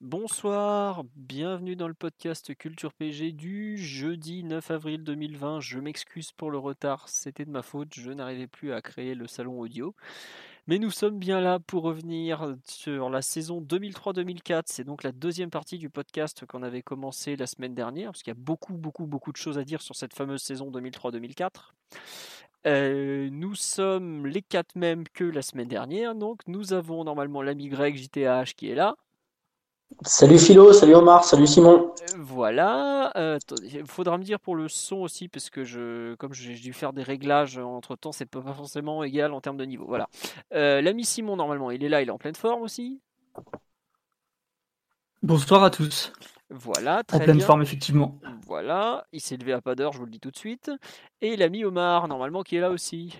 Bonsoir, 0.00 1.04
bienvenue 1.14 1.76
dans 1.76 1.86
le 1.86 1.92
podcast 1.92 2.54
Culture 2.56 2.94
PG 2.94 3.32
du 3.32 3.76
jeudi 3.76 4.42
9 4.44 4.70
avril 4.70 5.04
2020. 5.04 5.60
Je 5.60 5.78
m'excuse 5.78 6.32
pour 6.32 6.50
le 6.50 6.56
retard, 6.56 7.06
c'était 7.10 7.44
de 7.44 7.50
ma 7.50 7.60
faute, 7.60 7.92
je 7.92 8.10
n'arrivais 8.10 8.46
plus 8.46 8.72
à 8.72 8.80
créer 8.80 9.14
le 9.14 9.26
salon 9.26 9.60
audio. 9.60 9.94
Mais 10.66 10.78
nous 10.78 10.90
sommes 10.90 11.18
bien 11.18 11.42
là 11.42 11.58
pour 11.58 11.82
revenir 11.82 12.56
sur 12.64 13.10
la 13.10 13.20
saison 13.20 13.60
2003-2004. 13.60 14.62
C'est 14.68 14.84
donc 14.84 15.02
la 15.02 15.12
deuxième 15.12 15.50
partie 15.50 15.76
du 15.76 15.90
podcast 15.90 16.46
qu'on 16.46 16.62
avait 16.62 16.80
commencé 16.80 17.36
la 17.36 17.46
semaine 17.46 17.74
dernière, 17.74 18.12
parce 18.12 18.22
qu'il 18.22 18.30
y 18.30 18.38
a 18.38 18.40
beaucoup, 18.40 18.78
beaucoup, 18.78 19.04
beaucoup 19.04 19.32
de 19.32 19.36
choses 19.36 19.58
à 19.58 19.64
dire 19.64 19.82
sur 19.82 19.96
cette 19.96 20.14
fameuse 20.14 20.40
saison 20.40 20.70
2003-2004. 20.70 21.74
Euh, 22.66 23.28
nous 23.30 23.54
sommes 23.54 24.26
les 24.26 24.40
quatre 24.40 24.76
mêmes 24.76 25.04
que 25.12 25.24
la 25.24 25.42
semaine 25.42 25.68
dernière, 25.68 26.14
donc 26.14 26.40
nous 26.46 26.72
avons 26.72 27.04
normalement 27.04 27.42
l'ami 27.42 27.68
Greg 27.68 27.96
JTH 27.96 28.54
qui 28.56 28.70
est 28.70 28.74
là. 28.74 28.96
Salut 30.02 30.38
Philo, 30.38 30.72
salut 30.72 30.94
Omar, 30.94 31.24
salut 31.24 31.46
Simon. 31.46 31.92
Euh, 32.00 32.16
voilà. 32.18 33.12
Euh, 33.16 33.38
il 33.62 33.86
faudra 33.86 34.16
me 34.16 34.24
dire 34.24 34.40
pour 34.40 34.56
le 34.56 34.68
son 34.68 34.96
aussi, 34.96 35.28
parce 35.28 35.50
que 35.50 35.64
je, 35.64 36.14
comme 36.14 36.32
j'ai 36.32 36.54
dû 36.54 36.72
faire 36.72 36.92
des 36.92 37.02
réglages 37.02 37.58
entre 37.58 37.96
temps, 37.96 38.12
c'est 38.12 38.24
pas 38.24 38.40
forcément 38.40 39.04
égal 39.04 39.34
en 39.34 39.40
termes 39.40 39.58
de 39.58 39.64
niveau. 39.64 39.84
Voilà. 39.86 40.08
Euh, 40.54 40.80
l'ami 40.80 41.04
Simon, 41.04 41.36
normalement, 41.36 41.70
il 41.70 41.84
est 41.84 41.88
là, 41.88 42.00
il 42.00 42.08
est 42.08 42.12
en 42.12 42.18
pleine 42.18 42.34
forme 42.34 42.62
aussi? 42.62 43.00
Bonsoir 45.22 45.62
à 45.64 45.70
tous. 45.70 46.12
Voilà, 46.48 47.04
très 47.04 47.18
En 47.18 47.20
pleine 47.20 47.40
forme, 47.40 47.62
effectivement. 47.62 48.18
Voilà, 48.46 49.04
il 49.12 49.20
s'est 49.20 49.36
levé 49.36 49.52
à 49.52 49.60
pas 49.60 49.74
d'heure, 49.74 49.92
je 49.92 49.98
vous 49.98 50.06
le 50.06 50.10
dis 50.10 50.18
tout 50.18 50.30
de 50.30 50.36
suite. 50.36 50.70
Et 51.20 51.36
l'ami 51.36 51.64
Omar, 51.64 52.08
normalement, 52.08 52.42
qui 52.42 52.56
est 52.56 52.60
là 52.60 52.70
aussi. 52.70 53.18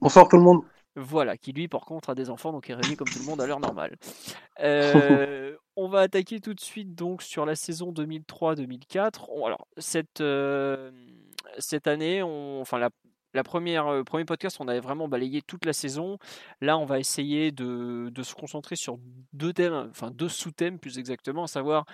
Bonsoir 0.00 0.28
tout 0.28 0.36
le 0.36 0.42
monde. 0.42 0.62
Voilà, 0.96 1.36
qui 1.36 1.52
lui, 1.52 1.68
par 1.68 1.82
contre, 1.82 2.08
a 2.08 2.14
des 2.14 2.30
enfants, 2.30 2.52
donc 2.52 2.70
est 2.70 2.74
réveillé 2.74 2.96
comme 2.96 3.08
tout 3.08 3.18
le 3.18 3.26
monde 3.26 3.40
à 3.40 3.46
l'heure 3.46 3.60
normale. 3.60 3.96
Euh, 4.58 5.54
on 5.76 5.86
va 5.86 6.00
attaquer 6.00 6.40
tout 6.40 6.54
de 6.54 6.60
suite 6.60 6.94
donc 6.94 7.20
sur 7.20 7.44
la 7.44 7.54
saison 7.54 7.92
2003-2004. 7.92 9.26
Alors, 9.44 9.66
cette, 9.76 10.22
euh, 10.22 10.90
cette 11.58 11.86
année, 11.86 12.22
on, 12.22 12.62
enfin, 12.62 12.78
la, 12.78 12.88
la 13.34 13.42
première, 13.42 13.86
euh, 13.88 14.02
premier 14.02 14.24
podcast, 14.24 14.56
on 14.60 14.66
avait 14.66 14.80
vraiment 14.80 15.08
balayé 15.08 15.42
toute 15.42 15.66
la 15.66 15.74
saison. 15.74 16.16
Là, 16.62 16.78
on 16.78 16.86
va 16.86 16.98
essayer 16.98 17.52
de, 17.52 18.08
de 18.10 18.22
se 18.22 18.34
concentrer 18.34 18.76
sur 18.76 18.96
deux 19.34 19.52
thèmes, 19.52 19.88
enfin 19.90 20.10
deux 20.10 20.30
sous-thèmes 20.30 20.78
plus 20.78 20.98
exactement, 20.98 21.44
à 21.44 21.48
savoir 21.48 21.84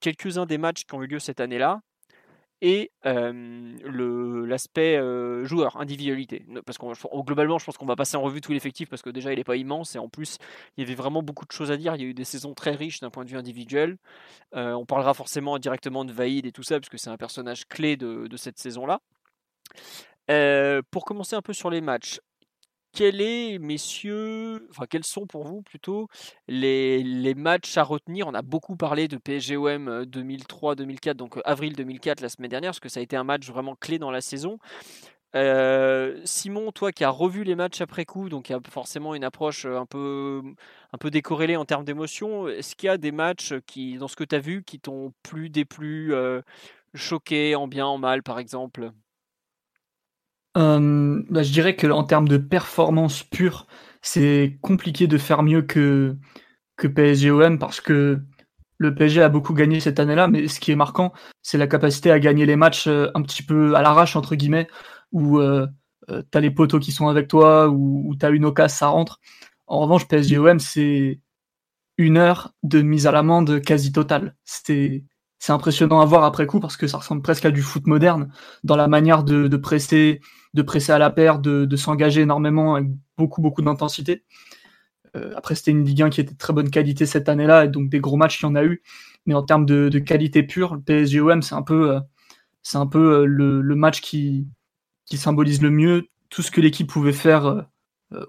quelques-uns 0.00 0.44
des 0.44 0.58
matchs 0.58 0.84
qui 0.84 0.94
ont 0.94 1.02
eu 1.02 1.06
lieu 1.06 1.20
cette 1.20 1.40
année-là, 1.40 1.80
et 2.60 2.90
l'aspect 3.04 4.98
joueur, 5.44 5.76
individualité. 5.80 6.46
Parce 6.64 6.78
que 6.78 7.22
globalement, 7.22 7.58
je 7.58 7.64
pense 7.64 7.76
qu'on 7.76 7.86
va 7.86 7.96
passer 7.96 8.16
en 8.16 8.22
revue 8.22 8.40
tout 8.40 8.52
l'effectif 8.52 8.88
parce 8.88 9.02
que 9.02 9.10
déjà, 9.10 9.32
il 9.32 9.36
n'est 9.36 9.44
pas 9.44 9.56
immense 9.56 9.96
et 9.96 9.98
en 9.98 10.08
plus, 10.08 10.38
il 10.76 10.82
y 10.82 10.86
avait 10.86 10.94
vraiment 10.94 11.22
beaucoup 11.22 11.44
de 11.44 11.52
choses 11.52 11.70
à 11.70 11.76
dire. 11.76 11.94
Il 11.96 12.02
y 12.02 12.04
a 12.04 12.08
eu 12.08 12.14
des 12.14 12.24
saisons 12.24 12.54
très 12.54 12.72
riches 12.72 13.00
d'un 13.00 13.10
point 13.10 13.24
de 13.24 13.30
vue 13.30 13.36
individuel. 13.36 13.96
on 14.52 14.86
parlera 14.86 15.14
forcément 15.14 15.58
directement 15.58 16.04
de 16.04 16.12
Vaïd 16.12 16.46
et 16.46 16.52
tout 16.52 16.62
ça 16.62 16.78
parce 16.80 16.88
que 16.88 16.98
c'est 16.98 17.10
un 17.10 17.16
personnage 17.16 17.66
clé 17.66 17.96
de, 17.96 18.26
de 18.26 18.36
cette 18.36 18.58
saison-là. 18.58 19.00
pour 20.90 21.04
commencer 21.04 21.36
un 21.36 21.42
peu 21.42 21.52
sur 21.52 21.70
les 21.70 21.80
matchs, 21.80 22.20
quel 22.94 23.20
est, 23.20 23.58
messieurs, 23.58 24.66
enfin, 24.70 24.86
quels 24.88 25.04
sont 25.04 25.26
pour 25.26 25.44
vous 25.44 25.62
plutôt 25.62 26.08
les, 26.48 27.34
matchs 27.36 27.76
à 27.76 27.82
retenir? 27.82 28.26
On 28.28 28.34
a 28.34 28.42
beaucoup 28.42 28.76
parlé 28.76 29.08
de 29.08 29.16
PSGOM 29.16 30.04
2003-2004, 30.04 31.14
donc 31.14 31.38
avril 31.44 31.74
2004 31.74 32.20
la 32.20 32.28
semaine 32.28 32.50
dernière, 32.50 32.70
parce 32.70 32.80
que 32.80 32.88
ça 32.88 33.00
a 33.00 33.02
été 33.02 33.16
un 33.16 33.24
match 33.24 33.46
vraiment 33.48 33.74
clé 33.74 33.98
dans 33.98 34.10
la 34.10 34.20
saison. 34.20 34.58
Simon, 36.24 36.70
toi 36.72 36.92
qui 36.92 37.02
as 37.02 37.10
revu 37.10 37.42
les 37.42 37.56
matchs 37.56 37.80
après 37.80 38.04
coup, 38.04 38.28
donc 38.28 38.48
il 38.48 38.52
y 38.52 38.54
a 38.54 38.60
forcément 38.70 39.16
une 39.16 39.24
approche 39.24 39.66
un 39.66 39.86
peu, 39.86 40.42
un 40.92 40.98
peu 40.98 41.10
décorrélée 41.10 41.56
en 41.56 41.64
termes 41.64 41.84
d'émotion, 41.84 42.48
est-ce 42.48 42.76
qu'il 42.76 42.86
y 42.86 42.90
a 42.90 42.98
des 42.98 43.12
matchs 43.12 43.54
qui, 43.66 43.98
dans 43.98 44.08
ce 44.08 44.14
que 44.16 44.24
tu 44.24 44.36
as 44.36 44.38
vu 44.38 44.62
qui 44.62 44.78
t'ont 44.78 45.12
plus 45.24 45.50
des 45.50 45.64
plus 45.64 46.14
choqués, 46.94 47.56
en 47.56 47.66
bien, 47.66 47.86
en 47.86 47.98
mal 47.98 48.22
par 48.22 48.38
exemple? 48.38 48.92
Euh, 50.56 51.22
bah, 51.30 51.42
je 51.42 51.52
dirais 51.52 51.76
qu'en 51.76 52.04
termes 52.04 52.28
de 52.28 52.36
performance 52.36 53.22
pure, 53.22 53.66
c'est 54.02 54.58
compliqué 54.62 55.06
de 55.06 55.18
faire 55.18 55.42
mieux 55.42 55.62
que, 55.62 56.16
que 56.76 56.86
PSG-OM 56.86 57.58
parce 57.58 57.80
que 57.80 58.20
le 58.78 58.94
PSG 58.94 59.22
a 59.22 59.28
beaucoup 59.28 59.54
gagné 59.54 59.80
cette 59.80 60.00
année-là, 60.00 60.28
mais 60.28 60.48
ce 60.48 60.60
qui 60.60 60.72
est 60.72 60.76
marquant, 60.76 61.12
c'est 61.42 61.58
la 61.58 61.66
capacité 61.66 62.10
à 62.10 62.18
gagner 62.18 62.46
les 62.46 62.56
matchs 62.56 62.86
euh, 62.86 63.10
un 63.14 63.22
petit 63.22 63.42
peu 63.42 63.74
à 63.76 63.82
l'arrache, 63.82 64.16
entre 64.16 64.34
guillemets, 64.36 64.68
où 65.12 65.38
euh, 65.38 65.66
euh 66.10 66.22
tu 66.30 66.38
as 66.38 66.40
les 66.40 66.50
poteaux 66.50 66.80
qui 66.80 66.92
sont 66.92 67.08
avec 67.08 67.28
toi, 67.28 67.68
ou, 67.68 68.08
où 68.08 68.16
tu 68.16 68.26
as 68.26 68.30
une 68.30 68.44
occasion, 68.44 68.76
ça 68.76 68.86
rentre. 68.88 69.20
En 69.66 69.80
revanche, 69.80 70.08
PSG-OM, 70.08 70.58
c'est 70.60 71.20
une 71.98 72.18
heure 72.18 72.52
de 72.62 72.82
mise 72.82 73.06
à 73.06 73.12
l'amende 73.12 73.60
quasi 73.62 73.92
totale. 73.92 74.36
C'est 74.44 75.04
c'est 75.38 75.52
impressionnant 75.52 76.00
à 76.00 76.04
voir 76.04 76.24
après 76.24 76.46
coup 76.46 76.60
parce 76.60 76.76
que 76.76 76.86
ça 76.86 76.98
ressemble 76.98 77.22
presque 77.22 77.44
à 77.44 77.50
du 77.50 77.62
foot 77.62 77.86
moderne 77.86 78.32
dans 78.62 78.76
la 78.76 78.88
manière 78.88 79.24
de, 79.24 79.56
presser, 79.56 80.20
de 80.54 80.62
presser 80.62 80.92
à 80.92 80.98
la 80.98 81.10
paire, 81.10 81.38
de, 81.38 81.76
s'engager 81.76 82.22
énormément 82.22 82.76
avec 82.76 82.88
beaucoup 83.16 83.42
beaucoup 83.42 83.62
d'intensité. 83.62 84.24
Euh, 85.16 85.32
après, 85.36 85.54
c'était 85.54 85.70
une 85.70 85.84
Ligue 85.84 86.02
1 86.02 86.10
qui 86.10 86.20
était 86.20 86.32
de 86.32 86.38
très 86.38 86.52
bonne 86.52 86.70
qualité 86.70 87.06
cette 87.06 87.28
année-là, 87.28 87.66
et 87.66 87.68
donc 87.68 87.88
des 87.88 88.00
gros 88.00 88.16
matchs, 88.16 88.40
il 88.40 88.44
y 88.44 88.46
en 88.46 88.54
a 88.56 88.64
eu. 88.64 88.82
Mais 89.26 89.34
en 89.34 89.42
termes 89.42 89.64
de, 89.64 89.88
qualité 90.00 90.42
pure, 90.42 90.74
le 90.74 90.80
PSG-OM, 90.80 91.40
c'est 91.42 91.54
un 91.54 91.62
peu, 91.62 91.92
euh, 91.92 92.00
c'est 92.62 92.78
un 92.78 92.86
peu 92.86 93.20
euh, 93.20 93.24
le, 93.24 93.60
le, 93.60 93.74
match 93.76 94.00
qui, 94.00 94.48
qui 95.06 95.16
symbolise 95.16 95.62
le 95.62 95.70
mieux 95.70 96.08
tout 96.30 96.42
ce 96.42 96.50
que 96.50 96.60
l'équipe 96.60 96.88
pouvait 96.88 97.12
faire 97.12 97.66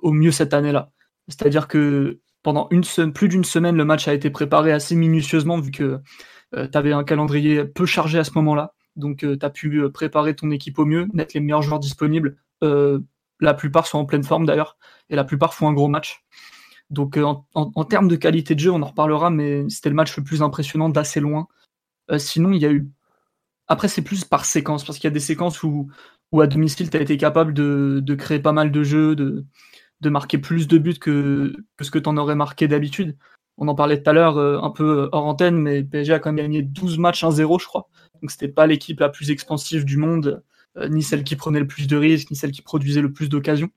au 0.04 0.12
mieux 0.12 0.32
cette 0.32 0.54
année-là. 0.54 0.92
C'est-à-dire 1.28 1.68
que 1.68 2.20
pendant 2.44 2.68
une 2.70 2.84
plus 3.12 3.28
d'une 3.28 3.44
semaine, 3.44 3.76
le 3.76 3.86
match 3.86 4.08
a 4.08 4.14
été 4.14 4.30
préparé 4.30 4.72
assez 4.72 4.96
minutieusement, 4.96 5.60
vu 5.60 5.72
que 5.72 6.00
euh, 6.56 6.68
tu 6.72 6.78
avais 6.78 6.94
un 6.94 7.04
calendrier 7.04 7.66
peu 7.66 7.86
chargé 7.86 8.20
à 8.20 8.24
ce 8.24 8.32
moment-là, 8.36 8.74
donc 8.96 9.24
euh, 9.24 9.38
tu 9.38 9.46
as 9.46 9.50
pu 9.50 9.78
euh, 9.78 9.90
préparer 9.90 10.36
ton 10.36 10.52
équipe 10.52 10.80
au 10.80 10.86
mieux, 10.86 11.08
mettre 11.14 11.32
les 11.34 11.42
meilleurs 11.42 11.62
joueurs 11.62 11.80
disponibles. 11.80 12.38
la 13.42 13.54
plupart 13.54 13.86
sont 13.86 14.00
en 14.00 14.06
pleine 14.06 14.24
forme 14.24 14.46
d'ailleurs, 14.46 14.78
et 15.10 15.16
la 15.16 15.24
plupart 15.24 15.54
font 15.54 15.68
un 15.68 15.74
gros 15.74 15.88
match. 15.88 16.24
Donc 16.90 17.18
en, 17.18 17.84
termes 17.86 18.08
de 18.08 18.16
qualité 18.16 18.56
de 18.56 18.60
jeu, 18.60 18.72
on 18.72 18.82
en 18.82 18.88
reparlera, 18.88 19.30
mais 19.30 19.68
c'était 19.70 19.90
le 19.90 19.96
match 19.96 20.16
le 20.18 20.24
plus 20.24 20.42
impressionnant 20.42 20.90
d'assez 20.90 21.20
loin. 21.20 21.48
sinon, 22.18 22.52
il 22.52 22.62
y 22.62 22.66
a 22.66 22.72
eu... 22.72 22.88
Après, 23.68 23.88
c'est 23.88 24.04
plus 24.04 24.24
par 24.24 24.46
séquence, 24.46 24.86
parce 24.86 25.00
qu'il 25.00 25.08
y 25.08 25.12
a 25.12 25.14
des 25.14 25.20
séquences 25.20 25.64
où, 25.64 25.90
à 26.40 26.48
domicile, 26.48 26.90
tu 26.90 26.98
as 26.98 27.02
été 27.02 27.18
capable 27.18 27.54
de, 27.54 28.16
créer 28.18 28.40
pas 28.40 28.54
mal 28.54 28.72
de 28.72 28.84
jeux, 28.84 29.16
de, 29.16 29.46
de 30.02 30.10
marquer 30.10 30.38
plus 30.38 30.68
de 30.68 30.78
buts 30.78 31.00
que, 31.00 31.56
que 31.78 31.84
ce 31.84 31.92
que 31.92 32.00
tu 32.00 32.10
en 32.10 32.18
aurais 32.18 32.36
marqué 32.36 32.68
d'habitude 32.68 33.18
on 33.58 33.68
en 33.68 33.76
parlait 33.76 34.02
tout 34.02 34.10
à 34.10 34.14
l'heure 34.14 34.38
euh, 34.38 34.60
un 34.62 34.70
peu 34.70 35.04
euh, 35.04 35.10
hors 35.12 35.26
antenne, 35.26 35.58
mais 35.58 35.84
PSG 35.84 36.14
a 36.14 36.20
quand 36.20 36.32
même 36.32 36.44
gagné 36.46 36.62
12 36.62 36.98
matchs 36.98 37.24
1-0, 37.24 37.62
je 37.62 37.66
crois. 37.66 37.90
Donc 38.22 38.32
c'était 38.32 38.48
pas 38.48 38.68
l'équipe 38.68 39.00
la 39.00 39.10
plus 39.10 39.32
expansive 39.32 39.86
du 39.86 39.98
monde, 39.98 40.44
euh, 40.78 40.90
ni 40.90 41.04
celle 41.04 41.24
qui 41.24 41.36
prenait 41.36 41.60
le 41.60 41.68
plus 41.68 41.88
de 41.88 41.98
risques, 41.98 42.32
ni 42.32 42.36
celle 42.38 42.52
qui 42.52 42.62
produisait 42.62 43.02
le 43.02 43.12
plus 43.14 43.30
d'occasions. 43.30 43.70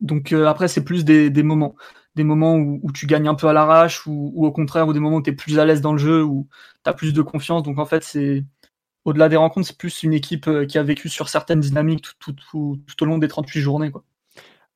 Donc 0.00 0.32
après, 0.32 0.68
c'est 0.68 0.84
plus 0.84 1.04
des, 1.04 1.30
moments. 1.42 1.76
Des 2.14 2.24
moments 2.24 2.56
où, 2.56 2.90
tu 2.92 3.06
gagnes 3.06 3.28
un 3.28 3.34
peu 3.34 3.48
à 3.48 3.52
l'arrache, 3.52 4.06
ou, 4.06 4.32
au 4.44 4.52
contraire, 4.52 4.88
ou 4.88 4.92
des 4.92 5.00
moments 5.00 5.16
où 5.18 5.22
tu 5.22 5.30
es 5.30 5.32
plus 5.32 5.58
à 5.58 5.64
l'aise 5.64 5.80
dans 5.80 5.92
le 5.92 5.98
jeu, 5.98 6.22
où 6.22 6.48
tu 6.84 6.90
as 6.90 6.94
plus 6.94 7.12
de 7.14 7.22
confiance. 7.22 7.62
Donc 7.62 7.78
en 7.78 7.86
fait, 7.86 8.04
c'est 8.04 8.44
au-delà 9.04 9.28
des 9.28 9.36
rencontres, 9.36 9.68
c'est 9.68 9.78
plus 9.78 10.02
une 10.02 10.12
équipe 10.12 10.48
qui 10.68 10.78
a 10.78 10.82
vécu 10.82 11.08
sur 11.08 11.28
certaines 11.28 11.60
dynamiques 11.60 12.06
tout, 12.18 12.32
tout, 12.32 12.80
tout 12.86 13.02
au 13.02 13.06
long 13.06 13.18
des 13.18 13.28
38 13.28 13.60
journées. 13.60 13.90
Quoi. 13.90 14.04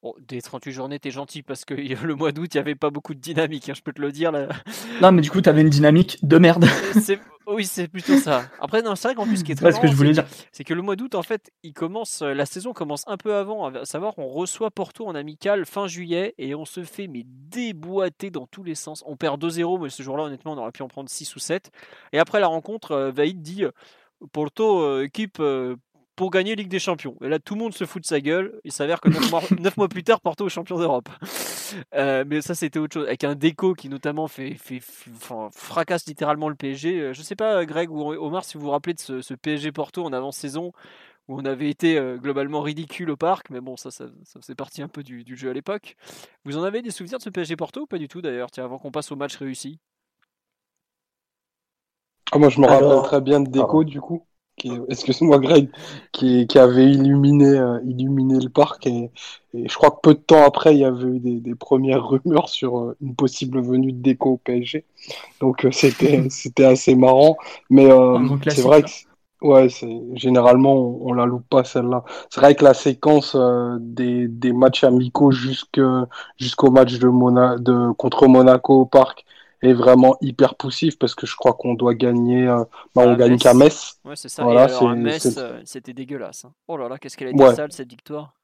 Bon, 0.03 0.15
des 0.29 0.41
38 0.41 0.71
journées, 0.71 0.99
t'es 1.01 1.11
gentil 1.11 1.43
parce 1.43 1.65
que 1.65 1.75
le 2.05 2.15
mois 2.15 2.33
d'août, 2.33 2.55
il 2.55 2.57
n'y 2.57 2.61
avait 2.61 2.77
pas 2.77 2.91
beaucoup 2.91 3.15
de 3.15 3.21
dynamique, 3.21 3.69
hein, 3.69 3.75
je 3.75 3.83
peux 3.83 3.93
te 3.93 4.01
le 4.01 4.13
dire. 4.13 4.31
Là. 4.31 4.49
Non, 5.03 5.11
mais 5.11 5.23
du 5.23 5.31
coup, 5.31 5.41
t'avais 5.41 5.63
une 5.63 5.71
dynamique 5.71 6.19
de 6.23 6.39
merde. 6.39 6.67
Oui, 7.51 7.65
c'est 7.65 7.89
plutôt 7.89 8.19
ça. 8.19 8.45
Après, 8.61 8.83
non, 8.83 8.95
c'est 8.95 9.09
vrai 9.09 9.15
qu'en 9.15 9.27
plus, 9.27 9.39
ce 9.39 9.45
qui 9.45 9.53
est 9.53 9.55
très 9.55 9.73
ce 9.73 9.81
que 9.81 9.87
je 9.87 9.95
voulais 9.95 10.13
dire. 10.13 10.27
c'est 10.53 10.65
que 10.65 10.75
le 10.75 10.83
mois 10.83 10.97
d'août, 10.97 11.15
en 11.15 11.23
fait, 11.23 11.51
il 11.63 11.73
commence, 11.73 12.21
euh, 12.21 12.35
la 12.35 12.45
saison 12.45 12.75
commence 12.75 13.05
un 13.07 13.17
peu 13.17 13.35
avant. 13.35 13.75
À 13.75 13.87
savoir, 13.87 14.19
on 14.19 14.29
reçoit 14.29 14.71
Porto 14.71 15.07
en 15.07 15.15
amical 15.15 15.65
fin 15.65 15.87
juillet 15.87 16.35
et 16.37 16.55
on 16.55 16.67
se 16.67 16.85
fait 16.85 17.07
mais 17.07 17.23
déboîter 17.25 18.29
dans 18.29 18.47
tous 18.47 18.65
les 18.65 18.75
sens. 18.75 19.03
On 19.07 19.17
perd 19.17 19.43
2-0, 19.43 19.83
mais 19.83 19.89
ce 19.89 20.03
jour-là, 20.03 20.25
honnêtement, 20.25 20.53
on 20.53 20.59
aurait 20.59 20.73
pu 20.73 20.83
en 20.83 20.89
prendre 20.89 21.09
6 21.09 21.37
ou 21.37 21.39
7. 21.39 21.71
Et 22.13 22.19
après 22.19 22.39
la 22.39 22.49
rencontre, 22.49 22.93
euh, 22.93 23.11
Vaïd 23.11 23.41
dit 23.41 23.65
Porto, 24.33 24.83
euh, 24.83 25.05
équipe 25.05 25.41
pour 26.19 26.33
gagner 26.33 26.57
Ligue 26.57 26.69
des 26.69 26.81
Champions. 26.81 27.15
Et 27.23 27.29
là, 27.29 27.39
tout 27.39 27.55
le 27.55 27.61
monde 27.61 27.73
se 27.73 27.87
fout 27.87 28.03
de 28.03 28.07
sa 28.07 28.21
gueule. 28.21 28.61
Il 28.65 28.73
s'avère 28.73 29.01
que 29.01 29.09
9 29.09 29.77
mois, 29.77 29.89
plus 29.89 30.03
tard, 30.03 30.21
Porto 30.21 30.47
est 30.47 30.51
champion 30.51 30.77
d'Europe. 30.77 31.09
Euh, 31.95 32.25
mais 32.27 32.41
ça, 32.41 32.57
c'était 32.57 32.81
autre 32.81 32.95
chose. 32.95 33.07
Avec 33.07 33.23
un 33.23 33.37
déco 33.37 33.73
qui, 33.75 33.89
notamment, 33.89 34.27
fait, 34.27 34.55
fait, 34.55 34.81
fracasse 35.53 36.07
littéralement 36.07 36.49
le 36.49 36.57
PSG. 36.57 37.01
Euh, 37.01 37.13
je 37.13 37.23
sais 37.23 37.37
pas, 37.37 37.65
Greg 37.65 37.89
ou 37.93 38.01
Omar, 38.01 38.45
si 38.45 38.59
vous 38.59 38.65
vous 38.65 38.71
rappelez 38.71 38.95
de 38.95 38.99
ce, 38.99 39.35
PSG 39.35 39.71
Porto 39.71 40.05
en 40.05 40.13
avant-saison 40.13 40.73
où 41.29 41.39
on 41.39 41.45
avait 41.45 41.71
été 41.71 41.97
euh, 41.99 42.17
globalement 42.17 42.63
ridicule 42.63 43.11
au 43.11 43.17
parc, 43.17 43.51
mais 43.51 43.61
bon, 43.61 43.77
ça, 43.77 43.93
ça, 43.93 44.07
ça 44.25 44.41
faisait 44.41 44.57
partie 44.57 44.83
un 44.83 44.89
peu 44.89 45.05
du, 45.05 45.37
jeu 45.37 45.51
à 45.51 45.53
l'époque. 45.53 45.95
Vous 46.45 46.57
en 46.57 46.65
avez 46.65 46.83
des 46.83 46.91
souvenirs 46.91 47.19
de 47.19 47.23
ce 47.23 47.31
PSG 47.31 47.55
Porto 47.55 47.83
ou 47.83 47.87
pas 47.87 47.99
du 47.99 48.09
tout 48.09 48.23
d'ailleurs? 48.23 48.51
Tiens, 48.51 48.65
avant 48.65 48.79
qu'on 48.79 48.91
passe 48.91 49.13
au 49.13 49.17
match 49.17 49.37
réussi. 49.37 49.79
Ah, 52.33 52.39
moi, 52.39 52.49
je 52.49 52.61
me 52.61 52.67
rappelle 52.67 53.03
très 53.05 53.21
bien 53.21 53.41
de 53.41 53.49
Déco, 53.49 53.85
du 53.85 54.01
coup 54.01 54.28
excuse-moi 54.89 55.39
Greg, 55.39 55.69
qui, 56.13 56.47
avait 56.57 56.91
illuminé, 56.91 57.59
euh, 57.59 57.79
illuminé 57.85 58.39
le 58.41 58.49
parc 58.49 58.87
et, 58.87 59.11
je 59.55 59.75
crois 59.75 59.91
que 59.91 60.01
peu 60.03 60.15
de 60.15 60.21
temps 60.21 60.45
après 60.45 60.75
il 60.75 60.81
y 60.81 60.85
avait 60.85 61.09
eu 61.09 61.21
des, 61.21 61.55
premières 61.55 62.07
rumeurs 62.09 62.49
sur 62.49 62.79
euh, 62.79 62.97
une 63.01 63.15
possible 63.15 63.61
venue 63.61 63.93
de 63.93 64.03
déco 64.03 64.33
au 64.33 64.37
PSG. 64.37 64.85
Donc 65.41 65.65
euh, 65.65 65.71
c'était 65.73 66.27
c'était 66.31 66.65
assez 66.65 66.95
marrant, 66.95 67.37
mais 67.71 67.89
c'est 68.49 68.63
vrai 68.63 68.83
que 68.83 68.89
ouais, 69.41 69.69
c'est 69.69 70.01
généralement 70.15 70.99
on, 71.01 71.13
la 71.13 71.27
loupe 71.27 71.49
pas 71.49 71.65
celle-là. 71.65 72.05
C'est 72.31 72.41
vrai 72.41 72.55
que 72.55 72.65
la 72.65 72.75
séquence 72.75 73.37
des, 73.81 74.29
des 74.29 74.53
matchs 74.53 74.85
amicaux 74.85 75.31
jusqu'au 75.31 76.71
match 76.71 76.99
de, 76.99 77.09
Mona, 77.09 77.57
de 77.59 77.93
contre 77.93 78.29
Monaco 78.29 78.83
au 78.83 78.87
parc 78.87 79.25
est 79.63 79.73
vraiment 79.73 80.17
hyper 80.21 80.55
poussif 80.55 80.99
parce 80.99 81.15
que 81.15 81.27
je 81.27 81.37
crois 81.37 81.55
qu'on 81.55 81.75
doit 81.75 81.95
gagner. 81.95 82.47
Euh, 82.47 82.65
bah, 82.95 83.03
on 83.07 83.15
gagne 83.17 83.39
qu'à 83.39 83.55
Metz. 83.55 83.99
Ouais, 84.05 84.17
c'est 84.17 84.29
ça. 84.29 84.45
Voilà, 84.45 84.63
Et 84.63 84.65
alors, 84.65 84.89
à 84.91 84.95
Metz, 84.95 85.37
euh, 85.37 85.61
c'était 85.65 85.93
dégueulasse. 85.93 86.45
Hein. 86.45 86.53
Oh 86.69 86.77
là 86.77 86.89
là, 86.89 86.99
qu'est-ce 86.99 87.17
qu'elle 87.17 87.29
a 87.29 87.31
été 87.31 87.57
sale 87.57 87.73
cette 87.73 87.91
victoire. 87.91 88.35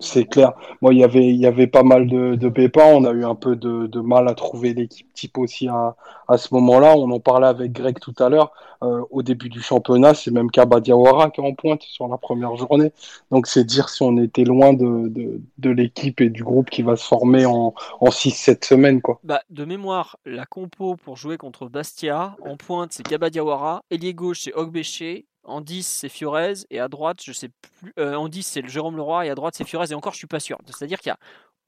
C'est 0.00 0.26
clair. 0.26 0.52
Moi, 0.80 0.94
il 0.94 1.00
y 1.00 1.04
avait, 1.04 1.26
il 1.26 1.36
y 1.36 1.46
avait 1.46 1.66
pas 1.66 1.82
mal 1.82 2.06
de, 2.06 2.36
de 2.36 2.48
pépins. 2.48 2.86
On 2.86 3.04
a 3.04 3.10
eu 3.10 3.24
un 3.24 3.34
peu 3.34 3.56
de, 3.56 4.00
mal 4.00 4.28
à 4.28 4.34
trouver 4.34 4.72
l'équipe 4.72 5.12
type 5.12 5.36
aussi 5.38 5.66
à, 5.66 5.96
à 6.28 6.38
ce 6.38 6.54
moment-là. 6.54 6.94
On 6.96 7.10
en 7.10 7.18
parlait 7.18 7.48
avec 7.48 7.72
Greg 7.72 7.98
tout 7.98 8.14
à 8.20 8.28
l'heure. 8.28 8.52
Euh, 8.84 9.02
au 9.10 9.22
début 9.22 9.48
du 9.48 9.60
championnat, 9.60 10.14
c'est 10.14 10.30
même 10.30 10.52
Kaba 10.52 10.78
Diawara 10.78 11.30
qui 11.30 11.40
est 11.40 11.44
en 11.44 11.52
pointe 11.52 11.82
sur 11.82 12.06
la 12.06 12.16
première 12.16 12.54
journée. 12.54 12.92
Donc, 13.32 13.48
c'est 13.48 13.64
dire 13.64 13.88
si 13.88 14.02
on 14.04 14.16
était 14.18 14.44
loin 14.44 14.72
de, 14.72 15.08
de, 15.08 15.40
de 15.58 15.70
l'équipe 15.70 16.20
et 16.20 16.30
du 16.30 16.44
groupe 16.44 16.70
qui 16.70 16.82
va 16.82 16.94
se 16.94 17.04
former 17.04 17.44
en, 17.44 17.74
en 18.00 18.08
6-7 18.08 18.64
semaines. 18.64 19.02
Quoi. 19.02 19.18
Bah, 19.24 19.42
de 19.50 19.64
mémoire, 19.64 20.16
la 20.24 20.46
compo 20.46 20.94
pour 20.94 21.16
jouer 21.16 21.38
contre 21.38 21.68
Bastia, 21.68 22.36
en 22.46 22.56
pointe, 22.56 22.92
c'est 22.92 23.02
Kaba 23.02 23.30
Diawara. 23.30 23.82
Ailier 23.90 24.14
gauche, 24.14 24.42
c'est 24.42 24.54
Ogbeche. 24.54 25.24
En 25.48 25.60
10, 25.60 25.86
c'est 25.86 26.08
Fiorez. 26.08 26.54
Et 26.70 26.78
à 26.80 26.88
droite, 26.88 27.20
je 27.22 27.32
sais 27.32 27.50
plus. 27.80 27.92
Euh, 27.98 28.14
en 28.14 28.28
10, 28.28 28.42
c'est 28.42 28.62
le 28.62 28.68
Jérôme 28.68 28.96
Leroy. 28.96 29.26
Et 29.26 29.30
à 29.30 29.34
droite, 29.34 29.54
c'est 29.56 29.64
Fiorez. 29.64 29.90
Et 29.90 29.94
encore, 29.94 30.12
je 30.12 30.18
suis 30.18 30.26
pas 30.26 30.40
sûr. 30.40 30.58
C'est-à-dire 30.66 31.00
qu'il 31.00 31.10
y 31.10 31.12
a 31.12 31.18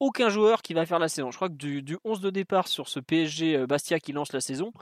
aucun 0.01 0.29
joueur 0.29 0.63
qui 0.63 0.73
va 0.73 0.85
faire 0.85 0.99
la 0.99 1.07
saison. 1.07 1.29
Je 1.29 1.35
crois 1.35 1.47
que 1.47 1.53
du, 1.53 1.83
du 1.83 1.97
11 2.03 2.21
de 2.21 2.31
départ 2.31 2.67
sur 2.67 2.87
ce 2.87 2.99
PSG 2.99 3.55
euh, 3.55 3.67
Bastia 3.67 3.99
qui 3.99 4.11
lance 4.13 4.33
la 4.33 4.41
saison, 4.41 4.73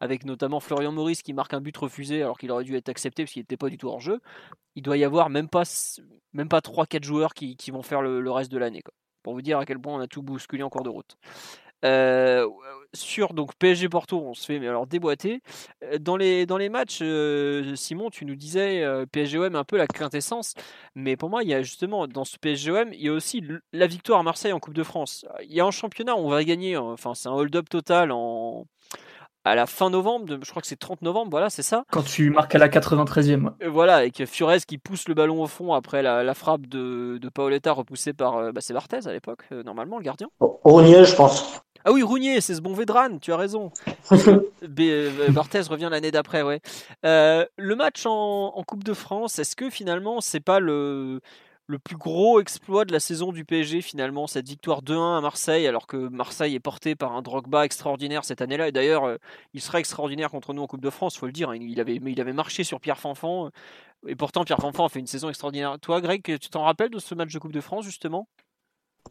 avec 0.00 0.24
notamment 0.24 0.60
Florian 0.60 0.92
Maurice 0.92 1.22
qui 1.22 1.32
marque 1.32 1.52
un 1.52 1.60
but 1.60 1.76
refusé 1.76 2.22
alors 2.22 2.38
qu'il 2.38 2.50
aurait 2.52 2.64
dû 2.64 2.76
être 2.76 2.88
accepté 2.88 3.24
parce 3.24 3.32
qu'il 3.32 3.42
n'était 3.42 3.56
pas 3.56 3.70
du 3.70 3.76
tout 3.76 3.88
hors 3.88 4.00
jeu, 4.00 4.20
il 4.76 4.82
doit 4.82 4.96
y 4.96 5.02
avoir 5.02 5.30
même 5.30 5.48
pas, 5.48 5.64
même 6.32 6.48
pas 6.48 6.60
3-4 6.60 7.02
joueurs 7.02 7.34
qui, 7.34 7.56
vont 7.72 7.82
faire 7.82 8.02
le, 8.02 8.20
le 8.20 8.30
reste 8.30 8.52
de 8.52 8.58
l'année. 8.58 8.82
Pour 9.24 9.34
vous 9.34 9.42
dire 9.42 9.58
à 9.58 9.66
quel 9.66 9.80
point 9.80 9.94
on 9.94 10.00
a 10.00 10.06
tout 10.06 10.22
bousculé 10.22 10.62
en 10.62 10.70
cours 10.70 10.84
de 10.84 10.90
route. 10.90 11.16
Euh, 11.84 12.48
sur 12.94 13.34
donc 13.34 13.54
PSG 13.56 13.88
Porto, 13.88 14.20
on 14.20 14.34
se 14.34 14.46
fait 14.46 14.58
mais 14.58 14.68
alors 14.68 14.86
déboîter. 14.86 15.42
Euh, 15.84 15.98
dans 15.98 16.16
les, 16.16 16.46
dans 16.46 16.56
les 16.56 16.68
matchs, 16.68 17.00
euh, 17.02 17.74
Simon, 17.76 18.10
tu 18.10 18.24
nous 18.24 18.34
disais 18.34 18.84
PSGOM 19.12 19.54
un 19.54 19.64
peu 19.64 19.76
la 19.76 19.86
quintessence, 19.86 20.54
mais 20.94 21.16
pour 21.16 21.30
moi, 21.30 21.42
il 21.42 21.48
y 21.48 21.54
a 21.54 21.62
justement 21.62 22.06
dans 22.06 22.24
ce 22.24 22.36
PSGOM, 22.38 22.92
il 22.92 23.02
y 23.02 23.08
a 23.08 23.12
aussi 23.12 23.42
la 23.72 23.86
victoire 23.86 24.20
à 24.20 24.22
Marseille 24.22 24.52
en 24.52 24.60
Coupe 24.60 24.74
de 24.74 24.82
France. 24.82 25.26
Il 25.44 25.52
y 25.52 25.60
a 25.60 25.64
un 25.64 25.70
championnat, 25.70 26.16
on 26.16 26.28
va 26.28 26.42
gagner, 26.44 26.76
enfin 26.76 27.14
c'est 27.14 27.28
un 27.28 27.32
hold-up 27.32 27.68
total 27.68 28.10
en 28.12 28.66
à 29.44 29.54
la 29.54 29.64
fin 29.64 29.88
novembre, 29.88 30.38
je 30.42 30.50
crois 30.50 30.60
que 30.60 30.68
c'est 30.68 30.76
30 30.76 31.00
novembre, 31.00 31.30
voilà, 31.30 31.48
c'est 31.48 31.62
ça. 31.62 31.84
Quand 31.90 32.02
tu 32.02 32.28
marques 32.28 32.54
à 32.54 32.58
la 32.58 32.68
93e. 32.68 33.52
Voilà, 33.66 33.96
avec 33.96 34.26
Furez 34.26 34.58
qui 34.66 34.76
pousse 34.76 35.08
le 35.08 35.14
ballon 35.14 35.42
au 35.42 35.46
fond 35.46 35.72
après 35.72 36.02
la, 36.02 36.34
frappe 36.34 36.66
de, 36.66 37.18
de 37.18 37.28
Paoletta 37.30 37.72
repoussée 37.72 38.12
par 38.12 38.52
bah, 38.52 38.60
c'est 38.60 38.74
Barthez 38.74 39.06
à 39.06 39.12
l'époque, 39.12 39.44
normalement, 39.64 39.96
le 39.96 40.04
gardien. 40.04 40.28
Rounier, 40.40 41.04
je 41.04 41.14
pense. 41.14 41.62
Ah 41.84 41.92
oui, 41.92 42.02
Rounier, 42.02 42.40
c'est 42.40 42.54
ce 42.54 42.60
bon 42.60 42.74
Vedran, 42.74 43.18
tu 43.18 43.32
as 43.32 43.36
raison. 43.36 43.72
Euh, 44.80 45.30
Barthez 45.30 45.62
revient 45.62 45.88
l'année 45.90 46.10
d'après, 46.10 46.42
ouais. 46.42 46.60
Euh, 47.04 47.44
le 47.56 47.76
match 47.76 48.04
en, 48.06 48.62
Coupe 48.66 48.84
de 48.84 48.94
France, 48.94 49.38
est-ce 49.38 49.56
que 49.56 49.70
finalement, 49.70 50.20
c'est 50.20 50.40
pas 50.40 50.60
le, 50.60 51.20
le 51.66 51.78
plus 51.78 51.96
gros 51.96 52.40
exploit 52.40 52.84
de 52.84 52.92
la 52.92 53.00
saison 53.00 53.32
du 53.32 53.44
PSG, 53.44 53.82
finalement, 53.82 54.26
cette 54.26 54.48
victoire 54.48 54.82
2-1 54.82 55.18
à 55.18 55.20
Marseille, 55.20 55.66
alors 55.66 55.86
que 55.86 55.96
Marseille 55.96 56.54
est 56.54 56.60
porté 56.60 56.94
par 56.94 57.12
un 57.12 57.22
Drogba 57.22 57.64
extraordinaire 57.64 58.24
cette 58.24 58.40
année-là. 58.40 58.68
Et 58.68 58.72
d'ailleurs, 58.72 59.04
euh, 59.04 59.16
il 59.54 59.60
serait 59.60 59.80
extraordinaire 59.80 60.30
contre 60.30 60.54
nous 60.54 60.62
en 60.62 60.66
Coupe 60.66 60.82
de 60.82 60.90
France, 60.90 61.16
il 61.16 61.18
faut 61.18 61.26
le 61.26 61.32
dire. 61.32 61.50
Hein. 61.50 61.56
Il 61.60 61.80
avait, 61.80 61.96
il 61.96 62.20
avait 62.20 62.32
marché 62.32 62.64
sur 62.64 62.80
Pierre 62.80 62.98
Fanfan. 62.98 63.50
Et 64.06 64.16
pourtant, 64.16 64.44
Pierre 64.44 64.58
Fanfan 64.58 64.86
a 64.86 64.88
fait 64.88 65.00
une 65.00 65.06
saison 65.06 65.28
extraordinaire. 65.28 65.78
Toi, 65.80 66.00
Greg, 66.00 66.22
tu 66.22 66.48
t'en 66.50 66.64
rappelles 66.64 66.90
de 66.90 66.98
ce 66.98 67.14
match 67.14 67.32
de 67.32 67.38
Coupe 67.38 67.52
de 67.52 67.60
France, 67.60 67.84
justement? 67.84 68.28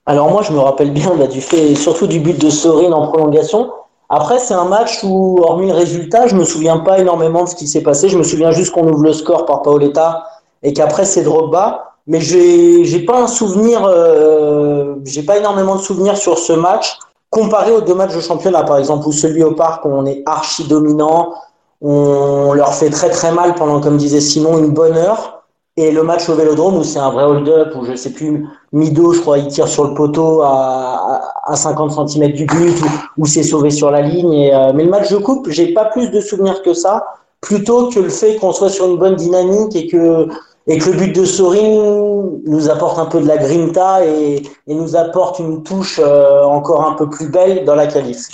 Alors 0.06 0.30
moi, 0.32 0.42
je 0.42 0.52
me 0.52 0.60
rappelle 0.60 0.92
bien 0.92 1.16
bah, 1.16 1.28
du 1.28 1.42
fait, 1.42 1.76
surtout 1.76 2.08
du 2.08 2.20
but 2.20 2.40
de 2.40 2.50
Sorin 2.50 2.92
en 2.92 3.08
prolongation. 3.08 3.72
Après, 4.10 4.40
c'est 4.40 4.54
un 4.54 4.66
match 4.66 5.04
où, 5.04 5.40
hormis 5.44 5.68
le 5.68 5.74
résultat, 5.74 6.28
je 6.28 6.36
me 6.36 6.46
souviens 6.46 6.78
pas 6.78 7.00
énormément 7.00 7.44
de 7.44 7.50
ce 7.50 7.56
qui 7.56 7.68
s'est 7.68 7.84
passé. 7.84 8.08
Je 8.08 8.18
me 8.18 8.24
souviens 8.24 8.52
juste 8.52 8.72
qu'on 8.72 8.88
ouvre 8.88 9.04
le 9.04 9.14
score 9.14 9.46
par 9.46 9.64
Paoletta 9.64 10.24
et 10.64 10.72
qu'après 10.74 11.06
c'est 11.06 11.24
Drogba. 11.24 11.94
Mais 12.10 12.22
j'ai, 12.22 12.86
j'ai 12.86 13.00
pas 13.00 13.20
un 13.20 13.28
souvenir, 13.28 13.82
euh, 13.86 14.96
j'ai 15.04 15.24
pas 15.24 15.38
énormément 15.38 15.76
de 15.76 15.82
souvenirs 15.82 16.16
sur 16.16 16.38
ce 16.40 16.54
match 16.54 16.98
comparé 17.30 17.72
aux 17.74 17.82
deux 17.82 17.96
matchs 17.96 18.16
de 18.16 18.22
championnat, 18.22 18.64
par 18.64 18.78
exemple, 18.78 19.06
où 19.08 19.12
celui 19.12 19.44
au 19.44 19.52
parc, 19.52 19.86
on 19.86 20.06
est 20.06 20.24
archi 20.26 20.66
dominant, 20.68 21.34
on 21.82 22.54
leur 22.54 22.74
fait 22.74 22.90
très 22.90 23.10
très 23.10 23.32
mal 23.34 23.56
pendant, 23.56 23.82
comme 23.82 23.98
disait 23.98 24.22
Simon, 24.22 24.58
une 24.58 24.70
bonne 24.70 24.96
heure. 24.96 25.37
Et 25.79 25.91
le 25.91 26.01
match 26.01 26.27
au 26.27 26.33
Vélodrome 26.33 26.77
où 26.77 26.83
c'est 26.83 26.97
un 26.97 27.12
vrai 27.12 27.24
hold-up 27.24 27.75
où 27.75 27.85
je 27.85 27.95
sais 27.95 28.12
plus 28.12 28.47
Mido, 28.74 29.13
je 29.13 29.21
crois, 29.21 29.38
il 29.38 29.47
tire 29.47 29.68
sur 29.68 29.88
le 29.88 29.94
poteau 29.94 30.41
à, 30.41 31.21
à 31.45 31.56
50 31.56 32.09
cm 32.09 32.31
du 32.31 32.45
but 32.45 32.75
où, 33.18 33.27
c'est 33.27 33.44
sauvé 33.44 33.69
sur 33.69 33.91
la 33.91 34.01
ligne. 34.01 34.33
Et, 34.33 34.56
euh, 34.56 34.74
mais 34.74 34.83
le 34.83 34.89
match 34.89 35.12
de 35.12 35.18
coupe, 35.18 35.50
j'ai 35.50 35.74
pas 35.74 35.85
plus 35.85 36.09
de 36.09 36.19
souvenirs 36.19 36.63
que 36.63 36.74
ça, 36.74 37.06
plutôt 37.41 37.89
que 37.89 38.00
le 38.00 38.09
fait 38.09 38.38
qu'on 38.38 38.51
soit 38.51 38.69
sur 38.69 38.88
une 38.88 38.97
bonne 38.97 39.15
dynamique 39.15 39.75
et 39.75 39.88
que 39.88 40.27
et 40.69 40.79
que 40.79 40.89
le 40.89 40.97
but 40.97 41.15
de 41.15 41.24
Sorin 41.24 42.25
nous 42.45 42.69
apporte 42.69 43.00
un 43.00 43.06
peu 43.06 43.21
de 43.21 43.27
la 43.27 43.38
grinta 43.38 44.06
et, 44.06 44.41
et 44.68 44.74
nous 44.74 44.97
apporte 44.97 45.39
une 45.39 45.63
touche 45.63 46.01
euh, 46.03 46.43
encore 46.43 46.86
un 46.86 46.93
peu 46.93 47.10
plus 47.10 47.29
belle 47.29 47.63
dans 47.63 47.75
la 47.75 47.88
qualif. 47.88 48.27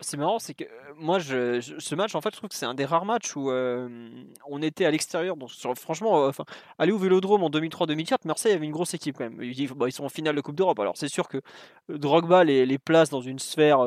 c'est 0.00 0.16
marrant, 0.16 0.38
c'est 0.38 0.54
que 0.54 0.64
moi, 1.00 1.18
je, 1.18 1.60
ce 1.60 1.94
match, 1.94 2.14
en 2.14 2.20
fait, 2.20 2.30
je 2.30 2.36
trouve 2.36 2.50
que 2.50 2.54
c'est 2.54 2.66
un 2.66 2.74
des 2.74 2.84
rares 2.84 3.04
matchs 3.04 3.34
où 3.34 3.50
euh, 3.50 3.88
on 4.46 4.62
était 4.62 4.84
à 4.84 4.90
l'extérieur. 4.90 5.36
Donc, 5.36 5.50
franchement, 5.76 6.26
euh, 6.26 6.30
aller 6.78 6.92
au 6.92 6.98
Vélodrome 6.98 7.42
en 7.42 7.50
2003-2004, 7.50 8.18
Marseille 8.26 8.52
avait 8.52 8.66
une 8.66 8.72
grosse 8.72 8.94
équipe 8.94 9.16
quand 9.16 9.24
même. 9.24 9.42
Ils, 9.42 9.58
ils 9.60 9.92
sont 9.92 10.04
en 10.04 10.08
finale 10.08 10.36
de 10.36 10.40
Coupe 10.40 10.56
d'Europe. 10.56 10.78
Alors, 10.78 10.96
c'est 10.96 11.08
sûr 11.08 11.28
que 11.28 11.38
euh, 11.90 11.98
Drogba 11.98 12.44
les, 12.44 12.78
place 12.78 13.10
dans 13.10 13.20
une 13.20 13.38
sphère 13.38 13.80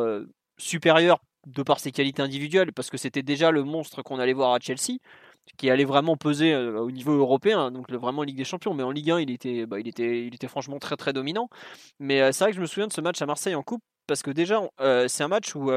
supérieure 0.58 1.20
de 1.48 1.64
par 1.64 1.80
ses 1.80 1.92
qualités 1.92 2.22
individuelles, 2.22 2.72
parce 2.74 2.90
que 2.90 2.98
c'était 2.98 3.24
déjà 3.24 3.52
le 3.52 3.64
monstre 3.64 4.02
qu'on 4.02 4.20
allait 4.20 4.34
voir 4.34 4.54
à 4.54 4.60
Chelsea, 4.60 4.98
qui 5.58 5.70
allait 5.70 5.84
vraiment 5.84 6.16
peser 6.16 6.56
au 6.56 6.92
niveau 6.92 7.14
européen, 7.14 7.72
donc 7.72 7.92
vraiment 7.92 8.24
Ligue 8.24 8.38
des 8.38 8.46
Champions. 8.46 8.74
Mais 8.74 8.84
en 8.84 8.92
Ligue 8.92 9.12
1, 9.12 9.20
il 9.22 9.32
était, 9.32 9.66
bah, 9.66 9.80
il 9.80 9.88
était, 9.88 10.26
il 10.28 10.36
était 10.36 10.48
franchement 10.48 10.80
très 10.80 10.96
très 10.96 11.12
dominant. 11.12 11.50
Mais 12.00 12.32
c'est 12.32 12.44
vrai 12.44 12.52
que 12.52 12.56
je 12.56 12.62
me 12.62 12.68
souviens 12.68 12.88
de 12.88 12.94
ce 12.94 13.02
match 13.02 13.22
à 13.22 13.26
Marseille 13.26 13.56
en 13.56 13.64
Coupe 13.64 13.82
parce 14.08 14.22
que 14.22 14.32
déjà, 14.32 14.62
c'est 15.08 15.24
un 15.24 15.28
match 15.28 15.56
où 15.56 15.72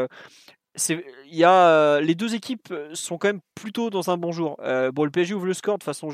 il 0.88 1.02
y 1.30 1.44
a 1.44 2.00
les 2.00 2.14
deux 2.14 2.34
équipes 2.34 2.72
sont 2.94 3.18
quand 3.18 3.28
même 3.28 3.40
plutôt 3.54 3.90
dans 3.90 4.10
un 4.10 4.16
bon 4.16 4.32
jour. 4.32 4.56
bon, 4.92 5.04
le 5.04 5.10
PSG 5.10 5.34
ouvre 5.34 5.46
le 5.46 5.54
score 5.54 5.78
de 5.78 5.84
façon 5.84 6.10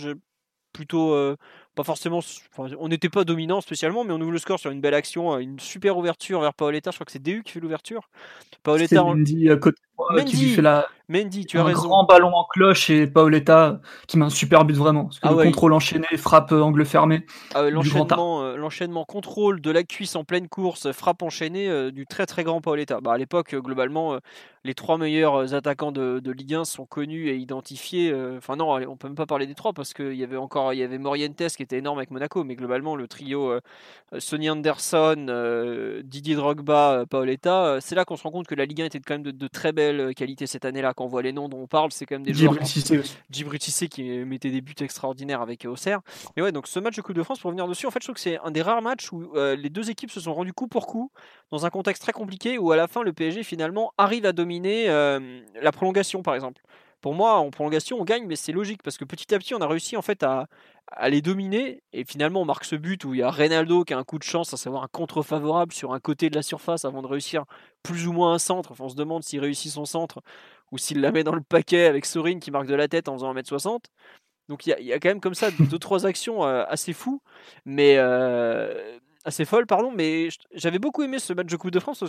plutôt 0.72 1.36
pas 1.74 1.84
forcément. 1.84 2.20
on 2.58 2.88
n'était 2.88 3.08
pas 3.08 3.24
dominant 3.24 3.60
spécialement, 3.60 4.04
mais 4.04 4.12
on 4.12 4.20
ouvre 4.20 4.32
le 4.32 4.38
score 4.38 4.58
sur 4.58 4.70
une 4.70 4.80
belle 4.80 4.94
action, 4.94 5.38
une 5.38 5.58
super 5.58 5.96
ouverture 5.96 6.40
vers 6.40 6.54
Paoletta. 6.54 6.90
Je 6.90 6.96
crois 6.96 7.06
que 7.06 7.12
c'est 7.12 7.22
DU 7.22 7.42
qui 7.42 7.52
fait 7.52 7.60
l'ouverture. 7.60 8.08
Paoletta. 8.62 9.02
Mendy, 9.02 9.50
à 9.50 9.56
côté, 9.56 9.80
Mendy, 9.98 10.54
fait 10.54 10.62
la, 10.62 10.86
Mendy, 11.12 11.44
tu 11.44 11.58
as 11.58 11.60
un 11.60 11.64
raison. 11.64 11.88
grand 11.88 12.04
ballon 12.04 12.34
en 12.34 12.44
cloche 12.44 12.88
et 12.88 13.06
Paoletta 13.06 13.80
qui 14.06 14.16
met 14.16 14.24
un 14.24 14.30
super 14.30 14.64
but 14.64 14.74
vraiment. 14.74 15.04
Parce 15.04 15.20
que 15.20 15.28
ah 15.28 15.32
le 15.32 15.44
contrôle 15.44 15.74
enchaîné, 15.74 16.06
frappe 16.16 16.52
euh, 16.52 16.62
angle 16.62 16.86
fermé. 16.86 17.26
Ah 17.54 17.68
l'enchaînement, 17.68 18.42
euh, 18.42 18.56
l'enchaînement 18.56 19.04
contrôle 19.04 19.60
de 19.60 19.70
la 19.70 19.82
cuisse 19.82 20.16
en 20.16 20.24
pleine 20.24 20.48
course, 20.48 20.90
frappe 20.92 21.22
enchaînée 21.22 21.68
euh, 21.68 21.90
du 21.90 22.06
très 22.06 22.24
très 22.24 22.44
grand 22.44 22.62
Paoletta. 22.62 23.00
Bah, 23.02 23.12
à 23.12 23.18
l'époque, 23.18 23.54
globalement, 23.54 24.16
les 24.64 24.74
trois 24.74 24.96
meilleurs 24.96 25.52
attaquants 25.52 25.92
de, 25.92 26.18
de, 26.18 26.32
Ligue 26.32 26.54
1 26.54 26.64
sont 26.64 26.86
connus 26.86 27.28
et 27.28 27.36
identifiés. 27.36 28.14
Enfin 28.38 28.56
non, 28.56 28.72
on 28.88 28.96
peut 28.96 29.08
même 29.08 29.14
pas 29.14 29.26
parler 29.26 29.46
des 29.46 29.54
trois 29.54 29.74
parce 29.74 29.92
qu'il 29.92 30.14
y 30.14 30.24
avait 30.24 30.36
encore 30.36 30.72
il 30.72 30.78
y 30.78 30.82
avait 30.82 30.98
Morientes 30.98 31.36
qui 31.56 31.62
était 31.62 31.78
énorme 31.78 31.98
avec 31.98 32.10
Monaco, 32.10 32.42
mais 32.44 32.54
globalement 32.54 32.96
le 32.96 33.06
trio 33.06 33.52
Sonny 34.18 34.48
Anderson, 34.48 36.00
Didier 36.04 36.36
Drogba, 36.36 37.04
Paoletta, 37.10 37.78
c'est 37.80 37.96
là 37.96 38.04
qu'on 38.04 38.16
se 38.16 38.22
rend 38.22 38.30
compte 38.30 38.46
que 38.46 38.54
la 38.54 38.64
Ligue 38.64 38.82
1 38.82 38.84
était 38.86 39.00
quand 39.00 39.14
même 39.14 39.22
de, 39.22 39.30
de 39.32 39.46
très 39.48 39.72
belles 39.72 40.14
qualités 40.14 40.46
cette 40.46 40.64
année-là 40.64 40.94
quand 41.02 41.06
on 41.06 41.08
voit 41.08 41.22
les 41.22 41.32
noms 41.32 41.48
dont 41.48 41.58
on 41.58 41.66
parle, 41.66 41.90
c'est 41.92 42.06
quand 42.06 42.14
même 42.14 42.22
des 42.22 42.32
joueurs. 42.34 42.54
Djibril 43.30 43.58
qui 43.58 44.02
mettait 44.24 44.50
des 44.50 44.60
buts 44.60 44.74
extraordinaires 44.80 45.40
avec 45.40 45.64
Auxerre. 45.64 46.00
Mais 46.36 46.42
ouais, 46.42 46.52
donc 46.52 46.66
ce 46.66 46.78
match 46.78 46.96
de 46.96 47.02
Coupe 47.02 47.16
de 47.16 47.22
France, 47.22 47.40
pour 47.40 47.48
revenir 47.48 47.66
dessus, 47.66 47.86
en 47.86 47.90
fait, 47.90 48.00
je 48.00 48.06
trouve 48.06 48.14
que 48.14 48.20
c'est 48.20 48.38
un 48.38 48.50
des 48.50 48.62
rares 48.62 48.82
matchs 48.82 49.12
où 49.12 49.32
les 49.34 49.70
deux 49.70 49.90
équipes 49.90 50.10
se 50.10 50.20
sont 50.20 50.34
rendues 50.34 50.52
coup 50.52 50.68
pour 50.68 50.86
coup 50.86 51.10
dans 51.50 51.66
un 51.66 51.70
contexte 51.70 52.02
très 52.02 52.12
compliqué 52.12 52.58
où 52.58 52.72
à 52.72 52.76
la 52.76 52.86
fin 52.86 53.02
le 53.02 53.12
PSG 53.12 53.42
finalement 53.42 53.92
arrive 53.98 54.26
à 54.26 54.32
dominer 54.32 54.86
la 54.86 55.72
prolongation, 55.72 56.22
par 56.22 56.34
exemple 56.34 56.62
pour 57.02 57.14
moi, 57.14 57.34
en 57.34 57.50
prolongation, 57.50 58.00
on 58.00 58.04
gagne, 58.04 58.26
mais 58.26 58.36
c'est 58.36 58.52
logique 58.52 58.82
parce 58.82 58.96
que 58.96 59.04
petit 59.04 59.34
à 59.34 59.38
petit, 59.38 59.54
on 59.54 59.60
a 59.60 59.66
réussi 59.66 59.96
en 59.96 60.02
fait 60.02 60.22
à, 60.22 60.46
les 61.08 61.20
dominer. 61.20 61.82
Et 61.92 62.04
finalement, 62.04 62.42
on 62.42 62.44
marque 62.44 62.64
ce 62.64 62.76
but 62.76 63.04
où 63.04 63.12
il 63.12 63.20
y 63.20 63.22
a 63.22 63.30
Reynaldo 63.30 63.84
qui 63.84 63.92
a 63.92 63.98
un 63.98 64.04
coup 64.04 64.18
de 64.18 64.22
chance, 64.22 64.54
à 64.54 64.56
savoir 64.56 64.84
un 64.84 64.88
contre 64.88 65.22
favorable 65.22 65.72
sur 65.72 65.92
un 65.92 66.00
côté 66.00 66.30
de 66.30 66.36
la 66.36 66.42
surface 66.42 66.84
avant 66.84 67.02
de 67.02 67.08
réussir 67.08 67.44
plus 67.82 68.06
ou 68.06 68.12
moins 68.12 68.34
un 68.34 68.38
centre. 68.38 68.70
Enfin, 68.72 68.84
on 68.84 68.88
se 68.88 68.94
demande 68.94 69.24
s'il 69.24 69.40
réussit 69.40 69.72
son 69.72 69.84
centre 69.84 70.22
ou 70.70 70.78
s'il 70.78 71.00
la 71.00 71.10
met 71.10 71.24
dans 71.24 71.34
le 71.34 71.42
paquet 71.42 71.86
avec 71.86 72.06
Sorin 72.06 72.38
qui 72.38 72.52
marque 72.52 72.68
de 72.68 72.74
la 72.74 72.86
tête 72.88 73.08
en 73.08 73.14
faisant 73.14 73.34
1m60. 73.34 73.80
Donc 74.48 74.66
il 74.66 74.76
y, 74.80 74.92
a 74.92 75.00
quand 75.00 75.08
même 75.08 75.20
comme 75.20 75.34
ça 75.34 75.50
deux, 75.50 75.78
trois 75.78 76.06
actions 76.06 76.44
euh, 76.44 76.64
assez 76.68 76.92
fous. 76.92 77.20
Mais, 77.64 77.96
euh, 77.96 78.98
assez 79.24 79.44
folle, 79.44 79.66
pardon, 79.66 79.92
mais 79.94 80.28
j'avais 80.54 80.78
beaucoup 80.78 81.02
aimé 81.02 81.18
ce 81.18 81.32
match 81.32 81.46
de 81.46 81.56
Coupe 81.56 81.70
de 81.70 81.80
France. 81.80 82.02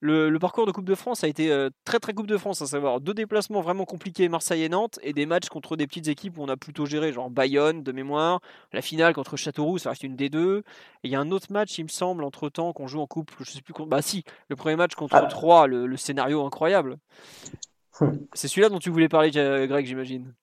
le, 0.00 0.38
parcours 0.38 0.66
de 0.66 0.72
Coupe 0.72 0.84
de 0.84 0.94
France 0.94 1.24
a 1.24 1.28
été 1.28 1.50
euh, 1.50 1.70
très 1.84 1.98
très 1.98 2.14
Coupe 2.14 2.26
de 2.26 2.36
France, 2.36 2.62
à 2.62 2.66
savoir 2.66 3.00
deux 3.00 3.14
déplacements 3.14 3.60
vraiment 3.60 3.84
compliqués, 3.84 4.28
Marseille 4.28 4.62
et 4.62 4.68
Nantes, 4.68 4.98
et 5.02 5.12
des 5.12 5.26
matchs 5.26 5.48
contre 5.48 5.76
des 5.76 5.86
petites 5.86 6.08
équipes 6.08 6.38
où 6.38 6.42
on 6.42 6.48
a 6.48 6.56
plutôt 6.56 6.86
géré, 6.86 7.12
genre 7.12 7.30
Bayonne 7.30 7.82
de 7.82 7.92
mémoire, 7.92 8.40
la 8.72 8.82
finale 8.82 9.14
contre 9.14 9.36
Châteauroux, 9.36 9.78
ça 9.78 9.90
reste 9.90 10.02
une 10.02 10.16
des 10.16 10.28
deux. 10.28 10.62
Et 11.02 11.08
il 11.08 11.10
y 11.10 11.16
a 11.16 11.20
un 11.20 11.30
autre 11.30 11.48
match, 11.50 11.78
il 11.78 11.84
me 11.84 11.88
semble, 11.88 12.24
entre 12.24 12.48
temps, 12.48 12.72
qu'on 12.72 12.86
joue 12.86 13.00
en 13.00 13.06
coupe, 13.06 13.30
je 13.40 13.50
sais 13.50 13.62
plus. 13.62 13.74
Bah 13.86 14.02
si, 14.02 14.24
le 14.48 14.56
premier 14.56 14.76
match 14.76 14.94
contre 14.94 15.14
ah. 15.16 15.66
Le, 15.66 15.96
scénario 15.96 16.44
incroyable. 16.44 16.98
Hum. 18.00 18.26
C'est 18.32 18.48
celui-là 18.48 18.68
dont 18.68 18.78
tu 18.78 18.90
voulais 18.90 19.08
parler, 19.08 19.30
Greg, 19.30 19.86
j'imagine. 19.86 20.34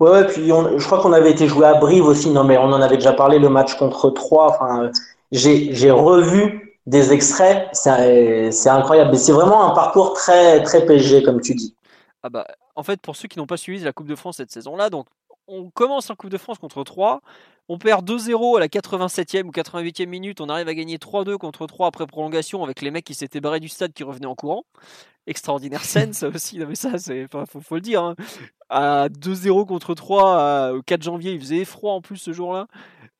Ouais, 0.00 0.10
ouais, 0.10 0.26
puis 0.26 0.46
je 0.46 0.84
crois 0.84 1.00
qu'on 1.00 1.12
avait 1.12 1.30
été 1.30 1.48
joué 1.48 1.66
à 1.66 1.74
Brive 1.74 2.04
aussi. 2.04 2.30
Non, 2.30 2.44
mais 2.44 2.56
on 2.56 2.66
en 2.72 2.80
avait 2.80 2.96
déjà 2.96 3.12
parlé 3.12 3.38
le 3.38 3.48
match 3.48 3.74
contre 3.76 4.10
Troyes. 4.10 4.46
Enfin, 4.48 4.90
j'ai, 5.32 5.74
j'ai 5.74 5.90
revu 5.90 6.78
des 6.86 7.12
extraits. 7.12 7.68
C'est, 7.72 8.52
c'est 8.52 8.68
incroyable. 8.68 9.10
Mais 9.10 9.18
c'est 9.18 9.32
vraiment 9.32 9.70
un 9.70 9.74
parcours 9.74 10.14
très, 10.14 10.62
très 10.62 10.86
PSG, 10.86 11.22
comme 11.24 11.40
tu 11.40 11.54
dis. 11.54 11.74
Ah 12.22 12.30
bah, 12.30 12.46
en 12.76 12.82
fait, 12.82 13.00
pour 13.00 13.16
ceux 13.16 13.28
qui 13.28 13.38
n'ont 13.38 13.46
pas 13.46 13.56
suivi 13.56 13.82
la 13.82 13.92
Coupe 13.92 14.08
de 14.08 14.14
France 14.14 14.36
cette 14.36 14.52
saison-là, 14.52 14.90
donc 14.90 15.06
on 15.48 15.70
commence 15.70 16.10
en 16.10 16.14
Coupe 16.14 16.30
de 16.30 16.38
France 16.38 16.58
contre 16.58 16.84
3, 16.84 17.20
on 17.68 17.78
perd 17.78 18.08
2-0 18.08 18.56
à 18.56 18.60
la 18.60 18.68
87e 18.68 19.44
ou 19.44 19.50
88e 19.50 20.06
minute, 20.06 20.40
on 20.40 20.48
arrive 20.48 20.68
à 20.68 20.74
gagner 20.74 20.96
3-2 20.98 21.36
contre 21.38 21.66
3 21.66 21.88
après 21.88 22.06
prolongation 22.06 22.62
avec 22.62 22.82
les 22.82 22.90
mecs 22.90 23.04
qui 23.04 23.14
s'étaient 23.14 23.40
barrés 23.40 23.60
du 23.60 23.68
stade 23.68 23.92
qui 23.92 24.04
revenaient 24.04 24.26
en 24.26 24.34
courant. 24.34 24.64
Extraordinaire 25.28 25.84
scène, 25.84 26.14
ça 26.14 26.28
aussi, 26.28 26.58
mais 26.58 26.74
ça, 26.74 26.96
c'est, 26.98 27.26
faut, 27.30 27.74
le 27.74 27.80
dire. 27.80 28.02
Hein. 28.02 28.16
À 28.70 29.08
2-0 29.08 29.66
contre 29.66 29.94
3 29.94 30.72
au 30.72 30.82
4 30.82 31.02
janvier, 31.02 31.32
il 31.32 31.40
faisait 31.40 31.64
froid 31.64 31.92
en 31.92 32.00
plus 32.00 32.16
ce 32.16 32.32
jour-là. 32.32 32.66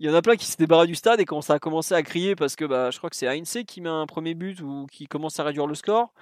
Il 0.01 0.07
y 0.07 0.11
en 0.11 0.15
a 0.15 0.23
plein 0.23 0.37
qui 0.37 0.47
s'étaient 0.47 0.67
barrés 0.67 0.87
du 0.87 0.95
stade 0.95 1.21
et 1.21 1.25
quand 1.25 1.43
ça 1.43 1.55
a 1.55 1.59
commencé 1.59 1.95
à 1.95 2.03
crier 2.03 2.37
parce 2.37 2.55
que 2.55 2.65
bah, 2.65 2.91
je 2.91 2.99
crois 2.99 3.11
que 3.11 3.17
c'est 3.17 3.27
Heinze 3.27 3.59
qui 3.67 3.81
met 3.81 3.89
un 3.89 4.07
premier 4.07 4.35
but 4.35 4.61
ou 4.61 4.87
qui 4.91 5.07
commence 5.09 5.41
à 5.41 5.45
réduire 5.45 5.67
le 5.67 5.75
score 5.75 6.13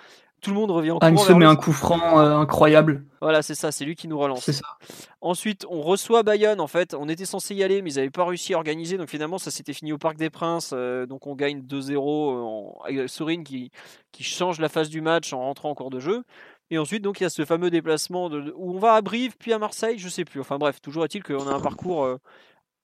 tout 0.41 0.51
le 0.51 0.57
monde 0.57 0.71
revient 0.71 0.91
en 0.91 0.99
courant. 0.99 1.37
met 1.37 1.47
un 1.47 1.57
coup 1.57 1.73
franc 1.73 2.21
euh, 2.21 2.37
incroyable. 2.37 3.05
Voilà, 3.21 3.43
c'est 3.43 3.55
ça, 3.55 3.73
c'est 3.73 3.85
lui 3.85 3.97
qui 3.97 4.07
nous 4.07 4.19
relance. 4.19 4.45
C'est 4.45 4.53
ça. 4.53 4.79
Ensuite, 5.21 5.67
on 5.69 5.81
reçoit 5.81 6.23
Bayonne. 6.23 6.61
En 6.61 6.67
fait, 6.67 6.95
on 6.95 7.09
était 7.09 7.25
censé 7.25 7.55
y 7.55 7.63
aller, 7.63 7.83
mais 7.83 7.93
ils 7.93 7.97
n'avaient 7.97 8.11
pas 8.11 8.25
réussi 8.25 8.55
à 8.55 8.57
organiser. 8.57 8.99
Donc 8.99 9.09
finalement, 9.09 9.39
ça 9.39 9.51
s'était 9.51 9.73
fini 9.73 9.93
au 9.93 9.99
Parc 9.99 10.17
des 10.17 10.31
Princes. 10.31 10.71
Euh, 10.75 11.07
donc 11.07 11.27
on 11.27 11.35
gagne 11.35 11.61
2-0 11.61 11.97
euh, 11.97 12.85
avec 12.85 13.09
Sorin 13.09 13.43
qui, 13.43 13.71
qui 14.13 14.25
change 14.25 14.61
la 14.61 14.69
phase 14.69 14.89
du 14.91 15.01
match 15.01 15.33
en 15.33 15.41
rentrant 15.41 15.71
en 15.71 15.75
cours 15.75 15.91
de 15.91 16.01
jeu. 16.01 16.23
Et 16.71 16.79
ensuite, 16.79 17.03
donc 17.03 17.21
il 17.21 17.23
y 17.23 17.27
a 17.27 17.31
ce 17.31 17.45
fameux 17.45 17.71
déplacement 17.71 18.29
de, 18.29 18.53
où 18.57 18.75
on 18.75 18.79
va 18.79 18.95
à 18.95 19.01
Brive, 19.01 19.37
puis 19.39 19.53
à 19.53 19.59
Marseille, 19.59 19.99
je 19.99 20.09
sais 20.09 20.25
plus. 20.25 20.41
Enfin 20.41 20.59
bref, 20.59 20.81
toujours 20.81 21.05
est-il 21.05 21.23
qu'on 21.23 21.47
a 21.47 21.53
un 21.53 21.61
parcours 21.61 22.09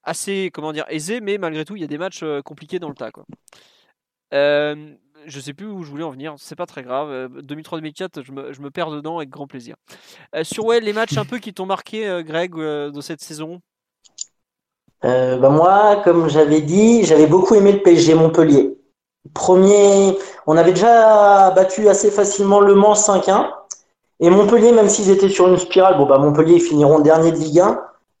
assez, 0.03 0.51
comment 0.53 0.71
dire, 0.71 0.85
aisé, 0.89 1.19
mais 1.21 1.37
malgré 1.37 1.65
tout, 1.65 1.75
il 1.75 1.81
y 1.81 1.85
a 1.85 1.87
des 1.87 1.97
matchs 1.97 2.23
compliqués 2.45 2.79
dans 2.79 2.89
le 2.89 2.95
tas. 2.95 3.11
Quoi. 3.11 3.25
Euh, 4.33 4.95
je 5.25 5.39
sais 5.39 5.53
plus 5.53 5.67
où 5.67 5.83
je 5.83 5.89
voulais 5.89 6.03
en 6.03 6.09
venir, 6.09 6.35
c'est 6.37 6.55
pas 6.55 6.65
très 6.65 6.83
grave. 6.83 7.29
2003-2004, 7.41 8.19
euh, 8.19 8.23
je 8.23 8.31
me, 8.31 8.53
je 8.53 8.61
me, 8.61 8.71
perds 8.71 8.91
dedans 8.91 9.17
avec 9.17 9.29
grand 9.29 9.47
plaisir. 9.47 9.75
Euh, 10.35 10.43
sur 10.43 10.65
ouais, 10.65 10.79
les 10.79 10.93
matchs 10.93 11.17
un 11.17 11.25
peu 11.25 11.39
qui 11.39 11.53
t'ont 11.53 11.65
marqué, 11.65 12.07
euh, 12.07 12.23
Greg, 12.23 12.55
de 12.55 13.01
cette 13.01 13.21
saison? 13.21 13.59
Bah 15.01 15.49
Moi, 15.49 16.01
comme 16.03 16.29
j'avais 16.29 16.61
dit, 16.61 17.03
j'avais 17.03 17.27
beaucoup 17.27 17.55
aimé 17.55 17.73
le 17.73 17.81
PSG 17.81 18.13
Montpellier. 18.13 18.77
Premier, 19.33 20.17
on 20.47 20.55
avait 20.55 20.71
déjà 20.71 21.51
battu 21.51 21.89
assez 21.89 22.09
facilement 22.09 22.61
Le 22.61 22.75
Mans 22.75 22.93
5-1. 22.93 23.49
Et 24.21 24.29
Montpellier, 24.29 24.71
même 24.71 24.87
s'ils 24.87 25.09
étaient 25.09 25.29
sur 25.29 25.47
une 25.49 25.57
spirale, 25.57 25.97
bon 25.97 26.05
bah 26.05 26.17
Montpellier 26.19 26.55
ils 26.55 26.61
finiront 26.61 26.99
dernier 26.99 27.31
de 27.31 27.37
Ligue 27.37 27.59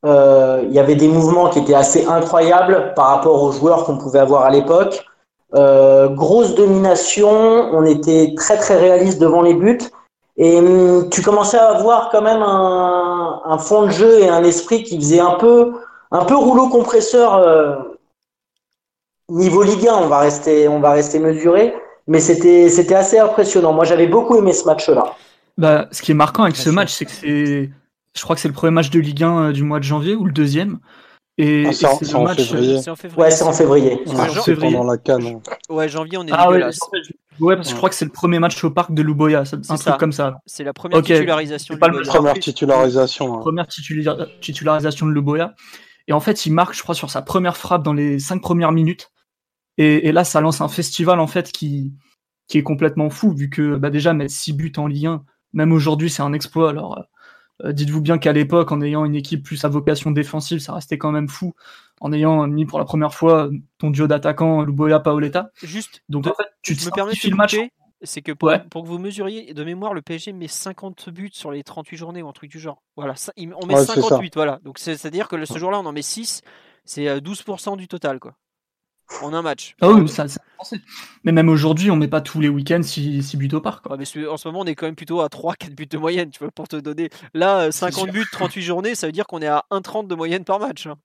1. 0.03 0.63
Il 0.63 0.73
y 0.73 0.79
avait 0.79 0.95
des 0.95 1.07
mouvements 1.07 1.49
qui 1.49 1.59
étaient 1.59 1.73
assez 1.73 2.05
incroyables 2.05 2.93
par 2.95 3.07
rapport 3.07 3.41
aux 3.41 3.53
joueurs 3.53 3.85
qu'on 3.85 3.97
pouvait 3.97 4.19
avoir 4.19 4.43
à 4.43 4.49
l'époque. 4.49 5.05
Euh, 5.55 6.09
grosse 6.09 6.55
domination, 6.55 7.29
on 7.29 7.85
était 7.85 8.33
très 8.35 8.57
très 8.57 8.77
réaliste 8.77 9.19
devant 9.19 9.41
les 9.41 9.53
buts. 9.53 9.79
Et 10.37 10.57
hum, 10.57 11.09
tu 11.09 11.21
commençais 11.21 11.57
à 11.57 11.69
avoir 11.69 12.09
quand 12.09 12.21
même 12.21 12.41
un, 12.41 13.57
fond 13.59 13.83
de 13.85 13.91
jeu 13.91 14.19
et 14.19 14.29
un 14.29 14.43
esprit 14.43 14.83
qui 14.83 14.97
faisait 14.97 15.19
un 15.19 15.35
peu, 15.35 15.73
un 16.11 16.25
peu 16.25 16.35
rouleau 16.35 16.69
compresseur 16.69 17.35
euh, 17.35 17.75
niveau 19.29 19.61
Ligue 19.61 19.87
1. 19.87 19.93
On 19.93 20.07
va 20.07 20.19
rester, 20.19 20.67
on 20.67 20.79
va 20.79 20.91
rester 20.91 21.19
mesuré, 21.19 21.75
mais 22.07 22.19
c'était, 22.19 22.67
c'était 22.69 22.95
assez 22.95 23.19
impressionnant. 23.19 23.73
Moi, 23.73 23.85
j'avais 23.85 24.07
beaucoup 24.07 24.35
aimé 24.37 24.53
ce 24.53 24.65
match-là. 24.65 25.15
Bah, 25.57 25.87
ce 25.91 26.01
qui 26.01 26.11
est 26.11 26.15
marquant 26.15 26.43
avec 26.43 26.55
ce 26.55 26.71
match, 26.71 26.93
c'est 26.93 27.05
que 27.05 27.11
c'est, 27.11 27.69
je 28.15 28.23
crois 28.23 28.35
que 28.35 28.41
c'est 28.41 28.47
le 28.47 28.55
premier 28.55 28.71
match 28.71 28.89
de 28.89 28.99
Ligue 28.99 29.23
1 29.23 29.37
euh, 29.37 29.51
du 29.51 29.63
mois 29.63 29.79
de 29.79 29.83
janvier 29.83 30.15
ou 30.15 30.25
le 30.25 30.31
deuxième. 30.31 30.79
Et, 31.37 31.65
ah, 31.67 31.73
c'est 31.73 31.85
en, 31.87 31.97
février. 31.97 32.79
Ouais, 33.17 33.31
c'est 33.31 33.43
en 33.43 33.53
février. 33.53 33.99
c'est 34.43 34.55
pendant 34.55 34.83
la 34.83 34.97
canne. 34.97 35.41
Ouais, 35.67 35.89
janvier, 35.89 36.17
on 36.19 36.27
est 36.27 36.31
ah, 36.31 36.47
dégueulasse. 36.47 36.79
Ouais, 37.39 37.55
parce 37.55 37.69
que 37.69 37.73
je 37.73 37.77
crois 37.77 37.89
que 37.89 37.95
c'est 37.95 38.05
le 38.05 38.11
premier 38.11 38.37
match 38.37 38.63
au 38.63 38.69
parc 38.69 38.93
de 38.93 39.01
Luboya, 39.01 39.43
un 39.69 39.77
truc 39.77 39.97
comme 39.97 40.11
ça. 40.11 40.37
C'est 40.45 40.63
la 40.63 40.73
première 40.73 41.01
titularisation. 41.01 41.73
de 41.73 41.79
pas 41.79 41.87
la 41.87 42.01
première 42.01 42.33
titularisation. 42.35 43.35
Hein. 43.35 43.39
Première 43.39 43.67
titularisation 43.67 45.07
de 45.07 45.11
Luboya. 45.11 45.55
Et 46.07 46.13
en 46.13 46.19
fait, 46.19 46.45
il 46.45 46.53
marque, 46.53 46.75
je 46.75 46.83
crois, 46.83 46.95
sur 46.95 47.09
sa 47.09 47.21
première 47.21 47.57
frappe 47.57 47.81
dans 47.81 47.93
les 47.93 48.19
cinq 48.19 48.41
premières 48.41 48.71
minutes. 48.71 49.09
Et, 49.77 50.07
et 50.07 50.11
là, 50.11 50.23
ça 50.23 50.41
lance 50.41 50.61
un 50.61 50.67
festival 50.67 51.19
en 51.19 51.27
fait 51.27 51.51
qui 51.51 51.93
qui 52.47 52.57
est 52.57 52.63
complètement 52.63 53.09
fou, 53.09 53.33
vu 53.33 53.49
que 53.49 53.77
bah, 53.77 53.89
déjà 53.89 54.13
mettre 54.13 54.33
6 54.33 54.53
buts 54.53 54.73
en 54.77 54.87
Ligue 54.87 55.07
1, 55.07 55.23
même 55.53 55.71
aujourd'hui, 55.71 56.09
c'est 56.09 56.21
un 56.21 56.33
exploit. 56.33 56.69
Alors 56.69 56.97
euh, 56.97 57.01
dites-vous 57.71 58.01
bien 58.01 58.17
qu'à 58.17 58.33
l'époque, 58.33 58.71
en 58.71 58.81
ayant 58.81 59.05
une 59.05 59.15
équipe 59.15 59.43
plus 59.43 59.63
à 59.63 59.69
vocation 59.69 60.11
défensive, 60.11 60.59
ça 60.59 60.73
restait 60.73 60.97
quand 60.97 61.11
même 61.11 61.29
fou. 61.29 61.53
En 62.01 62.11
ayant 62.11 62.47
mis 62.47 62.65
pour 62.65 62.79
la 62.79 62.85
première 62.85 63.13
fois 63.13 63.49
ton 63.77 63.89
duo 63.89 64.07
d'attaquants 64.07 64.63
Luboya 64.63 64.99
Paoletta. 64.99 65.51
Juste. 65.61 66.03
Donc 66.09 66.27
en 66.27 66.33
fait, 66.33 66.47
tu 66.61 66.75
te 66.75 66.85
me 66.85 66.91
permets 66.91 67.13
de 67.13 67.29
le 67.29 67.35
match. 67.35 67.55
C'est 68.05 68.21
que 68.21 68.33
pour, 68.33 68.51
que 68.51 68.87
vous 68.87 68.99
mesuriez, 68.99 69.53
de 69.53 69.63
mémoire, 69.63 69.93
le 69.93 70.01
PSG 70.01 70.33
met 70.33 70.49
50 70.49 71.09
buts 71.09 71.29
sur 71.31 71.51
les 71.51 71.63
38 71.63 71.95
journées 71.95 72.21
ou 72.21 72.27
un 72.27 72.33
truc 72.33 72.51
du 72.51 72.59
genre. 72.59 72.83
Voilà, 72.97 73.13
on 73.37 73.65
met 73.65 73.77
58, 73.77 74.35
voilà. 74.35 74.59
Donc 74.63 74.77
c'est-à-dire 74.77 75.29
que 75.29 75.45
ce 75.45 75.57
jour-là, 75.57 75.79
on 75.79 75.85
en 75.85 75.93
met 75.93 76.01
6, 76.01 76.41
c'est 76.83 77.05
12% 77.05 77.73
euh, 77.73 77.75
du 77.77 77.87
total, 77.87 78.19
quoi 78.19 78.35
en 79.21 79.33
un 79.33 79.41
match. 79.41 79.75
Ah 79.81 79.89
oui, 79.89 80.07
ça, 80.07 80.25
mais 81.23 81.31
même 81.31 81.49
aujourd'hui, 81.49 81.91
on 81.91 81.95
met 81.95 82.07
pas 82.07 82.21
tous 82.21 82.39
les 82.39 82.49
week-ends 82.49 82.83
6 82.83 83.35
buts 83.37 83.49
au 83.53 83.61
parc. 83.61 83.85
mais 83.97 84.27
en 84.27 84.37
ce 84.37 84.47
moment, 84.47 84.61
on 84.61 84.65
est 84.65 84.75
quand 84.75 84.85
même 84.85 84.95
plutôt 84.95 85.21
à 85.21 85.27
3-4 85.27 85.75
buts 85.75 85.87
de 85.87 85.97
moyenne, 85.97 86.29
tu 86.29 86.39
vois, 86.39 86.51
pour 86.51 86.67
te 86.67 86.75
donner. 86.75 87.09
Là, 87.33 87.71
50 87.71 88.11
buts, 88.11 88.25
38 88.31 88.61
journées, 88.61 88.95
ça 88.95 89.07
veut 89.07 89.13
dire 89.13 89.27
qu'on 89.27 89.41
est 89.41 89.47
à 89.47 89.65
1,30 89.71 90.07
de 90.07 90.15
moyenne 90.15 90.43
par 90.43 90.59
match. 90.59 90.87
Hein. 90.87 90.95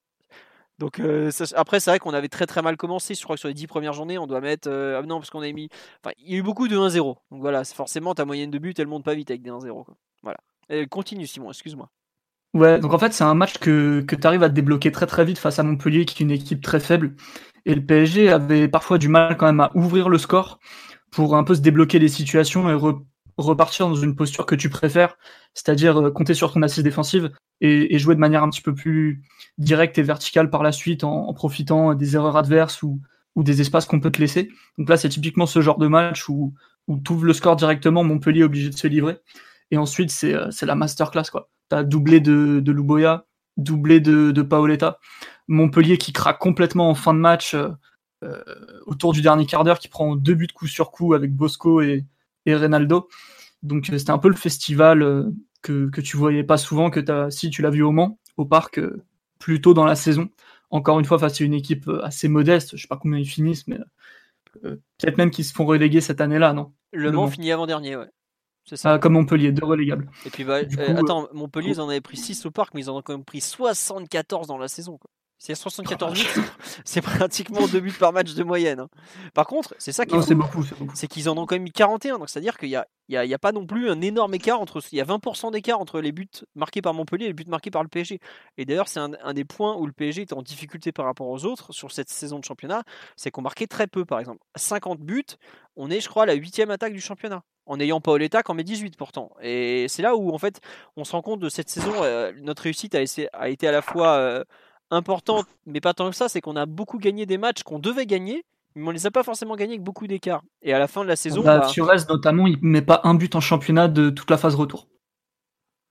Donc 0.78 1.00
euh, 1.00 1.30
après, 1.56 1.80
c'est 1.80 1.90
vrai 1.90 1.98
qu'on 1.98 2.14
avait 2.14 2.28
très 2.28 2.46
très 2.46 2.62
mal 2.62 2.76
commencé. 2.76 3.14
Je 3.14 3.22
crois 3.22 3.34
que 3.34 3.40
sur 3.40 3.48
les 3.48 3.54
10 3.54 3.66
premières 3.66 3.92
journées, 3.94 4.16
on 4.16 4.26
doit 4.26 4.40
mettre. 4.40 4.68
Euh, 4.70 5.00
ah 5.00 5.06
non, 5.06 5.18
parce 5.18 5.30
qu'on 5.30 5.42
a 5.42 5.50
mis. 5.50 5.68
Enfin, 6.04 6.14
il 6.18 6.32
y 6.32 6.36
a 6.36 6.38
eu 6.38 6.42
beaucoup 6.42 6.68
de 6.68 6.76
1-0. 6.76 7.16
Donc 7.30 7.40
voilà, 7.40 7.64
forcément, 7.64 8.14
ta 8.14 8.24
moyenne 8.24 8.50
de 8.50 8.58
buts, 8.58 8.74
elle 8.78 8.86
monte 8.86 9.04
pas 9.04 9.14
vite 9.14 9.30
avec 9.30 9.42
des 9.42 9.50
1-0. 9.50 9.84
Voilà. 10.22 10.38
continue, 10.86 11.26
Simon, 11.26 11.50
excuse-moi. 11.50 11.90
Ouais, 12.54 12.78
donc 12.80 12.94
en 12.94 12.98
fait, 12.98 13.12
c'est 13.12 13.24
un 13.24 13.34
match 13.34 13.58
que, 13.58 14.00
que 14.00 14.16
tu 14.16 14.26
arrives 14.26 14.42
à 14.42 14.48
te 14.48 14.54
débloquer 14.54 14.90
très 14.90 15.06
très 15.06 15.24
vite 15.24 15.38
face 15.38 15.58
à 15.58 15.62
Montpellier, 15.62 16.04
qui 16.04 16.22
est 16.22 16.24
une 16.24 16.30
équipe 16.30 16.62
très 16.62 16.80
faible. 16.80 17.14
Et 17.66 17.74
le 17.74 17.84
PSG 17.84 18.30
avait 18.30 18.68
parfois 18.68 18.98
du 18.98 19.08
mal 19.08 19.36
quand 19.36 19.46
même 19.46 19.60
à 19.60 19.70
ouvrir 19.74 20.08
le 20.08 20.18
score 20.18 20.58
pour 21.10 21.36
un 21.36 21.44
peu 21.44 21.54
se 21.54 21.60
débloquer 21.60 21.98
les 21.98 22.08
situations 22.08 22.70
et 22.70 22.74
repartir 23.36 23.88
dans 23.88 23.94
une 23.94 24.16
posture 24.16 24.46
que 24.46 24.54
tu 24.54 24.70
préfères, 24.70 25.16
c'est-à-dire 25.54 26.00
euh, 26.00 26.10
compter 26.10 26.34
sur 26.34 26.52
ton 26.52 26.62
assise 26.62 26.82
défensive 26.82 27.30
et, 27.60 27.98
jouer 27.98 28.14
de 28.14 28.20
manière 28.20 28.42
un 28.42 28.50
petit 28.50 28.62
peu 28.62 28.74
plus 28.74 29.22
directe 29.58 29.98
et 29.98 30.02
verticale 30.02 30.50
par 30.50 30.62
la 30.62 30.72
suite 30.72 31.04
en, 31.04 31.32
profitant 31.34 31.94
des 31.94 32.16
erreurs 32.16 32.36
adverses 32.36 32.82
ou, 32.82 33.00
des 33.36 33.60
espaces 33.60 33.86
qu'on 33.86 34.00
peut 34.00 34.10
te 34.10 34.20
laisser. 34.20 34.50
Donc 34.78 34.88
là, 34.88 34.96
c'est 34.96 35.08
typiquement 35.08 35.46
ce 35.46 35.60
genre 35.60 35.78
de 35.78 35.86
match 35.86 36.28
où, 36.28 36.54
où 36.88 36.98
tu 36.98 37.12
ouvres 37.12 37.24
le 37.24 37.32
score 37.32 37.54
directement, 37.54 38.02
Montpellier 38.02 38.40
est 38.40 38.44
obligé 38.44 38.68
de 38.68 38.76
se 38.76 38.88
livrer. 38.88 39.18
Et 39.70 39.76
ensuite, 39.76 40.10
c'est 40.10 40.34
euh, 40.34 40.50
la 40.62 40.74
masterclass. 40.74 41.22
Tu 41.24 41.38
as 41.70 41.84
doublé 41.84 42.20
de, 42.20 42.60
de 42.60 42.72
Luboya, 42.72 43.26
doublé 43.56 44.00
de, 44.00 44.30
de 44.30 44.42
Paoletta. 44.42 44.98
Montpellier 45.48 45.98
qui 45.98 46.12
craque 46.12 46.38
complètement 46.38 46.90
en 46.90 46.94
fin 46.94 47.14
de 47.14 47.18
match 47.18 47.54
euh, 47.54 47.70
euh, 48.22 48.42
autour 48.86 49.12
du 49.12 49.22
dernier 49.22 49.46
quart 49.46 49.64
d'heure, 49.64 49.78
qui 49.78 49.88
prend 49.88 50.16
deux 50.16 50.34
buts 50.34 50.48
coup 50.54 50.66
sur 50.66 50.90
coup 50.90 51.14
avec 51.14 51.34
Bosco 51.34 51.80
et, 51.80 52.04
et 52.46 52.54
Reynaldo. 52.54 53.08
Donc 53.62 53.86
c'était 53.86 54.10
un 54.10 54.18
peu 54.18 54.28
le 54.28 54.34
festival 54.34 55.32
que, 55.62 55.88
que 55.90 56.00
tu 56.00 56.16
voyais 56.16 56.44
pas 56.44 56.58
souvent, 56.58 56.90
que 56.90 57.00
as, 57.10 57.30
si 57.30 57.50
tu 57.50 57.62
l'as 57.62 57.70
vu 57.70 57.82
au 57.82 57.92
Mans, 57.92 58.18
au 58.36 58.44
parc, 58.44 58.80
plus 59.38 59.60
tôt 59.60 59.74
dans 59.74 59.84
la 59.84 59.96
saison. 59.96 60.28
Encore 60.70 60.98
une 60.98 61.04
fois, 61.06 61.18
face 61.18 61.40
à 61.40 61.44
une 61.44 61.54
équipe 61.54 61.90
assez 62.02 62.28
modeste, 62.28 62.76
je 62.76 62.82
sais 62.82 62.88
pas 62.88 62.98
combien 62.98 63.18
ils 63.18 63.28
finissent, 63.28 63.66
mais 63.66 63.78
peut-être 64.62 65.16
même 65.16 65.30
qu'ils 65.30 65.44
se 65.44 65.54
font 65.54 65.64
reléguer 65.64 66.00
cette 66.00 66.20
année-là, 66.20 66.52
non? 66.52 66.72
Le, 66.92 67.10
Mans, 67.10 67.28
finit 67.28 67.52
avant-dernier, 67.52 67.96
ouais. 67.96 68.08
C'est 68.68 68.76
ça. 68.76 68.92
Ah, 68.92 68.98
comme 68.98 69.14
Montpellier, 69.14 69.50
deux 69.50 69.64
relégables. 69.64 70.10
Et 70.26 70.30
puis, 70.30 70.44
bah, 70.44 70.58
attends, 70.96 71.26
Montpellier, 71.32 71.70
ils 71.70 71.80
en 71.80 71.88
avaient 71.88 72.02
pris 72.02 72.18
6 72.18 72.44
au 72.44 72.50
parc, 72.50 72.74
mais 72.74 72.82
ils 72.82 72.90
en 72.90 72.98
ont 72.98 73.02
quand 73.02 73.14
même 73.14 73.24
pris 73.24 73.40
74 73.40 74.46
dans 74.46 74.58
la 74.58 74.68
saison. 74.68 74.98
Quoi. 74.98 75.10
C'est 75.40 75.54
74 75.54 76.14
buts, 76.14 76.40
c'est 76.84 77.00
pratiquement 77.00 77.68
2 77.68 77.78
buts 77.78 77.92
par 77.92 78.12
match 78.12 78.34
de 78.34 78.42
moyenne. 78.42 78.80
Hein. 78.80 78.88
Par 79.34 79.46
contre, 79.46 79.72
c'est 79.78 79.92
ça 79.92 80.04
qui 80.04 80.16
est, 80.16 80.34
beaucoup, 80.34 80.64
c'est 80.94 81.06
qu'ils 81.06 81.28
en 81.28 81.38
ont 81.38 81.46
quand 81.46 81.54
même 81.54 81.62
mis 81.62 81.70
41. 81.70 82.18
Donc 82.18 82.28
c'est-à-dire 82.28 82.58
qu'il 82.58 82.68
n'y 82.68 82.74
a, 82.74 82.88
il 83.08 83.14
y 83.14 83.34
a, 83.34 83.38
pas 83.38 83.52
non 83.52 83.64
plus 83.64 83.88
un 83.88 84.00
énorme 84.00 84.34
écart 84.34 84.60
entre. 84.60 84.82
Il 84.90 84.98
y 84.98 85.00
a 85.00 85.04
20% 85.04 85.52
d'écart 85.52 85.80
entre 85.80 86.00
les 86.00 86.10
buts 86.10 86.28
marqués 86.56 86.82
par 86.82 86.92
Montpellier 86.92 87.26
et 87.26 87.28
les 87.28 87.34
buts 87.34 87.44
marqués 87.46 87.70
par 87.70 87.84
le 87.84 87.88
PSG. 87.88 88.18
Et 88.56 88.64
d'ailleurs, 88.64 88.88
c'est 88.88 88.98
un, 88.98 89.32
des 89.32 89.44
points 89.44 89.76
où 89.76 89.86
le 89.86 89.92
PSG 89.92 90.22
est 90.22 90.32
en 90.32 90.42
difficulté 90.42 90.90
par 90.90 91.04
rapport 91.04 91.28
aux 91.28 91.44
autres 91.44 91.72
sur 91.72 91.92
cette 91.92 92.10
saison 92.10 92.40
de 92.40 92.44
championnat. 92.44 92.82
C'est 93.16 93.30
qu'on 93.30 93.42
marquait 93.42 93.68
très 93.68 93.86
peu, 93.86 94.04
par 94.04 94.18
exemple. 94.18 94.40
50 94.56 94.98
buts, 94.98 95.24
on 95.76 95.88
est, 95.88 96.00
je 96.00 96.08
crois, 96.08 96.26
la 96.26 96.34
huitième 96.34 96.70
attaque 96.72 96.92
du 96.92 97.00
championnat 97.00 97.44
en 97.68 97.78
ayant 97.78 98.00
Paoletta 98.00 98.42
qu'en 98.42 98.54
met 98.54 98.64
18 98.64 98.96
pourtant. 98.96 99.30
Et 99.40 99.86
c'est 99.88 100.02
là 100.02 100.16
où 100.16 100.30
en 100.32 100.38
fait 100.38 100.60
on 100.96 101.04
se 101.04 101.12
rend 101.12 101.20
compte 101.20 101.38
de 101.38 101.50
cette 101.50 101.68
saison, 101.68 101.92
euh, 102.02 102.32
notre 102.40 102.62
réussite 102.62 102.94
a, 102.94 103.00
a, 103.34 103.48
été 103.50 103.68
à 103.68 103.72
la 103.72 103.82
fois 103.82 104.14
euh, 104.14 104.42
importante, 104.90 105.46
mais 105.66 105.80
pas 105.80 105.94
tant 105.94 106.10
que 106.10 106.16
ça, 106.16 106.28
c'est 106.28 106.40
qu'on 106.40 106.56
a 106.56 106.66
beaucoup 106.66 106.98
gagné 106.98 107.26
des 107.26 107.38
matchs 107.38 107.62
qu'on 107.62 107.78
devait 107.78 108.06
gagner, 108.06 108.44
mais 108.74 108.88
on 108.88 108.90
les 108.90 109.06
a 109.06 109.10
pas 109.10 109.22
forcément 109.22 109.56
gagnés 109.56 109.74
avec 109.74 109.82
beaucoup 109.82 110.06
d'écart. 110.06 110.42
Et 110.62 110.72
à 110.72 110.78
la 110.78 110.88
fin 110.88 111.02
de 111.02 111.08
la 111.08 111.16
saison. 111.16 111.42
Bah, 111.42 111.68
bah 111.76 111.96
notamment, 112.08 112.46
il 112.46 112.58
met 112.62 112.82
pas 112.82 113.00
un 113.04 113.14
but 113.14 113.34
en 113.34 113.40
championnat 113.40 113.88
de 113.88 114.10
toute 114.10 114.30
la 114.30 114.38
phase 114.38 114.54
retour. 114.54 114.88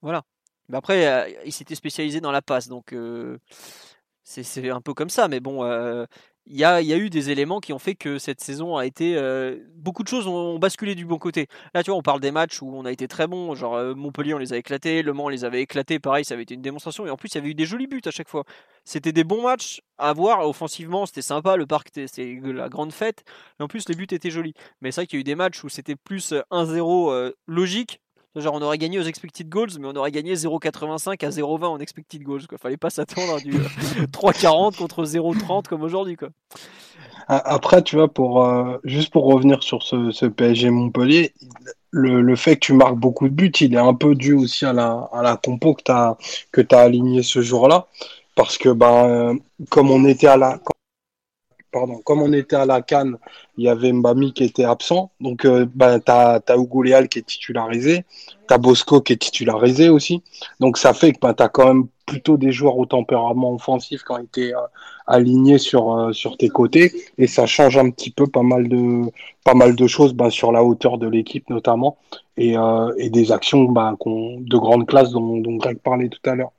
Voilà. 0.02 0.22
Mais 0.68 0.76
après, 0.76 1.06
euh, 1.06 1.42
il 1.44 1.52
s'était 1.52 1.74
spécialisé 1.74 2.20
dans 2.20 2.30
la 2.30 2.42
passe, 2.42 2.68
donc 2.68 2.92
euh, 2.92 3.38
c'est 4.22 4.70
un 4.70 4.80
peu 4.80 4.94
comme 4.94 5.10
ça. 5.10 5.28
Mais 5.28 5.40
bon, 5.40 5.64
euh, 5.64 6.04
il 6.50 6.56
y 6.56 6.64
a, 6.64 6.80
eu 6.80 7.10
des 7.10 7.30
éléments 7.30 7.60
qui 7.60 7.74
ont 7.74 7.78
fait 7.78 7.94
que 7.94 8.18
cette 8.18 8.40
saison 8.40 8.76
a 8.76 8.86
été. 8.86 9.16
Euh, 9.16 9.58
beaucoup 9.74 10.02
de 10.02 10.08
choses 10.08 10.26
ont, 10.26 10.58
basculé 10.58 10.94
du 10.94 11.04
bon 11.04 11.18
côté. 11.18 11.46
Là, 11.74 11.82
tu 11.82 11.90
vois, 11.90 11.98
on 11.98 12.02
parle 12.02 12.20
des 12.20 12.30
matchs 12.30 12.62
où 12.62 12.74
on 12.74 12.86
a 12.86 12.92
été 12.92 13.06
très 13.06 13.26
bon. 13.26 13.54
Genre 13.54 13.74
euh, 13.74 13.94
Montpellier, 13.94 14.32
on 14.32 14.38
les 14.38 14.54
a 14.54 14.56
éclatés. 14.56 15.02
Le 15.02 15.12
Mans, 15.12 15.26
on 15.26 15.28
les 15.28 15.44
avait 15.44 15.60
éclatés. 15.60 15.98
Pareil, 15.98 16.24
ça 16.24 16.34
avait 16.34 16.44
été 16.44 16.54
une 16.54 16.62
démonstration. 16.62 17.06
Et 17.06 17.10
en 17.10 17.16
plus, 17.16 17.28
il 17.28 17.34
y 17.34 17.38
avait 17.38 17.50
eu 17.50 17.54
des 17.54 17.66
jolis 17.66 17.86
buts 17.86 18.00
à 18.06 18.10
chaque 18.10 18.28
fois. 18.28 18.44
C'était 18.84 19.12
des 19.12 19.24
bons 19.24 19.42
matchs 19.42 19.82
à 19.98 20.14
voir. 20.14 20.48
Offensivement, 20.48 21.04
c'était 21.04 21.22
sympa. 21.22 21.56
Le 21.56 21.66
parc, 21.66 21.90
c'était 21.92 22.40
la 22.42 22.70
grande 22.70 22.92
fête. 22.92 23.24
Et 23.60 23.62
en 23.62 23.68
plus, 23.68 23.86
les 23.88 23.94
buts 23.94 24.06
étaient 24.10 24.30
jolis. 24.30 24.54
Mais 24.80 24.90
c'est 24.90 25.02
vrai 25.02 25.06
qu'il 25.06 25.18
y 25.18 25.20
a 25.20 25.22
eu 25.22 25.24
des 25.24 25.34
matchs 25.34 25.62
où 25.64 25.68
c'était 25.68 25.96
plus 25.96 26.32
1-0 26.50 27.12
euh, 27.12 27.32
logique 27.46 28.00
Genre, 28.40 28.54
on 28.54 28.62
aurait 28.62 28.78
gagné 28.78 28.98
aux 28.98 29.04
expected 29.04 29.48
goals, 29.48 29.70
mais 29.80 29.88
on 29.88 29.96
aurait 29.96 30.12
gagné 30.12 30.34
0,85 30.34 31.24
à 31.24 31.30
0,20 31.30 31.64
en 31.64 31.78
expected 31.78 32.22
goals. 32.22 32.46
Quoi. 32.46 32.58
Fallait 32.58 32.76
pas 32.76 32.90
s'attendre 32.90 33.36
à 33.36 33.40
du 33.40 33.52
3,40 34.12 34.76
contre 34.76 35.04
0,30 35.04 35.66
comme 35.68 35.82
aujourd'hui. 35.82 36.16
Après, 37.28 37.82
tu 37.82 37.96
vois, 37.96 38.08
pour, 38.08 38.44
euh, 38.44 38.78
juste 38.84 39.12
pour 39.12 39.26
revenir 39.26 39.62
sur 39.62 39.82
ce, 39.82 40.26
PSG 40.26 40.70
Montpellier, 40.70 41.32
le, 41.90 42.36
fait 42.36 42.54
que 42.54 42.60
tu 42.60 42.72
marques 42.72 42.96
beaucoup 42.96 43.28
de 43.28 43.34
buts, 43.34 43.52
il 43.60 43.74
est 43.74 43.78
un 43.78 43.94
peu 43.94 44.14
dû 44.14 44.32
aussi 44.32 44.64
à 44.64 44.72
la, 44.72 45.08
à 45.12 45.36
compo 45.36 45.74
que 45.74 45.82
tu 45.84 45.92
as, 45.92 46.16
que 46.52 46.62
as 46.70 46.80
aligné 46.80 47.22
ce 47.22 47.42
jour-là. 47.42 47.86
Parce 48.34 48.56
que, 48.56 48.70
ben, 48.70 49.38
comme 49.68 49.90
on 49.90 50.06
était 50.06 50.28
à 50.28 50.36
la, 50.36 50.58
pardon, 51.72 52.00
comme 52.04 52.22
on 52.22 52.32
était 52.32 52.56
à 52.56 52.66
la 52.66 52.82
Cannes, 52.82 53.16
il 53.56 53.64
y 53.64 53.68
avait 53.68 53.92
Mbami 53.92 54.32
qui 54.32 54.44
était 54.44 54.64
absent. 54.64 55.10
Donc, 55.20 55.44
euh, 55.44 55.66
ben, 55.74 56.00
tu 56.00 56.10
as, 56.12 56.40
Léal 56.82 57.08
qui 57.08 57.18
est 57.20 57.26
titularisé. 57.26 58.04
Tu 58.48 58.54
as 58.54 58.58
Bosco 58.58 59.00
qui 59.00 59.14
est 59.14 59.16
titularisé 59.16 59.88
aussi. 59.88 60.22
Donc, 60.60 60.78
ça 60.78 60.94
fait 60.94 61.12
que 61.12 61.18
ben, 61.20 61.34
tu 61.34 61.42
as 61.42 61.48
quand 61.48 61.66
même 61.66 61.86
plutôt 62.06 62.36
des 62.36 62.52
joueurs 62.52 62.78
au 62.78 62.86
tempérament 62.86 63.54
offensif 63.54 64.02
qui 64.02 64.12
ont 64.12 64.18
été 64.18 64.54
euh, 64.54 64.58
alignés 65.06 65.58
sur, 65.58 65.92
euh, 65.92 66.12
sur 66.12 66.36
tes 66.36 66.48
côtés. 66.48 66.92
Et 67.18 67.26
ça 67.26 67.46
change 67.46 67.76
un 67.76 67.90
petit 67.90 68.10
peu 68.10 68.26
pas 68.26 68.42
mal 68.42 68.68
de, 68.68 69.10
pas 69.44 69.54
mal 69.54 69.76
de 69.76 69.86
choses 69.86 70.14
ben, 70.14 70.30
sur 70.30 70.52
la 70.52 70.64
hauteur 70.64 70.98
de 70.98 71.08
l'équipe 71.08 71.48
notamment. 71.50 71.98
Et, 72.36 72.54
et 72.98 73.10
des 73.10 73.32
actions 73.32 73.64
ben, 73.64 73.96
de 73.98 74.56
grande 74.58 74.86
classe 74.86 75.10
dont, 75.10 75.38
dont 75.38 75.56
Greg 75.56 75.78
parlait 75.80 76.08
tout 76.08 76.20
à 76.30 76.36
l'heure. 76.36 76.52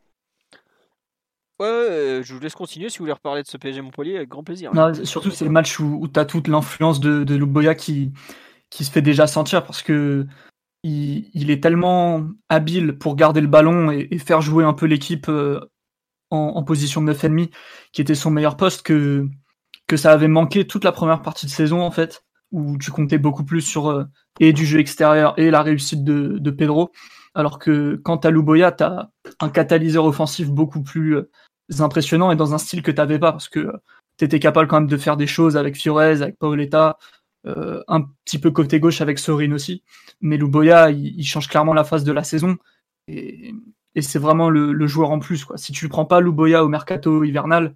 Ouais, 1.60 2.22
je 2.24 2.34
vous 2.34 2.40
laisse 2.40 2.56
continuer 2.56 2.90
si 2.90 3.00
vous 3.00 3.04
voulez 3.04 3.14
reparler 3.14 3.44
de 3.44 3.48
ce 3.48 3.58
PSG 3.58 3.82
Montpellier 3.82 4.16
avec 4.16 4.30
grand 4.30 4.44
plaisir. 4.44 4.72
surtout, 5.04 5.32
c'est 5.32 5.46
le 5.46 5.52
match 5.52 5.80
où, 5.80 6.08
tu 6.08 6.20
as 6.20 6.26
toute 6.26 6.48
l'influence 6.48 7.00
de, 7.00 7.24
de 7.24 7.36
Luboya 7.36 7.76
qui, 7.76 8.14
qui 8.70 8.86
se 8.86 8.92
fait 8.92 9.02
déjà 9.02 9.28
sentir 9.28 9.64
parce 9.64 9.82
que 9.82 10.26
il, 10.84 11.52
est 11.52 11.62
tellement 11.62 12.26
habile 12.48 12.98
pour 12.98 13.18
garder 13.18 13.42
le 13.42 13.48
ballon 13.48 13.92
et, 13.92 14.18
faire 14.20 14.42
jouer 14.42 14.64
un 14.64 14.74
peu 14.74 14.86
l'équipe 14.86 15.28
euh, 15.28 15.60
en, 16.30 16.64
position 16.64 17.02
de 17.02 17.12
9,5 17.12 17.52
qui 17.92 18.02
était 18.02 18.16
son 18.16 18.32
meilleur 18.32 18.56
poste 18.56 18.84
que, 18.84 19.28
que 19.88 19.98
ça 19.98 20.12
avait 20.14 20.30
manqué 20.30 20.66
toute 20.66 20.86
la 20.86 20.94
première 20.94 21.22
partie 21.22 21.46
de 21.46 21.52
saison 21.52 21.82
en 21.82 21.92
fait 21.92 22.24
où 22.52 22.78
tu 22.78 22.92
comptais 22.92 23.18
beaucoup 23.18 23.44
plus 23.44 23.62
sur 23.62 23.90
euh, 23.90 24.06
et 24.40 24.54
du 24.54 24.66
jeu 24.66 24.80
extérieur 24.80 25.34
et 25.38 25.52
la 25.52 25.62
réussite 25.62 26.06
de, 26.06 26.38
de 26.40 26.52
Pedro 26.52 26.92
alors 27.36 27.60
que 27.60 27.96
quand 28.04 28.26
à 28.26 28.32
Luboya, 28.32 28.72
tu 28.72 28.84
as 28.84 29.12
un 29.40 29.50
catalyseur 29.50 30.06
offensif 30.06 30.50
beaucoup 30.50 30.84
plus 30.84 31.16
euh, 31.16 31.30
impressionnant 31.80 32.32
et 32.32 32.36
dans 32.36 32.54
un 32.54 32.58
style 32.58 32.82
que 32.82 32.92
tu 32.92 32.98
n'avais 32.98 33.20
pas 33.20 33.32
parce 33.32 33.50
que 33.50 33.72
tu 34.18 34.26
étais 34.26 34.40
capable 34.40 34.68
quand 34.68 34.80
même 34.80 34.90
de 34.90 34.98
faire 34.98 35.18
des 35.18 35.28
choses 35.28 35.58
avec 35.58 35.76
Fiorez, 35.76 36.22
avec 36.22 36.38
Paoletta, 36.38 36.98
euh, 37.46 37.82
un 37.88 38.02
petit 38.26 38.40
peu 38.40 38.52
côté 38.52 38.80
gauche 38.80 39.02
avec 39.02 39.20
Sorin 39.20 39.52
aussi. 39.52 39.84
Mais 40.22 40.38
Luboya, 40.38 40.92
il, 40.92 41.24
change 41.26 41.48
clairement 41.48 41.74
la 41.74 41.84
phase 41.84 42.04
de 42.04 42.12
la 42.12 42.24
saison 42.24 42.58
et, 43.08 43.54
c'est 44.02 44.20
vraiment 44.20 44.50
le, 44.50 44.88
joueur 44.88 45.12
en 45.12 45.20
plus. 45.20 45.44
Quoi. 45.44 45.58
Si 45.58 45.74
tu 45.74 45.86
ne 45.86 45.90
prends 45.90 46.06
pas 46.06 46.22
Luboya 46.22 46.64
au 46.64 46.70
mercato 46.70 47.24
hivernal, 47.24 47.76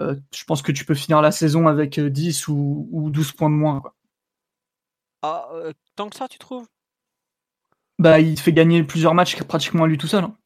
euh, 0.00 0.14
je 0.32 0.44
pense 0.44 0.62
que 0.62 0.70
tu 0.70 0.84
peux 0.84 0.94
finir 0.94 1.20
la 1.20 1.32
saison 1.32 1.66
avec 1.66 1.98
10 1.98 2.46
ou, 2.48 2.88
ou 2.92 3.10
12 3.10 3.32
points 3.32 3.50
de 3.50 3.54
moins. 3.54 3.80
Quoi. 3.80 3.94
Ah, 5.22 5.48
tant 5.96 6.08
que 6.08 6.16
ça, 6.16 6.28
tu 6.28 6.38
trouves? 6.38 6.68
Bah, 7.98 8.20
il 8.20 8.38
fait 8.38 8.52
gagner 8.52 8.82
plusieurs 8.82 9.14
matchs 9.14 9.42
pratiquement 9.42 9.84
à 9.84 9.86
lui 9.86 9.98
tout 9.98 10.06
seul. 10.06 10.24
Hein. 10.24 10.36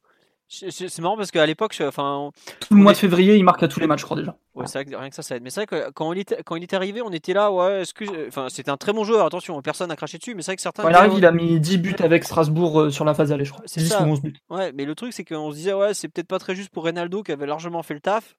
C'est 0.49 0.99
marrant 1.01 1.17
parce 1.17 1.31
qu'à 1.31 1.45
l'époque, 1.45 1.77
enfin, 1.83 2.31
tout 2.61 2.75
le 2.75 2.81
mois 2.81 2.93
de 2.93 2.99
février, 2.99 3.37
il 3.37 3.45
marque 3.45 3.63
à 3.63 3.69
tous 3.69 3.81
les 3.81 3.87
matchs, 3.87 4.01
je 4.01 4.05
crois 4.07 4.17
déjà. 4.17 4.35
Ouais, 4.55 4.67
c'est 4.67 4.79
rien 4.79 5.11
que 5.11 5.15
ça, 5.15 5.23
ça 5.23 5.37
aide. 5.37 5.43
Mais 5.43 5.51
c'est 5.51 5.67
vrai 5.67 5.67
que 5.67 5.91
quand 5.91 6.11
il 6.15 6.21
était, 6.21 6.43
quand 6.43 6.57
il 6.57 6.65
était 6.65 6.75
arrivé, 6.75 7.03
on 7.03 7.13
était 7.13 7.35
là, 7.35 7.53
ouais, 7.53 7.83
est-ce 7.83 7.93
que, 7.93 8.27
enfin, 8.29 8.49
c'était 8.49 8.71
un 8.71 8.79
très 8.79 8.95
bon 8.95 9.05
joueur. 9.05 9.27
Attention, 9.27 9.61
personne 9.61 9.89
n'a 9.89 9.97
craché 9.97 10.17
dessus, 10.17 10.35
mais 10.35 10.41
c'est 10.41 10.53
vrai 10.53 10.57
que 10.57 10.63
certains. 10.63 10.85
Quand 10.85 10.89
il 10.89 10.95
arrive, 10.95 11.19
il 11.19 11.27
a 11.27 11.33
mis 11.33 11.61
10 11.61 11.79
buts 11.79 11.97
avec 11.99 12.25
Strasbourg 12.25 12.81
euh, 12.81 12.91
sur 12.91 13.05
la 13.05 13.13
phase 13.13 13.31
aller, 13.31 13.45
je 13.45 13.53
crois. 13.53 13.63
C'est 13.67 13.83
10 13.83 13.95
ou 14.01 14.05
11 14.05 14.23
buts. 14.23 14.35
Ouais, 14.49 14.73
mais 14.73 14.87
le 14.87 14.95
truc, 14.95 15.13
c'est 15.13 15.25
qu'on 15.25 15.51
se 15.51 15.57
disait, 15.57 15.75
ouais, 15.75 15.93
c'est 15.93 16.09
peut-être 16.09 16.29
pas 16.29 16.39
très 16.39 16.55
juste 16.55 16.71
pour 16.71 16.85
Reynaldo 16.85 17.23
qui 17.23 17.33
avait 17.33 17.47
largement 17.47 17.83
fait 17.83 17.95
le 17.95 18.01
taf. 18.01 18.35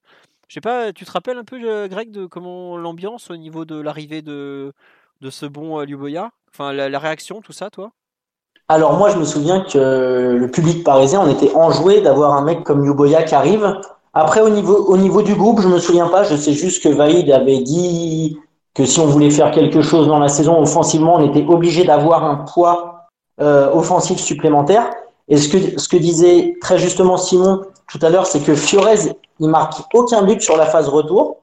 Je 0.48 0.56
sais 0.56 0.62
pas, 0.62 0.91
tu 0.91 1.06
te 1.06 1.12
rappelles 1.12 1.38
un 1.38 1.43
peu, 1.43 1.62
euh, 1.63 1.88
Greg, 1.88 2.10
de 2.10 2.26
comment 2.26 2.76
l'ambiance 2.76 3.30
au 3.30 3.38
niveau 3.38 3.65
de 3.65 3.80
l'arrivée 3.80 4.24
de, 4.24 4.74
de 5.22 5.30
ce 5.30 5.45
bon 5.45 5.80
euh, 5.80 6.28
Enfin, 6.52 6.74
la 6.74 7.00
réaction, 7.00 7.41
tout 7.41 7.54
ça, 7.54 7.69
toi? 7.69 7.91
Alors 8.71 8.93
moi, 8.93 9.10
je 9.10 9.17
me 9.17 9.25
souviens 9.25 9.62
que 9.62 10.38
le 10.39 10.47
public 10.51 10.84
parisien, 10.84 11.21
on 11.21 11.29
était 11.29 11.53
enjoué 11.55 12.01
d'avoir 12.01 12.34
un 12.34 12.43
mec 12.43 12.63
comme 12.63 12.86
Yuboya 12.86 13.23
qui 13.23 13.34
arrive. 13.34 13.79
Après, 14.13 14.41
au 14.41 14.49
niveau, 14.49 14.86
au 14.88 14.95
niveau 14.95 15.23
du 15.23 15.34
groupe, 15.34 15.60
je 15.60 15.67
me 15.67 15.79
souviens 15.79 16.08
pas. 16.08 16.23
Je 16.23 16.36
sais 16.36 16.53
juste 16.53 16.84
que 16.84 16.89
Vaïd 16.89 17.32
avait 17.32 17.60
dit 17.60 18.38
que 18.75 18.86
si 18.86 18.99
on 18.99 19.08
voulait 19.08 19.32
faire 19.32 19.49
quelque 19.49 19.82
chose 19.82 20.08
dans 20.08 20.19
la 20.19 20.27
saison 20.27 20.62
offensivement, 20.62 21.15
on 21.15 21.27
était 21.27 21.45
obligé 21.47 21.84
d'avoir 21.84 22.23
un 22.23 22.45
poids 22.53 23.08
euh, 23.41 23.71
offensif 23.73 24.19
supplémentaire. 24.19 24.91
Et 25.29 25.38
ce 25.38 25.49
que, 25.49 25.79
ce 25.79 25.89
que 25.89 25.97
disait 25.97 26.55
très 26.62 26.77
justement 26.77 27.17
Simon 27.17 27.62
tout 27.88 27.99
à 28.03 28.10
l'heure, 28.10 28.27
c'est 28.27 28.41
que 28.41 28.53
Fiorez, 28.53 29.15
il 29.39 29.49
marque 29.49 29.82
aucun 29.95 30.21
but 30.21 30.41
sur 30.41 30.58
la 30.58 30.67
phase 30.67 30.89
retour. 30.89 31.38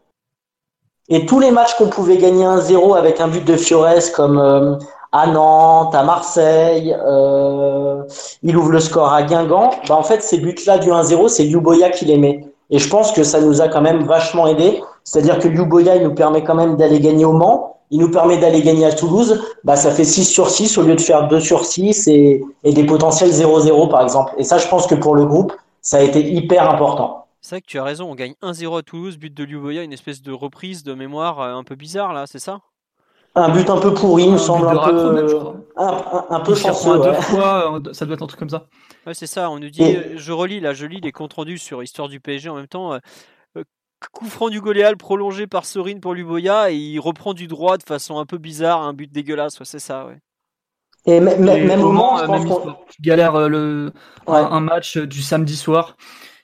Et 1.09 1.27
tous 1.27 1.41
les 1.41 1.51
matchs 1.51 1.75
qu'on 1.75 1.89
pouvait 1.89 2.19
gagner 2.19 2.45
1-0 2.45 2.97
avec 2.97 3.21
un 3.21 3.27
but 3.29 3.45
de 3.45 3.57
Fiorez, 3.57 4.13
comme 4.15 4.39
euh, 4.39 4.77
à 5.17 5.27
Nantes, 5.27 5.95
à 5.95 6.03
Marseille, 6.03 6.95
euh, 7.07 8.03
il 8.43 8.57
ouvre 8.57 8.71
le 8.71 8.81
score 8.81 9.13
à 9.13 9.23
Guingamp. 9.23 9.71
Bah, 9.89 9.97
en 9.97 10.03
fait, 10.03 10.23
ces 10.23 10.39
buts-là 10.39 10.79
du 10.79 10.91
1-0, 10.91 11.29
c'est 11.29 11.47
Yuboya 11.47 11.91
qui 11.91 12.05
les 12.05 12.19
met. 12.19 12.45
Et 12.69 12.79
je 12.79 12.89
pense 12.91 13.13
que 13.13 13.25
ça 13.25 13.41
nous 13.41 13.63
a 13.63 13.69
quand 13.69 13.81
même 13.81 14.05
vachement 14.05 14.47
aidé. 14.47 14.83
C'est-à-dire 15.05 15.39
que 15.39 15.49
Yuboya, 15.49 15.97
il 15.97 16.03
nous 16.03 16.15
permet 16.15 16.45
quand 16.45 16.55
même 16.55 16.77
d'aller 16.77 17.01
gagner 17.01 17.25
au 17.25 17.33
Mans. 17.33 17.79
Il 17.91 18.01
nous 18.01 18.11
permet 18.11 18.37
d'aller 18.37 18.61
gagner 18.63 18.85
à 18.85 18.93
Toulouse. 18.93 19.43
Bah, 19.65 19.77
ça 19.77 19.91
fait 19.91 20.05
6 20.05 20.27
sur 20.27 20.51
6 20.51 20.77
au 20.77 20.83
lieu 20.83 20.97
de 20.97 21.01
faire 21.01 21.29
2 21.29 21.41
sur 21.41 21.65
6 21.65 22.09
et, 22.09 22.43
des 22.65 22.85
potentiels 22.85 23.31
0-0 23.31 23.89
par 23.89 24.03
exemple. 24.03 24.35
Et 24.37 24.45
ça, 24.45 24.59
je 24.59 24.69
pense 24.69 24.87
que 24.87 24.97
pour 24.97 25.15
le 25.15 25.25
groupe, 25.25 25.55
ça 25.81 25.99
a 25.99 26.01
été 26.03 26.21
hyper 26.21 26.69
important. 26.69 27.27
C'est 27.41 27.55
vrai 27.55 27.61
que 27.63 27.67
tu 27.67 27.79
as 27.79 27.85
raison, 27.85 28.11
on 28.11 28.17
gagne 28.17 28.35
1-0 28.43 28.79
à 28.79 28.83
Toulouse, 28.83 29.17
but 29.17 29.33
de 29.33 29.47
Yuboya, 29.47 29.83
une 29.83 29.93
espèce 29.93 30.21
de 30.21 30.33
reprise 30.33 30.83
de 30.83 30.95
mémoire 30.95 31.41
euh, 31.41 31.55
un 31.55 31.63
peu 31.63 31.77
bizarre 31.77 32.13
là, 32.13 32.25
c'est 32.27 32.41
ça? 32.41 32.59
Un 33.37 33.51
but 33.51 33.69
un 33.69 33.79
peu 33.79 33.93
pourri, 33.93 34.25
il 34.25 34.33
me 34.33 34.39
semble 34.39 34.67
un 34.67 34.89
peu, 34.89 35.55
un, 35.77 36.41
peu 36.41 36.55
chanceux. 36.55 36.99
Deux 36.99 37.13
fois, 37.13 37.81
ça 37.93 38.07
doit 38.07 38.15
être 38.15 38.23
un 38.23 38.27
truc 38.27 38.41
comme 38.41 38.51
ça. 38.51 38.67
Ouais, 39.07 39.13
c'est 39.13 39.27
ça. 39.27 39.51
On 39.51 39.59
nous 39.59 39.69
dit, 39.69 39.83
euh, 39.83 40.15
je 40.17 40.33
relis 40.33 40.59
là, 40.61 40.73
je 40.73 40.87
lis 40.87 41.01
les 41.01 41.13
comptes 41.13 41.35
rendus 41.35 41.59
sur 41.59 41.83
Histoire 41.83 42.09
du 42.09 42.19
PSG 42.19 42.49
en 42.49 42.57
même 42.57 42.67
temps. 42.67 42.95
Euh, 42.95 42.99
euh, 43.59 43.65
coup 44.11 44.25
franc 44.25 44.49
du 44.49 44.63
Goléal 44.63 44.97
prolongé 44.97 45.47
par 45.47 45.67
Sorine 45.67 46.01
pour 46.01 46.15
Luboya 46.15 46.71
et 46.71 46.77
il 46.77 46.99
reprend 46.99 47.35
du 47.35 47.47
droit 47.47 47.77
de 47.77 47.83
façon 47.83 48.19
un 48.19 48.25
peu 48.25 48.39
bizarre, 48.39 48.81
un 48.81 48.95
but 48.95 49.13
dégueulasse. 49.13 49.63
c'est 49.65 49.79
ça, 49.79 50.07
ouais. 50.07 50.19
Et 51.09 51.21
même 51.21 51.83
au 51.83 51.93
moment, 51.93 52.19
je 52.19 52.25
pense 52.25 52.75
tu 52.91 53.03
galères 53.03 53.49
le, 53.49 53.93
un, 54.27 54.61
match 54.61 54.97
du 54.97 55.23
samedi 55.23 55.55
soir, 55.55 55.97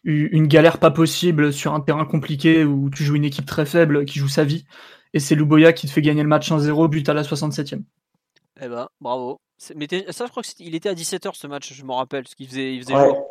une 0.04 0.46
galère 0.46 0.78
pas 0.78 0.92
possible 0.92 1.52
sur 1.52 1.74
un 1.74 1.80
terrain 1.80 2.04
compliqué 2.04 2.64
où 2.64 2.88
tu 2.88 3.02
joues 3.02 3.16
une 3.16 3.24
équipe 3.24 3.46
très 3.46 3.66
faible 3.66 4.04
qui 4.04 4.20
joue 4.20 4.28
sa 4.28 4.44
vie, 4.44 4.64
et 5.12 5.20
c'est 5.20 5.34
Luboya 5.34 5.72
qui 5.72 5.86
te 5.86 5.92
fait 5.92 6.02
gagner 6.02 6.22
le 6.22 6.28
match 6.28 6.50
1-0, 6.50 6.88
but 6.88 7.08
à 7.08 7.14
la 7.14 7.22
67e. 7.22 7.82
Eh 8.60 8.68
ben, 8.68 8.88
bravo. 9.00 9.40
Mais 9.76 9.86
ça, 10.10 10.26
je 10.26 10.30
crois 10.30 10.42
qu'il 10.42 10.74
était 10.74 10.88
à 10.88 10.94
17h 10.94 11.34
ce 11.34 11.46
match, 11.46 11.72
je 11.72 11.84
m'en 11.84 11.96
rappelle, 11.96 12.24
parce 12.24 12.34
qu'il 12.34 12.48
faisait, 12.48 12.74
il 12.74 12.82
faisait 12.82 12.94
jour. 12.94 13.28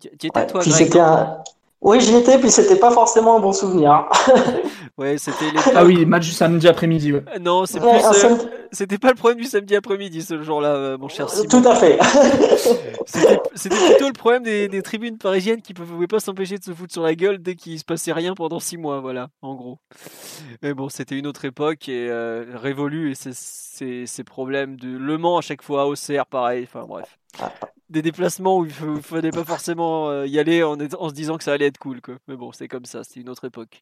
Tu 0.00 0.08
étais, 0.08 0.28
toi, 0.46 0.62
un... 0.62 1.42
Oui, 1.82 2.00
j'y 2.00 2.16
étais, 2.16 2.38
puis 2.38 2.50
c'était 2.50 2.76
pas 2.76 2.90
forcément 2.90 3.36
un 3.36 3.40
bon 3.40 3.52
souvenir. 3.52 4.06
ouais, 4.98 5.18
c'était 5.18 5.50
les... 5.50 5.60
Ah 5.74 5.84
oui, 5.84 6.06
match 6.06 6.24
du 6.24 6.32
samedi 6.32 6.66
après-midi. 6.66 7.12
Ouais. 7.12 7.22
Non, 7.38 7.66
c'est 7.66 7.80
plus. 7.80 7.88
Euh, 7.88 8.36
c'était 8.72 8.98
pas 8.98 9.10
le 9.10 9.14
problème 9.14 9.38
du 9.38 9.44
samedi 9.46 9.76
après-midi 9.76 10.22
ce 10.22 10.42
jour-là, 10.42 10.74
euh, 10.74 10.98
mon 10.98 11.08
cher 11.08 11.28
Simon. 11.28 11.48
Tout 11.48 11.68
à 11.68 11.74
fait. 11.74 11.98
c'était 13.54 13.76
plutôt 13.76 14.06
le 14.06 14.14
problème 14.14 14.42
des, 14.42 14.82
tribunes 14.82 15.18
parisiennes 15.18 15.60
qui 15.60 15.74
ne 15.74 15.84
pouvaient 15.84 16.06
pas 16.06 16.20
s'empêcher 16.20 16.56
de 16.56 16.64
se 16.64 16.72
foutre 16.72 16.92
sur 16.92 17.02
la 17.02 17.14
gueule 17.14 17.38
dès 17.38 17.54
qu'il 17.54 17.78
se 17.78 17.84
passait 17.84 18.12
rien 18.12 18.34
pendant 18.34 18.58
six 18.58 18.78
mois, 18.78 19.00
voilà, 19.00 19.28
en 19.42 19.54
gros. 19.54 19.78
Mais 20.62 20.72
bon, 20.72 20.88
c'était 20.88 21.18
une 21.18 21.26
autre 21.26 21.44
époque 21.44 21.88
et 21.88 22.08
euh, 22.08 22.44
révolue 22.54 23.12
et 23.12 24.06
ces 24.06 24.24
problèmes 24.24 24.76
de 24.76 24.96
Le 24.96 25.18
Mans 25.18 25.36
à 25.36 25.42
chaque 25.42 25.62
fois, 25.62 25.86
Auxerre, 25.86 26.26
pareil, 26.26 26.66
enfin 26.66 26.86
bref. 26.86 27.18
Des 27.88 28.02
déplacements 28.02 28.58
où 28.58 28.66
il 28.66 28.72
ne 28.84 29.00
fallait 29.00 29.30
pas 29.30 29.44
forcément 29.44 30.10
euh, 30.10 30.26
y 30.26 30.40
aller 30.40 30.64
en, 30.64 30.76
en, 30.80 31.08
se 31.08 31.14
disant 31.14 31.38
que 31.38 31.44
ça 31.44 31.52
allait 31.52 31.66
être 31.66 31.78
cool. 31.78 32.00
Quoi. 32.00 32.16
Mais 32.26 32.34
bon, 32.34 32.50
c'est 32.50 32.66
comme 32.66 32.84
ça, 32.84 33.04
c'est 33.04 33.20
une 33.20 33.28
autre 33.28 33.44
époque. 33.44 33.80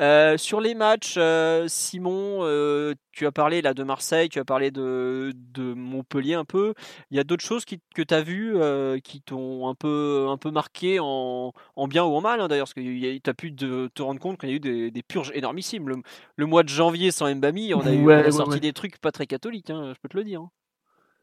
Euh, 0.00 0.36
sur 0.36 0.60
les 0.60 0.76
matchs, 0.76 1.16
euh, 1.16 1.66
Simon, 1.66 2.44
tu 3.10 3.26
as 3.26 3.32
parlé 3.32 3.60
là 3.60 3.74
de 3.74 3.82
Marseille, 3.82 4.28
tu 4.28 4.38
as 4.38 4.44
parlé 4.44 4.70
de, 4.70 5.32
de 5.34 5.74
Montpellier 5.74 6.34
un 6.34 6.44
peu. 6.44 6.74
Il 7.10 7.16
y 7.16 7.20
a 7.20 7.24
d'autres 7.24 7.44
choses 7.44 7.64
qui, 7.64 7.80
que 7.96 8.02
tu 8.02 8.14
as 8.14 8.22
vues 8.22 8.56
qui 9.02 9.20
t'ont 9.20 9.68
un 9.68 9.74
peu, 9.74 10.26
un 10.28 10.36
peu 10.36 10.52
marqué 10.52 10.98
en, 11.00 11.52
en 11.74 11.88
bien 11.88 12.04
ou 12.04 12.14
en 12.14 12.20
mal, 12.20 12.40
hein, 12.40 12.46
d'ailleurs, 12.46 12.66
parce 12.66 12.74
que 12.74 12.80
tu 12.80 13.30
as 13.30 13.34
pu 13.34 13.52
te, 13.52 14.00
rendre 14.00 14.20
compte 14.20 14.38
qu'il 14.38 14.48
y 14.48 14.52
a 14.52 14.54
eu 14.54 14.60
des, 14.60 14.92
des 14.92 15.02
purges 15.02 15.32
énormissimes. 15.34 16.02
Le, 16.36 16.46
mois 16.46 16.62
de 16.62 16.68
janvier 16.68 17.10
sans 17.10 17.34
Mbami, 17.34 17.74
on 17.74 17.80
a, 17.80 17.92
eu, 17.92 18.32
sorti 18.32 18.60
des 18.60 18.72
trucs 18.72 18.98
pas 18.98 19.10
très 19.10 19.26
catholiques, 19.26 19.70
hein, 19.70 19.92
je 19.92 20.00
peux 20.00 20.08
te 20.08 20.16
le 20.16 20.22
dire. 20.22 20.46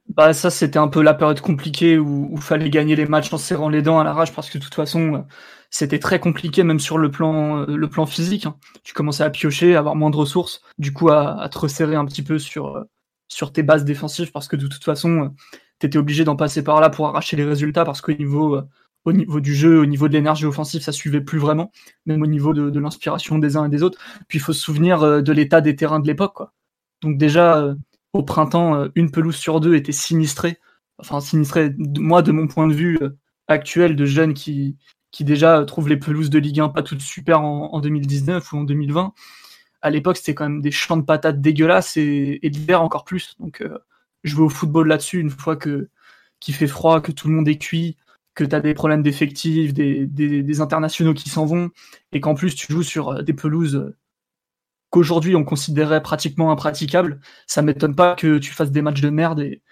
Bah 0.10 0.34
ça 0.34 0.50
c'était 0.50 0.80
un 0.80 0.88
peu 0.88 1.02
la 1.02 1.14
période 1.14 1.40
compliquée 1.42 1.98
où 1.98 2.32
il 2.34 2.42
fallait 2.42 2.70
gagner 2.70 2.96
les 2.96 3.06
matchs 3.06 3.32
en 3.32 3.38
serrant 3.38 3.70
les 3.70 3.82
dents 3.82 4.00
à 4.00 4.04
la 4.04 4.14
rage 4.14 4.34
parce 4.34 4.50
que 4.50 4.58
de 4.58 4.64
toute 4.64 4.74
façon 4.74 5.26
c'était 5.70 6.00
très 6.00 6.20
compliqué 6.20 6.64
même 6.64 6.80
sur 6.80 6.98
le 6.98 7.12
plan 7.12 7.66
le 7.66 7.90
plan 7.90 8.06
physique. 8.06 8.46
Hein. 8.46 8.58
Tu 8.84 8.94
commençais 8.94 9.24
à 9.24 9.30
piocher, 9.30 9.76
à 9.76 9.80
avoir 9.80 9.96
moins 9.96 10.10
de 10.10 10.18
ressources, 10.18 10.62
du 10.78 10.92
coup 10.92 11.10
à, 11.10 11.48
te 11.50 11.58
resserrer 11.60 11.96
un 11.96 12.06
petit 12.06 12.24
peu 12.24 12.40
sur 12.40 12.86
sur 13.30 13.54
tes 13.54 13.64
bases 13.64 13.86
défensives 13.86 14.32
parce 14.32 14.48
que 14.48 14.58
de 14.58 14.68
toute 14.68 14.84
façon 14.84 15.34
tu 15.80 15.88
étais 15.88 15.98
obligé 15.98 16.26
d'en 16.26 16.36
passer 16.36 16.64
par 16.64 16.82
là 16.82 16.90
pour 16.90 17.08
arracher 17.08 17.38
les 17.38 17.46
résultats 17.46 17.86
parce 17.86 18.02
qu'au 18.02 18.14
niveau 18.14 18.60
au 19.06 19.14
niveau 19.14 19.40
du 19.40 19.56
jeu, 19.56 19.80
au 19.80 19.86
niveau 19.86 20.08
de 20.08 20.14
l'énergie 20.14 20.46
offensive, 20.46 20.82
ça 20.82 20.92
suivait 20.92 21.22
plus 21.22 21.40
vraiment, 21.40 21.72
même 22.06 22.22
au 22.22 22.28
niveau 22.28 22.54
de, 22.54 22.70
de 22.70 22.80
l'inspiration 22.80 23.40
des 23.40 23.58
uns 23.58 23.66
et 23.66 23.70
des 23.70 23.82
autres. 23.82 23.98
Puis 24.28 24.38
il 24.38 24.42
faut 24.42 24.54
se 24.54 24.62
souvenir 24.62 25.24
de 25.24 25.32
l'état 25.32 25.62
des 25.62 25.76
terrains 25.76 26.00
de 26.00 26.06
l'époque. 26.08 26.34
Quoi. 26.36 26.54
Donc 27.02 27.18
déjà, 27.18 27.74
au 28.14 28.24
printemps, 28.24 28.76
euh, 28.76 28.88
une 28.96 29.12
pelouse 29.12 29.36
sur 29.36 29.60
deux 29.60 29.76
était 29.76 29.92
sinistrée. 29.92 30.60
Enfin, 30.98 31.20
sinistrée, 31.22 31.74
moi, 31.98 32.22
de 32.22 32.32
mon 32.32 32.48
point 32.48 32.68
de 32.68 32.74
vue 32.74 32.98
euh, 33.02 33.18
actuel, 33.48 33.96
de 33.96 34.06
jeunes 34.06 34.34
qui, 34.34 34.78
qui 35.12 35.24
déjà 35.24 35.64
trouvent 35.66 35.90
les 35.90 35.98
pelouses 35.98 36.30
de 36.30 36.40
Ligue 36.40 36.60
1 36.60 36.70
pas 36.70 36.84
toutes 36.84 37.02
super 37.02 37.42
en, 37.42 37.80
2019 37.80 38.54
ou 38.54 38.58
en 38.58 38.64
2020. 38.64 39.14
À 39.82 39.90
l'époque, 39.90 40.18
c'était 40.18 40.36
quand 40.36 40.50
même 40.50 40.62
des 40.62 40.72
champs 40.72 40.98
de 40.98 41.04
patates 41.04 41.42
dégueulasses 41.42 41.98
et, 41.98 42.40
et 42.44 42.76
encore 42.76 43.04
plus. 43.06 43.36
Donc, 43.40 43.62
euh, 43.62 43.78
je 44.24 44.36
vais 44.36 44.44
au 44.44 44.50
football 44.50 44.88
là-dessus 44.88 45.20
une 45.20 45.32
fois 45.32 45.56
que 45.56 45.90
qu'il 46.40 46.56
fait 46.56 46.68
froid, 46.68 47.02
que 47.02 47.12
tout 47.12 47.28
le 47.28 47.36
monde 47.36 47.48
est 47.48 47.58
cuit, 47.60 47.98
que 48.36 48.44
tu 48.44 48.56
as 48.56 48.62
des 48.62 48.74
problèmes 48.74 49.04
d'effectifs, 49.04 49.74
des, 49.74 50.08
des, 50.08 50.62
internationaux 50.62 51.14
qui 51.14 51.30
s'en 51.30 51.46
vont, 51.46 51.70
et 52.14 52.20
qu'en 52.20 52.34
plus 52.34 52.56
tu 52.56 52.72
joues 52.74 52.84
sur 52.84 53.24
des 53.24 53.34
pelouses 53.34 53.94
qu'aujourd'hui 54.92 55.36
on 55.36 55.44
considérait 55.44 56.04
pratiquement 56.04 56.52
impraticable, 56.52 57.20
ça 57.48 57.64
m'étonne 57.64 57.96
pas 57.96 58.16
que 58.16 58.38
tu 58.38 58.52
fasses 58.52 58.72
des 58.72 58.84
matchs 58.84 59.02
de 59.02 59.10
merde 59.10 59.40
et 59.40 59.64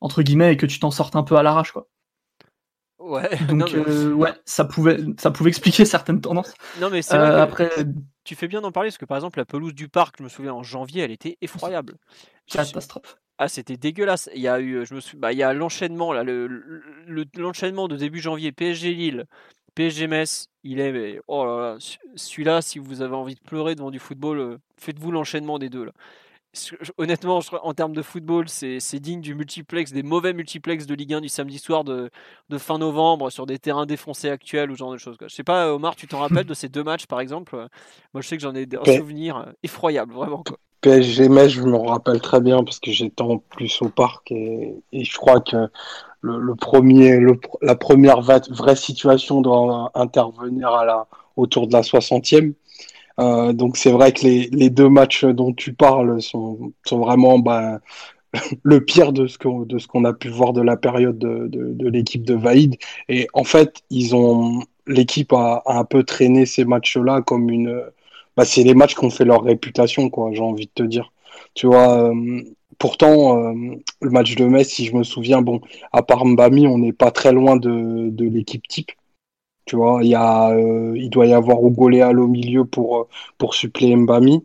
entre 0.00 0.22
guillemets 0.22 0.52
et 0.52 0.56
que 0.56 0.66
tu 0.66 0.78
t'en 0.78 0.92
sortes 0.92 1.16
un 1.16 1.24
peu 1.24 1.36
à 1.36 1.42
l'arrache 1.42 1.72
quoi. 1.72 1.88
Ouais. 2.98 3.28
Donc 3.48 3.74
euh, 3.74 4.12
ouais, 4.12 4.32
ça 4.44 4.64
pouvait 4.64 4.98
ça 5.18 5.30
pouvait 5.30 5.48
expliquer 5.48 5.84
certaines 5.86 6.20
tendances. 6.20 6.54
Non 6.80 6.90
mais 6.90 7.02
c'est 7.02 7.16
euh, 7.16 7.42
après 7.42 7.70
tu 8.24 8.34
fais 8.34 8.48
bien 8.48 8.60
d'en 8.60 8.72
parler 8.72 8.88
parce 8.88 8.98
que 8.98 9.04
par 9.04 9.16
exemple 9.16 9.38
la 9.38 9.44
pelouse 9.44 9.74
du 9.74 9.88
parc, 9.88 10.16
je 10.18 10.22
me 10.22 10.28
souviens 10.28 10.52
en 10.52 10.62
janvier, 10.62 11.02
elle 11.02 11.12
était 11.12 11.38
effroyable. 11.40 11.96
Catastrophe. 12.46 13.16
Ah, 13.38 13.48
c'était 13.48 13.76
dégueulasse. 13.76 14.30
Il 14.34 14.40
y 14.40 14.48
a 14.48 14.60
eu, 14.60 14.86
je 14.86 14.94
me 14.94 15.00
suis, 15.00 15.18
bah, 15.18 15.32
il 15.32 15.38
y 15.38 15.42
a 15.42 15.52
l'enchaînement 15.52 16.12
là, 16.12 16.22
le, 16.24 16.64
l'enchaînement 17.36 17.86
de 17.86 17.96
début 17.96 18.20
janvier 18.20 18.50
PSG 18.50 18.94
Lille, 18.94 19.26
PSG 19.76 20.06
Metz, 20.06 20.48
il 20.64 20.80
est. 20.80 21.20
oh 21.28 21.44
là 21.44 21.60
là, 21.60 21.78
celui-là, 22.16 22.62
si 22.62 22.78
vous 22.78 23.02
avez 23.02 23.14
envie 23.14 23.34
de 23.34 23.40
pleurer 23.40 23.74
devant 23.74 23.90
du 23.90 23.98
football, 23.98 24.38
euh, 24.38 24.58
faites-vous 24.78 25.12
l'enchaînement 25.12 25.58
des 25.58 25.68
deux. 25.68 25.84
Là. 25.84 25.92
Honnêtement, 26.96 27.40
en 27.62 27.74
termes 27.74 27.92
de 27.92 28.00
football, 28.00 28.48
c'est 28.48 28.98
digne 28.98 29.20
du 29.20 29.34
multiplex, 29.34 29.92
des 29.92 30.02
mauvais 30.02 30.32
multiplex 30.32 30.86
de 30.86 30.94
Ligue 30.94 31.12
1 31.12 31.20
du 31.20 31.28
samedi 31.28 31.58
soir 31.58 31.84
de, 31.84 32.10
de 32.48 32.58
fin 32.58 32.78
novembre 32.78 33.28
sur 33.28 33.44
des 33.44 33.58
terrains 33.58 33.84
défoncés 33.84 34.30
actuels 34.30 34.70
ou 34.70 34.74
ce 34.74 34.78
genre 34.78 34.92
de 34.92 34.96
choses. 34.96 35.18
Je 35.20 35.28
sais 35.28 35.44
pas, 35.44 35.70
Omar, 35.74 35.94
tu 35.94 36.08
t'en 36.08 36.20
rappelles 36.20 36.46
de 36.46 36.54
ces 36.54 36.70
deux 36.70 36.82
matchs 36.82 37.06
par 37.06 37.20
exemple? 37.20 37.54
Moi, 38.14 38.22
je 38.22 38.28
sais 38.28 38.38
que 38.38 38.42
j'en 38.42 38.54
ai 38.54 38.66
un 38.74 38.96
souvenir 38.96 39.36
euh, 39.36 39.52
effroyable, 39.62 40.14
vraiment. 40.14 40.42
Quoi. 40.42 40.56
PSG 40.80 41.28
Metz, 41.28 41.50
je 41.50 41.62
me 41.62 41.76
rappelle 41.76 42.20
très 42.20 42.40
bien 42.40 42.62
parce 42.62 42.78
que 42.78 42.90
j'étais 42.90 43.22
en 43.22 43.38
plus 43.38 43.80
au 43.82 43.88
parc 43.88 44.30
et, 44.30 44.74
je 44.92 45.16
crois 45.16 45.40
que 45.40 45.68
le, 46.20 46.54
premier, 46.54 47.18
la 47.62 47.76
première 47.76 48.20
vraie 48.20 48.76
situation 48.76 49.40
doit 49.40 49.90
intervenir 49.94 50.68
à 50.68 50.84
la, 50.84 51.06
autour 51.36 51.66
de 51.68 51.72
la 51.72 51.82
60e. 51.82 52.54
Euh, 53.18 53.52
donc 53.52 53.76
c'est 53.76 53.90
vrai 53.90 54.12
que 54.12 54.24
les, 54.24 54.70
deux 54.70 54.88
matchs 54.88 55.24
dont 55.24 55.52
tu 55.52 55.72
parles 55.72 56.20
sont, 56.20 56.72
vraiment 56.90 57.38
bah, 57.38 57.80
le 58.62 58.84
pire 58.84 59.12
de 59.12 59.26
ce 59.26 59.38
qu'on 59.38 60.04
a 60.04 60.12
pu 60.12 60.28
voir 60.28 60.52
de 60.52 60.62
la 60.62 60.76
période 60.76 61.18
de, 61.18 61.88
l'équipe 61.88 62.24
de 62.24 62.34
Vaïd. 62.34 62.76
Et 63.08 63.28
en 63.32 63.44
fait, 63.44 63.82
ils 63.90 64.14
ont 64.14 64.62
l'équipe 64.86 65.32
a, 65.32 65.62
a, 65.66 65.78
un 65.78 65.84
peu 65.84 66.04
traîné 66.04 66.46
ces 66.46 66.64
matchs-là 66.64 67.22
comme 67.22 67.50
une. 67.50 67.82
Bah, 68.36 68.44
c'est 68.44 68.62
les 68.62 68.74
matchs 68.74 68.94
qui 68.94 69.04
ont 69.04 69.10
fait 69.10 69.24
leur 69.24 69.42
réputation, 69.42 70.10
quoi. 70.10 70.30
J'ai 70.32 70.42
envie 70.42 70.66
de 70.66 70.72
te 70.74 70.82
dire. 70.82 71.12
Tu 71.54 71.66
vois, 71.66 72.10
euh, 72.10 72.42
Pourtant, 72.78 73.38
euh, 73.38 73.54
le 74.02 74.10
match 74.10 74.34
de 74.34 74.44
Metz, 74.44 74.68
si 74.68 74.84
je 74.86 74.94
me 74.94 75.02
souviens, 75.02 75.40
bon, 75.40 75.60
à 75.92 76.02
part 76.02 76.26
Mbami, 76.26 76.66
on 76.66 76.78
n'est 76.78 76.92
pas 76.92 77.10
très 77.10 77.32
loin 77.32 77.56
de, 77.56 78.10
de 78.10 78.24
l'équipe 78.26 78.66
type. 78.68 78.92
Tu 79.66 79.76
vois, 79.76 80.00
il, 80.02 80.08
y 80.08 80.14
a, 80.14 80.50
euh, 80.50 80.92
il 80.96 81.10
doit 81.10 81.26
y 81.26 81.32
avoir 81.32 81.64
Ugoléal 81.66 82.20
au 82.20 82.28
milieu 82.28 82.64
pour, 82.64 82.98
euh, 82.98 83.08
pour 83.38 83.54
suppléer 83.54 83.96
Mbami. 83.96 84.44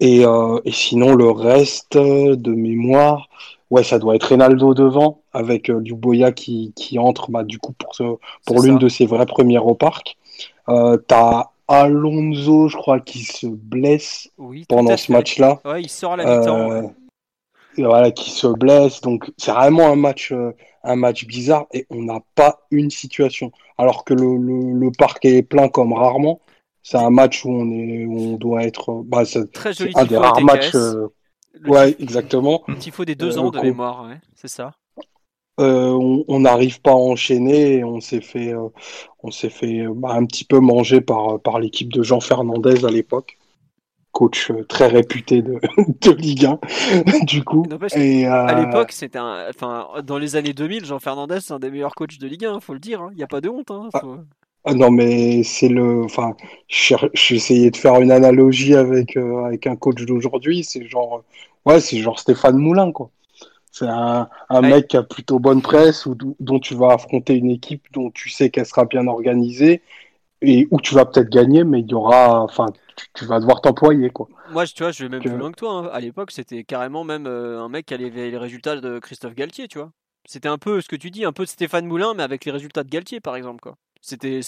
Et, 0.00 0.22
et, 0.22 0.72
sinon, 0.72 1.14
le 1.16 1.28
reste 1.30 1.98
de 1.98 2.52
mémoire, 2.52 3.28
ouais, 3.70 3.82
ça 3.82 3.98
doit 3.98 4.14
être 4.14 4.28
Reynaldo 4.28 4.72
devant, 4.72 5.22
avec 5.32 5.68
Luboya 5.68 6.30
qui, 6.30 6.72
qui 6.76 7.00
entre 7.00 7.32
bah, 7.32 7.42
du 7.42 7.58
coup 7.58 7.72
pour, 7.72 7.96
ce, 7.96 8.04
pour 8.46 8.62
l'une 8.62 8.78
de 8.78 8.88
ses 8.88 9.06
vraies 9.06 9.26
premières 9.26 9.66
au 9.66 9.74
parc. 9.74 10.16
T'as 10.68 11.50
Alonso, 11.68 12.68
je 12.68 12.76
crois, 12.76 13.00
qui 13.00 13.24
se 13.24 13.46
blesse 13.46 14.30
pendant 14.68 14.96
ce 14.96 15.12
match-là. 15.12 15.60
Ouais, 15.64 15.82
il 15.82 15.88
sort 15.88 16.14
à 16.14 16.16
la 16.16 16.38
mi-temps 16.38 16.92
voilà, 17.86 18.10
qui 18.10 18.30
se 18.30 18.46
blesse. 18.46 19.00
Donc 19.00 19.30
c'est 19.36 19.52
vraiment 19.52 19.88
un 19.88 19.96
match, 19.96 20.32
euh, 20.32 20.52
un 20.82 20.96
match 20.96 21.26
bizarre 21.26 21.66
et 21.72 21.86
on 21.90 22.02
n'a 22.02 22.20
pas 22.34 22.60
une 22.70 22.90
situation. 22.90 23.52
Alors 23.76 24.04
que 24.04 24.14
le, 24.14 24.36
le, 24.36 24.90
parc 24.90 25.24
est 25.24 25.42
plein 25.42 25.68
comme 25.68 25.92
rarement. 25.92 26.40
C'est 26.82 26.98
un 26.98 27.10
match 27.10 27.44
où 27.44 27.50
on 27.50 27.70
est, 27.70 28.06
on 28.06 28.36
doit 28.36 28.64
être. 28.64 29.02
Bah, 29.04 29.24
c'est 29.24 29.52
Très 29.52 29.72
joli 29.72 29.92
un 29.94 30.04
des 30.04 30.16
rares 30.16 30.40
matchs. 30.40 30.74
Euh, 30.74 31.08
ouais, 31.66 31.94
exactement. 32.00 32.60
Petit 32.66 32.90
faux 32.90 33.04
des 33.04 33.14
deux 33.14 33.36
euh, 33.36 33.40
ans 33.40 33.50
de 33.50 33.60
mémoire, 33.60 34.06
ouais, 34.08 34.18
c'est 34.34 34.48
ça. 34.48 34.72
On 35.58 36.40
n'arrive 36.40 36.80
pas 36.80 36.92
à 36.92 36.94
enchaîner 36.94 37.76
et 37.76 37.84
on 37.84 38.00
s'est 38.00 38.20
fait, 38.20 38.54
on 39.22 39.30
s'est 39.30 39.50
fait 39.50 39.84
bah, 39.94 40.10
un 40.12 40.24
petit 40.24 40.44
peu 40.44 40.60
manger 40.60 41.00
par, 41.00 41.40
par 41.40 41.58
l'équipe 41.58 41.92
de 41.92 42.02
Jean 42.02 42.20
Fernandez 42.20 42.84
à 42.84 42.90
l'époque 42.90 43.38
coach 44.18 44.50
euh, 44.50 44.64
très 44.64 44.88
réputé 44.88 45.42
de, 45.42 45.60
de 46.00 46.10
Ligue 46.10 46.46
1, 46.46 46.58
du 47.24 47.44
coup. 47.44 47.64
et, 47.94 48.26
À 48.26 48.58
euh, 48.58 48.64
l'époque, 48.64 48.92
c'était 48.92 49.18
enfin, 49.18 49.86
dans 50.04 50.18
les 50.18 50.34
années 50.34 50.52
2000, 50.52 50.84
Jean 50.84 50.98
Fernandez, 50.98 51.38
c'est 51.40 51.52
un 51.52 51.58
des 51.58 51.70
meilleurs 51.70 51.94
coachs 51.94 52.18
de 52.18 52.26
Ligue 52.26 52.46
1, 52.46 52.60
faut 52.60 52.72
le 52.72 52.80
dire. 52.80 53.00
Hein. 53.00 53.10
Il 53.12 53.16
n'y 53.16 53.22
a 53.22 53.28
pas 53.28 53.40
de 53.40 53.48
honte. 53.48 53.70
Hein, 53.70 53.88
ah, 53.92 54.02
ah, 54.64 54.74
non, 54.74 54.90
mais 54.90 55.44
c'est 55.44 55.68
le, 55.68 56.02
enfin, 56.04 56.34
j'essayais 56.66 57.70
de 57.70 57.76
faire 57.76 58.00
une 58.00 58.10
analogie 58.10 58.74
avec 58.74 59.16
euh, 59.16 59.44
avec 59.44 59.66
un 59.66 59.76
coach 59.76 60.04
d'aujourd'hui. 60.04 60.64
C'est 60.64 60.86
genre, 60.86 61.22
ouais, 61.64 61.80
c'est 61.80 61.98
genre 61.98 62.18
Stéphane 62.18 62.58
Moulin, 62.58 62.90
quoi. 62.90 63.10
C'est 63.72 63.86
un, 63.86 64.28
un 64.48 64.60
mec 64.60 64.88
qui 64.88 64.96
a 64.96 65.02
plutôt 65.02 65.38
bonne 65.38 65.62
presse, 65.62 66.06
ou 66.06 66.16
dont 66.40 66.58
tu 66.58 66.74
vas 66.74 66.92
affronter 66.92 67.34
une 67.34 67.50
équipe 67.50 67.86
dont 67.92 68.10
tu 68.10 68.30
sais 68.30 68.50
qu'elle 68.50 68.66
sera 68.66 68.84
bien 68.84 69.06
organisée 69.06 69.82
et 70.40 70.68
où 70.70 70.80
tu 70.80 70.94
vas 70.94 71.04
peut-être 71.04 71.30
gagner, 71.30 71.64
mais 71.64 71.80
il 71.80 71.90
y 71.90 71.94
aura, 71.94 72.42
enfin, 72.42 72.66
tu, 73.14 73.24
vas 73.24 73.40
devoir 73.40 73.60
t'employer. 73.60 74.10
quoi. 74.10 74.28
Moi, 74.50 74.66
tu 74.66 74.82
vois, 74.82 74.92
je 74.92 75.02
vais 75.02 75.08
même 75.08 75.20
plus 75.20 75.36
loin 75.36 75.50
que 75.50 75.56
toi. 75.56 75.72
Hein. 75.72 75.90
À 75.92 76.00
l'époque, 76.00 76.30
c'était 76.30 76.64
carrément 76.64 77.04
même 77.04 77.26
un 77.26 77.68
mec 77.68 77.86
qui 77.86 77.94
avait 77.94 78.10
les 78.10 78.36
résultats 78.36 78.80
de 78.80 78.98
Christophe 78.98 79.34
Galtier, 79.34 79.68
tu 79.68 79.78
vois. 79.78 79.90
C'était 80.26 80.48
un 80.48 80.58
peu 80.58 80.80
ce 80.80 80.88
que 80.88 80.96
tu 80.96 81.10
dis, 81.10 81.24
un 81.24 81.32
peu 81.32 81.44
de 81.44 81.48
Stéphane 81.48 81.86
Moulin, 81.86 82.12
mais 82.14 82.22
avec 82.22 82.44
les 82.44 82.52
résultats 82.52 82.84
de 82.84 82.90
Galtier, 82.90 83.20
par 83.20 83.34
exemple. 83.34 83.60
Quoi. 83.60 83.76
C'était 84.00 84.40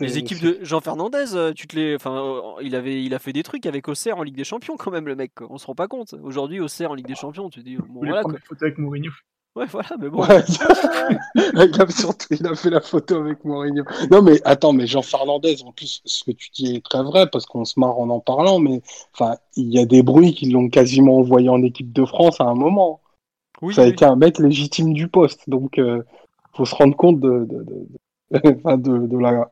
les 0.00 0.18
équipes 0.18 0.40
de 0.40 0.58
Jean 0.62 0.80
Fernandez, 0.80 1.34
euh, 1.34 1.52
tu 1.52 1.66
te 1.66 1.76
les, 1.76 1.94
enfin, 1.94 2.16
euh, 2.16 2.40
il 2.62 2.74
avait, 2.74 3.02
il 3.02 3.14
a 3.14 3.18
fait 3.18 3.32
des 3.32 3.44
trucs 3.44 3.64
avec 3.64 3.86
Auxerre 3.88 4.18
en 4.18 4.22
Ligue 4.22 4.36
des 4.36 4.44
Champions 4.44 4.76
quand 4.76 4.90
même 4.90 5.06
le 5.06 5.14
mec. 5.14 5.32
On 5.48 5.56
se 5.56 5.66
rend 5.66 5.74
pas 5.74 5.86
compte. 5.86 6.14
Aujourd'hui 6.22 6.60
Auxerre 6.60 6.90
en 6.90 6.94
Ligue 6.94 7.06
des 7.06 7.14
Champions, 7.14 7.48
tu 7.48 7.62
dis 7.62 7.76
bon 7.76 8.00
voilà 8.00 8.22
quoi. 8.22 8.34
Photo 8.44 8.64
avec 8.64 8.78
Mourinho. 8.78 9.12
Ouais 9.54 9.66
voilà, 9.70 9.88
mais 9.98 10.10
bon. 10.10 10.22
il, 10.24 11.80
a 11.80 11.88
surtout, 11.88 12.26
il 12.30 12.46
a 12.46 12.54
fait 12.54 12.70
la 12.70 12.80
photo 12.80 13.16
avec 13.20 13.44
Mourinho. 13.44 13.84
Non 14.10 14.20
mais 14.20 14.40
attends, 14.44 14.72
mais 14.72 14.86
Jean 14.86 15.02
Fernandez, 15.02 15.62
en 15.64 15.72
plus, 15.72 16.02
ce 16.04 16.24
que 16.24 16.32
tu 16.32 16.50
dis 16.50 16.74
est 16.74 16.84
très 16.84 17.02
vrai 17.02 17.28
parce 17.30 17.46
qu'on 17.46 17.64
se 17.64 17.78
marre 17.78 17.98
en 17.98 18.10
en 18.10 18.20
parlant, 18.20 18.58
mais 18.58 18.82
enfin, 19.14 19.36
il 19.54 19.72
y 19.72 19.78
a 19.78 19.86
des 19.86 20.02
bruits 20.02 20.34
qui 20.34 20.50
l'ont 20.50 20.68
quasiment 20.68 21.18
envoyé 21.18 21.48
en 21.48 21.62
équipe 21.62 21.92
de 21.92 22.04
France 22.04 22.40
à 22.40 22.44
un 22.44 22.54
moment. 22.54 23.00
Oui, 23.62 23.72
ça 23.72 23.82
a 23.82 23.86
été 23.86 24.04
un 24.04 24.16
mec 24.16 24.38
légitime 24.38 24.92
du 24.92 25.08
poste, 25.08 25.48
donc 25.48 25.78
euh, 25.78 26.02
faut 26.52 26.66
se 26.66 26.74
rendre 26.74 26.96
compte 26.96 27.20
de, 27.20 27.46
de, 27.48 27.62
de, 27.62 27.86
de 28.30 29.18
la 29.18 29.48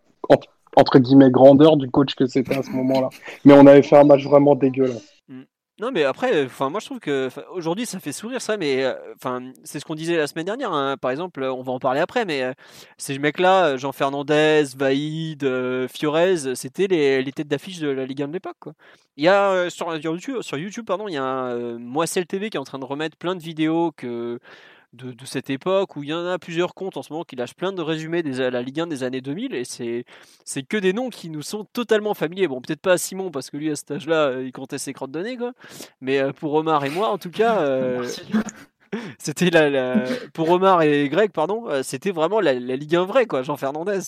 entre 0.76 0.98
guillemets 0.98 1.30
grandeur 1.30 1.76
du 1.76 1.90
coach 1.90 2.14
que 2.14 2.26
c'était 2.26 2.56
à 2.56 2.62
ce 2.62 2.70
moment-là. 2.70 3.08
Mais 3.44 3.54
on 3.54 3.66
avait 3.66 3.82
fait 3.82 3.96
un 3.96 4.04
match 4.04 4.24
vraiment 4.24 4.54
dégueulasse. 4.54 5.08
Mm. 5.28 5.42
Non, 5.80 5.90
mais 5.90 6.04
après, 6.04 6.44
enfin, 6.44 6.70
moi 6.70 6.78
je 6.78 6.87
trouve 6.87 7.00
que 7.00 7.28
aujourd'hui 7.50 7.84
ça 7.84 7.98
fait 7.98 8.12
sourire 8.12 8.40
ça, 8.40 8.56
mais 8.56 8.84
euh, 8.84 8.94
enfin, 9.16 9.50
c'est 9.64 9.80
ce 9.80 9.84
qu'on 9.84 9.96
disait 9.96 10.16
la 10.16 10.28
semaine 10.28 10.46
dernière. 10.46 10.72
Hein. 10.72 10.96
Par 10.96 11.10
exemple, 11.10 11.42
on 11.42 11.62
va 11.62 11.72
en 11.72 11.80
parler 11.80 11.98
après, 11.98 12.24
mais 12.24 12.44
euh, 12.44 12.52
ces 12.96 13.18
mecs-là, 13.18 13.76
Jean 13.76 13.90
Fernandez, 13.90 14.62
Vaïd, 14.76 15.42
euh, 15.42 15.88
Fiorez, 15.88 16.54
c'était 16.54 16.87
les, 16.87 17.22
les, 17.22 17.32
têtes 17.32 17.48
d'affiche 17.48 17.80
de 17.80 17.88
la 17.88 18.06
Ligue 18.06 18.22
1 18.22 18.28
de 18.28 18.34
l'époque. 18.34 18.68
Il 19.16 19.24
y 19.24 19.28
a 19.28 19.68
sur, 19.68 19.92
YouTube, 19.96 20.42
sur 20.42 20.58
YouTube, 20.58 20.87
pardon, 20.87 21.08
il 21.08 21.14
y 21.14 21.16
a 21.16 21.56
Moissel 21.78 22.26
TV 22.26 22.50
qui 22.50 22.56
est 22.56 22.60
en 22.60 22.64
train 22.64 22.78
de 22.78 22.84
remettre 22.84 23.16
plein 23.16 23.34
de 23.34 23.42
vidéos 23.42 23.92
que 23.96 24.38
de, 24.94 25.14
cette 25.24 25.50
époque 25.50 25.96
où 25.96 26.02
il 26.02 26.11
y 26.11 26.14
en 26.14 26.26
a 26.26 26.38
plusieurs 26.38 26.74
comptes 26.74 26.96
en 26.96 27.02
ce 27.02 27.12
moment 27.12 27.24
qui 27.24 27.37
lâchent 27.37 27.54
plein 27.54 27.72
de 27.72 27.83
résumés 27.83 28.22
de 28.22 28.42
la 28.42 28.62
Ligue 28.62 28.80
1 28.80 28.87
des 28.87 29.02
années 29.02 29.20
2000 29.20 29.54
et 29.54 29.64
c'est 29.64 30.04
c'est 30.44 30.62
que 30.62 30.76
des 30.76 30.92
noms 30.92 31.11
qui 31.11 31.30
nous 31.30 31.42
sont 31.42 31.64
totalement 31.64 32.14
familiers. 32.14 32.48
Bon, 32.48 32.61
peut-être 32.61 32.80
pas 32.80 32.92
à 32.92 32.98
Simon 32.98 33.30
parce 33.30 33.50
que 33.50 33.57
lui 33.57 33.70
à 33.70 33.76
cet 33.76 33.90
âge-là, 33.90 34.28
euh, 34.28 34.44
il 34.44 34.52
comptait 34.52 34.78
ses 34.78 34.92
crottes 34.92 35.11
de 35.11 35.20
nez 35.20 35.37
quoi. 35.37 35.52
Mais 36.00 36.20
euh, 36.20 36.33
pour 36.33 36.54
Omar 36.54 36.85
et 36.85 36.90
moi 36.90 37.09
en 37.09 37.18
tout 37.18 37.30
cas 37.30 37.61
euh, 37.61 38.09
c'était 39.18 39.50
la, 39.50 40.04
pour 40.33 40.50
Omar 40.50 40.83
et 40.83 41.09
Greg 41.09 41.30
pardon, 41.30 41.66
c'était 41.83 42.11
vraiment 42.11 42.40
la, 42.40 42.54
Ligue 42.54 42.96
1 42.96 43.04
vraie 43.04 43.26
quoi, 43.26 43.42
Jean 43.42 43.57
Fernandez, 43.57 44.00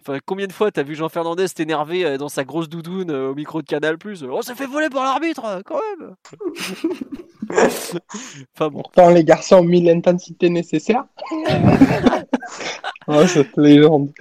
enfin 0.00 0.18
combien 0.26 0.46
de 0.46 0.52
fois 0.52 0.70
t'as 0.70 0.82
vu 0.82 0.94
Jean 0.94 1.08
Fernandez 1.08 1.48
t'énerver 1.48 2.18
dans 2.18 2.28
sa 2.28 2.44
grosse 2.44 2.68
doudoune 2.68 3.10
au 3.10 3.34
micro 3.34 3.62
de 3.62 3.66
Canal+, 3.66 3.96
on 4.30 4.42
s'est 4.42 4.54
fait 4.54 4.66
voler 4.66 4.88
par 4.90 5.04
l'arbitre 5.04 5.62
quand 5.64 5.80
même. 5.98 6.14
enfin 7.50 8.68
bon. 8.68 8.82
Pourtant, 8.82 9.10
les 9.10 9.24
garçons 9.24 9.56
ont 9.56 9.64
mis 9.64 9.82
l'intensité 9.82 10.48
nécessaire. 10.50 11.04
oh, 13.06 13.26
cette 13.26 13.56
légende. 13.56 14.12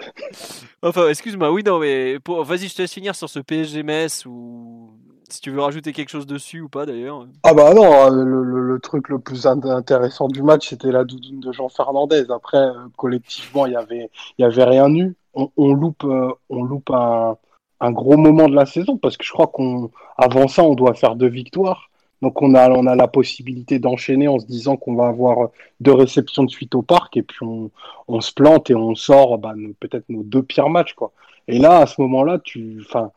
Enfin, 0.81 1.09
excuse-moi, 1.09 1.51
oui, 1.51 1.63
non, 1.63 1.79
mais 1.79 2.17
vas-y, 2.25 2.67
je 2.67 2.75
te 2.75 2.81
laisse 2.81 2.93
finir 2.93 3.15
sur 3.15 3.29
ce 3.29 3.39
PSG 3.39 3.83
Metz 3.83 4.25
ou 4.25 4.90
si 5.31 5.41
tu 5.41 5.51
veux 5.51 5.61
rajouter 5.61 5.93
quelque 5.93 6.09
chose 6.09 6.27
dessus 6.27 6.61
ou 6.61 6.69
pas 6.69 6.85
d'ailleurs. 6.85 7.25
Ah 7.43 7.53
bah 7.53 7.73
non, 7.73 8.09
le, 8.09 8.43
le, 8.43 8.79
truc 8.79 9.09
le 9.09 9.19
plus 9.19 9.45
intéressant 9.47 10.27
du 10.27 10.43
match, 10.43 10.69
c'était 10.69 10.91
la 10.91 11.03
doudoune 11.03 11.39
de 11.39 11.51
Jean 11.51 11.69
Fernandez. 11.69 12.25
Après, 12.29 12.57
euh, 12.57 12.73
collectivement, 12.97 13.65
il 13.65 13.73
y 13.73 13.75
avait, 13.75 14.09
y 14.37 14.43
avait 14.43 14.63
rien 14.63 14.93
eu. 14.93 15.15
On, 15.33 15.73
loupe, 15.73 16.03
euh, 16.03 16.33
on 16.49 16.63
loupe 16.63 16.89
un, 16.91 17.37
un, 17.79 17.91
gros 17.91 18.17
moment 18.17 18.49
de 18.49 18.55
la 18.55 18.65
saison 18.65 18.97
parce 18.97 19.15
que 19.15 19.23
je 19.23 19.31
crois 19.31 19.47
qu'on, 19.47 19.89
avant 20.17 20.47
ça, 20.49 20.63
on 20.63 20.75
doit 20.75 20.93
faire 20.93 21.15
deux 21.15 21.29
victoires. 21.29 21.89
Donc 22.21 22.41
on 22.41 22.53
a, 22.53 22.69
on 22.69 22.85
a 22.85 22.95
la 22.95 23.07
possibilité 23.07 23.79
d'enchaîner 23.79 24.27
en 24.27 24.39
se 24.39 24.45
disant 24.45 24.75
qu'on 24.75 24.95
va 24.95 25.07
avoir 25.07 25.49
deux 25.79 25.93
réceptions 25.93 26.43
de 26.43 26.51
suite 26.51 26.75
au 26.75 26.81
parc 26.81 27.17
et 27.17 27.23
puis 27.23 27.39
on, 27.41 27.71
on 28.07 28.21
se 28.21 28.31
plante 28.33 28.69
et 28.69 28.75
on 28.75 28.93
sort 28.93 29.37
bah, 29.39 29.53
peut-être 29.79 30.05
nos 30.09 30.21
deux 30.21 30.43
pires 30.43 30.69
matchs. 30.69 30.93
Quoi. 30.93 31.13
Et 31.47 31.59
là, 31.59 31.79
à 31.79 31.87
ce 31.87 31.99
moment-là, 32.01 32.39
tu 32.43 32.83
enfin, 32.85 33.11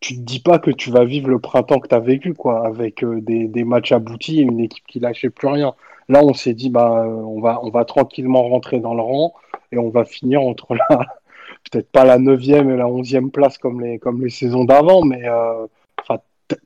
tu 0.00 0.16
te 0.16 0.20
dis 0.20 0.40
pas 0.40 0.58
que 0.58 0.70
tu 0.70 0.90
vas 0.90 1.04
vivre 1.04 1.28
le 1.28 1.38
printemps 1.38 1.78
que 1.80 1.88
tu 1.88 1.94
as 1.94 2.00
vécu 2.00 2.34
quoi, 2.34 2.66
avec 2.66 3.02
euh, 3.04 3.20
des, 3.20 3.46
des, 3.48 3.64
matchs 3.64 3.92
aboutis 3.92 4.40
et 4.40 4.42
une 4.42 4.60
équipe 4.60 4.84
qui 4.86 5.00
lâchait 5.00 5.30
plus 5.30 5.48
rien. 5.48 5.74
Là, 6.08 6.22
on 6.24 6.34
s'est 6.34 6.54
dit 6.54 6.70
bah 6.70 7.06
on 7.06 7.40
va, 7.40 7.60
on 7.62 7.70
va 7.70 7.84
tranquillement 7.84 8.42
rentrer 8.48 8.80
dans 8.80 8.94
le 8.94 9.02
rang 9.02 9.34
et 9.72 9.78
on 9.78 9.90
va 9.90 10.04
finir 10.04 10.42
entre 10.42 10.74
la 10.74 10.86
peut-être 11.70 11.90
pas 11.90 12.04
la 12.04 12.18
neuvième 12.18 12.70
et 12.70 12.76
la 12.76 12.88
onzième 12.88 13.30
place 13.30 13.58
comme 13.58 13.80
les, 13.80 13.98
comme 13.98 14.22
les 14.22 14.30
saisons 14.30 14.64
d'avant, 14.64 15.02
mais 15.02 15.26
euh, 15.28 15.66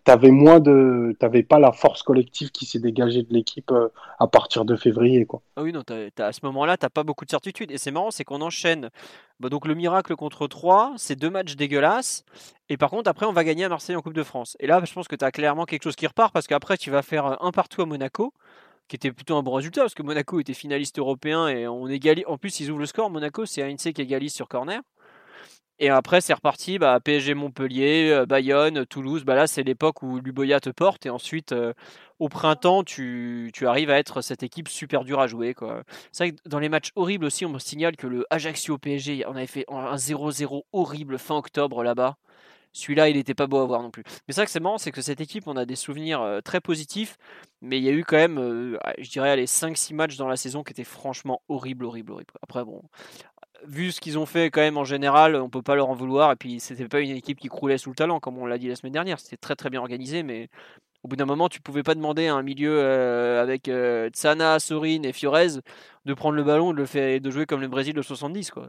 t'avais 0.05 0.31
moins 0.31 0.61
de, 0.61 1.17
t'avais 1.19 1.43
pas 1.43 1.59
la 1.59 1.73
force 1.73 2.03
collective 2.03 2.51
qui 2.51 2.67
s'est 2.67 2.79
dégagée 2.79 3.23
de 3.23 3.33
l'équipe 3.33 3.71
euh, 3.71 3.89
à 4.19 4.27
partir 4.27 4.65
de 4.65 4.77
février, 4.77 5.27
quoi. 5.27 5.43
Ah 5.57 5.63
oui, 5.63 5.73
non, 5.73 5.83
à 6.19 6.33
ce 6.33 6.41
moment-là, 6.45 6.77
t'as 6.77 6.89
pas 6.89 7.05
beaucoup 7.05 7.25
de 7.25 7.31
certitude. 7.31 7.71
Et 7.71 7.79
c'est 7.79 7.91
marrant, 7.91 8.11
c'est 8.11 8.25
qu'on 8.25 8.41
enchaîne. 8.41 8.91
Bah, 9.41 9.49
donc 9.49 9.67
le 9.67 9.75
miracle 9.75 10.17
contre 10.17 10.47
3, 10.47 10.95
c'est 10.97 11.17
deux 11.17 11.31
matchs 11.31 11.57
dégueulasses. 11.57 12.25
Et 12.69 12.77
par 12.77 12.91
contre, 12.91 13.09
après, 13.09 13.27
on 13.27 13.33
va 13.33 13.45
gagner 13.45 13.65
à 13.65 13.69
Marseille 13.69 13.97
en 13.97 14.03
Coupe 14.03 14.15
de 14.15 14.23
France. 14.23 14.57
Et 14.61 14.67
là, 14.67 14.81
je 14.85 14.93
pense 14.93 15.09
que 15.09 15.17
tu 15.17 15.25
as 15.25 15.31
clairement 15.31 15.65
quelque 15.65 15.85
chose 15.85 15.97
qui 15.97 16.07
repart 16.07 16.33
parce 16.33 16.47
qu'après, 16.47 16.77
tu 16.77 16.91
vas 16.91 17.03
faire 17.03 17.43
un 17.43 17.51
partout 17.53 17.83
à 17.83 17.87
Monaco 17.87 18.33
qui 18.89 18.97
était 18.97 19.13
plutôt 19.13 19.37
un 19.37 19.43
bon 19.43 19.53
résultat 19.53 19.83
parce 19.83 19.95
que 19.95 20.03
Monaco 20.03 20.41
était 20.41 20.55
finaliste 20.55 20.99
européen 20.99 21.47
et 21.49 21.69
on 21.69 21.87
égalise. 21.89 22.25
En 22.27 22.39
plus, 22.39 22.59
ils 22.61 22.71
ouvrent 22.71 22.81
le 22.81 22.87
score. 22.87 23.11
Monaco, 23.11 23.47
c'est 23.47 23.63
ANC 23.63 23.93
qui 23.93 24.03
égalise 24.03 24.33
sur 24.33 24.49
corner. 24.49 24.81
Et 25.81 25.91
après, 25.91 26.21
c'est 26.21 26.35
reparti, 26.35 26.79
bah, 26.79 26.99
PSG 26.99 27.35
Montpellier, 27.35 28.11
euh, 28.11 28.27
Bayonne, 28.27 28.85
Toulouse. 28.87 29.25
Bah 29.25 29.37
là, 29.37 29.47
c'est 29.47 29.63
l'époque 29.63 30.03
où 30.03 30.19
Luboya 30.19 30.59
te 30.59 30.71
porte. 30.71 31.07
Et 31.07 31.11
ensuite, 31.11 31.53
euh, 31.53 31.73
au 32.19 32.29
printemps, 32.29 32.83
tu, 32.83 33.53
arrives 33.65 33.91
à 33.91 33.99
être 33.99 34.21
cette 34.21 34.43
équipe 34.43 34.69
super 34.69 35.05
dure 35.05 35.21
à 35.21 35.29
jouer. 35.29 35.55
C'est 36.11 36.25
vrai 36.25 36.33
que 36.33 36.49
dans 36.49 36.59
les 36.59 36.69
matchs 36.69 36.91
horribles 36.97 37.25
aussi, 37.25 37.47
on 37.47 37.51
me 37.51 37.61
signale 37.61 37.97
que 37.97 38.09
le 38.09 38.27
Ajaccio 38.31 38.77
PSG, 38.77 39.25
on 39.29 39.37
avait 39.37 39.47
fait 39.47 39.65
un 39.69 39.95
0-0 39.95 40.63
horrible 40.73 41.17
fin 41.19 41.37
octobre 41.37 41.85
là-bas. 41.85 42.17
Celui-là, 42.73 43.09
il 43.09 43.17
n'était 43.17 43.35
pas 43.35 43.47
beau 43.47 43.59
à 43.59 43.67
voir 43.67 43.83
non 43.83 43.91
plus. 43.91 44.03
Mais 44.27 44.35
vrai 44.35 44.45
que 44.45 44.51
c'est 44.51 44.61
marrant, 44.61 44.79
c'est 44.79 44.93
que 44.93 45.01
cette 45.01 45.21
équipe, 45.21 45.47
on 45.47 45.57
a 45.57 45.65
des 45.65 45.77
souvenirs 45.77 46.21
euh, 46.21 46.41
très 46.41 46.61
positifs, 46.61 47.17
mais 47.63 47.79
il 47.79 47.85
y 47.85 47.89
a 47.89 47.93
eu 47.93 48.05
quand 48.05 48.17
même, 48.17 48.79
je 48.99 49.11
dirais, 49.11 49.37
les 49.37 49.47
5-6 49.47 49.95
matchs 49.95 50.17
dans 50.17 50.29
la 50.29 50.37
saison 50.37 50.63
qui 50.63 50.73
étaient 50.73 50.85
franchement 50.85 51.41
horribles, 51.49 51.85
horribles, 51.85 52.13
horribles. 52.13 52.35
Après, 52.43 52.65
bon, 52.65 52.83
vu 53.67 53.93
ce 53.93 54.01
qu'ils 54.01 54.19
ont 54.19 54.27
fait 54.27 54.51
quand 54.51 54.61
même 54.61 54.77
en 54.77 54.85
général, 54.85 55.37
on 55.37 55.49
peut 55.49 55.63
pas 55.63 55.75
leur 55.75 55.91
en 55.91 55.95
vouloir. 55.95 56.33
Et 56.33 56.37
puis 56.37 56.61
c'était 56.61 56.89
pas 56.89 57.01
une 57.01 57.11
équipe 57.11 57.39
qui 57.39 57.49
croulait 57.49 57.79
sous 57.79 57.91
le 57.91 57.97
talent, 57.97 58.21
comme 58.21 58.39
on 58.39 58.47
l'a 58.47 58.59
dit 58.59 58.69
la 58.69 58.77
semaine 58.77 58.93
dernière. 58.93 59.21
C'était 59.21 59.37
très 59.37 59.57
très 59.57 59.71
bien 59.71 59.81
organisé, 59.81 60.23
mais 60.23 60.49
au 61.03 61.09
bout 61.09 61.17
d'un 61.17 61.27
moment, 61.27 61.49
tu 61.49 61.61
pouvais 61.61 61.83
pas 61.83 61.95
demander 61.95 62.27
à 62.27 62.35
un 62.35 62.43
milieu 62.43 62.79
euh, 62.79 63.43
avec 63.43 63.69
euh, 63.69 64.09
Tsana, 64.11 64.59
Sorin 64.59 65.03
et 65.05 65.13
Fiorez 65.13 65.61
de 66.05 66.15
prendre 66.15 66.35
le 66.35 66.43
ballon, 66.43 66.73
de 66.73 66.79
le 66.79 66.87
faire, 66.87 67.21
de 67.21 67.31
jouer 67.31 67.47
comme 67.47 67.61
le 67.61 67.69
Brésil 67.69 67.95
de 67.95 68.03
70. 68.03 68.51
Quoi. 68.51 68.69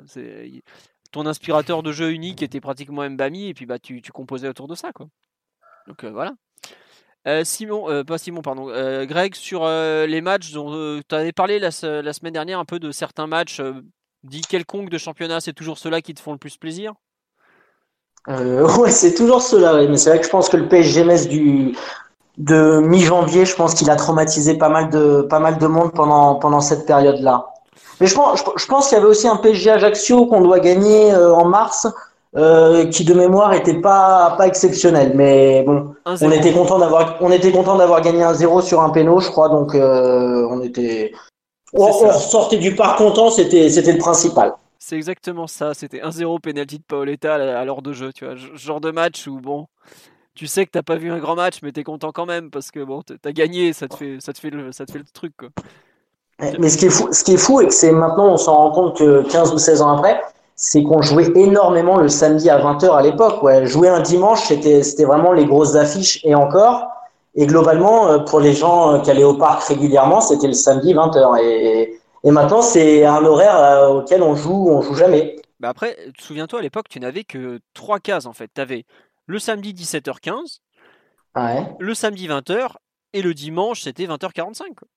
ton 1.11 1.25
inspirateur 1.25 1.83
de 1.83 1.91
jeu 1.91 2.11
unique 2.11 2.43
était 2.43 2.61
pratiquement 2.61 3.09
Mbami, 3.09 3.47
et 3.49 3.53
puis 3.53 3.65
bah 3.65 3.79
tu, 3.79 4.01
tu 4.01 4.11
composais 4.11 4.47
autour 4.47 4.67
de 4.67 4.75
ça. 4.75 4.91
Quoi. 4.91 5.07
Donc 5.87 6.03
euh, 6.03 6.11
voilà. 6.11 6.33
Simon, 7.43 8.03
pas 8.05 8.17
Simon, 8.17 8.41
pardon, 8.41 8.67
Greg, 9.05 9.35
sur 9.35 9.67
les 9.67 10.21
matchs 10.21 10.51
tu 10.51 11.15
avais 11.15 11.31
parlé 11.31 11.59
la, 11.59 11.69
semaine 11.69 12.33
dernière 12.33 12.57
un 12.57 12.65
peu 12.65 12.79
de 12.79 12.89
certains 12.89 13.27
matchs 13.27 13.61
Dis 14.23 14.41
quelconque 14.41 14.89
de 14.89 14.97
championnat, 14.97 15.39
c'est 15.39 15.53
toujours 15.53 15.77
ceux-là 15.77 16.01
qui 16.01 16.13
te 16.13 16.19
font 16.19 16.33
le 16.33 16.37
plus 16.37 16.57
plaisir? 16.57 16.93
Euh, 18.27 18.67
Ouais, 18.77 18.91
c'est 18.91 19.13
toujours 19.13 19.41
ceux-là, 19.41 19.87
mais 19.87 19.97
c'est 19.97 20.09
vrai 20.09 20.19
que 20.19 20.25
je 20.25 20.31
pense 20.31 20.49
que 20.49 20.57
le 20.57 20.67
PSG 20.67 21.03
Metz 21.03 21.27
du 21.27 21.75
de 22.37 22.79
mi-janvier, 22.79 23.45
je 23.45 23.53
pense 23.53 23.73
qu'il 23.73 23.89
a 23.89 23.97
traumatisé 23.97 24.57
pas 24.57 24.69
mal 24.69 24.89
de 24.89 25.21
pas 25.23 25.39
mal 25.39 25.57
de 25.57 25.67
monde 25.67 25.91
pendant 25.93 26.35
pendant 26.35 26.61
cette 26.61 26.85
période-là. 26.85 27.47
Mais 27.99 28.07
je 28.07 28.15
pense 28.15 28.43
je, 28.55 28.65
pense 28.65 28.87
qu'il 28.87 28.97
y 28.97 29.01
avait 29.01 29.09
aussi 29.09 29.27
un 29.27 29.35
PSG 29.35 29.71
Ajaccio 29.71 30.25
qu'on 30.25 30.41
doit 30.41 30.59
gagner 30.59 31.13
euh, 31.13 31.33
en 31.33 31.45
mars. 31.45 31.87
Euh, 32.37 32.85
qui 32.85 33.05
de 33.05 33.15
mémoire 33.15 33.53
était 33.53 33.81
pas 33.81 34.35
pas 34.37 34.45
exceptionnel 34.45 35.13
mais 35.15 35.63
bon 35.63 35.95
on 36.05 36.29
était 36.29 36.51
content 36.53 36.77
d'avoir 36.77 37.17
on 37.21 37.31
était 37.31 37.51
content 37.51 37.75
d'avoir 37.75 38.01
gagné 38.01 38.21
un 38.21 38.35
0 38.35 38.61
sur 38.61 38.81
un 38.81 38.91
péno 38.91 39.19
je 39.19 39.31
crois 39.31 39.49
donc 39.49 39.73
euh, 39.73 40.45
on 40.51 40.61
était 40.61 41.11
on, 41.73 42.11
sortait 42.13 42.57
du 42.57 42.75
parc 42.75 42.97
content, 42.97 43.29
c'était 43.29 43.69
c'était 43.69 43.93
le 43.93 43.97
principal. 43.97 44.53
C'est 44.79 44.95
exactement 44.95 45.45
ça. 45.45 45.73
C'était 45.73 45.99
1-0 45.99 46.39
penalty 46.39 46.77
de 46.79 46.83
Paoletta 46.83 47.35
à 47.35 47.65
l'heure 47.65 47.81
de 47.81 47.93
jeu. 47.93 48.11
Tu 48.13 48.25
vois, 48.25 48.35
genre 48.35 48.81
de 48.81 48.91
match 48.91 49.27
où 49.27 49.39
bon, 49.39 49.67
tu 50.35 50.47
sais 50.47 50.65
que 50.65 50.71
t'as 50.71 50.83
pas 50.83 50.95
vu 50.95 51.11
un 51.11 51.19
grand 51.19 51.35
match, 51.35 51.59
mais 51.61 51.71
t'es 51.71 51.83
content 51.83 52.11
quand 52.11 52.25
même 52.25 52.49
parce 52.49 52.71
que 52.71 52.83
bon, 52.83 53.01
t'as 53.03 53.31
gagné, 53.31 53.73
ça 53.73 53.87
te 53.87 53.95
fait 53.95 54.17
ça 54.19 54.33
te 54.33 54.39
fait 54.39 54.49
le 54.49 54.71
ça 54.71 54.85
te 54.85 54.91
fait 54.91 54.99
le 54.99 55.05
truc 55.13 55.33
quoi. 55.37 55.49
Mais 56.59 56.69
ce 56.69 56.77
qui 56.77 56.85
est 56.85 56.89
fou, 56.89 57.09
ce 57.11 57.23
qui 57.23 57.33
est 57.33 57.37
fou 57.37 57.59
et 57.59 57.67
que 57.67 57.73
c'est 57.73 57.91
maintenant 57.91 58.29
on 58.29 58.37
s'en 58.37 58.55
rend 58.55 58.71
compte 58.71 58.97
que 58.97 59.29
15 59.29 59.53
ou 59.53 59.57
16 59.57 59.81
ans 59.81 59.97
après, 59.97 60.21
c'est 60.55 60.81
qu'on 60.83 61.01
jouait 61.01 61.31
énormément 61.35 61.97
le 61.97 62.07
samedi 62.07 62.49
à 62.49 62.59
20h 62.59 62.95
à 62.95 63.01
l'époque. 63.01 63.43
Ouais. 63.43 63.65
Jouer 63.65 63.89
un 63.89 63.99
dimanche, 63.99 64.45
c'était 64.47 64.81
c'était 64.83 65.03
vraiment 65.03 65.33
les 65.33 65.45
grosses 65.45 65.75
affiches 65.75 66.21
et 66.23 66.35
encore. 66.35 66.87
Et 67.35 67.45
globalement, 67.45 68.07
euh, 68.11 68.19
pour 68.19 68.39
les 68.39 68.53
gens 68.53 68.95
euh, 68.95 68.99
qui 68.99 69.11
allaient 69.11 69.23
au 69.23 69.35
parc 69.37 69.63
régulièrement, 69.67 70.21
c'était 70.21 70.47
le 70.47 70.53
samedi 70.53 70.93
20h. 70.93 71.37
Et, 71.41 71.99
et 72.23 72.31
maintenant, 72.31 72.61
c'est 72.61 73.05
un 73.05 73.23
horaire 73.23 73.55
euh, 73.57 73.87
auquel 73.99 74.23
on 74.23 74.35
joue, 74.35 74.67
on 74.69 74.81
joue 74.81 74.95
jamais. 74.95 75.35
Bah 75.59 75.69
après, 75.69 75.97
souviens-toi, 76.19 76.59
à 76.59 76.61
l'époque, 76.61 76.87
tu 76.89 76.99
n'avais 76.99 77.23
que 77.23 77.59
trois 77.73 77.99
cases 77.99 78.25
en 78.25 78.33
fait. 78.33 78.49
Tu 78.53 78.61
avais 78.61 78.85
le 79.27 79.39
samedi 79.39 79.73
17h15, 79.73 80.59
Ouais. 81.35 81.63
le 81.79 81.93
samedi 81.93 82.27
20h, 82.27 82.75
et 83.13 83.21
le 83.21 83.33
dimanche 83.33 83.81
c'était 83.81 84.05
20h45. 84.07 84.73
quoi. 84.75 84.87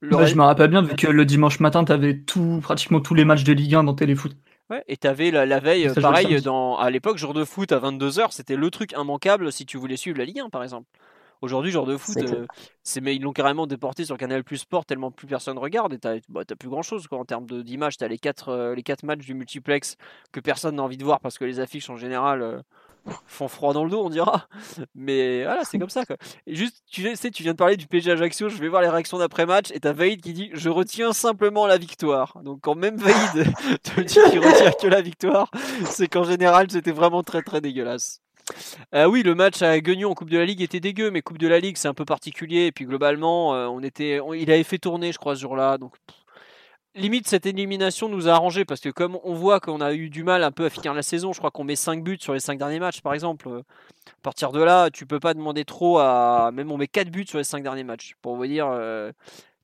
Le 0.00 0.16
Ouais, 0.16 0.24
ré- 0.24 0.28
je 0.30 0.36
me 0.36 0.42
rappelle 0.42 0.68
bien, 0.68 0.82
vu 0.82 0.94
que 0.96 1.06
le 1.06 1.24
dimanche 1.24 1.60
matin, 1.60 1.84
t'avais 1.84 2.18
tout, 2.18 2.58
pratiquement 2.62 3.00
tous 3.00 3.14
les 3.14 3.24
matchs 3.24 3.44
de 3.44 3.52
Ligue 3.52 3.76
1 3.76 3.84
dans 3.84 3.94
Téléfoot. 3.94 4.32
Ouais, 4.70 4.82
et 4.88 4.96
t'avais 4.96 5.30
la, 5.30 5.46
la 5.46 5.60
veille, 5.60 5.88
Ça 5.94 6.00
pareil, 6.00 6.40
dans, 6.42 6.76
à 6.76 6.90
l'époque, 6.90 7.18
jour 7.18 7.34
de 7.34 7.44
foot 7.44 7.72
à 7.72 7.78
22h, 7.78 8.28
c'était 8.32 8.56
le 8.56 8.70
truc 8.70 8.92
immanquable 8.98 9.52
si 9.52 9.64
tu 9.64 9.76
voulais 9.78 9.96
suivre 9.96 10.18
la 10.18 10.24
Ligue 10.24 10.40
1, 10.40 10.50
par 10.50 10.62
exemple. 10.62 10.86
Aujourd'hui, 11.42 11.72
jour 11.72 11.86
de 11.86 11.96
foot, 11.96 12.18
euh, 12.18 12.46
c'est, 12.84 13.00
mais 13.00 13.16
ils 13.16 13.22
l'ont 13.22 13.32
carrément 13.32 13.66
déporté 13.66 14.04
sur 14.04 14.16
Canal 14.16 14.44
Plus 14.44 14.58
Sport 14.58 14.86
tellement 14.86 15.10
plus 15.10 15.26
personne 15.26 15.58
regarde 15.58 15.92
et 15.92 15.98
t'as, 15.98 16.18
bah, 16.28 16.42
plus 16.44 16.68
grand 16.68 16.82
chose 16.82 17.08
quoi, 17.08 17.18
en 17.18 17.24
termes 17.24 17.46
de, 17.46 17.62
d'images. 17.62 17.96
T'as 17.96 18.06
les 18.06 18.18
quatre, 18.18 18.50
euh, 18.50 18.76
les 18.76 18.84
quatre 18.84 19.02
matchs 19.02 19.26
du 19.26 19.34
multiplex 19.34 19.96
que 20.30 20.38
personne 20.38 20.76
n'a 20.76 20.84
envie 20.84 20.96
de 20.96 21.04
voir 21.04 21.18
parce 21.18 21.38
que 21.38 21.44
les 21.44 21.58
affiches 21.58 21.90
en 21.90 21.96
général 21.96 22.42
euh, 22.42 22.60
font 23.26 23.48
froid 23.48 23.72
dans 23.72 23.82
le 23.82 23.90
dos, 23.90 24.04
on 24.04 24.08
dira. 24.08 24.46
Mais 24.94 25.42
voilà, 25.42 25.64
c'est 25.64 25.80
comme 25.80 25.90
ça. 25.90 26.06
Quoi. 26.06 26.16
Et 26.46 26.54
juste, 26.54 26.84
tu 26.88 27.12
sais, 27.16 27.32
tu 27.32 27.42
viens 27.42 27.54
de 27.54 27.58
parler 27.58 27.76
du 27.76 27.88
PSG 27.88 28.12
Ajaccio, 28.12 28.48
je 28.48 28.58
vais 28.58 28.68
voir 28.68 28.80
les 28.80 28.88
réactions 28.88 29.18
d'après-match 29.18 29.72
et 29.72 29.80
t'as 29.80 29.92
Vaïd 29.92 30.20
qui 30.20 30.34
dit 30.34 30.50
Je 30.52 30.68
retiens 30.68 31.12
simplement 31.12 31.66
la 31.66 31.76
victoire. 31.76 32.38
Donc, 32.44 32.60
quand 32.60 32.76
même 32.76 32.98
Vaïd 32.98 33.52
te 33.82 34.00
dit 34.00 34.14
qu'il 34.30 34.38
retient 34.38 34.70
que 34.80 34.86
la 34.86 35.02
victoire, 35.02 35.50
c'est 35.86 36.06
qu'en 36.06 36.22
général, 36.22 36.70
c'était 36.70 36.92
vraiment 36.92 37.24
très 37.24 37.42
très 37.42 37.60
dégueulasse. 37.60 38.22
Euh, 38.94 39.06
oui, 39.06 39.22
le 39.22 39.34
match 39.34 39.62
à 39.62 39.78
Guignon 39.80 40.10
en 40.10 40.14
Coupe 40.14 40.30
de 40.30 40.38
la 40.38 40.44
Ligue 40.44 40.60
était 40.62 40.80
dégueu, 40.80 41.10
mais 41.10 41.22
Coupe 41.22 41.38
de 41.38 41.48
la 41.48 41.58
Ligue 41.60 41.76
c'est 41.76 41.88
un 41.88 41.94
peu 41.94 42.04
particulier. 42.04 42.66
Et 42.66 42.72
puis 42.72 42.84
globalement, 42.84 43.54
euh, 43.54 43.66
on 43.66 43.82
était, 43.82 44.20
il 44.34 44.50
avait 44.50 44.64
fait 44.64 44.78
tourner, 44.78 45.12
je 45.12 45.18
crois, 45.18 45.34
ce 45.36 45.40
jour-là. 45.40 45.78
Donc 45.78 45.94
limite 46.94 47.26
cette 47.26 47.46
élimination 47.46 48.08
nous 48.10 48.28
a 48.28 48.32
arrangé 48.32 48.64
parce 48.66 48.80
que 48.82 48.90
comme 48.90 49.18
on 49.24 49.32
voit 49.34 49.60
qu'on 49.60 49.80
a 49.80 49.94
eu 49.94 50.10
du 50.10 50.24
mal 50.24 50.44
un 50.44 50.50
peu 50.52 50.66
à 50.66 50.70
finir 50.70 50.92
la 50.94 51.02
saison, 51.02 51.32
je 51.32 51.38
crois 51.38 51.50
qu'on 51.50 51.64
met 51.64 51.76
5 51.76 52.02
buts 52.04 52.18
sur 52.20 52.34
les 52.34 52.40
5 52.40 52.58
derniers 52.58 52.80
matchs, 52.80 53.00
par 53.00 53.14
exemple. 53.14 53.48
euh, 53.48 53.60
À 54.08 54.20
partir 54.22 54.52
de 54.52 54.62
là, 54.62 54.90
tu 54.90 55.06
peux 55.06 55.20
pas 55.20 55.34
demander 55.34 55.64
trop 55.64 55.98
à. 55.98 56.50
Même 56.52 56.70
on 56.72 56.76
met 56.76 56.88
4 56.88 57.10
buts 57.10 57.26
sur 57.26 57.38
les 57.38 57.44
5 57.44 57.62
derniers 57.62 57.84
matchs. 57.84 58.14
Pour 58.22 58.36
vous 58.36 58.46
dire. 58.46 58.66
euh, 58.68 59.12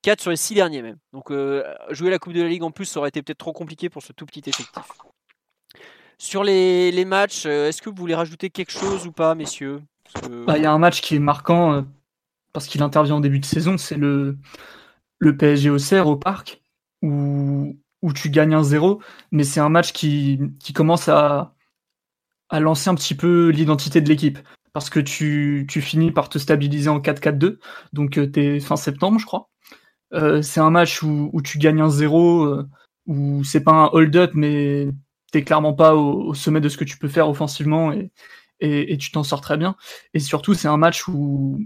4 0.02 0.20
sur 0.20 0.30
les 0.30 0.36
6 0.36 0.54
derniers 0.54 0.80
même. 0.82 0.96
Donc 1.12 1.30
euh, 1.32 1.64
jouer 1.90 2.10
la 2.10 2.18
Coupe 2.18 2.32
de 2.32 2.40
la 2.42 2.48
Ligue 2.48 2.62
en 2.62 2.70
plus, 2.70 2.84
ça 2.86 3.00
aurait 3.00 3.08
été 3.10 3.20
peut-être 3.22 3.38
trop 3.38 3.52
compliqué 3.52 3.90
pour 3.90 4.02
ce 4.02 4.12
tout 4.12 4.26
petit 4.26 4.48
effectif. 4.48 5.02
Sur 6.18 6.42
les, 6.42 6.90
les 6.90 7.04
matchs, 7.04 7.46
euh, 7.46 7.68
est-ce 7.68 7.80
que 7.80 7.88
vous 7.88 7.96
voulez 7.96 8.14
rajouter 8.14 8.50
quelque 8.50 8.72
chose 8.72 9.06
ou 9.06 9.12
pas, 9.12 9.34
messieurs? 9.34 9.82
Bah, 10.46 10.58
Il 10.58 10.62
y 10.62 10.66
a 10.66 10.72
un 10.72 10.78
match 10.78 11.00
qui 11.00 11.14
est 11.14 11.20
marquant 11.20 11.72
euh, 11.72 11.82
parce 12.52 12.66
qu'il 12.66 12.82
intervient 12.82 13.16
en 13.16 13.20
début 13.20 13.38
de 13.38 13.44
saison, 13.44 13.78
c'est 13.78 13.96
le, 13.96 14.36
le 15.18 15.36
PSG 15.36 15.70
au 15.70 15.78
Serre 15.78 16.08
au 16.08 16.16
parc 16.16 16.60
où, 17.02 17.76
tu 18.14 18.30
gagnes 18.30 18.54
un 18.54 18.62
0 18.62 19.00
mais 19.32 19.44
c'est 19.44 19.60
un 19.60 19.68
match 19.68 19.92
qui, 19.92 20.40
commence 20.74 21.08
à, 21.08 21.54
lancer 22.52 22.90
un 22.90 22.94
petit 22.94 23.14
peu 23.14 23.50
l'identité 23.50 24.00
de 24.00 24.08
l'équipe 24.08 24.38
parce 24.72 24.90
que 24.90 25.00
tu, 25.00 25.66
finis 25.68 26.12
par 26.12 26.28
te 26.28 26.38
stabiliser 26.38 26.88
en 26.88 27.00
4-4-2, 27.00 27.58
donc 27.92 28.12
tu 28.32 28.40
es 28.40 28.60
fin 28.60 28.76
septembre, 28.76 29.18
je 29.18 29.26
crois. 29.26 29.50
Euh, 30.14 30.42
c'est 30.42 30.60
un 30.60 30.70
match 30.70 31.02
où, 31.02 31.40
tu 31.44 31.58
gagnes 31.58 31.80
un 31.80 31.90
0 31.90 32.44
euh, 32.44 32.68
où 33.06 33.44
c'est 33.44 33.62
pas 33.62 33.72
un 33.72 33.90
hold-up, 33.92 34.32
mais 34.34 34.88
t'es 35.32 35.42
clairement 35.44 35.74
pas 35.74 35.94
au, 35.94 36.28
au 36.28 36.34
sommet 36.34 36.60
de 36.60 36.68
ce 36.68 36.76
que 36.76 36.84
tu 36.84 36.98
peux 36.98 37.08
faire 37.08 37.28
offensivement 37.28 37.92
et, 37.92 38.10
et, 38.60 38.92
et 38.92 38.98
tu 38.98 39.10
t'en 39.10 39.22
sors 39.22 39.40
très 39.40 39.56
bien. 39.56 39.76
Et 40.14 40.18
surtout, 40.20 40.54
c'est 40.54 40.68
un 40.68 40.76
match 40.76 41.06
où, 41.08 41.60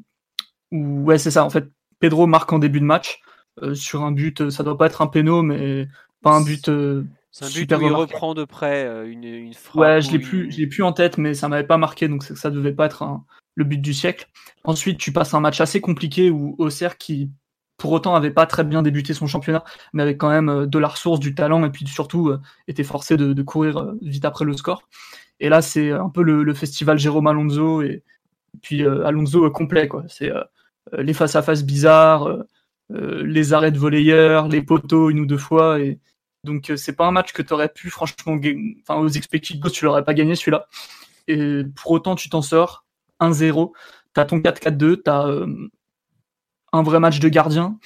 où 0.70 1.02
ouais, 1.04 1.18
c'est 1.18 1.30
ça. 1.30 1.44
En 1.44 1.50
fait, 1.50 1.70
Pedro 2.00 2.26
marque 2.26 2.52
en 2.52 2.58
début 2.58 2.80
de 2.80 2.84
match 2.84 3.20
euh, 3.62 3.74
sur 3.74 4.02
un 4.02 4.12
but. 4.12 4.40
euh, 4.40 4.50
Ça 4.50 4.62
doit 4.62 4.78
pas 4.78 4.86
être 4.86 5.02
un 5.02 5.06
péno, 5.06 5.42
mais 5.42 5.86
pas 6.22 6.32
un 6.32 6.42
but. 6.42 6.68
euh, 6.68 7.04
c'est 7.30 7.44
un 7.44 7.48
but 7.48 7.54
super 7.54 7.78
où 7.78 7.86
il 7.86 7.92
reprend 7.92 8.34
de 8.34 8.44
près 8.44 8.86
une, 9.10 9.24
une 9.24 9.54
frappe. 9.54 9.76
Ouais, 9.80 10.00
je 10.02 10.10
l'ai 10.10 10.16
une- 10.16 10.22
plus, 10.22 10.50
je 10.52 10.58
l'ai 10.58 10.66
plus 10.66 10.82
en 10.82 10.92
tête, 10.92 11.16
mais 11.18 11.32
ça 11.34 11.48
m'avait 11.48 11.66
pas 11.66 11.78
marqué, 11.78 12.08
donc 12.08 12.22
ça 12.24 12.50
devait 12.50 12.74
pas 12.74 12.86
être 12.86 13.02
un- 13.02 13.24
le 13.54 13.64
but 13.64 13.78
du 13.80 13.94
siècle. 13.94 14.28
Ensuite, 14.64 14.98
tu 14.98 15.12
passes 15.12 15.32
un 15.34 15.40
match 15.40 15.60
assez 15.60 15.80
compliqué 15.80 16.30
où 16.30 16.54
Auxerre, 16.58 16.98
qui 16.98 17.30
pour 17.82 17.90
autant 17.90 18.14
avait 18.14 18.30
pas 18.30 18.46
très 18.46 18.62
bien 18.62 18.80
débuté 18.80 19.12
son 19.12 19.26
championnat, 19.26 19.64
mais 19.92 20.04
avec 20.04 20.16
quand 20.16 20.28
même 20.30 20.48
euh, 20.48 20.66
de 20.66 20.78
la 20.78 20.86
ressource, 20.86 21.18
du 21.18 21.34
talent, 21.34 21.64
et 21.64 21.70
puis 21.70 21.84
surtout 21.88 22.28
euh, 22.28 22.40
était 22.68 22.84
forcé 22.84 23.16
de, 23.16 23.42
courir 23.42 23.78
euh, 23.78 23.98
vite 24.02 24.24
après 24.24 24.44
le 24.44 24.56
score. 24.56 24.88
Et 25.40 25.48
là, 25.48 25.62
c'est 25.62 25.90
un 25.90 26.08
peu 26.08 26.22
le, 26.22 26.54
festival 26.54 26.96
Jérôme 26.96 27.26
Alonso 27.26 27.82
et 27.82 28.04
puis 28.62 28.86
Alonso 28.86 29.50
complet, 29.50 29.88
quoi. 29.88 30.04
C'est 30.06 30.30
les 30.96 31.14
face 31.14 31.34
à 31.34 31.42
face 31.42 31.64
bizarres, 31.64 32.28
les 32.90 33.52
arrêts 33.52 33.72
de 33.72 33.78
volleyeurs, 33.78 34.46
les 34.46 34.62
poteaux 34.62 35.10
une 35.10 35.18
ou 35.20 35.26
deux 35.26 35.38
fois 35.38 35.80
et 35.80 35.98
donc 36.44 36.70
c'est 36.76 36.92
pas 36.94 37.06
un 37.06 37.10
match 37.10 37.32
que 37.32 37.42
tu 37.42 37.52
aurais 37.52 37.70
pu 37.70 37.90
franchement. 37.90 38.38
Enfin 38.82 39.00
aux 39.00 39.08
expected 39.08 39.58
goals, 39.58 39.72
tu 39.72 39.84
l'aurais 39.84 40.04
pas 40.04 40.14
gagné 40.14 40.36
celui-là. 40.36 40.68
Et 41.26 41.64
pour 41.74 41.90
autant 41.90 42.14
tu 42.14 42.28
t'en 42.28 42.42
sors 42.42 42.84
1-0, 43.20 43.72
t'as 44.12 44.26
ton 44.26 44.38
4-4-2, 44.38 45.02
t'as 45.02 45.26
euh, 45.26 45.46
un 46.72 46.82
vrai 46.82 47.00
match 47.00 47.20
de 47.20 47.28
gardien, 47.28 47.78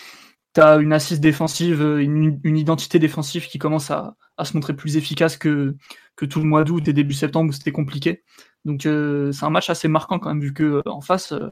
t'as 0.53 0.81
une 0.81 0.92
assise 0.92 1.20
défensive, 1.20 1.83
une, 1.83 2.40
une 2.42 2.57
identité 2.57 2.99
défensive 2.99 3.46
qui 3.46 3.59
commence 3.59 3.90
à, 3.90 4.16
à 4.37 4.44
se 4.44 4.55
montrer 4.55 4.75
plus 4.75 4.96
efficace 4.96 5.37
que, 5.37 5.77
que 6.16 6.25
tout 6.25 6.40
le 6.40 6.46
mois 6.46 6.64
d'août 6.64 6.87
et 6.88 6.92
début 6.92 7.14
septembre 7.14 7.51
où 7.51 7.53
c'était 7.53 7.72
compliqué. 7.72 8.22
Donc 8.64 8.87
euh, 8.87 9.33
c'est 9.33 9.44
un 9.44 9.51
match 9.51 9.70
assez 9.70 9.88
marquant 9.88 10.18
quand 10.18 10.31
même 10.31 10.40
vu 10.40 10.53
que 10.53 10.62
euh, 10.64 10.83
en 10.87 11.01
face 11.01 11.33
euh, 11.33 11.49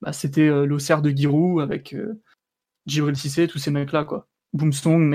bah, 0.00 0.12
c'était 0.12 0.48
l'Auxerre 0.64 1.02
de 1.02 1.10
Giroud 1.10 1.60
avec 1.60 1.94
Djibril 2.86 3.16
Cissé, 3.16 3.46
tous 3.46 3.58
ces 3.58 3.70
mecs 3.70 3.92
là 3.92 4.04
quoi. 4.04 4.28
Boomstone, 4.52 5.14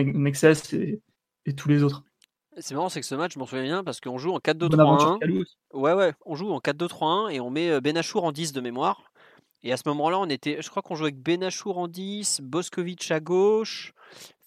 et, 0.74 1.02
et 1.46 1.56
tous 1.56 1.68
les 1.68 1.84
autres. 1.84 2.04
C'est 2.58 2.74
marrant, 2.74 2.88
c'est 2.88 3.02
que 3.02 3.06
ce 3.06 3.16
match, 3.16 3.34
je 3.34 3.40
m'en 3.40 3.46
souviens 3.46 3.64
bien 3.64 3.84
parce 3.84 4.00
qu'on 4.00 4.18
joue 4.18 4.32
en 4.32 4.40
Bonaventure 4.40 5.16
4-2-3-1. 5.16 5.20
Calou 5.20 5.42
aussi. 5.42 5.58
Ouais, 5.74 5.94
ouais, 5.94 6.14
on 6.26 6.36
joue 6.36 6.52
en 6.52 6.60
4-2-3-1 6.60 7.32
et 7.32 7.40
on 7.42 7.50
met 7.50 7.82
Benachour 7.82 8.24
en 8.24 8.32
10 8.32 8.54
de 8.54 8.62
mémoire. 8.62 9.12
Et 9.68 9.72
à 9.74 9.78
ce 9.78 9.84
moment-là, 9.88 10.20
on 10.20 10.28
était, 10.30 10.58
je 10.62 10.70
crois 10.70 10.84
qu'on 10.84 10.94
jouait 10.96 11.08
avec 11.08 11.18
Benachour 11.22 11.80
en 11.80 11.88
10, 11.88 12.40
Boskovic 12.44 13.10
à 13.10 13.20
gauche. 13.20 13.94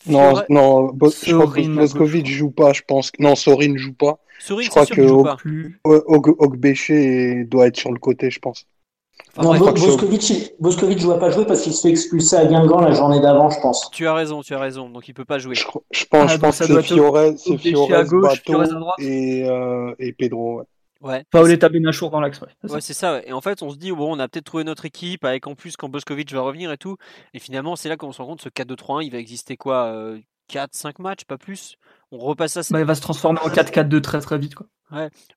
Non, 0.07 0.37
Fiore- 0.37 0.45
non, 0.49 0.85
Bo- 0.93 1.11
je 1.11 1.33
crois 1.35 1.47
que 1.49 1.63
Sorin, 1.63 1.75
Boskovic 1.75 2.27
joue 2.29 2.51
pas, 2.53 2.73
je 2.73 2.83
pense. 2.87 3.11
Non, 3.19 3.35
Sorin 3.35 3.77
joue 3.77 3.93
pas. 3.95 4.21
Sorin, 4.39 4.63
je 4.63 4.71
crois 4.71 4.87
sûr 4.87 4.95
que 4.95 5.07
joue 5.09 5.25
pas. 5.25 5.37
Ogbéché 5.85 7.45
doit 7.45 7.67
être 7.67 7.77
sur 7.77 7.93
le 7.93 7.99
côté, 7.99 8.31
je 8.31 8.39
pense. 8.39 8.67
Enfin, 9.37 9.43
non, 9.53 9.59
Bo- 9.59 9.73
que 9.73 9.81
Boskovic, 10.61 11.03
ne 11.03 11.07
va 11.09 11.19
pas 11.19 11.31
jouer 11.31 11.45
parce 11.47 11.63
qu'il 11.63 11.73
se 11.75 11.83
fait 11.83 11.91
expulser 11.91 12.37
à 12.37 12.47
Guingamp 12.47 12.81
la 12.81 12.93
journée 12.93 13.21
d'avant, 13.21 13.51
je 13.51 13.61
pense. 13.61 13.91
tu 13.91 14.07
as 14.07 14.15
raison, 14.15 14.43
tu 14.43 14.55
as 14.55 14.59
raison. 14.61 14.89
Donc 14.89 15.09
il 15.09 15.15
peut 15.15 15.25
pas 15.25 15.39
jouer. 15.39 15.57
Je, 15.57 15.65
pense, 15.65 15.83
Ah, 16.13 16.27
je 16.29 16.37
pense 16.39 16.57
ça 16.57 16.67
que 16.67 16.73
c'est 16.73 16.79
être 16.79 16.95
Fiore, 16.95 17.19
c'est 17.37 17.51
Ogbéché 17.51 17.71
Fiores, 17.71 17.93
à 17.93 18.05
gauche, 18.05 18.23
Bato 18.23 18.43
Fiores 18.45 18.63
à 18.63 18.67
droite. 18.67 18.99
et, 19.01 19.45
euh, 19.49 19.95
et 19.99 20.13
Pedro. 20.13 20.59
ouais. 20.59 20.65
Ouais. 21.01 21.25
Paoletta 21.31 21.69
Benachour 21.69 22.11
dans 22.11 22.21
l'axe. 22.21 22.41
Ouais, 22.41 22.49
c'est 22.61 22.69
ça. 22.69 22.75
Ouais, 22.75 22.81
c'est 22.81 22.95
ça. 22.95 23.13
ouais. 23.15 23.29
Et 23.29 23.33
en 23.33 23.41
fait, 23.41 23.63
on 23.63 23.71
se 23.71 23.77
dit, 23.77 23.93
bon, 23.93 24.17
on 24.17 24.19
a 24.19 24.29
peut-être 24.29 24.47
trouvé 24.47 24.65
notre 24.65 24.85
équipe, 24.85 25.25
avec 25.25 25.47
en 25.47 25.55
plus 25.55 25.77
quand 25.77 25.89
Boskovic 25.89 26.33
va 26.33 26.41
revenir 26.41 26.73
et 26.73 26.79
tout. 26.79 26.97
Et 27.35 27.39
finalement, 27.39 27.77
c'est 27.77 27.89
là 27.89 27.97
qu'on 27.97 28.13
se 28.13 28.21
rend 28.21 28.29
compte, 28.29 28.43
ce 28.43 28.49
4-2-3-1, 28.49 29.05
il 29.05 29.13
va 29.13 29.19
exister 29.19 29.57
quoi 29.57 29.95
4-5 30.51 31.01
matchs, 31.01 31.25
pas 31.25 31.39
plus? 31.39 31.77
On 32.11 32.19
repasse 32.19 32.57
à 32.57 32.63
Bah, 32.71 32.81
il 32.81 32.87
va 32.87 32.95
se 32.95 33.03
transformer 33.03 33.39
en 33.41 33.49
4-4-2 33.49 34.01
très 34.01 34.21
très 34.21 34.39
vite. 34.39 34.55
Quoi. 34.55 34.67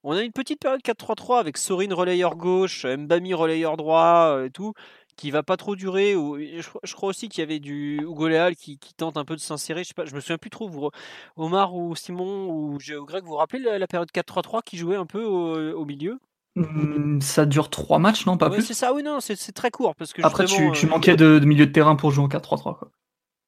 On 0.03 0.13
a 0.13 0.21
une 0.21 0.31
petite 0.31 0.61
période 0.61 0.81
4-3-3 0.81 1.39
avec 1.39 1.57
Sorin 1.57 1.93
relayeur 1.93 2.35
gauche, 2.35 2.85
Mbami 2.85 3.33
relayeur 3.33 3.75
droit 3.75 4.35
euh, 4.37 4.45
et 4.45 4.49
tout, 4.49 4.73
qui 5.21 5.31
va 5.31 5.43
pas 5.43 5.57
trop 5.57 5.75
durer. 5.75 6.15
Ou, 6.15 6.37
je, 6.39 6.67
crois- 6.67 6.81
je 6.83 6.93
crois 6.95 7.09
aussi 7.09 7.29
qu'il 7.29 7.41
y 7.41 7.43
avait 7.43 7.59
du 7.59 7.99
Hugo 8.01 8.27
Léal 8.27 8.55
qui, 8.55 8.77
qui 8.79 8.93
tente 8.93 9.17
un 9.17 9.25
peu 9.25 9.35
de 9.35 9.41
s'insérer. 9.41 9.83
Je 9.83 9.89
sais 9.89 9.93
pas, 9.93 10.05
je 10.05 10.15
me 10.15 10.19
souviens 10.19 10.37
plus 10.37 10.49
trop. 10.49 10.67
Vous, 10.67 10.89
Omar 11.37 11.75
ou 11.75 11.95
Simon 11.95 12.49
ou 12.49 12.77
Greg, 13.05 13.23
vous 13.23 13.29
vous 13.31 13.35
rappelez 13.35 13.59
la, 13.59 13.77
la 13.77 13.87
période 13.87 14.11
4-3-3 14.11 14.61
qui 14.63 14.77
jouait 14.77 14.95
un 14.95 15.05
peu 15.05 15.23
au, 15.23 15.73
au 15.79 15.85
milieu? 15.85 16.19
Hum, 16.57 17.21
ça 17.21 17.45
dure 17.45 17.69
3 17.69 17.99
matchs, 17.99 18.25
non 18.25 18.37
Pas 18.37 18.49
Ouais, 18.49 18.55
plus? 18.55 18.65
c'est 18.67 18.73
ça. 18.73 18.93
Oui, 18.93 19.03
non, 19.03 19.19
c'est 19.21 19.35
très 19.53 19.71
court 19.71 19.95
parce 19.95 20.11
que 20.11 20.21
Après, 20.23 20.45
tu, 20.45 20.61
euh, 20.63 20.87
manquais 20.87 21.15
de, 21.15 21.39
de 21.39 21.45
milieu 21.45 21.65
de 21.65 21.71
terrain 21.71 21.95
pour 21.95 22.11
jouer 22.11 22.25
en 22.25 22.27
4-3-3. 22.29 22.75
quoi. 22.77 22.91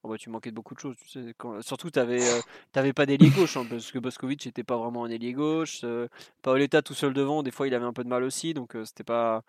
Oh 0.06 0.10
bah, 0.10 0.18
tu 0.18 0.30
manquais 0.30 0.50
de 0.50 0.56
beaucoup 0.56 0.74
de 0.76 0.80
choses, 0.80 0.98
tu 0.98 1.08
sais. 1.08 1.34
quand- 1.38 1.62
Surtout, 1.62 1.90
tu 1.90 1.98
n'avais 2.00 2.94
pas 2.94 3.06
d'ailier 3.06 3.30
gauche, 3.32 3.56
hein, 3.56 3.66
parce 3.66 3.90
que 3.90 4.00
Boskovic 4.00 4.46
n'était 4.46 4.64
pas 4.64 4.76
vraiment 4.78 5.06
un 5.06 5.10
ailier 5.10 5.32
gauche. 5.32 5.80
euh, 5.86 6.10
Paoletta 6.42 6.82
tout 6.82 6.94
seul 6.94 7.14
devant, 7.14 7.42
des 7.42 7.52
fois, 7.52 7.68
il 7.68 7.74
avait 7.74 7.86
un 7.86 7.94
peu 7.94 8.04
de 8.04 8.10
mal 8.10 8.24
aussi, 8.24 8.54
donc 8.54 8.76
euh, 8.76 8.84
c'était 8.84 9.06
pas. 9.06 9.44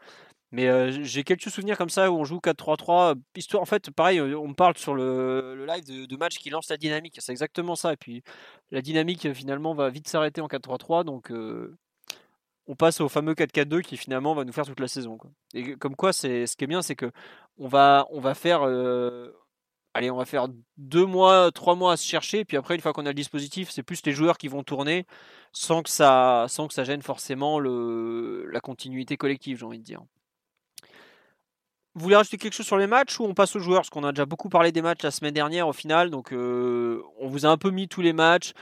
Mais 0.53 0.69
euh, 0.69 0.91
j'ai 1.03 1.25
quelques 1.25 1.51
souvenirs 1.51 1.77
comme 1.77 1.91
ça 1.91 2.11
où 2.13 2.17
on 2.17 2.25
joue 2.25 2.39
4-3-3. 2.39 3.13
euh, 3.13 3.15
Histoire, 3.37 3.63
en 3.63 3.67
fait, 3.67 3.91
pareil, 3.91 4.19
euh, 4.19 4.39
on 4.39 4.49
me 4.49 4.55
parle 4.55 4.77
sur 4.79 4.95
le, 4.95 5.65
live 5.67 5.85
de, 5.85 6.07
de 6.07 6.17
match 6.17 6.39
qui 6.39 6.51
lance 6.51 6.69
la 6.69 6.77
dynamique. 6.77 7.17
C'est 7.19 7.33
exactement 7.33 7.75
ça. 7.75 7.93
Et 7.93 7.97
puis, 7.97 8.23
la 8.71 8.81
dynamique, 8.83 9.33
finalement, 9.33 9.75
va 9.75 9.91
vite 9.91 10.09
s'arrêter 10.09 10.41
en 10.41 10.47
4-3-3. 10.47 11.05
Donc, 11.05 11.33
on 12.67 12.77
passe 12.77 13.01
au 13.01 13.09
fameux 13.09 13.35
4-4-2 13.35 13.83
qui, 13.83 13.97
finalement, 13.97 14.35
va 14.35 14.45
nous 14.45 14.53
faire 14.53 14.65
toute 14.67 14.81
la 14.81 14.89
saison. 14.89 15.19
Et 15.55 15.77
comme 15.77 15.97
quoi, 15.97 16.13
c'est 16.13 16.47
ce 16.47 16.57
qui 16.57 16.65
est 16.65 16.67
bien, 16.69 16.83
c'est 16.83 16.97
que 16.97 17.11
on 17.59 17.69
va, 17.69 18.07
on 18.11 18.21
va 18.21 18.35
faire. 18.35 18.63
euh, 18.63 19.31
allez, 19.95 20.11
on 20.11 20.17
va 20.17 20.25
faire 20.25 20.49
deux 20.77 21.07
mois, 21.07 21.51
trois 21.53 21.75
mois 21.77 21.93
à 21.93 21.97
se 21.97 22.07
chercher, 22.07 22.41
et 22.41 22.45
puis 22.45 22.57
après, 22.57 22.75
une 22.75 22.81
fois 22.81 22.93
qu'on 22.93 23.07
a 23.07 23.11
le 23.11 23.15
dispositif, 23.15 23.71
c'est 23.71 23.83
plus 23.83 24.05
les 24.07 24.13
joueurs 24.13 24.39
qui 24.39 24.49
vont 24.49 24.63
tourner 24.65 25.07
sans 25.53 25.83
que 25.83 25.91
ça, 25.91 26.47
sans 26.49 26.67
que 26.69 26.75
ça 26.75 26.85
gêne 26.85 27.03
forcément 27.03 27.59
le, 27.61 28.47
la 28.51 28.61
continuité 28.61 29.17
collective, 29.17 29.59
j'ai 29.59 29.67
envie 29.67 29.79
de 29.79 29.85
dire. 29.85 30.03
Vous 31.95 32.03
voulez 32.03 32.17
rajouter 32.17 32.39
quelque 32.39 32.55
chose 32.55 32.67
sur 32.67 32.77
les 32.77 32.89
matchs 32.89 33.21
ou 33.21 33.25
on 33.25 33.35
passe 33.35 33.55
aux 33.55 33.61
joueurs? 33.61 33.81
Parce 33.81 33.91
qu'on 33.91 34.03
a 34.03 34.11
déjà 34.11 34.27
beaucoup 34.27 34.49
parlé 34.49 34.73
des 34.73 34.83
matchs 34.83 35.03
la 35.03 35.13
semaine 35.13 35.35
dernière 35.35 35.69
au 35.69 35.73
final, 35.73 36.11
donc 36.11 36.33
euh, 36.33 37.01
on 37.21 37.29
vous 37.29 37.47
a 37.47 37.49
un 37.49 37.57
peu 37.57 37.71
mis 37.71 37.87
tous 37.87 38.01
les 38.01 38.13
matchs. 38.13 38.53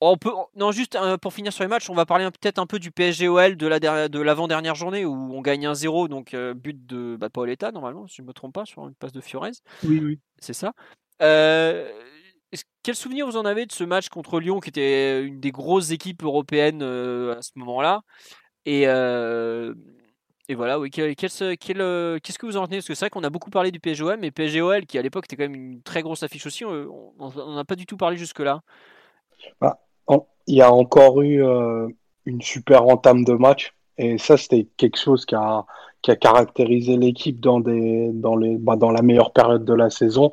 On 0.00 0.16
peut, 0.16 0.32
non, 0.56 0.72
juste 0.72 0.96
euh, 0.96 1.16
pour 1.16 1.32
finir 1.32 1.52
sur 1.52 1.62
les 1.62 1.68
matchs, 1.68 1.90
on 1.90 1.94
va 1.94 2.06
parler 2.06 2.28
peut-être 2.30 2.58
un 2.58 2.66
peu 2.66 2.80
du 2.80 2.90
PSG-OL 2.90 3.56
de, 3.56 3.66
la, 3.66 4.08
de 4.08 4.20
l'avant-dernière 4.20 4.74
journée 4.74 5.04
où 5.04 5.12
on 5.12 5.42
gagne 5.42 5.66
1-0, 5.66 6.08
donc 6.08 6.34
euh, 6.34 6.54
but 6.54 6.86
de 6.86 7.16
bah, 7.20 7.28
Paoletta, 7.28 7.70
normalement, 7.70 8.08
si 8.08 8.16
je 8.16 8.22
ne 8.22 8.26
me 8.26 8.32
trompe 8.32 8.54
pas, 8.54 8.64
sur 8.64 8.88
une 8.88 8.94
passe 8.94 9.12
de 9.12 9.20
Fiorez. 9.20 9.52
Oui, 9.84 10.00
oui. 10.02 10.18
C'est 10.40 10.54
ça. 10.54 10.72
Quel 12.82 12.96
souvenir 12.96 13.26
vous 13.26 13.36
en 13.36 13.44
avez 13.44 13.66
de 13.66 13.72
ce 13.72 13.84
match 13.84 14.08
contre 14.08 14.40
Lyon, 14.40 14.58
qui 14.58 14.70
était 14.70 15.22
une 15.22 15.38
des 15.38 15.52
grosses 15.52 15.90
équipes 15.90 16.24
européennes 16.24 16.82
à 16.82 17.42
ce 17.42 17.50
moment-là? 17.56 18.00
Et, 18.64 18.86
et 20.50 20.56
voilà, 20.56 20.80
oui, 20.80 20.90
qu'est-ce 20.90 21.38
que 21.46 22.46
vous 22.46 22.56
en 22.56 22.62
retenez 22.62 22.78
Parce 22.78 22.88
que 22.88 22.94
c'est 22.94 23.04
vrai 23.04 23.10
qu'on 23.10 23.22
a 23.22 23.30
beaucoup 23.30 23.50
parlé 23.50 23.70
du 23.70 23.78
PSG-OL, 23.78 24.18
mais 24.18 24.32
PSG-OL, 24.32 24.84
qui 24.84 24.98
à 24.98 25.02
l'époque 25.02 25.26
était 25.26 25.36
quand 25.36 25.44
même 25.44 25.54
une 25.54 25.80
très 25.80 26.02
grosse 26.02 26.24
affiche 26.24 26.44
aussi, 26.44 26.64
on 26.64 27.54
n'a 27.54 27.64
pas 27.64 27.76
du 27.76 27.86
tout 27.86 27.96
parlé 27.96 28.16
jusque-là. 28.16 28.60
Bah, 29.60 29.78
il 30.48 30.56
y 30.56 30.60
a 30.60 30.72
encore 30.72 31.22
eu 31.22 31.44
euh, 31.44 31.86
une 32.26 32.42
super 32.42 32.82
entame 32.82 33.24
de 33.24 33.34
match. 33.34 33.76
Et 33.96 34.18
ça, 34.18 34.36
c'était 34.36 34.66
quelque 34.76 34.98
chose 34.98 35.24
qui 35.24 35.36
a, 35.36 35.66
qui 36.02 36.10
a 36.10 36.16
caractérisé 36.16 36.96
l'équipe 36.96 37.38
dans, 37.38 37.60
des, 37.60 38.10
dans, 38.12 38.34
les, 38.34 38.58
bah, 38.58 38.74
dans 38.74 38.90
la 38.90 39.02
meilleure 39.02 39.32
période 39.32 39.64
de 39.64 39.74
la 39.74 39.88
saison. 39.88 40.32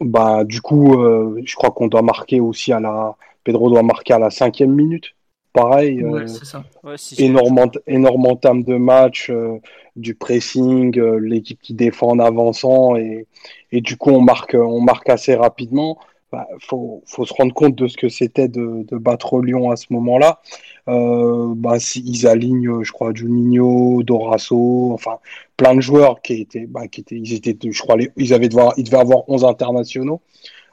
Bah, 0.00 0.44
du 0.44 0.60
coup, 0.60 1.02
euh, 1.02 1.40
je 1.42 1.56
crois 1.56 1.70
qu'on 1.70 1.86
doit 1.86 2.02
marquer 2.02 2.40
aussi 2.40 2.70
à 2.70 2.80
la. 2.80 3.16
Pedro 3.44 3.70
doit 3.70 3.82
marquer 3.82 4.12
à 4.12 4.18
la 4.18 4.28
cinquième 4.28 4.74
minute. 4.74 5.14
Pareil, 5.60 6.02
euh, 6.02 6.26
ça. 6.26 6.64
énorme, 7.18 7.70
énorme 7.86 8.26
entame 8.26 8.62
de 8.62 8.76
match, 8.76 9.32
du 9.96 10.14
pressing, 10.14 10.98
l'équipe 11.00 11.60
qui 11.60 11.74
défend 11.74 12.08
en 12.08 12.18
avançant 12.18 12.96
et, 12.96 13.26
et 13.72 13.80
du 13.80 13.96
coup 13.96 14.10
on 14.10 14.20
marque, 14.20 14.54
on 14.54 14.80
marque 14.80 15.08
assez 15.08 15.34
rapidement 15.34 15.98
bah, 16.30 16.46
faut, 16.60 17.02
faut, 17.06 17.24
se 17.24 17.32
rendre 17.32 17.54
compte 17.54 17.74
de 17.74 17.88
ce 17.88 17.96
que 17.96 18.08
c'était 18.08 18.48
de, 18.48 18.84
de, 18.86 18.96
battre 18.98 19.40
Lyon 19.40 19.70
à 19.70 19.76
ce 19.76 19.86
moment-là. 19.90 20.40
Euh, 20.88 21.54
bah, 21.56 21.76
ils 21.96 22.26
alignent, 22.26 22.82
je 22.82 22.92
crois, 22.92 23.12
Juninho, 23.14 24.02
Dorasso, 24.02 24.90
enfin, 24.92 25.18
plein 25.56 25.74
de 25.74 25.80
joueurs 25.80 26.20
qui 26.20 26.34
étaient, 26.34 26.66
bah, 26.66 26.86
qui 26.88 27.00
étaient, 27.00 27.16
ils 27.16 27.32
étaient, 27.34 27.56
je 27.70 27.80
crois, 27.80 27.96
ils 28.16 28.34
avaient 28.34 28.48
devoir, 28.48 28.74
ils 28.76 28.84
devaient 28.84 28.98
avoir 28.98 29.28
11 29.28 29.44
internationaux. 29.44 30.20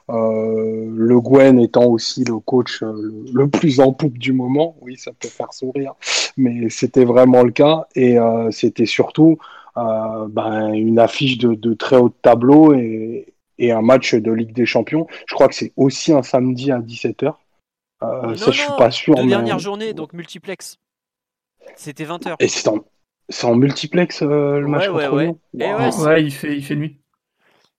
Euh, 0.08 0.88
le 0.94 1.20
Gwen 1.20 1.58
étant 1.58 1.86
aussi 1.86 2.22
le 2.22 2.38
coach 2.38 2.82
euh, 2.82 3.24
le, 3.32 3.48
plus 3.48 3.80
en 3.80 3.92
poupe 3.92 4.18
du 4.18 4.32
moment, 4.32 4.76
oui, 4.80 4.96
ça 4.96 5.10
peut 5.18 5.28
faire 5.28 5.52
sourire, 5.52 5.94
mais 6.36 6.70
c'était 6.70 7.04
vraiment 7.04 7.42
le 7.42 7.50
cas 7.50 7.88
et 7.96 8.16
euh, 8.16 8.52
c'était 8.52 8.86
surtout 8.86 9.38
euh, 9.76 10.26
ben, 10.28 10.72
une 10.72 11.00
affiche 11.00 11.38
de, 11.38 11.54
de, 11.54 11.74
très 11.74 11.96
haut 11.96 12.08
tableau 12.22 12.72
et, 12.72 13.34
et 13.58 13.72
un 13.72 13.82
match 13.82 14.14
de 14.14 14.32
Ligue 14.32 14.52
des 14.52 14.66
Champions. 14.66 15.06
Je 15.26 15.34
crois 15.34 15.48
que 15.48 15.54
c'est 15.54 15.72
aussi 15.76 16.12
un 16.12 16.22
samedi 16.22 16.70
à 16.70 16.78
17h. 16.78 17.34
Euh, 18.02 18.36
ça, 18.36 18.50
je 18.50 18.60
suis 18.60 18.72
pas 18.78 18.90
sûr. 18.90 19.14
Deux 19.14 19.26
dernières 19.26 19.58
journées, 19.58 19.94
donc 19.94 20.12
multiplex. 20.12 20.78
C'était 21.76 22.04
20h. 22.04 22.36
Et 22.38 22.48
c'est 22.48 22.68
en, 22.68 22.84
en, 23.42 23.54
multiplex 23.54 24.22
euh, 24.22 24.60
le 24.60 24.66
match 24.66 24.88
ouais, 24.88 25.08
contre 25.08 25.16
ouais. 25.16 25.34
ouais, 25.54 26.04
ouais 26.04 26.22
il, 26.22 26.30
fait, 26.30 26.56
il 26.56 26.64
fait 26.64 26.76
nuit. 26.76 26.98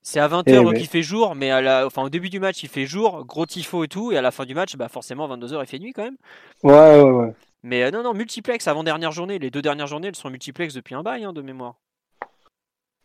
C'est 0.08 0.22
à 0.22 0.30
20h, 0.30 0.64
donc 0.64 0.76
il 0.78 0.88
fait 0.88 1.02
jour, 1.02 1.36
mais 1.36 1.52
à 1.52 1.60
la... 1.60 1.86
enfin, 1.86 2.02
au 2.02 2.10
début 2.10 2.30
du 2.30 2.40
match, 2.40 2.64
il 2.64 2.70
fait 2.70 2.86
jour, 2.86 3.26
gros 3.26 3.46
tifo 3.46 3.84
et 3.84 3.90
tout, 3.90 4.14
et 4.14 4.18
à 4.18 4.22
la 4.22 4.32
fin 4.32 4.46
du 4.46 4.56
match, 4.56 4.78
bah, 4.78 4.88
forcément, 4.88 5.26
à 5.26 5.36
22h, 5.36 5.60
il 5.60 5.68
fait 5.68 5.80
nuit 5.80 5.92
quand 5.92 6.04
même. 6.04 6.16
Ouais, 6.64 7.04
ouais, 7.04 7.12
ouais. 7.12 7.34
Mais 7.62 7.84
euh, 7.84 7.92
non, 7.92 8.04
non, 8.04 8.14
multiplex 8.14 8.70
avant 8.70 8.86
dernière 8.86 9.12
journée. 9.12 9.38
Les 9.38 9.52
deux 9.52 9.62
dernières 9.62 9.88
journées, 9.88 10.08
elles 10.08 10.16
sont 10.16 10.30
multiplex 10.30 10.74
depuis 10.74 10.96
un 10.96 11.04
bail, 11.04 11.26
hein, 11.26 11.34
de 11.34 11.42
mémoire. 11.42 11.76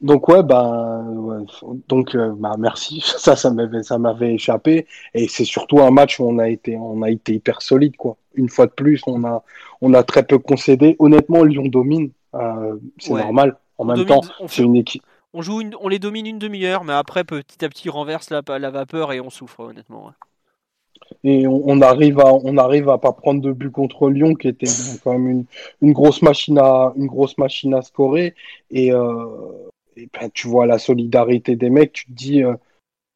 Donc 0.01 0.29
ouais, 0.29 0.45
ben 0.45 1.45
donc 1.89 2.15
euh, 2.15 2.35
bah, 2.37 2.55
merci. 2.57 3.01
Ça, 3.19 3.35
ça 3.35 3.51
m'avait 3.51 3.83
ça 3.83 3.99
m'avait 3.99 4.35
échappé 4.35 4.87
et 5.15 5.27
c'est 5.27 5.45
surtout 5.45 5.81
un 5.81 5.91
match 5.91 6.21
où 6.21 6.25
on 6.25 6.39
a 6.39 6.49
été 6.49 6.77
on 6.77 7.03
a 7.03 7.11
été 7.11 7.35
hyper 7.35 7.63
solide 7.63 7.97
quoi. 7.97 8.17
Une 8.35 8.49
fois 8.49 8.67
de 8.67 8.73
plus, 8.73 9.03
on 9.07 9.25
a 9.25 9.43
on 9.81 9.93
a 9.95 10.05
très 10.05 10.23
peu 10.23 10.39
concédé. 10.39 10.95
Honnêtement, 11.01 11.43
Lyon 11.43 11.67
domine, 11.67 12.11
euh, 12.35 12.77
c'est 12.99 13.13
normal. 13.13 13.57
En 13.79 13.87
même 13.87 14.07
temps, 14.07 14.21
c'est 14.47 14.63
une 14.63 14.77
équipe. 14.77 15.03
On 15.35 15.43
joue, 15.43 15.63
on 15.81 15.89
les 15.89 15.99
domine 15.99 16.27
une 16.27 16.39
demi-heure, 16.39 16.85
mais 16.85 16.93
après 16.93 17.25
petit 17.25 17.65
à 17.65 17.69
petit 17.69 17.89
renverse 17.89 18.31
la, 18.31 18.43
la 18.59 18.71
vapeur 18.71 19.13
et 19.13 19.21
on 19.21 19.31
souffre 19.31 19.61
honnêtement. 19.61 20.13
Et 21.25 21.47
on, 21.47 21.81
arrive 21.81 22.21
à 22.21 22.33
on 22.33 22.57
arrive 22.57 22.89
à 22.89 22.99
pas 22.99 23.13
prendre 23.13 23.41
de 23.41 23.53
but 23.53 23.71
contre 23.71 24.09
Lyon, 24.09 24.35
qui 24.35 24.49
était 24.49 24.67
quand 25.03 25.13
même 25.13 25.29
une, 25.29 25.45
une 25.81 25.93
grosse 25.93 26.23
machine 26.23 26.59
à 26.59 26.93
une 26.97 27.07
grosse 27.07 27.39
machine 27.39 27.75
à 27.75 27.83
scorer 27.83 28.35
et 28.71 28.93
euh, 28.93 29.27
et 29.97 30.09
ben, 30.13 30.31
tu 30.33 30.49
vois 30.49 30.67
la 30.67 30.79
solidarité 30.79 31.57
des 31.57 31.71
mecs, 31.71 31.93
tu 31.93 32.07
te 32.07 32.13
dis 32.13 32.43
euh, 32.43 32.55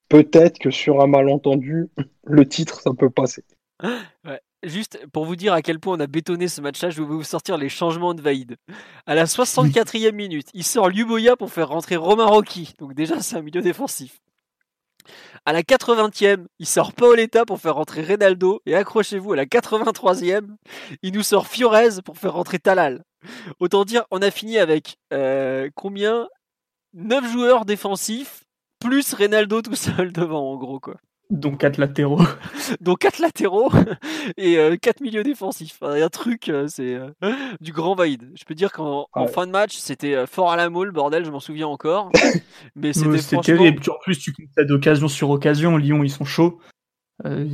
peut-être 0.09 0.59
que 0.59 0.71
sur 0.71 1.01
un 1.01 1.07
malentendu, 1.07 1.89
le 2.25 2.49
titre, 2.49 2.81
ça 2.81 2.93
peut 2.97 3.11
passer. 3.11 3.45
Juste 4.67 4.99
pour 5.13 5.27
vous 5.27 5.37
dire 5.37 5.53
à 5.53 5.63
quel 5.63 5.79
point 5.79 5.97
on 5.97 6.01
a 6.01 6.09
bétonné 6.09 6.49
ce 6.49 6.61
match-là, 6.61 6.91
je 6.91 7.01
vais 7.01 7.07
vous 7.07 7.23
sortir 7.23 7.57
les 7.57 7.69
changements 7.69 8.15
de 8.15 8.21
Vaïd. 8.21 8.57
À 9.07 9.15
la 9.15 9.27
64e 9.27 10.11
minute, 10.11 10.49
il 10.55 10.65
sort 10.65 10.89
Luboya 10.89 11.37
pour 11.37 11.53
faire 11.53 11.69
rentrer 11.69 11.95
Romain 11.95 12.25
Rocky. 12.25 12.75
Donc 12.81 12.93
déjà, 12.93 13.21
c'est 13.21 13.37
un 13.37 13.43
milieu 13.43 13.63
défensif. 13.63 14.19
À 15.45 15.53
la 15.53 15.63
80e, 15.63 16.47
il 16.59 16.67
sort 16.67 16.95
Paoletta 16.95 17.45
pour 17.45 17.61
faire 17.61 17.77
rentrer 17.77 18.03
Reynaldo. 18.03 18.61
Et 18.67 18.75
accrochez-vous, 18.75 19.35
à 19.35 19.37
la 19.37 19.45
83e, 19.45 20.49
il 21.03 21.13
nous 21.13 21.23
sort 21.23 21.47
Fiorez 21.47 22.03
pour 22.05 22.19
faire 22.19 22.33
rentrer 22.33 22.59
Talal. 22.59 23.05
Autant 23.61 23.85
dire, 23.85 24.05
on 24.11 24.21
a 24.21 24.33
fini 24.33 24.59
avec 24.59 24.97
euh, 25.13 25.71
combien? 25.77 26.27
9 26.95 27.31
joueurs 27.31 27.67
défensifs, 27.67 28.43
plus 28.81 29.15
Reynaldo 29.15 29.63
tout 29.63 29.77
seul 29.77 30.13
devant, 30.13 30.51
en 30.51 30.57
gros, 30.57 30.81
quoi. 30.81 30.97
Donc 31.31 31.59
4 31.59 31.79
latéraux. 31.79 32.21
Donc 32.81 33.01
4 33.01 33.19
latéraux 33.19 33.71
et 34.37 34.57
4 34.81 35.01
euh, 35.01 35.05
milieux 35.05 35.25
défensifs. 35.25 35.79
Un 35.83 36.09
truc, 36.09 36.49
euh, 36.49 36.67
c'est 36.69 36.95
euh, 36.95 37.11
du 37.61 37.73
grand 37.73 37.95
vaïd. 37.95 38.31
Je 38.37 38.45
peux 38.45 38.55
dire 38.55 38.73
qu'en 38.73 39.07
fin 39.33 39.47
de 39.47 39.53
match, 39.53 39.77
c'était 39.77 40.27
fort 40.27 40.53
à 40.53 40.57
la 40.57 40.71
moule, 40.71 40.93
bordel, 40.93 41.25
je 41.25 41.31
m'en 41.31 41.41
souviens 41.41 41.67
encore. 41.67 42.11
Mais 42.77 42.93
c'était 42.93 43.19
franchement... 43.19 43.41
terrible. 43.41 43.83
En 43.91 43.99
plus, 44.03 44.19
tu 44.19 44.33
concèdes 44.33 44.71
occasion 44.71 45.09
sur 45.09 45.31
occasion. 45.31 45.77
Lyon, 45.77 46.05
ils 46.05 46.11
sont 46.11 46.25
chauds. 46.25 46.61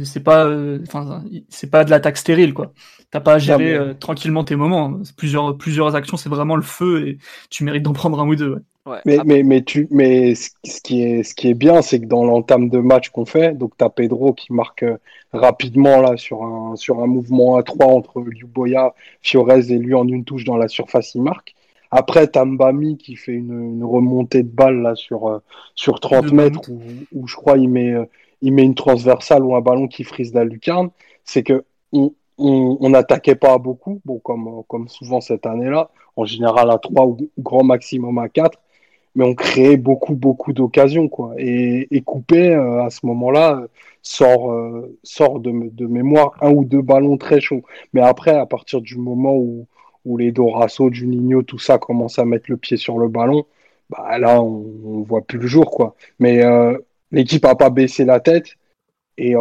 c'est 0.04 0.22
pas, 0.22 0.50
enfin, 0.82 1.24
c'est 1.48 1.70
pas 1.70 1.84
de 1.84 1.90
l'attaque 1.90 2.18
stérile, 2.18 2.52
quoi. 2.52 2.72
T'as 3.10 3.20
pas 3.20 3.34
à 3.34 3.38
gérer 3.38 3.94
tranquillement 3.98 4.44
tes 4.44 4.56
moments. 4.56 5.00
Plusieurs, 5.16 5.56
plusieurs 5.56 5.94
actions, 5.96 6.18
c'est 6.18 6.28
vraiment 6.28 6.56
le 6.56 6.62
feu 6.62 7.08
et 7.08 7.18
tu 7.48 7.64
mérites 7.64 7.82
d'en 7.82 7.94
prendre 7.94 8.20
un 8.20 8.26
ou 8.26 8.36
deux 8.36 8.62
mais, 9.04 9.18
mais, 9.24 9.42
mais, 9.44 9.62
tu, 9.62 9.86
mais 9.90 10.34
ce 10.34 10.80
qui 10.82 11.02
est, 11.02 11.22
ce 11.22 11.34
qui 11.34 11.48
est 11.48 11.54
bien, 11.54 11.82
c'est 11.82 12.00
que 12.00 12.06
dans 12.06 12.24
l'entame 12.24 12.68
de 12.68 12.78
match 12.78 13.10
qu'on 13.10 13.24
fait, 13.24 13.56
donc 13.56 13.76
tu 13.78 13.84
as 13.84 13.90
Pedro 13.90 14.32
qui 14.32 14.52
marque 14.52 14.82
euh, 14.82 14.96
rapidement 15.32 16.00
là 16.00 16.16
sur 16.16 16.42
un, 16.42 16.74
sur 16.74 17.00
un 17.00 17.06
mouvement 17.06 17.56
à 17.56 17.62
3 17.62 17.86
entre 17.86 18.20
Liuboya, 18.20 18.94
Fiorez 19.20 19.72
et 19.72 19.78
lui 19.78 19.94
en 19.94 20.06
une 20.08 20.24
touche 20.24 20.44
dans 20.44 20.56
la 20.56 20.66
surface, 20.66 21.14
il 21.14 21.22
marque. 21.22 21.54
Après, 21.92 22.28
tu 22.28 22.40
Mbami 22.40 22.96
qui 22.96 23.14
fait 23.16 23.32
une, 23.32 23.74
une, 23.74 23.84
remontée 23.84 24.42
de 24.42 24.48
balle 24.48 24.82
là 24.82 24.94
sur, 24.96 25.28
euh, 25.28 25.38
sur 25.76 26.00
30 26.00 26.32
mètres 26.32 26.68
où, 26.68 26.80
où, 27.12 27.28
je 27.28 27.36
crois 27.36 27.58
il 27.58 27.68
met, 27.68 27.92
euh, 27.92 28.04
il 28.40 28.52
met 28.52 28.64
une 28.64 28.74
transversale 28.74 29.44
ou 29.44 29.54
un 29.54 29.60
ballon 29.60 29.86
qui 29.86 30.02
frise 30.02 30.34
la 30.34 30.44
lucarne. 30.44 30.90
C'est 31.24 31.44
que 31.44 31.64
on 32.38 32.88
n'attaquait 32.88 33.36
pas 33.36 33.58
beaucoup, 33.58 34.00
bon, 34.04 34.18
comme, 34.18 34.62
comme 34.66 34.88
souvent 34.88 35.20
cette 35.20 35.46
année-là, 35.46 35.90
en 36.16 36.24
général 36.24 36.70
à 36.70 36.78
3 36.78 37.06
ou 37.06 37.30
grand 37.38 37.62
maximum 37.62 38.18
à 38.18 38.28
4 38.28 38.58
mais 39.14 39.24
on 39.24 39.34
créait 39.34 39.76
beaucoup, 39.76 40.14
beaucoup 40.14 40.52
d'occasions, 40.52 41.08
quoi. 41.08 41.34
Et, 41.38 41.88
et 41.94 42.02
Coupé, 42.02 42.50
euh, 42.50 42.82
à 42.84 42.90
ce 42.90 43.04
moment-là, 43.06 43.66
sort, 44.02 44.52
euh, 44.52 44.96
sort 45.02 45.40
de, 45.40 45.50
mémoire 45.86 46.34
un 46.40 46.50
ou 46.50 46.64
deux 46.64 46.82
ballons 46.82 47.16
très 47.18 47.40
chauds. 47.40 47.62
Mais 47.92 48.00
après, 48.00 48.32
à 48.36 48.46
partir 48.46 48.80
du 48.80 48.96
moment 48.96 49.34
où, 49.36 49.66
où 50.04 50.16
les 50.16 50.32
Dorasso, 50.32 50.90
Juninho, 50.92 51.42
tout 51.42 51.58
ça 51.58 51.78
commence 51.78 52.18
à 52.18 52.24
mettre 52.24 52.46
le 52.50 52.56
pied 52.56 52.76
sur 52.76 52.98
le 52.98 53.08
ballon, 53.08 53.44
bah 53.90 54.18
là, 54.18 54.42
on, 54.42 54.64
on 54.84 55.02
voit 55.02 55.22
plus 55.22 55.38
le 55.38 55.46
jour, 55.46 55.70
quoi. 55.70 55.94
Mais 56.18 56.44
euh, 56.44 56.78
l'équipe 57.12 57.44
a 57.44 57.54
pas 57.54 57.70
baissé 57.70 58.04
la 58.04 58.20
tête. 58.20 58.56
Et 59.18 59.34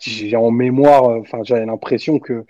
j'ai 0.00 0.36
en 0.36 0.50
mémoire, 0.50 1.04
enfin, 1.04 1.40
j'avais 1.42 1.64
l'impression 1.66 2.18
que 2.18 2.44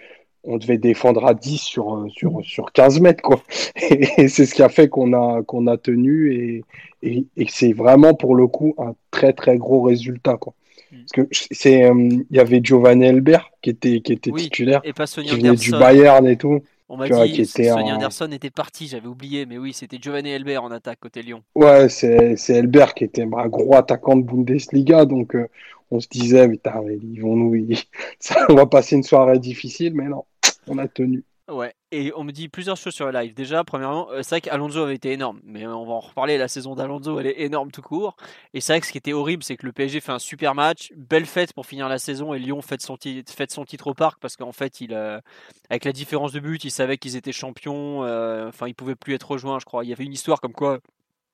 on 0.44 0.58
devait 0.58 0.78
défendre 0.78 1.24
à 1.24 1.34
10 1.34 1.58
sur, 1.58 1.94
euh, 1.94 2.08
sur, 2.08 2.40
sur 2.44 2.72
15 2.72 3.00
mètres. 3.00 3.22
Quoi. 3.22 3.42
Et, 3.90 4.28
c'est 4.28 4.46
ce 4.46 4.54
qui 4.54 4.62
a 4.62 4.68
fait 4.68 4.88
qu'on 4.88 5.12
a, 5.12 5.42
qu'on 5.42 5.66
a 5.66 5.76
tenu 5.76 6.32
et, 6.32 6.64
et, 7.02 7.26
et 7.36 7.46
c'est 7.48 7.72
vraiment 7.72 8.14
pour 8.14 8.34
le 8.34 8.46
coup 8.46 8.74
un 8.78 8.94
très 9.10 9.32
très 9.32 9.56
gros 9.56 9.82
résultat. 9.82 10.36
Quoi. 10.36 10.54
Mm. 10.90 10.96
Parce 10.96 11.12
que 11.12 11.34
c'est, 11.50 11.84
euh, 11.84 11.94
il 12.30 12.36
y 12.36 12.40
avait 12.40 12.60
Giovanni 12.62 13.06
Elbert 13.06 13.50
qui 13.62 13.70
était, 13.70 14.00
qui 14.00 14.12
était 14.12 14.30
titulaire, 14.32 14.80
et 14.84 14.92
pas 14.92 15.06
Sonia 15.06 15.30
qui 15.30 15.40
venait 15.40 15.56
du 15.56 15.70
Bayern 15.70 16.26
et 16.26 16.36
tout. 16.36 16.60
On 16.88 16.98
m'a 16.98 17.08
dit 17.08 17.42
que 17.42 17.92
Anderson 17.94 18.30
était 18.30 18.50
parti, 18.50 18.86
j'avais 18.86 19.06
oublié, 19.06 19.46
mais 19.46 19.56
oui, 19.56 19.72
c'était 19.72 19.96
Giovanni 20.00 20.30
Elbert 20.30 20.62
en 20.62 20.70
attaque 20.70 21.00
côté 21.00 21.22
Lyon. 21.22 21.42
Ouais, 21.54 21.88
c'est, 21.88 22.36
c'est 22.36 22.54
Elbert 22.54 22.94
qui 22.94 23.04
était 23.04 23.22
un 23.22 23.48
gros 23.48 23.74
attaquant 23.74 24.16
de 24.16 24.22
Bundesliga, 24.22 25.06
donc 25.06 25.34
euh, 25.34 25.48
on 25.90 26.00
se 26.00 26.08
disait, 26.08 26.46
putain, 26.46 26.82
ils 26.88 27.20
vont 27.20 27.36
nous, 27.36 27.54
ça, 28.18 28.46
on 28.50 28.54
va 28.54 28.66
passer 28.66 28.96
une 28.96 29.02
soirée 29.02 29.38
difficile, 29.38 29.94
mais 29.94 30.04
non 30.04 30.24
on 30.66 30.78
a 30.78 30.88
tenu. 30.88 31.24
Ouais, 31.50 31.74
et 31.92 32.10
on 32.16 32.24
me 32.24 32.32
dit 32.32 32.48
plusieurs 32.48 32.78
choses 32.78 32.94
sur 32.94 33.04
le 33.04 33.12
live. 33.12 33.34
Déjà, 33.34 33.64
premièrement, 33.64 34.10
euh, 34.10 34.22
c'est 34.22 34.30
vrai 34.30 34.40
qu'Alonso 34.40 34.78
avait 34.78 34.94
été 34.94 35.12
énorme, 35.12 35.40
mais 35.44 35.66
on 35.66 35.84
va 35.84 35.92
en 35.92 36.00
reparler. 36.00 36.38
La 36.38 36.48
saison 36.48 36.74
d'Alonso, 36.74 37.20
elle 37.20 37.26
est 37.26 37.42
énorme 37.42 37.70
tout 37.70 37.82
court. 37.82 38.16
Et 38.54 38.62
c'est 38.62 38.72
vrai 38.72 38.80
que 38.80 38.86
ce 38.86 38.92
qui 38.92 38.96
était 38.96 39.12
horrible, 39.12 39.42
c'est 39.42 39.58
que 39.58 39.66
le 39.66 39.72
PSG 39.72 40.00
fait 40.00 40.12
un 40.12 40.18
super 40.18 40.54
match, 40.54 40.90
belle 40.96 41.26
fête 41.26 41.52
pour 41.52 41.66
finir 41.66 41.86
la 41.90 41.98
saison, 41.98 42.32
et 42.32 42.38
Lyon 42.38 42.62
fête 42.62 42.80
son, 42.80 42.96
titre, 42.96 43.86
au 43.86 43.94
parc 43.94 44.20
parce 44.20 44.36
qu'en 44.36 44.52
fait, 44.52 44.80
il, 44.80 44.94
euh, 44.94 45.20
avec 45.68 45.84
la 45.84 45.92
différence 45.92 46.32
de 46.32 46.40
but, 46.40 46.64
ils 46.64 46.70
savaient 46.70 46.96
qu'ils 46.96 47.16
étaient 47.16 47.32
champions. 47.32 48.04
Euh, 48.04 48.48
enfin, 48.48 48.66
ils 48.66 48.74
pouvaient 48.74 48.94
plus 48.94 49.12
être 49.12 49.30
rejoints, 49.30 49.58
je 49.58 49.66
crois. 49.66 49.84
Il 49.84 49.90
y 49.90 49.92
avait 49.92 50.04
une 50.04 50.14
histoire 50.14 50.40
comme 50.40 50.54
quoi 50.54 50.78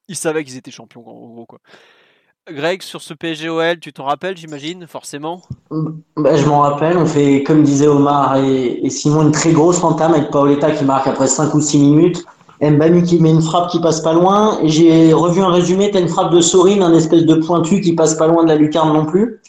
ils 0.09 0.17
savaient 0.17 0.43
qu'ils 0.45 0.57
étaient 0.57 0.73
champions, 0.73 1.09
en 1.09 1.29
gros, 1.29 1.47
quoi. 1.47 1.61
Greg, 2.53 2.83
sur 2.83 3.01
ce 3.01 3.15
PSGOL, 3.15 3.79
tu 3.79 3.93
t'en 3.93 4.05
rappelles, 4.05 4.37
j'imagine, 4.37 4.87
forcément 4.87 5.43
bah, 6.17 6.37
Je 6.37 6.45
m'en 6.47 6.61
rappelle. 6.61 6.97
On 6.97 7.07
fait, 7.07 7.43
comme 7.45 7.63
disait 7.63 7.87
Omar 7.87 8.37
et, 8.39 8.89
Simon, 8.91 9.23
une 9.23 9.33
très 9.33 9.53
grosse 9.53 9.83
entame 9.85 10.15
avec 10.15 10.31
Paoletta 10.31 10.71
qui 10.73 10.85
marque 10.85 11.07
après 11.07 11.27
5 11.27 11.55
ou 11.55 11.61
6 11.61 11.79
minutes. 11.79 12.25
Mbami 12.61 13.05
qui 13.05 13.21
met 13.21 13.31
une 13.31 13.41
frappe 13.41 13.71
qui 13.71 13.81
passe 13.81 14.01
pas 14.01 14.13
loin. 14.13 14.59
J'ai 14.65 15.13
revu 15.13 15.41
un 15.41 15.51
résumé. 15.51 15.91
T'as 15.91 16.01
une 16.01 16.09
frappe 16.09 16.33
de 16.33 16.41
Sorine, 16.41 16.83
un 16.83 16.95
espèce 16.95 17.25
de 17.25 17.35
pointu 17.37 17.81
qui 17.81 17.95
passe 17.95 18.15
pas 18.15 18.27
loin 18.27 18.43
de 18.43 18.49
la 18.49 18.57
lucarne 18.57 18.93
non 18.93 19.07
plus. 19.07 19.41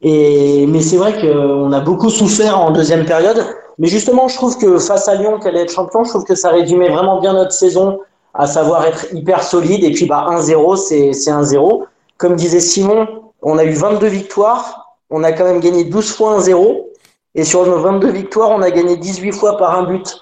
Et, 0.00 0.66
mais 0.66 0.80
c'est 0.80 0.96
vrai 0.96 1.20
qu'on 1.20 1.70
a 1.72 1.80
beaucoup 1.80 2.10
souffert 2.10 2.58
en 2.58 2.72
deuxième 2.72 3.04
période. 3.04 3.44
Mais 3.78 3.88
justement, 3.88 4.26
je 4.28 4.36
trouve 4.36 4.58
que 4.58 4.78
face 4.78 5.06
à 5.08 5.14
Lyon, 5.14 5.38
qu'elle 5.38 5.56
est 5.56 5.68
champion, 5.68 6.02
je 6.04 6.10
trouve 6.10 6.24
que 6.24 6.34
ça 6.34 6.50
résumait 6.50 6.88
vraiment 6.88 7.20
bien 7.20 7.34
notre 7.34 7.52
saison, 7.52 8.00
à 8.34 8.46
savoir 8.46 8.84
être 8.86 9.06
hyper 9.12 9.42
solide. 9.42 9.84
Et 9.84 9.92
puis, 9.92 10.06
bah, 10.06 10.26
1-0, 10.30 10.76
c'est 10.76 11.10
1-0 11.10 11.84
comme 12.22 12.36
disait 12.36 12.60
Simon, 12.60 13.08
on 13.42 13.58
a 13.58 13.64
eu 13.64 13.72
22 13.72 14.06
victoires, 14.06 14.96
on 15.10 15.24
a 15.24 15.32
quand 15.32 15.42
même 15.42 15.58
gagné 15.58 15.82
12 15.82 16.12
fois 16.12 16.38
1-0, 16.38 16.86
et 17.34 17.42
sur 17.42 17.66
nos 17.66 17.80
22 17.80 18.10
victoires, 18.10 18.50
on 18.50 18.62
a 18.62 18.70
gagné 18.70 18.96
18 18.96 19.32
fois 19.32 19.56
par 19.56 19.76
un 19.76 19.82
but. 19.82 20.20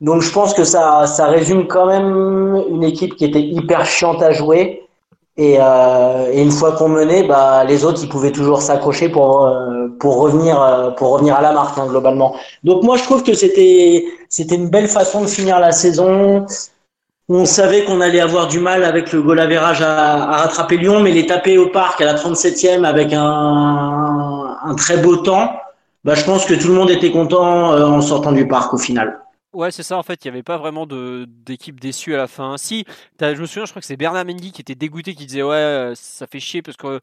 Donc 0.00 0.22
je 0.22 0.32
pense 0.32 0.54
que 0.54 0.64
ça, 0.64 1.06
ça 1.06 1.26
résume 1.26 1.68
quand 1.68 1.84
même 1.84 2.64
une 2.70 2.82
équipe 2.82 3.16
qui 3.16 3.26
était 3.26 3.42
hyper 3.42 3.84
chiante 3.84 4.22
à 4.22 4.32
jouer. 4.32 4.88
Et, 5.36 5.56
euh, 5.60 6.32
une 6.32 6.50
fois 6.50 6.72
qu'on 6.72 6.88
menait, 6.88 7.24
bah, 7.24 7.64
les 7.64 7.84
autres, 7.84 8.00
ils 8.02 8.08
pouvaient 8.08 8.32
toujours 8.32 8.62
s'accrocher 8.62 9.10
pour, 9.10 9.46
euh, 9.46 9.88
pour, 10.00 10.16
revenir, 10.20 10.60
euh, 10.60 10.90
pour 10.90 11.10
revenir 11.10 11.36
à 11.36 11.42
la 11.42 11.52
marque, 11.52 11.76
hein, 11.78 11.86
globalement. 11.86 12.34
Donc 12.64 12.82
moi, 12.82 12.96
je 12.96 13.02
trouve 13.02 13.22
que 13.22 13.34
c'était, 13.34 14.06
c'était 14.30 14.54
une 14.54 14.70
belle 14.70 14.88
façon 14.88 15.20
de 15.20 15.26
finir 15.26 15.60
la 15.60 15.72
saison 15.72 16.46
on 17.34 17.44
savait 17.44 17.84
qu'on 17.84 18.00
allait 18.00 18.20
avoir 18.20 18.48
du 18.48 18.58
mal 18.58 18.84
avec 18.84 19.12
le 19.12 19.22
goal 19.22 19.40
à, 19.40 19.46
rattraper 19.46 20.76
Lyon, 20.76 21.00
mais 21.00 21.12
les 21.12 21.26
taper 21.26 21.58
au 21.58 21.68
parc 21.68 22.00
à 22.00 22.04
la 22.04 22.14
37e 22.14 22.84
avec 22.84 23.12
un, 23.12 24.74
très 24.76 24.96
beau 24.98 25.16
temps, 25.16 25.52
bah, 26.04 26.14
je 26.14 26.24
pense 26.24 26.44
que 26.44 26.54
tout 26.54 26.68
le 26.68 26.74
monde 26.74 26.90
était 26.90 27.10
content 27.10 27.72
euh, 27.72 27.84
en 27.84 28.00
sortant 28.00 28.32
du 28.32 28.46
parc 28.46 28.74
au 28.74 28.78
final. 28.78 29.20
Ouais, 29.52 29.70
c'est 29.70 29.82
ça. 29.82 29.98
En 29.98 30.02
fait, 30.02 30.24
il 30.24 30.28
n'y 30.28 30.34
avait 30.34 30.42
pas 30.42 30.56
vraiment 30.56 30.86
d'équipe 30.86 31.78
déçue 31.78 32.14
à 32.14 32.16
la 32.16 32.26
fin. 32.26 32.56
Si, 32.56 32.86
je 33.20 33.40
me 33.40 33.46
souviens, 33.46 33.66
je 33.66 33.70
crois 33.70 33.80
que 33.80 33.86
c'est 33.86 33.98
Bernard 33.98 34.24
Mendy 34.24 34.50
qui 34.50 34.62
était 34.62 34.74
dégoûté, 34.74 35.14
qui 35.14 35.26
disait 35.26 35.42
ouais, 35.42 35.92
ça 35.94 36.26
fait 36.26 36.40
chier 36.40 36.62
parce 36.62 36.78
que 36.78 37.00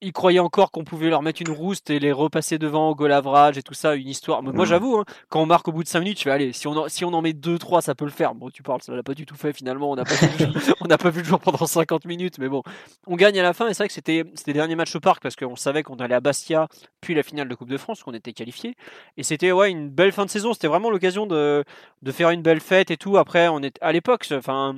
ils 0.00 0.12
croyaient 0.12 0.40
encore 0.40 0.70
qu'on 0.70 0.84
pouvait 0.84 1.08
leur 1.08 1.22
mettre 1.22 1.42
une 1.42 1.50
rouste 1.50 1.90
et 1.90 1.98
les 1.98 2.12
repasser 2.12 2.58
devant 2.58 2.90
au 2.90 2.94
goal 2.94 3.12
average 3.12 3.58
et 3.58 3.62
tout 3.62 3.74
ça, 3.74 3.94
une 3.94 4.08
histoire. 4.08 4.42
Moi, 4.42 4.64
j'avoue, 4.64 4.98
hein, 4.98 5.04
quand 5.28 5.40
on 5.40 5.46
marque 5.46 5.68
au 5.68 5.72
bout 5.72 5.82
de 5.82 5.88
5 5.88 6.00
minutes, 6.00 6.18
tu 6.18 6.28
vas 6.28 6.34
aller, 6.34 6.52
si 6.52 6.66
on, 6.66 6.72
en, 6.72 6.88
si 6.88 7.04
on 7.04 7.12
en 7.12 7.22
met 7.22 7.32
2-3, 7.32 7.82
ça 7.82 7.94
peut 7.94 8.04
le 8.04 8.10
faire. 8.10 8.34
Bon, 8.34 8.50
tu 8.50 8.62
parles, 8.62 8.82
ça 8.82 8.94
l'a 8.94 9.02
pas 9.02 9.14
du 9.14 9.26
tout 9.26 9.36
fait 9.36 9.52
finalement. 9.52 9.90
On 9.90 9.96
n'a 9.96 10.04
pas, 10.04 10.14
pas 10.98 11.10
vu 11.10 11.20
le 11.20 11.26
jour 11.26 11.40
pendant 11.40 11.66
50 11.66 12.04
minutes, 12.04 12.38
mais 12.38 12.48
bon, 12.48 12.62
on 13.06 13.16
gagne 13.16 13.38
à 13.38 13.42
la 13.42 13.52
fin. 13.52 13.68
Et 13.68 13.74
c'est 13.74 13.84
vrai 13.84 13.88
que 13.88 13.94
c'était, 13.94 14.24
c'était 14.34 14.52
le 14.52 14.58
dernier 14.58 14.74
match 14.74 14.94
au 14.94 15.00
parc 15.00 15.22
parce 15.22 15.36
qu'on 15.36 15.56
savait 15.56 15.82
qu'on 15.82 15.96
allait 15.96 16.14
à 16.14 16.20
Bastia, 16.20 16.68
puis 17.00 17.14
la 17.14 17.22
finale 17.22 17.48
de 17.48 17.54
Coupe 17.54 17.70
de 17.70 17.78
France, 17.78 18.02
qu'on 18.02 18.14
était 18.14 18.32
qualifié. 18.32 18.76
Et 19.16 19.22
c'était 19.22 19.52
ouais, 19.52 19.70
une 19.70 19.88
belle 19.88 20.12
fin 20.12 20.24
de 20.24 20.30
saison. 20.30 20.52
C'était 20.52 20.68
vraiment 20.68 20.90
l'occasion 20.90 21.26
de, 21.26 21.64
de 22.02 22.12
faire 22.12 22.30
une 22.30 22.42
belle 22.42 22.60
fête 22.60 22.90
et 22.90 22.96
tout. 22.96 23.16
Après, 23.16 23.48
on 23.48 23.60
est 23.60 23.78
à 23.80 23.92
l'époque, 23.92 24.26
enfin 24.32 24.76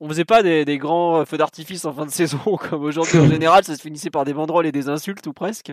on 0.00 0.08
faisait 0.08 0.24
pas 0.24 0.42
des, 0.42 0.78
grands 0.78 1.24
feux 1.24 1.38
d'artifice 1.38 1.84
en 1.84 1.92
fin 1.92 2.06
de 2.06 2.10
saison 2.12 2.38
comme 2.38 2.82
aujourd'hui 2.82 3.18
en 3.18 3.28
général, 3.30 3.64
ça 3.64 3.76
se 3.76 3.82
finissait 3.82 4.10
par 4.10 4.24
des 4.24 4.34
banderoles 4.34 4.66
et 4.66 4.72
des 4.72 4.88
insultes 4.88 5.26
ou 5.26 5.32
presque. 5.32 5.72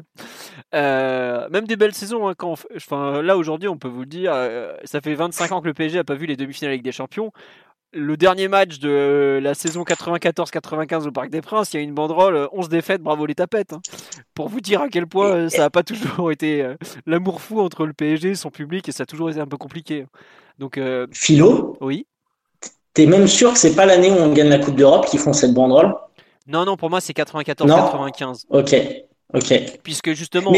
Euh, 0.73 1.47
même 1.49 1.67
des 1.67 1.75
belles 1.75 1.93
saisons. 1.93 2.27
Hein, 2.27 2.33
quand 2.35 2.55
enfin, 2.75 3.21
là 3.21 3.37
aujourd'hui, 3.37 3.67
on 3.67 3.77
peut 3.77 3.87
vous 3.87 4.01
le 4.01 4.07
dire, 4.07 4.31
euh, 4.33 4.75
ça 4.83 5.01
fait 5.01 5.13
25 5.13 5.51
ans 5.51 5.61
que 5.61 5.67
le 5.67 5.73
PSG 5.73 5.99
a 5.99 6.03
pas 6.03 6.15
vu 6.15 6.25
les 6.25 6.35
demi-finales 6.35 6.71
avec 6.71 6.83
des 6.83 6.91
champions. 6.91 7.31
Le 7.93 8.17
dernier 8.17 8.49
match 8.49 8.79
de 8.79 9.39
la 9.41 9.53
saison 9.53 9.83
94-95 9.83 11.07
au 11.07 11.11
Parc 11.11 11.29
des 11.29 11.41
Princes, 11.41 11.71
il 11.71 11.77
y 11.77 11.79
a 11.79 11.83
une 11.83 11.93
banderole 11.93 12.49
11 12.51 12.67
défaites, 12.67 13.01
bravo 13.01 13.25
les 13.25 13.35
tapettes. 13.35 13.71
Hein. 13.71 13.81
Pour 14.33 14.49
vous 14.49 14.59
dire 14.59 14.81
à 14.81 14.89
quel 14.89 15.07
point 15.07 15.47
ça 15.47 15.59
n'a 15.59 15.69
pas 15.69 15.83
toujours 15.83 16.31
été 16.31 16.61
euh, 16.61 16.75
l'amour 17.05 17.39
fou 17.39 17.61
entre 17.61 17.85
le 17.85 17.93
PSG 17.93 18.31
et 18.31 18.35
son 18.35 18.49
public 18.49 18.89
et 18.89 18.91
ça 18.91 19.03
a 19.03 19.05
toujours 19.05 19.29
été 19.29 19.39
un 19.39 19.47
peu 19.47 19.57
compliqué. 19.57 20.07
Donc, 20.57 20.79
Philo? 21.11 21.77
Oui. 21.81 22.07
T'es 22.95 23.05
même 23.05 23.27
sûr 23.27 23.51
que 23.51 23.59
c'est 23.59 23.75
pas 23.75 23.85
l'année 23.85 24.09
où 24.09 24.15
on 24.15 24.31
gagne 24.31 24.47
la 24.47 24.57
Coupe 24.57 24.75
d'Europe 24.75 25.05
qui 25.05 25.17
font 25.17 25.33
cette 25.33 25.53
banderole? 25.53 25.93
Non, 26.47 26.63
non, 26.63 26.77
pour 26.77 26.89
moi 26.89 27.01
c'est 27.01 27.15
94-95. 27.15 28.45
Ok, 28.49 28.75
ok. 29.33 29.61
Puisque 29.83 30.13
justement, 30.13 30.53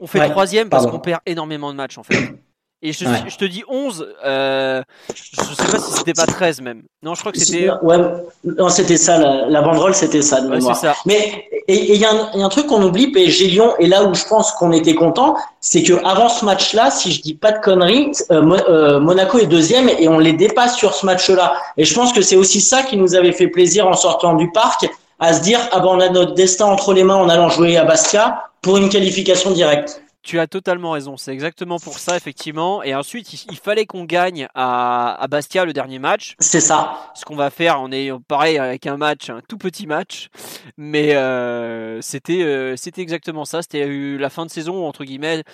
on 0.00 0.06
fait 0.06 0.28
troisième 0.28 0.68
parce 0.68 0.86
qu'on 0.86 1.00
perd 1.00 1.20
énormément 1.26 1.72
de 1.72 1.76
matchs 1.76 1.98
en 1.98 2.02
fait. 2.02 2.14
Et 2.80 2.92
je, 2.92 3.04
je, 3.26 3.36
te 3.36 3.44
dis 3.44 3.64
11, 3.66 4.06
euh, 4.24 4.82
je 5.12 5.22
sais 5.34 5.72
pas 5.72 5.78
si 5.80 5.92
c'était 5.94 6.12
pas 6.12 6.26
13 6.26 6.60
même. 6.60 6.82
Non, 7.02 7.14
je 7.14 7.20
crois 7.20 7.32
que 7.32 7.38
c'était. 7.40 7.68
Ouais, 7.82 7.96
non, 8.44 8.68
c'était 8.68 8.96
ça, 8.96 9.18
la, 9.18 9.62
banderole, 9.62 9.96
c'était 9.96 10.22
ça, 10.22 10.40
de 10.40 10.60
Ça. 10.60 10.94
Mais 11.04 11.48
il 11.66 11.96
y, 11.96 12.04
a 12.04 12.10
un 12.34 12.48
truc 12.48 12.68
qu'on 12.68 12.80
oublie, 12.84 13.10
PSG 13.10 13.48
Lyon, 13.48 13.74
et 13.80 13.88
là 13.88 14.04
où 14.04 14.14
je 14.14 14.24
pense 14.26 14.52
qu'on 14.52 14.70
était 14.70 14.94
content, 14.94 15.34
c'est 15.60 15.82
que 15.82 15.94
avant 16.04 16.28
ce 16.28 16.44
match-là, 16.44 16.92
si 16.92 17.10
je 17.10 17.20
dis 17.20 17.34
pas 17.34 17.50
de 17.50 17.58
conneries, 17.58 18.12
euh, 18.30 18.42
euh, 18.68 19.00
Monaco 19.00 19.40
est 19.40 19.46
deuxième 19.46 19.88
et 19.88 20.08
on 20.08 20.20
les 20.20 20.32
dépasse 20.32 20.76
sur 20.76 20.94
ce 20.94 21.04
match-là. 21.04 21.54
Et 21.78 21.84
je 21.84 21.92
pense 21.92 22.12
que 22.12 22.22
c'est 22.22 22.36
aussi 22.36 22.60
ça 22.60 22.84
qui 22.84 22.96
nous 22.96 23.16
avait 23.16 23.32
fait 23.32 23.48
plaisir 23.48 23.88
en 23.88 23.94
sortant 23.94 24.34
du 24.34 24.52
parc, 24.52 24.88
à 25.18 25.32
se 25.32 25.40
dire, 25.40 25.58
ah 25.72 25.80
ben 25.80 25.88
on 25.88 26.00
a 26.00 26.10
notre 26.10 26.34
destin 26.34 26.66
entre 26.66 26.94
les 26.94 27.02
mains 27.02 27.16
en 27.16 27.28
allant 27.28 27.48
jouer 27.48 27.76
à 27.76 27.82
Bastia 27.84 28.44
pour 28.62 28.76
une 28.76 28.88
qualification 28.88 29.50
directe. 29.50 30.00
Tu 30.28 30.38
as 30.38 30.46
totalement 30.46 30.90
raison, 30.90 31.16
c'est 31.16 31.32
exactement 31.32 31.78
pour 31.78 31.98
ça, 31.98 32.14
effectivement. 32.14 32.82
Et 32.82 32.94
ensuite, 32.94 33.32
il, 33.32 33.56
fallait 33.56 33.86
qu'on 33.86 34.04
gagne 34.04 34.46
à, 34.54 35.26
Bastia 35.30 35.64
le 35.64 35.72
dernier 35.72 35.98
match. 35.98 36.36
C'est 36.38 36.60
ça. 36.60 37.10
Ce 37.14 37.24
qu'on 37.24 37.34
va 37.34 37.48
faire, 37.48 37.80
on 37.80 37.90
est 37.90 38.10
pareil 38.28 38.58
avec 38.58 38.86
un 38.86 38.98
match, 38.98 39.30
un 39.30 39.40
tout 39.40 39.56
petit 39.56 39.86
match. 39.86 40.28
Mais 40.76 41.14
euh, 41.14 42.02
c'était 42.02 42.42
euh, 42.42 42.76
c'était 42.76 43.00
exactement 43.00 43.46
ça. 43.46 43.62
C'était 43.62 43.88
la 44.18 44.28
fin 44.28 44.44
de 44.44 44.50
saison, 44.50 44.86
entre 44.86 45.04
guillemets. 45.04 45.44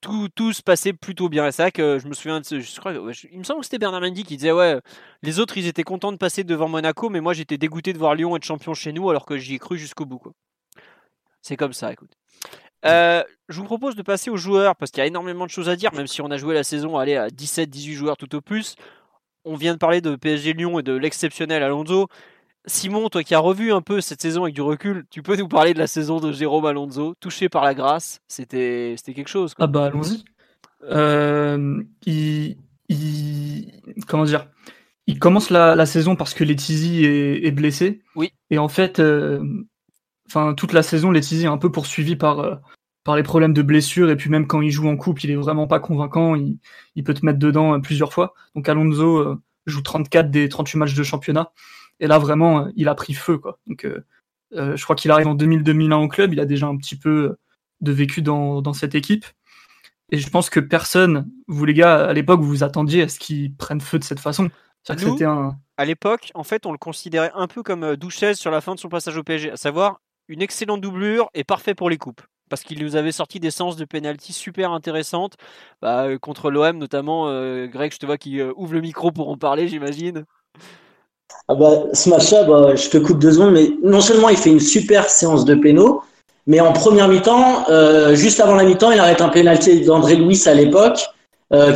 Tout, 0.00 0.28
tout 0.34 0.52
se 0.52 0.62
passait 0.62 0.94
plutôt 0.94 1.28
bien. 1.28 1.48
C'est 1.52 1.62
vrai 1.62 1.70
que 1.70 2.00
je 2.00 2.08
me 2.08 2.12
souviens 2.12 2.40
de 2.40 2.44
ce, 2.44 2.58
je 2.58 2.80
crois, 2.80 2.94
il 3.30 3.38
me 3.38 3.44
semble 3.44 3.60
que 3.60 3.66
c'était 3.66 3.78
Bernard 3.78 4.00
Mendy 4.00 4.24
qui 4.24 4.36
disait 4.36 4.50
ouais, 4.50 4.80
les 5.22 5.38
autres 5.38 5.58
ils 5.58 5.68
étaient 5.68 5.84
contents 5.84 6.10
de 6.10 6.16
passer 6.16 6.42
devant 6.42 6.66
Monaco, 6.66 7.08
mais 7.08 7.20
moi 7.20 7.34
j'étais 7.34 7.56
dégoûté 7.56 7.92
de 7.92 7.98
voir 7.98 8.16
Lyon 8.16 8.34
être 8.34 8.42
champion 8.42 8.74
chez 8.74 8.92
nous 8.92 9.08
alors 9.10 9.26
que 9.26 9.38
j'y 9.38 9.54
ai 9.54 9.58
cru 9.60 9.78
jusqu'au 9.78 10.06
bout. 10.06 10.20
C'est 11.40 11.56
comme 11.56 11.72
ça, 11.72 11.92
écoute. 11.92 12.10
Euh, 12.84 13.22
je 13.48 13.58
vous 13.58 13.64
propose 13.64 13.96
de 13.96 14.02
passer 14.02 14.30
aux 14.30 14.36
joueurs 14.36 14.76
parce 14.76 14.90
qu'il 14.90 15.00
y 15.00 15.04
a 15.04 15.06
énormément 15.06 15.46
de 15.46 15.50
choses 15.50 15.68
à 15.68 15.76
dire, 15.76 15.92
même 15.94 16.06
si 16.06 16.20
on 16.22 16.30
a 16.30 16.36
joué 16.36 16.54
la 16.54 16.64
saison 16.64 16.96
aller 16.96 17.16
à 17.16 17.28
17-18 17.28 17.92
joueurs 17.92 18.16
tout 18.16 18.34
au 18.34 18.40
plus. 18.40 18.76
On 19.44 19.56
vient 19.56 19.72
de 19.72 19.78
parler 19.78 20.00
de 20.00 20.16
PSG 20.16 20.52
Lyon 20.52 20.78
et 20.78 20.82
de 20.82 20.92
l'exceptionnel 20.92 21.62
Alonso. 21.62 22.08
Simon, 22.66 23.08
toi 23.08 23.22
qui 23.22 23.34
as 23.34 23.38
revu 23.38 23.72
un 23.72 23.80
peu 23.80 24.00
cette 24.00 24.20
saison 24.20 24.42
avec 24.42 24.54
du 24.54 24.60
recul, 24.60 25.06
tu 25.10 25.22
peux 25.22 25.36
nous 25.36 25.48
parler 25.48 25.72
de 25.72 25.78
la 25.78 25.86
saison 25.86 26.20
de 26.20 26.32
Jérôme 26.32 26.66
Alonso, 26.66 27.14
touché 27.18 27.48
par 27.48 27.64
la 27.64 27.74
grâce? 27.74 28.20
C'était 28.28 28.94
quelque 29.06 29.28
chose. 29.28 29.54
Ah 29.58 29.66
bah 29.66 29.86
allons-y. 29.86 30.24
Euh, 30.84 31.82
il, 32.06 32.56
comment 34.06 34.24
dire? 34.24 34.48
Il 35.06 35.18
commence 35.18 35.48
la, 35.48 35.86
saison 35.86 36.16
parce 36.16 36.34
que 36.34 36.44
Letizy 36.44 37.04
est, 37.06 37.46
est, 37.46 37.50
blessé. 37.50 38.02
Oui. 38.14 38.32
Et 38.50 38.58
en 38.58 38.68
fait, 38.68 39.00
euh, 39.00 39.42
enfin 40.28 40.54
toute 40.54 40.72
la 40.72 40.82
saison, 40.82 41.10
Letizy 41.10 41.44
est 41.44 41.48
un 41.48 41.58
peu 41.58 41.72
poursuivi 41.72 42.16
par 42.16 42.40
euh, 42.40 42.54
par 43.04 43.16
les 43.16 43.22
problèmes 43.22 43.54
de 43.54 43.62
blessure 43.62 44.10
et 44.10 44.16
puis 44.16 44.30
même 44.30 44.46
quand 44.46 44.60
il 44.60 44.70
joue 44.70 44.88
en 44.88 44.96
coupe, 44.96 45.24
il 45.24 45.30
est 45.30 45.36
vraiment 45.36 45.66
pas 45.66 45.80
convaincant. 45.80 46.34
Il, 46.34 46.58
il 46.94 47.04
peut 47.04 47.14
te 47.14 47.24
mettre 47.24 47.38
dedans 47.38 47.74
euh, 47.74 47.78
plusieurs 47.78 48.12
fois. 48.12 48.34
Donc 48.54 48.68
Alonso 48.68 49.18
euh, 49.18 49.40
joue 49.66 49.82
34 49.82 50.30
des 50.30 50.48
38 50.48 50.78
matchs 50.78 50.94
de 50.94 51.02
championnat 51.02 51.52
et 52.00 52.06
là 52.06 52.18
vraiment 52.18 52.68
il 52.76 52.88
a 52.88 52.94
pris 52.94 53.14
feu 53.14 53.38
quoi. 53.38 53.58
Donc 53.66 53.86
je 54.52 54.82
crois 54.82 54.96
qu'il 54.96 55.10
arrive 55.10 55.26
en 55.26 55.36
2000-2001 55.36 56.04
au 56.04 56.08
club. 56.08 56.32
Il 56.32 56.40
a 56.40 56.46
déjà 56.46 56.66
un 56.66 56.76
petit 56.76 56.96
peu 56.96 57.36
de 57.80 57.92
vécu 57.92 58.22
dans, 58.22 58.62
dans 58.62 58.72
cette 58.72 58.94
équipe. 58.94 59.26
Et 60.10 60.18
je 60.18 60.30
pense 60.30 60.48
que 60.48 60.58
personne, 60.58 61.30
vous 61.48 61.66
les 61.66 61.74
gars, 61.74 62.06
à 62.06 62.12
l'époque, 62.14 62.40
vous 62.40 62.48
vous 62.48 62.64
attendiez 62.64 63.02
à 63.02 63.08
ce 63.08 63.18
qu'il 63.18 63.54
prenne 63.54 63.82
feu 63.82 63.98
de 63.98 64.04
cette 64.04 64.20
façon. 64.20 64.48
Nous, 65.02 65.22
un... 65.24 65.58
À 65.76 65.84
l'époque, 65.84 66.30
en 66.34 66.44
fait, 66.44 66.64
on 66.64 66.72
le 66.72 66.78
considérait 66.78 67.30
un 67.34 67.46
peu 67.46 67.62
comme 67.62 67.96
Douchez 67.96 68.34
sur 68.34 68.50
la 68.50 68.60
fin 68.60 68.74
de 68.74 68.80
son 68.80 68.88
passage 68.88 69.16
au 69.18 69.22
PSG, 69.22 69.50
à 69.50 69.56
savoir 69.56 70.00
une 70.28 70.42
excellente 70.42 70.80
doublure 70.80 71.30
et 71.34 71.44
parfait 71.44 71.74
pour 71.74 71.90
les 71.90 71.96
coupes. 71.96 72.20
Parce 72.48 72.62
qu'il 72.62 72.82
nous 72.82 72.96
avait 72.96 73.12
sorti 73.12 73.40
des 73.40 73.50
séances 73.50 73.76
de 73.76 73.84
pénalty 73.84 74.32
super 74.32 74.72
intéressantes. 74.72 75.34
Bah, 75.82 76.04
euh, 76.04 76.18
contre 76.18 76.50
l'OM 76.50 76.78
notamment. 76.78 77.28
Euh, 77.28 77.66
Greg, 77.66 77.92
je 77.92 77.98
te 77.98 78.06
vois 78.06 78.16
qui 78.16 78.40
euh, 78.40 78.52
ouvre 78.56 78.74
le 78.74 78.80
micro 78.80 79.10
pour 79.10 79.28
en 79.28 79.36
parler, 79.36 79.68
j'imagine. 79.68 80.24
Ah 81.48 81.54
bah, 81.54 81.70
ce 81.92 82.08
bah, 82.46 82.74
je 82.74 82.88
te 82.88 82.98
coupe 82.98 83.18
deux 83.18 83.32
secondes, 83.32 83.52
mais 83.52 83.70
non 83.82 84.00
seulement 84.00 84.28
il 84.28 84.36
fait 84.36 84.50
une 84.50 84.60
super 84.60 85.08
séance 85.10 85.44
de 85.44 85.54
pénaux, 85.54 86.02
mais 86.46 86.60
en 86.60 86.72
première 86.72 87.08
mi-temps, 87.08 87.66
juste 88.14 88.40
avant 88.40 88.54
la 88.54 88.64
mi-temps, 88.64 88.90
il 88.92 88.98
arrête 88.98 89.20
un 89.20 89.28
pénalty 89.28 89.82
d'André 89.82 90.16
Louis 90.16 90.42
à 90.46 90.54
l'époque. 90.54 91.00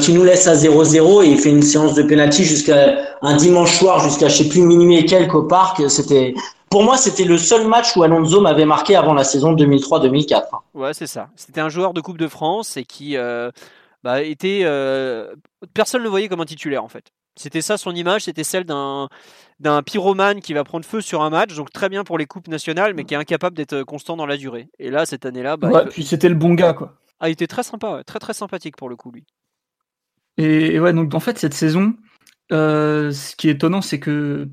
qui 0.01 0.13
nous 0.13 0.25
laisse 0.25 0.47
à 0.47 0.55
0-0 0.55 1.25
et 1.25 1.29
il 1.29 1.39
fait 1.39 1.51
une 1.51 1.63
séance 1.63 1.95
de 1.95 2.03
penalty 2.03 2.45
jusqu'à 2.45 2.97
un 3.23 3.37
dimanche 3.37 3.79
soir 3.79 4.01
jusqu'à 4.01 4.29
je 4.29 4.43
sais 4.43 4.49
plus 4.49 4.63
minuit 4.63 4.99
et 4.99 5.05
quelques 5.05 5.35
au 5.35 5.45
parc. 5.45 5.83
C'était 5.91 6.35
pour 6.73 6.83
moi 6.83 6.97
c'était 6.97 7.25
le 7.25 7.37
seul 7.37 7.69
match 7.69 7.95
où 7.97 8.03
Alonso 8.03 8.41
m'avait 8.41 8.65
marqué 8.65 8.97
avant 8.97 9.13
la 9.13 9.25
saison 9.25 9.55
2003-2004. 9.55 10.45
Ouais, 10.73 10.95
c'est 10.95 11.07
ça. 11.07 11.29
C'était 11.37 11.61
un 11.61 11.69
joueur 11.69 11.93
de 11.93 12.01
Coupe 12.01 12.17
de 12.17 12.29
France 12.29 12.79
et 12.79 12.85
qui 12.85 13.19
euh, 13.19 13.51
bah, 14.03 14.23
était 14.23 14.63
euh, 14.65 15.35
personne 15.75 16.01
ne 16.01 16.05
le 16.05 16.11
voyait 16.11 16.29
comme 16.29 16.41
un 16.41 16.47
titulaire 16.47 16.83
en 16.83 16.89
fait. 16.89 17.13
C'était 17.37 17.61
ça 17.61 17.77
son 17.77 17.95
image, 17.95 18.23
c'était 18.23 18.43
celle 18.43 18.65
d'un 18.65 19.11
d'un 19.61 19.83
pyromane 19.83 20.41
qui 20.41 20.55
va 20.55 20.65
prendre 20.65 20.87
feu 20.87 21.03
sur 21.03 21.21
un 21.23 21.29
match, 21.29 21.55
donc 21.55 21.71
très 21.71 21.91
bien 21.91 22.05
pour 22.05 22.17
les 22.17 22.25
coupes 22.25 22.49
nationales, 22.49 22.95
mais 22.95 23.05
qui 23.05 23.13
est 23.13 23.19
incapable 23.19 23.55
d'être 23.55 23.83
constant 23.83 24.17
dans 24.17 24.27
la 24.27 24.39
durée. 24.39 24.69
Et 24.79 24.91
là, 24.91 25.05
cette 25.05 25.27
année-là, 25.27 25.59
bah, 25.59 25.69
ouais, 25.69 25.87
puis 25.91 26.05
c'était 26.05 26.31
le 26.31 26.35
bon 26.35 26.55
gars 26.55 26.73
quoi. 26.73 26.95
Ah, 27.21 27.29
il 27.29 27.33
était 27.33 27.47
très 27.47 27.63
sympa, 27.63 28.03
très 28.07 28.19
très 28.19 28.33
sympathique 28.33 28.77
pour 28.77 28.89
le 28.89 28.97
coup 28.97 29.13
lui. 29.13 29.25
Et, 30.39 30.81
ouais, 30.81 30.95
donc 30.95 31.15
en 31.15 31.21
fait 31.21 31.39
cette 31.39 31.53
saison, 31.53 31.95
euh, 32.51 33.13
ce 33.13 33.37
qui 33.37 33.51
est 33.51 33.53
étonnant, 33.53 33.83
c'est 33.83 34.01
que 34.01 34.49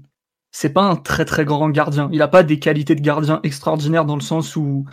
c'est 0.51 0.73
pas 0.73 0.83
un 0.83 0.95
très 0.95 1.25
très 1.25 1.45
grand 1.45 1.69
gardien. 1.69 2.09
Il 2.11 2.21
a 2.21 2.27
pas 2.27 2.43
des 2.43 2.59
qualités 2.59 2.95
de 2.95 3.01
gardien 3.01 3.39
extraordinaires 3.43 4.05
dans 4.05 4.15
le 4.15 4.21
sens 4.21 4.55
où 4.55 4.85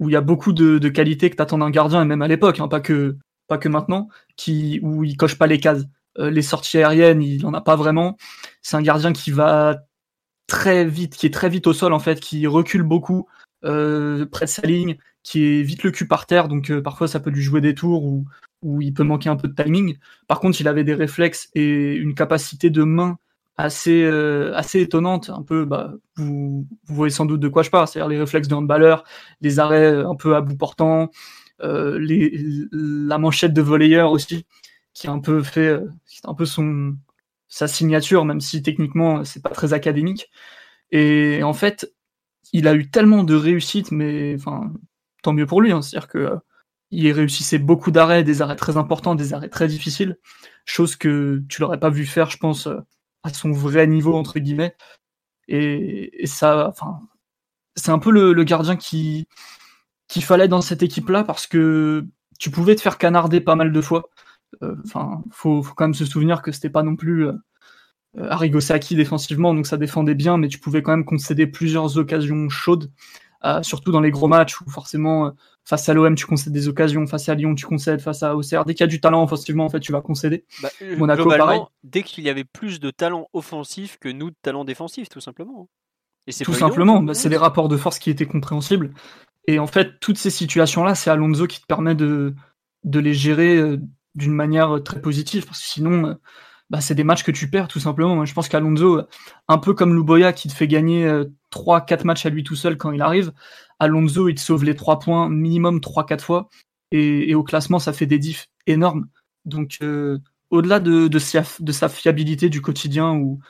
où 0.00 0.08
il 0.08 0.12
y 0.12 0.16
a 0.16 0.20
beaucoup 0.20 0.52
de, 0.52 0.78
de 0.78 0.88
qualités 0.88 1.30
que 1.30 1.36
t'attends 1.36 1.58
d'un 1.58 1.70
gardien, 1.70 2.02
et 2.02 2.04
même 2.04 2.22
à 2.22 2.28
l'époque, 2.28 2.58
hein, 2.60 2.68
pas 2.68 2.80
que 2.80 3.16
pas 3.46 3.58
que 3.58 3.68
maintenant, 3.68 4.08
qui 4.36 4.80
où 4.82 5.04
il 5.04 5.16
coche 5.16 5.38
pas 5.38 5.46
les 5.46 5.60
cases. 5.60 5.84
Euh, 6.18 6.30
les 6.30 6.42
sorties 6.42 6.78
aériennes, 6.78 7.22
il 7.22 7.44
en 7.46 7.54
a 7.54 7.60
pas 7.60 7.76
vraiment. 7.76 8.16
C'est 8.62 8.76
un 8.76 8.82
gardien 8.82 9.12
qui 9.12 9.30
va 9.32 9.78
très 10.46 10.84
vite, 10.84 11.16
qui 11.16 11.26
est 11.26 11.34
très 11.34 11.48
vite 11.48 11.66
au 11.66 11.72
sol 11.72 11.92
en 11.92 11.98
fait, 11.98 12.20
qui 12.20 12.46
recule 12.46 12.82
beaucoup 12.82 13.26
euh, 13.64 14.26
près 14.26 14.46
de 14.46 14.50
sa 14.50 14.62
ligne, 14.62 14.96
qui 15.22 15.44
est 15.44 15.62
vite 15.62 15.82
le 15.84 15.90
cul 15.90 16.06
par 16.06 16.26
terre, 16.26 16.48
donc 16.48 16.70
euh, 16.70 16.82
parfois 16.82 17.08
ça 17.08 17.20
peut 17.20 17.30
lui 17.30 17.42
jouer 17.42 17.60
des 17.60 17.74
tours 17.74 18.04
ou, 18.04 18.26
ou 18.62 18.80
il 18.82 18.94
peut 18.94 19.04
manquer 19.04 19.28
un 19.30 19.36
peu 19.36 19.48
de 19.48 19.54
timing. 19.54 19.98
Par 20.28 20.40
contre, 20.40 20.60
il 20.60 20.68
avait 20.68 20.84
des 20.84 20.94
réflexes 20.94 21.48
et 21.54 21.94
une 21.94 22.14
capacité 22.14 22.70
de 22.70 22.82
main 22.84 23.18
assez 23.56 24.04
assez 24.54 24.80
étonnante. 24.80 25.30
Un 25.30 25.42
peu, 25.42 25.64
bah, 25.64 25.92
vous, 26.16 26.66
vous 26.86 26.94
voyez 26.94 27.12
sans 27.12 27.26
doute 27.26 27.40
de 27.40 27.48
quoi 27.48 27.62
je 27.62 27.70
parle, 27.70 27.88
c'est-à-dire 27.88 28.08
les 28.08 28.18
réflexes 28.18 28.48
de 28.48 28.54
handballeur, 28.54 29.04
les 29.40 29.58
arrêts 29.58 30.04
un 30.04 30.16
peu 30.16 30.36
à 30.36 30.40
bout 30.40 30.56
portant, 30.56 31.10
les, 31.60 32.66
la 32.72 33.18
manchette 33.18 33.52
de 33.52 33.62
volleyeur 33.62 34.10
aussi 34.10 34.46
qui 34.94 35.08
a 35.08 35.12
un 35.12 35.20
peu 35.20 35.42
fait, 35.42 35.68
euh, 35.68 35.90
un 36.24 36.34
peu 36.34 36.46
son 36.46 36.96
sa 37.48 37.68
signature, 37.68 38.24
même 38.24 38.40
si 38.40 38.62
techniquement 38.62 39.24
c'est 39.24 39.42
pas 39.42 39.50
très 39.50 39.74
académique. 39.74 40.30
Et 40.90 41.42
en 41.44 41.52
fait, 41.54 41.92
il 42.52 42.68
a 42.68 42.74
eu 42.74 42.90
tellement 42.90 43.24
de 43.24 43.34
réussite, 43.34 43.92
mais 43.92 44.34
enfin, 44.36 44.72
tant 45.22 45.32
mieux 45.32 45.46
pour 45.46 45.60
lui. 45.62 45.72
Hein. 45.72 45.82
C'est-à-dire 45.82 46.08
que 46.08 46.18
euh, 46.18 46.36
il 46.90 47.10
réussissait 47.12 47.58
beaucoup 47.58 47.90
d'arrêts, 47.90 48.24
des 48.24 48.42
arrêts 48.42 48.56
très 48.56 48.76
importants, 48.76 49.14
des 49.14 49.34
arrêts 49.34 49.48
très 49.48 49.68
difficiles, 49.68 50.18
chose 50.64 50.96
que 50.96 51.42
tu 51.48 51.60
l'aurais 51.60 51.80
pas 51.80 51.90
vu 51.90 52.06
faire, 52.06 52.30
je 52.30 52.38
pense, 52.38 52.66
euh, 52.68 52.78
à 53.24 53.30
son 53.32 53.50
vrai 53.50 53.86
niveau 53.86 54.14
entre 54.14 54.38
guillemets. 54.38 54.76
Et, 55.48 56.22
et 56.22 56.26
ça, 56.26 56.68
enfin, 56.68 57.00
c'est 57.76 57.90
un 57.90 57.98
peu 57.98 58.10
le, 58.10 58.44
gardien 58.44 58.76
qui 58.76 59.26
qu'il 60.08 60.22
fallait 60.24 60.48
dans 60.48 60.60
cette 60.60 60.82
équipe-là 60.82 61.24
parce 61.24 61.46
que 61.46 62.06
tu 62.38 62.50
pouvais 62.50 62.76
te 62.76 62.82
faire 62.82 62.98
canarder 62.98 63.40
pas 63.40 63.56
mal 63.56 63.72
de 63.72 63.80
fois. 63.80 64.10
Euh, 64.62 64.76
enfin, 64.84 65.22
faut, 65.30 65.62
faut, 65.62 65.74
quand 65.74 65.84
même 65.84 65.94
se 65.94 66.04
souvenir 66.04 66.42
que 66.42 66.52
c'était 66.52 66.70
pas 66.70 66.82
non 66.82 66.94
plus 66.96 67.26
euh, 67.26 67.32
Arrigo 68.18 68.60
Sacchi 68.60 68.94
défensivement, 68.94 69.54
donc 69.54 69.66
ça 69.66 69.76
défendait 69.76 70.14
bien, 70.14 70.36
mais 70.36 70.48
tu 70.48 70.58
pouvais 70.60 70.82
quand 70.82 70.92
même 70.92 71.04
concéder 71.04 71.46
plusieurs 71.46 71.98
occasions 71.98 72.48
chaudes, 72.48 72.92
euh, 73.44 73.62
surtout 73.62 73.92
dans 73.92 74.00
les 74.00 74.10
gros 74.10 74.28
matchs 74.28 74.60
où 74.60 74.70
forcément 74.70 75.32
face 75.64 75.88
à 75.88 75.94
l'OM 75.94 76.14
tu 76.14 76.26
concèdes 76.26 76.52
des 76.52 76.68
occasions, 76.68 77.06
face 77.06 77.28
à 77.28 77.34
Lyon 77.34 77.54
tu 77.54 77.66
concèdes, 77.66 78.00
face 78.00 78.22
à 78.22 78.36
Auxerre, 78.36 78.64
dès 78.64 78.74
qu'il 78.74 78.82
y 78.82 78.84
a 78.84 78.88
du 78.88 79.00
talent 79.00 79.22
offensivement 79.22 79.64
en 79.64 79.70
fait 79.70 79.80
tu 79.80 79.92
vas 79.92 80.00
concéder. 80.00 80.44
Bah, 80.62 80.70
Monaco 80.98 81.28
pareil. 81.28 81.60
Dès 81.82 82.02
qu'il 82.02 82.24
y 82.24 82.30
avait 82.30 82.44
plus 82.44 82.80
de 82.80 82.90
talent 82.90 83.28
offensif 83.32 83.98
que 83.98 84.08
nous 84.08 84.30
de 84.30 84.36
talent 84.42 84.64
défensif 84.64 85.08
tout 85.08 85.20
simplement. 85.20 85.68
Et 86.26 86.32
tout 86.32 86.54
simplement, 86.54 87.02
bah, 87.02 87.12
c'est 87.12 87.28
les 87.28 87.36
rapports 87.36 87.68
de 87.68 87.76
force 87.76 87.98
qui 87.98 88.08
étaient 88.08 88.26
compréhensibles. 88.26 88.94
Et 89.46 89.58
en 89.58 89.66
fait, 89.66 90.00
toutes 90.00 90.16
ces 90.16 90.30
situations-là, 90.30 90.94
c'est 90.94 91.10
Alonso 91.10 91.46
qui 91.46 91.60
te 91.60 91.66
permet 91.66 91.94
de, 91.94 92.34
de 92.84 92.98
les 92.98 93.12
gérer 93.12 93.76
d'une 94.14 94.32
manière 94.32 94.82
très 94.82 95.00
positive, 95.00 95.44
parce 95.44 95.60
que 95.60 95.66
sinon, 95.66 96.06
euh, 96.06 96.14
bah, 96.70 96.80
c'est 96.80 96.94
des 96.94 97.04
matchs 97.04 97.24
que 97.24 97.30
tu 97.30 97.50
perds 97.50 97.68
tout 97.68 97.80
simplement. 97.80 98.24
Je 98.24 98.34
pense 98.34 98.48
qu'Alonso, 98.48 99.02
un 99.48 99.58
peu 99.58 99.74
comme 99.74 99.94
Luboya 99.94 100.32
qui 100.32 100.48
te 100.48 100.54
fait 100.54 100.68
gagner 100.68 101.06
3-4 101.52 102.00
euh, 102.00 102.04
matchs 102.04 102.26
à 102.26 102.30
lui 102.30 102.42
tout 102.42 102.56
seul 102.56 102.76
quand 102.76 102.92
il 102.92 103.02
arrive, 103.02 103.32
Alonso, 103.84 104.28
il 104.28 104.34
te 104.34 104.40
sauve 104.40 104.64
les 104.64 104.76
3 104.76 104.98
points 104.98 105.28
minimum 105.28 105.80
3-4 105.80 106.20
fois, 106.20 106.48
et, 106.90 107.34
au 107.34 107.42
classement, 107.42 107.78
ça 107.78 107.92
fait 107.92 108.06
des 108.06 108.18
diffs 108.18 108.46
énormes. 108.66 109.08
Donc, 109.44 109.78
euh, 109.82 110.18
au-delà 110.50 110.80
de, 110.80 111.08
de, 111.08 111.18
sa, 111.18 111.88
fiabilité 111.88 112.48
du 112.48 112.60
quotidien, 112.60 113.14
où, 113.14 113.40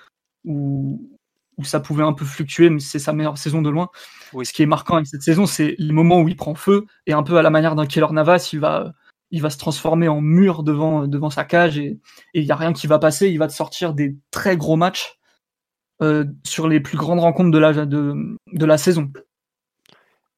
où, 0.45 1.11
où, 1.59 1.64
ça 1.64 1.80
pouvait 1.80 2.05
un 2.05 2.14
peu 2.14 2.24
fluctuer, 2.24 2.70
mais 2.70 2.80
c'est 2.80 2.99
sa 2.99 3.12
meilleure 3.12 3.39
saison 3.39 3.61
de 3.61 3.70
loin, 3.70 3.89
ce 4.43 4.53
qui 4.53 4.62
est 4.62 4.66
marquant 4.66 4.95
avec 4.95 5.07
cette 5.07 5.22
saison, 5.22 5.47
c'est 5.47 5.74
les 5.78 5.93
moments 5.93 6.20
où 6.22 6.28
il 6.28 6.37
prend 6.37 6.55
feu, 6.55 6.87
et 7.07 7.12
un 7.12 7.22
peu 7.22 7.37
à 7.37 7.43
la 7.43 7.51
manière 7.51 7.74
d'un 7.74 7.87
Keller 7.87 8.12
Navas, 8.12 8.51
il 8.53 8.61
va 8.61 8.93
il 9.35 9.43
va 9.43 9.51
se 9.51 9.59
transformer 9.59 10.07
en 10.07 10.20
mur 10.20 10.62
devant, 10.62 11.09
devant 11.09 11.28
sa 11.28 11.45
cage 11.45 11.76
et 11.76 11.99
il 12.35 12.45
n'y 12.45 12.53
a 12.53 12.57
rien 12.57 12.72
qui 12.72 12.87
va 12.87 13.01
passer. 13.01 13.28
Il 13.28 13.39
va 13.39 13.49
te 13.49 13.53
sortir 13.53 13.93
des 13.93 14.16
très 14.30 14.57
gros 14.57 14.76
matchs 14.76 15.18
euh, 16.03 16.24
sur 16.45 16.68
les 16.68 16.78
plus 16.78 16.97
grandes 16.97 17.18
rencontres 17.18 17.51
de 17.51 17.59
la, 17.59 17.72
de, 17.72 18.37
de 18.53 18.64
la 18.64 18.78
saison. 18.78 19.11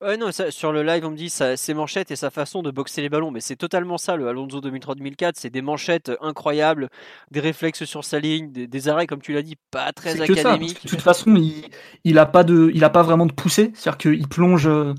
Ouais, 0.02 0.18
non, 0.18 0.28
sur 0.30 0.72
le 0.72 0.82
live, 0.82 1.06
on 1.06 1.10
me 1.10 1.16
dit 1.16 1.30
ça, 1.30 1.56
ses 1.56 1.72
manchettes 1.72 2.10
et 2.10 2.16
sa 2.16 2.28
façon 2.28 2.62
de 2.62 2.70
boxer 2.70 3.00
les 3.00 3.08
ballons, 3.08 3.30
mais 3.30 3.40
c'est 3.40 3.56
totalement 3.56 3.96
ça 3.96 4.14
le 4.16 4.28
Alonso 4.28 4.60
2003-2004. 4.60 5.32
C'est 5.36 5.48
des 5.48 5.62
manchettes 5.62 6.12
incroyables, 6.20 6.90
des 7.30 7.40
réflexes 7.40 7.84
sur 7.84 8.04
sa 8.04 8.18
ligne, 8.18 8.52
des, 8.52 8.88
arrêts, 8.88 9.06
comme 9.06 9.22
tu 9.22 9.32
l'as 9.32 9.40
dit, 9.40 9.56
pas 9.70 9.92
très 9.92 10.20
académiques. 10.20 10.84
de 10.84 10.88
toute 10.90 11.00
façon, 11.00 11.34
il, 11.36 11.70
il 12.04 12.18
a 12.18 12.26
pas 12.26 12.44
de, 12.44 12.70
il 12.74 12.84
a 12.84 12.90
pas 12.90 13.02
vraiment 13.02 13.24
de 13.24 13.32
poussée, 13.32 13.72
c'est-à-dire 13.74 13.96
qu'il 13.96 14.28
plonge, 14.28 14.66
euh, 14.66 14.92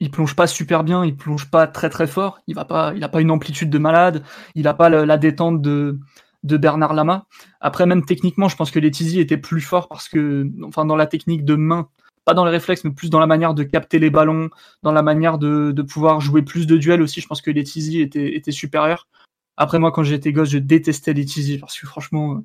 il 0.00 0.10
plonge 0.10 0.34
pas 0.34 0.48
super 0.48 0.82
bien, 0.82 1.04
il 1.04 1.16
plonge 1.16 1.48
pas 1.48 1.68
très 1.68 1.88
très 1.88 2.08
fort, 2.08 2.40
il 2.48 2.56
va 2.56 2.64
pas, 2.64 2.92
il 2.96 3.04
a 3.04 3.08
pas 3.08 3.20
une 3.20 3.30
amplitude 3.30 3.70
de 3.70 3.78
malade, 3.78 4.24
il 4.56 4.66
a 4.66 4.74
pas 4.74 4.88
la, 4.88 5.16
détente 5.16 5.62
de, 5.62 6.00
de 6.42 6.56
Bernard 6.56 6.94
Lama. 6.94 7.26
Après, 7.60 7.86
même 7.86 8.04
techniquement, 8.04 8.48
je 8.48 8.56
pense 8.56 8.72
que 8.72 8.80
Letizy 8.80 9.20
était 9.20 9.36
plus 9.36 9.60
fort 9.60 9.86
parce 9.86 10.08
que, 10.08 10.50
enfin, 10.64 10.84
dans 10.86 10.96
la 10.96 11.06
technique 11.06 11.44
de 11.44 11.54
main, 11.54 11.88
pas 12.24 12.34
dans 12.34 12.44
les 12.44 12.50
réflexes, 12.50 12.84
mais 12.84 12.92
plus 12.92 13.10
dans 13.10 13.18
la 13.18 13.26
manière 13.26 13.54
de 13.54 13.62
capter 13.62 13.98
les 13.98 14.10
ballons, 14.10 14.50
dans 14.82 14.92
la 14.92 15.02
manière 15.02 15.38
de, 15.38 15.72
de 15.72 15.82
pouvoir 15.82 16.20
jouer 16.20 16.42
plus 16.42 16.66
de 16.66 16.76
duels 16.76 17.02
aussi. 17.02 17.20
Je 17.20 17.26
pense 17.26 17.42
que 17.42 17.50
Letizy 17.50 18.00
était, 18.00 18.36
était 18.36 18.52
supérieur. 18.52 19.08
Après, 19.56 19.78
moi, 19.78 19.92
quand 19.92 20.02
j'étais 20.02 20.32
gosse, 20.32 20.50
je 20.50 20.58
détestais 20.58 21.12
Letizy 21.12 21.58
parce 21.58 21.78
que 21.78 21.86
franchement, 21.86 22.34
euh, 22.34 22.38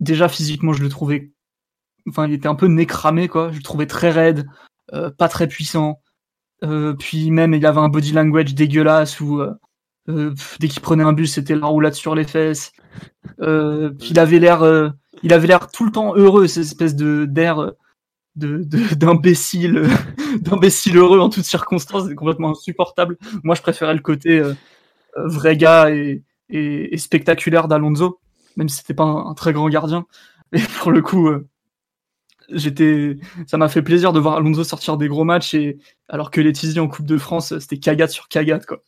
déjà 0.00 0.28
physiquement, 0.28 0.72
je 0.72 0.82
le 0.82 0.88
trouvais, 0.88 1.30
enfin, 2.08 2.26
il 2.26 2.34
était 2.34 2.48
un 2.48 2.54
peu 2.54 2.66
nécramé, 2.66 3.28
quoi. 3.28 3.50
Je 3.52 3.56
le 3.56 3.62
trouvais 3.62 3.86
très 3.86 4.10
raide, 4.10 4.46
euh, 4.92 5.10
pas 5.10 5.28
très 5.28 5.48
puissant. 5.48 6.00
Euh, 6.62 6.94
puis 6.94 7.30
même, 7.30 7.54
il 7.54 7.64
avait 7.66 7.80
un 7.80 7.88
body 7.88 8.12
language 8.12 8.54
dégueulasse 8.54 9.20
où 9.20 9.42
dès 10.06 10.66
qu'il 10.66 10.82
prenait 10.82 11.04
un 11.04 11.12
bus, 11.12 11.34
c'était 11.34 11.54
la 11.54 11.66
roulade 11.66 11.94
sur 11.94 12.14
les 12.16 12.24
fesses. 12.24 12.72
puis 13.38 14.08
il 14.10 14.18
avait 14.18 14.40
l'air, 14.40 14.92
il 15.22 15.32
avait 15.32 15.46
l'air 15.46 15.70
tout 15.70 15.84
le 15.84 15.92
temps 15.92 16.16
heureux, 16.16 16.48
cette 16.48 16.64
espèce 16.64 16.96
de 16.96 17.26
d'air 17.26 17.72
de, 18.36 18.58
d'imbécile, 18.94 19.88
d'imbécile 20.40 20.96
heureux 20.98 21.20
en 21.20 21.28
toutes 21.28 21.44
circonstances, 21.44 22.08
c'est 22.08 22.14
complètement 22.14 22.50
insupportable. 22.50 23.16
Moi, 23.42 23.54
je 23.54 23.62
préférais 23.62 23.94
le 23.94 24.00
côté 24.00 24.42
vrai 25.16 25.56
gars 25.56 25.90
et, 25.90 26.22
et, 26.48 26.96
spectaculaire 26.98 27.68
d'Alonso, 27.68 28.20
même 28.56 28.68
si 28.68 28.78
c'était 28.78 28.94
pas 28.94 29.04
un, 29.04 29.34
très 29.34 29.52
grand 29.52 29.68
gardien. 29.68 30.06
Et 30.52 30.60
pour 30.80 30.90
le 30.90 31.00
coup, 31.00 31.30
j'étais, 32.52 33.18
ça 33.46 33.56
m'a 33.56 33.68
fait 33.68 33.82
plaisir 33.82 34.12
de 34.12 34.20
voir 34.20 34.36
Alonso 34.36 34.64
sortir 34.64 34.96
des 34.96 35.08
gros 35.08 35.24
matchs 35.24 35.54
et 35.54 35.78
alors 36.08 36.30
que 36.30 36.40
Letizy 36.40 36.80
en 36.80 36.88
Coupe 36.88 37.06
de 37.06 37.18
France, 37.18 37.58
c'était 37.58 37.78
cagade 37.78 38.10
sur 38.10 38.28
cagade 38.28 38.66
quoi. 38.66 38.82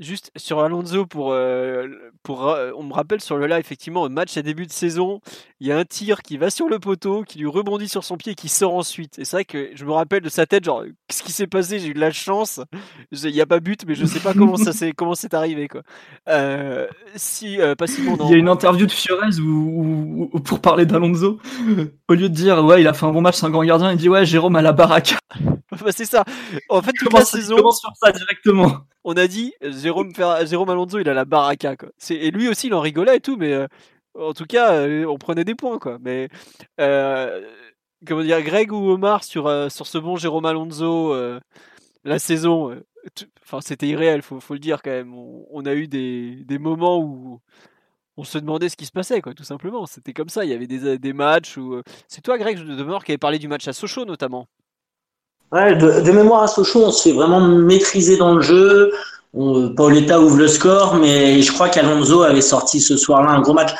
Juste 0.00 0.32
sur 0.34 0.58
Alonso, 0.58 1.06
pour, 1.06 1.30
euh, 1.30 1.86
pour, 2.24 2.48
euh, 2.48 2.72
on 2.76 2.82
me 2.82 2.92
rappelle 2.92 3.20
sur 3.20 3.36
le 3.36 3.46
live, 3.46 3.60
effectivement, 3.60 4.02
au 4.02 4.08
match 4.08 4.36
à 4.36 4.42
début 4.42 4.66
de 4.66 4.72
saison, 4.72 5.20
il 5.64 5.68
y 5.68 5.72
a 5.72 5.78
un 5.78 5.84
tir 5.86 6.20
qui 6.20 6.36
va 6.36 6.50
sur 6.50 6.68
le 6.68 6.78
poteau, 6.78 7.22
qui 7.22 7.38
lui 7.38 7.46
rebondit 7.46 7.88
sur 7.88 8.04
son 8.04 8.18
pied 8.18 8.32
et 8.32 8.34
qui 8.34 8.50
sort 8.50 8.74
ensuite. 8.74 9.18
Et 9.18 9.24
c'est 9.24 9.38
vrai 9.38 9.44
que 9.46 9.70
je 9.74 9.86
me 9.86 9.92
rappelle 9.92 10.20
de 10.20 10.28
sa 10.28 10.44
tête, 10.44 10.62
genre, 10.62 10.84
qu'est-ce 11.08 11.22
qui 11.22 11.32
s'est 11.32 11.46
passé? 11.46 11.78
J'ai 11.78 11.88
eu 11.88 11.94
de 11.94 12.00
la 12.00 12.10
chance. 12.10 12.60
Il 13.12 13.32
n'y 13.32 13.40
a 13.40 13.46
pas 13.46 13.60
but, 13.60 13.80
mais 13.86 13.94
je 13.94 14.04
sais 14.04 14.20
pas 14.20 14.34
comment 14.34 14.58
ça 14.58 14.74
s'est, 14.74 14.92
comment 14.96 15.14
c'est 15.14 15.32
arrivé, 15.32 15.68
quoi. 15.68 15.80
Euh, 16.28 16.86
si, 17.16 17.56
pas 17.78 17.86
si 17.86 18.02
Il 18.04 18.30
y 18.30 18.34
a 18.34 18.36
une 18.36 18.50
interview 18.50 18.84
de 18.84 18.92
Fiorez 18.92 19.40
où, 19.40 20.30
pour 20.44 20.60
parler 20.60 20.84
d'Alonso, 20.84 21.38
au 22.08 22.12
lieu 22.12 22.28
de 22.28 22.34
dire, 22.34 22.62
ouais, 22.62 22.82
il 22.82 22.86
a 22.86 22.92
fait 22.92 23.06
un 23.06 23.12
bon 23.12 23.22
match, 23.22 23.36
c'est 23.36 23.46
un 23.46 23.50
grand 23.50 23.64
gardien, 23.64 23.90
il 23.90 23.96
dit, 23.96 24.10
ouais, 24.10 24.26
Jérôme 24.26 24.56
à 24.56 24.62
la 24.62 24.72
baraque. 24.72 25.16
bah, 25.70 25.92
c'est 25.92 26.04
ça. 26.04 26.24
En 26.68 26.82
fait, 26.82 26.92
toute 26.92 27.10
la 27.10 27.24
saison. 27.24 27.56
sur 27.70 27.90
ça 28.02 28.12
directement 28.12 28.84
on 29.04 29.12
a 29.14 29.26
dit 29.26 29.52
Jérôme, 29.62 30.12
Jérôme 30.46 30.70
Alonso, 30.70 30.98
il 30.98 31.08
a 31.08 31.14
la 31.14 31.26
baraka. 31.26 31.76
Quoi. 31.76 31.90
Et 32.10 32.30
lui 32.30 32.48
aussi, 32.48 32.68
il 32.68 32.74
en 32.74 32.80
rigolait 32.80 33.18
et 33.18 33.20
tout, 33.20 33.36
mais 33.36 33.52
euh, 33.52 33.66
en 34.18 34.32
tout 34.32 34.46
cas, 34.46 34.72
euh, 34.74 35.04
on 35.06 35.18
prenait 35.18 35.44
des 35.44 35.54
points. 35.54 35.78
Quoi. 35.78 35.98
Mais 36.00 36.28
euh, 36.80 37.42
comment 38.06 38.22
dire, 38.22 38.42
Greg 38.42 38.72
ou 38.72 38.90
Omar 38.90 39.24
sur, 39.24 39.44
sur 39.70 39.86
ce 39.86 39.98
bon 39.98 40.16
Jérôme 40.16 40.46
Alonso, 40.46 41.14
la 42.04 42.18
saison, 42.18 42.78
enfin, 43.42 43.60
c'était 43.60 43.88
irréel, 43.88 44.22
faut, 44.22 44.40
faut 44.40 44.54
le 44.54 44.60
dire 44.60 44.82
quand 44.82 44.90
même. 44.90 45.14
On, 45.14 45.64
a 45.66 45.74
eu 45.74 45.88
des, 45.88 46.44
des, 46.44 46.58
moments 46.58 46.98
où 46.98 47.40
on 48.16 48.24
se 48.24 48.38
demandait 48.38 48.68
ce 48.68 48.76
qui 48.76 48.86
se 48.86 48.92
passait, 48.92 49.20
quoi, 49.20 49.34
tout 49.34 49.44
simplement. 49.44 49.86
C'était 49.86 50.12
comme 50.12 50.28
ça. 50.28 50.44
Il 50.44 50.50
y 50.50 50.54
avait 50.54 50.66
des, 50.66 50.98
des 50.98 51.12
matchs 51.12 51.56
où. 51.56 51.80
C'est 52.08 52.20
toi, 52.20 52.38
Greg, 52.38 52.58
de 52.58 52.74
mémoire, 52.74 53.04
qui 53.04 53.12
avait 53.12 53.18
parlé 53.18 53.38
du 53.38 53.48
match 53.48 53.66
à 53.68 53.72
Sochaux, 53.72 54.04
notamment. 54.04 54.46
Ouais, 55.52 55.76
de, 55.76 56.10
mémoire 56.10 56.42
à 56.42 56.48
Sochaux, 56.48 56.84
on 56.84 56.90
se 56.90 57.08
fait 57.08 57.14
vraiment 57.14 57.40
maîtriser 57.40 58.16
dans 58.16 58.34
le 58.34 58.42
jeu. 58.42 58.92
Pauletta 59.76 60.20
ouvre 60.20 60.36
le 60.36 60.48
score, 60.48 60.96
mais 60.96 61.42
je 61.42 61.52
crois 61.52 61.68
qu'Alonso 61.68 62.22
avait 62.22 62.40
sorti 62.40 62.80
ce 62.80 62.96
soir-là 62.96 63.30
un 63.30 63.40
gros 63.40 63.52
match. 63.52 63.72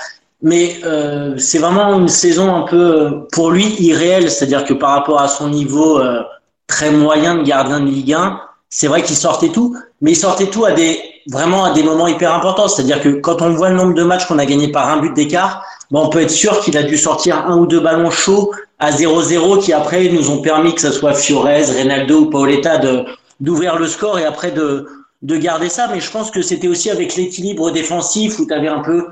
Mais 0.45 0.76
euh, 0.84 1.38
c'est 1.38 1.59
vraiment 1.59 1.99
une 1.99 2.09
saison 2.09 2.55
un 2.55 2.62
peu, 2.62 3.26
pour 3.32 3.51
lui, 3.51 3.64
irréelle. 3.80 4.30
C'est-à-dire 4.30 4.64
que 4.64 4.74
par 4.74 4.90
rapport 4.90 5.18
à 5.18 5.26
son 5.26 5.49
niveau 5.49 5.99
euh, 5.99 6.22
très 6.66 6.90
moyen 6.90 7.36
de 7.36 7.42
gardien 7.42 7.80
de 7.80 7.86
Ligue 7.86 8.12
1, 8.12 8.38
c'est 8.68 8.86
vrai 8.86 9.03
qu'il 9.03 9.16
sortait 9.16 9.49
tout, 9.49 9.74
mais 10.03 10.12
il 10.12 10.16
sortait 10.16 10.49
tout 10.49 10.66
à 10.66 10.72
des 10.72 11.01
vraiment 11.28 11.64
à 11.64 11.72
des 11.72 11.82
moments 11.82 12.09
hyper 12.09 12.34
importants. 12.34 12.68
C'est-à-dire 12.68 13.01
que 13.01 13.09
quand 13.09 13.40
on 13.40 13.55
voit 13.55 13.70
le 13.70 13.76
nombre 13.76 13.95
de 13.95 14.03
matchs 14.03 14.26
qu'on 14.26 14.38
a 14.38 14.45
gagné 14.45 14.70
par 14.70 14.90
un 14.90 14.99
but 14.99 15.14
d'écart, 15.14 15.64
bon, 15.90 16.05
on 16.05 16.09
peut 16.11 16.20
être 16.20 16.30
sûr 16.30 16.61
qu'il 16.61 16.76
a 16.76 16.82
dû 16.82 16.99
sortir 16.99 17.47
un 17.47 17.57
ou 17.57 17.66
deux 17.66 17.80
ballons 17.80 18.11
chauds 18.11 18.53
à 18.78 18.90
0-0 18.90 19.62
qui 19.62 19.72
après 19.72 20.11
nous 20.11 20.30
ont 20.30 20.42
permis 20.42 20.74
que 20.74 20.82
ce 20.82 20.92
soit 20.92 21.14
Fiorez, 21.14 21.64
Reynaldo 21.70 22.18
ou 22.18 22.30
Paoletta 22.30 22.76
de 22.76 23.07
d'ouvrir 23.40 23.78
le 23.78 23.86
score 23.86 24.18
et 24.18 24.26
après 24.26 24.51
de 24.51 24.86
de 25.22 25.36
garder 25.38 25.70
ça. 25.70 25.88
Mais 25.90 26.01
je 26.01 26.11
pense 26.11 26.30
que 26.30 26.42
c'était 26.42 26.68
aussi 26.68 26.90
avec 26.90 27.16
l'équilibre 27.16 27.70
défensif 27.70 28.38
où 28.38 28.47
tu 28.47 28.53
avais 28.53 28.68
un 28.68 28.80
peu 28.80 29.07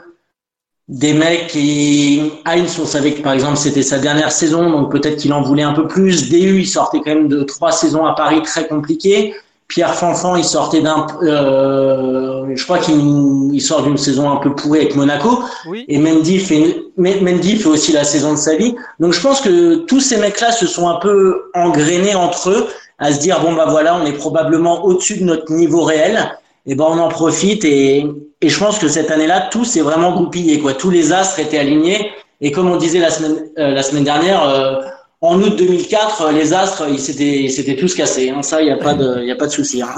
des 0.92 1.14
mecs 1.14 1.46
qui 1.46 2.20
Heinz 2.44 2.78
on 2.78 2.84
savait 2.84 3.14
que 3.14 3.22
par 3.22 3.32
exemple 3.32 3.56
c'était 3.56 3.82
sa 3.82 3.98
dernière 3.98 4.30
saison 4.30 4.68
donc 4.68 4.92
peut-être 4.92 5.16
qu'il 5.16 5.32
en 5.32 5.40
voulait 5.40 5.62
un 5.62 5.72
peu 5.72 5.88
plus. 5.88 6.28
DU 6.28 6.60
il 6.60 6.66
sortait 6.66 6.98
quand 6.98 7.14
même 7.14 7.28
de 7.28 7.42
trois 7.44 7.72
saisons 7.72 8.04
à 8.04 8.14
Paris 8.14 8.42
très 8.42 8.68
compliquées. 8.68 9.34
Pierre 9.68 9.94
Fanfan 9.94 10.36
il 10.36 10.44
sortait 10.44 10.82
d'un 10.82 11.06
euh, 11.22 12.44
je 12.54 12.62
crois 12.64 12.76
qu'il 12.76 13.58
sort 13.62 13.84
d'une 13.84 13.96
saison 13.96 14.30
un 14.30 14.36
peu 14.36 14.54
pourrie 14.54 14.80
avec 14.80 14.94
Monaco. 14.94 15.42
Et 15.88 15.96
Mendy 15.96 16.38
fait 16.38 16.82
Mendy 16.98 17.56
fait 17.56 17.68
aussi 17.68 17.92
la 17.92 18.04
saison 18.04 18.32
de 18.32 18.38
sa 18.38 18.56
vie. 18.56 18.74
Donc 19.00 19.14
je 19.14 19.20
pense 19.22 19.40
que 19.40 19.76
tous 19.86 20.00
ces 20.00 20.18
mecs 20.18 20.42
là 20.42 20.52
se 20.52 20.66
sont 20.66 20.90
un 20.90 20.96
peu 20.96 21.44
engrainés 21.54 22.14
entre 22.14 22.50
eux 22.50 22.66
à 22.98 23.12
se 23.12 23.18
dire 23.18 23.40
bon 23.40 23.54
bah 23.54 23.66
voilà 23.66 23.96
on 23.96 24.04
est 24.04 24.12
probablement 24.12 24.84
au-dessus 24.84 25.16
de 25.16 25.24
notre 25.24 25.50
niveau 25.50 25.84
réel. 25.84 26.38
Et 26.66 26.74
ben 26.74 26.84
on 26.86 26.98
en 26.98 27.08
profite 27.08 27.64
et, 27.64 28.06
et 28.42 28.48
je 28.48 28.58
pense 28.58 28.78
que 28.78 28.88
cette 28.88 29.10
année-là, 29.10 29.48
tout 29.50 29.64
s'est 29.64 29.80
vraiment 29.80 30.14
goupillé. 30.14 30.58
Quoi. 30.58 30.74
Tous 30.74 30.90
les 30.90 31.12
astres 31.12 31.38
étaient 31.38 31.58
alignés. 31.58 32.10
Et 32.40 32.50
comme 32.50 32.68
on 32.68 32.76
disait 32.76 32.98
la 32.98 33.10
semaine, 33.10 33.48
euh, 33.56 33.70
la 33.70 33.84
semaine 33.84 34.02
dernière, 34.02 34.42
euh, 34.42 34.82
en 35.20 35.40
août 35.40 35.56
2004, 35.56 36.32
les 36.32 36.52
astres, 36.52 36.88
ils 36.90 36.98
s'étaient 36.98 37.76
tous 37.76 37.94
cassés. 37.94 38.30
Hein. 38.30 38.42
Ça, 38.42 38.60
il 38.60 38.64
n'y 38.64 38.72
a, 38.72 38.76
pas 38.76 38.94
de, 38.94 39.22
y 39.22 39.30
a 39.30 39.36
pas 39.36 39.46
de 39.46 39.52
souci. 39.52 39.80
Hein. 39.80 39.90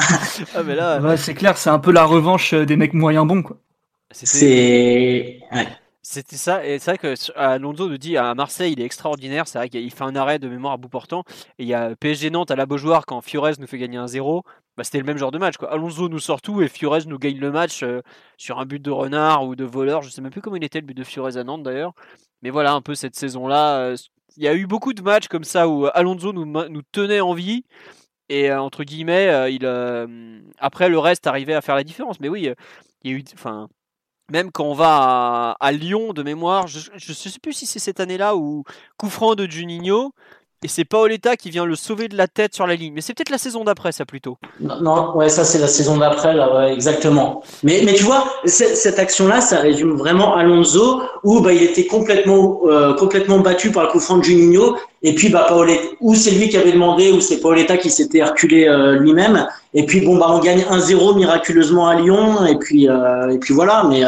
Ah, 0.55 0.63
mais 0.63 0.75
là, 0.75 1.17
c'est 1.17 1.33
clair, 1.33 1.57
c'est 1.57 1.71
un 1.71 1.79
peu 1.79 1.91
la 1.91 2.05
revanche 2.05 2.53
des 2.53 2.77
mecs 2.77 2.93
moyens 2.93 3.27
bons. 3.27 3.43
Quoi. 3.43 3.57
C'est. 4.13 5.41
Ouais. 5.51 5.67
C'était 6.07 6.37
ça, 6.37 6.65
et 6.67 6.79
c'est 6.79 6.91
vrai 6.91 6.99
que 6.99 7.15
Alonso 7.35 7.89
nous 7.89 7.97
dit 7.97 8.19
à 8.19 8.35
Marseille, 8.35 8.75
il 8.75 8.81
est 8.83 8.85
extraordinaire. 8.85 9.49
C'est 9.49 9.57
vrai 9.57 9.71
qu'il 9.71 9.91
fait 9.91 10.05
un 10.05 10.15
arrêt 10.15 10.39
de 10.39 10.49
mémoire 10.49 10.75
à 10.75 10.77
bout 10.77 10.91
portant. 10.91 11.25
Et 11.59 11.63
il 11.63 11.67
y 11.67 11.73
a 11.73 11.97
PSG 11.97 12.29
Nantes 12.29 12.51
à 12.51 12.57
la 12.57 12.67
Beaujoire 12.67 13.07
quand 13.07 13.23
Fiorez 13.23 13.55
nous 13.59 13.67
fait 13.67 13.79
gagner 13.79 13.97
un 13.97 14.07
0. 14.07 14.45
Bah, 14.77 14.83
c'était 14.83 14.99
le 14.99 15.05
même 15.05 15.19
genre 15.19 15.31
de 15.31 15.39
match. 15.39 15.57
Quoi. 15.57 15.73
Alonso 15.73 16.09
nous 16.09 16.19
sort 16.19 16.43
tout 16.43 16.61
et 16.61 16.69
Fiorez 16.69 17.05
nous 17.07 17.19
gagne 17.19 17.39
le 17.39 17.53
match 17.53 17.83
euh, 17.83 18.03
sur 18.37 18.59
un 18.59 18.67
but 18.67 18.83
de 18.83 18.91
renard 18.91 19.45
ou 19.45 19.55
de 19.55 19.65
voleur. 19.65 20.03
Je 20.03 20.11
sais 20.11 20.21
même 20.21 20.33
plus 20.33 20.41
comment 20.41 20.57
il 20.57 20.65
était 20.65 20.81
le 20.81 20.87
but 20.87 20.97
de 20.97 21.05
Fiorez 21.05 21.37
à 21.37 21.45
Nantes 21.45 21.63
d'ailleurs. 21.63 21.93
Mais 22.43 22.51
voilà, 22.51 22.73
un 22.73 22.81
peu 22.81 22.95
cette 22.95 23.15
saison-là. 23.15 23.79
Euh, 23.79 23.97
il 24.37 24.43
y 24.43 24.49
a 24.49 24.55
eu 24.55 24.67
beaucoup 24.67 24.93
de 24.93 25.03
matchs 25.03 25.29
comme 25.29 25.45
ça 25.45 25.69
où 25.69 25.87
Alonso 25.95 26.33
nous, 26.33 26.83
tenait 26.91 27.21
en 27.21 27.35
vie. 27.35 27.65
Et 28.29 28.51
euh, 28.51 28.61
entre 28.61 28.83
guillemets, 28.85 29.53
il, 29.53 29.65
après 30.59 30.89
le 30.89 30.99
reste 30.99 31.27
arrivait 31.27 31.55
à 31.55 31.61
faire 31.61 31.77
la 31.77 31.85
différence. 31.85 32.19
Mais 32.19 32.29
oui, 32.29 32.51
il 33.05 33.11
y 33.11 33.15
a 33.15 33.17
eu. 33.17 33.25
Même 34.33 34.51
quand 34.51 34.65
on 34.65 34.75
va 34.75 35.55
à, 35.61 35.73
Lyon 35.73 36.15
de 36.15 36.23
mémoire, 36.23 36.67
je 36.67 36.91
ne 36.93 36.99
sais 36.99 37.39
plus 37.41 37.53
si 37.53 37.67
c'est 37.67 37.79
cette 37.79 38.01
année-là 38.01 38.35
ou 38.35 38.65
coup 38.97 39.11
franc 39.11 39.35
de 39.35 39.47
Juninho, 39.49 40.13
et 40.65 40.69
c'est 40.69 40.87
Paoletta 40.87 41.37
qui 41.37 41.51
vient 41.51 41.67
le 41.67 41.77
sauver 41.77 42.09
de 42.09 42.17
la 42.17 42.27
tête 42.27 42.55
sur 42.55 42.67
la 42.67 42.75
ligne. 42.75 42.95
Mais 42.95 43.03
c'est 43.03 43.13
peut-être 43.13 43.29
la 43.29 43.37
saison 43.37 43.65
d'après, 43.65 43.93
ça 43.93 44.07
plutôt. 44.07 44.39
Non, 44.61 45.15
ouais, 45.15 45.29
ça 45.29 45.45
c'est 45.45 45.59
la 45.59 45.67
saison 45.67 45.99
d'après, 45.99 46.33
là, 46.33 46.73
exactement. 46.73 47.43
Mais, 47.63 47.85
tu 47.95 48.03
vois, 48.03 48.25
cette 48.47 48.99
action-là, 48.99 49.43
ça 49.43 49.59
résume 49.59 49.95
vraiment 49.99 50.35
Alonso, 50.35 51.03
où 51.23 51.43
bah, 51.43 51.53
il 51.53 51.63
était 51.63 51.85
complètement, 51.85 52.61
euh, 52.65 52.95
complètement 52.95 53.41
battu 53.41 53.73
par 53.73 53.83
le 53.83 53.89
coup 53.91 54.01
franc 54.01 54.17
de 54.17 54.25
Juninho, 54.25 54.77
et 55.03 55.15
puis 55.15 55.29
bah, 55.29 55.55
ou 56.01 56.15
c'est 56.15 56.31
lui 56.31 56.49
qui 56.49 56.57
avait 56.57 56.73
demandé, 56.73 57.13
ou 57.13 57.21
c'est 57.21 57.41
Paoletta 57.41 57.77
qui 57.77 57.91
s'était 57.91 58.25
reculé 58.25 58.67
euh, 58.67 58.99
lui-même. 58.99 59.47
Et 59.75 59.85
puis 59.85 60.01
bon, 60.01 60.17
bah, 60.17 60.29
on 60.31 60.39
gagne 60.39 60.63
1-0 60.63 61.15
miraculeusement 61.15 61.89
à 61.89 61.97
Lyon, 61.97 62.47
et 62.47 62.57
puis, 62.57 62.89
euh, 62.89 63.29
et 63.29 63.39
puis 63.39 63.53
voilà. 63.53 63.85
Mais 63.87 64.03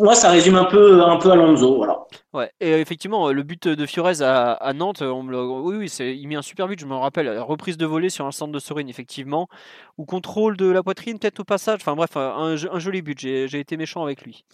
moi, 0.00 0.14
ça 0.14 0.30
résume 0.30 0.54
un 0.56 0.64
peu, 0.64 1.02
un 1.02 1.16
peu 1.16 1.30
Alonso, 1.30 1.76
voilà. 1.76 1.98
Ouais, 2.32 2.50
et 2.60 2.72
effectivement, 2.80 3.32
le 3.32 3.42
but 3.42 3.66
de 3.66 3.86
Fiorez 3.86 4.22
à, 4.22 4.72
Nantes, 4.74 5.02
on 5.02 5.22
me 5.22 5.36
oui, 5.36 5.76
oui, 5.76 5.88
c'est, 5.88 6.16
il 6.16 6.28
met 6.28 6.36
un 6.36 6.42
super 6.42 6.68
but, 6.68 6.78
je 6.78 6.86
me 6.86 6.94
rappelle, 6.94 7.38
reprise 7.40 7.76
de 7.76 7.86
volée 7.86 8.10
sur 8.10 8.26
un 8.26 8.32
centre 8.32 8.52
de 8.52 8.58
Sorine, 8.58 8.88
effectivement, 8.88 9.48
ou 9.96 10.04
contrôle 10.04 10.56
de 10.56 10.66
la 10.66 10.82
poitrine, 10.82 11.18
peut-être 11.18 11.40
au 11.40 11.44
passage, 11.44 11.80
enfin 11.80 11.96
bref, 11.96 12.16
un, 12.16 12.56
joli 12.56 13.02
but, 13.02 13.18
j'ai, 13.18 13.58
été 13.58 13.76
méchant 13.76 14.04
avec 14.04 14.22
lui. 14.22 14.44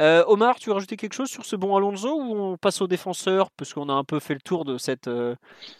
Euh, 0.00 0.24
Omar, 0.26 0.56
tu 0.56 0.70
veux 0.70 0.74
rajouter 0.74 0.96
quelque 0.96 1.12
chose 1.12 1.28
sur 1.28 1.44
ce 1.44 1.54
bon 1.54 1.76
Alonso 1.76 2.08
ou 2.20 2.34
on 2.34 2.56
passe 2.56 2.82
aux 2.82 2.88
défenseurs 2.88 3.50
parce 3.56 3.72
qu'on 3.72 3.88
a 3.88 3.92
un 3.92 4.02
peu 4.02 4.18
fait 4.18 4.34
le 4.34 4.40
tour 4.40 4.64
de 4.64 4.76
cette, 4.76 5.06
euh, 5.06 5.36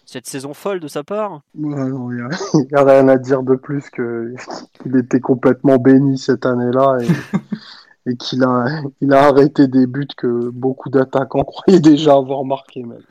cette 0.07 0.29
saison 0.29 0.55
folle 0.55 0.79
de 0.79 0.87
sa 0.87 1.03
part? 1.03 1.41
Il 1.57 1.69
n'y 1.69 1.75
a, 2.75 2.85
rien 2.85 3.09
à 3.09 3.17
dire 3.17 3.43
de 3.43 3.57
plus 3.57 3.91
qu'il 3.91 4.97
était 4.97 5.19
complètement 5.19 5.79
béni 5.79 6.17
cette 6.17 6.47
année-là. 6.47 6.99
Et... 7.03 7.09
et 8.07 8.17
qu'il 8.17 8.43
a, 8.43 8.67
il 9.01 9.13
a 9.13 9.29
arrêté 9.29 9.69
des 9.69 9.87
buts 9.87 10.07
que 10.17 10.49
beaucoup 10.51 10.91
d'attaquants 10.91 11.45
croyaient 11.45 11.81
déjà 11.81 12.15
avoir 12.15 12.45
marqué 12.45 12.83
même. 12.83 13.03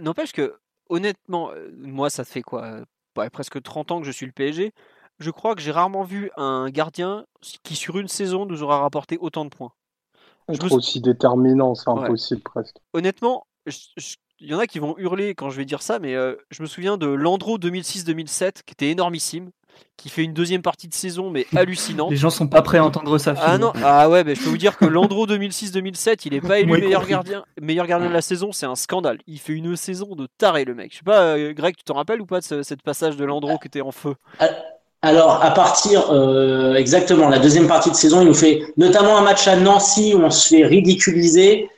N'empêche 0.00 0.32
que, 0.32 0.54
honnêtement, 0.88 1.50
euh, 1.50 1.70
moi 1.78 2.10
ça 2.10 2.24
fait 2.24 2.42
quoi 2.42 2.80
Presque 3.32 3.60
30 3.60 3.90
ans 3.90 4.00
que 4.00 4.06
je 4.06 4.12
suis 4.12 4.24
le 4.24 4.32
PSG. 4.32 4.72
Je 5.18 5.30
crois 5.30 5.54
que 5.54 5.60
j'ai 5.60 5.72
rarement 5.72 6.04
vu 6.04 6.30
un 6.38 6.70
gardien 6.70 7.26
qui 7.62 7.76
sur 7.76 7.98
une 7.98 8.08
saison 8.08 8.46
nous 8.46 8.62
aura 8.62 8.78
rapporté 8.78 9.18
autant 9.20 9.44
de 9.44 9.50
points. 9.50 9.72
Être 10.48 10.72
aussi 10.72 11.00
déterminant, 11.00 11.74
c'est 11.74 11.90
impossible 11.90 12.40
presque. 12.40 12.76
Honnêtement, 12.94 13.46
il 14.40 14.48
y 14.48 14.54
en 14.54 14.58
a 14.58 14.66
qui 14.66 14.78
vont 14.78 14.96
hurler 14.96 15.34
quand 15.34 15.50
je 15.50 15.58
vais 15.58 15.64
dire 15.64 15.82
ça, 15.82 15.98
mais 15.98 16.14
euh, 16.14 16.34
je 16.50 16.62
me 16.62 16.66
souviens 16.66 16.96
de 16.96 17.06
Landreau 17.06 17.58
2006-2007, 17.58 18.62
qui 18.64 18.72
était 18.72 18.90
énormissime, 18.90 19.50
qui 19.96 20.08
fait 20.08 20.22
une 20.22 20.32
deuxième 20.32 20.62
partie 20.62 20.88
de 20.88 20.94
saison, 20.94 21.30
mais 21.30 21.46
hallucinante. 21.56 22.10
Les 22.10 22.16
gens 22.16 22.30
sont 22.30 22.48
pas 22.48 22.62
prêts 22.62 22.78
à 22.78 22.84
entendre 22.84 23.18
ça. 23.18 23.34
Ah 23.38 23.58
non, 23.58 23.72
ah 23.84 24.08
ouais, 24.08 24.24
mais 24.24 24.34
je 24.34 24.42
peux 24.42 24.48
vous 24.48 24.58
dire 24.58 24.76
que 24.76 24.86
Landreau 24.86 25.26
2006-2007, 25.26 26.22
il 26.24 26.34
est 26.34 26.40
pas 26.40 26.58
élu 26.60 26.72
meilleur 26.72 27.06
gardien, 27.06 27.44
meilleur 27.60 27.86
gardien 27.86 28.08
de 28.08 28.14
la 28.14 28.22
saison, 28.22 28.52
c'est 28.52 28.66
un 28.66 28.76
scandale. 28.76 29.18
Il 29.26 29.38
fait 29.38 29.52
une 29.52 29.76
saison 29.76 30.14
de 30.14 30.26
taré 30.38 30.64
le 30.64 30.74
mec. 30.74 30.92
Je 30.92 30.98
sais 30.98 31.04
pas, 31.04 31.20
euh, 31.20 31.52
Greg, 31.52 31.76
tu 31.76 31.84
t'en 31.84 31.94
rappelles 31.94 32.20
ou 32.20 32.26
pas 32.26 32.40
de 32.40 32.62
cette 32.62 32.82
passage 32.82 33.16
de 33.16 33.24
Landreau 33.24 33.58
qui 33.58 33.68
était 33.68 33.82
en 33.82 33.92
feu? 33.92 34.14
Euh, 34.40 34.46
alors, 35.02 35.42
à 35.42 35.52
partir 35.52 36.10
euh, 36.10 36.74
exactement 36.74 37.28
la 37.28 37.38
deuxième 37.38 37.66
partie 37.66 37.90
de 37.90 37.94
saison, 37.94 38.20
il 38.20 38.26
nous 38.26 38.34
fait 38.34 38.62
notamment 38.76 39.16
un 39.16 39.22
match 39.22 39.48
à 39.48 39.56
Nancy 39.56 40.14
où 40.14 40.22
on 40.22 40.30
se 40.30 40.48
fait 40.48 40.66
ridiculiser 40.66 41.70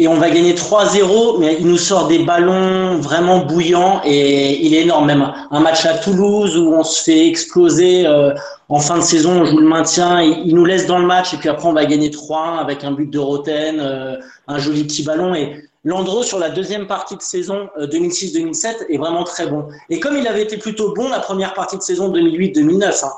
et 0.00 0.06
on 0.06 0.14
va 0.14 0.30
gagner 0.30 0.54
3-0, 0.54 1.38
mais 1.40 1.56
il 1.58 1.66
nous 1.66 1.76
sort 1.76 2.06
des 2.06 2.20
ballons 2.20 2.98
vraiment 2.98 3.38
bouillants 3.38 4.00
et 4.04 4.64
il 4.64 4.72
est 4.74 4.82
énorme. 4.82 5.06
Même 5.06 5.32
un 5.50 5.60
match 5.60 5.84
à 5.86 5.94
Toulouse 5.94 6.56
où 6.56 6.72
on 6.72 6.84
se 6.84 7.02
fait 7.02 7.26
exploser 7.26 8.06
euh, 8.06 8.32
en 8.68 8.78
fin 8.78 8.98
de 8.98 9.02
saison, 9.02 9.40
on 9.40 9.44
joue 9.44 9.58
le 9.58 9.66
maintien, 9.66 10.22
il, 10.22 10.54
nous 10.54 10.64
laisse 10.64 10.86
dans 10.86 11.00
le 11.00 11.06
match 11.06 11.34
et 11.34 11.36
puis 11.36 11.48
après 11.48 11.66
on 11.68 11.72
va 11.72 11.84
gagner 11.84 12.12
3 12.12 12.58
avec 12.60 12.84
un 12.84 12.92
but 12.92 13.10
de 13.10 13.18
Roten, 13.18 13.80
euh, 13.80 14.16
un 14.46 14.58
joli 14.58 14.84
petit 14.84 15.02
ballon 15.02 15.34
et 15.34 15.64
Landreau 15.84 16.22
sur 16.22 16.38
la 16.38 16.50
deuxième 16.50 16.86
partie 16.86 17.16
de 17.16 17.22
saison 17.22 17.68
2006-2007 17.78 18.66
euh, 18.66 18.70
est 18.90 18.98
vraiment 18.98 19.24
très 19.24 19.48
bon. 19.48 19.66
Et 19.90 19.98
comme 19.98 20.16
il 20.16 20.28
avait 20.28 20.42
été 20.42 20.58
plutôt 20.58 20.94
bon 20.94 21.08
la 21.08 21.18
première 21.18 21.54
partie 21.54 21.76
de 21.76 21.82
saison 21.82 22.12
2008-2009. 22.12 23.04
Hein, 23.04 23.08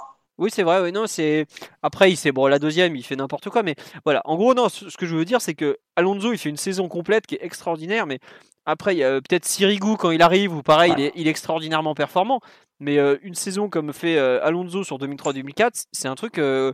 oui, 0.41 0.51
c'est 0.51 0.63
vrai. 0.63 0.81
Oui, 0.81 0.91
non, 0.91 1.07
c'est 1.07 1.47
après 1.83 2.11
il 2.11 2.17
c'est 2.17 2.33
bon 2.33 2.47
la 2.47 2.59
deuxième, 2.59 2.97
il 2.97 3.05
fait 3.05 3.17
n'importe 3.17 3.51
quoi, 3.51 3.63
mais 3.63 3.77
voilà. 4.05 4.23
En 4.25 4.37
gros, 4.37 4.55
non, 4.55 4.69
ce 4.69 4.97
que 4.97 5.07
je 5.07 5.15
veux 5.15 5.25
dire, 5.25 5.41
c'est 5.41 5.55
que 5.55 5.79
Alonso, 5.97 6.33
il 6.33 6.39
fait 6.39 6.49
une 6.49 6.57
saison 6.57 6.89
complète 6.89 7.27
qui 7.27 7.37
est 7.37 7.45
extraordinaire, 7.45 8.07
mais 8.07 8.19
après 8.67 8.95
il 8.95 8.99
y 8.99 9.05
a 9.05 9.21
peut-être 9.21 9.45
Sirigu 9.45 9.97
quand 9.97 10.11
il 10.11 10.23
arrive 10.23 10.55
ou 10.55 10.63
pareil, 10.63 10.95
il, 11.15 11.27
est, 11.27 11.31
extraordinairement 11.31 11.95
performant. 11.95 12.41
Mais 12.79 12.99
euh, 12.99 13.19
une 13.23 13.35
saison 13.35 13.69
comme 13.69 13.93
fait 13.93 14.17
euh, 14.17 14.43
Alonso 14.43 14.85
sur 14.85 14.99
2003-2004, 14.99 15.85
c'est 15.93 16.09
un 16.09 16.15
truc 16.15 16.39
euh, 16.39 16.73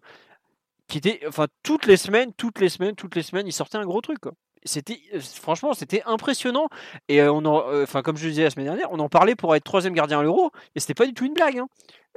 qui 0.89 0.99
était, 0.99 1.21
enfin 1.27 1.47
toutes 1.65 1.87
les 1.87 1.97
semaines, 1.97 2.33
toutes 2.37 2.61
les 2.61 2.69
semaines, 2.69 2.95
toutes 2.95 3.17
les 3.17 3.23
semaines, 3.23 3.47
il 3.47 3.53
sortait 3.53 3.79
un 3.79 3.85
gros 3.85 4.01
truc. 4.01 4.19
C'était 4.65 5.01
franchement, 5.21 5.75
c'était 5.75 6.03
impressionnant. 6.07 6.69
Et 7.09 7.23
on 7.23 7.45
enfin 7.45 8.03
comme 8.03 8.17
je 8.17 8.25
le 8.25 8.31
disais 8.31 8.45
la 8.45 8.51
semaine 8.51 8.67
dernière, 8.67 8.91
on 8.93 8.99
en 9.01 9.09
parlait 9.09 9.37
pour 9.37 9.55
être 9.57 9.65
troisième 9.65 9.95
gardien 9.95 10.21
à 10.21 10.23
l'Euro, 10.23 10.51
et 10.75 10.81
c'était 10.81 10.95
pas 10.95 11.07
du 11.07 11.15
tout 11.15 11.25
une 11.25 11.35
blague. 11.35 11.59
Hein. 11.59 11.69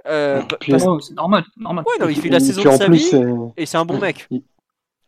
Euh, 0.08 0.41
c'est 0.62 1.14
normal, 1.14 1.43
normal. 1.58 1.86
Ouais, 2.00 2.14
il 2.14 2.20
fait 2.20 2.30
la 2.30 2.39
saison 2.39 2.64
de 2.64 2.78
sa 2.78 2.88
vie 2.88 3.52
et 3.58 3.66
c'est 3.66 3.78
un 3.78 3.86
bon 3.86 4.00
mec. 4.00 4.28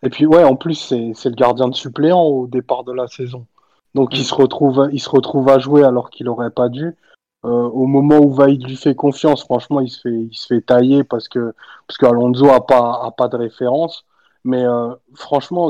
Et 0.04 0.10
puis 0.10 0.26
ouais, 0.26 0.44
en 0.44 0.56
plus 0.56 0.76
c'est 1.14 1.30
le 1.30 1.36
gardien 1.36 1.68
de 1.68 1.76
suppléant 1.76 2.24
au 2.24 2.48
départ 2.48 2.84
de 2.84 2.92
la 2.92 3.08
saison. 3.08 3.46
Donc 3.94 4.10
il 4.14 4.22
mm. 4.22 4.26
se 4.26 4.34
retrouve 4.34 4.90
il 4.92 5.00
se 5.00 5.10
retrouve 5.10 5.50
à 5.50 5.60
jouer 5.60 5.84
alors 5.84 6.10
qu'il 6.10 6.30
aurait 6.30 6.52
pas 6.52 6.70
dû. 6.70 6.96
au 7.44 7.86
moment 7.86 8.20
où 8.20 8.32
Vaïd 8.32 8.64
lui 8.64 8.76
fait 8.76 8.96
confiance, 8.96 9.44
franchement, 9.44 9.80
il 9.80 9.90
se 9.90 10.02
fait, 10.02 10.28
il 10.32 10.36
se 10.36 10.48
fait 10.48 10.62
tailler 10.62 11.04
parce 11.04 11.28
que 11.28 11.54
parce 11.88 11.98
qu'Alonso 11.98 12.50
a 12.50 12.66
pas 12.66 13.02
a 13.04 13.12
pas 13.12 13.28
de 13.28 13.38
référence. 13.38 14.06
Mais 14.44 14.64
franchement, 15.14 15.70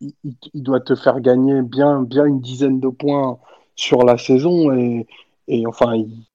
il, 0.00 0.12
il, 0.54 0.62
doit 0.62 0.80
te 0.80 0.94
faire 0.94 1.20
gagner 1.20 1.60
bien 1.62 2.02
bien 2.02 2.24
une 2.24 2.40
dizaine 2.40 2.80
de 2.80 2.88
points 2.88 3.38
sur 3.74 4.04
la 4.04 4.16
saison 4.16 4.72
et, 4.72 5.06
et 5.48 5.66
enfin 5.66 5.94
il, 5.94 6.26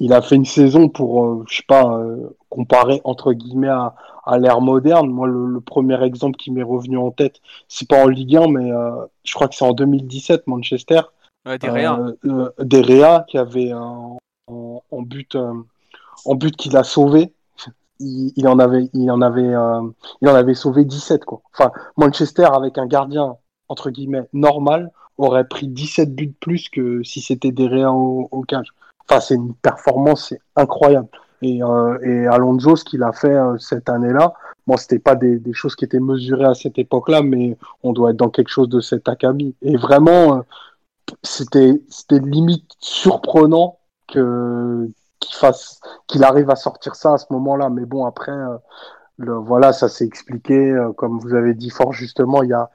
il 0.00 0.14
a 0.14 0.22
fait 0.22 0.34
une 0.34 0.46
saison 0.46 0.88
pour, 0.88 1.24
euh, 1.24 1.44
je 1.46 1.58
sais 1.58 1.64
pas, 1.68 1.98
euh, 1.98 2.34
comparer 2.48 3.00
entre 3.04 3.34
guillemets 3.34 3.68
à, 3.68 3.94
à 4.24 4.38
l'ère 4.38 4.62
moderne. 4.62 5.10
Moi, 5.10 5.28
le, 5.28 5.60
premier 5.60 6.02
exemple 6.02 6.36
qui 6.36 6.50
m'est 6.50 6.62
revenu 6.62 6.96
en 6.96 7.10
tête, 7.10 7.40
c'est 7.68 7.86
pas 7.86 8.02
en 8.02 8.08
Ligue 8.08 8.34
1, 8.34 8.48
mais 8.48 8.72
euh, 8.72 8.90
je 9.24 9.34
crois 9.34 9.46
que 9.46 9.54
c'est 9.54 9.64
en 9.64 9.72
2017, 9.72 10.46
Manchester. 10.46 11.02
Ouais, 11.46 11.58
Derea. 11.58 13.24
qui 13.28 13.38
avait 13.38 13.72
en, 13.74 14.18
en, 14.48 15.02
but, 15.02 15.36
en 15.36 16.34
but 16.34 16.56
qu'il 16.56 16.76
a 16.76 16.82
sauvé. 16.82 17.32
Il, 17.98 18.32
il, 18.36 18.48
en 18.48 18.58
avait, 18.58 18.88
il 18.94 19.10
en 19.10 19.20
avait, 19.20 19.52
il 20.22 20.28
en 20.28 20.34
avait 20.34 20.54
sauvé 20.54 20.86
17 20.86 21.26
quoi. 21.26 21.42
Enfin, 21.52 21.70
Manchester 21.98 22.48
avec 22.52 22.78
un 22.78 22.86
gardien 22.86 23.36
entre 23.68 23.90
guillemets 23.90 24.26
normal 24.32 24.90
aurait 25.18 25.46
pris 25.46 25.68
17 25.68 26.14
buts 26.14 26.28
de 26.28 26.34
plus 26.40 26.70
que 26.70 27.02
si 27.02 27.20
c'était 27.20 27.52
Derea 27.52 27.92
au, 27.92 28.28
au 28.30 28.42
cage 28.42 28.72
c'est 29.18 29.34
une 29.34 29.54
performance 29.54 30.32
incroyable. 30.54 31.08
Et, 31.42 31.62
euh, 31.62 31.98
et 32.02 32.26
Alonso, 32.26 32.76
ce 32.76 32.84
qu'il 32.84 33.02
a 33.02 33.12
fait 33.12 33.34
euh, 33.34 33.56
cette 33.58 33.88
année-là, 33.88 34.34
bon, 34.66 34.76
c'était 34.76 34.98
pas 34.98 35.14
des, 35.14 35.40
choses 35.52 35.74
qui 35.74 35.84
étaient 35.84 36.00
mesurées 36.00 36.44
à 36.44 36.54
cette 36.54 36.78
époque-là, 36.78 37.22
mais 37.22 37.56
on 37.82 37.92
doit 37.92 38.10
être 38.10 38.16
dans 38.16 38.28
quelque 38.28 38.50
chose 38.50 38.68
de 38.68 38.80
cet 38.80 39.08
acabit. 39.08 39.54
Et 39.62 39.76
vraiment, 39.76 40.36
euh, 40.36 40.40
c'était 41.22 41.80
limite 42.10 42.70
surprenant 42.78 43.78
qu'il 44.06 44.92
fasse 45.32 45.80
qu'il 46.06 46.24
arrive 46.24 46.50
à 46.50 46.56
sortir 46.56 46.94
ça 46.94 47.14
à 47.14 47.18
ce 47.18 47.26
moment-là. 47.30 47.70
Mais 47.70 47.86
bon, 47.86 48.04
après, 48.04 48.36
le, 49.16 49.34
voilà, 49.34 49.72
ça 49.72 49.88
s'est 49.88 50.04
expliqué. 50.04 50.76
comme 50.96 51.18
vous 51.18 51.34
avez 51.34 51.54
dit 51.54 51.70
fort 51.70 51.92
justement, 51.92 52.42
il 52.42 52.50
y 52.50 52.54
a 52.54 52.70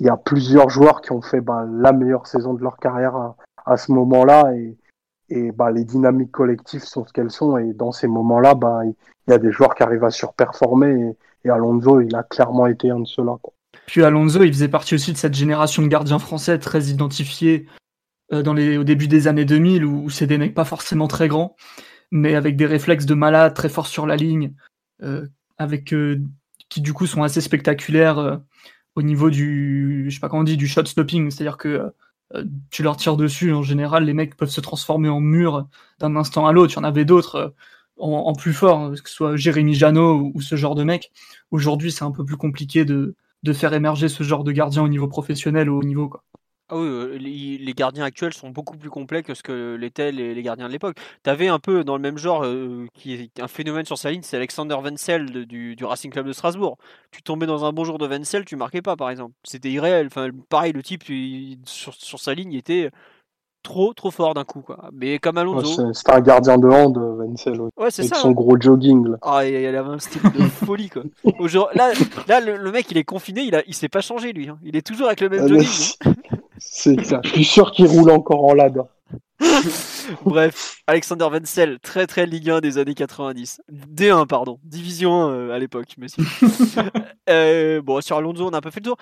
y 0.00 0.08
a 0.08 0.16
plusieurs 0.16 0.68
joueurs 0.68 1.00
qui 1.00 1.12
ont 1.12 1.22
fait 1.22 1.40
ben, 1.40 1.64
la 1.80 1.92
meilleure 1.92 2.26
saison 2.26 2.54
de 2.54 2.62
leur 2.62 2.76
carrière 2.78 3.14
à, 3.14 3.36
à 3.64 3.76
ce 3.76 3.92
moment-là 3.92 4.52
et 4.54 4.76
et 5.32 5.50
bah, 5.50 5.70
les 5.70 5.84
dynamiques 5.84 6.30
collectives 6.30 6.84
sont 6.84 7.06
ce 7.06 7.12
qu'elles 7.12 7.30
sont. 7.30 7.56
Et 7.56 7.72
dans 7.72 7.90
ces 7.90 8.06
moments-là, 8.06 8.54
bah, 8.54 8.80
il 8.84 9.30
y 9.30 9.32
a 9.32 9.38
des 9.38 9.50
joueurs 9.50 9.74
qui 9.74 9.82
arrivent 9.82 10.04
à 10.04 10.10
surperformer. 10.10 11.14
Et, 11.44 11.50
Alonso, 11.50 12.00
il 12.00 12.14
a 12.14 12.22
clairement 12.22 12.66
été 12.66 12.90
un 12.90 13.00
de 13.00 13.06
ceux-là. 13.06 13.36
Puis 13.86 14.04
Alonso, 14.04 14.42
il 14.42 14.52
faisait 14.52 14.68
partie 14.68 14.94
aussi 14.94 15.12
de 15.12 15.16
cette 15.16 15.34
génération 15.34 15.82
de 15.82 15.88
gardiens 15.88 16.18
français 16.18 16.58
très 16.58 16.84
identifiés 16.84 17.66
euh, 18.32 18.42
dans 18.42 18.52
les, 18.52 18.76
au 18.76 18.84
début 18.84 19.08
des 19.08 19.26
années 19.26 19.46
2000, 19.46 19.84
où, 19.84 20.10
c'est 20.10 20.26
des 20.26 20.38
mecs 20.38 20.54
pas 20.54 20.66
forcément 20.66 21.08
très 21.08 21.28
grands, 21.28 21.56
mais 22.10 22.34
avec 22.34 22.56
des 22.56 22.66
réflexes 22.66 23.06
de 23.06 23.14
malade 23.14 23.54
très 23.54 23.70
forts 23.70 23.86
sur 23.86 24.06
la 24.06 24.16
ligne, 24.16 24.52
euh, 25.02 25.26
avec 25.56 25.94
euh, 25.94 26.20
qui 26.68 26.82
du 26.82 26.92
coup 26.92 27.06
sont 27.06 27.22
assez 27.22 27.40
spectaculaires 27.40 28.40
au 28.94 29.02
niveau 29.02 29.30
du, 29.30 30.06
je 30.08 30.14
sais 30.14 30.20
pas 30.20 30.28
comment 30.28 30.42
on 30.42 30.44
dit, 30.44 30.56
du 30.56 30.68
shot 30.68 30.84
stopping, 30.84 31.30
c'est-à-dire 31.30 31.56
que 31.56 31.92
tu 32.70 32.82
leur 32.82 32.96
tires 32.96 33.16
dessus, 33.16 33.52
en 33.52 33.62
général, 33.62 34.04
les 34.04 34.14
mecs 34.14 34.36
peuvent 34.36 34.50
se 34.50 34.60
transformer 34.60 35.08
en 35.08 35.20
mur 35.20 35.66
d'un 35.98 36.16
instant 36.16 36.46
à 36.46 36.52
l'autre. 36.52 36.72
Il 36.74 36.76
y 36.76 36.80
en 36.80 36.84
avait 36.84 37.04
d'autres 37.04 37.36
euh, 37.36 37.48
en, 37.98 38.32
plus 38.34 38.52
fort, 38.52 38.78
hein, 38.78 38.94
que 39.02 39.08
ce 39.08 39.14
soit 39.14 39.36
Jérémy 39.36 39.74
Janot 39.74 40.32
ou, 40.34 40.40
ce 40.40 40.56
genre 40.56 40.74
de 40.74 40.84
mec. 40.84 41.12
Aujourd'hui, 41.50 41.92
c'est 41.92 42.04
un 42.04 42.10
peu 42.10 42.24
plus 42.24 42.36
compliqué 42.36 42.84
de, 42.84 43.14
de 43.42 43.52
faire 43.52 43.74
émerger 43.74 44.08
ce 44.08 44.22
genre 44.22 44.44
de 44.44 44.52
gardien 44.52 44.82
au 44.82 44.88
niveau 44.88 45.08
professionnel 45.08 45.68
ou 45.70 45.78
au 45.78 45.84
niveau. 45.84 46.08
Quoi. 46.08 46.24
Ah 46.68 46.76
oui, 46.76 46.86
euh, 46.86 47.18
les, 47.18 47.74
gardiens 47.74 48.04
actuels 48.04 48.32
sont 48.32 48.48
beaucoup 48.48 48.78
plus 48.78 48.88
complets 48.88 49.22
que 49.22 49.34
ce 49.34 49.42
que 49.42 49.76
l'étaient 49.78 50.10
les, 50.10 50.42
gardiens 50.42 50.68
de 50.68 50.72
l'époque. 50.72 50.96
Tu 51.22 51.28
avais 51.28 51.48
un 51.48 51.58
peu 51.58 51.84
dans 51.84 51.96
le 51.96 52.02
même 52.02 52.16
genre, 52.16 52.44
euh, 52.44 52.86
qui 52.94 53.12
est 53.12 53.40
un 53.40 53.48
phénomène 53.48 53.84
sur 53.84 53.98
sa 53.98 54.10
ligne, 54.10 54.22
c'est 54.22 54.36
Alexander 54.36 54.76
Wenzel 54.76 55.46
du, 55.46 55.76
Racing 55.82 56.10
Club 56.10 56.26
de 56.26 56.32
Strasbourg. 56.32 56.78
Tu 57.10 57.22
tombais 57.22 57.46
dans 57.46 57.64
un 57.64 57.72
bon 57.72 57.84
jour 57.84 57.98
de 57.98 58.06
Wenzel, 58.06 58.44
tu 58.44 58.56
marquais 58.56 58.80
pas 58.80 58.96
par 58.96 59.10
exemple. 59.10 59.34
C'était 59.44 59.70
irréel. 59.70 60.06
Enfin, 60.06 60.30
pareil, 60.48 60.72
le 60.72 60.82
type 60.82 61.04
sur, 61.66 62.18
sa 62.18 62.32
ligne 62.32 62.52
il 62.52 62.58
était 62.58 62.90
trop 63.62 63.92
trop 63.92 64.10
fort 64.10 64.32
d'un 64.32 64.44
coup 64.44 64.62
quoi. 64.62 64.88
Mais 64.92 65.18
comme 65.18 65.36
Alonso. 65.36 65.92
c'est 65.92 66.10
un 66.10 66.20
gardien 66.20 66.56
de 66.58 66.68
hand 66.68 66.96
Wenzel 66.96 67.60
ouais, 67.60 67.70
avec 67.76 67.92
son 67.92 68.28
hein. 68.28 68.32
gros 68.32 68.58
jogging. 68.58 69.08
Là. 69.08 69.18
Ah, 69.20 69.46
il, 69.46 69.54
avait 69.54 69.90
un 69.90 69.98
style 69.98 70.22
de 70.22 70.42
folie 70.64 70.88
quoi. 70.88 71.02
là, 71.74 71.92
là 72.28 72.40
le, 72.40 72.72
mec 72.72 72.90
il 72.90 72.96
est 72.96 73.04
confiné, 73.04 73.42
il 73.42 73.54
a 73.54 73.62
il 73.66 73.74
s'est 73.74 73.90
pas 73.90 74.00
changé 74.00 74.32
lui. 74.32 74.48
Hein. 74.48 74.58
Il 74.64 74.74
est 74.74 74.86
toujours 74.86 75.08
avec 75.08 75.20
le 75.20 75.28
même 75.28 75.42
ah, 75.44 75.48
jogging. 75.48 75.68
Hein. 76.06 76.12
C'est 76.64 77.04
ça. 77.04 77.20
Je 77.24 77.30
suis 77.30 77.44
sûr 77.44 77.72
qu'il 77.72 77.86
roule 77.86 78.10
encore 78.10 78.44
en 78.44 78.54
lad. 78.54 78.82
Bref, 80.24 80.82
Alexander 80.86 81.26
Wenzel, 81.26 81.78
très 81.80 82.06
très 82.06 82.26
Ligue 82.26 82.50
1 82.50 82.60
des 82.60 82.78
années 82.78 82.94
90. 82.94 83.62
D1, 83.70 84.26
pardon. 84.26 84.58
Division 84.64 85.24
1 85.24 85.30
euh, 85.30 85.54
à 85.54 85.58
l'époque, 85.58 85.88
monsieur. 85.98 86.24
euh, 87.30 87.82
bon, 87.82 88.00
sur 88.00 88.16
Alonso, 88.16 88.46
on 88.46 88.50
a 88.50 88.58
un 88.58 88.60
peu 88.60 88.70
fait 88.70 88.80
le 88.80 88.86
tour 88.86 88.98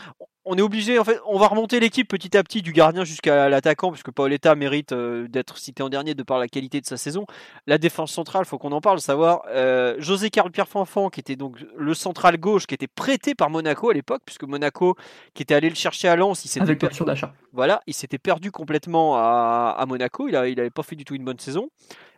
on 0.47 0.57
est 0.57 0.63
obligé, 0.63 0.99
en 0.99 1.05
fait, 1.05 1.21
on 1.27 1.39
va 1.39 1.49
remonter 1.49 1.81
l'équipe 1.81 2.09
petit 2.09 2.37
à 2.37 2.43
petit 2.43 2.63
du 2.63 2.73
gardien 2.73 3.05
jusqu'à 3.05 3.49
l'attaquant, 3.49 3.93
puisque 3.93 4.11
Paoletta 4.11 4.55
mérite 4.55 4.93
euh, 4.93 5.29
d'être 5.29 5.59
cité 5.59 5.83
en 5.83 5.91
dernier 5.91 6.15
de 6.15 6.23
par 6.23 6.39
la 6.39 6.49
qualité 6.49 6.81
de 6.81 6.87
sa 6.87 6.97
saison. 6.97 7.27
La 7.67 7.77
défense 7.77 8.11
centrale, 8.11 8.47
faut 8.47 8.59
qu'on 8.59 8.73
en 8.73 8.81
parle, 8.81 9.01
savoir 9.01 9.43
euh, 9.49 9.97
José 9.99 10.31
Carl 10.31 10.51
Pierre 10.51 10.69
Fanfan, 10.69 11.11
qui 11.11 11.21
était 11.21 11.37
donc 11.37 11.59
le 11.77 11.95
central 11.95 12.39
gauche, 12.39 12.67
qui 12.67 12.75
était 12.75 12.89
prêté 12.89 13.35
par 13.35 13.51
Monaco 13.51 13.91
à 13.91 13.95
l'époque, 13.95 14.23
puisque 14.25 14.45
Monaco, 14.45 14.97
qui 15.35 15.43
était 15.43 15.55
allé 15.55 15.69
le 15.69 15.75
chercher 15.75 16.09
à 16.09 16.17
Lens, 16.17 16.45
il 16.45 16.49
s'était 16.49 16.75
perdu 16.75 17.05
d'achat. 17.05 17.33
Voilà, 17.53 17.83
il 17.87 17.95
s'était 17.95 18.19
perdu 18.19 18.51
complètement 18.51 19.17
à, 19.17 19.85
Monaco. 19.87 20.27
Il 20.31 20.57
n'avait 20.57 20.71
pas 20.71 20.83
fait 20.83 20.97
du 20.97 21.05
tout 21.05 21.15
une 21.15 21.25
bonne 21.25 21.39
saison. 21.39 21.69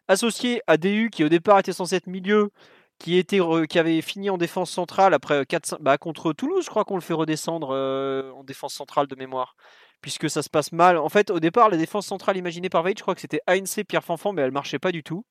Associé 0.08 0.62
à 0.66 0.76
DU, 0.76 1.10
qui 1.10 1.24
au 1.24 1.28
départ 1.28 1.58
était 1.58 1.72
censé 1.72 1.96
être 1.96 2.06
milieu, 2.06 2.50
qui, 2.98 3.78
avait 3.78 4.00
fini 4.00 4.30
en 4.30 4.38
défense 4.38 4.70
centrale 4.70 5.14
après 5.14 5.44
4 5.44 5.78
bah, 5.80 5.98
contre 5.98 6.32
Toulouse, 6.32 6.64
je 6.64 6.70
crois 6.70 6.84
qu'on 6.84 6.94
le 6.94 7.00
fait 7.00 7.14
redescendre 7.14 7.70
euh, 7.72 8.30
en 8.32 8.44
défense 8.44 8.74
centrale 8.74 9.06
de 9.06 9.16
mémoire. 9.16 9.56
Puisque 10.00 10.28
ça 10.28 10.42
se 10.42 10.50
passe 10.50 10.72
mal. 10.72 10.98
En 10.98 11.08
fait, 11.08 11.30
au 11.30 11.38
départ, 11.38 11.68
la 11.68 11.76
défense 11.76 12.06
centrale 12.06 12.36
imaginée 12.36 12.68
par 12.68 12.82
Veil, 12.82 12.94
je 12.96 13.02
crois 13.02 13.14
que 13.14 13.20
c'était 13.20 13.40
ANC 13.46 13.84
Pierre 13.86 14.02
Fanfan, 14.02 14.32
mais 14.32 14.42
elle 14.42 14.50
marchait 14.50 14.80
pas 14.80 14.90
du 14.90 15.04
tout. 15.04 15.24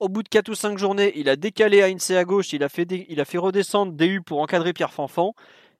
Au 0.00 0.08
bout 0.08 0.24
de 0.24 0.28
4 0.28 0.48
ou 0.48 0.54
5 0.56 0.76
journées, 0.76 1.12
il 1.16 1.28
a 1.28 1.36
décalé 1.36 1.82
ANC 1.82 2.10
à 2.16 2.24
gauche, 2.24 2.52
il 2.52 2.64
a 2.64 2.68
fait, 2.68 2.86
il 3.08 3.20
a 3.20 3.24
fait 3.24 3.38
redescendre 3.38 3.92
DU 3.92 4.22
pour 4.22 4.40
encadrer 4.40 4.72
Pierre 4.72 4.92
Fanfan. 4.92 5.34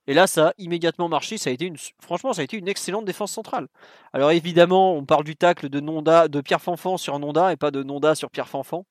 Et 0.07 0.13
là, 0.13 0.27
ça 0.27 0.49
a 0.49 0.53
immédiatement 0.57 1.09
marché. 1.09 1.37
Ça 1.37 1.49
franchement, 1.99 2.33
ça 2.33 2.41
a 2.41 2.43
été 2.43 2.57
une 2.57 2.67
excellente 2.67 3.05
défense 3.05 3.31
centrale. 3.31 3.67
Alors 4.13 4.31
évidemment, 4.31 4.95
on 4.95 5.05
parle 5.05 5.23
du 5.23 5.35
tacle 5.35 5.69
de 5.69 5.79
Nonda, 5.79 6.27
de 6.27 6.41
Pierre 6.41 6.61
Fanfan 6.61 6.97
sur 6.97 7.17
Nonda 7.19 7.51
et 7.51 7.57
pas 7.57 7.71
de 7.71 7.83
Nonda 7.83 8.15
sur 8.15 8.29
Pierre 8.29 8.47
Fanfan. 8.47 8.85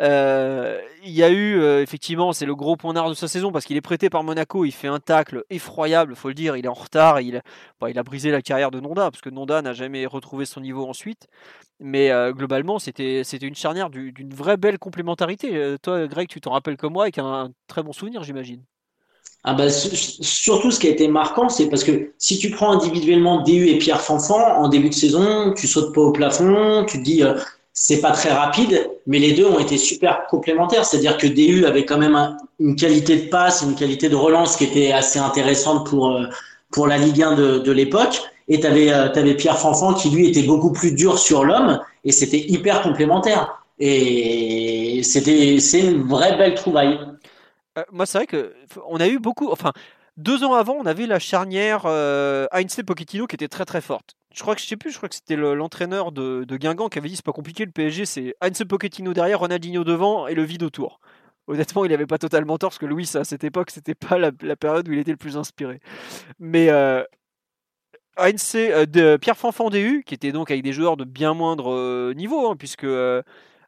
Euh, 0.00 0.80
il 1.04 1.12
y 1.12 1.22
a 1.22 1.30
eu 1.30 1.58
euh, 1.58 1.82
effectivement, 1.82 2.32
c'est 2.32 2.46
le 2.46 2.54
gros 2.54 2.76
point 2.76 2.94
d'art 2.94 3.08
de 3.08 3.14
sa 3.14 3.28
saison 3.28 3.52
parce 3.52 3.64
qu'il 3.64 3.76
est 3.76 3.82
prêté 3.82 4.08
par 4.08 4.22
Monaco. 4.22 4.64
Il 4.64 4.72
fait 4.72 4.88
un 4.88 5.00
tacle 5.00 5.44
effroyable, 5.50 6.14
faut 6.14 6.28
le 6.28 6.34
dire. 6.34 6.56
Il 6.56 6.64
est 6.64 6.68
en 6.68 6.74
retard. 6.74 7.20
Il, 7.20 7.42
il 7.88 7.98
a 7.98 8.02
brisé 8.02 8.30
la 8.30 8.42
carrière 8.42 8.70
de 8.70 8.80
Nonda 8.80 9.10
parce 9.10 9.20
que 9.20 9.30
Nonda 9.30 9.62
n'a 9.62 9.72
jamais 9.72 10.06
retrouvé 10.06 10.46
son 10.46 10.60
niveau 10.60 10.86
ensuite. 10.88 11.26
Mais 11.80 12.10
euh, 12.10 12.32
globalement, 12.32 12.78
c'était 12.78 13.22
c'était 13.24 13.46
une 13.46 13.54
charnière 13.54 13.90
d'une 13.90 14.32
vraie 14.32 14.56
belle 14.56 14.78
complémentarité. 14.78 15.76
toi, 15.82 16.06
Greg, 16.06 16.28
tu 16.28 16.40
t'en 16.40 16.52
rappelles 16.52 16.76
comme 16.76 16.94
moi 16.94 17.04
avec 17.04 17.18
un 17.18 17.50
très 17.66 17.82
bon 17.82 17.92
souvenir, 17.92 18.22
j'imagine. 18.22 18.62
Ah 19.48 19.54
bah, 19.54 19.70
surtout, 19.70 20.72
ce 20.72 20.80
qui 20.80 20.88
a 20.88 20.90
été 20.90 21.06
marquant, 21.06 21.48
c'est 21.48 21.68
parce 21.68 21.84
que 21.84 22.10
si 22.18 22.36
tu 22.36 22.50
prends 22.50 22.72
individuellement 22.72 23.42
DU 23.42 23.68
et 23.68 23.78
Pierre 23.78 24.00
Fanfan 24.00 24.40
en 24.40 24.68
début 24.68 24.88
de 24.88 24.94
saison, 24.94 25.54
tu 25.56 25.68
sautes 25.68 25.94
pas 25.94 26.00
au 26.00 26.10
plafond, 26.10 26.84
tu 26.84 26.98
te 26.98 27.04
dis 27.04 27.22
euh, 27.22 27.34
c'est 27.72 28.00
pas 28.00 28.10
très 28.10 28.32
rapide, 28.32 28.90
mais 29.06 29.20
les 29.20 29.34
deux 29.34 29.46
ont 29.46 29.60
été 29.60 29.78
super 29.78 30.26
complémentaires. 30.26 30.84
C'est-à-dire 30.84 31.16
que 31.16 31.28
DU 31.28 31.64
avait 31.64 31.84
quand 31.84 31.98
même 31.98 32.36
une 32.58 32.74
qualité 32.74 33.16
de 33.16 33.28
passe, 33.28 33.62
une 33.62 33.76
qualité 33.76 34.08
de 34.08 34.16
relance 34.16 34.56
qui 34.56 34.64
était 34.64 34.90
assez 34.90 35.20
intéressante 35.20 35.86
pour 35.86 36.10
euh, 36.10 36.24
pour 36.72 36.88
la 36.88 36.98
Ligue 36.98 37.22
1 37.22 37.36
de, 37.36 37.58
de 37.58 37.72
l'époque. 37.72 38.20
Et 38.48 38.58
tu 38.58 38.66
avais, 38.66 38.92
euh, 38.92 39.12
avais, 39.12 39.34
Pierre 39.34 39.58
Fanfan 39.58 39.94
qui 39.94 40.10
lui 40.10 40.26
était 40.28 40.42
beaucoup 40.42 40.72
plus 40.72 40.92
dur 40.92 41.18
sur 41.20 41.44
l'homme 41.44 41.78
et 42.04 42.10
c'était 42.10 42.44
hyper 42.48 42.82
complémentaire. 42.82 43.62
Et 43.78 45.02
c'était 45.04 45.60
c'est 45.60 45.80
une 45.80 46.02
vraie 46.02 46.36
belle 46.36 46.54
trouvaille. 46.54 46.98
Euh, 47.78 47.84
moi, 47.92 48.06
c'est 48.06 48.18
vrai 48.18 48.26
que 48.26 48.54
on 48.86 48.98
a 48.98 49.08
eu 49.08 49.18
beaucoup. 49.18 49.50
Enfin, 49.50 49.72
deux 50.16 50.44
ans 50.44 50.54
avant, 50.54 50.74
on 50.74 50.86
avait 50.86 51.06
la 51.06 51.18
charnière 51.18 51.82
euh, 51.84 52.46
qui 52.50 53.34
était 53.34 53.48
très 53.48 53.64
très 53.64 53.80
forte. 53.80 54.16
Je 54.34 54.42
crois 54.42 54.54
que 54.54 54.60
je 54.60 54.66
sais 54.66 54.76
plus, 54.76 54.90
je 54.90 54.96
crois 54.96 55.08
que 55.08 55.14
c'était 55.14 55.36
l'entraîneur 55.36 56.12
de, 56.12 56.44
Guingamp 56.50 56.88
qui 56.88 56.98
avait 56.98 57.08
dit 57.08 57.16
c'est 57.16 57.24
pas 57.24 57.32
compliqué 57.32 57.64
le 57.64 57.70
PSG, 57.70 58.04
c'est 58.06 58.34
Heinz 58.42 58.62
Pochettino 58.68 59.14
derrière, 59.14 59.40
Ronaldinho 59.40 59.82
devant 59.84 60.26
et 60.26 60.34
le 60.34 60.42
vide 60.42 60.62
autour. 60.62 61.00
Honnêtement, 61.46 61.84
il 61.84 61.90
n'avait 61.90 62.06
pas 62.06 62.18
totalement 62.18 62.58
tort 62.58 62.70
parce 62.70 62.78
que 62.78 62.86
Louis 62.86 63.08
à 63.14 63.24
cette 63.24 63.44
époque, 63.44 63.70
c'était 63.70 63.94
pas 63.94 64.18
la, 64.18 64.32
période 64.32 64.88
où 64.88 64.92
il 64.92 64.98
était 64.98 65.12
le 65.12 65.16
plus 65.16 65.36
inspiré. 65.36 65.80
Mais 66.38 66.68
euh, 66.70 67.02
Heinz, 68.18 68.52
euh, 68.56 68.84
de 68.84 69.16
Pierre 69.16 69.36
qui 69.36 70.14
était 70.14 70.32
donc 70.32 70.50
avec 70.50 70.62
des 70.62 70.72
joueurs 70.72 70.96
de 70.96 71.04
bien 71.04 71.34
moindre 71.34 72.12
niveau, 72.14 72.50
hein, 72.50 72.56
puisque 72.56 72.86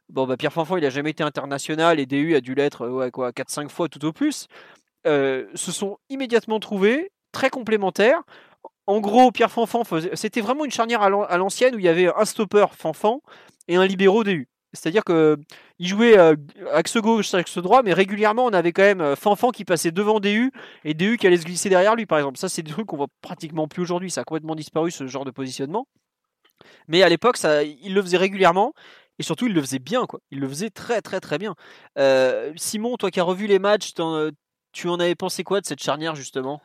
Bon, 0.09 0.25
bah, 0.25 0.37
Pierre 0.37 0.53
Fanfan, 0.53 0.77
il 0.77 0.83
n'a 0.83 0.89
jamais 0.89 1.11
été 1.11 1.23
international 1.23 1.99
et 1.99 2.05
DU 2.05 2.35
a 2.35 2.41
dû 2.41 2.55
l'être 2.55 2.87
ouais, 2.87 3.11
quoi, 3.11 3.31
4-5 3.31 3.69
fois 3.69 3.87
tout 3.87 4.03
au 4.05 4.11
plus. 4.11 4.47
Euh, 5.07 5.45
se 5.55 5.71
sont 5.71 5.97
immédiatement 6.09 6.59
trouvés, 6.59 7.11
très 7.31 7.49
complémentaires. 7.49 8.21
en 8.87 8.99
gros, 8.99 9.31
Pierre 9.31 9.51
Fanfan 9.51 9.83
faisait. 9.83 10.15
C'était 10.15 10.41
vraiment 10.41 10.65
une 10.65 10.71
charnière 10.71 11.01
à 11.03 11.37
l'ancienne 11.37 11.75
où 11.75 11.79
il 11.79 11.85
y 11.85 11.87
avait 11.89 12.11
un 12.13 12.25
stopper 12.25 12.65
Fanfan 12.75 13.21
et 13.67 13.75
un 13.75 13.85
libéraux 13.85 14.23
DU. 14.23 14.49
C'est-à-dire 14.73 15.03
que 15.03 15.37
il 15.79 15.87
jouait 15.87 16.17
euh, 16.17 16.35
axe 16.73 16.97
gauche, 16.97 17.33
axe 17.33 17.57
droit, 17.57 17.81
mais 17.83 17.93
régulièrement 17.93 18.45
on 18.45 18.53
avait 18.53 18.71
quand 18.71 18.83
même 18.83 19.01
euh, 19.01 19.15
Fanfan 19.15 19.51
qui 19.51 19.65
passait 19.65 19.91
devant 19.91 20.19
DU 20.19 20.51
et 20.83 20.93
DU 20.93 21.17
qui 21.17 21.27
allait 21.27 21.37
se 21.37 21.45
glisser 21.45 21.69
derrière 21.69 21.95
lui, 21.95 22.05
par 22.05 22.19
exemple. 22.19 22.37
Ça, 22.37 22.49
c'est 22.49 22.61
des 22.61 22.71
trucs 22.71 22.87
qu'on 22.87 22.97
voit 22.97 23.07
pratiquement 23.21 23.67
plus 23.67 23.81
aujourd'hui. 23.83 24.11
Ça 24.11 24.21
a 24.21 24.23
complètement 24.23 24.55
disparu 24.55 24.91
ce 24.91 25.07
genre 25.07 25.25
de 25.25 25.31
positionnement. 25.31 25.87
Mais 26.87 27.03
à 27.03 27.09
l'époque, 27.09 27.37
ça, 27.37 27.63
il 27.63 27.93
le 27.93 28.01
faisait 28.01 28.17
régulièrement 28.17 28.73
et 29.19 29.23
surtout 29.23 29.47
il 29.47 29.53
le 29.53 29.61
faisait 29.61 29.79
bien, 29.79 30.05
quoi. 30.05 30.19
Il 30.31 30.39
le 30.39 30.47
faisait 30.47 30.69
très 30.69 31.01
très 31.01 31.19
très 31.19 31.37
bien. 31.37 31.55
Euh, 31.97 32.51
Simon, 32.55 32.97
toi 32.97 33.11
qui 33.11 33.19
as 33.19 33.23
revu 33.23 33.45
les 33.47 33.59
matchs, 33.59 33.93
tu 34.71 34.89
en 34.89 34.99
avais 34.99 35.15
pensé 35.15 35.43
quoi 35.43 35.61
de 35.61 35.65
cette 35.65 35.83
charnière 35.83 36.15
justement? 36.15 36.61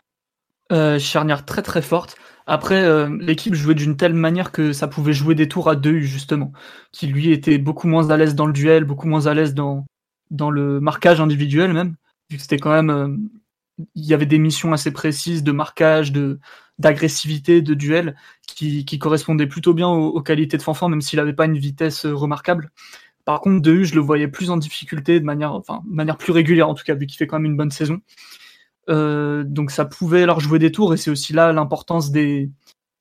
Euh, 0.72 0.98
charnière 0.98 1.44
très 1.44 1.60
très 1.60 1.82
forte. 1.82 2.16
Après, 2.46 2.82
euh, 2.82 3.14
l'équipe 3.20 3.54
jouait 3.54 3.74
d'une 3.74 3.98
telle 3.98 4.14
manière 4.14 4.50
que 4.50 4.72
ça 4.72 4.88
pouvait 4.88 5.12
jouer 5.12 5.34
des 5.34 5.46
tours 5.46 5.68
à 5.68 5.76
deux 5.76 6.00
justement, 6.00 6.52
qui 6.90 7.06
lui 7.06 7.32
était 7.32 7.58
beaucoup 7.58 7.86
moins 7.86 8.08
à 8.10 8.16
l'aise 8.16 8.34
dans 8.34 8.46
le 8.46 8.52
duel, 8.52 8.84
beaucoup 8.84 9.06
moins 9.06 9.26
à 9.26 9.34
l'aise 9.34 9.52
dans, 9.52 9.84
dans 10.30 10.50
le 10.50 10.80
marquage 10.80 11.20
individuel 11.20 11.72
même, 11.74 11.96
vu 12.30 12.36
que 12.36 12.42
c'était 12.42 12.58
quand 12.58 12.72
même, 12.72 12.90
euh, 12.90 13.14
il 13.94 14.06
y 14.06 14.14
avait 14.14 14.26
des 14.26 14.38
missions 14.38 14.72
assez 14.72 14.90
précises 14.90 15.42
de 15.42 15.52
marquage, 15.52 16.12
de 16.12 16.40
d'agressivité, 16.78 17.62
de 17.62 17.74
duel, 17.74 18.16
qui, 18.46 18.84
qui 18.84 18.98
correspondaient 18.98 19.46
plutôt 19.46 19.74
bien 19.74 19.88
aux, 19.88 20.20
qualités 20.22 20.56
de 20.56 20.62
Fanfan, 20.62 20.88
même 20.88 21.00
s'il 21.00 21.18
n'avait 21.18 21.32
pas 21.32 21.46
une 21.46 21.58
vitesse 21.58 22.06
remarquable. 22.06 22.70
Par 23.24 23.40
contre, 23.40 23.62
Dehu, 23.62 23.84
je 23.84 23.94
le 23.94 24.00
voyais 24.00 24.28
plus 24.28 24.50
en 24.50 24.56
difficulté 24.56 25.18
de 25.20 25.24
manière, 25.24 25.54
enfin, 25.54 25.82
de 25.88 25.94
manière 25.94 26.18
plus 26.18 26.32
régulière 26.32 26.68
en 26.68 26.74
tout 26.74 26.84
cas, 26.84 26.94
vu 26.94 27.06
qu'il 27.06 27.16
fait 27.16 27.26
quand 27.26 27.38
même 27.38 27.50
une 27.50 27.56
bonne 27.56 27.70
saison. 27.70 28.00
Euh, 28.90 29.44
donc 29.44 29.70
ça 29.70 29.86
pouvait 29.86 30.26
leur 30.26 30.40
jouer 30.40 30.58
des 30.58 30.70
tours 30.70 30.92
et 30.92 30.98
c'est 30.98 31.10
aussi 31.10 31.32
là 31.32 31.54
l'importance 31.54 32.10
des, 32.10 32.50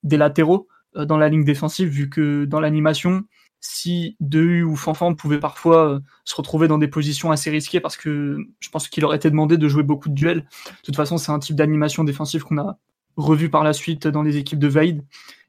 des 0.04 0.16
latéraux 0.16 0.70
euh, 0.96 1.04
dans 1.04 1.18
la 1.18 1.28
ligne 1.28 1.44
défensive 1.44 1.90
vu 1.90 2.10
que 2.10 2.46
dans 2.46 2.62
l'animation, 2.62 3.24
si 3.60 4.16
Dehu 4.22 4.64
ou 4.64 4.76
Fanfan 4.76 5.16
pouvaient 5.16 5.40
parfois 5.40 5.90
euh, 5.90 6.00
se 6.24 6.36
retrouver 6.36 6.68
dans 6.68 6.78
des 6.78 6.88
positions 6.88 7.32
assez 7.32 7.50
risquées 7.50 7.82
parce 7.82 7.98
que 7.98 8.38
je 8.60 8.70
pense 8.70 8.88
qu'il 8.88 9.04
aurait 9.04 9.18
été 9.18 9.30
demandé 9.30 9.58
de 9.58 9.68
jouer 9.68 9.84
beaucoup 9.84 10.10
de 10.10 10.14
duels. 10.14 10.40
De 10.42 10.86
toute 10.86 10.96
façon, 10.96 11.18
c'est 11.18 11.32
un 11.32 11.40
type 11.40 11.56
d'animation 11.56 12.04
défensive 12.04 12.44
qu'on 12.44 12.58
a 12.58 12.78
revu 13.18 13.49
par 13.49 13.64
la 13.64 13.74
suite 13.74 14.07
dans 14.07 14.24
les 14.24 14.38
équipes 14.38 14.59
de 14.59 14.68
Vaid. 14.68 15.03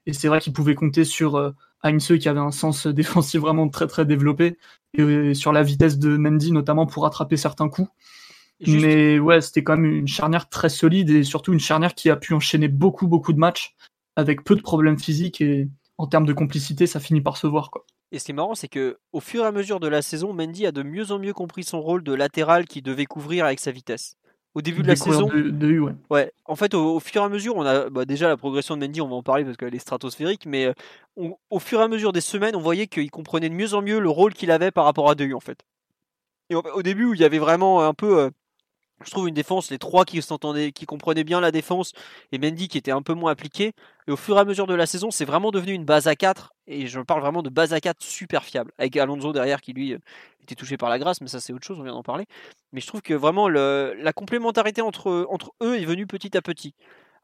Et 0.07 0.13
c'est 0.13 0.29
vrai 0.29 0.41
qu'il 0.41 0.53
pouvait 0.53 0.75
compter 0.75 1.05
sur 1.05 1.55
Heinze 1.83 2.13
qui 2.19 2.29
avait 2.29 2.41
un 2.41 2.51
sens 2.51 2.87
défensif 2.89 3.41
vraiment 3.41 3.69
très 3.69 3.87
très 3.87 4.05
développé 4.05 4.59
et 4.95 5.35
sur 5.35 5.53
la 5.53 5.63
vitesse 5.63 5.99
de 5.99 6.17
Mendy 6.17 6.53
notamment 6.53 6.87
pour 6.87 7.07
attraper 7.07 7.37
certains 7.37 7.69
coups. 7.69 7.91
Mais 8.67 9.19
ouais, 9.19 9.41
c'était 9.41 9.65
quand 9.65 9.77
même 9.77 9.91
une 9.93 10.09
charnière 10.09 10.49
très 10.49 10.69
solide 10.69 11.11
et 11.11 11.23
surtout 11.25 11.53
une 11.53 11.61
charnière 11.61 11.95
qui 11.95 12.09
a 12.09 12.17
pu 12.17 12.35
enchaîner 12.35 12.69
beaucoup, 12.69 13.09
beaucoup 13.09 13.33
de 13.33 13.39
matchs 13.39 13.75
avec 14.17 14.45
peu 14.45 14.55
de 14.55 14.63
problèmes 14.63 14.99
physiques 14.99 15.41
et 15.41 15.69
en 15.99 16.07
termes 16.07 16.27
de 16.27 16.33
complicité, 16.33 16.87
ça 16.87 17.01
finit 17.01 17.21
par 17.21 17.37
se 17.37 17.47
voir. 17.47 17.71
Quoi. 17.71 17.85
Et 18.13 18.19
ce 18.19 18.25
qui 18.27 18.31
est 18.31 18.35
marrant, 18.35 18.55
c'est 18.55 18.69
que 18.69 18.99
au 19.13 19.21
fur 19.21 19.45
et 19.45 19.47
à 19.47 19.53
mesure 19.53 19.81
de 19.81 19.89
la 19.89 20.03
saison, 20.03 20.33
Mendy 20.33 20.67
a 20.67 20.73
de 20.73 20.83
mieux 20.83 21.11
en 21.11 21.19
mieux 21.19 21.33
compris 21.33 21.65
son 21.65 21.81
rôle 21.81 22.03
de 22.03 22.13
latéral 22.13 22.67
qu'il 22.67 22.83
devait 22.83 23.07
couvrir 23.07 23.45
avec 23.45 23.61
sa 23.61 23.73
vitesse. 23.73 24.17
Au 24.55 24.63
début 24.63 24.83
de 24.83 24.89
la 24.89 24.95
saison, 24.95 25.27
de, 25.27 25.81
ouais. 25.81 25.93
ouais. 26.11 26.33
En 26.45 26.55
fait, 26.55 26.75
au, 26.75 27.01
fur 27.01 27.23
et 27.23 27.25
à 27.25 27.29
mesure, 27.29 27.57
on 27.57 27.67
a 27.67 27.91
bah, 27.91 28.05
déjà 28.05 28.29
la 28.29 28.37
progression 28.37 28.77
de 28.77 28.87
Mendy, 28.87 29.01
on 29.01 29.09
va 29.09 29.17
en 29.17 29.23
parler 29.23 29.45
parce 29.45 29.57
qu'elle 29.57 29.75
est 29.75 29.81
stratosphérique, 29.81 30.47
mais 30.47 30.67
euh, 30.67 31.31
au 31.51 31.59
fur 31.59 31.81
et 31.81 31.83
à 31.83 31.89
mesure 31.89 32.13
des 32.13 32.21
semaines, 32.21 32.55
on 32.55 32.61
voyait 32.61 32.87
qu'il 32.87 33.11
comprenait 33.11 33.49
de 33.49 33.55
mieux 33.55 33.75
en 33.75 33.83
mieux 33.83 33.99
le 33.99 34.09
rôle 34.09 34.33
qu'il 34.33 34.53
avait 34.53 34.71
par 34.71 34.85
rapport 34.85 35.11
à 35.11 35.17
Dehu 35.17 35.35
en 35.35 35.41
fait. 35.41 35.59
Et 36.51 36.55
au, 36.55 36.83
début, 36.83 37.07
où 37.07 37.15
il 37.15 37.21
y 37.21 37.25
avait 37.25 37.39
vraiment 37.39 37.83
un 37.83 37.95
peu 37.95 38.19
euh, 38.19 38.31
je 39.05 39.11
trouve 39.11 39.29
une 39.29 39.35
défense, 39.35 39.71
les 39.71 39.79
trois 39.79 40.05
qui 40.05 40.21
s'entendaient, 40.23 40.73
qui 40.73 40.87
comprenaient 40.87 41.25
bien 41.25 41.41
la 41.41 41.51
défense, 41.51 41.93
et 42.33 42.39
Mendy 42.39 42.69
qui 42.69 42.79
était 42.79 42.91
un 42.91 43.03
peu 43.03 43.15
moins 43.15 43.33
appliqué. 43.33 43.73
Et 44.07 44.13
au 44.13 44.17
fur 44.17 44.37
et 44.37 44.41
à 44.41 44.45
mesure 44.45 44.67
de 44.67 44.75
la 44.75 44.87
saison, 44.87 45.11
c'est 45.11 45.25
vraiment 45.25 45.51
devenu 45.51 45.73
une 45.73 45.85
base 45.85 46.07
à 46.09 46.17
4, 46.17 46.55
et 46.67 46.87
je 46.87 47.01
parle 47.01 47.21
vraiment 47.21 47.43
de 47.43 47.51
base 47.51 47.73
à 47.73 47.81
4 47.81 48.03
super 48.03 48.45
fiable, 48.45 48.73
avec 48.79 48.97
Alonso 48.97 49.33
derrière 49.33 49.61
qui 49.61 49.73
lui 49.73 49.95
euh, 49.95 49.99
était 50.43 50.55
touché 50.55 50.77
par 50.77 50.89
la 50.91 50.99
grâce, 50.99 51.21
mais 51.21 51.29
ça 51.29 51.41
c'est 51.41 51.53
autre 51.53 51.67
chose, 51.67 51.79
on 51.81 51.83
vient 51.83 51.93
d'en 51.93 52.03
parler. 52.03 52.27
Mais 52.73 52.81
je 52.81 52.87
trouve 52.87 53.03
que 53.03 53.15
vraiment 53.15 53.49
la 53.49 54.13
complémentarité 54.13 54.83
entre, 54.83 55.27
entre 55.31 55.53
eux 55.63 55.77
est 55.81 55.85
venue 55.85 56.07
petit 56.07 56.37
à 56.37 56.43
petit. 56.43 56.75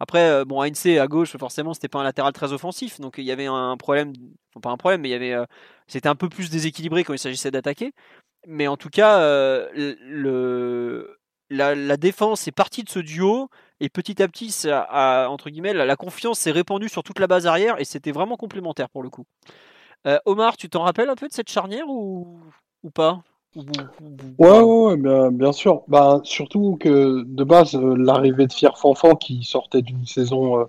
Après, 0.00 0.30
euh, 0.30 0.44
bon, 0.46 0.62
Heinze 0.62 0.86
à 0.98 1.06
gauche, 1.06 1.36
forcément, 1.36 1.74
c'était 1.74 1.88
pas 1.88 2.00
un 2.00 2.04
latéral 2.04 2.32
très 2.32 2.52
offensif, 2.54 3.00
donc 3.00 3.16
il 3.18 3.24
y 3.24 3.32
avait 3.32 3.46
un 3.46 3.76
problème, 3.76 4.14
enfin 4.50 4.60
pas 4.60 4.70
un 4.70 4.78
problème, 4.78 5.02
mais 5.02 5.08
il 5.08 5.12
y 5.12 5.14
avait, 5.14 5.34
euh, 5.34 5.44
c'était 5.88 6.08
un 6.08 6.14
peu 6.14 6.30
plus 6.30 6.48
déséquilibré 6.50 7.04
quand 7.04 7.12
il 7.12 7.18
s'agissait 7.18 7.50
d'attaquer. 7.50 7.92
Mais 8.46 8.68
en 8.68 8.78
tout 8.78 8.88
cas, 8.88 9.18
le, 9.74 11.19
la, 11.50 11.96
défense 11.96 12.46
est 12.48 12.52
partie 12.52 12.84
de 12.84 12.88
ce 12.88 13.00
duo 13.00 13.48
et 13.80 13.88
petit 13.88 14.22
à 14.22 14.28
petit, 14.28 14.50
ça 14.50 15.28
entre 15.28 15.50
guillemets, 15.50 15.74
la, 15.74 15.96
confiance 15.96 16.38
s'est 16.38 16.50
répandue 16.50 16.88
sur 16.88 17.02
toute 17.02 17.18
la 17.18 17.26
base 17.26 17.46
arrière 17.46 17.80
et 17.80 17.84
c'était 17.84 18.12
vraiment 18.12 18.36
complémentaire 18.36 18.88
pour 18.88 19.02
le 19.02 19.10
coup. 19.10 19.24
Euh, 20.06 20.18
Omar, 20.24 20.56
tu 20.56 20.68
t'en 20.68 20.82
rappelles 20.82 21.10
un 21.10 21.14
peu 21.14 21.28
de 21.28 21.32
cette 21.32 21.50
charnière 21.50 21.88
ou, 21.88 22.38
ou 22.82 22.90
pas? 22.90 23.22
Ouais, 24.38 24.60
ouais, 24.60 24.96
bien, 24.96 25.30
bien, 25.30 25.52
sûr. 25.52 25.82
Bah, 25.88 26.20
surtout 26.22 26.76
que 26.78 27.24
de 27.24 27.44
base, 27.44 27.74
euh, 27.74 27.96
l'arrivée 27.96 28.46
de 28.46 28.52
Fier 28.52 28.78
Fanfan 28.78 29.16
qui 29.16 29.42
sortait 29.42 29.82
d'une 29.82 30.06
saison 30.06 30.60
euh, 30.60 30.64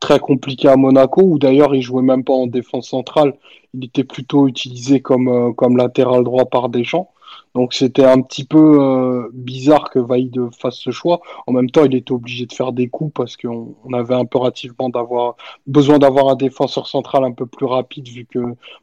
très 0.00 0.18
compliquée 0.18 0.68
à 0.68 0.76
Monaco, 0.76 1.22
où 1.22 1.38
d'ailleurs 1.38 1.74
il 1.74 1.80
jouait 1.80 2.02
même 2.02 2.24
pas 2.24 2.32
en 2.32 2.46
défense 2.46 2.88
centrale, 2.88 3.34
il 3.72 3.84
était 3.84 4.04
plutôt 4.04 4.48
utilisé 4.48 5.00
comme, 5.00 5.54
comme 5.54 5.76
latéral 5.76 6.24
droit 6.24 6.44
par 6.46 6.68
Deschamps. 6.68 7.13
Donc 7.54 7.72
c'était 7.72 8.04
un 8.04 8.20
petit 8.20 8.44
peu 8.44 8.80
euh, 8.82 9.30
bizarre 9.32 9.90
que 9.90 10.00
Vaïd 10.00 10.36
fasse 10.58 10.76
ce 10.76 10.90
choix. 10.90 11.20
En 11.46 11.52
même 11.52 11.70
temps, 11.70 11.84
il 11.84 11.94
était 11.94 12.12
obligé 12.12 12.46
de 12.46 12.52
faire 12.52 12.72
des 12.72 12.88
coups 12.88 13.12
parce 13.14 13.36
qu'on 13.36 13.74
avait 13.92 14.14
impérativement 14.14 14.88
d'avoir 14.88 15.36
besoin 15.66 15.98
d'avoir 15.98 16.28
un 16.28 16.34
défenseur 16.36 16.88
central 16.88 17.24
un 17.24 17.32
peu 17.32 17.46
plus 17.46 17.66
rapide 17.66 18.08
vu 18.08 18.26
que 18.26 18.40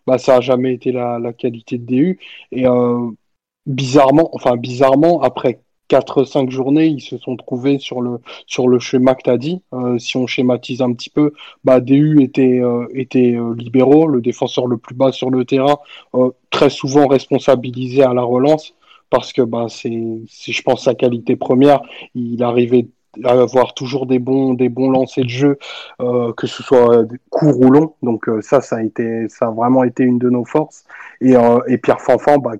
bah, 0.07 0.17
ça 0.17 0.37
a 0.37 0.41
jamais 0.41 0.73
été 0.73 0.91
la, 0.91 1.33
qualité 1.33 1.77
de 1.77 1.85
DU. 1.85 2.19
Et 2.51 2.65
euh, 2.65 3.09
bizarrement, 3.65 4.29
enfin 4.33 4.55
bizarrement, 4.57 5.21
après 5.21 5.61
4-5 5.91 6.49
journées, 6.49 6.85
ils 6.85 7.01
se 7.01 7.17
sont 7.17 7.35
trouvés 7.35 7.77
sur 7.77 8.01
le, 8.01 8.19
sur 8.47 8.69
le 8.69 8.79
schéma 8.79 9.13
que 9.15 9.23
tu 9.23 9.29
as 9.29 9.37
dit. 9.37 9.61
Euh, 9.73 9.97
si 9.99 10.15
on 10.15 10.25
schématise 10.25 10.81
un 10.81 10.93
petit 10.93 11.09
peu, 11.09 11.33
bah, 11.65 11.81
DU 11.81 12.21
était, 12.23 12.59
euh, 12.61 12.87
était 12.93 13.35
euh, 13.35 13.53
libéraux, 13.55 14.07
le 14.07 14.21
défenseur 14.21 14.67
le 14.67 14.77
plus 14.77 14.95
bas 14.95 15.11
sur 15.11 15.29
le 15.29 15.43
terrain, 15.43 15.77
très 16.49 16.69
souvent 16.69 17.07
responsabilisé 17.07 18.03
à 18.03 18.13
la 18.13 18.21
relance, 18.21 18.73
parce 19.09 19.33
que 19.33 19.41
bah, 19.41 19.65
c'est, 19.67 19.89
je 19.89 20.61
pense, 20.61 20.85
sa 20.85 20.95
qualité 20.95 21.35
première. 21.35 21.81
Il 22.15 22.41
arrivait 22.41 22.87
à 23.25 23.31
avoir 23.31 23.73
toujours 23.73 24.05
des 24.05 24.19
bons, 24.19 24.53
des 24.53 24.69
bons 24.69 24.89
lancers 24.89 25.25
de 25.25 25.29
jeu, 25.29 25.59
que 25.99 26.47
ce 26.47 26.63
soit 26.63 27.05
court 27.29 27.59
ou 27.59 27.69
long. 27.69 27.95
Donc 28.01 28.29
ça, 28.39 28.61
ça 28.61 28.77
a, 28.77 28.83
été, 28.83 29.27
ça 29.27 29.49
vraiment 29.49 29.83
été 29.83 30.03
une 30.03 30.17
de 30.17 30.29
nos 30.29 30.45
forces. 30.45 30.85
Et, 31.19 31.33
et 31.67 31.77
Pierre 31.77 31.99
Fanfan, 31.99 32.37
bah, 32.37 32.53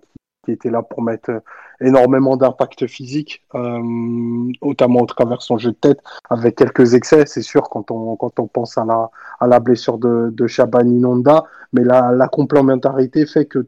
qui 0.43 0.51
était 0.51 0.69
là 0.69 0.81
pour 0.81 1.01
mettre 1.01 1.31
énormément 1.81 2.37
d'impact 2.37 2.87
physique, 2.87 3.43
euh, 3.55 3.79
notamment 4.61 5.01
au 5.01 5.05
travers 5.05 5.41
son 5.41 5.57
jeu 5.57 5.71
de 5.71 5.75
tête, 5.75 5.99
avec 6.29 6.55
quelques 6.55 6.93
excès, 6.93 7.25
c'est 7.25 7.41
sûr, 7.41 7.63
quand 7.69 7.91
on, 7.91 8.15
quand 8.15 8.39
on 8.39 8.47
pense 8.47 8.77
à 8.77 8.85
la, 8.85 9.09
à 9.39 9.47
la 9.47 9.59
blessure 9.59 9.97
de, 9.97 10.29
de 10.31 10.47
Shabani 10.47 10.99
Nonda, 10.99 11.45
mais 11.73 11.83
la, 11.83 12.11
la 12.11 12.27
complémentarité 12.27 13.25
fait 13.25 13.45
que 13.45 13.67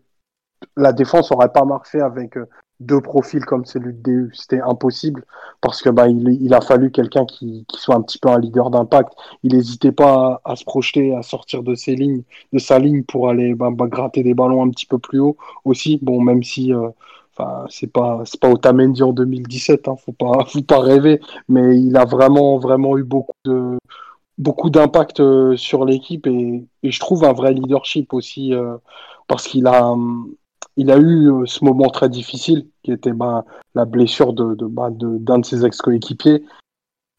la 0.77 0.93
défense 0.93 1.31
n'aurait 1.31 1.51
pas 1.51 1.65
marché 1.65 1.99
avec 1.99 2.37
euh, 2.37 2.47
deux 2.79 3.01
profils 3.01 3.43
comme 3.45 3.65
celui 3.65 3.93
de 3.93 4.01
DU. 4.01 4.31
C'était 4.33 4.61
impossible 4.61 5.25
parce 5.61 5.81
que 5.81 5.89
bah, 5.89 6.07
il, 6.07 6.27
il 6.41 6.53
a 6.53 6.61
fallu 6.61 6.91
quelqu'un 6.91 7.25
qui, 7.25 7.65
qui, 7.67 7.79
soit 7.79 7.95
un 7.95 8.01
petit 8.01 8.19
peu 8.19 8.29
un 8.29 8.39
leader 8.39 8.69
d'impact. 8.69 9.13
Il 9.43 9.55
n'hésitait 9.55 9.91
pas 9.91 10.41
à, 10.43 10.55
se 10.55 10.65
projeter, 10.65 11.15
à 11.15 11.21
sortir 11.21 11.63
de 11.63 11.75
ses 11.75 11.95
lignes, 11.95 12.23
de 12.51 12.59
sa 12.59 12.79
ligne 12.79 13.03
pour 13.03 13.29
aller 13.29 13.55
bah, 13.55 13.69
bah, 13.71 13.87
gratter 13.87 14.23
des 14.23 14.33
ballons 14.33 14.63
un 14.63 14.69
petit 14.69 14.85
peu 14.85 14.99
plus 14.99 15.19
haut 15.19 15.37
aussi. 15.65 15.99
Bon, 16.01 16.21
même 16.21 16.43
si 16.43 16.73
euh, 16.73 16.89
Enfin, 17.35 17.65
c'est 17.69 17.91
pas 17.91 18.21
c'est 18.25 18.39
pas 18.39 18.49
Otamendi 18.49 19.01
en 19.03 19.11
2017, 19.11 19.87
hein, 19.87 19.95
faut 19.97 20.11
pas 20.11 20.45
faut 20.47 20.61
pas 20.61 20.79
rêver, 20.79 21.19
mais 21.49 21.79
il 21.79 21.97
a 21.97 22.05
vraiment 22.05 22.59
vraiment 22.59 22.97
eu 22.97 23.03
beaucoup 23.03 23.33
de 23.45 23.77
beaucoup 24.37 24.69
d'impact 24.69 25.19
euh, 25.19 25.55
sur 25.57 25.85
l'équipe 25.85 26.27
et, 26.27 26.65
et, 26.83 26.91
je 26.91 26.99
trouve 26.99 27.23
un 27.23 27.33
vrai 27.33 27.53
leadership 27.53 28.13
aussi 28.13 28.53
euh, 28.53 28.77
parce 29.27 29.47
qu'il 29.47 29.67
a 29.67 29.95
il 30.77 30.91
a 30.91 30.97
eu 30.97 31.31
euh, 31.31 31.45
ce 31.45 31.63
moment 31.65 31.89
très 31.89 32.09
difficile 32.09 32.67
qui 32.83 32.91
était 32.91 33.13
bah, 33.13 33.45
la 33.75 33.85
blessure 33.85 34.33
de 34.33 34.55
bah, 34.65 34.89
d'un 34.89 35.11
de, 35.11 35.17
d'un 35.19 35.39
de, 35.39 35.45
ses 35.45 35.65
ex-coéquipiers. 35.65 36.43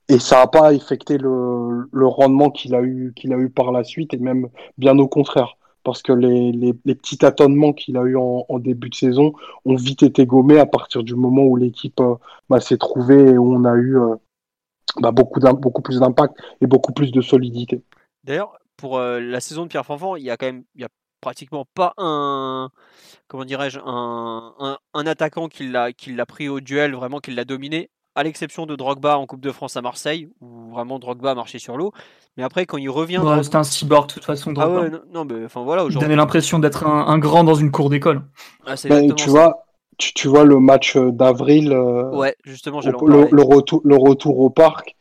Et 0.08 0.18
ça 0.18 0.40
n'a 0.40 0.46
pas 0.48 0.68
affecté 0.68 1.18
le, 1.18 1.88
le 1.90 2.06
rendement 2.06 2.50
qu'il 2.50 2.74
a 2.74 2.82
eu 2.82 3.12
qu'il 3.16 3.32
a 3.32 3.38
eu 3.38 3.48
par 3.50 3.72
la 3.72 3.84
suite 3.84 4.12
et 4.14 4.18
même 4.18 4.48
bien 4.76 4.98
au 4.98 5.08
contraire 5.08 5.56
parce 5.84 6.02
que 6.02 6.12
les, 6.12 6.72
petits 6.72 7.18
tâtonnements 7.18 7.72
qu'il 7.72 7.96
a 7.96 8.02
eu 8.02 8.16
en, 8.16 8.58
début 8.58 8.88
de 8.88 8.94
saison 8.94 9.34
ont 9.64 9.76
vite 9.76 10.02
été 10.02 10.26
gommés 10.26 10.58
à 10.58 10.66
partir 10.66 11.02
du 11.02 11.14
moment 11.14 11.42
où 11.42 11.56
l'équipe 11.56 12.00
euh, 12.00 12.14
bah, 12.48 12.60
s'est 12.60 12.78
trouvée 12.78 13.30
et 13.30 13.38
où 13.38 13.54
on 13.54 13.64
a 13.64 13.74
eu 13.74 13.98
euh, 13.98 14.16
bah, 15.00 15.12
beaucoup, 15.12 15.40
plus 15.82 16.00
d'impact 16.00 16.34
et 16.60 16.66
beaucoup 16.66 16.92
plus 16.92 17.12
de 17.12 17.20
solidité. 17.20 17.82
D'ailleurs, 18.24 18.58
pour 18.76 18.98
euh, 18.98 19.20
la 19.20 19.40
saison 19.40 19.64
de 19.64 19.68
Pierre 19.68 19.84
Fanfan, 19.86 20.16
il 20.16 20.24
y 20.24 20.30
a 20.30 20.36
quand 20.36 20.46
même 20.46 20.64
il 20.74 20.80
y 20.80 20.84
a 20.84 20.88
pratiquement 21.20 21.66
pas 21.74 21.94
un 21.96 22.70
comment 23.28 23.44
dirais-je 23.44 23.78
un, 23.84 24.78
un, 24.92 25.06
attaquant 25.06 25.48
qui 25.48 25.68
l'a 25.68 26.26
pris 26.26 26.48
au 26.48 26.60
duel 26.60 26.94
vraiment 26.94 27.18
qui 27.18 27.30
l'a 27.30 27.46
dominé 27.46 27.90
à 28.14 28.22
l'exception 28.22 28.66
de 28.66 28.76
Drogba 28.76 29.18
en 29.18 29.26
Coupe 29.26 29.40
de 29.40 29.50
France 29.50 29.76
à 29.76 29.82
Marseille, 29.82 30.28
où 30.40 30.70
vraiment 30.70 30.98
Drogba 30.98 31.34
marchait 31.34 31.58
sur 31.58 31.76
l'eau. 31.76 31.92
Mais 32.36 32.42
après, 32.42 32.66
quand 32.66 32.78
il 32.78 32.90
revient. 32.90 33.22
C'était 33.42 33.56
un 33.56 33.64
cyborg, 33.64 34.08
de 34.08 34.14
toute 34.14 34.24
façon. 34.24 34.52
Ah 34.56 34.68
ouais, 34.68 34.90
non, 35.12 35.24
mais 35.24 35.44
enfin 35.44 35.62
voilà. 35.62 35.86
Il 35.88 35.98
donnait 35.98 36.16
l'impression 36.16 36.58
d'être 36.58 36.86
un, 36.86 37.18
grand 37.18 37.44
dans 37.44 37.54
une 37.54 37.70
cour 37.70 37.90
d'école. 37.90 38.22
Ah, 38.66 38.74
ben, 38.88 39.12
tu 39.14 39.30
vois, 39.30 39.66
tu, 39.98 40.28
vois 40.28 40.44
le 40.44 40.58
match 40.58 40.96
d'avril. 40.96 41.72
ouais, 41.72 42.36
justement, 42.44 42.80
le, 42.80 43.28
le, 43.30 43.42
retour, 43.42 43.80
le 43.84 43.96
retour 43.96 44.38
au 44.40 44.50
parc. 44.50 44.96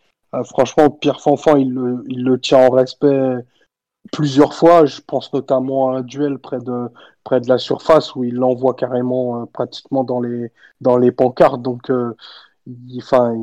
franchement, 0.45 0.89
Pierre 0.89 1.21
Fanfan, 1.21 1.57
il 1.57 1.71
le, 1.71 2.03
il 2.07 2.23
le 2.23 2.39
tient 2.39 2.67
en 2.67 2.69
respect 2.69 3.37
plusieurs 4.11 4.53
fois. 4.53 4.85
Je 4.85 5.01
pense 5.01 5.31
notamment 5.33 5.91
à 5.91 5.97
un 5.97 6.01
duel 6.01 6.37
près 6.37 6.59
de, 6.59 6.87
près 7.23 7.39
de 7.39 7.47
la 7.47 7.57
surface 7.57 8.15
où 8.15 8.23
il 8.23 8.35
l'envoie 8.35 8.73
carrément 8.73 9.41
euh, 9.41 9.45
pratiquement 9.45 10.03
dans 10.03 10.19
les, 10.19 10.51
dans 10.81 10.97
les 10.97 11.11
pancartes. 11.11 11.61
Donc, 11.61 11.89
euh, 12.67 12.97
enfin, 12.97 13.35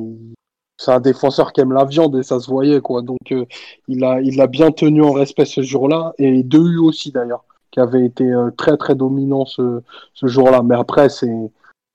c'est 0.76 0.92
un 0.92 1.00
défenseur 1.00 1.52
qui 1.52 1.60
aime 1.60 1.72
la 1.72 1.84
viande 1.84 2.16
et 2.16 2.22
ça 2.22 2.40
se 2.40 2.50
voyait 2.50 2.80
quoi. 2.80 3.02
Donc, 3.02 3.32
euh, 3.32 3.44
il 3.88 4.04
a, 4.04 4.20
il 4.20 4.40
a 4.40 4.46
bien 4.46 4.70
tenu 4.70 5.02
en 5.02 5.12
respect 5.12 5.44
ce 5.44 5.62
jour-là 5.62 6.14
et 6.18 6.42
De 6.42 6.58
U 6.58 6.78
aussi 6.78 7.12
d'ailleurs, 7.12 7.44
qui 7.70 7.80
avait 7.80 8.04
été 8.04 8.32
très 8.56 8.76
très 8.76 8.94
dominant 8.94 9.44
ce, 9.44 9.82
ce 10.14 10.26
jour-là. 10.26 10.62
Mais 10.62 10.76
après, 10.76 11.08
c'est 11.08 11.50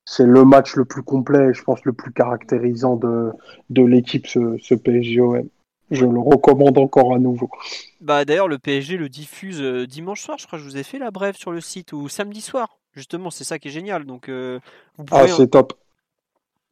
c'est 0.06 0.26
le 0.26 0.46
match 0.46 0.76
le 0.76 0.86
plus 0.86 1.04
complet, 1.04 1.54
je 1.54 1.64
pense 1.64 1.84
le 1.84 1.94
plus 1.94 2.14
caractérisant 2.14 2.96
de, 2.96 3.32
de 3.72 3.84
l'équipe, 3.84 4.28
ce, 4.28 4.58
ce 4.62 4.76
PSGOM. 4.76 5.50
Je 5.92 6.06
le 6.06 6.20
recommande 6.20 6.78
encore 6.78 7.14
à 7.14 7.20
nouveau. 7.20 7.50
Bah 8.02 8.26
d'ailleurs 8.26 8.48
le 8.48 8.58
PSG 8.58 8.98
le 8.98 9.10
diffuse 9.10 9.62
euh, 9.62 9.86
dimanche 9.86 10.22
soir, 10.22 10.38
je 10.40 10.48
crois 10.48 10.58
que 10.58 10.64
je 10.64 10.70
vous 10.70 10.78
ai 10.78 10.84
fait 10.84 10.98
la 10.98 11.12
brève 11.12 11.36
sur 11.36 11.52
le 11.52 11.62
site 11.62 11.94
ou 11.94 12.08
samedi 12.08 12.42
soir. 12.42 12.80
Justement, 12.94 13.30
c'est 13.30 13.44
ça 13.44 13.60
qui 13.60 13.68
est 13.68 13.72
génial. 13.72 14.06
Donc 14.06 14.30
euh, 14.30 14.60
Ah, 15.12 15.28
c'est 15.28 15.50
top. 15.50 15.74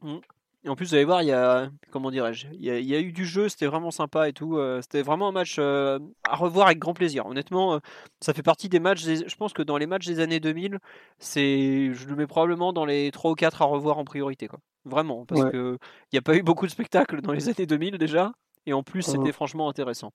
Mmh. 0.02 0.18
Et 0.66 0.70
en 0.70 0.76
plus, 0.76 0.88
vous 0.88 0.96
allez 0.96 1.04
voir, 1.04 1.22
il 1.22 1.28
y 1.28 1.32
a 1.34 1.70
comment 1.92 2.10
dirais-je, 2.10 2.48
il, 2.54 2.64
y 2.64 2.96
a 2.96 3.00
eu 3.00 3.12
du 3.12 3.26
jeu, 3.26 3.50
c'était 3.50 3.66
vraiment 3.66 3.92
sympa 3.92 4.30
et 4.30 4.34
tout. 4.34 4.58
Euh, 4.58 4.82
c'était 4.82 5.02
vraiment 5.02 5.28
un 5.28 5.32
match 5.34 5.60
à 5.60 6.00
revoir 6.32 6.68
avec 6.68 6.80
grand 6.80 6.94
plaisir. 6.94 7.26
Honnêtement, 7.26 7.80
ça 8.22 8.34
fait 8.34 8.44
partie 8.44 8.70
des 8.70 8.80
matchs. 8.80 9.04
je 9.04 9.36
pense 9.36 9.52
que 9.52 9.62
dans 9.62 9.78
les 9.78 9.88
matchs 9.88 10.08
des 10.08 10.22
années 10.22 10.40
2000, 10.40 10.80
c'est, 11.20 11.94
je 11.94 12.08
le 12.08 12.16
mets 12.16 12.28
probablement 12.28 12.72
dans 12.72 12.86
les 12.86 13.12
3 13.12 13.32
ou 13.32 13.36
4 13.36 13.62
à 13.62 13.66
revoir 13.66 13.98
en 13.98 14.06
priorité, 14.06 14.48
quoi. 14.48 14.60
Vraiment, 14.86 15.26
parce 15.26 15.50
que 15.50 15.78
il 16.12 16.16
n'y 16.16 16.20
a 16.20 16.22
pas 16.22 16.36
eu 16.36 16.44
beaucoup 16.44 16.66
de 16.66 16.72
spectacles 16.72 17.22
dans 17.22 17.32
les 17.32 17.48
années 17.50 17.66
2000 17.66 17.98
déjà. 17.98 18.34
Et 18.66 18.74
en 18.74 18.84
plus, 18.84 19.02
c'était 19.02 19.32
franchement 19.32 19.70
intéressant. 19.70 20.12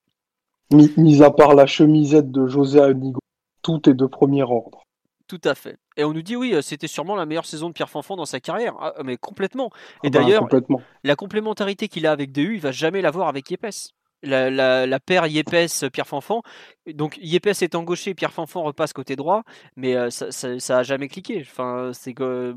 Mis, 0.71 1.23
à 1.23 1.31
part 1.31 1.55
la 1.55 1.67
chemisette 1.67 2.31
de 2.31 2.47
José 2.47 2.81
Anigo, 2.81 3.21
tout 3.63 3.89
est 3.89 3.95
de 3.95 4.07
premier 4.07 4.43
ordre. 4.43 4.85
Tout 5.29 5.41
à 5.45 5.55
fait. 5.55 5.77
Et 5.99 6.05
on 6.05 6.15
nous 6.15 6.23
dit 6.23 6.37
oui, 6.37 6.55
c'était 6.63 6.89
sûrement 6.89 7.15
la 7.15 7.27
meilleure 7.27 7.45
saison 7.45 7.69
de 7.69 7.75
Pierre 7.75 7.91
Fanfan 7.91 8.17
dans 8.17 8.25
sa 8.25 8.41
carrière. 8.41 8.75
Ah, 8.81 8.95
mais 9.05 9.19
complètement. 9.19 9.71
Et 10.03 10.07
ah 10.07 10.11
bah, 10.11 10.21
d'ailleurs, 10.21 10.49
la 11.05 11.17
complémentarité 11.17 11.89
qu'il 11.89 12.07
a 12.07 12.13
avec 12.13 12.33
DU, 12.33 12.55
il 12.55 12.61
va 12.61 12.73
jamais 12.73 13.03
l'avoir 13.03 13.29
avec 13.29 13.51
Yepes. 13.51 13.93
La, 14.25 14.51
la, 14.51 15.01
paire 15.01 15.27
Yepes-Pierre 15.27 16.07
Fanfan. 16.07 16.43
Donc 16.89 17.19
Yepes 17.21 17.63
est 17.63 17.77
gaucher, 17.77 18.15
Pierre 18.15 18.33
Fanfan 18.33 18.63
repasse 18.63 18.93
côté 18.93 19.15
droit, 19.15 19.45
mais 19.77 19.95
euh, 19.95 20.11
ça, 20.11 20.33
ça, 20.33 20.79
a 20.79 20.83
jamais 20.83 21.07
cliqué. 21.07 21.47
Enfin, 21.49 21.93
c'est 21.93 22.15
que 22.15 22.57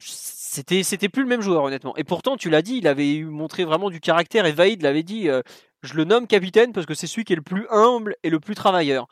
c'était 0.00 0.82
c'était 0.82 1.08
plus 1.08 1.22
le 1.22 1.28
même 1.28 1.40
joueur 1.40 1.62
honnêtement. 1.62 1.96
Et 1.96 2.04
pourtant, 2.04 2.36
tu 2.36 2.50
l'as 2.50 2.60
dit, 2.60 2.76
il 2.76 2.88
avait 2.88 3.22
montré 3.22 3.64
vraiment 3.64 3.88
du 3.88 4.00
caractère 4.00 4.44
et 4.44 4.52
Vaïd 4.52 4.82
l'avait 4.82 5.02
dit. 5.02 5.30
Euh, 5.30 5.40
je 5.82 5.94
le 5.94 6.04
nomme 6.04 6.26
capitaine 6.26 6.72
parce 6.72 6.86
que 6.86 6.94
c'est 6.94 7.06
celui 7.06 7.24
qui 7.24 7.34
est 7.34 7.36
le 7.36 7.42
plus 7.42 7.66
humble 7.70 8.16
et 8.22 8.30
le 8.30 8.40
plus 8.40 8.54
travailleur. 8.54 9.06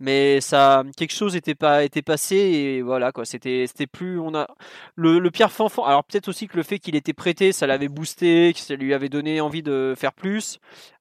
Mais 0.00 0.40
ça, 0.40 0.84
quelque 0.96 1.12
chose 1.12 1.34
était 1.34 1.56
pas 1.56 1.82
était 1.84 2.02
passé 2.02 2.36
et 2.36 2.82
voilà 2.82 3.10
quoi. 3.10 3.24
C'était 3.24 3.66
c'était 3.66 3.88
plus 3.88 4.20
on 4.20 4.34
a 4.34 4.46
le, 4.94 5.18
le 5.18 5.30
Pierre 5.30 5.50
Fanfan. 5.50 5.84
Alors 5.84 6.04
peut-être 6.04 6.28
aussi 6.28 6.46
que 6.46 6.56
le 6.56 6.62
fait 6.62 6.78
qu'il 6.78 6.94
était 6.94 7.12
prêté, 7.12 7.52
ça 7.52 7.66
l'avait 7.66 7.88
boosté, 7.88 8.52
que 8.54 8.60
ça 8.60 8.76
lui 8.76 8.94
avait 8.94 9.08
donné 9.08 9.40
envie 9.40 9.62
de 9.62 9.94
faire 9.96 10.12
plus. 10.12 10.58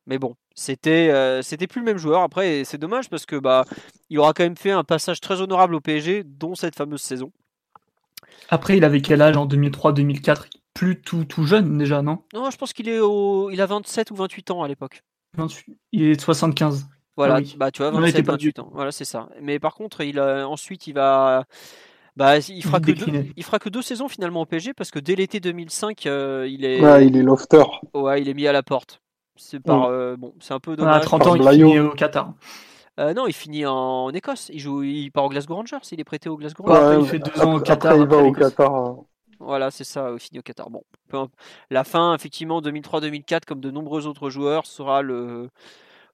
Mais 0.07 0.17
bon, 0.17 0.35
c'était 0.55 1.09
euh, 1.11 1.43
c'était 1.43 1.67
plus 1.67 1.81
le 1.81 1.85
même 1.85 1.97
joueur. 1.97 2.23
Après, 2.23 2.63
c'est 2.63 2.79
dommage 2.79 3.09
parce 3.09 3.27
que 3.27 3.35
bah 3.35 3.65
il 4.09 4.17
aura 4.17 4.33
quand 4.33 4.43
même 4.43 4.57
fait 4.57 4.71
un 4.71 4.83
passage 4.83 5.21
très 5.21 5.41
honorable 5.41 5.75
au 5.75 5.81
PSG, 5.81 6.23
dont 6.23 6.55
cette 6.55 6.75
fameuse 6.75 7.01
saison. 7.01 7.31
Après, 8.49 8.77
il 8.77 8.83
avait 8.83 9.01
quel 9.01 9.21
âge 9.21 9.37
en 9.37 9.45
2003-2004 9.45 10.45
Plus 10.73 11.01
tout, 11.01 11.25
tout 11.25 11.43
jeune 11.43 11.77
déjà, 11.77 12.01
non? 12.01 12.23
Non, 12.33 12.49
je 12.49 12.57
pense 12.57 12.73
qu'il 12.73 12.87
est 12.87 12.99
au... 12.99 13.49
il 13.49 13.61
a 13.61 13.65
27 13.65 14.11
ou 14.11 14.15
28 14.15 14.51
ans 14.51 14.63
à 14.63 14.67
l'époque. 14.67 15.03
Il 15.91 16.03
est 16.03 16.19
75. 16.19 16.87
Voilà, 17.17 17.39
ah 17.39 17.55
bah 17.57 17.71
tu 17.71 17.81
vois, 17.81 17.89
27, 17.89 18.25
28 18.25 18.59
ans. 18.59 18.69
Voilà, 18.73 18.91
c'est 18.91 19.05
ça. 19.05 19.27
Mais 19.41 19.57
par 19.57 19.73
contre, 19.73 20.01
il 20.01 20.19
ensuite, 20.21 20.87
il 20.87 20.93
va. 20.93 21.45
Bah, 22.15 22.37
il 22.39 22.63
fera, 22.63 22.79
que 22.79 22.91
deux, 22.91 23.05
il 23.35 23.43
fera 23.43 23.59
que 23.59 23.69
deux 23.69 23.83
saisons 23.83 24.07
finalement 24.07 24.41
au 24.41 24.45
PSG 24.47 24.73
parce 24.73 24.89
que 24.89 24.97
dès 24.97 25.13
l'été 25.13 25.39
2005, 25.39 26.07
euh, 26.07 26.47
il 26.49 26.65
est. 26.65 26.81
Ouais, 26.81 27.05
il 27.05 27.15
est 27.15 27.21
lofter. 27.21 27.63
Ouais, 27.93 28.21
il 28.21 28.27
est 28.27 28.33
mis 28.33 28.47
à 28.47 28.51
la 28.51 28.63
porte. 28.63 29.01
C'est 29.35 29.59
par, 29.59 29.83
euh, 29.83 30.15
bon, 30.15 30.33
c'est 30.39 30.55
un 30.55 30.59
peu 30.59 30.75
dommage. 30.75 30.95
À 30.95 30.99
30 30.99 31.27
ans, 31.27 31.35
il 31.35 31.47
finit 31.47 31.79
au 31.79 31.91
Qatar. 31.91 32.33
Euh, 32.99 33.13
non, 33.13 33.27
il 33.27 33.33
finit 33.33 33.67
en 33.67 34.09
Écosse. 34.09 34.49
Il 34.51 34.59
joue, 34.59 34.81
il 34.81 35.11
part 35.11 35.25
au 35.25 35.29
Glasgow 35.29 35.53
Rangers. 35.53 35.77
Il 35.91 35.99
est 35.99 36.03
prêté 36.03 36.27
au 36.27 36.37
Glasgow 36.37 36.63
Rangers. 36.63 36.97
il 37.01 37.07
fait 37.07 37.19
deux 37.19 37.39
ans 37.41 37.53
au 37.55 37.59
Qatar. 37.59 37.95
il 37.95 38.07
va 38.07 38.17
au 38.17 38.31
Qatar. 38.31 38.73
Hein. 38.73 38.97
Voilà, 39.39 39.69
c'est 39.69 39.83
ça, 39.83 40.09
il 40.11 40.19
finit 40.19 40.39
au 40.39 40.43
Qatar. 40.43 40.69
Bon, 40.71 40.83
la 41.69 41.83
fin, 41.83 42.15
effectivement, 42.15 42.61
2003-2004, 42.61 43.45
comme 43.45 43.59
de 43.59 43.69
nombreux 43.69 44.07
autres 44.07 44.31
joueurs, 44.31 44.65
sera 44.65 45.03
le, 45.03 45.49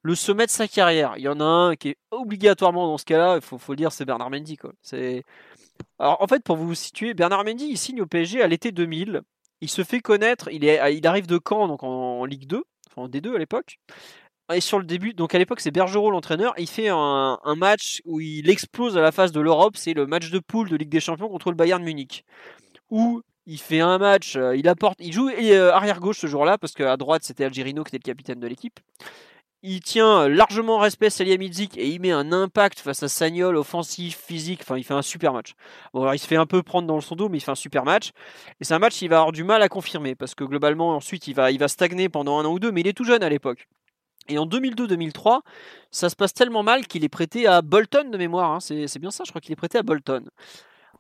le 0.04 0.16
sommet 0.16 0.46
de 0.46 0.52
sa 0.52 0.68
carrière. 0.68 1.14
Il 1.18 1.24
y 1.24 1.28
en 1.28 1.40
a 1.40 1.44
un 1.44 1.76
qui 1.76 1.90
est 1.90 1.98
obligatoirement 2.12 2.88
dans 2.88 2.98
ce 2.98 3.06
cas-là, 3.06 3.36
il 3.38 3.42
faut, 3.42 3.60
le 3.70 3.76
dire, 3.76 3.92
c'est 3.92 4.06
Bernard 4.06 4.30
Mendy. 4.30 4.58
Alors, 5.98 6.22
en 6.22 6.28
fait, 6.28 6.44
pour 6.44 6.58
vous 6.58 6.76
situer, 6.76 7.14
Bernard 7.14 7.46
Mendy, 7.46 7.76
signe 7.78 8.02
au 8.02 8.06
PSG 8.06 8.42
à 8.42 8.48
l'été 8.48 8.72
2000. 8.72 9.22
Il 9.62 9.70
se 9.70 9.84
fait 9.84 10.02
connaître, 10.02 10.50
il, 10.52 11.08
arrive 11.08 11.26
de 11.26 11.40
Caen, 11.40 11.70
donc 11.70 11.84
en, 11.84 12.26
Ligue 12.26 12.48
2, 12.48 12.64
enfin 12.90 13.04
en 13.04 13.08
D2 13.08 13.36
à 13.36 13.38
l'époque. 13.38 13.80
Et 14.54 14.60
sur 14.60 14.78
le 14.78 14.84
début, 14.84 15.14
donc 15.14 15.34
à 15.34 15.40
l'époque 15.40 15.62
c'est 15.62 15.72
Bergerot 15.72 16.12
l'entraîneur, 16.12 16.54
il 16.58 16.68
fait 16.68 16.90
un, 16.90 17.40
match 17.56 18.02
où 18.04 18.20
il 18.20 18.50
explose 18.50 18.98
à 18.98 19.02
la 19.02 19.14
face 19.14 19.32
de 19.32 19.40
l'Europe, 19.40 19.78
c'est 19.78 19.94
le 19.94 20.06
match 20.06 20.32
de 20.32 20.40
poule 20.40 20.70
de 20.70 20.76
Ligue 20.76 20.90
des 20.90 21.00
Champions 21.00 21.30
contre 21.30 21.50
le 21.50 21.56
Bayern 21.56 21.82
Munich 21.82 22.26
où 22.94 23.22
il 23.48 23.58
fait 23.58 23.80
un 23.80 23.98
match, 23.98 24.36
euh, 24.36 24.56
il 24.56 24.68
apporte, 24.68 25.00
il 25.00 25.12
joue 25.12 25.30
euh, 25.30 25.72
arrière 25.72 26.00
gauche 26.00 26.20
ce 26.20 26.28
jour-là 26.28 26.58
parce 26.60 26.74
qu'à 26.74 26.96
droite 26.96 27.24
c'était 27.24 27.44
Algerino 27.44 27.84
qui 27.84 27.96
était 27.96 27.98
le 27.98 28.12
capitaine 28.12 28.40
de 28.40 28.48
l'équipe. 28.48 28.80
Il 29.66 29.80
tient 29.80 30.28
largement 30.28 30.78
respect 30.78 31.10
Salihamidzic 31.10 31.78
et 31.78 31.88
il 31.88 32.02
met 32.02 32.12
un 32.12 32.34
impact 32.34 32.80
face 32.80 33.02
à 33.02 33.08
Sagnol, 33.08 33.56
offensif, 33.56 34.18
physique. 34.18 34.60
Enfin, 34.62 34.78
il 34.78 34.84
fait 34.84 34.94
un 34.94 35.02
super 35.02 35.32
match. 35.32 35.54
Bon, 35.94 36.02
alors, 36.02 36.14
il 36.14 36.20
se 36.20 36.28
fait 36.28 36.36
un 36.36 36.46
peu 36.46 36.62
prendre 36.64 36.86
dans 36.86 36.96
le 36.96 37.02
son 37.02 37.16
dos, 37.16 37.30
mais 37.30 37.38
il 37.38 37.42
fait 37.42 37.52
un 37.52 37.56
super 37.56 37.86
match. 37.86 38.12
Et 38.60 38.66
c'est 38.66 38.74
un 38.74 38.80
match 38.80 38.96
qu'il 38.96 39.08
va 39.08 39.20
avoir 39.20 39.32
du 39.32 39.46
mal 39.46 39.62
à 39.62 39.70
confirmer 39.70 40.16
parce 40.16 40.36
que 40.36 40.44
globalement, 40.44 40.94
ensuite, 40.94 41.28
il 41.28 41.34
va, 41.34 41.68
stagner 41.70 42.10
pendant 42.10 42.40
un 42.40 42.46
an 42.46 42.52
ou 42.52 42.60
deux, 42.60 42.74
mais 42.74 42.82
il 42.82 42.88
est 42.88 42.94
tout 42.94 43.06
jeune 43.06 43.24
à 43.24 43.30
l'époque. 43.30 43.70
Et 44.28 44.38
en 44.38 44.46
2002-2003, 44.46 45.40
ça 45.92 46.10
se 46.10 46.16
passe 46.18 46.34
tellement 46.34 46.64
mal 46.64 46.86
qu'il 46.86 47.06
est 47.06 47.10
prêté 47.10 47.48
à 47.48 47.62
Bolton 47.62 48.10
de 48.10 48.18
mémoire. 48.18 48.52
Hein. 48.52 48.60
C'est 48.60 49.00
bien 49.00 49.12
ça, 49.12 49.24
je 49.26 49.32
crois 49.32 49.40
qu'il 49.40 49.54
est 49.54 49.58
prêté 49.58 49.78
à 49.78 49.84
Bolton. 49.84 50.26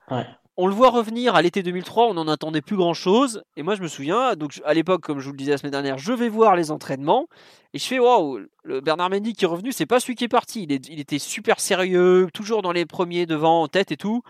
Ouais 0.09 0.26
on 0.56 0.68
le 0.68 0.74
voit 0.74 0.91
revenir 0.91 1.36
à 1.36 1.41
l'été 1.41 1.64
2003, 1.64 2.08
on 2.08 2.14
n'en 2.14 2.28
attendait 2.28 2.62
plus 2.62 2.76
grand 2.76 2.93
chose. 2.93 3.43
Et 3.58 3.64
moi, 3.64 3.76
je 3.76 3.82
me 3.82 3.88
souviens, 3.88 4.36
donc 4.36 4.62
à 4.66 4.74
l'époque, 4.74 5.01
comme 5.01 5.20
je 5.20 5.26
vous 5.26 5.32
le 5.32 5.38
disais 5.38 5.51
la 5.51 5.58
semaine 5.58 5.72
dernière, 5.72 5.97
je 5.97 6.14
vais 6.14 6.30
voir 6.30 6.56
les 6.56 6.70
entraînements. 6.70 7.28
Et 7.74 7.80
je 7.80 7.86
fais, 7.86 7.97
waouh, 7.97 8.39
le 8.64 8.82
Bernard 8.82 9.10
Mendy 9.10 9.34
qui 9.34 9.45
est 9.45 9.47
revenu, 9.47 9.72
c'est 9.72 9.88
pas 9.88 9.99
celui 9.99 10.16
qui 10.16 10.26
est 10.26 10.30
parti. 10.30 10.64
Il, 10.64 10.99
était 10.99 11.18
super 11.18 11.60
sérieux, 11.60 12.28
toujours 12.34 12.62
dans 12.62 12.72
les 12.72 12.86
premiers 12.86 13.26
devant, 13.26 13.64
en 13.64 13.68
tête 13.68 13.91
et 13.91 13.97
tout. 13.97 14.22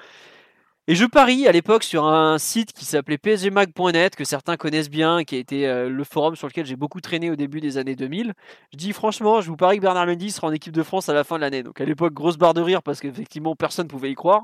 Et 0.88 0.96
je 0.96 1.06
parie 1.06 1.48
à 1.48 1.52
l'époque 1.52 1.84
sur 1.84 2.06
un 2.06 2.38
site 2.38 2.74
qui 2.74 2.86
s'appelait 2.86 3.18
psgmag.net, 3.18 4.16
que 4.16 4.26
certains 4.26 4.58
connaissent 4.58 4.90
bien, 4.90 5.24
qui 5.24 5.36
a 5.36 5.38
été 5.40 5.68
euh, 5.68 5.90
le 5.90 6.04
forum 6.04 6.36
sur 6.36 6.48
lequel 6.48 6.66
j'ai 6.66 6.76
beaucoup 6.76 7.00
traîné 7.00 7.32
au 7.32 7.38
début 7.38 7.62
des 7.62 7.78
années 7.78 7.96
2000. 7.96 8.34
Je 8.74 8.78
dis 8.78 8.92
franchement, 8.92 9.40
je 9.40 9.50
vous 9.50 9.56
parie 9.56 9.78
que 9.78 9.82
Bernard 9.82 10.08
Mendy 10.08 10.32
sera 10.32 10.48
en 10.48 10.52
équipe 10.52 10.74
de 10.74 10.84
France 10.84 11.08
à 11.08 11.14
la 11.14 11.24
fin 11.24 11.36
de 11.36 11.42
l'année. 11.42 11.64
Donc 11.64 11.80
à 11.80 11.86
l'époque, 11.86 12.14
grosse 12.14 12.38
barre 12.38 12.54
de 12.54 12.62
rire 12.62 12.84
parce 12.84 13.00
qu'effectivement, 13.00 13.56
personne 13.56 13.86
ne 13.86 13.90
pouvait 13.90 14.12
y 14.12 14.16
croire. 14.16 14.44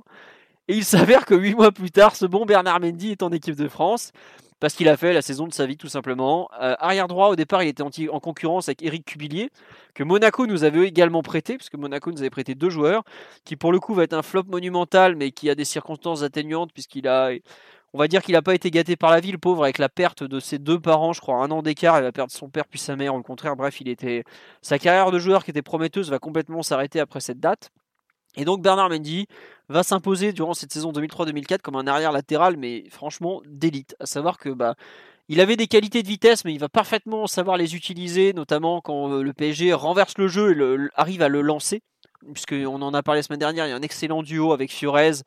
Et 0.69 0.75
il 0.75 0.85
s'avère 0.85 1.25
que 1.25 1.33
huit 1.33 1.55
mois 1.55 1.71
plus 1.71 1.89
tard, 1.89 2.15
ce 2.15 2.27
bon 2.27 2.45
Bernard 2.45 2.79
Mendy 2.79 3.09
est 3.09 3.23
en 3.23 3.31
équipe 3.31 3.55
de 3.55 3.67
France 3.67 4.11
parce 4.59 4.75
qu'il 4.75 4.87
a 4.87 4.97
fait 4.97 5.13
la 5.13 5.23
saison 5.23 5.47
de 5.47 5.53
sa 5.53 5.65
vie 5.65 5.77
tout 5.77 5.87
simplement. 5.87 6.47
Euh, 6.61 6.75
arrière 6.77 7.07
droit, 7.07 7.29
au 7.29 7.35
départ, 7.35 7.63
il 7.63 7.69
était 7.69 7.81
en, 7.81 8.19
concurrence 8.19 8.69
avec 8.69 8.83
Eric 8.83 9.03
Cubillier, 9.03 9.49
que 9.95 10.03
Monaco 10.03 10.45
nous 10.45 10.63
avait 10.63 10.85
également 10.87 11.23
prêté, 11.23 11.57
parce 11.57 11.69
que 11.69 11.77
Monaco 11.77 12.11
nous 12.11 12.19
avait 12.19 12.29
prêté 12.29 12.53
deux 12.53 12.69
joueurs, 12.69 13.03
qui 13.45 13.55
pour 13.55 13.71
le 13.71 13.79
coup 13.79 13.95
va 13.95 14.03
être 14.03 14.13
un 14.13 14.21
flop 14.21 14.43
monumental, 14.43 15.15
mais 15.15 15.31
qui 15.31 15.49
a 15.49 15.55
des 15.55 15.65
circonstances 15.65 16.21
atténuantes, 16.21 16.71
puisqu'il 16.71 17.07
a, 17.07 17.31
on 17.93 17.97
va 17.97 18.07
dire 18.07 18.21
qu'il 18.21 18.33
n'a 18.33 18.43
pas 18.43 18.53
été 18.53 18.69
gâté 18.69 18.95
par 18.95 19.09
la 19.09 19.21
vie, 19.21 19.31
le 19.31 19.39
pauvre, 19.39 19.63
avec 19.63 19.79
la 19.79 19.89
perte 19.89 20.23
de 20.23 20.39
ses 20.39 20.59
deux 20.59 20.79
parents, 20.79 21.13
je 21.13 21.21
crois, 21.21 21.37
un 21.37 21.49
an 21.49 21.63
d'écart, 21.63 21.97
il 21.97 22.03
va 22.03 22.11
perdre 22.11 22.31
son 22.31 22.49
père 22.49 22.67
puis 22.67 22.79
sa 22.79 22.95
mère, 22.95 23.15
au 23.15 23.23
contraire, 23.23 23.55
bref, 23.55 23.81
il 23.81 23.87
était, 23.87 24.23
sa 24.61 24.77
carrière 24.77 25.09
de 25.09 25.17
joueur 25.17 25.45
qui 25.45 25.49
était 25.49 25.63
prometteuse 25.63 26.11
va 26.11 26.19
complètement 26.19 26.61
s'arrêter 26.61 26.99
après 26.99 27.21
cette 27.21 27.39
date. 27.39 27.71
Et 28.35 28.45
donc 28.45 28.61
Bernard 28.61 28.89
Mendy 28.89 29.27
va 29.69 29.83
s'imposer 29.83 30.33
durant 30.33 30.53
cette 30.53 30.71
saison 30.71 30.91
2003-2004 30.91 31.59
comme 31.61 31.75
un 31.75 31.87
arrière 31.87 32.11
latéral, 32.11 32.57
mais 32.57 32.85
franchement 32.89 33.41
d'élite. 33.45 33.95
À 33.99 34.05
savoir 34.05 34.37
que 34.37 34.49
bah, 34.49 34.75
il 35.27 35.41
avait 35.41 35.55
des 35.55 35.67
qualités 35.67 36.01
de 36.03 36.07
vitesse, 36.07 36.45
mais 36.45 36.53
il 36.53 36.59
va 36.59 36.69
parfaitement 36.69 37.27
savoir 37.27 37.57
les 37.57 37.75
utiliser, 37.75 38.33
notamment 38.33 38.81
quand 38.81 39.11
euh, 39.11 39.23
le 39.23 39.33
PSG 39.33 39.73
renverse 39.73 40.17
le 40.17 40.27
jeu 40.27 40.51
et 40.51 40.89
arrive 40.95 41.21
à 41.21 41.27
le 41.27 41.41
lancer. 41.41 41.81
Puisqu'on 42.33 42.81
en 42.81 42.93
a 42.93 43.01
parlé 43.01 43.19
la 43.19 43.23
semaine 43.23 43.39
dernière, 43.39 43.65
il 43.65 43.69
y 43.69 43.73
a 43.73 43.75
un 43.75 43.81
excellent 43.81 44.23
duo 44.23 44.51
avec 44.51 44.71
Fiorez 44.71 45.21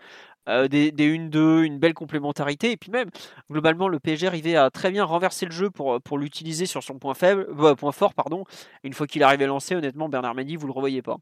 des, 0.46 0.90
des 0.90 1.16
1-2, 1.16 1.62
une 1.62 1.78
belle 1.78 1.94
complémentarité. 1.94 2.72
Et 2.72 2.76
puis 2.76 2.90
même, 2.90 3.08
globalement, 3.50 3.88
le 3.88 3.98
PSG 3.98 4.26
arrivait 4.26 4.56
à 4.56 4.70
très 4.70 4.90
bien 4.90 5.04
renverser 5.04 5.46
le 5.46 5.52
jeu 5.52 5.70
pour, 5.70 6.02
pour 6.02 6.18
l'utiliser 6.18 6.66
sur 6.66 6.82
son 6.82 6.98
point, 6.98 7.14
faible, 7.14 7.46
point 7.76 7.92
fort. 7.92 8.12
Pardon. 8.12 8.44
Une 8.82 8.92
fois 8.92 9.06
qu'il 9.06 9.22
arrivait 9.22 9.46
lancé, 9.46 9.74
honnêtement, 9.74 10.10
Bernard 10.10 10.34
Mendy, 10.34 10.56
vous 10.56 10.66
le 10.66 10.72
revoyez 10.72 11.00
pas. 11.00 11.16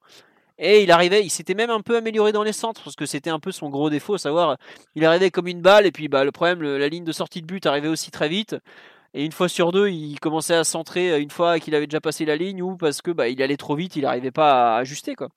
Et 0.62 0.82
il 0.82 0.92
arrivait, 0.92 1.24
il 1.24 1.30
s'était 1.30 1.54
même 1.54 1.70
un 1.70 1.80
peu 1.80 1.96
amélioré 1.96 2.32
dans 2.32 2.42
les 2.42 2.52
centres, 2.52 2.84
parce 2.84 2.94
que 2.94 3.06
c'était 3.06 3.30
un 3.30 3.40
peu 3.40 3.50
son 3.50 3.70
gros 3.70 3.88
défaut, 3.88 4.14
à 4.14 4.18
savoir, 4.18 4.58
il 4.94 5.06
arrivait 5.06 5.30
comme 5.30 5.48
une 5.48 5.62
balle, 5.62 5.86
et 5.86 5.90
puis 5.90 6.08
bah, 6.08 6.22
le 6.22 6.32
problème, 6.32 6.60
la 6.60 6.88
ligne 6.88 7.04
de 7.04 7.12
sortie 7.12 7.40
de 7.40 7.46
but 7.46 7.64
arrivait 7.64 7.88
aussi 7.88 8.10
très 8.10 8.28
vite. 8.28 8.54
Et 9.14 9.24
une 9.24 9.32
fois 9.32 9.48
sur 9.48 9.72
deux, 9.72 9.88
il 9.88 10.20
commençait 10.20 10.54
à 10.54 10.62
centrer 10.62 11.18
une 11.18 11.30
fois 11.30 11.58
qu'il 11.58 11.74
avait 11.74 11.86
déjà 11.86 12.02
passé 12.02 12.26
la 12.26 12.36
ligne, 12.36 12.62
ou 12.62 12.76
parce 12.76 13.00
que 13.00 13.10
bah, 13.10 13.28
il 13.28 13.42
allait 13.42 13.56
trop 13.56 13.74
vite, 13.74 13.96
il 13.96 14.02
n'arrivait 14.02 14.30
pas 14.30 14.76
à 14.76 14.78
ajuster. 14.80 15.14
quoi. 15.14 15.30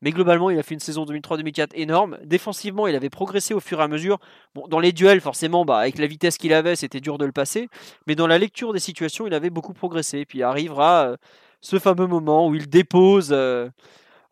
Mais 0.00 0.10
globalement, 0.10 0.48
il 0.48 0.58
a 0.58 0.62
fait 0.62 0.74
une 0.74 0.80
saison 0.80 1.04
2003-2004 1.04 1.68
énorme. 1.74 2.18
Défensivement, 2.24 2.88
il 2.88 2.96
avait 2.96 3.10
progressé 3.10 3.52
au 3.52 3.60
fur 3.60 3.78
et 3.78 3.84
à 3.84 3.88
mesure. 3.88 4.18
Bon, 4.54 4.66
dans 4.68 4.80
les 4.80 4.92
duels, 4.92 5.20
forcément, 5.20 5.66
bah, 5.66 5.78
avec 5.78 5.98
la 5.98 6.06
vitesse 6.06 6.38
qu'il 6.38 6.54
avait, 6.54 6.76
c'était 6.76 7.00
dur 7.00 7.18
de 7.18 7.26
le 7.26 7.32
passer. 7.32 7.68
Mais 8.06 8.16
dans 8.16 8.26
la 8.26 8.38
lecture 8.38 8.72
des 8.72 8.80
situations, 8.80 9.26
il 9.26 9.34
avait 9.34 9.50
beaucoup 9.50 9.74
progressé. 9.74 10.24
Puis 10.24 10.42
arrivera 10.42 11.08
euh, 11.08 11.16
ce 11.60 11.78
fameux 11.78 12.08
moment 12.08 12.48
où 12.48 12.54
il 12.56 12.68
dépose. 12.68 13.28
Euh, 13.32 13.68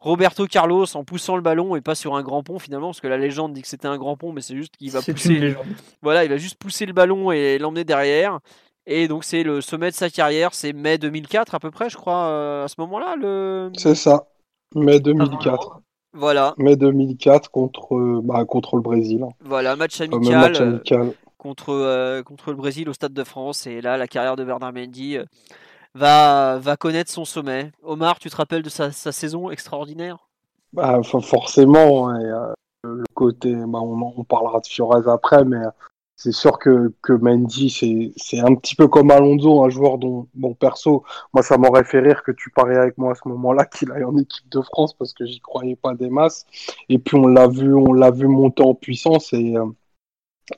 Roberto 0.00 0.46
Carlos 0.46 0.86
en 0.94 1.04
poussant 1.04 1.36
le 1.36 1.42
ballon 1.42 1.76
et 1.76 1.82
pas 1.82 1.94
sur 1.94 2.16
un 2.16 2.22
grand 2.22 2.42
pont 2.42 2.58
finalement 2.58 2.88
parce 2.88 3.00
que 3.00 3.06
la 3.06 3.18
légende 3.18 3.52
dit 3.52 3.60
que 3.60 3.68
c'était 3.68 3.88
un 3.88 3.98
grand 3.98 4.16
pont 4.16 4.32
mais 4.32 4.40
c'est 4.40 4.56
juste 4.56 4.76
qu'il 4.76 4.90
va 4.90 5.02
pousser 5.02 5.54
voilà 6.02 6.24
il 6.24 6.30
va 6.30 6.38
juste 6.38 6.56
pousser 6.56 6.86
le 6.86 6.94
ballon 6.94 7.30
et 7.32 7.58
l'emmener 7.58 7.84
derrière. 7.84 8.40
Et 8.86 9.08
donc 9.08 9.24
c'est 9.24 9.42
le 9.42 9.60
sommet 9.60 9.90
de 9.90 9.94
sa 9.94 10.08
carrière 10.08 10.54
c'est 10.54 10.72
mai 10.72 10.96
2004 10.96 11.54
à 11.54 11.60
peu 11.60 11.70
près 11.70 11.90
je 11.90 11.98
crois 11.98 12.24
euh, 12.24 12.64
à 12.64 12.68
ce 12.68 12.76
moment 12.78 12.98
là 12.98 13.14
le 13.16 13.70
c'est 13.76 13.94
ça. 13.94 14.26
Mai 14.74 15.00
2004 15.00 15.80
voilà. 16.14 16.54
Mai 16.56 16.76
2004 16.76 17.50
contre 17.50 18.20
bah, 18.22 18.44
contre 18.46 18.76
le 18.76 18.82
Brésil 18.82 19.24
voilà 19.44 19.76
match 19.76 20.00
amical, 20.00 20.80
euh, 20.92 21.10
contre 21.36 21.74
euh, 21.74 22.22
contre 22.22 22.50
le 22.50 22.56
Brésil 22.56 22.88
au 22.88 22.94
stade 22.94 23.12
de 23.12 23.22
France. 23.22 23.66
Et 23.66 23.82
là 23.82 23.98
la 23.98 24.08
carrière 24.08 24.36
de 24.36 24.44
Bernard 24.44 24.72
Mendy 24.72 25.18
va, 25.94 26.58
va 26.58 26.76
connaître 26.76 27.10
son 27.10 27.24
sommet. 27.24 27.72
Omar, 27.82 28.18
tu 28.18 28.30
te 28.30 28.36
rappelles 28.36 28.62
de 28.62 28.68
sa, 28.68 28.90
saison 28.90 29.50
extraordinaire? 29.50 30.18
Bah, 30.72 31.00
Forcément, 31.02 32.08
hein, 32.08 32.20
euh, 32.22 32.54
le 32.84 33.04
côté, 33.14 33.54
bah, 33.54 33.80
on, 33.80 34.24
parlera 34.24 34.60
de 34.60 34.66
Fiorez 34.66 35.10
après, 35.10 35.44
mais 35.44 35.58
euh, 35.58 35.70
c'est 36.16 36.32
sûr 36.32 36.58
que, 36.58 36.92
que 37.02 37.12
Mendy, 37.12 38.14
c'est 38.16 38.40
un 38.40 38.54
petit 38.54 38.74
peu 38.74 38.88
comme 38.88 39.10
Alonso, 39.10 39.64
un 39.64 39.70
joueur 39.70 39.98
dont, 39.98 40.28
bon, 40.34 40.54
perso, 40.54 41.02
moi, 41.32 41.42
ça 41.42 41.56
m'aurait 41.56 41.84
fait 41.84 42.00
rire 42.00 42.22
que 42.22 42.32
tu 42.32 42.50
paries 42.50 42.76
avec 42.76 42.98
moi 42.98 43.12
à 43.12 43.14
ce 43.14 43.26
moment-là 43.28 43.64
qu'il 43.74 43.90
aille 43.90 44.04
en 44.04 44.16
équipe 44.16 44.48
de 44.50 44.60
France 44.60 44.94
parce 44.94 45.12
que 45.14 45.24
j'y 45.24 45.40
croyais 45.40 45.76
pas 45.76 45.94
des 45.94 46.10
masses. 46.10 46.46
Et 46.88 46.98
puis, 46.98 47.16
on 47.16 47.26
l'a 47.26 47.48
vu, 47.48 47.74
on 47.74 47.92
l'a 47.92 48.10
vu 48.10 48.28
monter 48.28 48.62
en 48.62 48.74
puissance 48.74 49.32
et, 49.32 49.56
euh, 49.56 49.66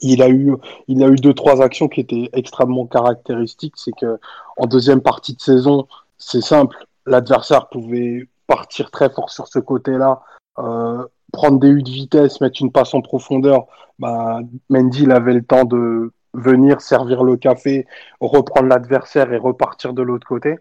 il 0.01 0.23
a 0.23 0.28
eu, 0.28 0.55
il 0.89 1.02
a 1.02 1.09
eu 1.09 1.16
deux 1.16 1.35
trois 1.35 1.62
actions 1.62 1.89
qui 1.89 2.01
étaient 2.01 2.31
extrêmement 2.32 2.86
caractéristiques. 2.86 3.74
C'est 3.77 3.93
que 3.93 4.19
en 4.56 4.66
deuxième 4.66 5.01
partie 5.01 5.35
de 5.35 5.40
saison, 5.40 5.86
c'est 6.19 6.40
simple, 6.40 6.77
l'adversaire 7.06 7.69
pouvait 7.69 8.28
partir 8.47 8.90
très 8.90 9.10
fort 9.10 9.31
sur 9.31 9.48
ce 9.48 9.59
côté-là, 9.59 10.23
euh, 10.59 11.05
prendre 11.32 11.59
des 11.59 11.69
U 11.69 11.82
de 11.82 11.90
vitesse, 11.90 12.40
mettre 12.40 12.60
une 12.60 12.73
passe 12.73 12.94
en 12.94 13.01
profondeur. 13.01 13.66
Bah, 13.98 14.40
Mendy, 14.69 15.05
il 15.05 15.12
avait 15.12 15.35
le 15.35 15.44
temps 15.44 15.64
de 15.64 16.12
venir 16.35 16.81
servir 16.81 17.24
le 17.24 17.36
café, 17.36 17.86
reprendre 18.20 18.69
l'adversaire 18.69 19.32
et 19.32 19.39
repartir 19.39 19.93
de 19.93 20.02
l'autre 20.02 20.27
côté. 20.27 20.59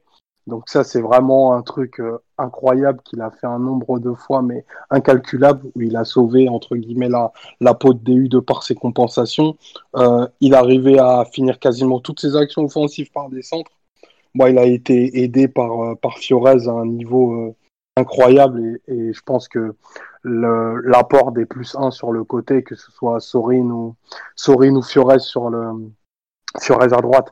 Donc 0.48 0.70
ça, 0.70 0.84
c'est 0.84 1.02
vraiment 1.02 1.54
un 1.54 1.62
truc 1.62 2.00
euh, 2.00 2.18
incroyable 2.38 3.02
qu'il 3.04 3.22
a 3.22 3.30
fait 3.30 3.48
un 3.48 3.60
nombre 3.60 4.00
de 4.00 4.14
fois, 4.14 4.42
mais 4.42 4.66
incalculable, 4.90 5.68
où 5.76 5.82
il 5.82 5.96
a 5.96 6.04
sauvé, 6.04 6.50
entre 6.50 6.76
guillemets, 6.76 7.10
la, 7.10 7.32
la 7.60 7.74
peau 7.74 7.94
de 7.94 8.00
DU 8.00 8.28
de 8.28 8.40
par 8.40 8.64
ses 8.64 8.76
compensations. 8.76 9.56
Euh, 9.96 10.28
il 10.40 10.56
arrivait 10.56 11.00
à 11.00 11.26
finir 11.32 11.60
quasiment 11.60 12.00
toutes 12.00 12.20
ses 12.20 12.36
actions 12.36 12.64
offensives 12.64 13.12
par 13.12 13.30
des 13.30 13.44
centres. 13.44 13.72
Moi, 14.34 14.50
il 14.50 14.58
a 14.58 14.66
été 14.66 15.22
aidé 15.24 15.48
par, 15.48 15.84
euh, 15.84 15.96
par 15.96 16.18
Fiorez 16.18 16.68
à 16.68 16.72
un 16.72 16.86
niveau 16.86 17.56
incroyable, 17.98 18.80
et, 18.88 19.14
je 19.14 19.22
pense 19.26 19.48
que 19.48 19.76
l'apport 20.24 21.34
des 21.34 21.46
plus 21.46 21.76
1 21.76 21.92
sur 21.92 22.12
le 22.12 22.24
côté, 22.24 22.64
que 22.64 22.76
ce 22.76 22.92
soit 22.92 23.20
Sorin 23.20 23.70
ou, 23.70 23.96
Sorin 24.36 24.76
ou 24.76 24.82
Fiorez 24.82 25.20
sur 25.20 25.50
le... 25.50 25.92
Fiorez 26.60 26.94
à 26.94 27.02
droite, 27.02 27.32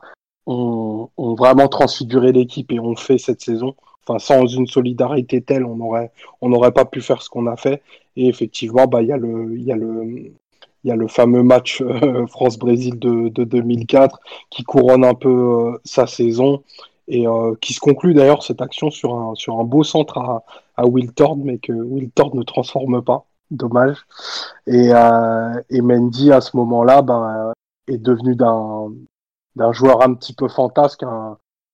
ont, 0.49 1.35
vraiment 1.35 1.67
transfiguré 1.67 2.31
l'équipe 2.31 2.71
et 2.71 2.79
ont 2.79 2.95
fait 2.95 3.17
cette 3.17 3.41
saison. 3.41 3.75
Enfin, 4.07 4.19
sans 4.19 4.47
une 4.47 4.67
solidarité 4.67 5.41
telle, 5.41 5.65
on 5.65 5.75
n'aurait 5.75 6.11
on 6.41 6.49
n'aurait 6.49 6.71
pas 6.71 6.85
pu 6.85 7.01
faire 7.01 7.21
ce 7.21 7.29
qu'on 7.29 7.45
a 7.47 7.55
fait. 7.55 7.81
Et 8.15 8.27
effectivement, 8.27 8.87
bah, 8.87 9.01
il 9.01 9.07
y 9.09 9.11
a 9.11 9.17
le, 9.17 9.57
y 9.57 9.65
y 10.85 10.91
a 10.91 10.95
le 10.95 11.07
fameux 11.07 11.43
match 11.43 11.81
euh, 11.81 12.25
France-Brésil 12.27 12.97
de, 12.99 13.29
de, 13.29 13.43
2004 13.43 14.19
qui 14.49 14.63
couronne 14.63 15.03
un 15.03 15.13
peu 15.13 15.29
euh, 15.29 15.77
sa 15.83 16.07
saison 16.07 16.63
et 17.07 17.27
euh, 17.27 17.53
qui 17.61 17.73
se 17.73 17.79
conclut 17.79 18.13
d'ailleurs 18.13 18.43
cette 18.43 18.61
action 18.61 18.89
sur 18.89 19.13
un, 19.13 19.35
sur 19.35 19.59
un 19.59 19.63
beau 19.63 19.83
centre 19.83 20.17
à, 20.17 20.43
à 20.77 20.85
Will 20.85 21.11
mais 21.43 21.57
que 21.57 21.73
Will 21.73 22.11
ne 22.33 22.43
transforme 22.43 23.03
pas. 23.03 23.25
Dommage. 23.51 23.97
Et, 24.67 24.89
et 25.71 25.81
Mendy, 25.81 26.31
à 26.31 26.39
ce 26.39 26.55
moment-là, 26.55 27.01
bah, 27.01 27.51
est 27.87 27.97
devenu 27.97 28.35
d'un 28.35 28.91
d'un 29.59 29.73
joueur 29.73 30.01
un 30.01 30.13
petit 30.15 30.33
peu 30.33 30.47
fantasque, 30.47 31.03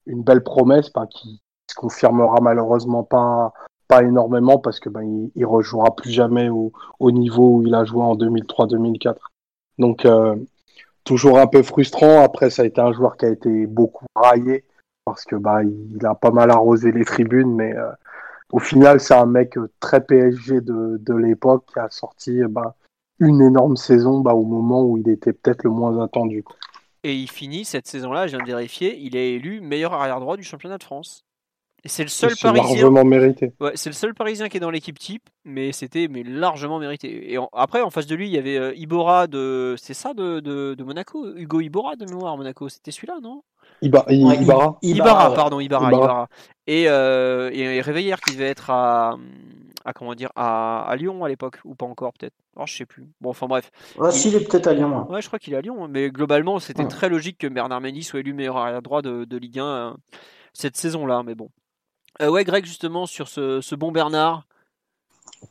une 0.08 0.24
belle 0.24 0.44
promesse 0.44 0.92
bah, 0.92 1.08
qui 1.10 1.42
se 1.70 1.76
confirmera 1.76 2.42
malheureusement 2.42 3.04
pas 3.04 3.54
pas 3.88 4.02
énormément 4.04 4.58
parce 4.58 4.80
que 4.80 4.90
ben 4.90 5.30
il, 5.36 5.46
rejouera 5.46 5.96
plus 5.96 6.10
jamais 6.10 6.50
au, 6.50 6.72
au, 7.00 7.12
niveau 7.12 7.58
où 7.58 7.68
il 7.68 7.76
a 7.76 7.86
joué 7.86 8.02
en 8.02 8.16
2003-2004. 8.16 9.16
Donc 9.78 10.06
euh, 10.06 10.36
toujours 11.04 11.38
un 11.38 11.46
peu 11.46 11.62
frustrant. 11.62 12.24
Après 12.24 12.50
ça 12.50 12.64
a 12.64 12.66
été 12.66 12.82
un 12.82 12.92
joueur 12.92 13.16
qui 13.16 13.26
a 13.26 13.30
été 13.30 13.68
beaucoup 13.68 14.06
raillé 14.16 14.64
parce 15.06 15.24
que 15.24 15.36
bah 15.36 15.64
il 15.64 16.04
a 16.04 16.16
pas 16.16 16.32
mal 16.32 16.50
arrosé 16.50 16.92
les 16.92 17.06
tribunes, 17.06 17.54
mais 17.54 17.76
euh, 17.76 17.92
au 18.52 18.58
final 18.60 19.00
c'est 19.00 19.14
un 19.14 19.28
mec 19.28 19.54
très 19.80 20.04
PSG 20.04 20.62
de, 20.62 21.14
l'époque 21.14 21.66
qui 21.72 21.78
a 21.78 21.90
sorti 21.92 22.42
bah, 22.50 22.76
une 23.20 23.42
énorme 23.42 23.78
saison 23.78 24.24
au 24.24 24.46
moment 24.46 24.84
où 24.84 24.98
il 24.98 25.08
était 25.10 25.34
peut-être 25.34 25.64
le 25.64 25.70
moins 25.70 26.04
attendu. 26.04 26.44
Et 27.06 27.14
il 27.14 27.30
finit 27.30 27.66
cette 27.66 27.86
saison-là, 27.86 28.26
je 28.26 28.36
viens 28.36 28.44
de 28.44 28.52
vérifier, 28.52 28.98
il 29.00 29.16
est 29.16 29.34
élu 29.34 29.62
meilleur 29.62 29.94
arrière 29.94 30.20
droit 30.20 30.38
du 30.38 30.44
championnat 30.44 30.80
de 30.80 30.84
France. 30.84 31.24
Et 31.84 31.88
c'est 31.88 32.02
le 32.02 32.10
seul 32.10 32.32
parisien. 32.42 32.90
mérité. 33.04 33.54
Ouais, 33.60 33.74
c'est 33.76 33.92
le 33.92 33.94
seul 33.94 34.16
parisien 34.16 34.50
qui 34.50 34.58
est 34.58 34.60
dans 34.60 34.72
l'équipe 34.72 34.98
type, 34.98 35.30
mais 35.44 35.72
c'était 35.72 36.08
mais 36.08 36.24
largement 36.24 36.80
mérité. 36.80 37.32
Et 37.32 37.38
après, 37.54 37.82
en 37.82 37.92
face 37.92 38.08
de 38.08 38.16
lui, 38.16 38.26
il 38.26 38.34
y 38.34 38.40
avait 38.40 38.58
euh, 38.58 38.74
Ibora 38.74 39.28
de. 39.28 39.76
C'est 39.78 39.94
ça 39.94 40.16
de, 40.16 40.40
de, 40.40 40.84
Monaco? 40.84 41.28
Hugo 41.36 41.62
Ibora 41.62 41.96
de 41.96 42.06
mémoire 42.06 42.36
Monaco. 42.38 42.70
C'était 42.70 42.90
celui-là, 42.90 43.20
non? 43.22 43.44
Iba, 43.84 44.04
Ibarra. 44.10 45.32
pardon, 45.36 45.60
Ibarra. 45.60 45.90
Ibarra. 45.90 46.28
Et, 46.66 46.86
euh, 46.88 47.52
et 47.54 47.82
Réveillère 47.82 48.20
qui 48.20 48.34
devait 48.34 48.50
être 48.50 48.72
à, 48.72 49.20
à 49.86 49.94
comment 49.94 50.16
dire 50.16 50.32
à, 50.36 50.94
Lyon 50.98 51.24
à 51.24 51.30
l'époque 51.30 51.60
ou 51.64 51.76
pas 51.76 51.86
encore 51.86 52.14
peut-être. 52.14 52.36
Alors 52.56 52.68
je 52.68 52.76
sais 52.76 52.86
plus. 52.86 53.08
Bon 53.22 53.30
enfin 53.30 53.48
bref. 53.48 53.72
Ah, 54.02 54.10
il... 54.26 54.36
est 54.36 54.40
peut-être 54.50 54.68
à 54.68 54.74
Lyon. 54.74 55.10
Ouais, 55.10 55.22
je 55.22 55.28
crois 55.28 55.40
qu'il 55.40 55.54
est 55.54 55.58
à 55.58 55.62
Lyon, 55.62 55.88
mais 55.88 56.10
globalement 56.10 56.60
c'était 56.60 56.88
très 56.88 57.08
logique 57.08 57.38
que 57.38 57.48
Bernard 57.48 57.82
Mendy 57.82 58.04
soit 58.04 58.20
élu 58.20 58.34
meilleur 58.34 58.58
arrière 58.58 58.82
droit 58.82 59.02
de, 59.02 59.26
de 59.26 59.38
Ligue 59.38 59.60
1 59.60 59.64
euh, 59.64 59.92
cette 60.54 60.76
saison-là, 60.76 61.24
mais 61.24 61.36
bon. 61.36 61.50
Euh, 62.22 62.30
ouais, 62.30 62.44
Greg 62.44 62.66
justement 62.66 63.06
sur 63.06 63.28
ce, 63.28 63.62
ce 63.62 63.76
bon 63.76 63.92
Bernard. 63.92 64.46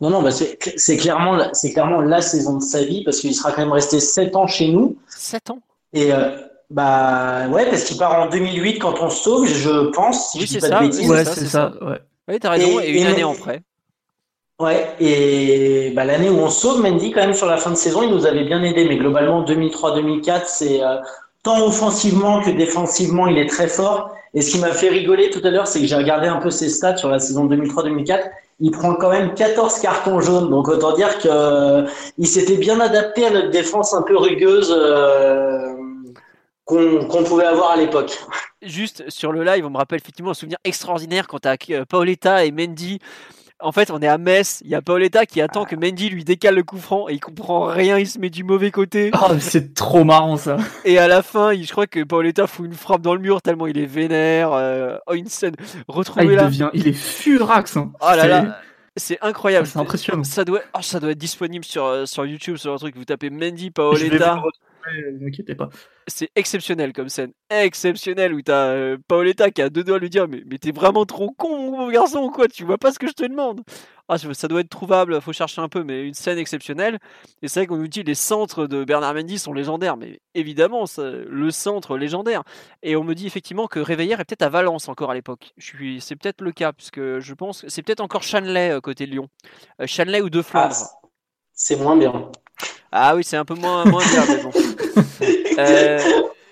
Non, 0.01 0.11
non, 0.11 0.23
bah 0.23 0.31
c'est 0.33 0.97
clairement, 0.97 1.39
clairement 1.73 2.01
la 2.01 2.21
saison 2.21 2.57
de 2.57 2.63
sa 2.63 2.83
vie 2.83 3.05
parce 3.05 3.21
qu'il 3.21 3.35
sera 3.35 3.53
quand 3.53 3.63
même 3.63 3.73
resté 3.73 4.01
7 4.01 4.35
ans 4.35 4.47
chez 4.47 4.69
nous. 4.69 4.99
7 5.09 5.51
ans? 5.51 5.61
Et 5.93 6.13
euh, 6.13 6.37
bah 6.71 7.49
ouais, 7.49 7.69
parce 7.71 7.85
qu'il 7.85 7.97
part 7.97 8.21
en 8.21 8.29
2008 8.29 8.79
quand 8.79 9.01
on 9.01 9.11
se 9.11 9.23
sauve, 9.23 9.47
je 9.47 9.91
pense. 9.91 10.33
Si 10.33 10.41
oui, 10.41 10.49
c'est 10.49 10.61
ça. 10.61 10.83
Ouais, 10.83 11.25
c'est 11.25 11.47
ça. 11.47 11.73
Ouais. 11.81 12.01
Oui, 12.29 12.41
t'as 12.41 12.51
raison. 12.51 12.81
Et, 12.81 13.01
une 13.01 13.07
année 13.07 13.25
en 13.25 13.35
prêt. 13.35 13.63
Ouais, 14.61 14.95
et 15.01 15.91
bah, 15.97 16.05
l'année 16.05 16.31
où 16.31 16.39
on 16.39 16.49
sauve 16.49 16.81
Mendy, 16.81 17.11
quand 17.11 17.23
même, 17.23 17.35
sur 17.35 17.47
la 17.47 17.57
fin 17.57 17.71
de 17.71 17.77
saison, 17.77 18.03
il 18.03 18.11
nous 18.11 18.25
avait 18.25 18.45
bien 18.45 18.63
aidé. 18.63 18.85
Mais 18.85 18.97
globalement, 18.97 19.45
2003-2004, 19.45 20.43
c'est 20.47 20.83
euh, 20.83 20.99
tant 21.43 21.67
offensivement 21.67 22.41
que 22.41 22.51
défensivement, 22.51 23.27
il 23.27 23.37
est 23.39 23.49
très 23.49 23.67
fort. 23.67 24.15
Et 24.33 24.43
ce 24.43 24.53
qui 24.53 24.59
m'a 24.61 24.73
fait 24.73 24.91
rigoler 24.91 25.31
tout 25.31 25.41
à 25.43 25.51
l'heure, 25.51 25.67
c'est 25.67 25.81
que 25.81 25.87
j'ai 25.87 25.97
regardé 25.97 26.29
un 26.29 26.37
peu 26.37 26.51
ses 26.51 26.69
stats 26.69 26.97
sur 26.97 27.09
la 27.09 27.19
saison 27.19 27.47
2003-2004. 27.49 28.31
Il 28.61 28.71
prend 28.71 28.95
quand 28.95 29.11
même 29.11 29.35
14 29.35 29.81
cartons 29.81 30.21
jaunes. 30.21 30.51
Donc 30.51 30.69
autant 30.69 30.93
dire 30.95 31.19
qu'il 31.19 31.31
euh, 31.33 31.87
s'était 32.23 32.57
bien 32.57 32.79
adapté 32.79 33.27
à 33.27 33.31
notre 33.31 33.51
défense 33.51 33.93
un 33.93 34.03
peu 34.03 34.17
rugueuse 34.17 34.73
euh, 34.73 35.75
qu'on 36.65 37.25
pouvait 37.25 37.45
avoir 37.45 37.73
à 37.73 37.77
l'époque. 37.77 38.17
Juste 38.63 39.05
sur 39.09 39.33
le 39.33 39.43
live, 39.43 39.67
on 39.67 39.71
me 39.71 39.79
rappelle 39.79 39.99
effectivement 39.99 40.31
un 40.31 40.35
souvenir 40.35 40.59
extraordinaire 40.63 41.27
quand 41.27 41.45
à 41.45 41.57
Paoletta 41.89 42.45
et 42.45 42.53
Mendy 42.53 43.01
en 43.65 43.73
fait, 43.73 43.91
on 43.91 44.01
est 44.01 44.07
à 44.07 44.19
Metz. 44.19 44.61
Il 44.65 44.71
y 44.71 44.75
a 44.75 44.83
Paoletta 44.83 45.25
qui 45.25 45.41
attend 45.41 45.65
que 45.65 45.75
Mendy 45.75 46.11
lui 46.11 46.23
décale 46.23 46.55
le 46.55 46.63
coup 46.63 46.77
franc 46.77 47.09
et 47.09 47.15
il 47.15 47.21
comprend 47.21 47.65
rien. 47.65 47.99
Il 47.99 48.07
se 48.07 48.19
met 48.19 48.31
du 48.31 48.45
mauvais 48.45 48.71
côté. 48.71 49.11
Oh, 49.27 49.33
c'est 49.39 49.73
trop 49.73 50.05
marrant 50.05 50.37
ça. 50.37 50.59
Et 50.85 50.99
à 50.99 51.09
la 51.09 51.23
fin, 51.23 51.55
je 51.55 51.71
crois 51.71 51.87
que 51.87 52.05
Paoletta 52.05 52.47
fout 52.47 52.67
une 52.67 52.75
frappe 52.75 53.01
dans 53.01 53.15
le 53.15 53.21
mur 53.21 53.41
tellement 53.41 53.67
il 53.67 53.79
est 53.79 53.87
vénère. 53.87 54.53
Euh, 54.53 54.99
oh, 55.07 55.15
une 55.15 55.29
scène. 55.29 55.55
Retrouver 55.89 56.37
ah, 56.39 56.43
il, 56.43 56.47
devient, 56.47 56.69
il 56.75 56.89
est 56.89 56.93
furax. 56.93 57.79
Hein. 57.79 57.93
Oh 58.03 58.11
là 58.15 58.27
là. 58.27 58.59
C'est 58.97 59.19
incroyable. 59.23 59.67
C'est 59.67 59.79
impressionnant. 59.79 60.25
Ça 60.25 60.45
doit, 60.45 60.61
oh, 60.77 60.83
ça 60.83 61.01
doit 61.01 61.13
être 61.13 61.19
disponible 61.19 61.65
sur, 61.65 61.87
euh, 61.87 62.05
sur 62.05 62.27
YouTube, 62.27 62.57
sur 62.57 62.75
un 62.75 62.77
truc. 62.77 62.97
Vous 62.97 63.07
tapez 63.07 63.31
Mendy 63.31 63.71
Paoletta. 63.71 64.43
Ne 64.93 65.29
inquiétez 65.29 65.55
pas. 65.55 65.69
C'est 66.07 66.31
exceptionnel 66.37 66.93
comme 66.93 67.09
scène. 67.09 67.33
Exceptionnel 67.51 68.35
où 68.35 68.43
t'as 68.43 68.69
euh, 68.69 68.99
Paoletta 69.09 69.51
qui 69.51 69.63
a 69.63 69.71
deux 69.71 69.85
doigts 69.85 69.97
à 69.97 69.99
lui 69.99 70.11
dire 70.11 70.29
Mais, 70.29 70.43
mais 70.47 70.59
t'es 70.59 70.73
vraiment 70.73 71.07
trop 71.07 71.31
con, 71.33 71.71
mon 71.71 71.91
garçon, 71.91 72.31
quoi. 72.31 72.49
Tu 72.49 72.65
vois 72.65 72.79
pas 72.79 72.93
ce 72.93 72.99
que 72.99 73.07
je 73.07 73.13
te 73.13 73.25
demande. 73.25 73.63
Ah, 74.09 74.19
ça 74.19 74.49
doit 74.49 74.61
être 74.61 74.69
trouvable, 74.69 75.19
faut 75.23 75.33
chercher 75.33 75.63
un 75.63 75.69
peu, 75.69 75.83
mais 75.83 76.07
une 76.07 76.13
scène 76.13 76.37
exceptionnelle. 76.37 76.99
Et 77.41 77.49
c'est 77.49 77.61
vrai 77.61 77.67
qu'on 77.67 77.79
nous 77.79 77.89
dit 77.89 78.03
les 78.03 78.15
centres 78.15 78.67
de 78.67 78.85
Bernard 78.85 79.15
Mendy 79.15 79.39
sont 79.39 79.55
légendaires, 79.55 79.97
mais 79.97 80.21
évidemment, 80.35 80.85
le 80.99 81.51
centre 81.51 81.97
légendaire. 81.97 82.43
Et 82.83 82.97
on 82.97 83.05
me 83.05 83.15
dit 83.15 83.27
effectivement 83.27 83.67
que 83.67 83.81
Réveillère 83.81 84.21
est 84.21 84.25
peut-être 84.25 84.43
à 84.43 84.51
Valence 84.51 84.91
encore 84.91 85.11
à 85.11 85.15
l'époque. 85.15 85.55
C'est 86.01 86.17
peut-être 86.17 86.43
le 86.43 86.53
cas, 86.53 86.75
puisque 86.75 87.19
je 87.19 87.35
pense 87.35 87.65
c'est 87.69 87.83
peut-être 87.83 88.01
encore 88.01 88.23
Chanley 88.23 88.71
euh, 88.71 88.81
côté 88.81 89.07
Lyon. 89.07 89.29
Euh, 89.81 89.87
Chanley 89.87 90.21
ou 90.21 90.29
De 90.29 90.43
Flandre. 90.43 90.75
Ah, 90.79 91.04
c'est 91.55 91.77
moins 91.77 91.97
bien. 91.97 92.31
Ah 92.93 93.17
oui, 93.17 93.25
c'est 93.25 93.37
un 93.37 93.45
peu 93.45 93.55
moins, 93.55 93.85
moins 93.85 94.03
bien, 94.05 94.25
mais 94.29 94.43
bon. 94.43 94.51
Euh, 95.57 96.01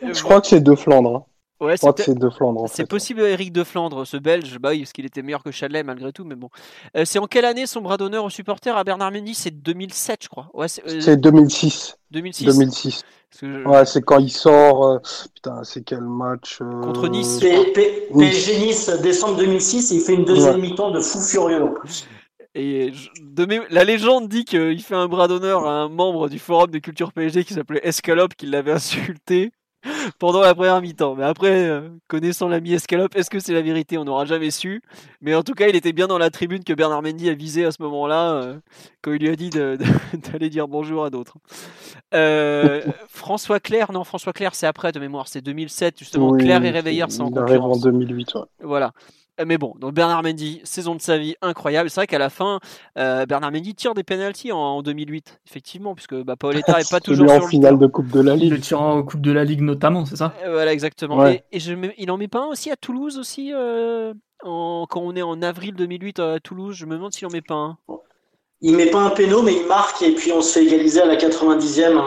je 0.01 0.23
crois 0.23 0.41
que 0.41 0.47
c'est 0.47 0.61
De 0.61 0.77
Flandre. 0.77 1.17
Hein. 1.17 1.25
Ouais, 1.63 1.77
c'est 1.77 2.19
de 2.19 2.29
Flandre. 2.29 2.67
C'est 2.69 2.87
possible 2.87 3.21
Eric 3.21 3.53
de 3.53 3.63
Flandre, 3.63 4.05
ce 4.05 4.17
Belge, 4.17 4.59
bah 4.59 4.71
oui, 4.71 4.81
parce 4.81 4.93
qu'il 4.93 5.07
était 5.07 5.23
meilleur 5.23 5.45
que 5.45 5.53
Chalet 5.53 5.87
malgré 5.87 6.13
tout, 6.13 6.25
mais 6.25 6.35
bon. 6.35 6.49
Euh, 6.97 7.05
c'est 7.05 7.21
en 7.21 7.27
quelle 7.27 7.45
année 7.45 7.67
son 7.67 7.81
bras 7.81 7.97
d'honneur 7.97 8.25
au 8.25 8.31
supporter 8.31 8.77
à 8.77 8.83
Bernard 8.83 9.13
Mendy? 9.13 9.35
C'est 9.35 9.53
2007, 9.53 10.25
je 10.25 10.29
crois. 10.29 10.51
Ouais, 10.55 10.67
c'est 10.67 11.17
2006. 11.17 11.97
2006. 12.11 12.45
2006. 12.47 13.05
Ouais, 13.65 13.87
c'est 13.87 14.03
quand 14.03 14.19
il 14.19 14.31
sort. 14.31 14.85
Euh, 14.85 14.99
putain, 15.35 15.63
c'est 15.63 15.83
quel 15.83 16.01
match 16.01 16.59
euh, 16.61 16.83
Contre 16.83 17.07
Nice. 17.07 17.39
PSG 17.39 18.59
Nice, 18.59 18.91
décembre 19.01 19.37
2006, 19.37 19.93
et 19.93 19.95
il 19.95 20.01
fait 20.01 20.15
une 20.15 20.25
deuxième 20.25 20.61
mi-temps 20.61 20.91
de 20.91 21.01
fou 21.01 21.21
furieux. 21.21 21.75
Et 22.55 22.93
de 23.23 23.47
la 23.71 23.85
légende 23.85 24.29
dit 24.29 24.45
qu'il 24.45 24.83
fait 24.83 24.95
un 24.95 25.09
bras 25.09 25.27
d'honneur 25.27 25.67
à 25.67 25.73
un 25.73 25.89
membre 25.89 26.29
du 26.29 26.39
forum 26.39 26.71
de 26.71 26.79
culture 26.79 27.13
PSG 27.13 27.45
qui 27.45 27.55
s'appelait 27.55 27.81
Escalope, 27.83 28.35
qui 28.35 28.47
l'avait 28.47 28.73
insulté 28.73 29.53
pendant 30.19 30.41
la 30.41 30.55
première 30.55 30.81
mi-temps. 30.81 31.15
Mais 31.15 31.25
après, 31.25 31.69
euh, 31.69 31.89
connaissant 32.09 32.49
l'ami 32.49 32.75
Escalope, 32.75 33.17
est-ce 33.17 33.31
que 33.31 33.41
c'est 33.41 33.55
la 33.55 33.63
vérité? 33.63 33.99
On 33.99 34.05
n'aura 34.05 34.27
jamais 34.27 34.51
su. 34.51 34.83
Mais 35.21 35.35
en 35.35 35.43
tout 35.43 35.55
cas, 35.55 35.69
il 35.69 35.77
était 35.77 35.93
bien 35.93 36.07
dans 36.07 36.19
la 36.19 36.31
tribune 36.31 36.63
que 36.63 36.73
Bernard 36.73 37.03
Mendy 37.03 37.29
a 37.31 37.35
visé 37.35 37.65
à 37.65 37.73
ce 37.73 37.83
moment-là, 37.83 38.35
euh, 38.35 38.59
quand 39.01 39.13
il 39.13 39.23
lui 39.23 39.29
a 39.31 39.37
dit 39.37 39.51
d'aller 40.33 40.51
dire 40.51 40.69
bonjour 40.69 41.05
à 41.05 41.11
d'autres. 41.11 41.37
Euh, 42.15 42.83
François 43.09 43.61
Claire, 43.61 43.93
non, 43.93 44.05
François 44.05 44.33
Claire, 44.33 44.55
c'est 44.55 44.67
après 44.67 44.93
de 44.93 45.01
mémoire, 45.01 45.27
c'est 45.27 45.41
2007, 45.41 45.99
justement. 45.99 46.37
Claire 46.37 46.63
et 46.65 46.71
Réveillère, 46.71 47.11
c'est 47.11 47.23
en 47.23 47.31
concurrence. 47.31 47.79
en 47.79 47.81
2008, 47.81 48.35
Voilà. 48.63 48.93
Euh, 49.41 49.45
mais 49.47 49.59
bon, 49.59 49.75
donc 49.79 49.95
Bernard 49.95 50.23
Mendy, 50.23 50.61
saison 50.65 50.95
de 50.95 51.01
sa 51.01 51.19
vie 51.19 51.35
incroyable. 51.41 51.89
C'est 51.89 52.01
vrai 52.01 52.07
qu'à 52.07 52.19
la 52.19 52.31
fin, 52.31 52.61
euh, 52.99 53.25
Bernard 53.27 53.53
Mendy 53.53 53.75
tire 53.75 53.95
des 53.95 54.03
penalties 54.03 54.53
en, 54.53 54.83
2008, 54.83 55.41
effectivement, 55.49 55.95
puisque 55.95 56.15
bah, 56.23 56.37
Paoletta 56.37 56.79
n'est 56.79 56.85
pas 56.91 57.01
toujours 57.01 57.31
en 57.31 57.47
finale 57.49 57.79
de 57.79 57.87
Coupe 57.87 58.09
de 58.09 58.21
la 58.21 58.37
Ligue. 58.37 58.53
Le 58.53 58.61
tirant 58.61 58.99
en 58.99 59.03
Coupe 59.03 59.23
de 59.23 59.33
la 59.33 59.45
Ligue 59.45 59.63
notamment, 59.63 60.05
c'est 60.05 60.17
ça? 60.17 60.35
Euh, 60.45 60.53
Voilà, 60.53 60.73
exactement. 60.73 61.27
Et, 61.27 61.43
je 61.55 61.75
il 61.99 62.11
en 62.11 62.19
met 62.19 62.29
pas 62.29 62.41
un 62.41 62.49
aussi 62.49 62.71
à 62.71 62.77
Toulouse 62.77 63.19
aussi, 63.19 63.53
quand 64.43 64.87
on 64.97 65.17
est 65.17 65.23
en 65.23 65.41
avril 65.43 65.75
2008 65.75 66.19
à 66.19 66.41
Toulouse? 66.41 66.77
Je 66.77 66.87
me 66.87 66.95
demande 66.95 67.13
s'il 67.13 67.27
en 67.27 67.31
met 67.31 67.41
pas 67.41 67.55
un 67.55 67.79
il 68.63 68.77
met 68.77 68.87
pas 68.87 69.01
un 69.01 69.11
péno, 69.11 69.43
mais 69.43 69.55
il 69.57 69.67
marque 69.67 70.03
et 70.03 70.13
puis 70.13 70.33
on 70.33 70.41
se 70.41 70.59
fait 70.59 70.65
égaliser 70.65 71.03
à 71.03 71.07
la 71.07 71.17
90e, 71.17 71.99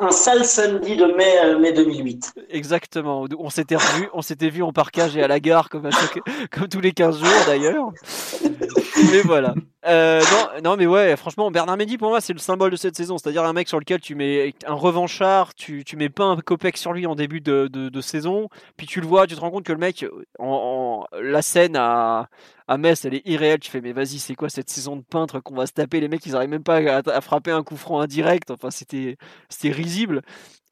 un, 0.00 0.10
sale 0.10 0.44
samedi 0.44 0.96
de 0.96 1.06
mai, 1.06 1.38
euh, 1.44 1.58
mai 1.58 1.72
2008. 1.72 2.34
Exactement. 2.50 3.26
On 3.38 3.48
s'était 3.48 3.76
revu, 3.76 4.08
on 4.12 4.20
s'était 4.20 4.50
vu 4.50 4.64
en 4.64 4.72
parcage 4.72 5.16
et 5.16 5.22
à 5.22 5.28
la 5.28 5.38
gare 5.38 5.68
comme, 5.68 5.88
comme 6.50 6.68
tous 6.68 6.80
les 6.80 6.92
15 6.92 7.18
jours 7.20 7.28
d'ailleurs. 7.46 7.92
mais 9.12 9.20
voilà. 9.22 9.54
Euh, 9.86 10.20
non, 10.62 10.76
mais 10.76 10.86
ouais, 10.86 11.16
franchement, 11.16 11.50
Bernard 11.50 11.76
Mendy 11.76 11.96
pour 11.96 12.10
moi 12.10 12.20
c'est 12.20 12.32
le 12.32 12.38
symbole 12.38 12.70
de 12.70 12.76
cette 12.76 12.96
saison. 12.96 13.18
C'est-à-dire 13.18 13.44
un 13.44 13.52
mec 13.52 13.68
sur 13.68 13.78
lequel 13.78 14.00
tu 14.00 14.14
mets 14.14 14.54
un 14.66 14.74
revanchard, 14.74 15.54
tu, 15.54 15.84
tu 15.84 15.96
mets 15.96 16.08
pas 16.08 16.24
un 16.24 16.36
copec 16.36 16.76
sur 16.76 16.92
lui 16.92 17.06
en 17.06 17.14
début 17.14 17.40
de, 17.40 17.68
de, 17.68 18.00
saison, 18.00 18.48
puis 18.76 18.86
tu 18.86 19.00
le 19.00 19.06
vois, 19.06 19.26
tu 19.26 19.34
te 19.34 19.40
rends 19.40 19.50
compte 19.50 19.64
que 19.64 19.72
le 19.72 19.78
mec, 19.78 20.04
en, 20.38 21.04
la 21.20 21.42
scène 21.42 21.76
à, 21.76 22.28
à 22.68 22.78
Metz, 22.78 23.04
elle 23.04 23.14
est 23.14 23.26
irréelle. 23.26 23.60
Tu 23.60 23.70
fais, 23.70 23.80
mais 23.80 23.92
vas-y, 23.92 24.18
c'est 24.18 24.34
quoi 24.34 24.48
cette 24.48 24.70
saison 24.70 24.96
de 24.96 25.02
peintre 25.02 25.40
qu'on 25.40 25.54
va 25.54 25.66
se 25.66 25.72
taper? 25.72 26.00
Les 26.00 26.08
mecs, 26.08 26.24
ils 26.26 26.36
arrivent 26.36 26.50
même 26.50 26.62
pas 26.62 26.76
à, 26.76 27.02
à 27.04 27.20
frapper 27.20 27.50
un 27.50 27.62
coup 27.62 27.76
franc 27.76 28.00
indirect. 28.00 28.50
Enfin, 28.50 28.70
c'était 28.70 29.16
risible. 29.64 30.22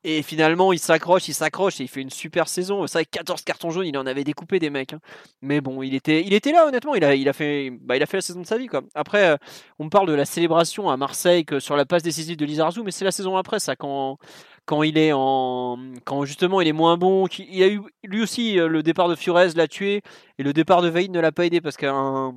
Et 0.04 0.22
finalement, 0.22 0.72
il 0.72 0.78
s'accroche, 0.78 1.26
il 1.28 1.34
s'accroche 1.34 1.80
et 1.80 1.84
il 1.84 1.88
fait 1.88 2.00
une 2.00 2.10
super 2.10 2.48
saison. 2.48 2.86
C'est 2.86 2.98
vrai 2.98 3.04
14 3.04 3.42
cartons 3.42 3.70
jaunes, 3.70 3.86
il 3.86 3.98
en 3.98 4.06
avait 4.06 4.22
découpé 4.22 4.60
des 4.60 4.70
mecs. 4.70 4.92
Hein. 4.92 5.00
Mais 5.42 5.60
bon, 5.60 5.82
il 5.82 5.94
était, 5.94 6.22
il 6.24 6.32
était 6.34 6.52
là, 6.52 6.66
honnêtement. 6.66 6.94
Il 6.94 7.04
a, 7.04 7.14
il 7.16 7.28
a, 7.28 7.32
fait, 7.32 7.70
bah, 7.80 7.96
il 7.96 8.02
a 8.02 8.06
fait 8.06 8.18
la 8.18 8.22
saison 8.22 8.40
de 8.40 8.46
sa 8.46 8.58
vie. 8.58 8.68
Après, 8.94 9.30
euh, 9.30 9.36
on 9.80 9.88
parle 9.88 10.06
de 10.06 10.12
la 10.14 10.24
célébration 10.24 10.88
à 10.88 10.96
Marseille 10.96 11.44
que 11.44 11.58
sur 11.58 11.76
la 11.76 11.84
passe 11.84 12.04
décisive 12.04 12.36
de 12.36 12.44
Lizarazu, 12.44 12.82
mais 12.84 12.92
c'est 12.92 13.04
la 13.04 13.10
saison 13.10 13.36
après, 13.36 13.58
ça, 13.58 13.74
quand, 13.74 14.18
quand 14.66 14.84
il 14.84 14.98
est 14.98 15.12
en. 15.12 15.78
Quand 16.04 16.24
justement 16.24 16.60
il 16.60 16.68
est 16.68 16.72
moins 16.72 16.96
bon. 16.96 17.26
Il 17.38 17.62
a 17.62 17.68
eu 17.68 17.80
lui 18.04 18.22
aussi 18.22 18.60
euh, 18.60 18.68
le 18.68 18.82
départ 18.84 19.08
de 19.08 19.16
Furez 19.16 19.48
l'a 19.56 19.66
tué 19.66 20.02
et 20.38 20.42
le 20.44 20.52
départ 20.52 20.82
de 20.82 20.88
Vaïd 20.88 21.10
ne 21.10 21.20
l'a 21.20 21.32
pas 21.32 21.46
aidé 21.46 21.60
parce 21.60 21.76
qu'un. 21.76 22.34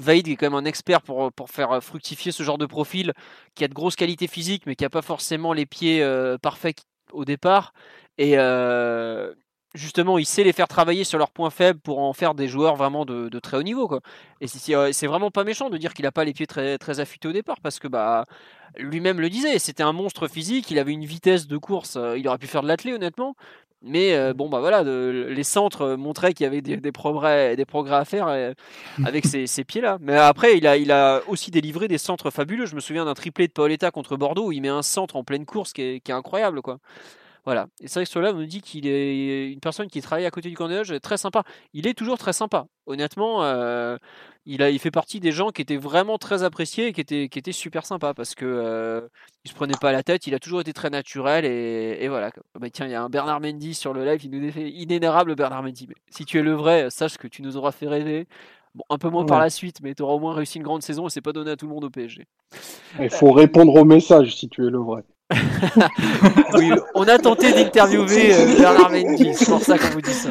Vaïd 0.00 0.28
est 0.28 0.36
quand 0.36 0.46
même 0.46 0.54
un 0.54 0.64
expert 0.64 1.02
pour, 1.02 1.32
pour 1.32 1.50
faire 1.50 1.82
fructifier 1.82 2.32
ce 2.32 2.42
genre 2.42 2.58
de 2.58 2.66
profil 2.66 3.12
qui 3.54 3.64
a 3.64 3.68
de 3.68 3.74
grosses 3.74 3.96
qualités 3.96 4.26
physiques 4.26 4.64
mais 4.66 4.76
qui 4.76 4.84
n'a 4.84 4.90
pas 4.90 5.02
forcément 5.02 5.52
les 5.52 5.66
pieds 5.66 6.02
euh, 6.02 6.38
parfaits 6.38 6.82
au 7.12 7.24
départ. 7.24 7.72
Et 8.18 8.38
euh, 8.38 9.32
justement, 9.74 10.18
il 10.18 10.26
sait 10.26 10.44
les 10.44 10.52
faire 10.52 10.68
travailler 10.68 11.04
sur 11.04 11.18
leurs 11.18 11.30
points 11.30 11.50
faibles 11.50 11.80
pour 11.80 12.00
en 12.00 12.12
faire 12.12 12.34
des 12.34 12.48
joueurs 12.48 12.76
vraiment 12.76 13.04
de, 13.04 13.38
très 13.38 13.56
haut 13.56 13.62
niveau. 13.62 14.00
Et 14.40 14.46
c'est 14.46 15.06
vraiment 15.06 15.30
pas 15.30 15.44
méchant 15.44 15.70
de 15.70 15.78
dire 15.78 15.94
qu'il 15.94 16.04
n'a 16.04 16.12
pas 16.12 16.24
les 16.24 16.32
pieds 16.32 16.46
très, 16.46 16.78
très 16.78 17.00
affûtés 17.00 17.28
au 17.28 17.32
départ 17.32 17.60
parce 17.62 17.78
que 17.78 17.88
bah, 17.88 18.24
lui-même 18.76 19.20
le 19.20 19.30
disait, 19.30 19.58
c'était 19.58 19.82
un 19.82 19.92
monstre 19.92 20.28
physique, 20.28 20.70
il 20.70 20.78
avait 20.78 20.92
une 20.92 21.04
vitesse 21.04 21.46
de 21.46 21.56
course, 21.56 21.98
il 22.16 22.26
aurait 22.28 22.38
pu 22.38 22.46
faire 22.46 22.62
de 22.62 22.68
l'athlé 22.68 22.92
honnêtement, 22.92 23.34
mais 23.82 24.14
euh, 24.14 24.34
bon, 24.34 24.48
bah 24.48 24.60
voilà, 24.60 24.82
les 24.82 25.44
centres 25.44 25.94
montraient 25.94 26.34
qu'il 26.34 26.44
y 26.44 26.46
avait 26.46 26.60
des, 26.60 26.92
progrès, 26.92 27.56
à 27.90 28.04
faire 28.04 28.28
euh, 28.28 28.52
avec 29.04 29.24
ces, 29.24 29.64
pieds-là. 29.64 29.98
Mais 30.00 30.16
après, 30.16 30.58
il 30.58 30.92
a, 30.92 31.20
aussi 31.28 31.50
délivré 31.50 31.88
des 31.88 31.98
centres 31.98 32.30
fabuleux. 32.30 32.66
Je 32.66 32.74
me 32.74 32.80
souviens 32.80 33.06
d'un 33.06 33.14
triplé 33.14 33.46
de 33.46 33.52
Paoletta 33.52 33.90
contre 33.90 34.16
Bordeaux 34.16 34.48
où 34.48 34.52
il 34.52 34.60
met 34.60 34.68
un 34.68 34.82
centre 34.82 35.16
en 35.16 35.24
pleine 35.24 35.46
course 35.46 35.72
qui 35.72 35.82
est 35.82 36.10
incroyable, 36.10 36.60
quoi. 36.60 36.78
Voilà. 37.44 37.66
Et 37.80 37.88
c'est 37.88 38.00
vrai 38.00 38.04
que 38.04 38.10
cela 38.10 38.32
nous 38.32 38.44
dit 38.44 38.60
qu'il 38.60 38.86
est 38.86 39.50
une 39.50 39.60
personne 39.60 39.88
qui 39.88 40.00
travaille 40.00 40.26
à 40.26 40.30
côté 40.30 40.48
du 40.48 40.56
camp 40.56 40.68
très 41.02 41.16
sympa. 41.16 41.42
Il 41.72 41.86
est 41.86 41.94
toujours 41.94 42.18
très 42.18 42.32
sympa. 42.32 42.66
Honnêtement, 42.86 43.44
euh, 43.44 43.96
il, 44.46 44.62
a, 44.62 44.70
il 44.70 44.78
fait 44.78 44.90
partie 44.90 45.20
des 45.20 45.32
gens 45.32 45.50
qui 45.50 45.62
étaient 45.62 45.76
vraiment 45.76 46.18
très 46.18 46.42
appréciés 46.42 46.88
et 46.88 46.92
qui 46.92 47.00
étaient, 47.00 47.28
qui 47.28 47.38
étaient 47.38 47.52
super 47.52 47.86
sympas 47.86 48.14
parce 48.14 48.34
que 48.34 48.44
euh, 48.44 49.08
il 49.44 49.50
se 49.50 49.54
prenait 49.54 49.74
pas 49.80 49.92
la 49.92 50.02
tête. 50.02 50.26
Il 50.26 50.34
a 50.34 50.38
toujours 50.38 50.60
été 50.60 50.72
très 50.72 50.90
naturel 50.90 51.44
et, 51.44 52.08
voilà. 52.08 52.30
Bah, 52.58 52.68
tiens, 52.70 52.86
il 52.86 52.92
y 52.92 52.94
a 52.94 53.02
un 53.02 53.08
Bernard 53.08 53.40
Mendy 53.40 53.74
sur 53.74 53.92
le 53.92 54.04
live. 54.04 54.24
Il 54.24 54.30
nous 54.30 54.50
fait 54.50 54.68
inénérable 54.70 55.34
Bernard 55.34 55.62
Mendy. 55.62 55.86
Mais 55.88 55.94
si 56.10 56.24
tu 56.24 56.38
es 56.38 56.42
le 56.42 56.52
vrai, 56.52 56.90
sache 56.90 57.16
que 57.16 57.28
tu 57.28 57.42
nous 57.42 57.56
auras 57.56 57.72
fait 57.72 57.88
rêver. 57.88 58.26
Bon, 58.74 58.84
un 58.88 58.98
peu 58.98 59.08
moins 59.08 59.24
par 59.24 59.40
la 59.40 59.50
suite, 59.50 59.78
mais 59.82 59.94
tu 59.94 60.02
auras 60.02 60.14
au 60.14 60.20
moins 60.20 60.32
réussi 60.32 60.58
une 60.58 60.62
grande 60.62 60.82
saison 60.82 61.08
et 61.08 61.10
c'est 61.10 61.20
pas 61.20 61.32
donné 61.32 61.50
à 61.50 61.56
tout 61.56 61.66
le 61.66 61.72
monde 61.72 61.82
au 61.82 61.90
PSG. 61.90 62.26
Il 63.00 63.10
faut 63.10 63.32
répondre 63.32 63.74
au 63.74 63.84
message 63.84 64.36
si 64.36 64.48
tu 64.48 64.64
es 64.64 64.70
le 64.70 64.78
vrai. 64.78 65.02
on 66.94 67.02
a 67.04 67.18
tenté 67.18 67.52
d'interviewer 67.52 68.34
euh, 68.34 68.56
Bernard 68.58 68.90
Mendy, 68.90 69.34
c'est 69.34 69.46
pour 69.46 69.62
ça 69.62 69.78
qu'on 69.78 69.88
vous 69.90 70.00
dit 70.00 70.12
ça. 70.12 70.30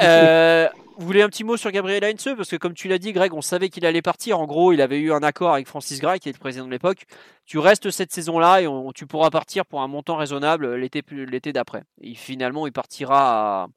Euh, 0.00 0.68
vous 0.98 1.06
voulez 1.06 1.22
un 1.22 1.28
petit 1.28 1.44
mot 1.44 1.56
sur 1.56 1.70
Gabriel 1.70 2.02
Heinze? 2.02 2.34
Parce 2.36 2.50
que 2.50 2.56
comme 2.56 2.74
tu 2.74 2.88
l'as 2.88 2.98
dit, 2.98 3.12
Greg, 3.12 3.32
on 3.32 3.40
savait 3.40 3.68
qu'il 3.68 3.86
allait 3.86 4.02
partir. 4.02 4.40
En 4.40 4.46
gros, 4.46 4.72
il 4.72 4.80
avait 4.80 4.98
eu 4.98 5.12
un 5.12 5.22
accord 5.22 5.54
avec 5.54 5.68
Francis 5.68 6.00
Gray, 6.00 6.18
qui 6.18 6.28
est 6.28 6.32
le 6.32 6.38
président 6.38 6.66
de 6.66 6.72
l'époque. 6.72 7.04
Tu 7.46 7.58
restes 7.58 7.90
cette 7.90 8.12
saison-là 8.12 8.62
et 8.62 8.68
tu 8.96 9.06
pourras 9.06 9.30
partir 9.30 9.64
pour 9.64 9.80
un 9.80 9.86
montant 9.86 10.16
raisonnable 10.16 10.74
l'été, 10.74 11.02
l'été 11.10 11.52
d'après. 11.52 11.84
Et 12.00 12.14
finalement, 12.14 12.66
il 12.66 12.72
partira 12.72 13.68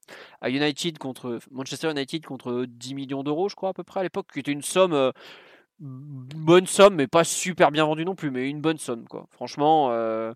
à, 0.42 0.50
United 0.50 0.98
contre 0.98 1.40
Manchester 1.52 1.92
United 1.92 2.26
contre 2.26 2.66
10 2.68 2.96
millions 2.96 3.22
d'euros, 3.22 3.50
je 3.50 3.56
crois, 3.56 3.70
à 3.70 3.74
peu 3.74 3.84
près 3.84 4.00
à 4.00 4.04
l'époque, 4.04 4.28
qui 4.34 4.40
était 4.40 4.52
une 4.52 4.64
somme... 4.64 4.94
Euh, 4.94 5.12
bonne 5.82 6.68
somme, 6.68 6.96
mais 6.96 7.08
pas 7.08 7.24
super 7.24 7.72
bien 7.72 7.86
vendue 7.86 8.06
non 8.06 8.16
plus, 8.16 8.32
mais 8.32 8.50
une 8.50 8.62
bonne 8.62 8.78
somme. 8.78 9.06
Quoi. 9.10 9.26
Franchement, 9.32 9.90
euh, 9.92 10.34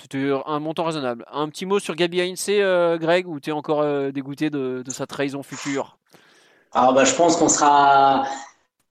c'était 0.00 0.30
un 0.46 0.58
montant 0.58 0.84
raisonnable. 0.84 1.24
Un 1.32 1.48
petit 1.48 1.66
mot 1.66 1.78
sur 1.78 1.94
Gabi 1.94 2.20
Heinze, 2.20 2.46
euh, 2.48 2.98
Greg, 2.98 3.28
ou 3.28 3.40
tu 3.40 3.50
es 3.50 3.52
encore 3.52 3.80
euh, 3.80 4.10
dégoûté 4.10 4.50
de, 4.50 4.82
sa 4.88 5.06
trahison 5.06 5.42
future? 5.42 5.96
Alors, 6.72 6.92
bah, 6.92 7.04
je 7.04 7.14
pense 7.14 7.36
qu'on 7.36 7.48
sera. 7.48 8.24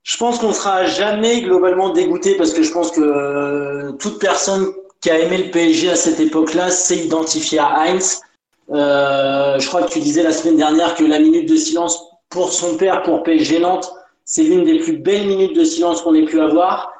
Je 0.02 0.16
pense 0.16 0.38
qu'on 0.38 0.54
sera 0.54 0.86
jamais 0.86 1.42
globalement 1.42 1.90
dégoûté 1.90 2.36
parce 2.36 2.54
que 2.54 2.62
je 2.62 2.72
pense 2.72 2.90
que 2.90 3.90
toute 3.98 4.18
personne 4.18 4.72
qui 5.02 5.10
a 5.10 5.18
aimé 5.18 5.36
le 5.36 5.50
PSG 5.50 5.90
à 5.90 5.96
cette 5.96 6.18
époque-là 6.18 6.70
s'est 6.70 7.04
identifiée 7.04 7.58
à 7.58 7.82
Heinz. 7.82 8.22
je 8.70 9.68
crois 9.68 9.82
que 9.82 9.90
tu 9.90 10.00
disais 10.00 10.22
la 10.22 10.32
semaine 10.32 10.56
dernière 10.56 10.94
que 10.94 11.04
la 11.04 11.18
minute 11.18 11.46
de 11.46 11.56
silence 11.56 12.02
pour 12.30 12.52
son 12.52 12.78
père, 12.78 13.02
pour 13.02 13.22
PSG 13.22 13.60
Nantes, 13.60 13.92
c'est 14.28 14.42
l'une 14.42 14.64
des 14.64 14.78
plus 14.78 14.98
belles 14.98 15.26
minutes 15.26 15.56
de 15.56 15.64
silence 15.64 16.02
qu'on 16.02 16.14
ait 16.14 16.26
pu 16.26 16.38
avoir. 16.38 16.92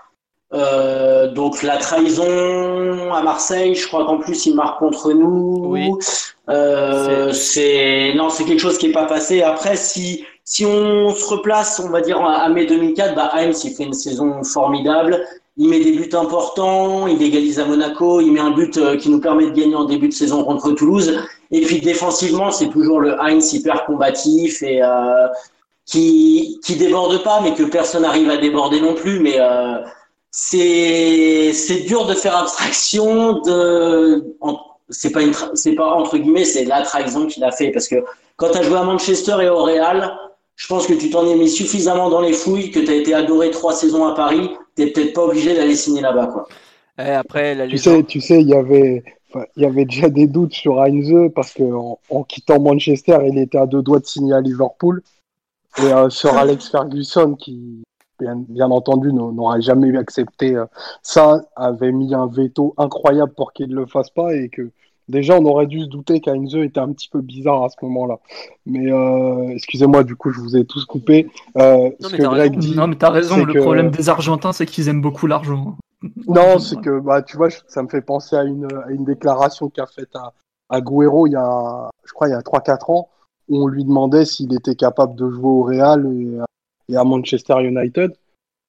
Euh, 0.54 1.30
donc 1.30 1.62
la 1.62 1.76
trahison 1.76 3.12
à 3.12 3.20
Marseille, 3.22 3.74
je 3.74 3.86
crois 3.86 4.06
qu'en 4.06 4.16
plus 4.16 4.46
il 4.46 4.54
marque 4.54 4.78
contre 4.78 5.12
nous. 5.12 5.66
Oui. 5.66 5.90
Euh, 6.48 7.30
c'est 7.32 8.14
non, 8.16 8.30
c'est 8.30 8.44
quelque 8.44 8.60
chose 8.60 8.78
qui 8.78 8.86
est 8.86 8.92
pas 8.92 9.04
passé. 9.04 9.42
Après, 9.42 9.76
si 9.76 10.24
si 10.42 10.64
on 10.64 11.14
se 11.14 11.26
replace, 11.26 11.78
on 11.84 11.90
va 11.90 12.00
dire 12.00 12.18
à 12.24 12.48
mai 12.48 12.64
2004, 12.64 13.14
bah 13.14 13.30
Heinz 13.34 13.62
il 13.64 13.74
fait 13.74 13.84
une 13.84 13.92
saison 13.92 14.42
formidable. 14.42 15.22
Il 15.58 15.68
met 15.68 15.80
des 15.80 15.92
buts 15.92 16.16
importants, 16.16 17.06
il 17.08 17.20
égalise 17.20 17.60
à 17.60 17.66
Monaco, 17.66 18.22
il 18.22 18.32
met 18.32 18.40
un 18.40 18.52
but 18.52 18.78
euh, 18.78 18.96
qui 18.96 19.10
nous 19.10 19.20
permet 19.20 19.44
de 19.44 19.50
gagner 19.50 19.74
en 19.74 19.84
début 19.84 20.08
de 20.08 20.14
saison 20.14 20.44
contre 20.44 20.72
Toulouse. 20.72 21.18
Et 21.50 21.60
puis 21.60 21.80
défensivement, 21.80 22.50
c'est 22.50 22.70
toujours 22.70 23.00
le 23.00 23.20
Heinz 23.20 23.52
hyper 23.52 23.84
combatif 23.84 24.62
et 24.62 24.80
euh, 24.82 25.26
qui 25.88 26.60
qui 26.62 26.76
déborde 26.76 27.22
pas, 27.24 27.40
mais 27.42 27.54
que 27.54 27.64
personne 27.64 28.02
n'arrive 28.02 28.30
à 28.30 28.36
déborder 28.36 28.80
non 28.80 28.94
plus. 28.94 29.18
Mais 29.20 29.40
euh, 29.40 29.78
c'est 30.30 31.52
c'est 31.54 31.80
dur 31.80 32.06
de 32.06 32.14
faire 32.14 32.36
abstraction 32.36 33.40
de 33.40 34.24
c'est 34.90 35.10
pas 35.10 35.22
une 35.22 35.32
c'est 35.54 35.74
pas 35.74 35.92
entre 35.94 36.18
guillemets 36.18 36.44
c'est 36.44 36.64
la 36.64 36.82
trahison 36.82 37.26
qu'il 37.26 37.42
a 37.44 37.50
fait 37.50 37.70
parce 37.70 37.88
que 37.88 37.96
quand 38.36 38.50
tu 38.50 38.58
as 38.58 38.62
joué 38.62 38.76
à 38.76 38.84
Manchester 38.84 39.36
et 39.40 39.48
au 39.48 39.64
Real 39.64 40.16
je 40.56 40.66
pense 40.66 40.86
que 40.86 40.92
tu 40.92 41.08
t'en 41.08 41.26
es 41.26 41.36
mis 41.36 41.48
suffisamment 41.48 42.10
dans 42.10 42.20
les 42.20 42.32
fouilles, 42.32 42.72
que 42.72 42.80
tu 42.80 42.90
as 42.90 42.96
été 42.96 43.14
adoré 43.14 43.50
trois 43.52 43.72
saisons 43.74 44.04
à 44.06 44.14
Paris, 44.14 44.50
tu 44.76 44.82
n'es 44.84 44.90
peut-être 44.90 45.12
pas 45.12 45.24
obligé 45.24 45.54
d'aller 45.54 45.76
signer 45.76 46.00
là-bas. 46.00 46.26
Quoi. 46.26 46.48
après, 46.96 47.68
tu, 47.68 47.78
sais, 47.78 48.02
tu 48.02 48.20
sais, 48.20 48.40
il 48.40 48.48
y 48.48 48.54
avait. 48.54 49.04
il 49.56 49.62
y 49.62 49.66
avait 49.66 49.84
déjà 49.84 50.08
des 50.08 50.26
doutes 50.26 50.54
sur 50.54 50.82
Heinze 50.82 51.30
parce 51.32 51.54
qu'en 51.54 52.00
en, 52.10 52.24
quittant 52.24 52.58
Manchester, 52.58 53.18
il 53.30 53.38
était 53.38 53.58
à 53.58 53.66
deux 53.66 53.82
doigts 53.82 54.00
de 54.00 54.06
signer 54.06 54.34
à 54.34 54.40
Liverpool. 54.40 55.00
Et 55.82 55.92
euh, 55.92 56.10
sur 56.10 56.36
Alex 56.36 56.68
Ferguson, 56.68 57.34
qui 57.34 57.82
bien, 58.18 58.36
bien 58.48 58.70
entendu 58.70 59.12
n'aurait 59.12 59.60
jamais 59.60 59.96
accepté 59.96 60.56
euh, 60.56 60.66
ça, 61.02 61.40
avait 61.56 61.92
mis 61.92 62.14
un 62.14 62.26
veto 62.26 62.74
incroyable 62.76 63.32
pour 63.34 63.52
qu'il 63.52 63.70
ne 63.70 63.76
le 63.76 63.86
fasse 63.86 64.10
pas 64.10 64.34
et 64.34 64.48
que 64.48 64.70
Déjà, 65.08 65.38
on 65.38 65.44
aurait 65.46 65.66
dû 65.66 65.80
se 65.80 65.86
douter 65.86 66.20
qu'Heinze 66.20 66.54
était 66.56 66.80
un 66.80 66.92
petit 66.92 67.08
peu 67.08 67.22
bizarre 67.22 67.64
à 67.64 67.70
ce 67.70 67.76
moment-là. 67.82 68.18
Mais 68.66 68.92
euh, 68.92 69.48
excusez-moi, 69.48 70.04
du 70.04 70.16
coup, 70.16 70.30
je 70.32 70.40
vous 70.40 70.54
ai 70.54 70.66
tous 70.66 70.84
coupé. 70.84 71.30
Euh, 71.56 71.90
non, 72.00 72.08
mais 72.12 72.18
t'as 72.18 72.28
raison. 72.28 72.74
non, 72.74 72.86
mais 72.88 72.96
t'as 72.96 73.10
raison. 73.10 73.44
Le 73.44 73.60
problème 73.60 73.90
des 73.90 74.10
Argentins, 74.10 74.52
c'est 74.52 74.66
qu'ils 74.66 74.88
aiment 74.88 75.00
beaucoup 75.00 75.26
l'argent. 75.26 75.76
Non, 76.28 76.58
c'est 76.58 76.78
que, 76.80 77.00
bah, 77.00 77.22
tu 77.22 77.38
vois, 77.38 77.48
ça 77.68 77.82
me 77.82 77.88
fait 77.88 78.02
penser 78.02 78.36
à 78.36 78.44
une, 78.44 78.68
à 78.86 78.90
une 78.90 79.04
déclaration 79.04 79.70
qu'a 79.70 79.86
faite 79.86 80.14
à, 80.14 80.34
à 80.68 80.80
Guerrero 80.80 81.26
il 81.26 81.32
y 81.32 81.36
a, 81.36 81.88
je 82.04 82.12
crois, 82.12 82.28
il 82.28 82.32
y 82.32 82.34
a 82.34 82.40
3-4 82.40 82.92
ans, 82.92 83.08
où 83.48 83.62
on 83.64 83.66
lui 83.66 83.84
demandait 83.84 84.24
s'il 84.24 84.54
était 84.54 84.74
capable 84.74 85.14
de 85.14 85.30
jouer 85.30 85.48
au 85.48 85.62
Real 85.62 86.06
et, 86.06 86.92
et, 86.92 86.96
à 86.96 87.04
Manchester 87.04 87.62
United. 87.62 88.12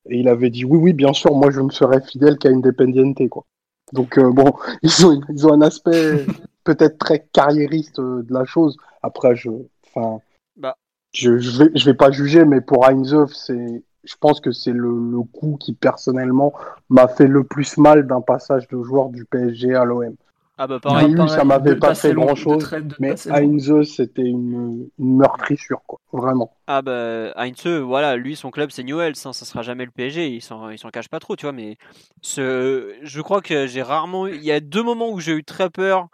Et 0.10 0.20
il 0.20 0.28
avait 0.28 0.50
dit 0.50 0.66
oui, 0.66 0.78
oui, 0.78 0.94
bien 0.94 1.14
sûr, 1.14 1.36
moi 1.36 1.52
je 1.52 1.62
me 1.62 1.70
serais 1.70 2.02
fidèle 2.02 2.38
qu'à 2.38 2.50
Independiente, 2.50 3.28
quoi. 3.30 3.46
Donc 3.94 4.18
euh, 4.18 4.32
bon, 4.32 4.54
ils 4.84 5.06
ont, 5.06 5.22
ils 5.30 5.48
ont 5.48 5.54
un 5.54 5.62
aspect 5.62 6.26
peut-être 6.64 6.98
très 6.98 7.28
carriériste 7.34 8.00
euh, 8.00 8.24
de 8.24 8.34
la 8.34 8.46
chose. 8.46 8.78
Après, 9.02 9.36
je, 9.36 9.50
enfin, 9.88 10.22
bah. 10.56 10.76
je, 11.14 11.38
je 11.38 11.64
vais, 11.64 11.72
je 11.76 11.86
vais 11.86 11.94
pas 11.94 12.12
juger, 12.12 12.46
mais 12.46 12.62
pour 12.62 12.88
Heinz, 12.88 13.16
c'est, 13.34 13.84
je 14.04 14.16
pense 14.20 14.40
que 14.40 14.52
c'est 14.52 14.72
le, 14.72 14.90
le 15.12 15.22
coup 15.22 15.58
qui 15.60 15.74
personnellement 15.74 16.54
m'a 16.90 17.08
fait 17.08 17.28
le 17.28 17.44
plus 17.44 17.78
mal 17.78 18.08
d'un 18.08 18.22
passage 18.22 18.68
de 18.68 18.82
joueur 18.82 19.10
du 19.10 19.26
PSG 19.26 19.76
à 19.76 19.86
l'OM. 19.86 20.16
Ah 20.62 20.68
bah 20.68 20.82
pareil, 20.82 21.16
ça 21.30 21.46
m'avait 21.46 21.78
pas 21.78 21.96
fait 21.96 22.14
grand 22.14 22.36
chose, 22.36 22.70
mais 23.00 23.16
Heinze 23.30 23.82
c'était 23.84 24.24
une, 24.24 24.90
une, 25.00 25.16
meurtrissure 25.16 25.82
quoi, 25.88 26.02
vraiment. 26.12 26.52
Ah 26.68 26.82
bah 26.82 27.32
Heinze, 27.38 27.66
voilà, 27.66 28.18
lui 28.18 28.36
son 28.36 28.52
club 28.52 28.70
c'est 28.70 28.84
Newell's, 28.84 29.26
hein, 29.26 29.32
ça 29.32 29.46
sera 29.46 29.62
jamais 29.62 29.86
le 29.86 29.92
PSG, 29.92 30.28
il 30.28 30.42
s'en 30.42 30.70
il 30.70 30.78
s'en 30.78 30.90
cache 30.90 31.08
pas 31.08 31.22
trop, 31.22 31.38
tu 31.38 31.46
vois, 31.46 31.54
mais 31.54 31.78
ce, 32.22 32.94
je 33.02 33.22
crois 33.22 33.40
que 33.40 33.68
j'ai 33.68 33.82
rarement, 33.82 34.28
il 34.28 34.44
y 34.44 34.52
a 34.52 34.60
deux 34.60 34.84
moments 34.84 35.10
où 35.10 35.22
j'ai 35.22 35.32
eu 35.32 35.46
très 35.46 35.70
peur. 35.70 36.10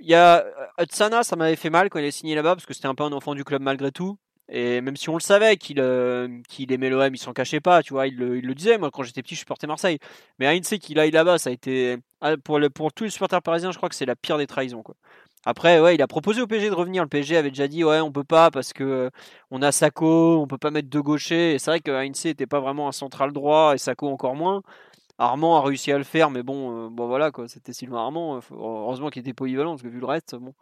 Il 0.00 0.08
y 0.08 0.14
a 0.14 0.44
Tsana, 0.82 1.22
ça 1.22 1.36
m'avait 1.36 1.54
fait 1.54 1.68
mal 1.68 1.90
quand 1.90 1.98
il 1.98 2.06
est 2.06 2.10
signé 2.10 2.34
là-bas 2.34 2.54
parce 2.54 2.64
que 2.64 2.72
c'était 2.72 2.88
un 2.88 2.94
peu 2.94 3.04
un 3.04 3.12
enfant 3.12 3.34
du 3.34 3.44
club 3.44 3.60
malgré 3.60 3.92
tout. 3.92 4.16
Et 4.48 4.80
même 4.80 4.96
si 4.96 5.08
on 5.08 5.14
le 5.14 5.20
savait 5.20 5.56
qu'il 5.56 5.80
euh, 5.80 6.28
aimait 6.68 6.90
l'OM, 6.90 7.14
il 7.14 7.18
s'en 7.18 7.32
cachait 7.32 7.60
pas, 7.60 7.82
tu 7.82 7.94
vois, 7.94 8.06
il 8.06 8.16
le, 8.16 8.54
disait. 8.54 8.76
Moi, 8.78 8.90
quand 8.90 9.02
j'étais 9.02 9.22
petit, 9.22 9.34
je 9.34 9.40
supportais 9.40 9.66
Marseille. 9.66 9.98
Mais 10.38 10.46
Heinz, 10.46 10.68
qu'il 10.80 10.98
aille 10.98 11.10
là-bas, 11.10 11.38
ça 11.38 11.50
a 11.50 11.52
été. 11.52 11.96
Ah, 12.20 12.36
pour, 12.36 12.60
pour 12.74 12.92
tous 12.92 13.04
les 13.04 13.10
supporters 13.10 13.42
parisiens, 13.42 13.72
je 13.72 13.78
crois 13.78 13.88
que 13.88 13.94
c'est 13.94 14.06
la 14.06 14.16
pire 14.16 14.38
des 14.38 14.46
trahisons. 14.46 14.84
Après, 15.46 15.80
ouais, 15.80 15.94
il 15.94 16.02
a 16.02 16.06
proposé 16.06 16.40
au 16.42 16.46
PSG 16.46 16.70
de 16.70 16.74
revenir. 16.74 17.02
Le 17.02 17.08
PSG 17.08 17.36
avait 17.36 17.50
déjà 17.50 17.68
dit, 17.68 17.84
ouais, 17.84 18.00
on 18.00 18.12
peut 18.12 18.24
pas 18.24 18.50
parce 18.50 18.72
que 18.72 19.10
on 19.50 19.62
a 19.62 19.72
Sako, 19.72 20.40
on 20.40 20.46
peut 20.46 20.58
pas 20.58 20.70
mettre 20.70 20.88
deux 20.88 21.02
gauchers. 21.02 21.54
Et 21.54 21.58
c'est 21.58 21.70
vrai 21.70 21.80
que 21.80 21.90
Heinz 21.90 22.24
n'était 22.24 22.46
pas 22.46 22.60
vraiment 22.60 22.88
un 22.88 22.92
central 22.92 23.32
droit 23.32 23.74
et 23.74 23.78
Sako 23.78 24.08
encore 24.08 24.34
moins. 24.36 24.62
Armand 25.18 25.56
a 25.56 25.62
réussi 25.62 25.92
à 25.92 25.98
le 25.98 26.04
faire, 26.04 26.30
mais 26.30 26.42
bon, 26.42 26.86
euh, 26.86 26.88
bon 26.90 27.06
voilà 27.06 27.30
quoi, 27.30 27.46
c'était 27.48 27.72
Sylvain 27.72 27.98
Armand. 27.98 28.40
Heureusement 28.50 29.10
qu'il 29.10 29.20
était 29.20 29.32
polyvalent 29.32 29.72
parce 29.72 29.82
que 29.82 29.88
vu 29.88 30.00
le 30.00 30.06
reste, 30.06 30.34
bon. 30.34 30.54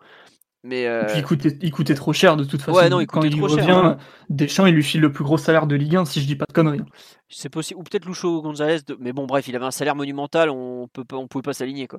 Mais 0.64 0.86
euh... 0.86 1.06
il, 1.16 1.24
coûtait, 1.24 1.58
il 1.60 1.72
coûtait 1.72 1.94
trop 1.94 2.12
cher 2.12 2.36
de 2.36 2.44
toute 2.44 2.62
façon. 2.62 2.78
Ouais, 2.78 2.88
non, 2.88 3.00
il 3.00 3.06
Quand 3.06 3.22
il 3.22 3.36
trop 3.36 3.48
revient, 3.48 3.66
cher, 3.66 3.96
Deschamps, 4.28 4.66
il 4.66 4.74
lui 4.74 4.84
file 4.84 5.00
le 5.00 5.10
plus 5.10 5.24
gros 5.24 5.36
salaire 5.36 5.66
de 5.66 5.74
Ligue 5.74 5.96
1, 5.96 6.04
si 6.04 6.20
je 6.20 6.26
dis 6.26 6.36
pas 6.36 6.44
de 6.48 6.52
conneries. 6.52 6.82
C'est 7.28 7.48
possible, 7.48 7.80
ou 7.80 7.82
peut-être 7.82 8.04
Lucho 8.04 8.42
Gonzalez, 8.42 8.78
mais 9.00 9.12
bon, 9.12 9.26
bref, 9.26 9.48
il 9.48 9.56
avait 9.56 9.64
un 9.64 9.72
salaire 9.72 9.96
monumental, 9.96 10.50
on 10.50 10.86
peut 10.86 11.04
on 11.12 11.26
pouvait 11.26 11.42
pas 11.42 11.52
s'aligner 11.52 11.88
quoi. 11.88 11.98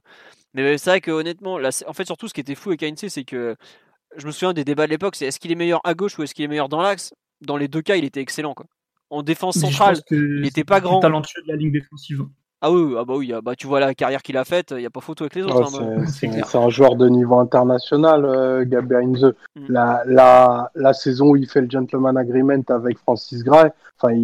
Mais 0.53 0.77
c'est 0.77 0.91
vrai 0.91 1.01
que 1.01 1.11
honnêtement, 1.11 1.57
là, 1.57 1.69
en 1.87 1.93
fait, 1.93 2.05
surtout 2.05 2.29
ce 2.29 2.33
qui 2.33 2.39
était 2.39 2.55
fou 2.55 2.69
avec 2.69 2.83
ANC, 2.83 3.09
c'est 3.09 3.25
que 3.25 3.55
je 4.15 4.25
me 4.25 4.31
souviens 4.31 4.53
des 4.53 4.63
débats 4.63 4.85
de 4.85 4.91
l'époque, 4.91 5.15
c'est 5.17 5.25
est-ce 5.25 5.39
qu'il 5.39 5.51
est 5.51 5.55
meilleur 5.55 5.81
à 5.83 5.93
gauche 5.93 6.17
ou 6.17 6.23
est-ce 6.23 6.33
qu'il 6.33 6.45
est 6.45 6.49
meilleur 6.49 6.69
dans 6.69 6.81
l'axe? 6.81 7.13
Dans 7.41 7.57
les 7.57 7.67
deux 7.67 7.81
cas, 7.81 7.97
il 7.97 8.05
était 8.05 8.21
excellent 8.21 8.53
quoi. 8.53 8.65
En 9.09 9.23
défense 9.23 9.57
centrale, 9.57 9.97
il 10.09 10.41
n'était 10.41 10.63
pas 10.63 10.79
grand. 10.79 10.99
talentueux 10.99 11.41
de 11.45 11.51
la 11.51 11.57
ligne 11.57 11.71
défensive. 11.71 12.23
Ah 12.65 12.71
oui, 12.71 12.95
ah 12.97 13.03
bah 13.03 13.15
oui, 13.17 13.33
ah 13.33 13.41
bah 13.41 13.57
tu 13.57 13.67
vois 13.67 13.81
la 13.81 13.93
carrière 13.93 14.21
qu'il 14.21 14.37
a 14.37 14.45
faite, 14.45 14.71
il 14.71 14.77
n'y 14.77 14.85
a 14.85 14.89
pas 14.89 15.01
photo 15.01 15.25
avec 15.25 15.35
les 15.35 15.43
autres. 15.43 15.81
Hein, 15.81 16.05
c'est 16.07 16.57
un 16.57 16.69
joueur 16.69 16.95
de 16.95 17.09
niveau 17.09 17.37
international, 17.37 18.23
euh, 18.23 18.63
Gabi 18.63 18.95
Heinze. 18.95 19.33
Mm. 19.57 19.65
La, 19.67 20.03
la, 20.05 20.71
la, 20.73 20.93
saison 20.93 21.31
où 21.31 21.35
il 21.35 21.49
fait 21.49 21.59
le 21.59 21.69
gentleman 21.69 22.15
agreement 22.15 22.63
avec 22.69 22.99
Francis 22.99 23.43
Gray, 23.43 23.69
enfin, 24.01 24.17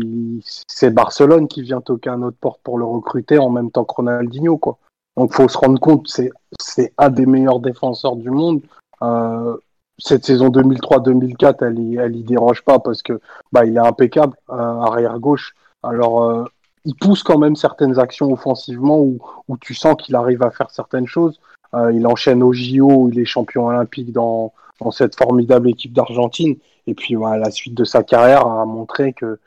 c'est 0.68 0.90
Barcelone 0.90 1.50
qui 1.50 1.64
vient 1.64 1.82
toquer 1.82 2.12
à 2.12 2.16
notre 2.16 2.38
porte 2.38 2.62
pour 2.64 2.78
le 2.78 2.86
recruter 2.86 3.38
en 3.38 3.50
même 3.50 3.72
temps 3.72 3.84
que 3.84 3.96
Ronaldinho, 3.96 4.58
quoi. 4.58 4.78
Donc 5.18 5.34
faut 5.34 5.50
se 5.50 5.58
rendre 5.58 5.82
compte, 5.82 6.08
c'est 6.08 6.94
un 6.98 7.10
des 7.10 7.26
meilleurs 7.26 7.60
défenseurs 7.60 8.16
du 8.16 8.30
monde. 8.30 8.62
Euh, 9.02 9.58
cette 9.98 10.24
saison 10.24 10.48
2003-2004, 10.48 11.66
elle 11.66 11.80
y, 11.80 11.98
elle 11.98 12.16
y 12.16 12.24
déroge 12.24 12.62
pas 12.62 12.80
parce 12.80 13.02
que 13.02 13.20
bah 13.52 13.66
il 13.66 13.76
est 13.76 13.86
impeccable 13.86 14.38
euh, 14.50 14.54
arrière 14.54 15.20
gauche. 15.20 15.56
Alors 15.84 16.48
il 16.86 16.96
pousse 16.96 17.24
quand 17.24 17.38
même 17.38 17.56
certaines 17.56 18.00
actions 18.00 18.32
offensivement 18.32 19.00
où, 19.00 19.20
où 19.48 19.58
tu 19.58 19.74
sens 19.74 19.96
qu'il 19.96 20.16
arrive 20.16 20.44
à 20.44 20.52
faire 20.52 20.72
certaines 20.72 21.08
choses. 21.08 21.40
Euh, 21.74 21.92
il 21.94 22.08
enchaîne 22.08 22.42
au 22.42 22.54
JO, 22.54 23.10
il 23.10 23.20
est 23.20 23.26
champion 23.26 23.68
olympique 23.68 24.12
dans, 24.12 24.54
dans 24.80 24.92
cette 24.92 25.16
formidable 25.16 25.70
équipe 25.70 25.94
d'Argentine. 25.94 26.56
Et 26.88 26.96
puis 26.96 27.16
à 27.24 27.38
la 27.38 27.52
suite 27.52 27.76
de 27.76 27.84
sa 27.84 28.04
carrière 28.04 28.48
a 28.48 28.66
montré 28.66 29.14
que 29.14 29.40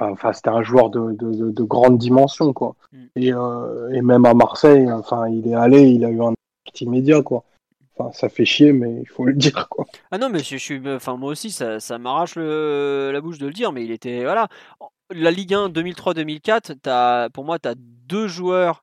enfin, 0.00 0.32
c'était 0.32 0.50
un 0.50 0.62
joueur 0.62 0.90
de, 0.90 1.12
de, 1.12 1.50
de, 1.50 1.62
grande 1.62 1.98
dimension. 1.98 2.52
Quoi. 2.52 2.74
Mm. 2.92 3.04
Et, 3.16 3.32
euh, 3.32 3.90
et 3.92 4.00
même 4.00 4.24
à 4.24 4.34
Marseille, 4.34 4.90
enfin, 4.90 5.28
il 5.28 5.48
est 5.48 5.54
allé, 5.54 5.82
il 5.82 6.04
a 6.04 6.08
eu 6.08 6.20
un 6.20 6.32
impact 6.32 6.80
immédiat. 6.80 7.22
Quoi. 7.22 7.44
Enfin, 7.96 8.12
ça 8.12 8.28
fait 8.28 8.44
chier, 8.44 8.72
mais 8.72 9.00
il 9.00 9.08
faut 9.08 9.24
le 9.24 9.34
dire. 9.34 9.68
Quoi. 9.68 9.86
Ah 10.10 10.18
non, 10.18 10.28
mais 10.28 10.38
je, 10.40 10.56
suis, 10.56 10.80
enfin, 10.88 11.16
moi 11.16 11.32
aussi, 11.32 11.50
ça, 11.50 11.80
ça 11.80 11.98
m'arrache 11.98 12.36
la 12.36 13.20
bouche 13.20 13.38
de 13.38 13.46
le 13.46 13.52
dire, 13.52 13.72
mais 13.72 13.84
il 13.84 13.90
était. 13.90 14.22
Voilà 14.22 14.48
la 15.10 15.30
Ligue 15.30 15.54
1 15.54 15.68
2003-2004, 15.68 17.30
pour 17.30 17.44
moi, 17.44 17.58
tu 17.58 17.68
as 17.68 17.74
deux 17.76 18.28
joueurs 18.28 18.82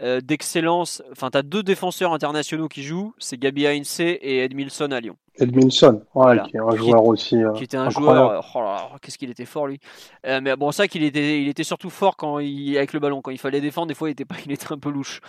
euh, 0.00 0.20
d'excellence. 0.20 1.04
Enfin, 1.12 1.30
tu 1.30 1.38
as 1.38 1.42
deux 1.42 1.62
défenseurs 1.62 2.12
internationaux 2.12 2.66
qui 2.66 2.82
jouent 2.82 3.14
c'est 3.18 3.38
Gabi 3.38 3.64
Heinze 3.64 4.00
et 4.00 4.38
Edmilson 4.40 4.90
à 4.90 5.00
Lyon. 5.00 5.16
Edmilson, 5.36 6.02
qui 6.48 6.56
est 6.56 6.60
un 6.60 6.74
joueur 6.74 7.04
aussi. 7.04 7.36
Euh, 7.36 7.52
qui 7.52 7.62
était 7.62 7.76
un 7.76 7.90
joueur. 7.90 8.44
Oh 8.56 8.96
qu'est-ce 9.00 9.18
qu'il 9.18 9.30
était 9.30 9.44
fort, 9.44 9.68
lui. 9.68 9.78
Euh, 10.26 10.40
mais 10.42 10.56
bon, 10.56 10.72
ça 10.72 10.88
qu'il 10.88 11.04
était, 11.04 11.40
il 11.40 11.48
était 11.48 11.62
surtout 11.62 11.90
fort 11.90 12.16
quand 12.16 12.40
il, 12.40 12.76
avec 12.76 12.92
le 12.92 12.98
ballon. 12.98 13.22
Quand 13.22 13.30
il 13.30 13.38
fallait 13.38 13.60
défendre, 13.60 13.86
des 13.86 13.94
fois, 13.94 14.08
il 14.08 14.12
était, 14.12 14.24
pas, 14.24 14.34
il 14.46 14.50
était 14.50 14.72
un 14.72 14.78
peu 14.78 14.90
louche. 14.90 15.20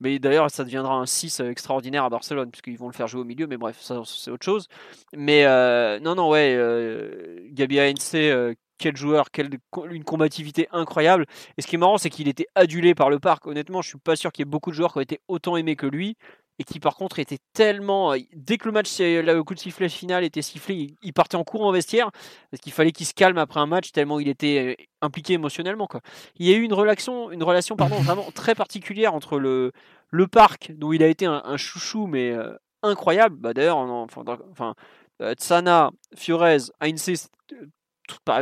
Mais 0.00 0.18
d'ailleurs, 0.18 0.50
ça 0.50 0.64
deviendra 0.64 0.94
un 0.94 1.06
6 1.06 1.40
extraordinaire 1.40 2.04
à 2.04 2.08
Barcelone, 2.08 2.50
puisqu'ils 2.50 2.78
vont 2.78 2.88
le 2.88 2.94
faire 2.94 3.08
jouer 3.08 3.20
au 3.20 3.24
milieu. 3.24 3.46
Mais 3.46 3.58
bref, 3.58 3.76
ça, 3.80 4.00
c'est 4.06 4.30
autre 4.30 4.44
chose. 4.44 4.68
Mais 5.14 5.44
non, 6.00 6.14
non, 6.14 6.30
ouais. 6.30 6.58
Gabi 7.52 7.78
Heinze 7.78 8.16
quel 8.78 8.96
joueur, 8.96 9.30
quelle, 9.30 9.50
une 9.90 10.04
combativité 10.04 10.68
incroyable. 10.72 11.26
Et 11.56 11.62
ce 11.62 11.66
qui 11.66 11.76
est 11.76 11.78
marrant, 11.78 11.98
c'est 11.98 12.10
qu'il 12.10 12.28
était 12.28 12.46
adulé 12.54 12.94
par 12.94 13.10
le 13.10 13.18
parc. 13.18 13.46
Honnêtement, 13.46 13.82
je 13.82 13.88
suis 13.88 13.98
pas 13.98 14.16
sûr 14.16 14.32
qu'il 14.32 14.44
y 14.44 14.48
ait 14.48 14.50
beaucoup 14.50 14.70
de 14.70 14.76
joueurs 14.76 14.92
qui 14.92 14.98
ont 14.98 15.02
été 15.02 15.20
autant 15.28 15.56
aimés 15.56 15.76
que 15.76 15.86
lui. 15.86 16.16
Et 16.60 16.64
qui 16.64 16.78
par 16.78 16.94
contre 16.94 17.18
était 17.18 17.38
tellement. 17.52 18.12
Euh, 18.12 18.18
dès 18.32 18.58
que 18.58 18.66
le 18.66 18.72
match, 18.72 19.00
le 19.00 19.42
coup 19.42 19.54
de 19.54 19.58
sifflet 19.58 19.88
final 19.88 20.22
était 20.22 20.40
sifflé, 20.40 20.94
il 21.02 21.12
partait 21.12 21.36
en 21.36 21.42
courant 21.42 21.68
en 21.68 21.72
vestiaire. 21.72 22.12
Parce 22.50 22.60
qu'il 22.60 22.72
fallait 22.72 22.92
qu'il 22.92 23.06
se 23.06 23.14
calme 23.14 23.38
après 23.38 23.58
un 23.58 23.66
match, 23.66 23.90
tellement 23.90 24.20
il 24.20 24.28
était 24.28 24.76
euh, 24.78 24.84
impliqué 25.02 25.32
émotionnellement. 25.32 25.88
Quoi. 25.88 26.00
Il 26.36 26.46
y 26.46 26.54
a 26.54 26.56
eu 26.56 26.62
une 26.62 26.72
relation, 26.72 27.32
une 27.32 27.42
relation 27.42 27.74
pardon, 27.74 27.96
vraiment 28.02 28.30
très 28.32 28.54
particulière 28.54 29.14
entre 29.14 29.40
le, 29.40 29.72
le 30.10 30.28
parc, 30.28 30.70
dont 30.76 30.92
il 30.92 31.02
a 31.02 31.08
été 31.08 31.26
un, 31.26 31.56
chouchou, 31.56 32.06
mais 32.06 32.30
euh, 32.30 32.54
incroyable. 32.84 33.34
Bah, 33.36 33.52
D'ailleurs, 33.52 33.78
enfin, 33.78 34.22
enfin 34.52 34.74
Tsana, 35.20 35.90
Fiorez, 36.14 36.70
Heinz, 36.80 37.30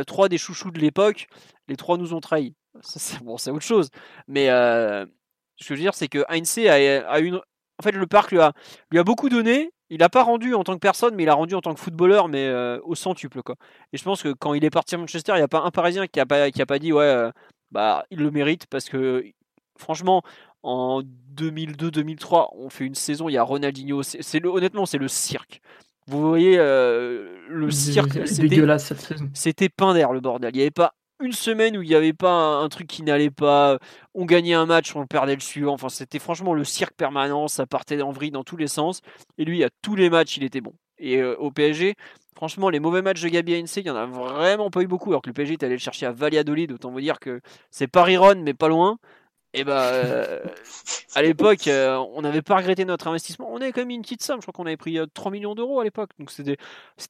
trois 0.05 0.29
des 0.29 0.37
chouchous 0.37 0.71
de 0.71 0.79
l'époque, 0.79 1.27
les 1.67 1.75
trois 1.75 1.97
nous 1.97 2.13
ont 2.13 2.19
trahis. 2.19 2.55
C'est, 2.81 3.21
bon, 3.23 3.37
c'est 3.37 3.51
autre 3.51 3.61
chose. 3.61 3.89
Mais 4.27 4.49
euh, 4.49 5.05
ce 5.57 5.67
que 5.67 5.75
je 5.75 5.79
veux 5.79 5.79
dire, 5.79 5.93
c'est 5.93 6.07
que 6.07 6.23
Heinz 6.29 6.57
a, 6.59 6.73
a 6.73 7.19
une. 7.19 7.35
En 7.79 7.83
fait, 7.83 7.91
le 7.91 8.07
parc 8.07 8.31
lui 8.31 8.39
a, 8.39 8.53
lui 8.91 8.99
a 8.99 9.03
beaucoup 9.03 9.29
donné. 9.29 9.71
il 9.89 9.99
n'a 9.99 10.09
pas 10.09 10.23
rendu 10.23 10.53
en 10.55 10.63
tant 10.63 10.73
que 10.73 10.79
personne, 10.79 11.15
mais 11.15 11.23
il 11.23 11.29
a 11.29 11.33
rendu 11.33 11.55
en 11.55 11.61
tant 11.61 11.73
que 11.73 11.79
footballeur, 11.79 12.27
mais 12.29 12.51
au 12.83 12.95
centuple. 12.95 13.41
Quoi. 13.43 13.55
Et 13.91 13.97
je 13.97 14.03
pense 14.03 14.23
que 14.23 14.33
quand 14.33 14.53
il 14.53 14.63
est 14.63 14.69
parti 14.69 14.95
à 14.95 14.97
Manchester, 14.97 15.33
il 15.33 15.37
n'y 15.37 15.41
a 15.41 15.47
pas 15.47 15.61
un 15.61 15.71
Parisien 15.71 16.07
qui 16.07 16.19
n'a 16.19 16.25
pas, 16.25 16.45
a 16.45 16.65
pas 16.65 16.79
dit 16.79 16.93
ouais, 16.93 17.29
bah, 17.71 18.05
il 18.11 18.19
le 18.19 18.31
mérite 18.31 18.67
parce 18.67 18.89
que 18.89 19.25
franchement, 19.77 20.23
en 20.63 21.01
2002-2003, 21.35 22.49
on 22.53 22.69
fait 22.69 22.85
une 22.85 22.95
saison, 22.95 23.29
il 23.29 23.33
y 23.33 23.37
a 23.37 23.43
Ronaldinho. 23.43 24.01
C'est, 24.03 24.45
honnêtement, 24.45 24.85
c'est 24.85 24.97
le 24.97 25.07
cirque. 25.07 25.61
Vous 26.07 26.27
voyez, 26.27 26.57
le 26.57 27.71
cirque. 27.71 28.27
C'était 29.33 29.69
pain 29.69 29.93
d'air 29.93 30.11
le 30.11 30.19
bordel. 30.19 30.51
Il 30.53 30.57
n'y 30.57 30.61
avait 30.61 30.71
pas 30.71 30.93
une 31.23 31.31
semaine 31.31 31.77
où 31.77 31.81
il 31.81 31.89
n'y 31.89 31.95
avait 31.95 32.13
pas 32.13 32.31
un, 32.31 32.69
truc 32.69 32.87
qui 32.87 33.03
n'allait 33.03 33.29
pas. 33.29 33.79
On 34.13 34.25
gagnait 34.25 34.53
un 34.53 34.65
match, 34.65 34.95
on 34.95 35.05
perdait 35.07 35.35
le 35.35 35.41
suivant. 35.41 35.73
Enfin, 35.73 35.89
c'était 35.89 36.19
franchement 36.19 36.53
le 36.53 36.63
cirque 36.63 36.95
permanent. 36.95 37.47
Ça 37.47 37.65
partait 37.65 38.01
en 38.01 38.11
vrille 38.11 38.31
dans 38.31 38.43
tous 38.43 38.57
les 38.57 38.67
sens. 38.67 39.01
Et 39.37 39.45
lui, 39.45 39.63
à 39.63 39.69
tous 39.81 39.95
les 39.95 40.09
matchs, 40.09 40.37
il 40.37 40.43
était 40.43 40.61
bon. 40.61 40.73
Et 40.97 41.17
euh, 41.17 41.35
au 41.37 41.51
PSG, 41.51 41.95
franchement, 42.35 42.69
les 42.69 42.79
mauvais 42.79 43.01
matchs 43.01 43.21
de 43.21 43.29
Gabi 43.29 43.55
Heinze, 43.55 43.75
il 43.77 43.83
n'y 43.83 43.89
en 43.89 43.95
a 43.95 44.05
vraiment 44.05 44.69
pas 44.69 44.81
eu 44.81 44.87
beaucoup. 44.87 45.09
Alors 45.09 45.21
que 45.21 45.29
le 45.29 45.33
PSG 45.33 45.53
est 45.53 45.63
allé 45.63 45.75
le 45.75 45.79
chercher 45.79 46.05
à 46.05 46.11
Valladolid. 46.11 46.71
Autant 46.71 46.91
vous 46.91 47.01
dire 47.01 47.19
que 47.19 47.41
c'est 47.71 47.87
Paris-Ron, 47.87 48.41
mais 48.43 48.53
pas 48.53 48.67
loin. 48.67 48.97
Et 49.53 49.63
bah, 49.63 49.89
euh, 49.89 50.39
à 51.13 51.21
l'époque, 51.21 51.67
euh, 51.67 51.97
on 52.13 52.21
n'avait 52.21 52.41
pas 52.41 52.57
regretté 52.57 52.85
notre 52.85 53.07
investissement. 53.07 53.47
On 53.51 53.57
avait 53.57 53.71
quand 53.71 53.81
même 53.81 53.91
une 53.91 54.01
petite 54.01 54.23
somme. 54.23 54.41
Je 54.41 54.47
crois 54.47 54.53
qu'on 54.53 54.65
avait 54.65 54.77
pris 54.77 54.97
3 55.13 55.31
millions 55.31 55.55
d'euros 55.55 55.79
à 55.79 55.83
l'époque. 55.83 56.09
Donc 56.19 56.31
c'était, 56.31 56.57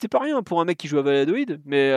pas 0.10 0.20
rien 0.20 0.44
pour 0.44 0.60
un 0.60 0.65
mec 0.65 0.78
qui 0.78 0.88
joue 0.88 0.98
à 0.98 1.03
Valladolid. 1.03 1.61
Mais 1.65 1.91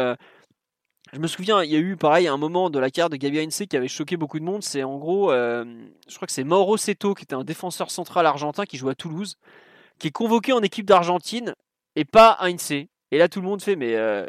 je 1.13 1.21
me 1.21 1.29
souviens, 1.29 1.63
il 1.63 1.71
y 1.71 1.77
a 1.77 1.79
eu 1.79 1.97
pareil 1.97 2.27
un 2.27 2.37
moment 2.37 2.69
de 2.69 2.81
la 2.81 2.91
carte 2.91 3.13
de 3.13 3.17
Gabi 3.17 3.39
Heinze 3.39 3.63
qui 3.71 3.77
avait 3.77 3.87
choqué 3.87 4.17
beaucoup 4.17 4.41
de 4.41 4.45
monde. 4.45 4.63
C'est 4.65 4.83
en 4.83 4.99
gros, 4.99 5.31
euh, 5.31 5.65
je 6.09 6.17
crois 6.17 6.27
que 6.27 6.33
c'est 6.33 6.43
Mauro 6.45 6.77
Seto 6.77 7.15
qui 7.15 7.23
était 7.23 7.35
un 7.35 7.45
défenseur 7.45 7.91
central 7.93 8.27
argentin 8.27 8.65
qui 8.65 8.77
joue 8.77 8.89
à 8.89 8.97
Toulouse, 8.97 9.37
qui 10.01 10.09
est 10.09 10.13
convoqué 10.13 10.53
en 10.53 10.63
équipe 10.63 10.87
d'Argentine 10.87 11.55
et 11.95 12.05
pas 12.05 12.37
Heinze. 12.41 12.73
Et 12.73 13.19
là, 13.19 13.29
tout 13.29 13.41
le 13.41 13.47
monde 13.47 13.63
fait, 13.63 13.77
mais 13.77 13.95
euh, 13.95 14.27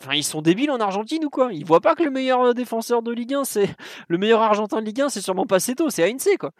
Enfin, 0.00 0.14
ils 0.14 0.24
sont 0.24 0.42
débiles 0.42 0.70
en 0.70 0.80
Argentine 0.80 1.24
ou 1.24 1.30
quoi? 1.30 1.50
Ils 1.52 1.64
voient 1.64 1.80
pas 1.80 1.94
que 1.94 2.02
le 2.02 2.10
meilleur 2.10 2.40
euh, 2.42 2.52
défenseur 2.52 3.02
de 3.02 3.12
Ligue 3.12 3.34
1, 3.34 3.44
c'est 3.44 3.68
le 4.08 4.18
meilleur 4.18 4.42
Argentin 4.42 4.80
de 4.80 4.86
Ligue 4.86 5.02
1, 5.02 5.08
c'est 5.08 5.20
sûrement 5.20 5.46
pas 5.46 5.60
Seto, 5.60 5.90
c'est 5.90 6.10
Heinze 6.10 6.28
quoi. 6.38 6.50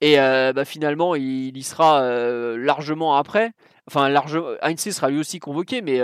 Et 0.00 0.16
bah, 0.16 0.64
finalement, 0.64 1.14
il, 1.14 1.56
y 1.56 1.62
sera 1.62 2.02
largement 2.56 3.14
après. 3.14 3.52
Enfin, 3.88 4.08
large... 4.08 4.42
Sera 4.76 5.10
lui 5.10 5.20
aussi 5.20 5.38
convoqué, 5.38 5.80
mais 5.80 6.00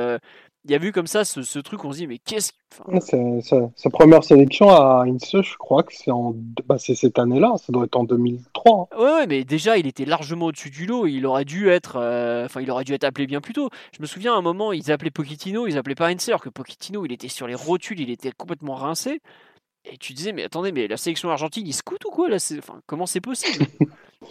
il 0.69 0.73
y 0.73 0.75
a 0.75 0.79
vu 0.79 0.93
comme 0.93 1.07
ça 1.07 1.25
ce, 1.25 1.59
truc, 1.61 1.83
on 1.85 1.93
se 1.93 1.99
dit, 1.99 2.07
mais 2.07 2.19
qu'est-ce 2.19 2.53
sa, 3.01 3.91
première 3.91 4.23
sélection 4.23 4.69
à 4.69 5.05
Ince, 5.07 5.41
je 5.41 5.57
crois 5.57 5.83
que 5.83 5.95
c'est 5.95 6.11
en 6.11 6.35
bah, 6.67 6.77
c'est 6.79 6.95
cette 6.95 7.19
année-là, 7.19 7.55
ça 7.57 7.73
doit 7.73 7.87
être 7.87 7.97
en 7.97 8.05
2003. 8.05 8.89
Hein. 8.93 9.03
Ouais, 9.03 9.27
mais 9.27 9.45
déjà, 9.45 9.79
il 9.79 9.87
était 9.87 10.05
largement 10.05 10.47
au-dessus 10.47 10.69
du 10.69 10.85
lot, 10.85 11.07
il 11.07 11.25
aurait 11.25 11.47
dû 11.47 11.71
être 11.71 11.97
euh, 11.97 12.45
enfin, 12.45 12.61
il 12.61 12.71
aurait 12.71 12.85
dû 12.85 12.93
être 12.93 13.05
appelé 13.05 13.27
bien 13.27 13.41
plus 13.41 13.55
tôt. 13.55 13.71
Je 13.97 14.03
me 14.03 14.07
souviens 14.07 14.35
à 14.35 14.37
un 14.37 14.43
moment, 14.43 14.73
ils 14.73 14.93
appelaient 14.93 15.11
Pochettino, 15.11 15.67
ils 15.67 15.79
appelaient 15.79 15.95
pas 15.95 16.09
alors 16.09 16.43
que 16.43 16.51
Pochettino, 16.51 17.07
il 17.07 17.13
était 17.13 17.29
sur 17.29 17.47
les 17.47 17.55
rotules, 17.55 18.01
il 18.01 18.11
était 18.11 18.33
complètement 18.33 18.75
rincé. 18.75 19.21
Et 19.91 19.97
tu 19.97 20.13
disais, 20.13 20.33
mais 20.33 20.45
attendez, 20.45 20.71
mais 20.73 20.87
la 20.87 20.99
sélection 20.99 21.31
argentine, 21.31 21.67
il 21.67 21.73
scoute 21.73 22.05
ou 22.05 22.11
quoi 22.11 22.29
là 22.29 22.37
enfin, 22.59 22.81
Comment 22.87 23.07
c'est 23.07 23.23
possible? 23.23 23.65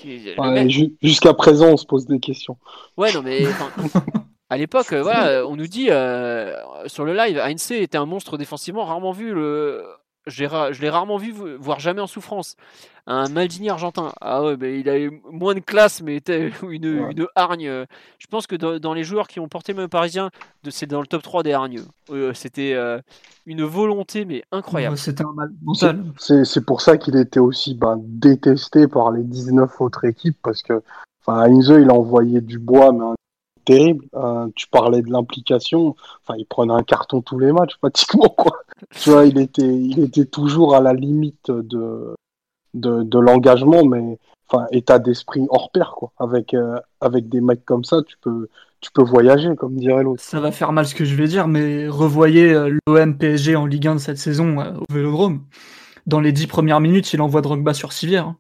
Jusqu'à 1.02 1.34
présent, 1.34 1.70
on 1.70 1.78
se 1.78 1.86
pose 1.86 2.06
des 2.06 2.20
questions. 2.20 2.58
Ouais, 2.96 3.12
non, 3.14 3.24
mais 3.24 3.44
à 4.50 4.58
l'époque, 4.58 4.94
euh, 4.94 5.02
voilà, 5.02 5.28
euh, 5.28 5.46
on 5.46 5.56
nous 5.56 5.68
dit 5.68 5.90
euh, 5.90 6.56
sur 6.88 7.06
le 7.06 7.14
live, 7.14 7.38
Heinze 7.40 7.72
était 7.72 7.98
un 7.98 8.06
monstre 8.06 8.38
défensivement, 8.38 8.86
rarement 8.86 9.12
vu. 9.12 9.34
Le... 9.34 9.84
Je 10.26 10.82
l'ai 10.82 10.90
rarement 10.90 11.16
vu, 11.16 11.34
voire 11.58 11.80
jamais 11.80 12.02
en 12.02 12.08
souffrance. 12.08 12.58
Un 13.06 13.30
Maldini 13.30 13.70
argentin. 13.70 14.12
Ah 14.20 14.44
ouais, 14.44 14.58
mais 14.60 14.78
il 14.78 14.90
avait 14.90 15.10
moins 15.32 15.56
de 15.56 15.62
classe, 15.62 16.02
mais 16.02 16.18
était 16.18 16.52
une, 16.70 16.84
une 16.84 17.28
hargne. 17.36 17.86
Je 18.20 18.28
pense 18.30 18.46
que 18.46 18.58
dans, 18.58 18.94
les 18.94 19.06
joueurs 19.06 19.30
qui 19.30 19.40
ont 19.40 19.48
porté 19.48 19.72
le 19.72 19.88
parisien, 19.88 20.30
c'est 20.70 20.86
dans 20.86 21.00
le 21.00 21.08
top 21.08 21.24
3 21.24 21.44
des 21.44 21.54
hargneux. 21.54 21.86
C'était 22.34 22.76
une 23.46 23.64
volonté, 23.64 24.26
mais 24.26 24.44
incroyable. 24.52 24.98
C'était 24.98 25.24
un 25.24 25.32
mal 25.32 25.54
C'est 26.18 26.66
pour 26.66 26.82
ça 26.82 26.98
qu'il 26.98 27.16
était 27.16 27.40
aussi 27.40 27.74
bah, 27.74 27.96
détesté 27.98 28.90
par 28.90 29.14
les 29.14 29.24
19 29.24 29.80
autres 29.80 30.04
équipes, 30.04 30.38
parce 30.44 30.62
que 30.62 30.84
Heinze, 31.26 31.74
il 31.80 31.90
a 31.90 31.94
envoyé 31.94 32.42
du 32.42 32.60
bois, 32.60 32.92
mais 32.92 33.16
terrible. 33.68 34.06
Euh, 34.16 34.48
tu 34.56 34.68
parlais 34.68 35.02
de 35.02 35.12
l'implication. 35.12 35.96
Enfin, 36.24 36.38
il 36.40 36.46
prenait 36.46 36.74
un 36.74 36.84
carton 36.84 37.22
tous 37.22 37.38
les 37.38 37.52
matchs, 37.52 37.76
pratiquement, 37.78 38.30
quoi. 38.30 38.64
tu 38.92 39.10
vois, 39.12 39.26
il 39.26 39.38
était, 39.38 39.62
il 39.62 40.00
était 40.00 40.26
toujours 40.26 40.74
à 40.74 40.82
la 40.82 40.94
limite 40.94 41.52
de, 41.52 42.16
de, 42.74 43.20
l'engagement, 43.20 43.84
mais 43.84 44.18
enfin, 44.50 44.66
état 44.72 45.00
d'esprit 45.00 45.46
hors 45.50 45.70
pair, 45.72 45.94
quoi. 45.96 46.12
Avec, 46.18 46.54
euh, 46.54 46.80
avec 47.02 47.28
des 47.28 47.42
mecs 47.42 47.66
comme 47.66 47.84
ça, 47.84 48.02
tu 48.08 48.16
peux, 48.22 48.48
tu 48.80 48.90
peux 48.94 49.04
voyager, 49.04 49.56
comme 49.58 49.76
dirait 49.76 50.04
l'autre. 50.04 50.24
Ça 50.24 50.40
va 50.40 50.52
faire 50.52 50.72
mal 50.72 50.88
ce 50.88 50.96
que 50.96 51.04
je 51.04 51.16
vais 51.16 51.28
dire, 51.28 51.50
mais 51.50 51.90
revoyez 51.90 52.54
euh, 52.54 52.78
l'OM 52.88 53.18
PSG 53.18 53.58
en 53.58 53.66
Ligue 53.66 53.88
1 53.88 53.96
de 53.96 54.00
cette 54.00 54.18
saison 54.18 54.60
au 54.60 54.94
Vélodrome. 54.94 55.44
Dans 56.06 56.22
les 56.22 56.32
dix 56.32 56.48
premières 56.48 56.80
minutes, 56.80 57.12
il 57.12 57.22
envoie 57.22 57.42
Drogba 57.42 57.74
sur 57.74 57.92
civière. 57.92 58.28
Hein. 58.28 58.38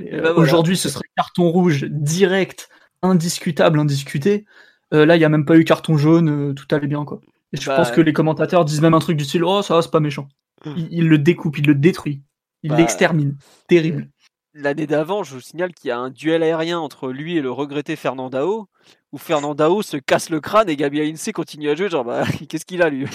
Ben 0.00 0.32
aujourd'hui, 0.36 0.76
ce 0.76 0.88
serait 0.88 1.06
carton 1.16 1.50
rouge 1.50 1.84
direct 1.84 2.68
indiscutable, 3.04 3.78
indiscuté. 3.78 4.44
Euh, 4.92 5.06
là, 5.06 5.16
il 5.16 5.18
n'y 5.18 5.24
a 5.24 5.28
même 5.28 5.44
pas 5.44 5.56
eu 5.56 5.64
carton 5.64 5.96
jaune, 5.96 6.50
euh, 6.50 6.52
tout 6.54 6.66
allait 6.74 6.86
bien, 6.86 7.04
quoi. 7.04 7.20
Et 7.52 7.60
je 7.60 7.66
bah, 7.66 7.76
pense 7.76 7.90
que 7.90 8.00
les 8.00 8.12
commentateurs 8.12 8.64
disent 8.64 8.80
même 8.80 8.94
un 8.94 8.98
truc 8.98 9.16
du 9.16 9.24
style 9.24 9.44
Oh, 9.44 9.62
ça 9.62 9.74
va, 9.74 9.82
c'est 9.82 9.90
pas 9.90 10.00
méchant. 10.00 10.28
Hmm. 10.64 10.74
Il, 10.90 11.08
le 11.08 11.18
découpe, 11.18 11.58
il 11.58 11.66
le 11.66 11.74
détruit, 11.74 12.22
il 12.62 12.70
bah, 12.70 12.76
l'extermine. 12.76 13.36
Terrible. 13.68 14.08
L'année 14.54 14.86
d'avant, 14.86 15.24
je 15.24 15.34
vous 15.34 15.40
signale 15.40 15.72
qu'il 15.72 15.88
y 15.88 15.90
a 15.90 15.98
un 15.98 16.10
duel 16.10 16.42
aérien 16.42 16.78
entre 16.78 17.10
lui 17.10 17.36
et 17.36 17.40
le 17.40 17.50
regretté 17.50 17.96
Fernandao, 17.96 18.68
où 19.12 19.18
Fernandao 19.18 19.82
se 19.82 19.96
casse 19.96 20.30
le 20.30 20.40
crâne 20.40 20.68
et 20.68 20.76
Gabi 20.76 21.00
Heinze 21.00 21.30
continue 21.34 21.70
à 21.70 21.74
jouer. 21.74 21.88
Genre, 21.88 22.04
bah, 22.04 22.24
qu'est-ce 22.48 22.64
qu'il 22.64 22.82
a 22.82 22.88
lui? 22.88 23.06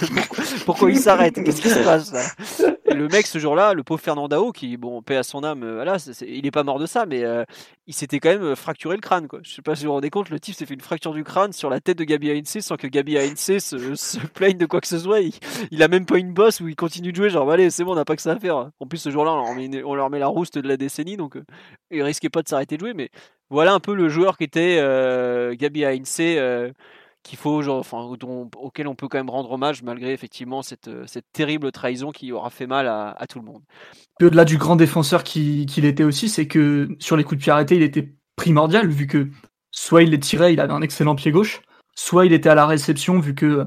Pourquoi 0.66 0.90
il 0.90 0.98
s'arrête? 0.98 1.42
Qu'est-ce 1.42 1.62
qui 1.62 1.70
se 1.70 1.82
passe 1.82 2.12
Le 2.92 3.06
mec, 3.06 3.26
ce 3.26 3.38
jour-là, 3.38 3.72
le 3.72 3.84
pauvre 3.84 4.00
Fernandao, 4.00 4.50
qui, 4.50 4.76
bon, 4.76 5.00
paix 5.00 5.16
à 5.16 5.22
son 5.22 5.44
âme, 5.44 5.62
euh, 5.62 5.74
voilà, 5.74 5.96
il 6.26 6.44
est 6.44 6.50
pas 6.50 6.64
mort 6.64 6.80
de 6.80 6.86
ça, 6.86 7.06
mais 7.06 7.22
euh, 7.24 7.44
il 7.86 7.94
s'était 7.94 8.18
quand 8.18 8.30
même 8.30 8.56
fracturé 8.56 8.96
le 8.96 9.00
crâne. 9.00 9.28
Quoi. 9.28 9.38
Je 9.44 9.54
sais 9.54 9.62
pas 9.62 9.76
si 9.76 9.84
vous 9.84 9.88
vous 9.88 9.94
rendez 9.94 10.10
compte, 10.10 10.28
le 10.28 10.40
type 10.40 10.56
s'est 10.56 10.66
fait 10.66 10.74
une 10.74 10.80
fracture 10.80 11.12
du 11.12 11.22
crâne 11.22 11.52
sur 11.52 11.70
la 11.70 11.80
tête 11.80 11.98
de 11.98 12.04
Gabi 12.04 12.30
Heinze 12.30 12.58
sans 12.60 12.76
que 12.76 12.88
Gabi 12.88 13.16
Heinze 13.16 13.58
se, 13.58 14.26
plaigne 14.34 14.58
de 14.58 14.66
quoi 14.66 14.80
que 14.80 14.88
ce 14.88 14.98
soit. 14.98 15.20
Il, 15.70 15.82
a 15.82 15.88
même 15.88 16.04
pas 16.04 16.18
une 16.18 16.32
bosse 16.32 16.60
où 16.60 16.68
il 16.68 16.74
continue 16.76 17.12
de 17.12 17.16
jouer. 17.16 17.30
Genre, 17.30 17.46
bah, 17.46 17.54
allez, 17.54 17.70
c'est 17.70 17.84
bon, 17.84 17.92
on 17.92 17.96
n'a 17.96 18.04
pas 18.04 18.16
que 18.16 18.22
ça 18.22 18.32
à 18.32 18.38
faire. 18.38 18.70
En 18.80 18.86
plus, 18.86 18.98
ce 18.98 19.10
jour-là, 19.10 19.32
on, 19.32 19.94
leur 19.94 20.10
met 20.10 20.18
la 20.18 20.26
rouste 20.26 20.58
de 20.58 20.66
la 20.66 20.76
décennie, 20.76 21.16
donc 21.16 21.36
euh, 21.36 21.44
il 21.90 22.02
risquait 22.02 22.28
pas 22.28 22.42
de 22.42 22.48
s'arrêter 22.48 22.76
de 22.76 22.80
jouer, 22.80 22.94
mais 22.94 23.10
voilà 23.50 23.72
un 23.72 23.80
peu 23.80 23.94
le 23.94 24.08
joueur 24.08 24.36
qui 24.36 24.44
était 24.44 24.78
euh, 24.80 25.54
Gabi 25.56 25.84
euh, 25.84 26.70
qu'il 27.22 27.38
faut, 27.38 27.62
genre, 27.62 27.78
enfin, 27.78 27.98
auquel 28.56 28.88
on 28.88 28.94
peut 28.94 29.08
quand 29.08 29.18
même 29.18 29.30
rendre 29.30 29.52
hommage 29.52 29.82
malgré 29.82 30.12
effectivement 30.12 30.62
cette, 30.62 30.88
euh, 30.88 31.04
cette 31.06 31.26
terrible 31.32 31.70
trahison 31.72 32.10
qui 32.12 32.32
aura 32.32 32.50
fait 32.50 32.66
mal 32.66 32.86
à, 32.86 33.26
tout 33.28 33.38
le 33.38 33.44
monde. 33.44 33.62
Au-delà 34.22 34.44
du 34.44 34.58
grand 34.58 34.76
défenseur 34.76 35.22
qu'il 35.22 35.84
était 35.84 36.04
aussi, 36.04 36.28
c'est 36.28 36.46
que 36.46 36.88
sur 36.98 37.16
les 37.16 37.24
coups 37.24 37.38
de 37.38 37.42
pied 37.42 37.52
arrêtés, 37.52 37.76
il 37.76 37.82
était 37.82 38.14
primordial 38.36 38.88
vu 38.88 39.06
que 39.06 39.28
soit 39.70 40.02
il 40.02 40.10
les 40.10 40.20
tirait, 40.20 40.52
il 40.52 40.60
avait 40.60 40.72
un 40.72 40.82
excellent 40.82 41.14
pied 41.14 41.30
gauche, 41.30 41.60
soit 41.94 42.26
il 42.26 42.32
était 42.32 42.48
à 42.48 42.54
la 42.54 42.66
réception 42.66 43.20
vu 43.20 43.34
que 43.34 43.66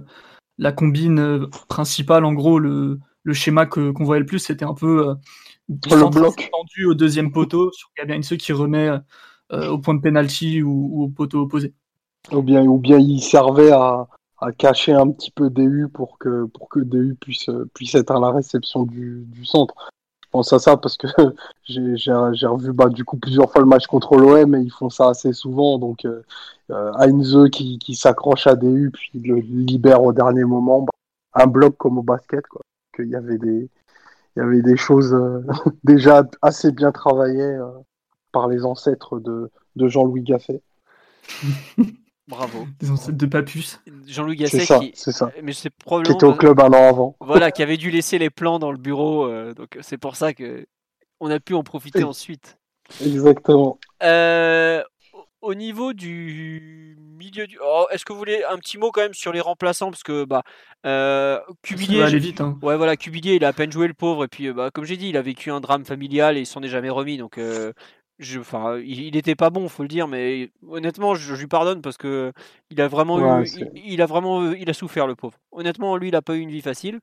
la 0.57 0.71
combine 0.71 1.47
principale, 1.69 2.25
en 2.25 2.33
gros, 2.33 2.59
le, 2.59 2.99
le 3.23 3.33
schéma 3.33 3.65
qu'on 3.65 4.03
voyait 4.03 4.19
le 4.19 4.25
plus, 4.25 4.39
c'était 4.39 4.65
un 4.65 4.73
peu 4.73 5.15
le 5.69 6.09
bloc 6.09 6.49
tendu 6.51 6.85
au 6.85 6.93
deuxième 6.93 7.31
poteau 7.31 7.71
sur 7.71 7.89
Gabi 7.97 8.13
Heinze 8.13 8.37
qui 8.37 8.53
remet 8.53 8.89
euh, 9.51 9.69
au 9.69 9.77
point 9.77 9.93
de 9.93 10.01
penalty 10.01 10.61
ou, 10.61 11.03
au 11.03 11.09
poteau 11.09 11.41
opposé. 11.41 11.73
Ou 12.31 12.41
bien, 12.41 12.65
ou 12.65 12.77
bien 12.77 12.97
il 12.97 13.21
servait 13.21 13.71
à, 13.71 14.07
cacher 14.57 14.91
un 14.91 15.09
petit 15.09 15.31
peu 15.31 15.49
DU 15.49 15.87
pour 15.87 16.17
que, 16.17 16.45
pour 16.45 16.67
que 16.67 16.79
DU 16.81 17.15
puisse, 17.15 17.49
puisse 17.73 17.95
être 17.95 18.11
à 18.11 18.19
la 18.19 18.31
réception 18.31 18.83
du, 18.83 19.25
centre. 19.45 19.73
Je 20.21 20.29
pense 20.31 20.51
à 20.51 20.59
ça 20.59 20.75
parce 20.75 20.97
que 20.97 21.07
j'ai 21.63 22.47
revu 22.47 22.73
bah, 22.73 22.89
du 22.89 23.05
coup 23.05 23.17
plusieurs 23.17 23.51
fois 23.51 23.61
le 23.61 23.67
match 23.67 23.87
contre 23.87 24.17
l'OM 24.17 24.55
et 24.55 24.61
ils 24.61 24.71
font 24.71 24.89
ça 24.89 25.09
assez 25.09 25.31
souvent. 25.31 25.77
Donc 25.77 26.05
euh, 26.05 26.23
euh 26.71 26.91
Heinze 26.95 27.49
qui, 27.51 27.77
qui 27.77 27.95
s'accroche 27.95 28.47
à 28.47 28.55
DU 28.55 28.91
puis 28.91 29.11
le 29.19 29.35
libère 29.35 30.03
au 30.03 30.11
dernier 30.11 30.43
moment. 30.43 30.81
Bah, 30.81 30.91
un 31.35 31.47
bloc 31.47 31.77
comme 31.77 31.97
au 31.99 32.03
basket. 32.03 32.45
Quoi. 32.47 32.61
Il 32.99 33.09
y 33.09 33.15
avait 33.15 33.37
des, 33.37 33.69
il 34.35 34.39
y 34.39 34.41
avait 34.41 34.61
des 34.61 34.77
choses 34.77 35.13
euh, 35.13 35.45
déjà 35.83 36.25
assez 36.41 36.71
bien 36.71 36.91
travaillées 36.91 37.57
par 38.33 38.49
les 38.49 38.65
ancêtres 38.65 39.19
de, 39.19 39.49
de 39.77 39.87
Jean-Louis 39.87 40.23
Gaffet. 40.23 40.61
Bravo. 42.27 42.67
Les 42.81 42.89
ancêtres 42.89 43.17
de 43.17 43.25
Papus. 43.25 43.81
Jean-Louis 44.07 44.37
Gasset 44.37 44.65
qui... 44.79 44.91
c'est 44.95 45.11
ça. 45.11 45.31
Mais 45.41 45.51
c'est 45.51 45.69
qui 45.69 46.11
était 46.11 46.25
au 46.25 46.33
club 46.35 46.59
un 46.59 46.69
an 46.69 46.87
avant. 46.87 47.17
Voilà, 47.21 47.51
qui 47.51 47.61
avait 47.61 47.77
dû 47.77 47.91
laisser 47.91 48.17
les 48.17 48.29
plans 48.29 48.59
dans 48.59 48.71
le 48.71 48.77
bureau. 48.77 49.25
Euh, 49.25 49.53
donc 49.53 49.77
c'est 49.81 49.97
pour 49.97 50.15
ça 50.15 50.33
que 50.33 50.65
on 51.19 51.29
a 51.29 51.39
pu 51.39 51.53
en 51.53 51.63
profiter 51.63 52.03
ensuite. 52.03 52.57
Exactement. 53.03 53.77
Euh, 54.03 54.83
au 55.41 55.53
niveau 55.53 55.91
du 55.93 56.97
milieu 56.99 57.45
du. 57.45 57.57
Oh, 57.61 57.87
est-ce 57.91 58.05
que 58.05 58.13
vous 58.13 58.19
voulez 58.19 58.43
un 58.49 58.57
petit 58.57 58.77
mot 58.77 58.91
quand 58.91 59.01
même 59.01 59.13
sur 59.13 59.33
les 59.33 59.41
remplaçants? 59.41 59.91
Parce 59.91 60.03
que 60.03 60.23
bah 60.23 60.43
euh, 60.85 61.39
Cubillier. 61.61 62.05
vite. 62.17 62.39
Hein. 62.39 62.57
Ouais 62.61 62.77
voilà, 62.77 62.95
Cubillier 62.95 63.35
il 63.35 63.43
a 63.43 63.49
à 63.49 63.53
peine 63.53 63.71
joué 63.71 63.87
le 63.87 63.93
pauvre 63.93 64.23
et 64.23 64.27
puis 64.29 64.51
bah 64.53 64.69
comme 64.71 64.85
j'ai 64.85 64.97
dit 64.97 65.09
il 65.09 65.17
a 65.17 65.21
vécu 65.21 65.51
un 65.51 65.59
drame 65.59 65.83
familial 65.83 66.37
et 66.37 66.41
il 66.41 66.45
s'en 66.45 66.61
est 66.61 66.69
jamais 66.69 66.89
remis 66.89 67.17
donc 67.17 67.37
enfin, 68.39 68.77
il 68.79 69.13
n'était 69.13 69.35
pas 69.35 69.49
bon, 69.49 69.67
faut 69.67 69.83
le 69.83 69.89
dire, 69.89 70.07
mais 70.07 70.51
honnêtement, 70.67 71.15
je, 71.15 71.35
lui 71.35 71.47
pardonne 71.47 71.81
parce 71.81 71.97
que 71.97 72.31
il 72.69 72.79
a 72.81 72.87
vraiment 72.87 73.41
eu, 73.41 73.45
il, 73.75 74.01
a 74.01 74.05
vraiment, 74.05 74.51
il 74.51 74.69
a 74.69 74.73
souffert 74.73 75.07
le 75.07 75.15
pauvre. 75.15 75.37
Honnêtement, 75.51 75.97
lui, 75.97 76.09
il 76.09 76.15
a 76.15 76.21
pas 76.21 76.35
eu 76.35 76.39
une 76.39 76.51
vie 76.51 76.61
facile. 76.61 76.99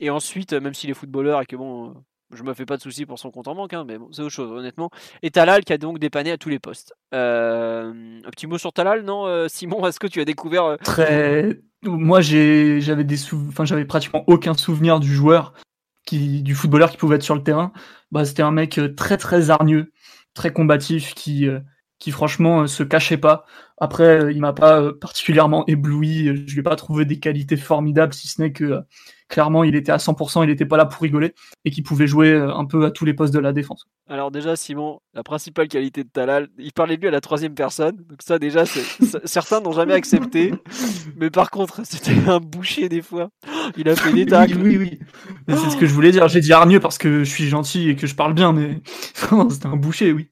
Et 0.00 0.10
ensuite, 0.10 0.52
même 0.52 0.74
s'il 0.74 0.90
est 0.90 0.94
footballeur 0.94 1.40
et 1.42 1.46
que 1.46 1.56
bon, 1.56 1.94
je 2.34 2.42
me 2.42 2.54
fais 2.54 2.66
pas 2.66 2.76
de 2.76 2.82
soucis 2.82 3.06
pour 3.06 3.18
son 3.18 3.30
compte 3.30 3.48
en 3.48 3.54
banque, 3.54 3.72
hein, 3.72 3.84
mais 3.86 3.98
bon, 3.98 4.08
c'est 4.12 4.22
autre 4.22 4.30
chose, 4.30 4.50
honnêtement. 4.50 4.90
Et 5.22 5.30
Talal 5.30 5.64
qui 5.64 5.72
a 5.72 5.78
donc 5.78 5.98
dépanné 5.98 6.32
à 6.32 6.38
tous 6.38 6.48
les 6.48 6.58
postes. 6.58 6.94
Euh, 7.14 8.20
un 8.24 8.30
petit 8.30 8.46
mot 8.46 8.58
sur 8.58 8.72
Talal, 8.72 9.02
non, 9.02 9.26
euh, 9.26 9.46
Simon 9.48 9.86
Est-ce 9.86 10.00
que 10.00 10.06
tu 10.06 10.20
as 10.20 10.24
découvert 10.24 10.64
euh, 10.64 10.76
Très. 10.76 11.60
Moi, 11.82 12.20
j'avais 12.22 13.04
des 13.04 13.34
enfin, 13.34 13.64
j'avais 13.64 13.84
pratiquement 13.84 14.24
aucun 14.26 14.54
souvenir 14.54 15.00
du 15.00 15.12
joueur, 15.12 15.52
qui, 16.06 16.42
du 16.42 16.54
footballeur 16.54 16.90
qui 16.90 16.96
pouvait 16.96 17.16
être 17.16 17.22
sur 17.22 17.34
le 17.34 17.42
terrain. 17.42 17.72
Bah, 18.10 18.24
c'était 18.24 18.42
un 18.42 18.52
mec 18.52 18.80
très 18.96 19.16
très 19.16 19.50
hargneux, 19.50 19.92
très 20.34 20.52
combatif, 20.52 21.14
qui 21.14 21.48
qui 21.98 22.10
franchement 22.10 22.66
se 22.66 22.82
cachait 22.82 23.16
pas. 23.16 23.46
Après, 23.78 24.32
il 24.34 24.40
m'a 24.40 24.52
pas 24.52 24.92
particulièrement 24.92 25.64
ébloui. 25.66 26.26
Je 26.26 26.52
lui 26.52 26.60
ai 26.60 26.62
pas 26.62 26.76
trouvé 26.76 27.04
des 27.04 27.18
qualités 27.18 27.56
formidables, 27.56 28.12
si 28.12 28.28
ce 28.28 28.42
n'est 28.42 28.52
que 28.52 28.82
clairement, 29.28 29.64
il 29.64 29.74
était 29.74 29.92
à 29.92 29.96
100%, 29.96 30.44
il 30.44 30.48
n'était 30.48 30.66
pas 30.66 30.76
là 30.76 30.86
pour 30.86 31.02
rigoler 31.02 31.34
et 31.64 31.70
qu'il 31.70 31.82
pouvait 31.82 32.06
jouer 32.06 32.30
euh, 32.30 32.54
un 32.54 32.66
peu 32.66 32.84
à 32.84 32.90
tous 32.90 33.04
les 33.04 33.14
postes 33.14 33.34
de 33.34 33.38
la 33.38 33.52
défense. 33.52 33.86
Alors 34.08 34.30
déjà, 34.30 34.54
Simon, 34.54 35.00
la 35.14 35.22
principale 35.22 35.68
qualité 35.68 36.04
de 36.04 36.08
Talal, 36.08 36.48
il 36.58 36.72
parlait 36.72 36.96
de 36.96 37.00
lui 37.00 37.08
à 37.08 37.10
la 37.10 37.20
troisième 37.20 37.54
personne. 37.54 37.96
Donc 37.96 38.22
ça, 38.22 38.38
déjà, 38.38 38.64
certains 39.24 39.60
n'ont 39.60 39.72
jamais 39.72 39.94
accepté. 39.94 40.52
Mais 41.16 41.30
par 41.30 41.50
contre, 41.50 41.80
c'était 41.84 42.28
un 42.28 42.38
boucher 42.38 42.88
des 42.88 43.02
fois. 43.02 43.30
Il 43.76 43.88
a 43.88 43.96
fait 43.96 44.12
des 44.12 44.26
tacles. 44.26 44.58
Oui, 44.58 44.76
oui, 44.76 44.98
oui. 45.48 45.56
C'est 45.56 45.70
ce 45.70 45.76
que 45.76 45.86
je 45.86 45.92
voulais 45.92 46.10
dire. 46.10 46.28
J'ai 46.28 46.40
dit 46.40 46.52
hargneux 46.52 46.80
parce 46.80 46.98
que 46.98 47.24
je 47.24 47.30
suis 47.30 47.48
gentil 47.48 47.90
et 47.90 47.96
que 47.96 48.06
je 48.06 48.14
parle 48.14 48.34
bien, 48.34 48.52
mais 48.52 48.80
c'était 49.50 49.66
un 49.66 49.76
boucher, 49.76 50.12
oui. 50.12 50.28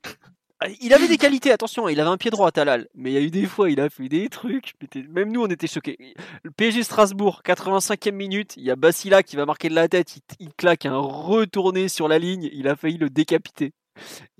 Ah, 0.65 0.69
il 0.81 0.95
avait 0.95 1.09
des 1.09 1.19
qualités, 1.19 1.51
attention, 1.51 1.89
il 1.89 1.99
avait 1.99 2.09
un 2.09 2.17
pied 2.17 2.31
droit, 2.31 2.53
Talal. 2.53 2.87
Mais 2.95 3.11
il 3.11 3.15
y 3.15 3.17
a 3.17 3.21
eu 3.21 3.31
des 3.31 3.47
fois, 3.47 3.69
il 3.69 3.81
a 3.81 3.91
fait 3.91 4.09
des 4.09 4.29
trucs. 4.29 4.75
Même 5.11 5.33
nous, 5.33 5.43
on 5.43 5.49
était 5.49 5.67
choqués. 5.67 5.99
Le 6.45 6.53
PSG 6.53 6.85
Strasbourg, 6.85 7.43
85e 7.45 8.13
minute, 8.13 8.57
il 8.57 8.63
y 8.63 8.71
a 8.71 8.77
Basila 8.77 9.25
qui 9.25 9.35
va 9.35 9.45
marquer 9.45 9.69
de 9.69 9.75
la 9.75 9.89
tête. 9.89 10.19
Il, 10.39 10.55
claque 10.55 10.87
un 10.87 10.99
retourné 10.99 11.89
sur 11.89 12.07
la 12.07 12.21
ligne. 12.21 12.49
Il 12.53 12.69
a 12.69 12.77
failli 12.77 12.97
le 12.97 13.11
décapiter. 13.11 13.73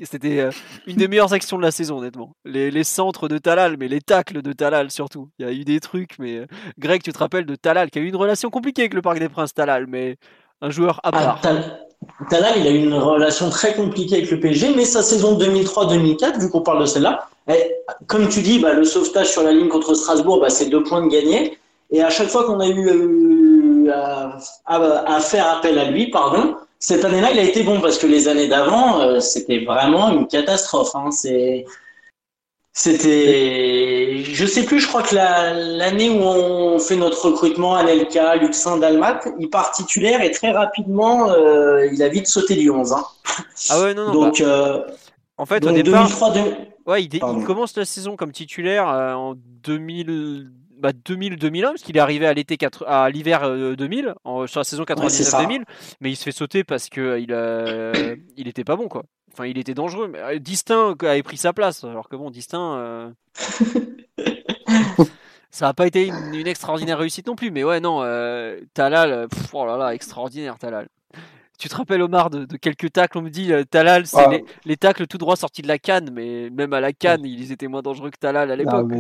C'était 0.03 0.41
euh, 0.41 0.51
une 0.87 0.97
des 0.97 1.09
meilleures 1.09 1.33
actions 1.33 1.57
de 1.57 1.63
la 1.63 1.71
saison, 1.71 1.99
honnêtement. 1.99 2.33
Les, 2.45 2.85
centres 2.85 3.29
de 3.29 3.39
Talal, 3.39 3.77
mais 3.79 3.89
les 3.89 4.01
tacles 4.01 4.43
de 4.43 4.53
Talal 4.53 4.91
surtout. 4.91 5.29
Il 5.39 5.47
y 5.47 5.49
a 5.49 5.53
eu 5.53 5.65
des 5.65 5.81
trucs, 5.81 6.19
mais 6.19 6.39
euh, 6.39 6.47
Greg, 6.79 7.03
tu 7.03 7.13
te 7.13 7.19
rappelles 7.19 7.47
de 7.47 7.55
Talal 7.55 7.91
qui 7.91 7.99
a 7.99 8.03
eu 8.03 8.09
une 8.09 8.17
relation 8.17 8.51
compliquée 8.51 8.83
avec 8.83 8.95
le 8.95 9.03
Parc 9.03 9.19
des 9.19 9.29
Princes, 9.29 9.55
Talal, 9.55 9.87
mais 9.87 10.17
un 10.61 10.71
joueur 10.71 11.01
à 11.03 11.09
ah, 11.09 11.13
part. 11.13 11.41
Talal, 12.31 12.59
il 12.59 12.67
a 12.67 12.71
eu 12.71 12.79
une 12.79 12.95
relation 12.95 13.51
très 13.51 13.75
compliquée 13.75 14.17
avec 14.17 14.31
le 14.31 14.41
PSG, 14.41 14.75
mais 14.75 14.85
sa 14.85 15.03
saison 15.03 15.39
2003-2004, 15.39 16.41
vu 16.41 16.51
qu'on 16.51 16.63
parle 16.63 16.81
de 16.81 16.87
celle-là, 16.87 17.29
comme 18.07 18.29
tu 18.29 18.41
dis, 18.43 18.59
bah, 18.59 18.73
le 18.73 18.85
sauvetage 18.85 19.29
sur 19.29 19.43
la 19.43 19.53
ligne 19.53 19.69
contre 19.69 19.95
Strasbourg, 19.95 20.41
bah, 20.41 20.51
c'est 20.51 20.67
deux 20.67 20.83
points 20.83 21.03
de 21.03 21.09
gagné. 21.09 21.59
Et 21.91 22.03
à 22.03 22.11
chaque 22.11 22.29
fois 22.29 22.45
qu'on 22.45 22.61
a 22.61 22.67
eu 22.67 22.89
euh, 23.89 24.29
à, 24.67 25.21
faire 25.21 25.47
appel 25.49 25.79
à 25.79 25.91
lui, 25.91 26.11
pardon, 26.11 26.57
cette 26.83 27.05
année-là, 27.05 27.31
il 27.31 27.39
a 27.39 27.45
été 27.45 27.63
bon 27.63 27.81
parce 27.81 27.97
que 27.97 28.09
les 28.09 28.27
années 28.27 28.49
d'avant, 28.49 29.01
euh, 29.01 29.21
c'était 29.21 29.61
vraiment 29.61 30.11
une 30.11 30.27
catastrophe. 30.27 30.91
Hein. 30.97 31.13
C'est 31.13 31.65
c'était, 32.73 34.25
je 34.25 34.47
sais 34.47 34.65
plus, 34.65 34.81
je 34.81 34.89
crois 34.89 35.05
que 35.05 35.15
l'année 35.15 36.11
où 36.11 36.23
on 36.23 36.81
fait 36.81 36.97
notre 36.97 37.27
recrutement, 37.27 37.77
Anelka, 37.77 38.35
Luxin, 38.35 38.79
Dalmat, 38.79 39.21
il 39.39 39.49
part 39.49 39.71
titulaire 39.71 40.23
et 40.23 40.33
très 40.33 40.51
rapidement, 40.51 41.31
euh, 41.31 41.87
il 41.93 42.03
a 42.03 42.09
vite 42.09 42.27
sauté 42.27 42.57
du 42.57 42.69
11. 42.69 42.93
Hein. 42.95 43.05
Ah 43.71 43.81
ouais, 43.81 43.95
non, 43.95 44.07
non. 44.07 44.13
Donc, 44.13 44.41
bah, 44.41 44.47
euh, 44.47 44.85
en 45.37 45.47
fait, 45.47 45.65
au 45.65 45.71
départ, 45.71 46.11
ouais, 46.87 47.05
il, 47.05 47.21
commence 47.21 47.77
la 47.77 47.85
saison 47.85 48.17
comme 48.17 48.33
titulaire 48.33 48.87
en 48.87 49.35
2000. 49.37 50.51
2000-2001 50.91 51.63
parce 51.63 51.83
qu'il 51.83 51.97
est 51.97 52.01
arrivé 52.01 52.27
à 52.27 52.35
l'été 52.35 52.59
à 52.87 53.09
l'hiver 53.11 53.49
2000 53.77 54.15
en, 54.25 54.47
sur 54.47 54.61
la 54.61 54.65
saison 54.65 54.83
99-2000 54.83 55.63
mais 56.01 56.11
il 56.11 56.17
se 56.17 56.25
fait 56.25 56.33
sauter 56.33 56.65
parce 56.65 56.89
que 56.89 57.21
il 57.21 57.33
il 58.37 58.49
était 58.49 58.65
pas 58.65 58.77
bon 58.77 58.89
quoi 58.89 59.05
Enfin, 59.33 59.47
il 59.47 59.59
était 59.59 59.75
dangereux. 59.75 60.09
Mais 60.09 60.19
euh, 60.19 60.39
Distin 60.39 60.95
avait 61.01 61.23
pris 61.23 61.37
sa 61.37 61.53
place. 61.53 61.85
Alors 61.85 62.09
que 62.09 62.17
bon, 62.17 62.31
Distin. 62.31 62.77
Euh, 62.77 63.11
ça 65.51 65.67
n'a 65.67 65.75
pas 65.75 65.87
été 65.87 66.07
une, 66.07 66.47
extraordinaire 66.47 66.99
réussite 66.99 67.27
non 67.27 67.37
plus. 67.37 67.51
Mais 67.51 67.65
ouais, 67.65 67.81
non. 67.81 68.03
Euh, 68.03 68.61
Talal, 68.75 69.29
oh 69.53 69.67
là 69.67 69.77
là, 69.77 69.95
extraordinaire, 69.95 70.59
Talal. 70.59 70.89
Tu 71.59 71.69
te 71.69 71.77
rappelles, 71.77 72.03
Omar, 72.03 72.29
de, 72.29 72.45
quelques 72.57 72.93
tacles 72.93 73.19
On 73.19 73.23
me 73.23 73.31
dit 73.31 73.53
Talal, 73.71 74.07
c'est 74.07 74.19
ah. 74.19 74.31
les, 74.65 74.77
tacles 74.77 75.07
tout 75.07 75.19
droit 75.19 75.37
sortis 75.37 75.63
de 75.63 75.69
la 75.69 75.79
canne. 75.79 76.11
Mais 76.13 76.51
même 76.51 76.73
à 76.73 76.81
la 76.81 76.93
canne, 76.93 77.25
ils 77.25 77.53
étaient 77.53 77.69
moins 77.69 77.83
dangereux 77.83 78.11
que 78.11 78.19
Talal 78.19 78.51
à 78.51 78.57
l'époque. 78.57 78.93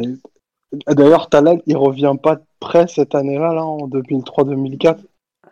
D'ailleurs, 0.86 1.28
Talal, 1.28 1.60
il 1.66 1.76
revient 1.76 2.14
pas 2.22 2.38
près 2.60 2.86
cette 2.88 3.14
année-là, 3.14 3.54
là, 3.54 3.64
en 3.64 3.88
2003-2004 3.88 4.98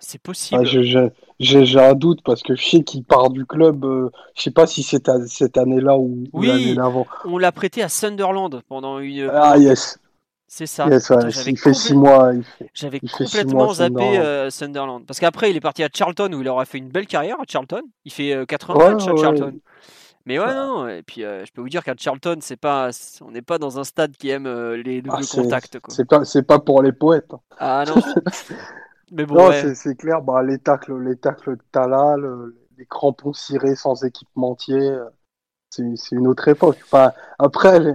c'est 0.00 0.20
possible. 0.20 0.64
J'ai 1.38 1.78
un 1.78 1.94
doute 1.94 2.20
parce 2.24 2.42
que 2.42 2.56
je 2.56 2.64
sais 2.64 2.82
qu'il 2.82 3.04
part 3.04 3.30
du 3.30 3.46
club. 3.46 3.84
Euh, 3.84 4.10
je 4.34 4.42
sais 4.42 4.50
pas 4.50 4.66
si 4.66 4.82
c'est 4.82 5.08
cette 5.26 5.58
année-là 5.58 5.96
ou, 5.96 6.24
l'année 6.42 6.74
d'avant. 6.74 7.06
On 7.24 7.38
l'a 7.38 7.52
prêté 7.52 7.82
à 7.82 7.88
Sunderland 7.88 8.62
pendant 8.68 8.98
une. 8.98 9.30
Ah 9.32 9.56
yes. 9.58 9.98
C'est 10.48 10.66
ça. 10.66 10.88
il 11.46 11.56
fait 11.56 11.74
six 11.74 11.94
mois. 11.94 12.32
J'avais 12.74 12.98
complètement 12.98 13.72
zappé 13.74 14.18
euh, 14.18 14.50
Sunderland. 14.50 15.06
Parce 15.06 15.20
qu'après, 15.20 15.50
il 15.50 15.56
est 15.56 15.60
parti 15.60 15.84
à 15.84 15.88
Charlton 15.94 16.32
où 16.32 16.40
il 16.40 16.48
aura 16.48 16.64
fait 16.64 16.78
une 16.78 16.88
belle 16.88 17.06
carrière 17.06 17.36
à 17.38 17.44
Charlton. 17.46 17.82
Il 18.04 18.12
fait 18.12 18.44
80 18.48 18.80
euh, 18.80 18.92
matchs 18.92 19.06
à 19.06 19.16
Charlton. 19.16 19.54
Mais 20.30 20.38
ouais, 20.38 20.54
non, 20.54 20.86
et 20.86 21.02
puis 21.02 21.22
je 21.22 21.52
peux 21.52 21.60
vous 21.60 21.68
dire 21.68 21.82
qu'à 21.82 21.94
Charlton, 21.98 22.38
c'est 22.40 22.56
pas, 22.56 22.90
on 23.20 23.32
n'est 23.32 23.42
pas 23.42 23.58
dans 23.58 23.80
un 23.80 23.84
stade 23.84 24.16
qui 24.16 24.30
aime 24.30 24.46
les 24.74 25.02
doubles 25.02 25.16
ah, 25.18 25.34
contacts. 25.34 25.76
C'est 25.88 26.06
pas, 26.06 26.22
pas 26.46 26.58
pour 26.60 26.82
les 26.82 26.92
poètes. 26.92 27.34
Hein. 27.34 27.40
Ah 27.58 27.84
non. 27.88 27.96
Mais 29.10 29.26
bon, 29.26 29.50
c'est 29.74 29.96
clair, 29.96 30.22
bah, 30.22 30.40
les 30.44 30.58
tacles, 30.58 30.96
les 31.02 31.16
tacles 31.16 31.56
de 31.56 31.62
Talal, 31.72 32.52
les 32.78 32.86
crampons 32.86 33.32
cirés 33.32 33.74
sans 33.74 34.04
équipementier, 34.04 34.80
euh, 34.80 35.10
c'est 35.68 36.12
une 36.12 36.28
autre 36.28 36.46
époque. 36.46 36.78
Enfin, 36.84 37.10
après, 37.40 37.80
les... 37.80 37.94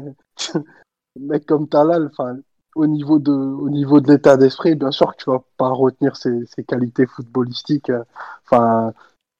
mecs 1.16 1.46
comme 1.46 1.70
Talal, 1.70 2.10
enfin, 2.12 2.38
au 2.76 2.86
niveau 2.86 3.18
de, 3.20 3.32
au 3.32 3.70
niveau 3.70 4.02
de 4.02 4.12
l'état 4.12 4.36
d'esprit, 4.36 4.76
bien 4.76 4.92
sûr 4.92 5.16
que 5.16 5.24
tu 5.24 5.30
vas 5.30 5.42
pas 5.56 5.70
retenir 5.70 6.18
ses, 6.18 6.46
ses 6.48 6.66
qualités 6.66 7.08
footballistiques. 7.08 7.90
Euh, 7.90 8.04
enfin, 8.44 8.94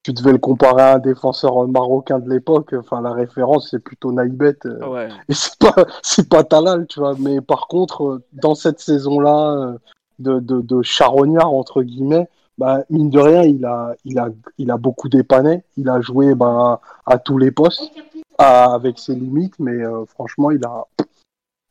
tu 0.06 0.14
devais 0.14 0.34
le 0.34 0.38
comparer 0.38 0.84
à 0.84 0.94
un 0.94 1.00
défenseur 1.00 1.68
marocain 1.68 2.20
de 2.20 2.30
l'époque. 2.30 2.76
Enfin, 2.78 3.02
la 3.02 3.12
référence 3.12 3.70
c'est 3.72 3.80
plutôt 3.80 4.12
Naïbet. 4.12 4.56
Euh, 4.68 4.88
ouais. 4.88 5.10
Et 5.28 5.34
c'est 5.34 5.58
pas, 5.58 5.74
c'est 6.04 6.30
pas 6.30 6.44
Talal, 6.44 6.86
tu 6.86 7.00
vois. 7.00 7.16
Mais 7.18 7.42
par 7.42 7.68
contre, 7.68 8.22
dans 8.32 8.54
cette 8.54 8.80
saison-là, 8.80 9.78
de, 10.20 10.40
de, 10.40 10.62
de 10.62 10.84
charognard 10.84 11.52
entre 11.52 11.82
guillemets, 11.82 12.30
bah, 12.60 12.84
mine 12.92 13.10
de 13.10 13.20
rien, 13.20 13.42
il 13.42 13.66
a, 13.66 13.96
il 14.06 14.20
a, 14.20 14.30
il 14.60 14.70
a 14.70 14.78
beaucoup 14.78 15.10
dépanné. 15.10 15.64
Il 15.76 15.90
a 15.90 16.00
joué 16.02 16.36
bah, 16.36 16.82
à 17.08 17.18
tous 17.18 17.40
les 17.40 17.50
postes, 17.50 17.92
avec 18.38 19.00
ses 19.00 19.16
limites, 19.16 19.56
mais 19.58 19.84
euh, 19.84 20.06
franchement, 20.06 20.52
il 20.52 20.64
a, 20.66 20.86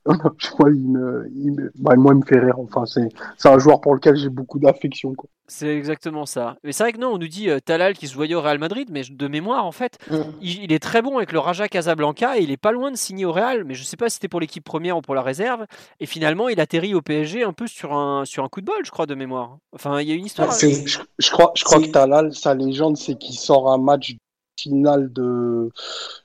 moi, 0.58 0.70
il 0.70 0.90
me, 0.90 1.30
il 1.34 1.70
bah, 1.76 1.94
moi, 1.96 2.12
il 2.12 2.20
me 2.20 2.24
fait 2.26 2.38
rire. 2.38 2.58
Enfin, 2.58 2.84
c'est, 2.84 3.08
c'est 3.38 3.48
un 3.48 3.58
joueur 3.58 3.80
pour 3.80 3.94
lequel 3.94 4.16
j'ai 4.16 4.28
beaucoup 4.28 4.58
d'affection. 4.58 5.14
C'est 5.46 5.74
exactement 5.74 6.26
ça. 6.26 6.56
Mais 6.62 6.72
c'est 6.72 6.82
vrai 6.82 6.92
que 6.92 6.98
non, 6.98 7.08
on 7.08 7.18
nous 7.18 7.28
dit 7.28 7.48
euh, 7.48 7.58
Talal 7.58 7.94
qui 7.94 8.06
se 8.06 8.14
voyait 8.14 8.34
au 8.34 8.42
Real 8.42 8.58
Madrid, 8.58 8.88
mais 8.90 9.02
de 9.08 9.28
mémoire, 9.28 9.64
en 9.64 9.72
fait, 9.72 9.98
mm. 10.10 10.16
il, 10.42 10.72
est 10.72 10.78
très 10.78 11.00
bon 11.00 11.16
avec 11.16 11.32
le 11.32 11.38
Raja 11.38 11.68
Casablanca 11.68 12.38
et 12.38 12.42
il 12.42 12.50
est 12.50 12.58
pas 12.58 12.72
loin 12.72 12.90
de 12.90 12.96
signer 12.96 13.24
au 13.24 13.32
Real, 13.32 13.64
mais 13.64 13.74
je 13.74 13.82
sais 13.82 13.96
pas 13.96 14.10
si 14.10 14.14
c'était 14.14 14.28
pour 14.28 14.40
l'équipe 14.40 14.64
première 14.64 14.98
ou 14.98 15.00
pour 15.00 15.14
la 15.14 15.22
réserve. 15.22 15.66
Et 16.00 16.06
finalement, 16.06 16.48
il 16.48 16.60
atterrit 16.60 16.94
au 16.94 17.00
PSG 17.00 17.42
un 17.42 17.52
peu 17.52 17.66
sur 17.66 17.94
un, 17.94 18.24
sur 18.26 18.44
un 18.44 18.48
coup 18.48 18.60
de 18.60 18.66
bol, 18.66 18.84
je 18.84 18.90
crois, 18.90 19.06
de 19.06 19.14
mémoire. 19.14 19.58
Enfin, 19.72 20.00
il 20.00 20.08
y 20.08 20.12
a 20.12 20.14
une 20.14 20.26
histoire. 20.26 20.50
je, 20.52 21.30
crois, 21.30 21.52
je 21.54 21.64
crois 21.64 21.80
que 21.80 21.90
Talal, 21.90 22.34
sa 22.34 22.54
légende, 22.54 22.98
c'est 22.98 23.14
qu'il 23.14 23.36
sort 23.36 23.72
un 23.72 23.78
match 23.78 24.16
final 24.58 25.12
de, 25.12 25.70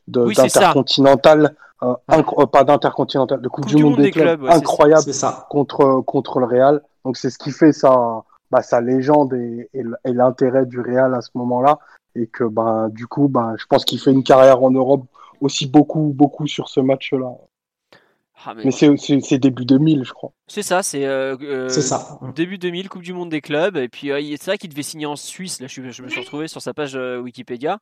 de 0.08 0.34
d'intercontinental 0.34 1.56
euh, 1.82 1.96
euh, 2.12 2.46
pas 2.46 2.64
d'intercontinental, 2.64 3.42
de 3.42 3.48
Coupe, 3.48 3.66
du, 3.66 3.82
Monde, 3.82 3.98
des, 3.98 4.12
clubs, 4.12 4.46
incroyable 4.46 5.14
ça. 5.14 5.48
contre 5.50 6.02
contre 6.02 6.40
le 6.40 6.46
Real. 6.46 6.82
Donc 7.06 7.18
c'est 7.18 7.30
ce 7.30 7.38
qui 7.38 7.52
fait 7.52 7.72
sa 7.72 8.24
bah, 8.52 8.62
sa 8.62 8.82
légende 8.82 9.34
et, 9.34 9.70
et, 9.74 10.14
l'intérêt 10.14 10.66
du 10.66 10.82
Real 10.82 11.14
à 11.14 11.22
ce 11.22 11.30
moment-là 11.36 11.80
et 12.16 12.28
que 12.28 12.44
bah 12.44 12.88
du 12.90 13.08
coup 13.08 13.28
bah 13.28 13.54
je 13.58 13.66
pense 13.66 13.86
qu'il 13.86 14.00
fait 14.00 14.12
une 14.12 14.24
carrière 14.24 14.62
en 14.64 14.72
Europe 14.72 15.06
aussi 15.40 15.68
beaucoup 15.68 16.12
beaucoup 16.14 16.48
sur 16.48 16.68
ce 16.68 16.80
match-là. 16.82 17.32
Ah, 18.46 18.54
mais, 18.54 18.72
c'est 18.72 19.38
début 19.38 19.66
2000, 19.66 20.04
je 20.06 20.14
crois. 20.14 20.32
C'est 20.48 20.64
ça, 20.64 20.82
c'est 20.82 21.06
euh, 21.06 21.36
euh 21.42 21.70
ça. 21.70 22.20
début 22.36 22.58
2000, 22.58 22.88
Coupe 22.88 23.02
du 23.02 23.12
Monde 23.12 23.30
des 23.30 23.42
clubs. 23.42 23.76
Et 23.76 23.90
puis 23.90 24.12
euh, 24.12 24.22
c'est 24.32 24.44
ça 24.44 24.58
qu'il 24.58 24.70
devait 24.70 24.82
signer 24.82 25.06
en 25.06 25.18
Suisse. 25.18 25.60
Là, 25.60 25.68
je, 25.68 25.82
me 25.82 25.92
suis 25.92 26.20
retrouvé 26.20 26.48
sur 26.48 26.62
sa 26.62 26.74
page 26.74 26.96
euh, 26.96 27.20
Wikipédia. 27.20 27.80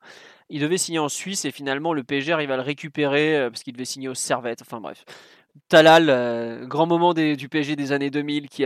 Il 0.50 0.60
devait 0.60 0.78
signer 0.78 0.98
en 0.98 1.08
Suisse 1.08 1.44
et 1.44 1.52
finalement 1.52 1.92
le 1.92 2.02
PSG 2.02 2.32
arrive 2.32 2.50
à 2.50 2.56
le 2.56 2.62
récupérer 2.62 3.48
parce 3.50 3.62
qu'il 3.62 3.72
devait 3.72 3.84
signer 3.84 4.08
au 4.08 4.14
Servette. 4.14 4.62
Enfin 4.62 4.80
bref. 4.80 5.04
Talal, 5.68 6.66
grand 6.66 6.86
moment 6.86 7.14
du 7.14 7.48
PSG 7.48 7.76
des 7.76 7.92
années 7.92 8.10
2000, 8.10 8.48
qui, 8.48 8.64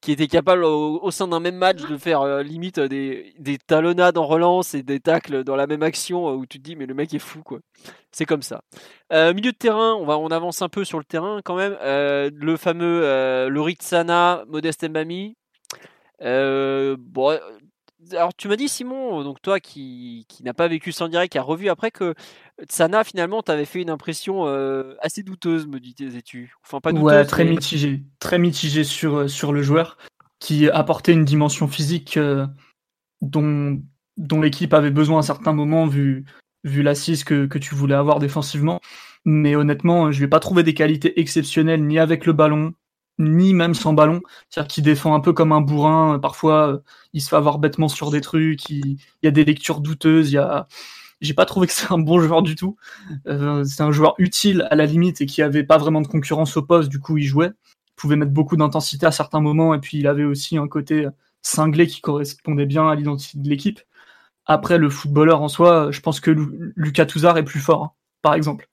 qui 0.00 0.12
était 0.12 0.26
capable 0.26 0.64
au, 0.64 1.10
sein 1.10 1.28
d'un 1.28 1.40
même 1.40 1.56
match 1.56 1.82
de 1.82 1.96
faire 1.96 2.42
limite 2.42 2.80
des, 2.80 3.34
des, 3.38 3.58
talonnades 3.58 4.18
en 4.18 4.26
relance 4.26 4.74
et 4.74 4.82
des 4.82 5.00
tacles 5.00 5.44
dans 5.44 5.56
la 5.56 5.66
même 5.66 5.82
action 5.82 6.28
où 6.34 6.46
tu 6.46 6.58
te 6.58 6.64
dis 6.64 6.76
mais 6.76 6.86
le 6.86 6.94
mec 6.94 7.14
est 7.14 7.18
fou 7.18 7.42
quoi. 7.42 7.60
C'est 8.12 8.26
comme 8.26 8.42
ça. 8.42 8.62
milieu 9.10 9.52
de 9.52 9.56
terrain, 9.56 9.94
on 9.94 10.04
va 10.04 10.18
on 10.18 10.28
avance 10.28 10.62
un 10.62 10.68
peu 10.68 10.84
sur 10.84 10.98
le 10.98 11.04
terrain 11.04 11.40
quand 11.44 11.56
même. 11.56 11.76
le 11.82 12.56
fameux 12.56 13.48
Lorit 13.48 13.78
Sana, 13.80 14.44
Modeste 14.48 14.88
Mbami. 14.88 15.36
bon, 16.20 17.38
alors 18.12 18.34
tu 18.34 18.48
m'as 18.48 18.56
dit 18.56 18.68
Simon, 18.68 19.22
donc 19.22 19.40
toi 19.42 19.60
qui, 19.60 20.26
qui 20.28 20.42
n'a 20.42 20.54
pas 20.54 20.68
vécu 20.68 20.92
en 21.00 21.08
direct, 21.08 21.32
qui 21.32 21.38
a 21.38 21.42
revu 21.42 21.68
après 21.68 21.90
que 21.90 22.14
Sana 22.68 23.04
finalement 23.04 23.42
t'avait 23.42 23.64
fait 23.64 23.82
une 23.82 23.90
impression 23.90 24.46
euh, 24.46 24.94
assez 25.00 25.22
douteuse, 25.22 25.66
me 25.66 25.78
disais-tu. 25.78 26.54
Enfin 26.64 26.80
pas 26.80 26.92
douteuse. 26.92 27.04
Ouais, 27.04 27.24
très 27.24 27.44
mitigé, 27.44 28.02
très 28.18 28.38
mitigé 28.38 28.84
sur 28.84 29.16
euh, 29.16 29.28
sur 29.28 29.52
le 29.52 29.62
joueur 29.62 29.98
qui 30.38 30.68
apportait 30.68 31.12
une 31.12 31.24
dimension 31.24 31.68
physique 31.68 32.16
euh, 32.16 32.46
dont 33.20 33.80
dont 34.16 34.40
l'équipe 34.40 34.74
avait 34.74 34.90
besoin 34.90 35.20
à 35.20 35.22
certains 35.22 35.52
moments 35.52 35.86
vu 35.86 36.24
vu 36.64 36.82
l'assise 36.82 37.24
que, 37.24 37.46
que 37.46 37.58
tu 37.58 37.74
voulais 37.74 37.94
avoir 37.94 38.18
défensivement. 38.18 38.80
Mais 39.26 39.56
honnêtement, 39.56 40.12
je 40.12 40.20
vais 40.20 40.28
pas 40.28 40.40
trouvé 40.40 40.62
des 40.62 40.74
qualités 40.74 41.18
exceptionnelles 41.20 41.84
ni 41.84 41.98
avec 41.98 42.26
le 42.26 42.32
ballon, 42.32 42.74
ni 43.18 43.54
même 43.54 43.74
sans 43.74 43.92
ballon. 43.92 44.20
C'est-à-dire 44.48 44.68
qu'il 44.68 44.84
défend 44.84 45.14
un 45.14 45.20
peu 45.20 45.32
comme 45.32 45.52
un 45.52 45.60
bourrin. 45.60 46.18
Parfois, 46.18 46.82
il 47.12 47.20
se 47.20 47.28
fait 47.28 47.36
avoir 47.36 47.58
bêtement 47.58 47.88
sur 47.88 48.10
des 48.10 48.20
trucs. 48.20 48.68
Il, 48.70 48.98
y 49.22 49.26
a 49.28 49.30
des 49.30 49.44
lectures 49.44 49.80
douteuses. 49.80 50.30
Il 50.30 50.34
y 50.34 50.38
a... 50.38 50.66
J'ai 51.20 51.34
pas 51.34 51.46
trouvé 51.46 51.66
que 51.66 51.72
c'est 51.72 51.92
un 51.92 51.98
bon 51.98 52.20
joueur 52.20 52.42
du 52.42 52.54
tout. 52.56 52.76
Euh, 53.26 53.64
c'est 53.64 53.82
un 53.82 53.92
joueur 53.92 54.14
utile 54.18 54.66
à 54.70 54.76
la 54.76 54.86
limite 54.86 55.20
et 55.20 55.26
qui 55.26 55.42
avait 55.42 55.64
pas 55.64 55.78
vraiment 55.78 56.00
de 56.00 56.06
concurrence 56.06 56.56
au 56.56 56.62
poste. 56.62 56.88
Du 56.88 57.00
coup, 57.00 57.18
il 57.18 57.24
jouait. 57.24 57.52
Pouvait 57.96 58.16
mettre 58.16 58.32
beaucoup 58.32 58.56
d'intensité 58.56 59.06
à 59.06 59.12
certains 59.12 59.40
moments. 59.40 59.74
Et 59.74 59.80
puis, 59.80 59.98
il 59.98 60.06
avait 60.06 60.24
aussi 60.24 60.58
un 60.58 60.68
côté 60.68 61.06
cinglé 61.42 61.86
qui 61.86 62.00
correspondait 62.00 62.66
bien 62.66 62.88
à 62.88 62.94
l'identité 62.94 63.38
de 63.38 63.48
l'équipe. 63.48 63.80
Après, 64.46 64.78
le 64.78 64.90
footballeur 64.90 65.40
en 65.42 65.48
soi, 65.48 65.90
je 65.90 66.00
pense 66.00 66.20
que 66.20 66.30
Lucas 66.76 67.06
Touzard 67.06 67.38
est 67.38 67.44
plus 67.44 67.60
fort, 67.60 67.82
hein, 67.84 67.92
par 68.22 68.34
exemple 68.34 68.68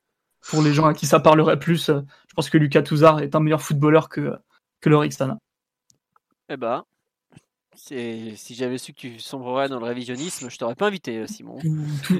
pour 0.49 0.61
les 0.61 0.73
gens 0.73 0.85
à 0.85 0.93
qui 0.93 1.05
ça 1.05 1.19
parlerait 1.19 1.59
plus, 1.59 1.89
euh, 1.89 2.01
je 2.27 2.33
pense 2.33 2.49
que 2.49 2.57
Lucas 2.57 2.81
Touzard 2.81 3.19
est 3.19 3.35
un 3.35 3.39
meilleur 3.39 3.61
footballeur 3.61 4.09
que, 4.09 4.33
que 4.81 4.89
Lorik 4.89 5.13
Stana. 5.13 5.37
Eh 6.49 6.57
ben, 6.57 6.83
si 7.75 8.35
j'avais 8.55 8.77
su 8.77 8.93
que 8.93 8.99
tu 8.99 9.19
sombrerais 9.19 9.69
dans 9.69 9.79
le 9.79 9.85
révisionnisme, 9.85 10.49
je 10.49 10.57
t'aurais 10.57 10.75
pas 10.75 10.87
invité, 10.87 11.19
euh, 11.19 11.27
Simon. 11.27 11.57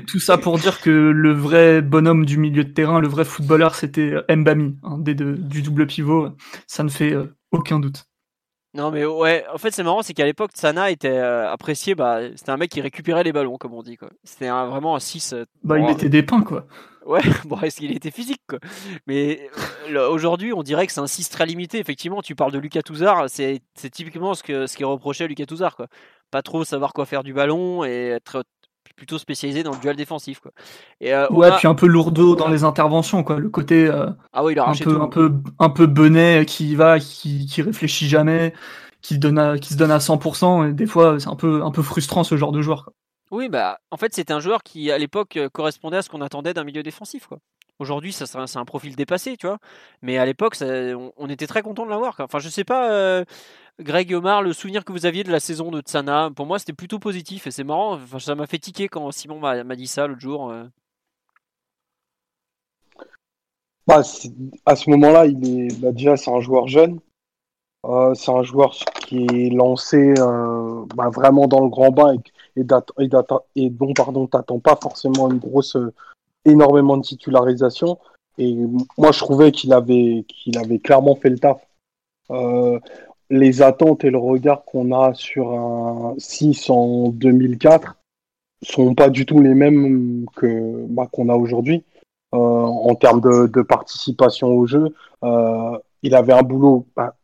Tout, 0.07 0.19
ça 0.19 0.37
pour 0.37 0.57
dire 0.57 0.81
que 0.81 0.89
le 0.89 1.33
vrai 1.33 1.81
bonhomme 1.81 2.25
du 2.25 2.37
milieu 2.37 2.63
de 2.63 2.71
terrain, 2.71 2.99
le 2.99 3.07
vrai 3.07 3.25
footballeur, 3.25 3.75
c'était 3.75 4.13
Mbami, 4.29 4.77
un 4.83 4.97
des 4.97 5.15
du 5.15 5.61
double 5.61 5.87
pivot. 5.87 6.29
Ça 6.67 6.83
ne 6.83 6.89
fait 6.89 7.13
euh, 7.13 7.35
aucun 7.51 7.79
doute. 7.79 8.05
Non 8.73 8.89
mais 8.89 9.03
ouais, 9.03 9.43
en 9.53 9.57
fait 9.57 9.71
c'est 9.71 9.83
marrant, 9.83 10.01
c'est 10.01 10.13
qu'à 10.13 10.23
l'époque 10.23 10.51
Sana 10.53 10.91
était 10.91 11.17
apprécié, 11.17 11.93
bah 11.93 12.21
c'était 12.37 12.51
un 12.51 12.57
mec 12.57 12.71
qui 12.71 12.79
récupérait 12.79 13.25
les 13.25 13.33
ballons 13.33 13.57
comme 13.57 13.73
on 13.73 13.83
dit 13.83 13.97
quoi. 13.97 14.09
C'était 14.23 14.47
vraiment 14.47 14.95
un 14.95 15.01
6. 15.01 15.35
bah 15.65 15.77
il 15.77 15.83
mettait 15.83 16.07
des 16.07 16.23
pains 16.23 16.41
quoi. 16.41 16.67
Ouais, 17.05 17.21
bon, 17.45 17.59
est-ce 17.61 17.77
qu'il 17.77 17.91
était 17.91 18.11
physique 18.11 18.41
quoi 18.47 18.59
Mais 19.07 19.49
euh, 19.89 20.09
aujourd'hui, 20.09 20.53
on 20.53 20.63
dirait 20.63 20.85
que 20.87 20.93
c'est 20.93 21.01
un 21.01 21.07
6 21.07 21.29
très 21.29 21.45
limité. 21.45 21.79
Effectivement, 21.79 22.21
tu 22.21 22.35
parles 22.35 22.51
de 22.51 22.59
Lucas 22.59 22.83
Touzard, 22.83 23.25
c'est 23.27 23.61
typiquement 23.91 24.33
ce, 24.33 24.43
que, 24.43 24.67
ce 24.67 24.75
qui 24.75 24.83
est 24.83 24.85
reproché 24.85 25.23
à 25.23 25.27
Lucas 25.27 25.45
Touzard. 25.45 25.75
Quoi. 25.75 25.87
Pas 26.29 26.41
trop 26.41 26.63
savoir 26.63 26.93
quoi 26.93 27.05
faire 27.05 27.23
du 27.23 27.33
ballon 27.33 27.83
et 27.83 28.09
être 28.09 28.43
plutôt 28.95 29.17
spécialisé 29.17 29.63
dans 29.63 29.71
le 29.71 29.79
duel 29.79 29.95
défensif. 29.95 30.39
Quoi. 30.39 30.51
Et, 30.99 31.13
euh, 31.13 31.27
ouais, 31.29 31.49
puis 31.57 31.67
un 31.67 31.75
peu 31.75 31.87
lourdeau 31.87 32.35
dans 32.35 32.49
les 32.49 32.63
interventions. 32.63 33.23
Quoi. 33.23 33.39
Le 33.39 33.49
côté 33.49 33.87
euh, 33.87 34.07
ah 34.33 34.43
oui, 34.43 34.53
il 34.53 34.59
a 34.59 34.67
un, 34.67 34.73
peu, 34.73 35.01
un, 35.01 35.07
peu, 35.07 35.33
un 35.59 35.69
peu 35.69 35.87
benet 35.87 36.45
qui 36.45 36.75
va, 36.75 36.99
qui, 36.99 37.47
qui 37.47 37.61
réfléchit 37.61 38.07
jamais, 38.07 38.53
qui, 39.01 39.17
donne 39.17 39.59
qui 39.59 39.73
se 39.73 39.77
donne 39.77 39.91
à 39.91 39.97
100%. 39.97 40.69
Et 40.69 40.73
des 40.73 40.85
fois, 40.85 41.19
c'est 41.19 41.29
un 41.29 41.35
peu, 41.35 41.63
un 41.63 41.71
peu 41.71 41.81
frustrant 41.81 42.23
ce 42.23 42.37
genre 42.37 42.51
de 42.51 42.61
joueur. 42.61 42.85
Quoi. 42.85 42.93
Oui, 43.31 43.47
bah, 43.47 43.79
en 43.91 43.97
fait, 43.97 44.13
c'était 44.13 44.33
un 44.33 44.41
joueur 44.41 44.61
qui, 44.61 44.91
à 44.91 44.97
l'époque, 44.97 45.37
euh, 45.37 45.49
correspondait 45.49 45.97
à 45.97 46.01
ce 46.01 46.09
qu'on 46.09 46.19
attendait 46.21 46.53
d'un 46.53 46.65
milieu 46.65 46.83
défensif. 46.83 47.27
Quoi. 47.27 47.39
Aujourd'hui, 47.79 48.11
ça, 48.11 48.25
c'est 48.25 48.57
un 48.57 48.65
profil 48.65 48.95
dépassé, 48.97 49.37
tu 49.37 49.47
vois. 49.47 49.57
Mais 50.01 50.17
à 50.17 50.25
l'époque, 50.25 50.57
on, 50.61 51.29
était 51.29 51.47
très 51.47 51.61
content 51.61 51.85
de 51.85 51.89
l'avoir. 51.89 52.19
Enfin, 52.19 52.39
je 52.39 52.49
sais 52.49 52.65
pas, 52.65 52.91
euh, 52.91 53.23
Greg 53.79 54.13
Omar, 54.13 54.41
le 54.41 54.51
souvenir 54.51 54.83
que 54.83 54.91
vous 54.91 55.05
aviez 55.05 55.23
de 55.23 55.31
la 55.31 55.39
saison 55.39 55.71
de 55.71 55.79
Tsana, 55.79 56.29
pour 56.35 56.45
moi, 56.45 56.59
c'était 56.59 56.73
plutôt 56.73 56.99
positif. 56.99 57.47
Et 57.47 57.51
c'est 57.51 57.63
marrant, 57.63 57.93
enfin, 57.93 58.19
ça 58.19 58.35
m'a 58.35 58.47
fait 58.47 58.59
tiquer 58.59 58.89
quand 58.89 59.09
Simon 59.11 59.39
m'a, 59.39 59.63
dit 59.75 59.87
ça 59.87 60.07
l'autre 60.07 60.21
jour. 60.21 60.51
Euh. 60.51 60.65
Bah, 63.87 64.01
à 64.65 64.75
ce 64.75 64.89
moment-là, 64.89 65.25
il 65.25 65.67
est 65.67 65.79
bah, 65.81 65.91
déjà 65.93 66.17
c'est 66.17 66.31
un 66.31 66.41
joueur 66.41 66.67
jeune. 66.67 66.99
c'est 68.13 68.31
un 68.31 68.43
joueur 68.43 68.75
qui 68.99 69.25
est 69.25 69.49
lancé 69.49 70.13
bah, 70.95 71.09
vraiment 71.09 71.47
dans 71.47 71.61
le 71.61 71.69
grand 71.69 71.91
bain 71.91 72.15
et, 72.55 73.69
dont 73.69 73.93
pardon 73.93 74.27
t'attends 74.27 74.59
pas 74.59 74.77
forcément 74.81 75.29
une 75.29 75.39
grosse 75.39 75.75
euh, 75.75 75.93
énormément 76.45 76.97
de 76.97 77.03
titularisation. 77.03 77.97
Et 78.37 78.55
moi 78.97 79.11
je 79.11 79.19
trouvais 79.19 79.51
qu'il 79.51 79.73
avait 79.73 80.25
qu'il 80.27 80.57
avait 80.57 80.79
clairement 80.79 81.15
fait 81.15 81.29
le 81.29 81.39
taf. 81.39 81.65
Euh, 82.31 82.79
les 83.29 83.61
attentes 83.61 84.03
et 84.03 84.09
le 84.09 84.17
regard 84.17 84.63
qu'on 84.65 84.91
a 84.91 85.13
sur 85.13 85.51
un 85.53 86.15
6 86.17 86.69
en 86.69 87.09
2004 87.09 87.97
sont 88.63 88.93
pas 88.93 89.09
du 89.09 89.25
tout 89.25 89.41
les 89.41 89.53
mêmes 89.53 90.25
que 90.35 90.85
bah, 90.87 91.07
qu'on 91.11 91.29
a 91.29 91.35
aujourd'hui. 91.35 91.83
Euh, 92.33 92.37
en 92.37 92.95
termes 92.95 93.19
de, 93.19 93.47
de, 93.47 93.61
participation 93.61 94.47
au 94.47 94.65
jeu 94.65 94.95
il 96.01 96.15
avait 96.15 96.31
un 96.31 96.43
boulot 96.43 96.85
bah, 96.95 97.15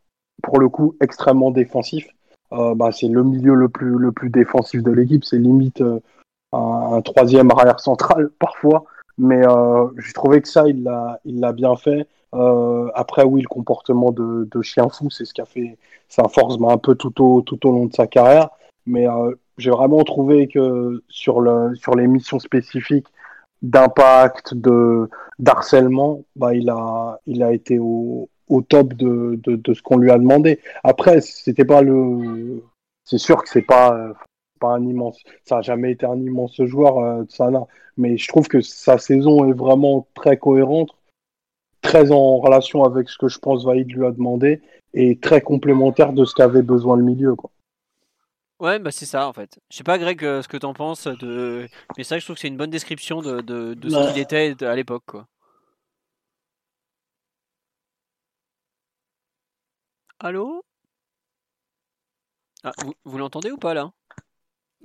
pour 0.43 0.59
le 0.59 0.67
coup 0.67 0.95
extrêmement 0.99 1.49
défensif 1.51 2.07
euh, 2.53 2.75
bah, 2.75 2.91
c'est 2.91 3.07
le 3.07 3.23
milieu 3.23 3.53
le 3.55 3.69
plus, 3.69 3.97
le 3.97 4.11
plus 4.11 4.29
défensif 4.29 4.83
de 4.83 4.91
l'équipe. 4.91 5.23
C'est 5.23 5.37
limite 5.37 5.81
euh, 5.81 5.99
un, 6.53 7.01
troisième 7.01 7.51
arrière 7.51 7.79
central 7.79 8.29
parfois. 8.39 8.85
Mais 9.17 9.45
euh, 9.47 9.87
j'ai 9.97 10.13
trouvé 10.13 10.41
que 10.41 10.47
ça, 10.47 10.67
il 10.67 10.83
l'a, 10.83 11.19
il 11.25 11.39
l'a 11.39 11.51
bien 11.53 11.75
fait. 11.75 12.07
après, 12.93 13.23
oui, 13.23 13.41
le 13.41 13.47
comportement 13.47 14.11
de, 14.11 14.47
de 14.51 14.61
chien 14.61 14.89
fou, 14.89 15.09
c'est 15.09 15.25
ce 15.25 15.33
qui 15.33 15.41
a 15.41 15.45
fait 15.45 15.77
sa 16.07 16.27
force 16.27 16.57
bah, 16.57 16.69
un 16.71 16.77
peu 16.77 16.95
tout 16.95 17.23
au, 17.23 17.41
tout 17.41 17.67
au 17.67 17.71
long 17.71 17.85
de 17.87 17.93
sa 17.93 18.07
carrière. 18.07 18.49
Mais 18.85 19.05
j'ai 19.57 19.71
vraiment 19.71 20.03
trouvé 20.03 20.47
que 20.47 21.03
sur, 21.09 21.41
le, 21.41 21.75
sur 21.75 21.95
les 21.95 22.07
missions 22.07 22.39
spécifiques 22.39 23.07
d'impact, 23.63 24.53
de, 24.53 25.09
d'harcèlement, 25.39 26.23
bah, 26.35 26.53
il, 26.53 26.69
a, 26.69 27.19
il 27.25 27.43
a 27.43 27.51
été 27.53 27.79
au, 27.79 28.29
au 28.47 28.61
top 28.61 28.93
de, 28.93 29.39
de, 29.43 29.55
de 29.55 29.73
ce 29.73 29.81
qu'on 29.81 29.97
lui 29.97 30.11
a 30.11 30.17
demandé. 30.17 30.59
Après, 30.83 31.21
c'était 31.21 31.65
pas 31.65 31.81
le. 31.81 32.63
C'est 33.03 33.17
sûr 33.17 33.41
que 33.41 33.49
c'est 33.49 33.61
pas, 33.61 34.13
pas 34.59 34.73
un 34.73 34.83
immense. 34.83 35.21
Ça 35.45 35.57
a 35.57 35.61
jamais 35.61 35.91
été 35.91 36.05
un 36.05 36.19
immense 36.19 36.61
joueur, 36.63 36.99
euh, 36.99 37.23
Sana. 37.29 37.65
Mais 37.95 38.17
je 38.17 38.27
trouve 38.27 38.47
que 38.47 38.61
sa 38.61 38.97
saison 38.97 39.49
est 39.49 39.53
vraiment 39.53 40.07
très 40.13 40.37
cohérente, 40.37 40.91
très 41.81 42.11
en 42.11 42.37
relation 42.37 42.83
avec 42.83 43.09
ce 43.09 43.17
que 43.17 43.27
je 43.27 43.39
pense 43.39 43.65
Vaïd 43.65 43.91
lui 43.91 44.05
a 44.05 44.11
demandé 44.11 44.61
et 44.93 45.17
très 45.17 45.41
complémentaire 45.41 46.13
de 46.13 46.25
ce 46.25 46.33
qu'avait 46.35 46.61
besoin 46.61 46.95
le 46.97 47.03
milieu. 47.03 47.35
Quoi. 47.35 47.49
Ouais, 48.59 48.79
bah 48.79 48.91
c'est 48.91 49.05
ça 49.05 49.27
en 49.27 49.33
fait. 49.33 49.59
Je 49.69 49.77
sais 49.77 49.83
pas, 49.83 49.97
Greg, 49.97 50.23
euh, 50.23 50.41
ce 50.41 50.47
que 50.47 50.57
t'en 50.57 50.73
penses 50.73 51.07
de. 51.07 51.67
Mais 51.97 52.03
ça, 52.03 52.17
je 52.17 52.25
trouve 52.25 52.35
que 52.35 52.41
c'est 52.41 52.47
une 52.47 52.57
bonne 52.57 52.71
description 52.71 53.21
de, 53.21 53.41
de, 53.41 53.73
de 53.73 53.89
ce 53.89 54.11
qu'il 54.11 54.21
était 54.21 54.55
à 54.63 54.75
l'époque. 54.75 55.03
quoi. 55.05 55.27
Allô? 60.19 60.63
Ah, 62.63 62.71
Vous, 63.05 63.17
l'entendez 63.17 63.51
ou 63.51 63.57
pas 63.57 63.73
là? 63.73 63.91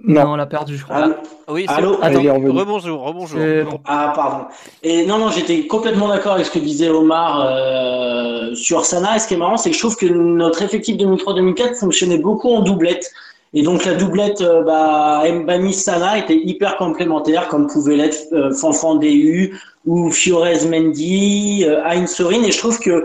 Non, 0.04 0.32
on 0.32 0.36
l'a 0.36 0.46
perdu, 0.46 0.76
je 0.76 0.84
crois. 0.84 1.16
oui, 1.48 1.64
Allô? 1.68 1.96
rebonjour, 1.96 3.02
rebonjour. 3.02 3.40
Ah, 3.84 4.12
pardon. 4.14 4.46
Et 4.82 5.06
non, 5.06 5.18
non, 5.18 5.30
j'étais 5.30 5.66
complètement 5.66 6.08
d'accord 6.08 6.32
avec 6.34 6.46
ce 6.46 6.50
que 6.50 6.58
disait 6.58 6.88
Omar 6.88 7.40
euh, 7.46 8.54
sur 8.54 8.84
Sana. 8.84 9.16
Et 9.16 9.18
ce 9.20 9.28
qui 9.28 9.34
est 9.34 9.38
marrant, 9.38 9.56
c'est 9.56 9.70
que 9.70 9.76
je 9.76 9.80
trouve 9.80 9.96
que 9.96 10.06
notre 10.06 10.62
effectif 10.62 10.96
2003-2004 10.96 11.76
fonctionnait 11.76 12.18
beaucoup 12.18 12.50
en 12.52 12.60
doublette. 12.60 13.10
Et 13.54 13.62
donc 13.62 13.84
la 13.84 13.94
doublette 13.94 14.40
euh, 14.40 14.62
bah, 14.62 15.22
Mbani 15.30 15.72
Sana 15.74 16.18
était 16.18 16.36
hyper 16.36 16.76
complémentaire, 16.78 17.48
comme 17.48 17.66
pouvait 17.68 17.96
l'être 17.96 18.32
euh, 18.32 18.52
Fanfan 18.52 18.96
DU 18.96 19.58
ou 19.86 20.10
Fiorez 20.10 20.66
Mendy, 20.66 21.64
euh, 21.66 21.84
Heinz 21.84 22.10
Sorin. 22.10 22.42
Et 22.42 22.50
je 22.52 22.58
trouve 22.58 22.78
que 22.80 23.04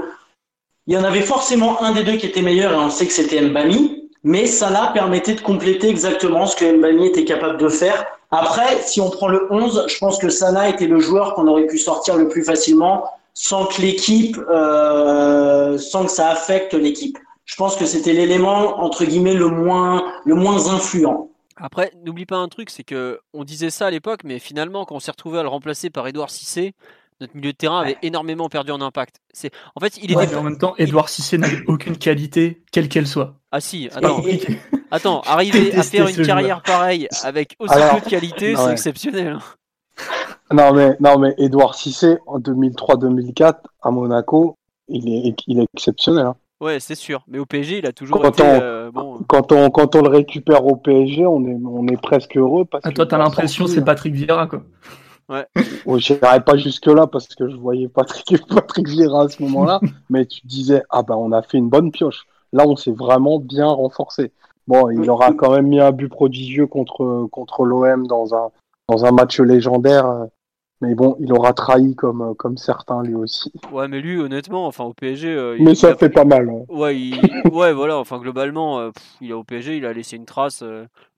il 0.87 0.93
y 0.93 0.97
en 0.97 1.03
avait 1.03 1.21
forcément 1.21 1.83
un 1.83 1.91
des 1.91 2.03
deux 2.03 2.15
qui 2.15 2.25
était 2.25 2.41
meilleur 2.41 2.71
et 2.71 2.75
on 2.75 2.89
sait 2.89 3.05
que 3.05 3.13
c'était 3.13 3.41
Mbami, 3.41 4.09
mais 4.23 4.45
Salah 4.45 4.91
permettait 4.93 5.35
de 5.35 5.41
compléter 5.41 5.89
exactement 5.89 6.45
ce 6.45 6.55
que 6.55 6.65
Mbami 6.65 7.07
était 7.07 7.25
capable 7.25 7.57
de 7.57 7.67
faire. 7.67 8.05
Après, 8.31 8.81
si 8.81 9.01
on 9.01 9.09
prend 9.09 9.27
le 9.27 9.47
11, 9.51 9.85
je 9.87 9.97
pense 9.99 10.17
que 10.17 10.29
Salah 10.29 10.69
était 10.69 10.87
le 10.87 10.99
joueur 10.99 11.33
qu'on 11.33 11.47
aurait 11.47 11.67
pu 11.67 11.77
sortir 11.77 12.15
le 12.15 12.29
plus 12.29 12.43
facilement 12.43 13.05
sans 13.33 13.65
que 13.65 13.81
l'équipe, 13.81 14.37
euh, 14.49 15.77
sans 15.77 16.05
que 16.05 16.11
ça 16.11 16.29
affecte 16.29 16.73
l'équipe. 16.73 17.17
Je 17.45 17.55
pense 17.55 17.75
que 17.75 17.85
c'était 17.85 18.13
l'élément 18.13 18.81
entre 18.81 19.05
guillemets 19.05 19.33
le 19.35 19.47
moins, 19.47 20.03
influent. 20.25 21.29
Après, 21.57 21.91
n'oublie 22.03 22.25
pas 22.25 22.37
un 22.37 22.47
truc, 22.47 22.69
c'est 22.69 22.83
que 22.83 23.19
on 23.33 23.43
disait 23.43 23.69
ça 23.69 23.87
à 23.87 23.91
l'époque, 23.91 24.21
mais 24.23 24.39
finalement, 24.39 24.85
quand 24.85 24.95
on 24.95 24.99
s'est 24.99 25.11
retrouvé 25.11 25.39
à 25.39 25.43
le 25.43 25.49
remplacer 25.49 25.89
par 25.89 26.07
Edouard 26.07 26.29
Cissé, 26.29 26.73
Notre 27.19 27.35
milieu 27.35 27.51
de 27.51 27.57
terrain 27.57 27.81
avait 27.81 27.97
énormément 28.03 28.47
perdu 28.47 28.71
en 28.71 28.79
impact. 28.79 29.21
C'est 29.33 29.51
en 29.75 29.79
fait, 29.79 29.97
il 30.01 30.11
était. 30.11 30.35
en 30.35 30.43
même 30.43 30.57
temps, 30.57 30.75
Edouard 30.77 31.09
Cissé 31.09 31.37
n'avait 31.37 31.63
aucune 31.67 31.97
qualité, 31.97 32.63
quelle 32.71 32.89
qu'elle 32.89 33.07
soit. 33.07 33.35
Ah 33.51 33.59
si, 33.59 33.89
attends, 33.95 34.21
attends, 34.91 35.21
arriver 35.25 35.73
à 35.75 35.83
faire 35.83 36.07
une 36.07 36.25
carrière 36.25 36.61
pareille 36.61 37.07
avec 37.23 37.55
aussi 37.59 37.73
peu 37.73 38.01
de 38.01 38.09
qualité, 38.09 38.55
c'est 38.55 38.71
exceptionnel. 38.71 39.39
Hein. 39.39 39.39
Non 40.51 40.73
mais 40.73 40.95
non 40.99 41.17
mais 41.17 41.33
Edouard 41.39 41.73
Cissé 41.73 42.19
en 42.27 42.39
2003-2004 42.39 43.55
à 43.81 43.91
Monaco, 43.91 44.55
il 44.87 45.09
est 45.09 45.35
il 45.47 45.59
est 45.59 45.67
exceptionnel. 45.73 46.27
Hein. 46.27 46.35
Ouais, 46.59 46.79
c'est 46.79 46.95
sûr. 46.95 47.23
Mais 47.27 47.37
au 47.37 47.45
PSG, 47.45 47.79
il 47.79 47.85
a 47.85 47.91
toujours 47.91 48.19
quand 48.19 48.29
été. 48.29 48.43
On, 48.43 48.61
euh, 48.61 48.91
bon... 48.91 49.19
quand, 49.27 49.51
on, 49.51 49.69
quand 49.69 49.95
on 49.95 50.01
le 50.01 50.09
récupère 50.09 50.65
au 50.65 50.75
PSG, 50.75 51.25
on 51.25 51.45
est, 51.45 51.57
on 51.63 51.87
est 51.87 52.01
presque 52.01 52.35
heureux. 52.35 52.65
Parce 52.65 52.83
ah, 52.85 52.91
toi, 52.91 53.05
t'as 53.05 53.17
l'impression 53.19 53.67
c'est 53.67 53.85
Patrick 53.85 54.13
Vieira, 54.13 54.47
quoi. 54.47 54.63
Ouais. 55.29 55.45
Je 55.55 56.13
n'irai 56.13 56.43
pas 56.43 56.57
jusque-là 56.57 57.07
parce 57.07 57.27
que 57.27 57.49
je 57.49 57.55
voyais 57.55 57.87
Patrick, 57.87 58.45
Patrick 58.47 58.87
Vieira 58.87 59.23
à 59.23 59.29
ce 59.29 59.41
moment-là. 59.43 59.79
mais 60.09 60.25
tu 60.25 60.45
disais, 60.45 60.83
ah 60.89 61.03
ben, 61.03 61.15
on 61.15 61.31
a 61.31 61.41
fait 61.41 61.57
une 61.57 61.69
bonne 61.69 61.91
pioche. 61.91 62.25
Là, 62.53 62.65
on 62.65 62.75
s'est 62.75 62.91
vraiment 62.91 63.39
bien 63.39 63.67
renforcé. 63.67 64.31
Bon, 64.67 64.89
il 64.89 65.09
aura 65.09 65.31
quand 65.33 65.51
même 65.51 65.67
mis 65.67 65.79
un 65.79 65.91
but 65.91 66.09
prodigieux 66.09 66.67
contre, 66.67 67.27
contre 67.31 67.63
l'OM 67.63 68.07
dans 68.07 68.35
un, 68.35 68.51
dans 68.89 69.05
un 69.05 69.11
match 69.11 69.39
légendaire 69.39 70.05
euh, 70.07 70.25
mais 70.81 70.93
bon, 70.93 71.15
il 71.19 71.33
aura 71.33 71.53
trahi 71.53 71.95
comme, 71.95 72.21
euh, 72.21 72.33
comme 72.35 72.57
certains 72.57 73.01
lui 73.01 73.15
aussi. 73.15 73.51
Ouais, 73.71 73.87
mais 73.87 73.99
lui, 73.99 74.19
honnêtement, 74.19 74.67
enfin 74.67 74.83
au 74.83 74.93
PSG. 74.93 75.27
Euh, 75.29 75.57
mais 75.59 75.73
ça 75.73 75.95
fait 75.95 76.09
pas 76.09 76.25
mal. 76.25 76.49
Hein. 76.49 76.65
Ouais, 76.69 76.95
ouais, 77.51 77.73
voilà. 77.73 77.97
Enfin, 77.97 78.19
globalement, 78.19 78.79
euh, 78.79 78.91
il 79.19 79.31
a 79.31 79.37
au 79.37 79.43
PSG, 79.43 79.77
il 79.77 79.85
a 79.85 79.93
laissé 79.93 80.17
une 80.17 80.25
trace 80.25 80.63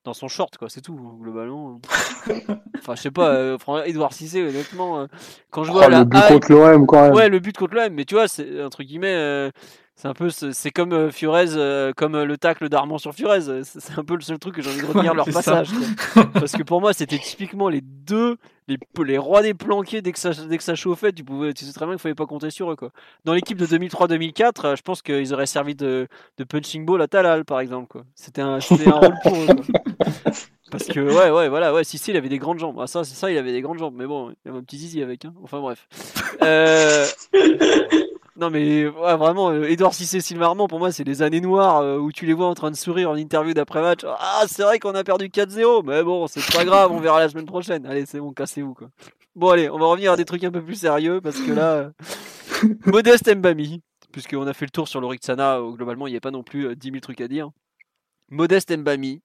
dans 0.06 0.14
son 0.14 0.30
short, 0.30 0.58
quoi. 0.58 0.70
C'est 0.70 0.82
tout, 0.82 0.98
globalement. 1.22 1.82
enfin, 2.78 2.96
je 2.96 3.02
sais 3.02 3.12
pas. 3.12 3.58
Edouard 3.86 4.14
Cissé, 4.14 4.42
honnêtement, 4.42 5.08
quand 5.52 5.66
je 5.66 5.72
vois 5.72 5.88
oh, 5.88 5.90
le 5.90 6.06
but 6.06 6.22
contre 6.30 6.52
l'OM, 6.52 6.86
quand 6.86 7.02
même. 7.02 7.14
Ouais, 7.14 7.28
le 7.28 7.40
but 7.40 7.58
contre 7.58 7.76
l'OM. 7.76 7.94
Mais 7.94 8.06
tu 8.06 8.16
vois, 8.16 8.30
c'est 8.30 8.64
entre 8.64 8.84
guillemets. 8.84 9.52
C'est 10.02 10.08
un 10.08 10.14
peu, 10.14 10.30
c'est 10.30 10.72
comme 10.72 10.94
euh, 10.94 11.12
euh, 11.22 11.92
comme 11.92 12.16
euh, 12.16 12.24
le 12.24 12.38
tacle 12.38 12.70
d'Armand 12.70 13.00
sur 13.00 13.14
Furez. 13.14 13.64
C'est 13.66 14.00
un 14.00 14.06
peu 14.06 14.16
le 14.16 14.22
seul 14.22 14.40
truc 14.40 14.56
que 14.56 14.62
j'ai 14.62 14.70
envie 14.70 14.80
de 14.80 14.86
retenir 14.86 15.14
leur 15.14 15.26
passage. 15.26 15.72
Parce 16.34 16.54
que 16.54 16.64
pour 16.64 16.80
moi, 16.80 16.94
c'était 16.94 17.18
typiquement 17.18 17.68
les 17.68 17.82
deux, 17.82 18.38
les, 18.70 18.78
les 19.06 19.18
rois 19.18 19.42
des 19.42 19.54
planqués 19.54 20.02
dès 20.02 20.14
que 20.14 20.20
ça, 20.20 20.32
dès 20.32 20.58
que 20.58 20.64
ça 20.64 20.76
chauffait. 20.76 21.12
Tu 21.12 21.26
pouvais, 21.26 21.54
tu 21.54 21.66
sais 21.66 21.74
très 21.74 21.86
bien 21.86 21.96
qu'il 21.96 22.02
fallait 22.02 22.16
pas 22.16 22.28
compter 22.28 22.50
sur 22.50 22.72
eux, 22.72 22.78
quoi. 22.78 22.92
Dans 23.26 23.34
l'équipe 23.34 23.58
de 23.58 23.66
2003-2004, 23.66 24.78
je 24.78 24.82
pense 24.84 25.02
qu'ils 25.02 25.34
auraient 25.34 25.46
servi 25.46 25.76
de, 25.76 26.08
de, 26.38 26.44
punching 26.46 26.86
ball 26.86 27.02
à 27.02 27.10
Talal, 27.10 27.44
par 27.44 27.60
exemple, 27.60 27.88
quoi. 27.90 28.06
C'était 28.16 28.42
un, 28.42 28.60
un 28.60 28.92
rôle 28.92 29.16
pour 29.22 29.36
eux. 29.36 29.48
Parce 30.72 30.86
que 30.86 31.00
ouais 31.02 31.32
ouais 31.32 31.50
voilà 31.50 31.74
ouais 31.74 31.84
si 31.84 31.98
si 31.98 32.12
il 32.12 32.16
avait 32.16 32.30
des 32.30 32.38
grandes 32.38 32.60
jambes 32.60 32.78
ah, 32.80 32.86
ça 32.86 33.04
c'est 33.04 33.16
ça 33.16 33.32
il 33.32 33.38
avait 33.40 33.52
des 33.52 33.62
grandes 33.62 33.80
jambes 33.80 33.96
mais 33.98 34.06
bon 34.06 34.30
il 34.30 34.36
y 34.46 34.50
avait 34.50 34.60
un 34.60 34.62
petit 34.62 34.78
zizi 34.78 35.02
avec 35.02 35.26
hein. 35.26 35.34
enfin 35.42 35.60
bref 35.60 35.88
euh... 36.44 37.08
Non 38.40 38.50
mais 38.50 38.86
vraiment, 38.86 39.52
Edouard 39.52 39.94
Cissé 39.94 40.22
Silmarmont, 40.22 40.68
pour 40.68 40.80
moi, 40.80 40.94
c'est 40.94 41.04
les 41.04 41.22
années 41.22 41.42
noires 41.42 41.82
euh, 41.82 41.98
où 41.98 42.14
tu 42.14 42.26
les 42.26 42.32
vois 42.32 42.48
en 42.48 42.54
train 42.54 42.72
de 42.72 42.76
sourire 42.78 43.10
en 43.10 43.18
interview 43.18 43.54
d'après-match. 43.54 44.06
Ah, 44.06 44.44
c'est 44.48 44.64
vrai 44.64 44.80
qu'on 44.80 44.96
a 44.96 45.04
perdu 45.04 45.26
4-0, 45.26 45.84
mais 45.86 46.04
bon, 46.04 46.26
c'est 46.28 46.46
pas 46.54 46.64
grave, 46.64 46.90
on 46.92 47.02
verra 47.02 47.20
la 47.20 47.28
semaine 47.28 47.46
prochaine. 47.46 47.86
Allez, 47.86 48.06
c'est 48.06 48.20
bon, 48.20 48.32
cassez-vous 48.32 48.74
quoi. 48.74 48.88
Bon, 49.36 49.50
allez, 49.50 49.70
on 49.70 49.78
va 49.78 49.88
revenir 49.88 50.14
à 50.14 50.16
des 50.16 50.24
trucs 50.24 50.44
un 50.46 50.52
peu 50.52 50.64
plus 50.64 50.76
sérieux 50.76 51.20
parce 51.20 51.38
que 51.40 51.52
là, 51.52 51.74
euh, 51.74 51.90
Modeste 52.86 53.36
Mbami, 53.36 53.82
puisqu'on 54.14 54.48
a 54.48 54.54
fait 54.54 54.66
le 54.66 54.72
tour 54.72 54.88
sur 54.88 55.02
l'Orixana, 55.02 55.62
où 55.62 55.76
globalement, 55.76 56.08
il 56.08 56.12
n'y 56.12 56.18
a 56.18 56.22
pas 56.22 56.32
non 56.32 56.44
plus 56.44 56.74
10 56.78 56.88
euh, 56.88 56.92
000 56.92 57.02
trucs 57.02 57.20
à 57.20 57.28
dire. 57.28 57.50
Modeste 58.30 58.76
Mbami. 58.76 59.22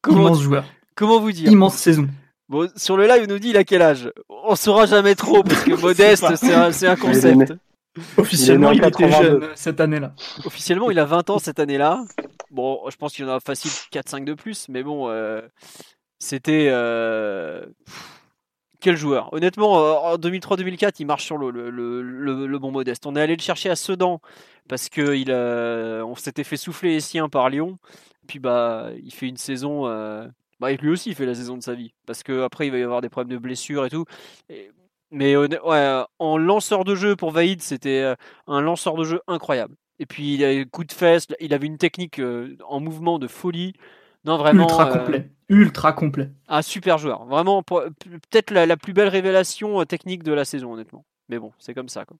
Comment, 0.00 0.28
Immense 0.28 0.40
joueur. 0.40 0.64
Comment 0.94 1.20
vous 1.20 1.32
dire? 1.32 1.50
Immense 1.52 1.76
saison. 1.76 2.08
Bon, 2.48 2.70
sur 2.74 2.96
le 2.96 3.06
live, 3.06 3.22
il 3.24 3.28
nous 3.28 3.38
dit 3.38 3.50
il 3.50 3.56
a 3.58 3.64
quel 3.64 3.82
âge? 3.82 4.10
On 4.28 4.56
saura 4.56 4.86
jamais 4.86 5.14
trop 5.14 5.42
parce 5.42 5.64
que 5.64 5.74
Modeste, 5.80 6.36
c'est 6.36 6.54
un, 6.54 6.70
un, 6.70 6.96
concept. 6.96 7.54
Officiellement, 8.18 8.72
il, 8.72 8.84
était 8.84 9.10
jeune 9.10 9.48
cette 9.54 9.80
année-là. 9.80 10.14
Officiellement, 10.44 10.90
il 10.90 10.98
a 10.98 11.04
20 11.04 11.30
ans 11.30 11.38
cette 11.38 11.60
année-là. 11.60 12.04
Bon, 12.50 12.80
je 12.90 12.96
pense 12.96 13.14
qu'il 13.14 13.24
en 13.24 13.36
a 13.36 13.40
facile 13.40 13.70
4-5 13.92 14.24
de 14.24 14.34
plus, 14.34 14.68
mais 14.68 14.82
bon, 14.82 15.08
euh, 15.08 15.42
c'était. 16.18 16.68
Euh, 16.70 17.64
quel 18.80 18.96
joueur 18.96 19.32
Honnêtement, 19.32 19.78
euh, 19.78 19.92
en 19.92 20.16
2003-2004, 20.16 20.96
il 20.98 21.06
marche 21.06 21.24
sur 21.24 21.38
le, 21.38 21.50
le, 21.50 22.02
le, 22.02 22.58
bon 22.58 22.70
modeste. 22.70 23.06
On 23.06 23.16
est 23.16 23.20
allé 23.20 23.36
le 23.36 23.42
chercher 23.42 23.70
à 23.70 23.76
Sedan 23.76 24.20
parce 24.68 24.88
que 24.88 26.02
on 26.02 26.16
s'était 26.16 26.44
fait 26.44 26.56
souffler 26.56 26.94
les 26.94 27.00
siens 27.00 27.28
par 27.28 27.48
Lyon. 27.48 27.78
Puis 28.26 28.40
bah, 28.40 28.88
il 29.02 29.12
fait 29.12 29.28
une 29.28 29.36
saison. 29.36 29.84
Bah, 30.60 30.72
lui 30.72 30.90
aussi, 30.90 31.10
il 31.10 31.14
fait 31.14 31.26
la 31.26 31.34
saison 31.34 31.56
de 31.56 31.62
sa 31.62 31.74
vie 31.74 31.94
parce 32.06 32.22
qu'après, 32.22 32.66
il 32.66 32.72
va 32.72 32.78
y 32.78 32.82
avoir 32.82 33.00
des 33.00 33.08
problèmes 33.08 33.36
de 33.36 33.42
blessures 33.42 33.86
et 33.86 33.90
tout. 33.90 34.04
Et 34.48 34.70
mais 35.14 35.36
ouais, 35.36 36.04
en 36.18 36.36
lanceur 36.36 36.84
de 36.84 36.94
jeu 36.94 37.16
pour 37.16 37.30
Vaïd, 37.30 37.62
c'était 37.62 38.02
euh, 38.02 38.14
un 38.46 38.60
lanceur 38.60 38.96
de 38.96 39.04
jeu 39.04 39.20
incroyable. 39.28 39.76
Et 40.00 40.06
puis 40.06 40.34
il 40.34 40.44
a 40.44 40.64
coup 40.64 40.84
de 40.84 40.92
fesse, 40.92 41.28
il 41.40 41.54
avait 41.54 41.68
une 41.68 41.78
technique 41.78 42.18
euh, 42.18 42.56
en 42.68 42.80
mouvement 42.80 43.18
de 43.18 43.28
folie. 43.28 43.74
Non, 44.24 44.36
vraiment. 44.36 44.64
Ultra 44.64 44.88
euh, 44.88 44.98
complet. 44.98 45.30
Ultra 45.48 45.92
complet. 45.92 46.30
Un 46.48 46.62
super 46.62 46.98
joueur. 46.98 47.24
Vraiment, 47.26 47.62
peut-être 47.62 48.50
la, 48.50 48.76
plus 48.76 48.92
belle 48.92 49.08
révélation 49.08 49.84
technique 49.84 50.22
de 50.22 50.32
la 50.32 50.44
saison, 50.44 50.72
honnêtement. 50.72 51.04
Mais 51.28 51.38
bon, 51.38 51.52
c'est 51.58 51.74
comme 51.74 51.88
ça. 51.88 52.04
Quoi. 52.04 52.16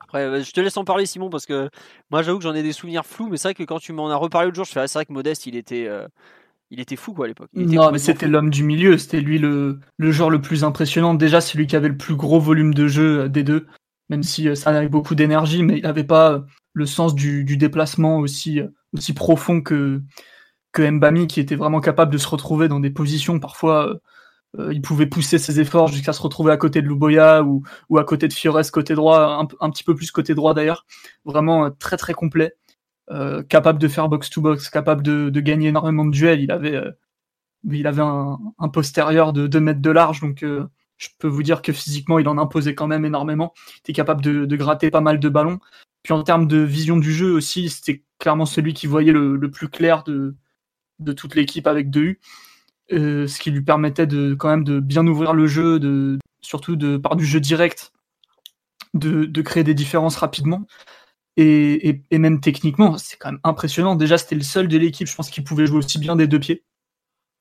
Après, 0.00 0.42
je 0.42 0.52
te 0.52 0.60
laisse 0.60 0.76
en 0.76 0.84
parler, 0.84 1.06
Simon, 1.06 1.30
parce 1.30 1.46
que 1.46 1.70
moi, 2.10 2.22
j'avoue 2.22 2.38
que 2.38 2.44
j'en 2.44 2.54
ai 2.54 2.62
des 2.62 2.72
souvenirs 2.72 3.06
flous, 3.06 3.28
mais 3.28 3.36
c'est 3.36 3.48
vrai 3.48 3.54
que 3.54 3.62
quand 3.62 3.78
tu 3.78 3.92
m'en 3.92 4.10
as 4.10 4.16
reparlé 4.16 4.46
l'autre 4.46 4.56
jour, 4.56 4.64
je 4.64 4.72
fais, 4.72 4.80
ah, 4.80 4.88
c'est 4.88 4.98
vrai 4.98 5.06
que 5.06 5.12
Modeste, 5.12 5.46
il 5.46 5.54
était, 5.54 5.88
il 6.72 6.80
était 6.80 6.96
fou 6.96 7.12
quoi 7.12 7.26
à 7.26 7.28
l'époque. 7.28 7.50
Non, 7.54 7.92
mais 7.92 7.98
c'était 7.98 8.26
l'homme 8.26 8.48
du 8.48 8.64
milieu, 8.64 8.96
c'était 8.96 9.20
lui 9.20 9.38
le, 9.38 9.78
le 9.98 10.10
joueur 10.10 10.30
le 10.30 10.40
plus 10.40 10.64
impressionnant. 10.64 11.12
Déjà, 11.12 11.42
c'est 11.42 11.58
lui 11.58 11.66
qui 11.66 11.76
avait 11.76 11.90
le 11.90 11.98
plus 11.98 12.16
gros 12.16 12.40
volume 12.40 12.72
de 12.72 12.88
jeu 12.88 13.20
euh, 13.20 13.28
des 13.28 13.44
deux, 13.44 13.66
même 14.08 14.22
si 14.22 14.48
euh, 14.48 14.54
ça 14.54 14.70
avait 14.70 14.88
beaucoup 14.88 15.14
d'énergie, 15.14 15.62
mais 15.62 15.76
il 15.76 15.82
n'avait 15.82 16.02
pas 16.02 16.32
euh, 16.32 16.40
le 16.72 16.86
sens 16.86 17.14
du, 17.14 17.44
du, 17.44 17.58
déplacement 17.58 18.16
aussi, 18.16 18.62
aussi 18.96 19.12
profond 19.12 19.60
que, 19.60 20.00
que 20.72 20.90
Mbami, 20.90 21.26
qui 21.26 21.40
était 21.40 21.56
vraiment 21.56 21.80
capable 21.80 22.10
de 22.10 22.16
se 22.18 22.26
retrouver 22.26 22.68
dans 22.68 22.80
des 22.80 22.90
positions 22.90 23.38
parfois. 23.38 24.00
il 24.70 24.80
pouvait 24.80 25.06
pousser 25.06 25.38
ses 25.38 25.60
efforts 25.60 25.88
jusqu'à 25.88 26.14
se 26.14 26.22
retrouver 26.22 26.52
à 26.52 26.56
côté 26.56 26.80
de 26.80 26.88
Luboya 26.88 27.42
ou, 27.42 27.62
ou 27.90 27.98
à 27.98 28.04
côté 28.04 28.28
de 28.28 28.32
Fiores 28.32 28.70
côté 28.72 28.94
droit, 28.94 29.18
un, 29.42 29.48
un 29.60 29.70
petit 29.70 29.84
peu 29.84 29.94
plus 29.94 30.10
côté 30.10 30.34
droit 30.34 30.54
d'ailleurs. 30.54 30.86
Vraiment 31.26 31.70
très 31.70 31.98
très 31.98 32.14
complet. 32.14 32.54
Euh, 33.10 33.42
capable 33.42 33.80
de 33.80 33.88
faire 33.88 34.08
box-to-box, 34.08 34.70
capable 34.70 35.02
de, 35.02 35.40
gagner 35.40 35.68
énormément 35.68 36.04
de 36.04 36.12
duels. 36.12 36.40
Il 36.40 36.52
avait, 36.52 36.76
euh, 36.76 36.92
il 37.70 37.86
avait 37.86 38.02
un, 38.02 38.38
postérieur 38.72 39.32
de 39.32 39.46
2 39.46 39.60
mètres 39.60 39.80
de 39.82 39.90
large, 39.90 40.20
donc 40.20 40.42
euh, 40.44 40.66
je 40.98 41.08
peux 41.18 41.28
vous 41.28 41.42
dire 41.42 41.62
que 41.62 41.72
physiquement, 41.72 42.18
il 42.20 42.28
en 42.28 42.38
imposait 42.38 42.74
quand 42.74 42.86
même 42.86 43.04
énormément. 43.04 43.52
Il 43.76 43.78
était 43.80 43.92
capable 43.92 44.22
de, 44.22 44.56
gratter 44.56 44.90
pas 44.90 45.00
mal 45.00 45.18
de 45.18 45.28
ballons. 45.28 45.58
Puis 46.04 46.12
en 46.12 46.22
termes 46.22 46.46
de 46.46 46.58
vision 46.58 46.96
du 46.96 47.12
jeu 47.12 47.32
aussi, 47.32 47.68
c'était 47.70 48.04
clairement 48.18 48.46
celui 48.46 48.72
qui 48.72 48.86
voyait 48.86 49.12
le, 49.12 49.50
plus 49.50 49.68
clair 49.68 50.04
de, 50.04 50.36
toute 51.16 51.34
l'équipe 51.34 51.66
avec 51.66 51.90
2 51.90 52.00
U. 52.00 52.20
ce 52.90 53.40
qui 53.40 53.50
lui 53.50 53.62
permettait 53.62 54.06
de 54.06 54.34
quand 54.34 54.48
même 54.48 54.64
de 54.64 54.80
bien 54.80 55.06
ouvrir 55.06 55.34
le 55.34 55.46
jeu, 55.46 56.18
surtout 56.40 56.76
de, 56.76 56.96
par 56.96 57.16
du 57.16 57.26
jeu 57.26 57.40
direct, 57.40 57.92
de 58.94 59.42
créer 59.42 59.64
des 59.64 59.74
différences 59.74 60.16
rapidement. 60.16 60.66
Et, 61.36 62.02
même 62.12 62.40
techniquement, 62.40 62.98
c'est 62.98 63.16
quand 63.16 63.32
même 63.32 63.40
impressionnant. 63.44 63.94
Déjà, 63.94 64.18
c'était 64.18 64.34
le 64.34 64.42
seul 64.42 64.68
de 64.68 64.76
l'équipe, 64.78 65.06
je 65.06 65.14
pense, 65.14 65.30
qui 65.30 65.40
pouvait 65.40 65.66
jouer 65.66 65.78
aussi 65.78 65.98
bien 65.98 66.16
des 66.16 66.26
deux 66.26 66.40
pieds 66.40 66.64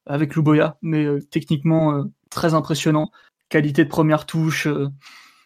avec 0.05 0.35
Luboya, 0.35 0.77
mais 0.81 1.05
euh, 1.05 1.19
techniquement 1.30 1.93
euh, 1.93 2.03
très 2.30 2.53
impressionnant. 2.53 3.11
Qualité 3.49 3.84
de 3.84 3.89
première 3.89 4.26
touche, 4.26 4.65
euh, 4.68 4.89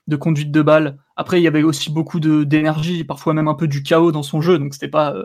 de 0.08 0.16
conduite 0.16 0.52
de 0.52 0.62
balle. 0.62 0.98
Après, 1.16 1.40
il 1.40 1.44
y 1.44 1.48
avait 1.48 1.64
aussi 1.64 1.92
beaucoup 1.92 2.20
d'énergie, 2.20 3.04
parfois 3.04 3.34
même 3.34 3.48
un 3.48 3.56
peu 3.56 3.68
du 3.68 3.84
chaos 3.84 4.12
dans 4.12 4.24
son 4.24 4.42
jeu, 4.42 4.60
donc 4.60 4.74
c'était 4.74 4.88
pas 4.88 5.16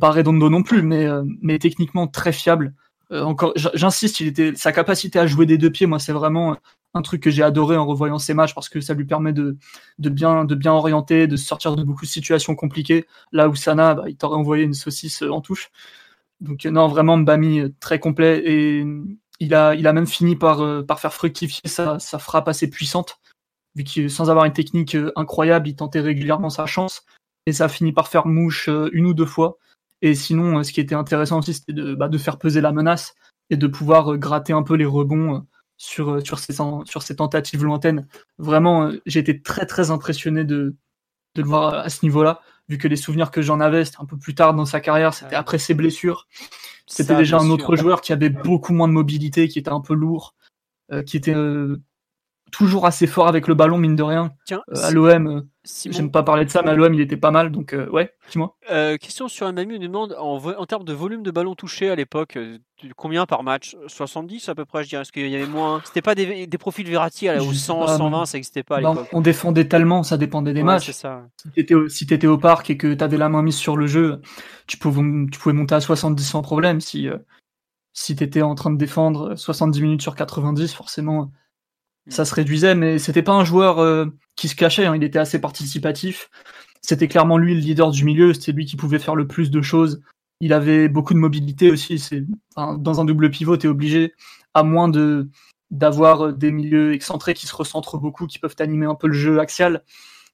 pas 0.00 0.10
Redondo 0.10 0.48
non 0.48 0.62
plus, 0.62 0.82
mais 0.82 1.58
techniquement 1.58 2.06
très 2.06 2.32
fiable. 2.32 2.74
Encore, 3.12 3.52
j'insiste, 3.74 4.20
il 4.20 4.26
était 4.26 4.54
sa 4.56 4.72
capacité 4.72 5.18
à 5.18 5.26
jouer 5.26 5.46
des 5.46 5.58
deux 5.58 5.70
pieds. 5.70 5.86
Moi, 5.86 5.98
c'est 5.98 6.12
vraiment 6.12 6.56
un 6.94 7.02
truc 7.02 7.22
que 7.22 7.30
j'ai 7.30 7.42
adoré 7.42 7.76
en 7.76 7.86
revoyant 7.86 8.18
ces 8.18 8.34
matchs 8.34 8.54
parce 8.54 8.68
que 8.68 8.80
ça 8.80 8.94
lui 8.94 9.04
permet 9.04 9.32
de, 9.32 9.56
de, 9.98 10.08
bien, 10.08 10.44
de 10.44 10.54
bien 10.54 10.72
orienter, 10.72 11.26
de 11.26 11.36
sortir 11.36 11.76
de 11.76 11.82
beaucoup 11.82 12.04
de 12.04 12.10
situations 12.10 12.54
compliquées. 12.54 13.06
Là 13.32 13.48
où 13.48 13.54
Sana, 13.54 13.94
bah, 13.94 14.04
il 14.08 14.16
t'aurait 14.16 14.36
envoyé 14.36 14.64
une 14.64 14.74
saucisse 14.74 15.22
en 15.22 15.40
touche. 15.40 15.70
Donc 16.40 16.64
non, 16.64 16.88
vraiment 16.88 17.16
Mbami 17.16 17.60
euh, 17.60 17.74
très 17.80 17.98
complet 17.98 18.42
et 18.44 18.84
il 19.40 19.54
a, 19.54 19.74
il 19.74 19.86
a 19.86 19.92
même 19.92 20.06
fini 20.06 20.36
par, 20.36 20.60
euh, 20.60 20.82
par 20.82 21.00
faire 21.00 21.12
fructifier 21.12 21.68
sa, 21.68 21.98
sa 21.98 22.18
frappe 22.18 22.48
assez 22.48 22.68
puissante, 22.68 23.18
vu 23.74 23.84
que 23.84 24.08
sans 24.08 24.28
avoir 24.30 24.44
une 24.44 24.52
technique 24.52 24.96
euh, 24.96 25.12
incroyable, 25.16 25.68
il 25.68 25.76
tentait 25.76 26.00
régulièrement 26.00 26.50
sa 26.50 26.66
chance 26.66 27.04
et 27.46 27.52
ça 27.52 27.66
a 27.66 27.68
fini 27.68 27.92
par 27.92 28.08
faire 28.08 28.26
mouche 28.26 28.68
une 28.92 29.06
ou 29.06 29.14
deux 29.14 29.26
fois. 29.26 29.58
Et 30.02 30.14
sinon, 30.14 30.62
ce 30.62 30.72
qui 30.72 30.80
était 30.80 30.94
intéressant 30.94 31.38
aussi, 31.38 31.54
c'était 31.54 31.72
de, 31.72 31.94
bah, 31.94 32.08
de 32.08 32.18
faire 32.18 32.38
peser 32.38 32.60
la 32.60 32.72
menace 32.72 33.14
et 33.50 33.56
de 33.56 33.66
pouvoir 33.66 34.16
gratter 34.18 34.52
un 34.52 34.62
peu 34.62 34.74
les 34.74 34.84
rebonds 34.84 35.46
sur, 35.76 36.10
euh, 36.10 36.20
sur, 36.20 36.38
ces, 36.38 36.54
sur 36.84 37.02
ces 37.02 37.16
tentatives 37.16 37.64
lointaines. 37.64 38.06
Vraiment, 38.38 38.86
euh, 38.86 39.00
j'ai 39.06 39.20
été 39.20 39.40
très 39.40 39.66
très 39.66 39.90
impressionné 39.90 40.44
de, 40.44 40.76
de 41.34 41.42
le 41.42 41.48
voir 41.48 41.74
à 41.74 41.88
ce 41.88 42.04
niveau-là, 42.04 42.40
vu 42.68 42.78
que 42.78 42.88
les 42.88 42.96
souvenirs 42.96 43.30
que 43.30 43.42
j'en 43.42 43.60
avais, 43.60 43.84
c'était 43.84 44.00
un 44.00 44.06
peu 44.06 44.16
plus 44.16 44.34
tard 44.34 44.54
dans 44.54 44.64
sa 44.64 44.80
carrière, 44.80 45.14
c'était 45.14 45.36
après 45.36 45.58
ses 45.58 45.74
blessures. 45.74 46.26
C'était 46.86 47.16
déjà 47.16 47.38
un 47.38 47.50
autre 47.50 47.76
joueur 47.76 48.00
qui 48.00 48.12
avait 48.12 48.30
beaucoup 48.30 48.72
moins 48.72 48.88
de 48.88 48.92
mobilité, 48.92 49.48
qui 49.48 49.58
était 49.58 49.70
un 49.70 49.80
peu 49.80 49.94
lourd, 49.94 50.34
euh, 50.92 51.02
qui 51.02 51.16
était 51.16 51.34
toujours 52.52 52.86
assez 52.86 53.06
fort 53.06 53.28
avec 53.28 53.48
le 53.48 53.54
ballon, 53.54 53.78
mine 53.78 53.96
de 53.96 54.02
rien. 54.02 54.32
Tiens, 54.46 54.62
à 54.72 54.90
l'OM, 54.90 55.46
j'aime 55.64 56.10
pas 56.10 56.22
parler 56.22 56.44
de 56.44 56.50
ça, 56.50 56.62
mais 56.62 56.70
à 56.70 56.74
l'OM, 56.74 56.94
il 56.94 57.00
était 57.00 57.16
pas 57.16 57.30
mal, 57.30 57.50
donc 57.50 57.74
ouais, 57.92 58.12
dis-moi. 58.30 58.56
question 59.00 59.28
sur 59.28 59.46
on 59.46 59.52
nous 59.52 59.78
demande 59.78 60.14
en, 60.18 60.36
en, 60.36 60.66
termes 60.66 60.84
de 60.84 60.92
volume 60.92 61.22
de 61.22 61.30
ballon 61.30 61.54
touché 61.54 61.90
à 61.90 61.94
l'époque, 61.96 62.38
combien 62.96 63.26
par 63.26 63.42
match? 63.42 63.76
70 63.86 64.48
à 64.48 64.54
peu 64.54 64.64
près, 64.64 64.84
je 64.84 64.88
dirais. 64.88 65.02
Est-ce 65.02 65.12
qu'il 65.12 65.28
y 65.28 65.36
avait 65.36 65.46
moins 65.46 65.80
C'était 65.84 66.02
pas 66.02 66.14
des, 66.14 66.46
des, 66.46 66.58
profils 66.58 66.86
Verratti 66.88 67.28
à 67.28 67.40
100, 67.40 67.86
120, 67.86 68.26
ça 68.26 68.38
n'existait 68.38 68.62
pas 68.62 68.76
à 68.76 68.80
l'époque. 68.80 69.08
On 69.12 69.20
défendait 69.20 69.68
tellement, 69.68 70.02
ça 70.02 70.16
dépendait 70.16 70.52
des 70.52 70.62
matchs. 70.62 70.90
Ça. 70.90 71.26
Si 71.36 72.06
tu 72.06 72.14
étais, 72.14 72.26
au 72.26 72.38
parc 72.38 72.70
et 72.70 72.76
que 72.76 72.94
tu 72.94 73.04
avais 73.04 73.16
la 73.16 73.28
main 73.28 73.42
mise 73.42 73.56
sur 73.56 73.76
le 73.76 73.86
jeu, 73.86 74.20
tu 74.66 74.78
pouvais, 74.78 75.02
tu 75.30 75.38
pouvais 75.38 75.54
monter 75.54 75.74
à 75.74 75.80
70 75.80 76.22
sans 76.22 76.42
problème. 76.42 76.80
Si, 76.80 77.08
si 77.92 78.16
tu 78.16 78.24
étais 78.24 78.42
en 78.42 78.54
train 78.54 78.70
de 78.70 78.78
défendre 78.78 79.36
70 79.36 79.82
minutes 79.82 80.02
sur 80.02 80.14
90, 80.14 80.74
forcément 80.74 81.30
ça 82.08 82.24
se 82.24 82.34
réduisait, 82.34 82.74
mais 82.74 82.98
c'était 82.98 83.22
pas 83.22 83.32
un 83.32 83.44
joueur 83.44 83.78
euh, 83.78 84.06
qui 84.36 84.48
se 84.48 84.54
cachait, 84.54 84.86
hein, 84.86 84.94
il 84.96 85.04
était 85.04 85.18
assez 85.18 85.40
participatif. 85.40 86.30
C'était 86.82 87.08
clairement 87.08 87.38
lui 87.38 87.54
le 87.54 87.60
leader 87.60 87.90
du 87.90 88.04
milieu, 88.04 88.32
c'était 88.32 88.52
lui 88.52 88.64
qui 88.64 88.76
pouvait 88.76 88.98
faire 88.98 89.16
le 89.16 89.26
plus 89.26 89.50
de 89.50 89.60
choses. 89.62 90.02
Il 90.40 90.52
avait 90.52 90.88
beaucoup 90.88 91.14
de 91.14 91.18
mobilité 91.18 91.70
aussi. 91.70 91.98
C'est 91.98 92.24
dans 92.56 93.00
un 93.00 93.04
double 93.04 93.30
pivot, 93.30 93.56
tu 93.56 93.66
es 93.66 93.70
obligé, 93.70 94.14
à 94.54 94.62
moins 94.62 94.88
de 94.88 95.28
d'avoir 95.72 96.32
des 96.32 96.52
milieux 96.52 96.92
excentrés 96.94 97.34
qui 97.34 97.48
se 97.48 97.56
recentrent 97.56 97.98
beaucoup, 97.98 98.28
qui 98.28 98.38
peuvent 98.38 98.54
animer 98.60 98.86
un 98.86 98.94
peu 98.94 99.08
le 99.08 99.14
jeu 99.14 99.40
axial, 99.40 99.82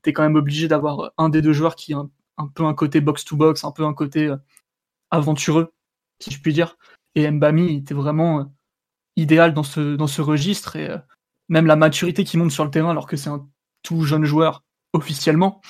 tu 0.03 0.11
es 0.11 0.13
quand 0.13 0.23
même 0.23 0.37
obligé 0.37 0.69
d'avoir 0.69 1.13
un 1.17 1.31
des 1.31 1.41
deux 1.41 1.55
joueurs 1.55 1.75
qui 1.75 1.95
a 1.95 2.05
un, 2.37 2.49
peu 2.49 2.65
un 2.65 2.75
côté 2.75 3.01
box-to-box, 3.01 3.65
un 3.65 3.73
peu 3.73 3.85
un 3.85 3.95
côté 3.95 4.27
euh, 4.27 4.37
aventureux, 5.11 5.73
si 6.21 6.31
je 6.31 6.41
puis 6.41 6.53
dire. 6.53 6.77
Et 7.15 7.31
Mbami 7.31 7.77
était 7.77 7.95
vraiment 7.95 8.41
euh, 8.41 8.45
idéal 9.17 9.55
dans 9.55 9.63
ce, 9.63 9.97
dans 9.97 10.07
ce 10.07 10.21
registre. 10.21 10.77
Et 10.77 10.91
même 11.53 11.67
la 11.67 11.77
maturité 11.77 12.25
qui 12.25 12.39
monte 12.39 12.51
sur 12.51 12.65
le 12.65 12.71
terrain 12.71 12.91
alors 12.91 13.07
que 13.07 13.17
c'est 13.17 13.29
un 13.29 13.47
tout 13.83 14.05
jeune 14.05 14.25
joueur 14.25 14.65
officiellement, 14.95 15.61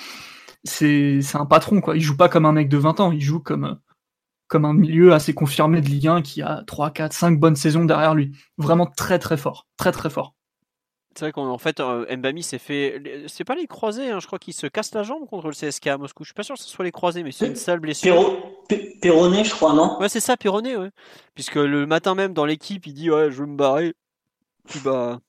c'est 0.63 1.19
un 1.33 1.45
patron 1.45 1.81
quoi. 1.81 1.97
Il 1.97 2.01
joue 2.01 2.15
pas 2.15 2.29
comme 2.29 2.45
un 2.45 2.53
mec 2.53 2.69
de 2.69 2.77
20 2.77 3.01
ans, 3.01 3.11
il 3.11 3.21
joue 3.21 3.41
comme 3.41 3.79
comme 4.47 4.65
un 4.65 4.73
milieu 4.73 5.13
assez 5.13 5.33
confirmé 5.33 5.81
de 5.81 5.87
Ligue 5.87 6.07
1 6.07 6.21
qui 6.21 6.41
a 6.41 6.63
3, 6.67 6.91
4, 6.91 7.11
5 7.11 7.39
bonnes 7.39 7.55
saisons 7.55 7.85
derrière 7.85 8.13
lui. 8.13 8.37
Vraiment 8.57 8.85
très 8.85 9.19
très 9.19 9.35
fort, 9.35 9.67
très 9.77 9.91
très 9.91 10.09
fort. 10.09 10.35
C'est 11.15 11.25
vrai 11.25 11.31
qu'en 11.31 11.57
fait, 11.57 11.79
euh, 11.79 12.05
Mbami 12.15 12.43
s'est 12.43 12.59
fait. 12.59 13.23
C'est 13.27 13.43
pas 13.43 13.55
les 13.55 13.67
croisés, 13.67 14.09
hein, 14.09 14.19
je 14.19 14.27
crois 14.27 14.39
qu'il 14.39 14.53
se 14.53 14.67
casse 14.67 14.93
la 14.93 15.03
jambe 15.03 15.27
contre 15.27 15.47
le 15.47 15.53
CSK 15.53 15.87
à 15.87 15.97
Moscou. 15.97 16.23
Je 16.23 16.29
suis 16.29 16.33
pas 16.33 16.43
sûr 16.43 16.55
que 16.55 16.61
ce 16.61 16.69
soit 16.69 16.85
les 16.85 16.91
croisés, 16.91 17.23
mais 17.23 17.31
c'est 17.31 17.47
une 17.47 17.55
sale 17.55 17.79
blessure. 17.79 18.37
Péroné, 19.01 19.43
je 19.43 19.51
crois, 19.51 19.73
non? 19.73 19.99
Ouais, 19.99 20.09
c'est 20.09 20.19
ça, 20.21 20.37
Péroné, 20.37 20.77
ouais. 20.77 20.91
Puisque 21.35 21.55
le 21.55 21.85
matin 21.85 22.15
même 22.15 22.33
dans 22.33 22.45
l'équipe, 22.45 22.87
il 22.87 22.93
dit 22.93 23.11
Ouais, 23.11 23.29
je 23.31 23.41
veux 23.41 23.47
me 23.47 23.57
barrer. 23.57 23.93
Puis 24.67 24.79
bah, 24.79 25.19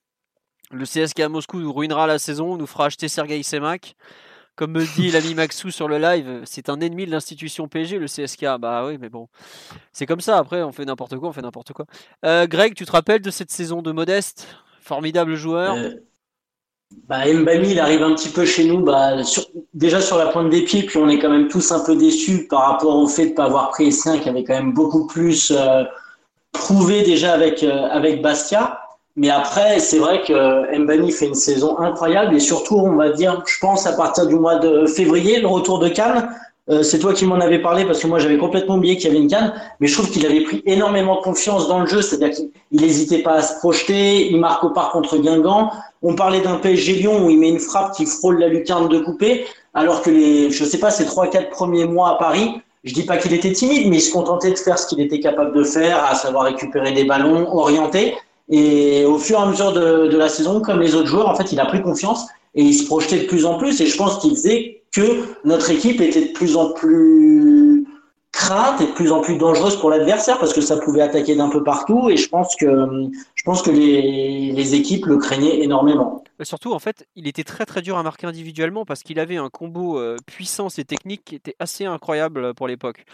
le 0.70 0.84
CSK 0.84 1.20
à 1.20 1.28
Moscou 1.28 1.58
nous 1.58 1.72
ruinera 1.72 2.06
la 2.06 2.18
saison, 2.18 2.56
nous 2.56 2.66
fera 2.66 2.86
acheter 2.86 3.08
Sergei 3.08 3.42
Semak. 3.42 3.96
Comme 4.56 4.72
me 4.72 4.84
dit 4.96 5.10
l'ami 5.10 5.34
Maxou 5.34 5.70
sur 5.70 5.88
le 5.88 5.98
live, 5.98 6.42
c'est 6.44 6.68
un 6.68 6.80
ennemi 6.80 7.06
de 7.06 7.10
l'institution 7.10 7.66
PSG, 7.66 7.98
le 7.98 8.06
CSK. 8.06 8.46
Bah 8.60 8.86
oui, 8.86 8.98
mais 9.00 9.08
bon, 9.08 9.28
c'est 9.92 10.06
comme 10.06 10.20
ça. 10.20 10.38
Après, 10.38 10.62
on 10.62 10.72
fait 10.72 10.84
n'importe 10.84 11.16
quoi, 11.16 11.30
on 11.30 11.32
fait 11.32 11.42
n'importe 11.42 11.72
quoi. 11.72 11.86
Euh, 12.24 12.46
Greg, 12.46 12.74
tu 12.74 12.84
te 12.84 12.92
rappelles 12.92 13.22
de 13.22 13.30
cette 13.30 13.50
saison 13.50 13.82
de 13.82 13.90
Modeste? 13.90 14.46
Formidable 14.80 15.34
joueur. 15.34 15.74
Euh, 15.74 15.90
bah, 17.08 17.26
Mbami, 17.26 17.72
il 17.72 17.80
arrive 17.80 18.02
un 18.02 18.14
petit 18.14 18.28
peu 18.28 18.44
chez 18.44 18.64
nous, 18.64 18.84
bah, 18.84 19.16
déjà 19.72 20.00
sur 20.00 20.18
la 20.18 20.26
pointe 20.26 20.50
des 20.50 20.62
pieds, 20.62 20.84
puis 20.84 20.98
on 20.98 21.08
est 21.08 21.18
quand 21.18 21.30
même 21.30 21.48
tous 21.48 21.72
un 21.72 21.84
peu 21.84 21.96
déçus 21.96 22.46
par 22.46 22.70
rapport 22.70 22.96
au 22.96 23.08
fait 23.08 23.26
de 23.26 23.30
ne 23.30 23.34
pas 23.34 23.46
avoir 23.46 23.70
pris 23.70 23.88
S1 23.88 24.20
qui 24.20 24.28
avait 24.28 24.44
quand 24.44 24.54
même 24.54 24.72
beaucoup 24.72 25.08
plus 25.08 25.50
euh, 25.50 25.82
prouvé 26.52 27.02
déjà 27.02 27.32
avec, 27.32 27.64
avec 27.64 28.22
Bastia. 28.22 28.83
Mais 29.16 29.30
après, 29.30 29.78
c'est 29.78 29.98
vrai 29.98 30.22
que 30.22 30.76
Mbani 30.76 31.12
fait 31.12 31.26
une 31.26 31.34
saison 31.34 31.78
incroyable 31.78 32.34
et 32.34 32.40
surtout, 32.40 32.76
on 32.76 32.96
va 32.96 33.10
dire, 33.10 33.42
je 33.46 33.58
pense 33.60 33.86
à 33.86 33.92
partir 33.92 34.26
du 34.26 34.34
mois 34.34 34.56
de 34.56 34.86
février, 34.86 35.40
le 35.40 35.46
retour 35.46 35.78
de 35.78 35.88
Cannes. 35.88 36.28
Euh, 36.70 36.82
c'est 36.82 36.98
toi 36.98 37.12
qui 37.12 37.26
m'en 37.26 37.40
avais 37.40 37.60
parlé 37.60 37.84
parce 37.84 38.00
que 38.00 38.06
moi 38.06 38.18
j'avais 38.18 38.38
complètement 38.38 38.76
oublié 38.76 38.96
qu'il 38.96 39.08
y 39.08 39.10
avait 39.10 39.20
une 39.20 39.28
canne, 39.28 39.52
mais 39.80 39.86
je 39.86 39.92
trouve 39.92 40.10
qu'il 40.10 40.24
avait 40.24 40.40
pris 40.40 40.62
énormément 40.64 41.20
confiance 41.20 41.68
dans 41.68 41.80
le 41.80 41.86
jeu, 41.86 42.00
c'est-à-dire 42.00 42.34
qu'il 42.34 42.50
n'hésitait 42.80 43.18
pas 43.18 43.34
à 43.34 43.42
se 43.42 43.58
projeter, 43.58 44.30
il 44.30 44.40
marque 44.40 44.64
au 44.64 44.70
part 44.70 44.90
contre 44.90 45.18
Guingamp. 45.18 45.70
On 46.00 46.14
parlait 46.14 46.40
d'un 46.40 46.56
PSG 46.56 46.94
Lyon 46.94 47.26
où 47.26 47.28
il 47.28 47.38
met 47.38 47.50
une 47.50 47.58
frappe 47.58 47.92
qui 47.94 48.06
frôle 48.06 48.40
la 48.40 48.48
lucarne 48.48 48.88
de 48.88 48.98
coupé, 48.98 49.44
alors 49.74 50.00
que 50.00 50.08
les, 50.08 50.50
je 50.50 50.64
sais 50.64 50.78
pas, 50.78 50.90
ces 50.90 51.04
trois 51.04 51.26
quatre 51.26 51.50
premiers 51.50 51.84
mois 51.84 52.12
à 52.12 52.14
Paris, 52.14 52.54
je 52.82 52.94
dis 52.94 53.04
pas 53.04 53.18
qu'il 53.18 53.34
était 53.34 53.52
timide, 53.52 53.90
mais 53.90 53.96
il 53.96 54.00
se 54.00 54.12
contentait 54.12 54.50
de 54.50 54.58
faire 54.58 54.78
ce 54.78 54.86
qu'il 54.86 55.00
était 55.00 55.20
capable 55.20 55.54
de 55.54 55.64
faire, 55.64 56.02
à 56.04 56.14
savoir 56.14 56.44
récupérer 56.44 56.92
des 56.92 57.04
ballons, 57.04 57.54
orienter. 57.54 58.14
Et 58.48 59.04
au 59.04 59.18
fur 59.18 59.38
et 59.38 59.42
à 59.42 59.46
mesure 59.46 59.72
de, 59.72 60.16
la 60.16 60.28
saison, 60.28 60.60
comme 60.60 60.80
les 60.80 60.94
autres 60.94 61.08
joueurs, 61.08 61.28
en 61.28 61.34
fait, 61.34 61.52
il 61.52 61.60
a 61.60 61.66
pris 61.66 61.82
confiance 61.82 62.26
et 62.54 62.62
il 62.62 62.74
se 62.74 62.86
projetait 62.86 63.20
de 63.20 63.26
plus 63.26 63.46
en 63.46 63.56
plus. 63.58 63.80
Et 63.80 63.86
je 63.86 63.96
pense 63.96 64.18
qu'il 64.18 64.32
faisait 64.32 64.82
que 64.92 65.24
notre 65.44 65.70
équipe 65.70 66.00
était 66.00 66.26
de 66.26 66.32
plus 66.32 66.56
en 66.56 66.72
plus 66.72 67.86
crainte 68.32 68.80
et 68.80 68.86
de 68.86 68.92
plus 68.92 69.12
en 69.12 69.20
plus 69.20 69.38
dangereuse 69.38 69.76
pour 69.76 69.90
l'adversaire 69.90 70.38
parce 70.38 70.52
que 70.52 70.60
ça 70.60 70.76
pouvait 70.76 71.00
attaquer 71.00 71.36
d'un 71.36 71.48
peu 71.48 71.62
partout. 71.62 72.10
Et 72.10 72.16
je 72.16 72.28
pense 72.28 72.54
que, 72.56 72.66
je 73.34 73.42
pense 73.44 73.62
que 73.62 73.70
les, 73.70 74.52
les 74.52 74.74
équipes 74.74 75.06
le 75.06 75.16
craignaient 75.18 75.62
énormément. 75.62 76.22
Surtout, 76.42 76.72
en 76.72 76.80
fait, 76.80 77.06
il 77.14 77.28
était 77.28 77.44
très 77.44 77.64
très 77.64 77.80
dur 77.80 77.96
à 77.96 78.02
marquer 78.02 78.26
individuellement 78.26 78.84
parce 78.84 79.02
qu'il 79.02 79.20
avait 79.20 79.36
un 79.36 79.50
combo 79.50 79.98
euh, 79.98 80.16
puissance 80.26 80.78
et 80.78 80.84
technique 80.84 81.24
qui 81.24 81.36
était 81.36 81.54
assez 81.60 81.84
incroyable 81.84 82.54
pour 82.54 82.66
l'époque. 82.66 83.04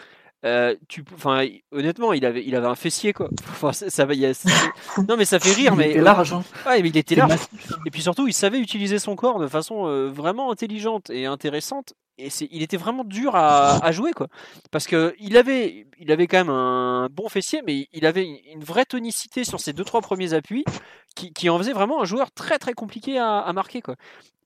Euh, 0.46 0.74
tu, 0.88 1.04
enfin, 1.14 1.46
honnêtement, 1.70 2.14
il 2.14 2.24
avait, 2.24 2.44
il 2.44 2.56
avait 2.56 2.66
un 2.66 2.74
fessier 2.74 3.12
quoi. 3.12 3.28
Enfin, 3.50 3.72
ça, 3.72 4.06
non 5.08 5.16
mais 5.18 5.24
ça 5.26 5.38
fait 5.38 5.52
rire, 5.52 5.76
mais 5.76 5.88
il 5.88 5.90
était 5.90 6.00
large. 6.00 6.32
Hein. 6.32 6.42
Ouais, 6.66 6.82
mais 6.82 6.88
il 6.88 6.96
était 6.96 7.14
large. 7.14 7.40
Et 7.86 7.90
puis 7.90 8.02
surtout, 8.02 8.26
il 8.26 8.32
savait 8.32 8.58
utiliser 8.58 8.98
son 8.98 9.16
corps 9.16 9.38
de 9.38 9.46
façon 9.46 9.86
euh, 9.86 10.08
vraiment 10.08 10.50
intelligente 10.50 11.10
et 11.10 11.26
intéressante 11.26 11.92
et 12.20 12.28
il 12.50 12.62
était 12.62 12.76
vraiment 12.76 13.04
dur 13.04 13.34
à, 13.34 13.92
jouer 13.92 14.12
quoi 14.12 14.28
parce 14.70 14.86
que 14.86 15.14
il 15.18 15.36
avait 15.36 15.86
il 15.98 16.12
avait 16.12 16.26
quand 16.26 16.38
même 16.38 16.50
un 16.50 17.08
bon 17.10 17.28
fessier 17.28 17.62
mais 17.66 17.88
il 17.92 18.06
avait 18.06 18.26
une 18.52 18.62
vraie 18.62 18.84
tonicité 18.84 19.44
sur 19.44 19.58
ses 19.58 19.72
deux 19.72 19.84
trois 19.84 20.00
premiers 20.00 20.34
appuis 20.34 20.64
qui, 21.14 21.50
en 21.50 21.58
faisait 21.58 21.72
vraiment 21.72 22.00
un 22.00 22.04
joueur 22.04 22.30
très 22.30 22.58
très 22.58 22.72
compliqué 22.72 23.18
à, 23.18 23.50
marquer 23.52 23.82
quoi. 23.82 23.96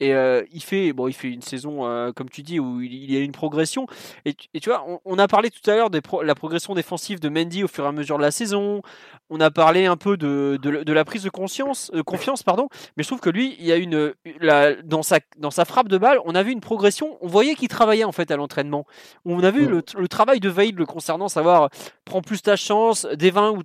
Et 0.01 0.13
euh, 0.13 0.43
il 0.53 0.63
fait 0.63 0.93
bon 0.93 1.07
il 1.07 1.13
fait 1.13 1.29
une 1.29 1.43
saison 1.43 1.87
euh, 1.87 2.11
comme 2.11 2.29
tu 2.29 2.43
dis 2.43 2.59
où 2.59 2.81
il, 2.81 3.13
y 3.13 3.17
a 3.17 3.21
une 3.21 3.33
progression. 3.33 3.87
Et, 4.25 4.35
tu 4.35 4.69
vois 4.69 4.85
on, 5.05 5.19
a 5.19 5.29
parlé 5.29 5.51
tout 5.51 5.71
à 5.71 5.77
l'heure 5.77 5.91
de 5.91 6.01
la 6.23 6.35
progression 6.35 6.75
défensive 6.75 7.21
de 7.21 7.29
Mendy 7.29 7.63
au 7.63 7.69
fur 7.69 7.85
et 7.85 7.89
à 7.89 7.93
mesure 7.93 8.17
de 8.17 8.23
la 8.23 8.33
saison. 8.33 8.83
On 9.31 9.41
a 9.41 9.51
parlé 9.51 9.87
un 9.87 9.97
peu 9.97 10.17
de, 10.17 10.59
de, 10.61 10.93
la 10.93 11.05
prise 11.05 11.23
de 11.23 11.31
conscience 11.31 11.93
euh, 11.95 12.03
confiance 12.03 12.43
pardon. 12.43 12.69
Mais 12.97 13.05
je 13.05 13.09
trouve 13.09 13.21
que 13.21 13.31
lui 13.31 13.57
il 13.61 13.67
y 13.67 13.73
a 13.73 13.77
une 13.77 14.13
la, 14.41 14.75
dans 14.83 15.03
sa 15.03 15.21
dans 15.39 15.53
sa 15.53 15.65
frappe 15.65 15.89
de 15.89 15.99
balle 15.99 16.19
on 16.25 16.35
a 16.35 16.43
vu 16.43 16.51
une 16.51 16.61
progression. 16.61 17.17
On 17.21 17.29
voyait 17.29 17.55
qu'il 17.55 17.69
travaillait 17.69 18.05
en 18.05 18.13
fait 18.13 18.33
à 18.33 18.37
l'entraînement. 18.37 18.87
On 19.25 19.43
a 19.45 19.51
vu 19.53 19.67
le, 19.67 20.09
travail 20.09 20.41
de 20.41 20.49
Vaïd 20.49 20.77
le 20.77 20.87
concernant, 20.87 21.29
savoir 21.29 21.71
prends 22.05 22.21
plus 22.21 22.43
ta 22.43 22.57
chance, 22.57 23.07
des 23.07 23.31
20 23.31 23.51
ou 23.53 23.63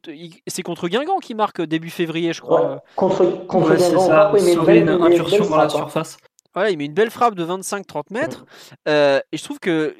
c'est 0.47 0.63
contre 0.63 0.87
Guingamp 0.87 1.17
qui 1.19 1.33
marque 1.33 1.61
début 1.61 1.89
février, 1.89 2.33
je 2.33 2.41
crois. 2.41 2.83
Contre 2.95 3.45
contre 3.47 3.75
Guingamp, 3.75 4.35
il 4.35 4.61
met 4.61 4.79
une, 4.79 4.89
incursion 4.89 5.49
dans 5.49 5.57
la 5.57 5.69
surface. 5.69 6.17
Voilà, 6.53 6.71
il 6.71 6.77
met 6.77 6.85
une 6.85 6.93
belle 6.93 7.11
frappe 7.11 7.35
de 7.35 7.45
25-30 7.45 8.03
mètres. 8.11 8.45
Euh, 8.87 9.19
et 9.31 9.37
je 9.37 9.43
trouve 9.43 9.59
que 9.59 9.95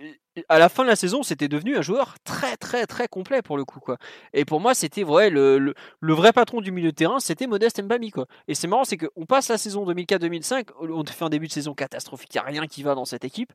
à 0.47 0.59
la 0.59 0.69
fin 0.69 0.83
de 0.83 0.89
la 0.89 0.95
saison, 0.95 1.23
c'était 1.23 1.47
devenu 1.47 1.77
un 1.77 1.81
joueur 1.81 2.15
très 2.23 2.55
très 2.55 2.85
très 2.85 3.07
complet 3.07 3.41
pour 3.41 3.57
le 3.57 3.65
coup 3.65 3.79
quoi. 3.79 3.97
Et 4.33 4.45
pour 4.45 4.59
moi, 4.59 4.73
c'était 4.73 5.03
vrai 5.03 5.29
le, 5.29 5.57
le, 5.99 6.13
vrai 6.13 6.31
patron 6.31 6.61
du 6.61 6.71
milieu 6.71 6.91
de 6.91 6.95
terrain, 6.95 7.19
c'était 7.19 7.47
Modeste 7.47 7.81
Mbami 7.81 8.11
quoi. 8.11 8.25
Et 8.47 8.55
c'est 8.55 8.67
marrant, 8.67 8.83
c'est 8.83 8.97
qu'on 8.97 9.25
passe 9.25 9.49
la 9.49 9.57
saison 9.57 9.85
2004-2005, 9.85 10.67
on 10.79 11.03
fait 11.05 11.25
un 11.25 11.29
début 11.29 11.47
de 11.47 11.51
saison 11.51 11.73
catastrophique, 11.73 12.33
il 12.33 12.37
n'y 12.37 12.41
a 12.41 12.43
rien 12.43 12.67
qui 12.67 12.83
va 12.83 12.95
dans 12.95 13.05
cette 13.05 13.25
équipe. 13.25 13.51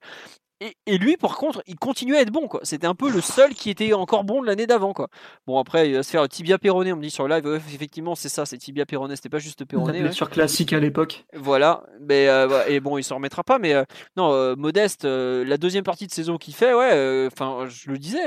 Et, 0.86 0.98
lui, 0.98 1.16
par 1.16 1.36
contre, 1.36 1.62
il 1.66 1.76
continuait 1.76 2.18
à 2.18 2.20
être 2.22 2.30
bon. 2.30 2.48
quoi. 2.48 2.60
C'était 2.62 2.86
un 2.86 2.94
peu 2.94 3.10
le 3.10 3.20
seul 3.20 3.54
qui 3.54 3.70
était 3.70 3.92
encore 3.92 4.24
bon 4.24 4.40
de 4.40 4.46
l'année 4.46 4.66
d'avant. 4.66 4.92
quoi. 4.92 5.08
Bon, 5.46 5.58
après, 5.58 5.90
il 5.90 5.96
va 5.96 6.02
se 6.02 6.10
faire 6.10 6.28
tibia 6.28 6.58
péroné. 6.58 6.92
On 6.92 6.96
me 6.96 7.02
dit 7.02 7.10
sur 7.10 7.26
le 7.26 7.34
live, 7.34 7.60
effectivement, 7.74 8.14
c'est 8.14 8.28
ça, 8.28 8.46
c'est 8.46 8.56
tibia 8.56 8.86
péroné. 8.86 9.16
C'était 9.16 9.28
pas 9.28 9.38
juste 9.38 9.64
péroné. 9.64 10.10
Sur 10.12 10.30
classique 10.30 10.72
à 10.72 10.80
l'époque. 10.80 11.24
Voilà. 11.34 11.84
Mais, 12.00 12.28
euh, 12.28 12.66
et 12.66 12.80
bon, 12.80 12.98
il 12.98 13.04
s'en 13.04 13.16
remettra 13.16 13.42
pas. 13.42 13.58
Mais 13.58 13.74
euh, 13.74 13.84
non, 14.16 14.32
euh, 14.32 14.54
Modeste, 14.56 15.04
la 15.04 15.56
deuxième 15.56 15.84
partie 15.84 16.06
de 16.06 16.12
saison 16.12 16.38
qu'il 16.38 16.54
fait, 16.54 16.72
ouais, 16.72 17.28
enfin, 17.30 17.66
je 17.68 17.90
le 17.90 17.98
disais, 17.98 18.24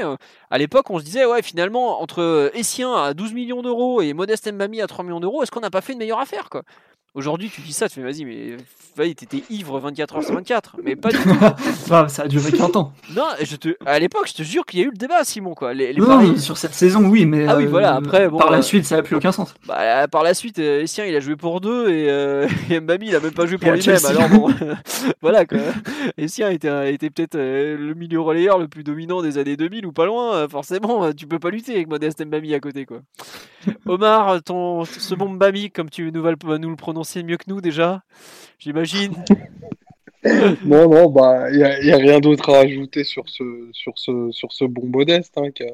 à 0.50 0.58
l'époque, 0.58 0.90
on 0.90 1.00
se 1.00 1.04
disait, 1.04 1.26
ouais, 1.26 1.42
finalement, 1.42 2.02
entre 2.02 2.52
Essien 2.54 2.94
à 2.94 3.14
12 3.14 3.34
millions 3.34 3.62
d'euros 3.62 4.02
et 4.02 4.14
Modeste 4.14 4.52
Mbami 4.52 4.82
à 4.82 4.88
3 4.88 5.04
millions 5.04 5.20
d'euros, 5.20 5.44
est-ce 5.44 5.52
qu'on 5.52 5.62
n'a 5.62 5.70
pas 5.70 5.82
fait 5.82 5.94
une 5.94 6.00
meilleure 6.00 6.20
affaire 6.20 6.50
quoi? 6.50 6.64
Aujourd'hui, 7.18 7.50
tu 7.50 7.62
dis 7.62 7.74
ça, 7.74 7.90
tu 7.90 7.96
fais 7.96 8.04
vas-y, 8.04 8.26
mais 8.26 8.58
t'étais 9.16 9.44
ivre 9.50 9.80
24 9.80 10.20
h 10.20 10.26
sur 10.26 10.36
24, 10.36 10.76
mais 10.84 10.96
pas 10.96 11.10
du 11.10 11.18
tout. 11.24 11.34
ça 11.88 12.06
a 12.22 12.28
duré 12.28 12.52
40 12.52 12.76
ans. 12.76 12.94
Non, 13.16 13.26
je 13.42 13.56
te, 13.56 13.76
à 13.88 13.98
l'époque, 13.98 14.28
je 14.28 14.36
te 14.36 14.44
jure 14.44 14.64
qu'il 14.68 14.82
y 14.82 14.84
a 14.84 14.86
eu 14.86 14.92
le 14.92 14.98
débat, 14.98 15.24
Simon. 15.24 15.56
Quoi. 15.56 15.74
Les, 15.74 15.96
sur 16.38 16.58
cette 16.58 16.76
saison, 16.76 17.10
oui, 17.10 17.26
mais 17.26 17.48
ah 17.48 17.58
oui, 17.58 17.66
voilà, 17.66 17.96
euh, 17.96 17.98
après, 17.98 18.30
par 18.30 18.52
la 18.52 18.60
euh, 18.60 18.62
suite, 18.62 18.86
ça 18.86 18.98
n'a 18.98 19.02
plus 19.02 19.16
aucun 19.16 19.32
sens. 19.32 19.56
Bah, 19.66 20.08
par 20.08 20.22
la 20.22 20.36
suite, 20.36 20.60
euh, 20.60 20.84
Essien, 20.84 21.06
il 21.06 21.16
a 21.16 21.20
joué 21.20 21.36
pour 21.36 21.60
deux 21.60 21.90
et, 21.90 22.08
euh, 22.08 22.48
Mbami, 22.70 23.08
il 23.08 23.16
a 23.16 23.20
même 23.20 23.32
pas 23.32 23.48
joué 23.48 23.58
pour 23.58 23.72
lui-même. 23.72 24.06
Alors 24.06 24.30
bon, 24.30 24.54
voilà 25.22 25.48
quoi. 25.48 25.58
Essien 26.20 26.52
était, 26.52 26.94
était 26.94 27.10
peut-être 27.10 27.36
le 27.36 27.96
milieu 27.96 28.22
relayeur 28.22 28.60
le 28.60 28.68
plus 28.68 28.84
dominant 28.84 29.24
des 29.24 29.40
années 29.40 29.58
2000 29.58 29.88
ou 29.88 29.92
pas 29.92 30.06
loin. 30.06 30.48
Forcément, 30.48 31.12
tu 31.14 31.26
peux 31.26 31.40
pas 31.40 31.50
lutter 31.50 31.74
avec 31.74 31.88
Modeste 31.88 32.24
Mbami 32.24 32.54
à 32.54 32.60
côté. 32.60 32.86
quoi. 32.86 33.00
Omar, 33.88 34.42
ton, 34.44 34.86
ce 34.86 35.16
bon 35.16 35.30
Mbami, 35.30 35.72
comme 35.72 35.90
tu 35.90 36.12
nous 36.12 36.24
le 36.24 36.76
prononcer 36.76 37.07
défensive 37.08 37.26
mieux 37.26 37.38
que 37.38 37.46
nous 37.48 37.62
déjà, 37.62 38.04
j'imagine. 38.60 39.14
non, 40.66 40.90
non, 40.90 41.10
bah, 41.10 41.50
il 41.52 41.58
n'y 41.58 41.64
a, 41.64 41.82
y 41.82 41.92
a, 41.92 41.98
rien 41.98 42.20
d'autre 42.20 42.54
à 42.54 42.60
ajouter 42.60 43.04
sur 43.04 43.30
ce, 43.30 43.70
sur 43.72 43.94
ce, 43.98 44.30
sur 44.32 44.52
ce 44.52 44.66
bon 44.66 44.88
modeste 44.88 45.38
hein, 45.38 45.52
qui, 45.52 45.64
a, 45.64 45.72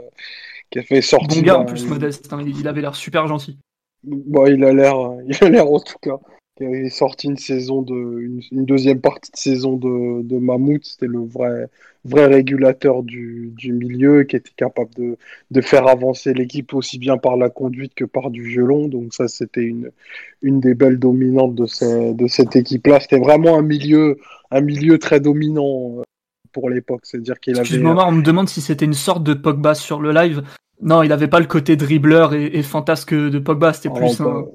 qui, 0.70 0.80
a, 0.80 0.84
fait 0.84 1.02
sortir. 1.02 1.42
Bon 1.42 1.48
gars 1.48 1.60
en 1.60 1.66
plus, 1.66 1.86
modeste, 1.88 2.32
hein, 2.32 2.44
il 2.46 2.68
avait 2.68 2.82
l'air 2.82 2.96
super 2.96 3.28
gentil. 3.28 3.58
Bah, 4.04 4.50
il 4.50 4.64
a 4.64 4.74
l'air, 4.74 4.96
il 5.28 5.44
a 5.44 5.50
l'air 5.50 5.68
en 5.68 5.80
tout 5.80 5.98
cas 6.02 6.20
qui 6.56 6.66
avait 6.66 6.90
sorti 6.90 7.28
une 7.28 7.38
saison 7.38 7.82
de 7.82 8.20
une, 8.20 8.42
une 8.52 8.66
deuxième 8.66 9.02
partie 9.02 9.32
de 9.32 9.38
saison 9.38 9.76
de, 9.76 10.22
de 10.22 10.38
Mammouth, 10.38 10.86
c'était 10.86 11.08
le 11.08 11.20
vrai 11.20 11.68
vrai 12.06 12.26
régulateur 12.28 13.02
du, 13.02 13.54
du 13.56 13.72
milieu 13.72 14.24
qui 14.24 14.36
était 14.36 14.52
capable 14.56 14.94
de, 14.96 15.18
de 15.52 15.62
faire 15.62 15.88
avancer 15.88 16.34
l'équipe 16.34 16.74
aussi 16.74 17.00
bien 17.00 17.18
par 17.18 17.38
la 17.38 17.50
conduite 17.50 17.94
que 17.96 18.06
par 18.06 18.30
du 18.30 18.44
violon. 18.44 18.88
Donc 18.88 19.14
ça 19.14 19.28
c'était 19.28 19.64
une 19.64 19.90
une 20.42 20.60
des 20.60 20.76
belles 20.76 21.00
dominantes 21.00 21.56
de, 21.56 21.66
ces, 21.66 22.14
de 22.14 22.28
cette 22.28 22.56
équipe-là. 22.56 23.00
C'était 23.00 23.20
vraiment 23.20 23.58
un 23.58 23.64
milieu 23.64 24.18
un 24.52 24.62
milieu 24.62 25.00
très 25.00 25.20
dominant 25.20 26.00
euh, 26.00 26.04
pour 26.52 26.70
l'époque, 26.70 27.02
c'est-à-dire 27.04 27.40
qu'il 27.40 27.54
avait. 27.54 27.62
Excuse-moi, 27.62 28.06
on 28.08 28.12
me 28.12 28.22
demande 28.22 28.48
si 28.48 28.62
c'était 28.62 28.86
une 28.86 28.94
sorte 28.94 29.24
de 29.24 29.34
Pogba 29.34 29.74
sur 29.74 30.00
le 30.00 30.12
live. 30.12 30.44
Non, 30.82 31.02
il 31.02 31.10
n'avait 31.10 31.30
pas 31.30 31.40
le 31.40 31.48
côté 31.48 31.76
dribbleur 31.76 32.36
et, 32.36 32.46
et 32.46 32.62
fantasque 32.62 33.14
de 33.16 33.40
Pogba. 33.40 33.74
C'était 33.74 33.90
plus 33.90 34.22
un, 34.22 34.46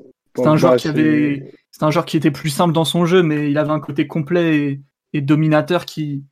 un 0.45 0.57
joueur 0.57 0.77
qui 0.77 0.89
avait 0.89 1.51
c'est 1.70 1.85
un 1.85 1.90
joueur 1.90 2.07
qui 2.07 2.16
était 2.16 2.31
plus 2.31 2.51
simple 2.51 2.73
dans 2.73 2.85
son 2.85 3.07
jeu, 3.07 3.23
mais 3.23 3.51
il 3.51 3.59
avait 3.59 3.70
un 3.70 3.81
côté 3.81 4.07
complet 4.07 4.57
et, 4.57 4.81
et 5.12 5.20
dominateur 5.20 5.85
qui, 5.85 6.24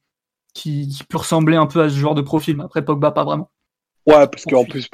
qui, 0.55 0.89
qui, 0.89 1.05
peut 1.05 1.19
ressembler 1.19 1.57
un 1.57 1.67
peu 1.67 1.83
à 1.83 1.89
ce 1.89 1.97
genre 1.97 2.15
de 2.15 2.23
profil. 2.23 2.57
Mais 2.57 2.65
après, 2.65 2.85
Pogba, 2.85 3.11
pas 3.11 3.25
vraiment. 3.25 3.51
Ouais, 4.07 4.27
parce 4.27 4.45
qu'en 4.45 4.65
plus, 4.65 4.89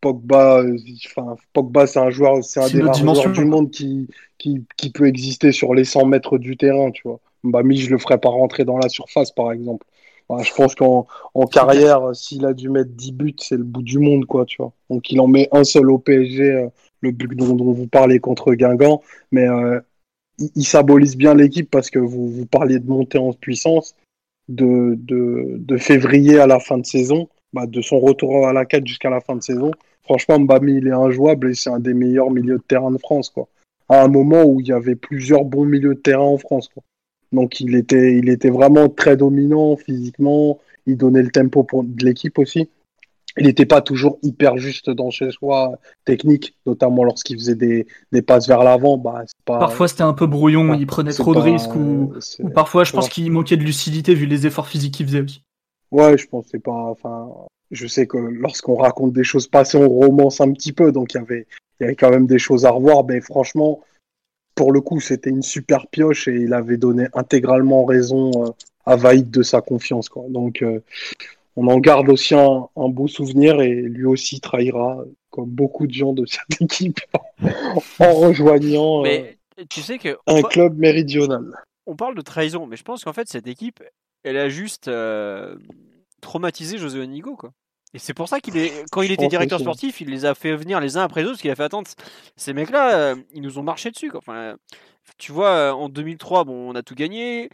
Pogba, 0.00 0.62
enfin, 1.06 1.36
Pogba, 1.52 1.86
c'est 1.86 1.98
un 1.98 2.10
joueur, 2.10 2.42
c'est 2.44 2.60
un 2.60 2.68
des 2.68 2.82
rares 2.82 2.94
joueurs 2.94 3.32
du 3.32 3.44
monde 3.44 3.70
qui, 3.70 4.08
qui, 4.38 4.64
qui, 4.76 4.90
peut 4.90 5.06
exister 5.06 5.52
sur 5.52 5.74
les 5.74 5.84
100 5.84 6.06
mètres 6.06 6.38
du 6.38 6.56
terrain, 6.56 6.90
tu 6.90 7.02
vois. 7.04 7.20
Bah, 7.44 7.62
mi, 7.62 7.76
je 7.76 7.90
le 7.90 7.98
ferais 7.98 8.18
pas 8.18 8.28
rentrer 8.28 8.64
dans 8.64 8.78
la 8.78 8.88
surface, 8.88 9.30
par 9.30 9.52
exemple. 9.52 9.86
Bah, 10.28 10.38
je 10.42 10.52
pense 10.52 10.74
qu'en 10.74 11.06
en 11.34 11.46
carrière, 11.46 12.14
s'il 12.14 12.44
a 12.44 12.52
dû 12.52 12.68
mettre 12.68 12.90
10 12.90 13.12
buts, 13.12 13.36
c'est 13.38 13.56
le 13.56 13.64
bout 13.64 13.82
du 13.82 13.98
monde, 13.98 14.26
quoi, 14.26 14.44
tu 14.44 14.56
vois. 14.58 14.72
Donc, 14.90 15.10
il 15.10 15.20
en 15.20 15.28
met 15.28 15.48
un 15.52 15.64
seul 15.64 15.90
au 15.90 15.98
PSG, 15.98 16.42
euh, 16.42 16.68
le 17.06 17.12
but 17.12 17.34
dont, 17.36 17.56
vous 17.56 17.86
parlez 17.86 18.18
contre 18.18 18.54
Guingamp. 18.54 19.02
Mais 19.32 19.48
euh, 19.48 19.80
il, 20.38 20.64
symbolise 20.64 21.16
bien 21.16 21.34
l'équipe 21.34 21.70
parce 21.70 21.90
que 21.90 21.98
vous, 21.98 22.46
parliez 22.46 22.78
de 22.78 22.88
monter 22.88 23.18
en 23.18 23.32
puissance 23.32 23.94
de, 24.48 24.96
février 25.78 26.38
à 26.38 26.46
la 26.46 26.60
fin 26.60 26.78
de 26.78 26.86
saison, 26.86 27.28
bah, 27.52 27.66
de 27.66 27.80
son 27.80 27.98
retour 27.98 28.46
à 28.46 28.52
la 28.52 28.64
4 28.64 28.86
jusqu'à 28.86 29.10
la 29.10 29.20
fin 29.20 29.36
de 29.36 29.42
saison. 29.42 29.70
Franchement, 30.02 30.38
Mbami, 30.38 30.76
il 30.76 30.86
est 30.86 30.92
injouable 30.92 31.50
et 31.50 31.54
c'est 31.54 31.70
un 31.70 31.80
des 31.80 31.94
meilleurs 31.94 32.30
milieux 32.30 32.58
de 32.58 32.62
terrain 32.62 32.90
de 32.90 32.98
France. 32.98 33.32
À 33.88 34.02
un 34.02 34.08
moment 34.08 34.44
où 34.44 34.60
il 34.60 34.68
y 34.68 34.72
avait 34.72 34.94
plusieurs 34.94 35.44
bons 35.44 35.64
milieux 35.64 35.94
de 35.94 36.00
terrain 36.00 36.24
en 36.24 36.38
France. 36.38 36.70
Donc 37.32 37.60
il 37.60 37.74
était, 37.74 38.16
il 38.16 38.28
était 38.28 38.50
vraiment 38.50 38.88
très 38.88 39.16
dominant 39.16 39.76
physiquement, 39.76 40.60
il 40.86 40.96
donnait 40.96 41.22
le 41.22 41.30
tempo 41.30 41.64
pour, 41.64 41.82
de 41.82 42.04
l'équipe 42.04 42.38
aussi 42.38 42.68
il 43.36 43.46
n'était 43.46 43.66
pas 43.66 43.80
toujours 43.80 44.18
hyper 44.22 44.56
juste 44.56 44.90
dans 44.90 45.10
ses 45.10 45.30
choix 45.30 45.78
techniques, 46.04 46.56
notamment 46.64 47.04
lorsqu'il 47.04 47.38
faisait 47.38 47.54
des, 47.54 47.86
des, 48.12 48.22
passes 48.22 48.48
vers 48.48 48.64
l'avant. 48.64 48.96
Bah, 48.98 49.24
pas... 49.44 49.58
Parfois 49.58 49.88
c'était 49.88 50.02
un 50.02 50.14
peu 50.14 50.26
brouillon, 50.26 50.74
il 50.74 50.86
prenait 50.86 51.12
trop 51.12 51.34
pas... 51.34 51.40
de 51.40 51.44
risques 51.44 51.74
ou, 51.74 52.12
ou 52.40 52.48
parfois 52.50 52.84
je 52.84 52.92
pense 52.92 53.08
qu'il 53.08 53.30
manquait 53.30 53.56
de 53.56 53.64
lucidité 53.64 54.14
vu 54.14 54.26
les 54.26 54.46
efforts 54.46 54.68
physiques 54.68 54.94
qu'il 54.94 55.06
faisait 55.06 55.22
aussi. 55.22 55.42
Ouais, 55.90 56.18
je 56.18 56.26
pense 56.26 56.46
c'est 56.50 56.62
pas. 56.62 56.72
Enfin, 56.72 57.28
je 57.70 57.86
sais 57.86 58.06
que 58.06 58.18
lorsqu'on 58.18 58.76
raconte 58.76 59.12
des 59.12 59.24
choses 59.24 59.48
passées, 59.48 59.78
on 59.78 59.88
romance 59.88 60.40
un 60.40 60.52
petit 60.52 60.72
peu, 60.72 60.92
donc 60.92 61.14
il 61.14 61.18
y 61.18 61.20
avait, 61.20 61.46
il 61.78 61.84
y 61.84 61.86
avait 61.86 61.96
quand 61.96 62.10
même 62.10 62.26
des 62.26 62.38
choses 62.38 62.64
à 62.64 62.70
revoir. 62.70 63.04
Mais 63.04 63.20
franchement, 63.20 63.80
pour 64.54 64.72
le 64.72 64.80
coup, 64.80 65.00
c'était 65.00 65.30
une 65.30 65.42
super 65.42 65.86
pioche 65.88 66.28
et 66.28 66.34
il 66.34 66.54
avait 66.54 66.76
donné 66.76 67.06
intégralement 67.14 67.84
raison 67.84 68.30
euh, 68.44 68.50
à 68.84 68.96
Vaïd 68.96 69.30
de 69.30 69.42
sa 69.42 69.60
confiance. 69.60 70.08
Quoi. 70.08 70.24
Donc, 70.28 70.62
euh, 70.62 70.80
on 71.56 71.68
en 71.68 71.78
garde 71.78 72.08
aussi 72.08 72.34
un, 72.34 72.68
un, 72.76 72.88
beau 72.88 73.08
souvenir 73.08 73.60
et 73.60 73.74
lui 73.74 74.04
aussi 74.04 74.40
trahira, 74.40 74.98
comme 75.30 75.48
beaucoup 75.48 75.86
de 75.86 75.92
gens 75.92 76.12
de 76.12 76.26
cette 76.26 76.60
équipe, 76.60 77.00
en 77.98 78.12
rejoignant 78.12 79.02
mais, 79.02 79.38
euh, 79.58 79.64
tu 79.68 79.80
sais 79.80 79.98
que 79.98 80.18
un 80.26 80.42
club 80.42 80.78
méridional. 80.78 81.44
On 81.86 81.96
parle 81.96 82.14
de 82.14 82.20
trahison, 82.20 82.66
mais 82.66 82.76
je 82.76 82.82
pense 82.82 83.04
qu'en 83.04 83.12
fait, 83.12 83.28
cette 83.28 83.46
équipe, 83.46 83.82
elle 84.22 84.36
a 84.36 84.48
juste 84.48 84.88
euh, 84.88 85.56
traumatisé 86.20 86.78
José 86.78 87.00
Anigo, 87.00 87.36
quoi. 87.36 87.52
Et 87.94 87.98
c'est 87.98 88.14
pour 88.14 88.28
ça 88.28 88.40
qu'il 88.40 88.56
est, 88.58 88.84
quand 88.90 89.00
il 89.00 89.12
était 89.12 89.28
directeur 89.28 89.60
sportif, 89.60 90.00
il 90.02 90.10
les 90.10 90.26
a 90.26 90.34
fait 90.34 90.54
venir 90.54 90.80
les 90.80 90.98
uns 90.98 91.02
après 91.02 91.22
les 91.22 91.26
autres, 91.26 91.34
parce 91.34 91.42
qu'il 91.42 91.50
a 91.50 91.54
fait 91.54 91.62
attendre 91.62 91.88
ces 92.36 92.52
mecs-là, 92.52 92.94
euh, 92.94 93.16
ils 93.32 93.40
nous 93.40 93.58
ont 93.58 93.62
marché 93.62 93.90
dessus. 93.90 94.10
Quoi. 94.10 94.18
Enfin, 94.18 94.56
tu 95.16 95.32
vois, 95.32 95.72
en 95.72 95.88
2003, 95.88 96.44
bon, 96.44 96.70
on 96.70 96.74
a 96.74 96.82
tout 96.82 96.94
gagné. 96.94 97.48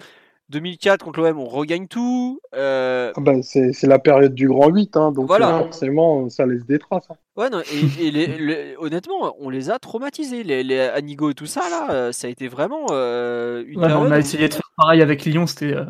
2004 0.53 1.05
contre 1.05 1.21
l'OM, 1.21 1.39
on 1.39 1.47
regagne 1.47 1.89
tout. 1.89 2.39
Euh... 2.55 3.11
Ah 3.17 3.21
bah, 3.21 3.43
c'est 3.43 3.83
la 3.85 3.99
période 3.99 4.35
du 4.35 4.47
grand 4.47 4.69
8, 4.69 4.97
hein, 4.97 5.11
donc 5.11 5.27
voilà. 5.27 5.59
forcément, 5.59 6.29
ça 6.29 6.47
laisse 6.47 6.65
des 6.67 6.79
traces. 6.79 7.07
Hein. 7.11 7.17
Ouais, 7.37 7.49
non, 7.49 7.61
et, 7.61 8.07
et 8.07 8.11
les, 8.11 8.27
les, 8.39 8.77
honnêtement, 8.79 9.35
on 9.41 9.49
les 9.49 9.71
a 9.71 9.79
traumatisés. 9.79 10.45
Les, 10.45 10.63
les, 10.63 10.79
Anigo 10.81 11.31
et 11.31 11.35
tout 11.35 11.47
ça, 11.47 11.63
là, 11.71 11.91
euh, 11.91 12.13
ça 12.13 12.27
a 12.27 12.31
été 12.31 12.49
vraiment 12.49 12.87
euh, 12.91 13.65
une 13.67 13.81
ouais, 13.81 13.93
On 13.93 14.11
a 14.11 14.19
essayé 14.19 14.49
de 14.49 14.55
faire 14.55 14.71
pareil 14.77 15.01
avec 15.01 15.25
Lyon, 15.25 15.47
c'était 15.47 15.75
euh... 15.75 15.87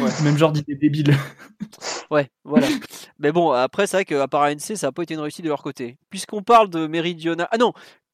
ouais. 0.00 0.10
même 0.24 0.36
genre 0.36 0.52
d'idée 0.52 0.74
débile. 0.74 1.14
ouais, 2.10 2.28
voilà. 2.44 2.66
Mais 3.20 3.30
bon, 3.30 3.52
après, 3.52 3.86
c'est 3.86 3.98
vrai 3.98 4.04
qu'à 4.04 4.26
part 4.26 4.42
ANC, 4.42 4.76
ça 4.76 4.88
n'a 4.88 4.92
pas 4.92 5.04
été 5.04 5.14
une 5.14 5.20
réussite 5.20 5.44
de 5.44 5.50
leur 5.50 5.62
côté. 5.62 5.96
Puisqu'on 6.10 6.42
parle 6.42 6.68
de 6.68 6.86
Méridional. 6.88 7.46
Ah 7.52 7.58
non, 7.58 7.72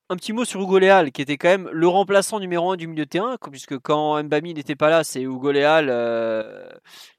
un 0.09 0.16
petit 0.16 0.33
mot 0.33 0.45
sur 0.45 0.61
Hugo 0.61 0.78
Léal, 0.78 1.12
qui 1.12 1.23
était 1.23 1.37
quand 1.37 1.49
même 1.49 1.69
le 1.73 1.89
remplaçant 1.89 2.39
numéro 2.41 2.70
un 2.70 2.77
du 2.77 2.87
milieu 2.87 3.05
de 3.05 3.11
terrain, 3.11 3.37
puisque 3.51 3.78
quand 3.78 4.23
Mbami 4.23 4.55
n'était 4.55 4.77
pas 4.77 4.91
là, 4.91 5.05
c'est 5.05 5.23
Hugo 5.23 5.51
Léal 5.51 5.89
euh, 5.91 6.69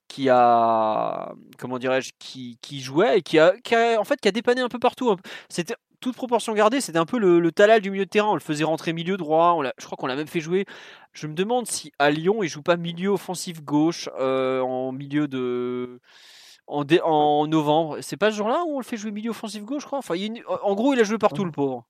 qui 0.08 0.30
a, 0.30 1.34
comment 1.58 1.80
dirais-je, 1.80 2.12
qui, 2.20 2.58
jouait 2.80 3.20
et 3.20 3.22
qui 3.22 3.40
a, 3.40 3.54
en 4.00 4.04
fait, 4.04 4.20
qui 4.22 4.28
a 4.28 4.32
dépanné 4.32 4.62
un 4.62 4.70
peu 4.70 4.80
partout. 4.80 5.16
C'était 5.50 5.76
toute 6.00 6.16
proportion 6.16 6.54
gardée, 6.54 6.80
c'était 6.80 7.00
un 7.00 7.06
peu 7.06 7.18
le, 7.20 7.52
talal 7.52 7.82
du 7.82 7.92
milieu 7.92 8.06
de 8.06 8.10
terrain. 8.10 8.30
On 8.30 8.36
le 8.36 8.40
faisait 8.40 8.64
rentrer 8.64 8.94
milieu 8.94 9.18
droit. 9.18 9.60
Je 9.78 9.86
crois 9.86 9.98
qu'on 9.98 10.08
l'a 10.08 10.16
même 10.16 10.28
fait 10.28 10.40
jouer. 10.40 10.66
Je 11.14 11.28
me 11.28 11.34
demande 11.34 11.68
si 11.68 11.92
à 12.00 12.12
Lyon, 12.12 12.44
il 12.44 12.48
joue 12.48 12.62
pas 12.62 12.78
milieu 12.78 13.10
offensif 13.10 13.62
gauche 13.64 14.10
euh, 14.20 14.62
en 14.62 14.92
milieu 14.92 15.28
de 15.28 16.00
en, 16.68 16.84
dé, 16.84 17.00
en 17.04 17.48
novembre. 17.48 17.98
C'est 18.02 18.18
pas 18.18 18.32
ce 18.32 18.38
jour-là 18.38 18.64
où 18.68 18.76
on 18.76 18.80
le 18.80 18.84
fait 18.84 18.98
jouer 18.98 19.12
milieu 19.12 19.32
offensif 19.32 19.64
gauche, 19.64 19.84
je 19.84 19.88
crois? 19.88 20.00
Enfin, 20.00 20.16
il, 20.16 20.44
en 20.64 20.76
gros, 20.76 20.94
il 20.94 21.00
a 21.00 21.04
joué 21.04 21.18
partout, 21.18 21.46
le 21.46 21.52
pauvre. 21.52 21.86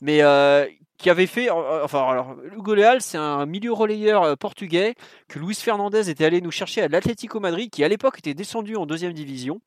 Mais 0.00 0.22
euh, 0.22 0.66
qui 1.00 1.10
avait 1.10 1.26
fait. 1.26 1.50
Enfin, 1.50 2.06
alors, 2.08 2.36
Hugo 2.56 2.74
Leal, 2.74 3.00
c'est 3.00 3.18
un 3.18 3.46
milieu 3.46 3.72
relayeur 3.72 4.22
euh, 4.22 4.36
portugais 4.36 4.94
que 5.28 5.38
Luis 5.38 5.54
Fernandez 5.54 6.10
était 6.10 6.24
allé 6.24 6.40
nous 6.40 6.50
chercher 6.50 6.82
à 6.82 6.88
l'Atlético 6.88 7.40
Madrid, 7.40 7.70
qui 7.70 7.82
à 7.82 7.88
l'époque 7.88 8.18
était 8.18 8.34
descendu 8.34 8.76
en 8.76 8.86
deuxième 8.86 9.12
division. 9.12 9.60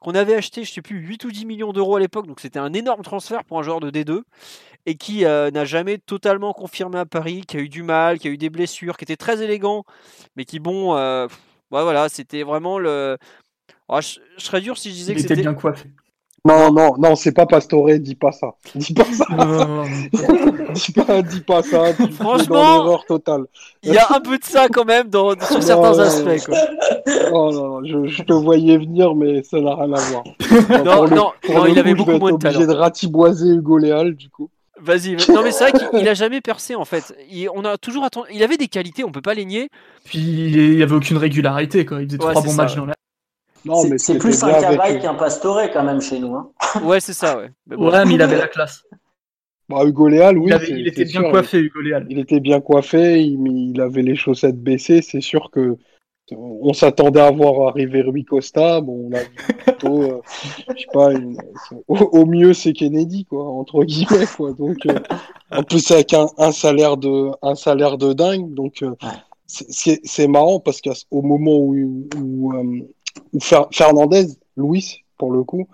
Qu'on 0.00 0.14
avait 0.14 0.34
acheté, 0.34 0.64
je 0.64 0.72
sais 0.72 0.82
plus, 0.82 0.98
8 0.98 1.24
ou 1.24 1.30
10 1.32 1.46
millions 1.46 1.72
d'euros 1.72 1.96
à 1.96 2.00
l'époque, 2.00 2.26
donc 2.26 2.40
c'était 2.40 2.58
un 2.58 2.74
énorme 2.74 3.02
transfert 3.02 3.44
pour 3.44 3.58
un 3.58 3.62
joueur 3.62 3.80
de 3.80 3.90
D2, 3.90 4.22
et 4.84 4.96
qui 4.96 5.24
euh, 5.24 5.50
n'a 5.50 5.64
jamais 5.64 5.96
totalement 5.96 6.52
confirmé 6.52 6.98
à 6.98 7.06
Paris, 7.06 7.42
qui 7.48 7.56
a 7.56 7.60
eu 7.60 7.70
du 7.70 7.82
mal, 7.82 8.18
qui 8.18 8.28
a 8.28 8.30
eu 8.30 8.36
des 8.36 8.50
blessures, 8.50 8.98
qui 8.98 9.04
était 9.04 9.16
très 9.16 9.42
élégant, 9.42 9.84
mais 10.36 10.44
qui, 10.44 10.60
bon, 10.60 10.94
euh, 10.94 11.26
voilà, 11.70 12.08
c'était 12.08 12.42
vraiment 12.42 12.78
le. 12.78 13.16
Oh, 13.88 14.00
je, 14.00 14.18
je, 14.36 14.44
serais 14.44 14.60
dur 14.60 14.76
si 14.76 14.90
je 14.90 14.94
disais 14.94 15.12
il 15.12 15.16
que 15.16 15.22
c'était 15.22 15.36
bien 15.36 15.54
coiffé. 15.54 15.88
Non, 16.46 16.72
non, 16.72 16.94
non, 16.96 17.16
c'est 17.16 17.32
pas 17.32 17.44
Pastore, 17.44 17.90
dis 17.98 18.14
pas 18.14 18.30
ça. 18.30 18.54
Dis 18.76 18.94
pas 18.94 19.04
ça. 19.04 19.26
dis, 20.74 20.92
pas, 20.92 21.22
dis 21.22 21.40
pas 21.40 21.62
ça. 21.62 21.92
Tu 21.94 22.12
Franchement, 22.12 22.84
l'erreur 22.84 23.04
totale. 23.04 23.46
Il 23.82 23.92
y 23.92 23.98
a 23.98 24.06
un 24.14 24.20
peu 24.20 24.38
de 24.38 24.44
ça 24.44 24.68
quand 24.68 24.84
même 24.84 25.08
dans, 25.08 25.30
sur 25.40 25.60
certains 25.60 25.92
non, 25.92 25.98
aspects. 25.98 26.46
Quoi. 26.46 26.58
Oh 27.32 27.50
non, 27.52 27.84
je, 27.84 28.06
je, 28.06 28.22
te 28.22 28.32
voyais 28.32 28.78
venir, 28.78 29.16
mais 29.16 29.42
ça 29.42 29.60
n'a 29.60 29.74
rien 29.74 29.92
à 29.92 30.00
voir. 30.00 30.24
non, 30.84 31.04
le, 31.04 31.16
non, 31.16 31.32
non 31.48 31.66
il 31.66 31.78
avait 31.80 31.94
coup, 31.94 32.04
beaucoup 32.04 32.18
moins 32.18 32.32
de 32.32 32.38
talent. 32.38 32.54
obligé 32.54 32.72
de 32.72 32.78
ratiboiser 32.78 33.48
Hugo 33.48 33.78
Léal, 33.78 34.14
du 34.14 34.30
coup. 34.30 34.48
Vas-y, 34.78 35.16
non 35.32 35.42
mais 35.42 35.52
c'est 35.52 35.70
vrai 35.70 35.88
qu'il 35.90 36.06
a 36.06 36.14
jamais 36.14 36.42
percé 36.42 36.74
en 36.74 36.84
fait. 36.84 37.16
Il, 37.30 37.48
on 37.48 37.64
a 37.64 37.78
toujours 37.78 38.04
attendu. 38.04 38.28
Il 38.32 38.42
avait 38.42 38.58
des 38.58 38.68
qualités, 38.68 39.04
on 39.04 39.10
peut 39.10 39.22
pas 39.22 39.32
les 39.32 39.46
nier. 39.46 39.70
Puis 40.04 40.18
il 40.18 40.74
y 40.74 40.82
avait 40.82 40.94
aucune 40.94 41.16
régularité 41.16 41.86
quoi. 41.86 42.02
Il 42.02 42.08
faisait 42.08 42.22
ouais, 42.22 42.32
trois 42.32 42.42
bons 42.42 42.50
ça, 42.50 42.62
matchs 42.62 42.72
ouais. 42.72 42.80
dans 42.80 42.84
la 42.84 42.94
c'est 43.98 44.18
plus 44.18 44.42
un 44.42 44.52
cavaille 44.52 45.00
qu'un 45.00 45.14
Pastore 45.14 45.62
quand 45.72 45.84
même 45.84 46.00
chez 46.00 46.18
nous. 46.18 46.34
Hein. 46.34 46.50
Ouais, 46.82 47.00
c'est 47.00 47.12
ça, 47.12 47.38
ouais. 47.38 47.50
Mais 47.66 47.76
bon. 47.76 47.90
Ouais, 47.90 48.04
mais 48.04 48.14
il 48.14 48.22
avait 48.22 48.38
la 48.38 48.48
classe. 48.48 48.82
Bah, 49.68 49.82
Hugo 49.84 50.06
Léal, 50.06 50.38
oui. 50.38 50.44
Il, 50.46 50.52
avait, 50.52 50.68
il 50.68 50.86
était 50.86 51.04
bien 51.04 51.22
sûr, 51.22 51.30
coiffé, 51.32 51.58
Hugo 51.58 51.80
Léal. 51.80 52.06
Il 52.08 52.20
était 52.20 52.38
bien 52.38 52.60
coiffé, 52.60 53.20
il, 53.20 53.72
il, 53.72 53.80
avait 53.80 54.02
les 54.02 54.14
chaussettes 54.14 54.62
baissées. 54.62 55.02
C'est 55.02 55.20
sûr 55.20 55.50
que 55.50 55.76
on 56.32 56.72
s'attendait 56.72 57.20
à 57.20 57.30
voir 57.30 57.68
arriver 57.68 58.02
Rui 58.02 58.24
Costa. 58.24 58.80
Bon, 58.80 59.08
on 59.10 59.16
a 59.16 59.20
plutôt, 59.64 60.02
euh, 60.02 60.20
je 60.74 60.80
sais 60.80 60.86
pas, 60.92 61.12
une, 61.12 61.36
au, 61.86 61.96
au, 61.96 62.26
mieux 62.26 62.52
c'est 62.52 62.72
Kennedy, 62.72 63.24
quoi, 63.24 63.44
entre 63.44 63.84
guillemets, 63.84 64.26
quoi. 64.36 64.52
Donc, 64.52 64.86
euh, 64.86 64.98
en 65.50 65.62
plus 65.62 65.90
avec 65.90 66.14
un, 66.14 66.26
un, 66.38 66.52
salaire 66.52 66.96
de, 66.96 67.30
un 67.42 67.54
salaire 67.54 67.96
de 67.98 68.12
dingue. 68.12 68.54
Donc, 68.54 68.82
euh, 68.82 68.94
c'est 69.46 70.26
marrant 70.26 70.58
parce 70.58 70.80
qu'au 70.80 71.22
moment 71.22 71.56
où, 71.56 71.74
où, 72.16 72.52
où 72.52 72.88
Fernandez, 73.72 74.26
Louis, 74.56 75.04
pour 75.18 75.32
le 75.32 75.44
coup, 75.44 75.68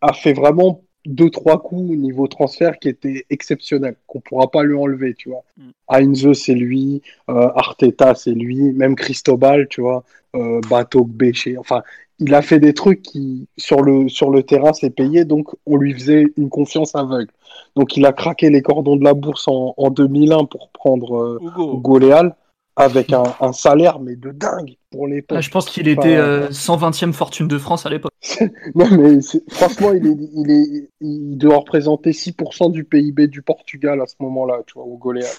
a 0.00 0.12
fait 0.12 0.32
vraiment 0.32 0.82
deux 1.06 1.30
trois 1.30 1.60
coups 1.60 1.90
au 1.90 1.96
niveau 1.96 2.26
transfert 2.28 2.78
qui 2.78 2.88
étaient 2.88 3.26
exceptionnels, 3.28 3.96
qu'on 4.06 4.20
pourra 4.20 4.50
pas 4.50 4.62
lui 4.62 4.76
enlever, 4.76 5.14
tu 5.14 5.28
vois. 5.28 5.44
Mm. 5.56 5.70
Heinze, 5.88 6.32
c'est 6.32 6.54
lui, 6.54 7.02
euh, 7.28 7.50
Arteta, 7.54 8.14
c'est 8.14 8.32
lui, 8.32 8.72
même 8.72 8.96
Cristobal, 8.96 9.68
tu 9.68 9.82
vois, 9.82 10.04
euh, 10.34 10.60
Bateau, 10.70 11.04
Béché, 11.04 11.58
enfin, 11.58 11.82
il 12.20 12.34
a 12.34 12.42
fait 12.42 12.60
des 12.60 12.74
trucs 12.74 13.02
qui, 13.02 13.48
sur 13.56 13.82
le, 13.82 14.08
sur 14.08 14.30
le 14.30 14.42
terrain, 14.42 14.72
c'est 14.72 14.90
payé, 14.90 15.24
donc 15.24 15.48
on 15.66 15.76
lui 15.76 15.92
faisait 15.92 16.26
une 16.36 16.48
confiance 16.48 16.94
aveugle. 16.94 17.30
Donc 17.76 17.96
il 17.96 18.06
a 18.06 18.12
craqué 18.12 18.50
les 18.50 18.62
cordons 18.62 18.96
de 18.96 19.04
la 19.04 19.14
bourse 19.14 19.48
en, 19.48 19.74
en 19.76 19.90
2001 19.90 20.44
pour 20.44 20.68
prendre 20.70 21.16
euh, 21.16 21.38
Hugo. 21.42 21.74
Hugo 21.76 21.98
Léal 21.98 22.36
avec 22.76 23.12
un, 23.12 23.22
un 23.40 23.52
salaire 23.52 24.00
mais 24.00 24.16
de 24.16 24.30
dingue 24.30 24.76
pour 24.90 25.06
l'époque. 25.06 25.36
Ah, 25.38 25.40
je 25.40 25.50
pense 25.50 25.66
qu'il 25.70 25.86
était 25.88 26.16
euh, 26.16 26.48
120e 26.50 27.12
fortune 27.12 27.46
de 27.48 27.58
France 27.58 27.86
à 27.86 27.90
l'époque. 27.90 28.12
Non, 28.74 28.88
mais 28.90 29.18
franchement, 29.50 29.92
il, 29.92 30.06
est, 30.06 30.16
il, 30.34 30.50
est, 30.50 30.90
il 31.00 31.36
doit 31.36 31.58
représenter 31.58 32.10
6% 32.10 32.72
du 32.72 32.84
PIB 32.84 33.28
du 33.28 33.42
Portugal 33.42 34.00
à 34.00 34.06
ce 34.06 34.14
moment-là, 34.20 34.62
tu 34.66 34.74
vois, 34.74 34.84
au 34.84 34.96
Goléal. 34.96 35.30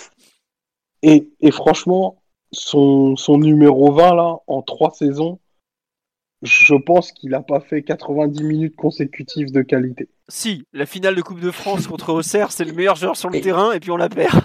Et, 1.01 1.29
et 1.41 1.51
franchement, 1.51 2.21
son, 2.51 3.15
son 3.15 3.37
numéro 3.37 3.91
20, 3.91 4.15
là, 4.15 4.37
en 4.47 4.61
trois 4.61 4.91
saisons, 4.91 5.39
je 6.41 6.75
pense 6.75 7.11
qu'il 7.11 7.31
n'a 7.31 7.41
pas 7.41 7.59
fait 7.59 7.81
90 7.81 8.43
minutes 8.43 8.75
consécutives 8.75 9.51
de 9.51 9.61
qualité. 9.61 10.09
Si, 10.29 10.63
la 10.73 10.85
finale 10.85 11.15
de 11.15 11.21
Coupe 11.21 11.39
de 11.41 11.51
France 11.51 11.87
contre 11.87 12.13
Auxerre, 12.13 12.51
c'est 12.51 12.65
le 12.65 12.73
meilleur 12.73 12.95
joueur 12.95 13.15
sur 13.17 13.29
le 13.29 13.37
Et- 13.37 13.41
terrain 13.41 13.71
et 13.73 13.79
puis 13.79 13.91
on 13.91 13.97
la 13.97 14.09
perd. 14.09 14.41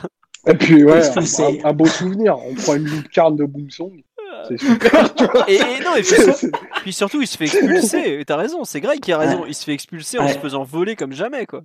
Et 0.46 0.54
puis, 0.54 0.84
ouais, 0.84 1.02
un, 1.16 1.68
un 1.68 1.72
beau 1.72 1.86
souvenir. 1.86 2.36
On 2.38 2.54
prend 2.54 2.74
une 2.74 2.84
lucarne 2.86 3.36
de 3.36 3.44
Boomsong. 3.44 4.02
C'est 4.48 4.58
super, 4.58 5.14
tu 5.14 5.24
vois. 5.26 5.44
Et, 5.50 5.56
et 5.56 5.80
non, 5.84 5.94
et 5.96 6.00
puis, 6.02 6.04
C'est- 6.04 6.22
sur- 6.24 6.34
c'est- 6.34 6.50
puis 6.82 6.92
surtout, 6.92 7.20
il 7.20 7.26
se 7.26 7.36
fait 7.36 7.44
expulser. 7.44 8.18
Et 8.20 8.24
T'as 8.24 8.36
raison, 8.36 8.64
c'est 8.64 8.80
Greg 8.80 9.00
qui 9.00 9.12
a 9.12 9.18
raison. 9.18 9.44
Il 9.46 9.54
se 9.54 9.64
fait 9.64 9.74
expulser 9.74 10.18
en 10.18 10.24
Ouais. 10.26 10.32
se 10.32 10.38
faisant 10.38 10.62
voler 10.64 10.96
comme 10.96 11.12
jamais, 11.12 11.44
quoi. 11.46 11.62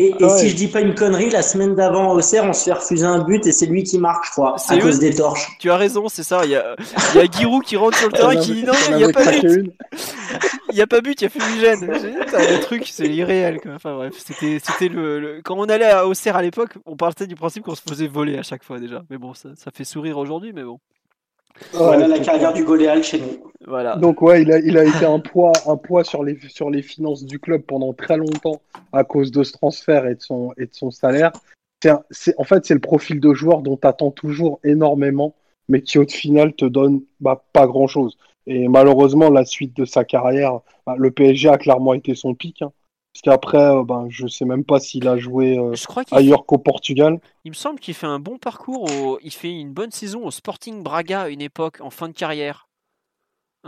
Et, 0.00 0.10
et 0.10 0.14
Ah 0.20 0.26
ouais. 0.26 0.38
si 0.38 0.48
je 0.48 0.54
dis 0.54 0.68
pas 0.68 0.80
une 0.80 0.94
connerie, 0.94 1.28
la 1.30 1.42
semaine 1.42 1.74
d'avant 1.74 2.12
au 2.12 2.18
Auxerre, 2.18 2.44
on 2.44 2.52
se 2.52 2.64
fait 2.64 2.72
refuser 2.72 3.04
un 3.04 3.18
but 3.18 3.44
et 3.46 3.52
c'est 3.52 3.66
lui 3.66 3.82
qui 3.82 3.98
marque, 3.98 4.26
je 4.26 4.30
crois, 4.30 4.54
C'est 4.58 4.74
à 4.74 4.76
eux 4.76 4.80
cause 4.80 4.98
des 5.00 5.14
torches. 5.14 5.48
Tu 5.58 5.70
as 5.70 5.76
raison, 5.76 6.08
c'est 6.08 6.22
ça. 6.22 6.44
Il 6.44 6.50
y 6.52 6.56
a, 6.56 6.76
y 7.14 7.18
a 7.18 7.24
Giroud 7.30 7.64
qui 7.64 7.76
rentre 7.76 7.98
sur 7.98 8.06
le 8.08 8.12
terrain 8.12 8.36
on 8.36 8.40
qui 8.40 8.52
dit 8.52 8.62
non, 8.64 8.72
on 8.72 8.92
il 8.92 8.96
n'y 8.98 9.04
a 9.04 9.12
pas 9.12 9.30
but. 9.32 9.72
Il 10.70 10.74
n'y 10.74 10.82
a 10.82 10.86
pas 10.86 11.00
but, 11.00 11.18
il 11.20 11.24
y 11.24 11.26
a 11.26 11.30
fumigène. 11.30 11.80
Le 11.86 12.60
truc, 12.60 12.86
c'est 12.92 13.06
irréel. 13.08 13.58
Quoi. 13.58 13.72
Enfin 13.74 13.94
bref, 13.94 14.12
c'était, 14.18 14.58
c'était 14.62 14.88
le, 14.88 15.18
le- 15.18 15.40
Quand 15.42 15.56
on 15.56 15.64
allait 15.64 15.86
à 15.86 16.06
Auxerre 16.06 16.36
à 16.36 16.42
l'époque, 16.42 16.74
on 16.84 16.94
partait 16.94 17.26
du 17.26 17.34
principe 17.36 17.64
qu'on 17.64 17.74
se 17.74 17.80
faisait 17.88 18.06
voler 18.06 18.36
à 18.36 18.42
chaque 18.42 18.62
fois 18.62 18.78
déjà. 18.78 19.02
Mais 19.08 19.16
bon, 19.16 19.32
ça, 19.32 19.48
ça 19.56 19.70
fait 19.74 19.84
sourire 19.84 20.18
aujourd'hui, 20.18 20.52
mais 20.54 20.62
bon. 20.64 20.78
Voilà 21.72 22.02
Ouais, 22.02 22.08
la 22.08 22.18
carrière 22.18 22.52
du 22.52 22.64
Goléal 22.64 23.02
chez 23.02 23.18
nous. 23.20 23.50
Voilà. 23.66 23.96
Donc 23.96 24.22
ouais, 24.22 24.42
il 24.42 24.52
a, 24.52 24.58
il 24.58 24.78
a 24.78 24.84
été 24.84 25.04
un 25.04 25.18
poids, 25.18 25.52
un 25.66 25.76
poids 25.76 26.04
sur 26.04 26.22
les, 26.24 26.38
sur 26.48 26.70
les 26.70 26.82
finances 26.82 27.24
du 27.24 27.38
club 27.38 27.62
pendant 27.62 27.92
très 27.92 28.16
longtemps 28.16 28.60
à 28.92 29.04
cause 29.04 29.30
de 29.30 29.42
ce 29.42 29.52
transfert 29.52 30.06
et 30.06 30.14
de 30.14 30.20
son, 30.20 30.52
et 30.56 30.66
de 30.66 30.74
son 30.74 30.90
salaire. 30.90 31.32
C'est 31.82 31.90
un- 31.90 32.02
en 32.38 32.44
fait, 32.44 32.64
c'est 32.64 32.74
le 32.74 32.80
profil 32.80 33.20
de 33.20 33.34
joueur 33.34 33.62
dont 33.62 33.76
tu 33.76 33.86
attends 33.86 34.10
toujours 34.10 34.60
énormément, 34.64 35.34
mais 35.68 35.82
qui 35.82 35.98
au 35.98 36.06
final 36.06 36.54
te 36.54 36.64
donne 36.64 37.02
bah, 37.20 37.44
pas 37.52 37.66
grand-chose. 37.66 38.16
Et 38.46 38.66
malheureusement, 38.68 39.28
la 39.28 39.44
suite 39.44 39.76
de 39.76 39.84
sa 39.84 40.04
carrière, 40.04 40.60
bah, 40.86 40.94
le 40.96 41.10
PSG 41.10 41.48
a 41.50 41.58
clairement 41.58 41.92
été 41.94 42.14
son 42.14 42.34
pic. 42.34 42.62
hein. 42.62 42.72
Parce 43.24 43.36
qu'après, 43.36 43.58
euh, 43.58 43.82
ben, 43.82 44.06
je 44.08 44.28
sais 44.28 44.44
même 44.44 44.62
pas 44.64 44.78
s'il 44.78 45.08
a 45.08 45.16
joué 45.16 45.58
euh, 45.58 45.74
Je 45.74 45.86
crois 45.86 46.04
qu'il 46.04 46.16
fait- 46.16 46.22
ailleurs 46.22 46.46
qu'au 46.46 46.58
Portugal. 46.58 47.18
il 47.44 47.50
me 47.50 47.54
semble 47.56 47.80
qu'il 47.80 47.94
fait 47.94 48.06
un 48.06 48.20
bon 48.20 48.38
parcours. 48.38 48.84
au- 48.84 49.18
Il 49.24 49.32
fait 49.32 49.50
une 49.50 49.72
bonne 49.72 49.90
saison 49.90 50.24
au 50.24 50.30
Sporting 50.30 50.82
Braga 50.84 51.22
à 51.22 51.28
une 51.28 51.40
époque, 51.40 51.78
en 51.80 51.90
fin 51.90 52.06
de 52.08 52.12
carrière. 52.12 52.67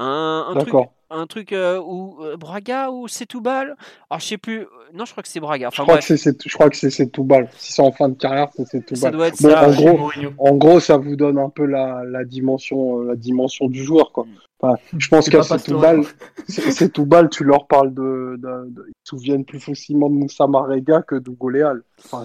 Un, 0.02 0.46
un 0.48 0.54
truc, 0.54 0.64
D'accord. 0.66 0.92
un 1.10 1.26
truc 1.26 1.52
euh, 1.52 1.78
où 1.84 2.16
euh, 2.22 2.36
Braga 2.38 2.90
ou 2.90 3.06
Setúbal? 3.06 3.76
Alors 4.08 4.20
je 4.20 4.24
sais 4.26 4.38
plus. 4.38 4.66
Non, 4.94 5.04
je 5.04 5.10
crois 5.12 5.22
que 5.22 5.28
c'est 5.28 5.40
Braga. 5.40 5.68
Je 5.72 5.82
crois, 5.82 5.94
bref, 5.94 6.00
que 6.00 6.16
c'est, 6.16 6.16
c'est- 6.16 6.48
je 6.48 6.54
crois 6.54 6.70
que 6.70 6.76
c'est, 6.76 6.88
c'est 6.90 7.08
tout 7.08 7.22
balle. 7.24 7.48
Si 7.58 7.72
c'est 7.74 7.82
en 7.82 7.92
fin 7.92 8.08
de 8.08 8.14
carrière, 8.14 8.48
c'est, 8.56 8.74
être 8.74 8.90
Bon, 8.90 8.96
ça. 9.50 9.68
en 9.68 9.72
gros. 9.72 10.10
En 10.38 10.56
gros, 10.56 10.80
ça 10.80 10.96
vous 10.96 11.16
donne 11.16 11.38
un 11.38 11.50
peu 11.50 11.66
la, 11.66 12.02
la 12.04 12.24
dimension, 12.24 13.00
euh, 13.00 13.04
la 13.08 13.16
dimension 13.16 13.66
du 13.68 13.84
joueur, 13.84 14.10
quoi. 14.12 14.26
Enfin, 14.62 14.76
je 14.96 15.08
pense 15.08 15.24
C'est 15.26 15.30
qu'à 15.30 15.42
c'est 15.42 16.92
tout 16.92 17.06
balle, 17.06 17.30
tu 17.30 17.44
leur 17.44 17.66
parles 17.66 17.94
de, 17.94 18.36
de- 18.38 18.70
de- 18.70 18.84
ils 18.88 18.92
se 19.04 19.10
souviennent 19.16 19.44
plus 19.44 19.60
facilement 19.60 20.08
de 20.10 20.14
Moussa 20.14 20.46
Marega 20.46 21.02
que 21.02 21.14
d'Hugo 21.16 21.48
Léal. 21.50 21.82
Enfin, 22.04 22.24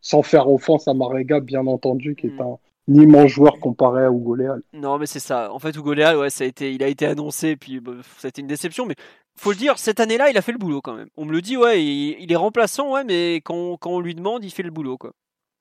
sans 0.00 0.22
faire 0.22 0.48
offense 0.50 0.86
à 0.88 0.94
Marega, 0.94 1.40
bien 1.40 1.66
entendu, 1.66 2.14
qui 2.16 2.26
est 2.26 2.30
Mm. 2.30 2.38
Un 2.88 2.94
immense 2.94 3.28
joueur 3.28 3.60
comparé 3.60 4.04
à 4.04 4.10
Hugo 4.10 4.34
Léal. 4.34 4.62
Non, 4.72 4.98
mais 4.98 5.06
c'est 5.06 5.20
ça. 5.20 5.52
En 5.52 5.58
fait, 5.58 5.76
Hugo 5.76 5.92
Léal, 5.92 6.16
ouais, 6.16 6.30
ça 6.30 6.44
a 6.44 6.46
été, 6.46 6.72
il 6.72 6.82
a 6.82 6.88
été 6.88 7.06
annoncé, 7.06 7.56
puis 7.56 7.80
bah, 7.80 7.92
ça 8.18 8.26
a 8.26 8.30
été 8.30 8.40
une 8.40 8.48
déception. 8.48 8.86
Mais 8.86 8.96
faut 9.36 9.50
le 9.50 9.56
dire, 9.56 9.78
cette 9.78 10.00
année-là, 10.00 10.30
il 10.30 10.38
a 10.38 10.42
fait 10.42 10.52
le 10.52 10.58
boulot 10.58 10.80
quand 10.80 10.94
même. 10.94 11.08
On 11.16 11.24
me 11.24 11.32
le 11.32 11.40
dit, 11.40 11.56
ouais, 11.56 11.82
il, 11.82 12.16
il 12.20 12.32
est 12.32 12.36
remplaçant, 12.36 12.92
ouais, 12.92 13.04
mais 13.04 13.36
quand, 13.36 13.76
quand 13.78 13.90
on 13.90 14.00
lui 14.00 14.14
demande, 14.14 14.44
il 14.44 14.50
fait 14.50 14.62
le 14.62 14.70
boulot, 14.70 14.98
quoi. 14.98 15.12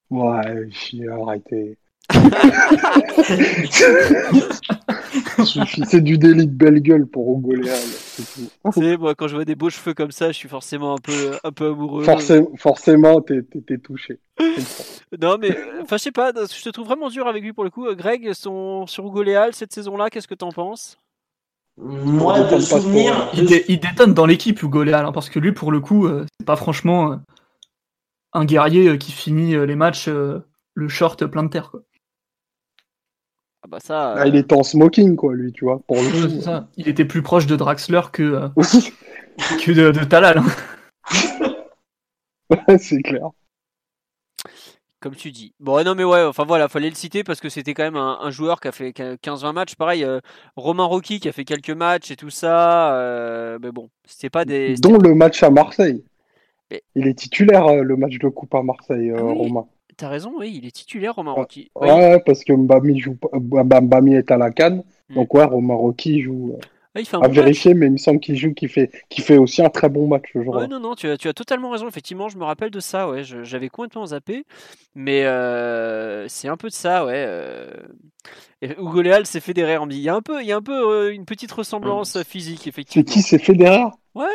Ouais, 0.09 0.67
j'ai 0.69 1.07
arrêté. 1.07 1.77
C'est 5.85 6.01
du 6.01 6.17
délit 6.17 6.47
de 6.47 6.51
belle 6.51 6.81
gueule 6.81 7.05
pour 7.05 7.37
Hugo 7.37 7.53
Léal. 7.53 7.77
C'est 8.17 8.23
tout. 8.33 8.49
Tu 8.73 8.81
sais, 8.81 8.97
moi, 8.97 9.15
quand 9.15 9.27
je 9.27 9.35
vois 9.35 9.45
des 9.45 9.55
beaux 9.55 9.69
cheveux 9.69 9.93
comme 9.93 10.11
ça, 10.11 10.27
je 10.27 10.37
suis 10.37 10.49
forcément 10.49 10.93
un 10.95 10.97
peu, 10.97 11.31
un 11.43 11.51
peu 11.51 11.67
amoureux. 11.67 12.03
Forcément, 12.03 12.51
forcément, 12.57 13.21
t'es, 13.21 13.43
touché. 13.77 14.19
Non, 15.21 15.37
mais, 15.37 15.55
enfin, 15.81 15.97
je 15.97 16.03
sais 16.03 16.11
pas, 16.11 16.31
je 16.33 16.63
te 16.63 16.69
trouve 16.69 16.85
vraiment 16.85 17.09
dur 17.09 17.27
avec 17.27 17.43
lui 17.43 17.51
pour 17.51 17.65
le 17.65 17.69
coup. 17.69 17.93
Greg, 17.95 18.31
son, 18.33 18.87
sur 18.87 19.05
Hugo 19.05 19.23
Léal, 19.23 19.53
cette 19.53 19.73
saison-là, 19.73 20.09
qu'est-ce 20.09 20.27
que 20.27 20.35
t'en 20.35 20.51
penses? 20.51 20.97
Moi, 21.77 22.35
On 22.37 22.55
de 22.55 22.59
souvenir, 22.61 23.13
hein. 23.13 23.29
Il, 23.33 23.45
dé- 23.45 23.65
il 23.67 23.79
détonne 23.79 24.13
dans 24.13 24.25
l'équipe, 24.25 24.61
Hugo 24.61 24.83
Léal, 24.83 25.05
hein, 25.05 25.11
parce 25.11 25.29
que 25.29 25.39
lui, 25.39 25.51
pour 25.51 25.71
le 25.71 25.79
coup, 25.79 26.05
euh, 26.05 26.25
c'est 26.39 26.45
pas 26.45 26.55
franchement 26.55 27.13
euh, 27.13 27.15
un 28.33 28.45
guerrier 28.45 28.89
euh, 28.89 28.97
qui 28.97 29.11
finit 29.11 29.55
euh, 29.55 29.65
les 29.65 29.75
matchs 29.75 30.07
euh, 30.07 30.39
le 30.73 30.87
short 30.87 31.25
plein 31.25 31.43
de 31.43 31.49
terre. 31.49 31.71
Quoi. 31.71 31.81
Ah 33.73 33.75
bah 33.75 33.79
ça. 33.81 34.13
Ah, 34.17 34.27
il 34.27 34.35
était 34.35 34.53
en 34.55 34.63
smoking, 34.63 35.15
quoi, 35.15 35.33
lui, 35.33 35.51
tu 35.53 35.63
vois, 35.65 35.79
pour 35.87 35.95
le 35.97 36.29
ça. 36.41 36.67
Il 36.77 36.87
était 36.89 37.05
plus 37.05 37.21
proche 37.21 37.45
de 37.47 37.55
Draxler 37.55 38.01
que, 38.11 38.23
euh, 38.23 38.47
que 39.65 39.71
de, 39.71 39.91
de 39.91 40.03
Talal. 40.03 40.39
hein. 40.39 40.45
c'est 42.77 43.01
clair. 43.01 43.29
Comme 44.99 45.15
tu 45.15 45.31
dis. 45.31 45.53
Bon, 45.59 45.83
non, 45.83 45.95
mais 45.95 46.03
ouais, 46.03 46.23
enfin 46.25 46.43
voilà, 46.45 46.67
fallait 46.67 46.89
le 46.89 46.95
citer 46.95 47.23
parce 47.23 47.39
que 47.39 47.49
c'était 47.49 47.73
quand 47.73 47.81
même 47.83 47.95
un, 47.95 48.19
un 48.21 48.29
joueur 48.29 48.59
qui 48.59 48.67
a 48.67 48.71
fait 48.71 48.91
15-20 48.91 49.53
matchs. 49.53 49.75
Pareil, 49.75 50.03
euh, 50.03 50.19
Romain 50.55 50.83
Rocky 50.83 51.19
qui 51.19 51.27
a 51.27 51.31
fait 51.31 51.45
quelques 51.45 51.71
matchs 51.71 52.11
et 52.11 52.15
tout 52.15 52.29
ça. 52.29 52.95
euh, 52.97 53.57
mais 53.63 53.71
bon, 53.71 53.89
c'était 54.05 54.29
pas 54.29 54.45
des. 54.45 54.75
Dont 54.75 54.97
le 54.99 55.15
match 55.15 55.41
à 55.41 55.49
Marseille. 55.49 56.03
Mais- 56.69 56.83
Il 56.95 57.07
est 57.07 57.17
titulaire, 57.17 57.65
euh, 57.67 57.81
le 57.83 57.95
match 57.95 58.19
de 58.19 58.27
coupe 58.27 58.53
à 58.53 58.61
Marseille, 58.61 59.09
euh, 59.09 59.15
Ah 59.19 59.23
oui. 59.23 59.37
Romain. 59.39 59.65
T'as 60.01 60.09
raison, 60.09 60.33
oui, 60.39 60.51
il 60.57 60.65
est 60.67 60.71
titulaire, 60.71 61.13
Romain 61.13 61.33
Ouais. 61.33 61.41
Rocky. 61.41 61.69
Oui. 61.75 61.87
Ouais, 61.87 62.19
parce 62.25 62.43
que 62.43 62.53
Mbami, 62.53 62.99
joue, 62.99 63.13
pas- 63.15 63.29
Mbami 63.39 64.15
est 64.15 64.31
à 64.31 64.37
la 64.37 64.49
canne. 64.49 64.81
Mm. 65.09 65.13
Donc, 65.15 65.33
ouais, 65.35 65.43
Romain 65.43 65.75
Rocky 65.75 66.21
joue. 66.23 66.53
euh, 66.55 66.61
Ah, 66.95 66.99
il 67.01 67.05
fait 67.05 67.15
un 67.17 67.19
à 67.19 67.21
bon 67.21 67.27
match. 67.27 67.35
vérifier, 67.37 67.73
mais 67.75 67.85
il 67.85 67.91
me 67.91 67.97
semble 67.97 68.19
qu'il 68.19 68.35
joue, 68.35 68.51
qu'il 68.55 68.67
fait, 68.67 68.89
qu'il 69.09 69.23
fait 69.23 69.37
aussi 69.37 69.61
un 69.61 69.69
très 69.69 69.89
bon 69.89 70.07
match. 70.07 70.33
Ouais, 70.33 70.67
non, 70.67 70.79
non, 70.79 70.95
tu 70.95 71.07
as, 71.07 71.17
tu 71.17 71.27
as 71.27 71.33
totalement 71.33 71.69
raison. 71.69 71.87
Effectivement, 71.87 72.29
je 72.29 72.37
me 72.39 72.43
rappelle 72.43 72.71
de 72.71 72.79
ça. 72.79 73.07
Ouais, 73.09 73.21
j'avais 73.23 73.69
complètement 73.69 74.07
zappé, 74.07 74.43
mais 74.95 75.23
euh, 75.23 76.27
c'est 76.27 76.47
un 76.47 76.57
peu 76.57 76.67
de 76.69 76.73
ça, 76.73 77.05
ouais. 77.05 77.13
euh. 77.27 77.69
Et 78.63 78.71
Hugo 78.71 79.01
Léal 79.03 79.25
s'est 79.27 79.39
fédéré 79.39 79.77
en 79.77 79.87
Il 79.89 79.97
y 79.99 80.09
a 80.09 80.15
un 80.15 80.21
peu, 80.21 80.41
il 80.41 80.47
y 80.47 80.51
a 80.51 80.57
un 80.57 80.61
peu 80.61 80.73
euh, 80.73 81.13
une 81.13 81.25
petite 81.25 81.51
ressemblance 81.51 82.15
euh, 82.15 82.23
physique, 82.23 82.61
C'est 82.63 82.69
effectivement. 82.69 83.05
qui 83.05 83.21
C'est 83.21 83.39
Federer? 83.39 83.85
Ouais. 84.15 84.25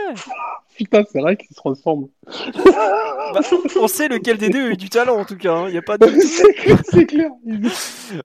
Putain, 0.77 1.03
c'est 1.11 1.21
vrai 1.21 1.37
qu'ils 1.37 1.55
se 1.57 1.61
ressemblent. 1.63 2.09
Bah, 2.27 3.41
on 3.81 3.89
sait 3.89 4.09
lequel 4.09 4.39
des 4.39 4.49
deux 4.51 4.67
a 4.67 4.71
eu 4.73 4.77
du 4.77 4.89
talent 4.89 5.17
en 5.19 5.25
tout 5.25 5.37
cas. 5.37 5.53
hein. 5.55 5.69
Il 5.69 5.75
y 5.75 5.79
a 5.79 5.83
pas 5.83 5.99
de. 5.99 6.07
c'est 6.21 6.53
clair, 6.55 6.79
c'est 6.85 7.07
clair. 7.07 7.31
Ils- 7.47 7.71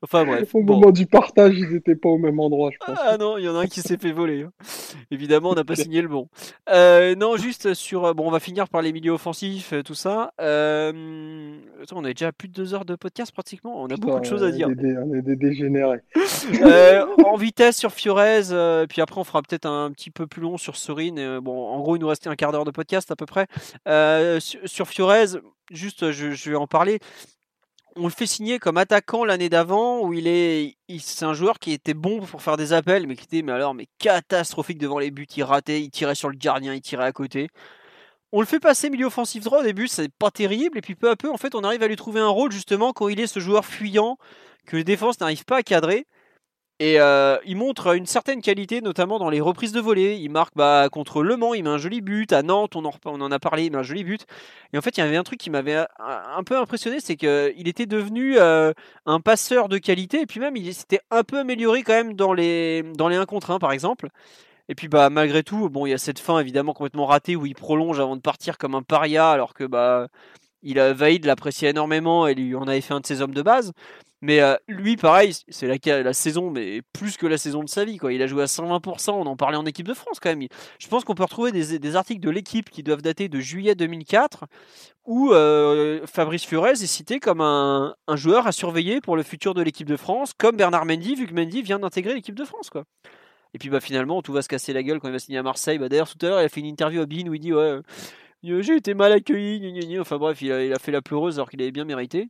Enfin 0.04 0.26
bref. 0.26 0.54
Au 0.54 0.62
bon. 0.62 0.76
moment 0.76 0.92
du 0.92 1.06
partage, 1.08 1.56
ils 1.58 1.76
étaient 1.76 1.96
pas 1.96 2.10
au 2.10 2.18
même 2.20 2.40
endroit, 2.40 2.70
je 2.72 2.78
pense. 2.86 2.98
Ah 3.04 3.18
non, 3.18 3.38
il 3.38 3.46
y 3.46 3.50
en 3.50 3.56
a 3.56 3.62
un 3.62 3.66
qui 3.68 3.82
s'est 3.82 3.98
fait 3.98 4.12
voler. 4.12 4.44
hein. 4.44 4.52
Évidemment, 5.10 5.50
on 5.52 5.56
n'a 5.56 5.64
pas 5.64 5.76
signé 5.76 6.02
le 6.02 6.08
bon. 6.08 6.28
Euh, 6.70 7.16
non, 7.16 7.36
juste 7.38 7.74
sur. 7.74 8.14
Bon, 8.14 8.28
on 8.28 8.32
va 8.32 8.40
finir 8.40 8.68
par 8.70 8.82
les 8.82 8.92
milieux 8.94 9.12
offensifs, 9.14 9.74
euh, 9.74 9.82
tout 9.82 9.96
ça. 9.96 10.32
Euh, 10.40 11.58
attends, 11.82 11.98
on 11.98 12.04
a 12.04 12.10
déjà 12.14 12.32
plus 12.32 12.48
de 12.48 12.54
deux 12.54 12.74
heures 12.74 12.86
de 12.86 12.96
podcast 12.96 13.32
pratiquement. 13.32 13.82
On 13.82 13.88
a 13.88 13.96
beaucoup 13.96 14.20
de 14.20 14.26
choses 14.26 14.44
à 14.44 14.52
dire. 14.52 14.70
des- 14.70 14.98
on 14.98 15.14
est 15.16 15.22
des 15.22 15.36
dégénérés. 15.36 16.00
Euh, 16.64 17.06
en 17.26 17.36
vitesse 17.38 17.78
sur 17.78 17.92
Fiorez, 17.92 18.52
euh, 18.52 18.86
puis 18.88 19.02
après 19.02 19.20
on 19.20 19.24
fera 19.24 19.42
peut-être 19.42 19.68
un 19.68 19.92
petit 19.92 20.10
peu 20.10 20.26
plus 20.28 20.42
long 20.42 20.58
sur 20.58 20.76
Sorine. 20.76 21.20
Euh, 21.20 21.40
bon, 21.42 21.68
en 21.68 21.80
gros, 21.80 21.96
il 21.96 22.00
nous 22.00 22.08
restait 22.08 22.30
un 22.30 22.36
quart 22.42 22.52
d'heure 22.52 22.66
de 22.66 22.72
podcast 22.72 23.12
à 23.12 23.16
peu 23.16 23.28
près. 23.28 23.46
Euh, 23.88 24.40
sur, 24.40 24.88
Fiorez, 24.88 25.38
juste, 25.70 26.12
je, 26.12 26.32
je 26.32 26.50
vais 26.50 26.56
en 26.56 26.66
parler. 26.66 27.00
On 27.96 28.06
le 28.06 28.10
fait 28.10 28.26
signer 28.26 28.58
comme 28.58 28.78
attaquant 28.78 29.26
l'année 29.26 29.48
d'avant, 29.48 30.02
où 30.02 30.14
il 30.14 30.26
est, 30.26 30.76
c'est 31.00 31.26
un 31.26 31.36
joueur 31.36 31.60
qui 31.60 31.72
était 31.72 31.94
bon 31.94 32.22
pour 32.22 32.42
faire 32.42 32.58
des 32.58 32.74
appels, 32.74 33.06
mais 33.06 33.16
qui 33.16 33.26
était, 33.26 33.44
mais 33.44 33.52
alors, 33.52 33.76
mais 33.76 33.88
catastrophique 34.00 34.80
devant 34.80 34.98
les 34.98 35.12
buts. 35.12 35.28
Il 35.36 35.44
ratait, 35.44 35.82
il 35.82 35.92
tirait 35.92 36.16
sur 36.16 36.30
le 36.30 36.36
gardien, 36.36 36.74
il 36.74 36.82
tirait 36.82 37.06
à 37.06 37.12
côté. 37.12 37.50
On 38.32 38.40
le 38.40 38.48
fait 38.48 38.60
passer 38.60 38.90
milieu 38.90 39.06
offensif 39.06 39.44
droit 39.44 39.60
au 39.60 39.64
début, 39.64 39.88
c'est 39.88 40.10
pas 40.10 40.32
terrible, 40.32 40.80
et 40.80 40.82
puis 40.82 40.96
peu 40.96 41.12
à 41.12 41.16
peu, 41.16 41.30
en 41.30 41.38
fait, 41.38 41.54
on 41.54 41.64
arrive 41.64 41.84
à 41.84 41.88
lui 41.88 41.98
trouver 41.98 42.22
un 42.22 42.30
rôle 42.30 42.52
justement 42.52 42.92
quand 42.92 43.08
il 43.08 43.20
est 43.20 43.28
ce 43.28 43.40
joueur 43.40 43.66
fuyant 43.66 44.18
que 44.66 44.78
les 44.78 44.84
défenses 44.84 45.20
n'arrivent 45.20 45.46
pas 45.46 45.58
à 45.58 45.64
cadrer. 45.64 46.08
Et 46.82 47.00
euh, 47.00 47.38
il 47.46 47.58
montre 47.58 47.96
une 47.96 48.08
certaine 48.08 48.42
qualité, 48.42 48.82
notamment 48.82 49.20
dans 49.20 49.30
les 49.30 49.40
reprises 49.40 49.72
de 49.72 49.80
volée. 49.80 50.18
Il 50.20 50.32
marque 50.32 50.56
bah, 50.56 50.90
contre 50.92 51.22
Le 51.22 51.38
Mans, 51.38 51.54
il 51.54 51.64
met 51.64 51.70
un 51.70 51.78
joli 51.78 52.02
but. 52.02 52.34
À 52.34 52.42
Nantes, 52.42 52.76
on 52.76 52.84
en, 52.84 53.32
a 53.32 53.38
parlé, 53.38 53.66
il 53.66 53.72
met 53.72 53.78
un 53.78 53.84
joli 53.84 54.04
but. 54.04 54.26
Et 54.74 54.80
en 54.80 54.82
fait, 54.82 54.98
il 54.98 55.02
y 55.02 55.04
avait 55.04 55.16
un 55.16 55.22
truc 55.22 55.40
qui 55.40 55.52
m'avait 55.52 55.86
un 56.00 56.44
peu 56.44 56.58
impressionné, 56.58 57.00
c'est 57.00 57.16
qu'il 57.16 57.68
était 57.68 57.86
devenu 57.86 58.40
euh, 58.40 58.74
un 59.06 59.20
passeur 59.20 59.70
de 59.70 59.78
qualité. 59.78 60.22
Et 60.22 60.26
puis 60.26 60.40
même, 60.40 60.56
il 60.56 60.74
s'était 60.74 61.02
un 61.12 61.24
peu 61.24 61.38
amélioré 61.38 61.84
quand 61.84 61.94
même 61.94 62.16
dans 62.16 62.34
les, 62.34 62.82
dans 62.98 63.10
les 63.10 63.16
1 63.16 63.28
contre 63.28 63.52
1, 63.52 63.60
par 63.60 63.74
exemple. 63.74 64.10
Et 64.68 64.74
puis 64.74 64.88
bah 64.88 65.12
malgré 65.12 65.44
tout, 65.44 65.70
bon, 65.70 65.86
il 65.86 65.92
y 65.92 65.94
a 65.94 66.00
cette 66.00 66.18
fin 66.18 66.40
évidemment 66.40 66.74
complètement 66.74 67.06
ratée 67.06 67.36
où 67.36 67.46
il 67.46 67.54
prolonge 67.54 68.00
avant 68.00 68.16
de 68.16 68.22
partir 68.22 68.58
comme 68.58 68.74
un 68.74 68.82
paria, 68.82 69.30
alors 69.30 69.54
que 69.54 69.66
bah 69.66 70.08
il 70.64 70.80
a 70.80 70.94
Vaïd 70.94 71.26
l'appréciait 71.26 71.70
énormément 71.70 72.26
et 72.28 72.34
lui 72.34 72.56
en 72.56 72.68
avait 72.68 72.82
fait 72.82 72.94
un 72.96 73.02
de 73.02 73.06
ses 73.06 73.22
hommes 73.22 73.36
de 73.36 73.42
base. 73.44 73.72
Mais 74.24 74.40
euh, 74.40 74.56
lui, 74.68 74.98
pareil, 74.98 75.34
c'est 75.50 75.68
la, 75.68 76.14
saison, 76.14 76.52
mais 76.52 76.84
plus 76.94 77.18
que 77.18 77.26
la 77.26 77.40
saison 77.40 77.64
de 77.64 77.70
sa 77.70 77.86
vie. 77.86 77.98
Quoi. 77.98 78.14
Il 78.14 78.22
a 78.22 78.28
joué 78.28 78.44
à 78.44 78.46
120%, 78.46 79.12
on 79.12 79.26
en 79.26 79.36
parlait 79.36 79.58
en 79.58 79.66
équipe 79.66 79.88
de 79.88 79.96
France 79.96 80.20
quand 80.20 80.30
même. 80.30 80.48
Je 80.80 80.88
pense 80.88 81.04
qu'on 81.04 81.16
peut 81.16 81.24
retrouver 81.24 81.52
des, 81.52 81.96
articles 81.96 82.22
de 82.22 82.30
l'équipe 82.30 82.70
qui 82.70 82.84
doivent 82.84 83.02
dater 83.02 83.30
de 83.30 83.40
juillet 83.40 83.74
2004, 83.74 84.46
où 85.06 85.32
euh, 85.32 86.06
Fabrice 86.06 86.46
Furez 86.46 86.72
est 86.72 86.86
cité 86.86 87.20
comme 87.20 87.42
un, 87.42 87.96
joueur 88.14 88.46
à 88.46 88.52
surveiller 88.52 89.02
pour 89.02 89.16
le 89.16 89.24
futur 89.24 89.56
de 89.56 89.64
l'équipe 89.64 89.88
de 89.88 89.98
France, 89.98 90.34
comme 90.38 90.56
Bernard 90.56 90.86
Mendy, 90.86 91.16
vu 91.16 91.26
que 91.26 91.34
Mendy 91.34 91.64
vient 91.64 91.80
d'intégrer 91.80 92.14
l'équipe 92.14 92.36
de 92.36 92.46
France. 92.46 92.70
Et 93.56 93.58
puis 93.58 93.70
bah, 93.70 93.80
finalement, 93.80 94.22
tout 94.22 94.34
va 94.34 94.44
se 94.44 94.48
casser 94.48 94.72
la 94.72 94.84
gueule 94.84 95.00
quand 95.00 95.08
il 95.08 95.14
va 95.14 95.20
signer 95.20 95.40
à 95.40 95.44
Marseille. 95.44 95.80
Bah, 95.80 95.90
D'ailleurs, 95.90 96.10
tout 96.10 96.24
à 96.24 96.30
l'heure, 96.30 96.42
il 96.42 96.46
a 96.46 96.50
fait 96.50 96.60
une 96.60 96.68
interview 96.68 97.02
à 97.02 97.08
Bean 97.08 97.28
où 97.28 97.34
il 97.34 97.40
dit 97.40 97.54
Ouais, 97.54 97.80
j'ai 98.44 98.76
été 98.76 98.94
mal 98.94 99.12
accueilli. 99.12 100.00
Enfin 100.00 100.18
bref, 100.18 100.44
il 100.44 100.50
il 100.50 100.74
a 100.74 100.80
fait 100.80 100.92
la 100.92 101.02
pleureuse 101.02 101.40
alors 101.40 101.50
qu'il 101.50 101.62
avait 101.62 101.72
bien 101.72 101.86
mérité. 101.86 102.30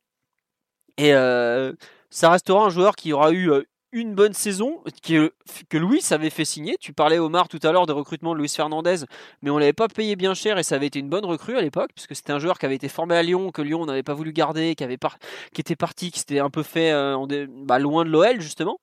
Et 1.01 1.15
euh, 1.15 1.73
ça 2.11 2.29
restera 2.29 2.63
un 2.63 2.69
joueur 2.69 2.95
qui 2.95 3.11
aura 3.11 3.31
eu 3.31 3.49
euh, 3.49 3.63
une 3.91 4.13
bonne 4.13 4.33
saison 4.33 4.83
que, 5.01 5.33
que 5.67 5.77
Louis 5.79 6.03
avait 6.11 6.29
fait 6.29 6.45
signer. 6.45 6.77
Tu 6.79 6.93
parlais 6.93 7.17
Omar 7.17 7.47
tout 7.47 7.57
à 7.63 7.71
l'heure 7.71 7.87
des 7.87 7.93
recrutements 7.93 8.35
de 8.35 8.39
Luis 8.39 8.53
Fernandez, 8.55 8.97
mais 9.41 9.49
on 9.49 9.57
l'avait 9.57 9.73
pas 9.73 9.87
payé 9.87 10.15
bien 10.15 10.35
cher 10.35 10.59
et 10.59 10.63
ça 10.63 10.75
avait 10.75 10.85
été 10.85 10.99
une 10.99 11.09
bonne 11.09 11.25
recrue 11.25 11.57
à 11.57 11.61
l'époque 11.61 11.89
puisque 11.95 12.15
c'était 12.15 12.33
un 12.33 12.37
joueur 12.37 12.59
qui 12.59 12.67
avait 12.67 12.75
été 12.75 12.87
formé 12.87 13.15
à 13.15 13.23
Lyon, 13.23 13.49
que 13.49 13.63
Lyon 13.63 13.83
n'avait 13.87 14.03
pas 14.03 14.13
voulu 14.13 14.31
garder, 14.31 14.75
qui 14.75 14.83
était 14.83 15.75
parti, 15.75 16.11
qui 16.11 16.19
s'était 16.19 16.37
un 16.37 16.51
peu 16.51 16.61
fait 16.61 16.91
euh, 16.91 17.47
bah, 17.49 17.79
loin 17.79 18.05
de 18.05 18.11
l'OL 18.11 18.39
justement 18.39 18.79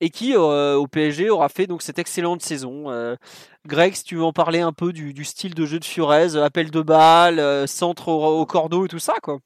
et 0.00 0.10
qui 0.10 0.34
au 0.34 0.86
PSG 0.88 1.30
aura 1.30 1.48
fait 1.48 1.68
donc 1.68 1.82
cette 1.82 2.00
excellente 2.00 2.42
saison. 2.42 3.16
Greg, 3.64 3.94
si 3.94 4.02
tu 4.02 4.16
veux 4.16 4.24
en 4.24 4.32
parler 4.32 4.58
un 4.58 4.72
peu 4.72 4.92
du, 4.92 5.24
style 5.24 5.54
de 5.54 5.64
jeu 5.64 5.78
de 5.78 5.84
Furez, 5.84 6.36
appel 6.36 6.72
de 6.72 6.82
balle, 6.82 7.68
centre 7.68 8.08
au 8.08 8.44
cordeau 8.44 8.86
et 8.86 8.88
tout 8.88 8.98
ça 8.98 9.14
quoi. 9.22 9.38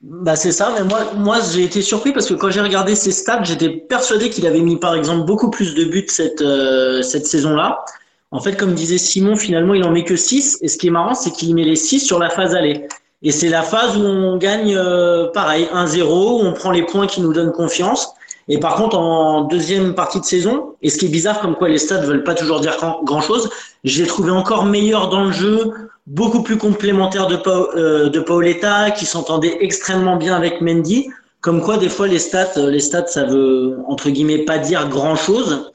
Bah 0.00 0.36
c'est 0.36 0.52
ça, 0.52 0.72
mais 0.74 0.84
moi, 0.84 1.12
moi 1.16 1.38
j'ai 1.52 1.64
été 1.64 1.82
surpris 1.82 2.12
parce 2.12 2.28
que 2.28 2.34
quand 2.34 2.50
j'ai 2.50 2.60
regardé 2.60 2.94
ses 2.94 3.10
stats, 3.10 3.42
j'étais 3.42 3.68
persuadé 3.68 4.30
qu'il 4.30 4.46
avait 4.46 4.60
mis 4.60 4.76
par 4.76 4.94
exemple 4.94 5.26
beaucoup 5.26 5.50
plus 5.50 5.74
de 5.74 5.84
buts 5.84 6.06
cette, 6.08 6.40
euh, 6.40 7.02
cette 7.02 7.26
saison-là. 7.26 7.84
En 8.30 8.40
fait, 8.40 8.56
comme 8.56 8.74
disait 8.74 8.98
Simon, 8.98 9.36
finalement 9.36 9.74
il 9.74 9.84
en 9.84 9.90
met 9.90 10.04
que 10.04 10.16
6. 10.16 10.58
Et 10.62 10.68
ce 10.68 10.78
qui 10.78 10.86
est 10.86 10.90
marrant, 10.90 11.14
c'est 11.14 11.30
qu'il 11.30 11.54
met 11.54 11.64
les 11.64 11.76
6 11.76 12.00
sur 12.00 12.18
la 12.18 12.30
phase 12.30 12.54
aller. 12.54 12.86
Et 13.22 13.32
c'est 13.32 13.48
la 13.48 13.62
phase 13.62 13.96
où 13.96 14.02
on 14.02 14.36
gagne 14.36 14.74
euh, 14.76 15.28
pareil, 15.32 15.68
1-0, 15.74 16.02
où 16.04 16.46
on 16.46 16.52
prend 16.52 16.70
les 16.70 16.84
points 16.84 17.06
qui 17.06 17.20
nous 17.20 17.32
donnent 17.32 17.52
confiance. 17.52 18.14
Et 18.48 18.58
par 18.58 18.76
contre, 18.76 18.96
en 18.96 19.42
deuxième 19.42 19.94
partie 19.94 20.20
de 20.20 20.24
saison, 20.24 20.74
et 20.82 20.88
ce 20.88 20.96
qui 20.96 21.06
est 21.06 21.10
bizarre, 21.10 21.40
comme 21.40 21.54
quoi 21.54 21.68
les 21.68 21.78
stats 21.78 22.00
veulent 22.00 22.24
pas 22.24 22.34
toujours 22.34 22.60
dire 22.60 22.76
grand 23.04 23.20
chose, 23.20 23.50
je 23.84 24.02
l'ai 24.02 24.08
trouvé 24.08 24.30
encore 24.30 24.64
meilleur 24.64 25.10
dans 25.10 25.24
le 25.24 25.32
jeu, 25.32 25.72
beaucoup 26.06 26.42
plus 26.42 26.56
complémentaire 26.56 27.26
de, 27.26 27.38
euh, 27.46 28.08
de 28.08 28.20
Paoletta, 28.20 28.90
qui 28.90 29.04
s'entendait 29.04 29.58
extrêmement 29.60 30.16
bien 30.16 30.34
avec 30.34 30.62
Mendy. 30.62 31.08
Comme 31.42 31.60
quoi, 31.60 31.76
des 31.76 31.90
fois, 31.90 32.08
les 32.08 32.18
stats, 32.18 32.52
euh, 32.56 32.70
les 32.70 32.80
stats, 32.80 33.06
ça 33.06 33.24
veut, 33.24 33.78
entre 33.86 34.08
guillemets, 34.08 34.38
pas 34.38 34.58
dire 34.58 34.88
grand 34.88 35.14
chose. 35.14 35.70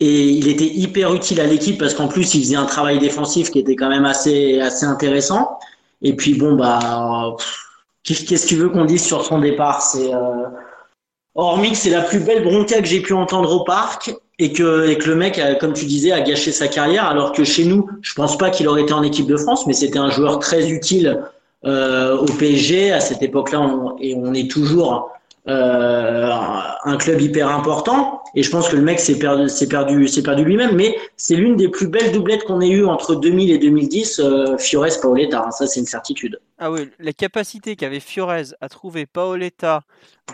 Et 0.00 0.28
il 0.28 0.48
était 0.48 0.66
hyper 0.66 1.14
utile 1.14 1.40
à 1.40 1.46
l'équipe 1.46 1.78
parce 1.78 1.94
qu'en 1.94 2.08
plus, 2.08 2.34
il 2.34 2.42
faisait 2.42 2.56
un 2.56 2.66
travail 2.66 2.98
défensif 2.98 3.50
qui 3.50 3.60
était 3.60 3.76
quand 3.76 3.88
même 3.88 4.04
assez, 4.04 4.60
assez 4.60 4.84
intéressant. 4.84 5.58
Et 6.02 6.14
puis, 6.14 6.34
bon, 6.34 6.54
bah, 6.54 7.36
qu'est-ce 8.02 8.24
que 8.24 8.48
tu 8.48 8.56
veux 8.56 8.68
qu'on 8.68 8.84
dise 8.84 9.04
sur 9.04 9.24
son 9.24 9.38
départ? 9.38 9.80
C'est, 9.80 10.12
euh, 10.12 10.44
hormis 11.36 11.72
que 11.72 11.76
c'est 11.76 11.90
la 11.90 12.02
plus 12.02 12.18
belle 12.18 12.42
bronca 12.42 12.80
que 12.80 12.86
j'ai 12.86 13.00
pu 13.00 13.12
entendre 13.12 13.52
au 13.52 13.64
parc 13.64 14.14
et 14.38 14.52
que, 14.52 14.88
et 14.88 14.96
le 14.96 15.14
mec, 15.14 15.40
comme 15.60 15.72
tu 15.72 15.86
disais, 15.86 16.12
a 16.12 16.20
gâché 16.20 16.52
sa 16.52 16.68
carrière, 16.68 17.06
alors 17.06 17.32
que 17.32 17.44
chez 17.44 17.64
nous, 17.64 17.88
je 18.02 18.14
pense 18.14 18.36
pas 18.36 18.50
qu'il 18.50 18.68
aurait 18.68 18.82
été 18.82 18.92
en 18.92 19.02
équipe 19.02 19.26
de 19.26 19.36
France, 19.36 19.66
mais 19.66 19.72
c'était 19.72 19.98
un 19.98 20.10
joueur 20.10 20.38
très 20.38 20.70
utile 20.70 21.22
euh, 21.64 22.16
au 22.18 22.26
PSG 22.26 22.92
à 22.92 23.00
cette 23.00 23.22
époque-là, 23.22 23.66
et 24.00 24.14
on 24.14 24.34
est 24.34 24.50
toujours 24.50 25.10
euh, 25.48 26.30
un 26.84 26.96
club 26.96 27.20
hyper 27.20 27.48
important. 27.48 28.22
Et 28.34 28.42
je 28.42 28.50
pense 28.50 28.68
que 28.68 28.76
le 28.76 28.82
mec 28.82 28.98
s'est 28.98 29.18
perdu, 29.18 29.48
s'est 29.48 29.68
perdu, 29.68 30.08
s'est 30.08 30.22
perdu 30.22 30.44
lui-même. 30.44 30.74
Mais 30.74 30.96
c'est 31.16 31.36
l'une 31.36 31.56
des 31.56 31.68
plus 31.68 31.88
belles 31.88 32.12
doublettes 32.12 32.44
qu'on 32.44 32.60
ait 32.60 32.68
eues 32.68 32.86
entre 32.86 33.14
2000 33.14 33.50
et 33.50 33.58
2010, 33.58 34.20
euh, 34.20 34.58
Fiores 34.58 35.00
Paoletta. 35.00 35.50
Ça, 35.52 35.66
c'est 35.66 35.80
une 35.80 35.86
certitude. 35.86 36.40
Ah 36.58 36.70
oui, 36.70 36.90
la 36.98 37.12
capacité 37.12 37.76
qu'avait 37.76 38.00
Fiorez 38.00 38.54
à 38.60 38.68
trouver 38.68 39.06
Paoletta 39.06 39.82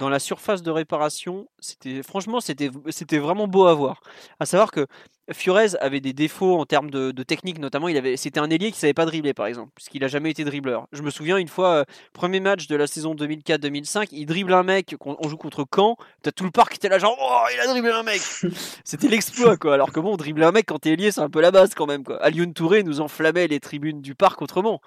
dans 0.00 0.08
la 0.08 0.18
surface 0.18 0.62
de 0.62 0.70
réparation, 0.70 1.48
c'était 1.58 2.02
franchement, 2.02 2.40
c'était, 2.40 2.70
c'était 2.90 3.18
vraiment 3.18 3.48
beau 3.48 3.66
à 3.66 3.74
voir. 3.74 4.02
À 4.40 4.46
savoir 4.46 4.70
que 4.70 4.86
Fiorez 5.32 5.76
avait 5.80 6.00
des 6.00 6.12
défauts 6.12 6.58
en 6.58 6.66
termes 6.66 6.90
de, 6.90 7.22
technique, 7.22 7.58
notamment. 7.58 7.88
Il 7.88 7.96
avait, 7.96 8.16
c'était 8.16 8.40
un 8.40 8.50
ailier 8.50 8.72
qui 8.72 8.78
savait 8.78 8.94
pas 8.94 9.04
dribbler, 9.04 9.34
par 9.34 9.46
exemple, 9.46 9.72
puisqu'il 9.74 10.02
n'a 10.02 10.08
jamais 10.08 10.30
été 10.30 10.44
dribbleur. 10.44 10.86
Je 10.92 11.02
me 11.02 11.10
souviens 11.10 11.36
une 11.36 11.48
fois, 11.48 11.68
euh, 11.74 11.84
premier 12.12 12.40
match 12.40 12.66
de 12.66 12.76
la 12.76 12.86
saison 12.86 13.14
2004-2005, 13.14 14.08
il 14.12 14.26
dribble 14.26 14.54
un 14.54 14.62
mec, 14.62 14.96
on 15.00 15.28
joue 15.28 15.36
contre 15.36 15.66
Caen, 15.74 15.96
t'as 16.22 16.32
tout 16.32 16.44
le 16.44 16.50
parc 16.50 16.72
qui 16.72 16.76
était 16.76 16.88
là, 16.88 16.98
genre, 16.98 17.16
oh, 17.20 17.46
il 17.54 17.60
a 17.60 17.66
dribblé 17.66 17.92
un 17.92 18.02
mec 18.02 18.20
C'était 18.84 19.08
l'exploit, 19.08 19.56
quoi. 19.56 19.74
Alors 19.74 19.92
que 19.92 20.00
bon, 20.00 20.16
dribbler 20.16 20.44
un 20.44 20.52
mec 20.52 20.66
quand 20.66 20.78
t'es 20.78 20.90
ailier, 20.90 21.10
c'est 21.10 21.20
un 21.20 21.30
peu 21.30 21.40
la 21.40 21.50
base 21.50 21.74
quand 21.74 21.86
même, 21.86 22.04
quoi. 22.04 22.22
Alioune 22.22 22.54
Touré 22.54 22.82
nous 22.82 23.00
enflammait 23.00 23.46
les 23.46 23.60
tribunes 23.60 24.00
du 24.00 24.14
parc 24.14 24.42
autrement. 24.42 24.80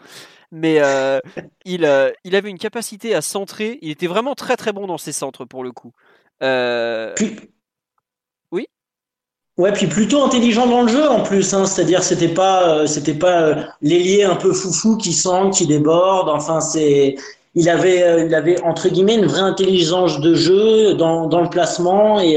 Mais 0.51 0.77
euh, 0.79 1.19
il, 1.65 1.85
euh, 1.85 2.11
il 2.23 2.35
avait 2.35 2.49
une 2.49 2.57
capacité 2.57 3.15
à 3.15 3.21
centrer, 3.21 3.79
il 3.81 3.91
était 3.91 4.07
vraiment 4.07 4.35
très 4.35 4.57
très 4.57 4.73
bon 4.73 4.87
dans 4.87 4.97
ses 4.97 5.11
centres, 5.11 5.45
pour 5.45 5.63
le 5.63 5.71
coup. 5.71 5.93
Ouais, 9.57 9.71
puis 9.71 9.87
plutôt 9.87 10.21
intelligent 10.21 10.67
dans 10.67 10.81
le 10.81 10.89
jeu 10.89 11.07
en 11.09 11.23
plus. 11.23 11.53
Hein, 11.53 11.65
C'est-à-dire, 11.65 12.03
c'était 12.03 12.27
pas, 12.27 12.79
euh, 12.79 12.87
c'était 12.87 13.13
pas 13.13 13.41
euh, 13.41 13.63
l'ailier 13.81 14.23
un 14.23 14.35
peu 14.35 14.51
foufou 14.51 14.97
qui 14.97 15.13
sent, 15.13 15.49
qui 15.53 15.65
déborde. 15.65 16.27
Enfin, 16.27 16.59
c'est, 16.59 17.15
il 17.55 17.69
avait, 17.69 18.03
euh, 18.03 18.25
il 18.25 18.35
avait 18.35 18.61
entre 18.63 18.89
guillemets 18.89 19.15
une 19.15 19.27
vraie 19.27 19.39
intelligence 19.39 20.19
de 20.19 20.35
jeu 20.35 20.93
dans, 20.95 21.27
dans 21.27 21.39
le 21.41 21.49
placement 21.49 22.19
et, 22.19 22.33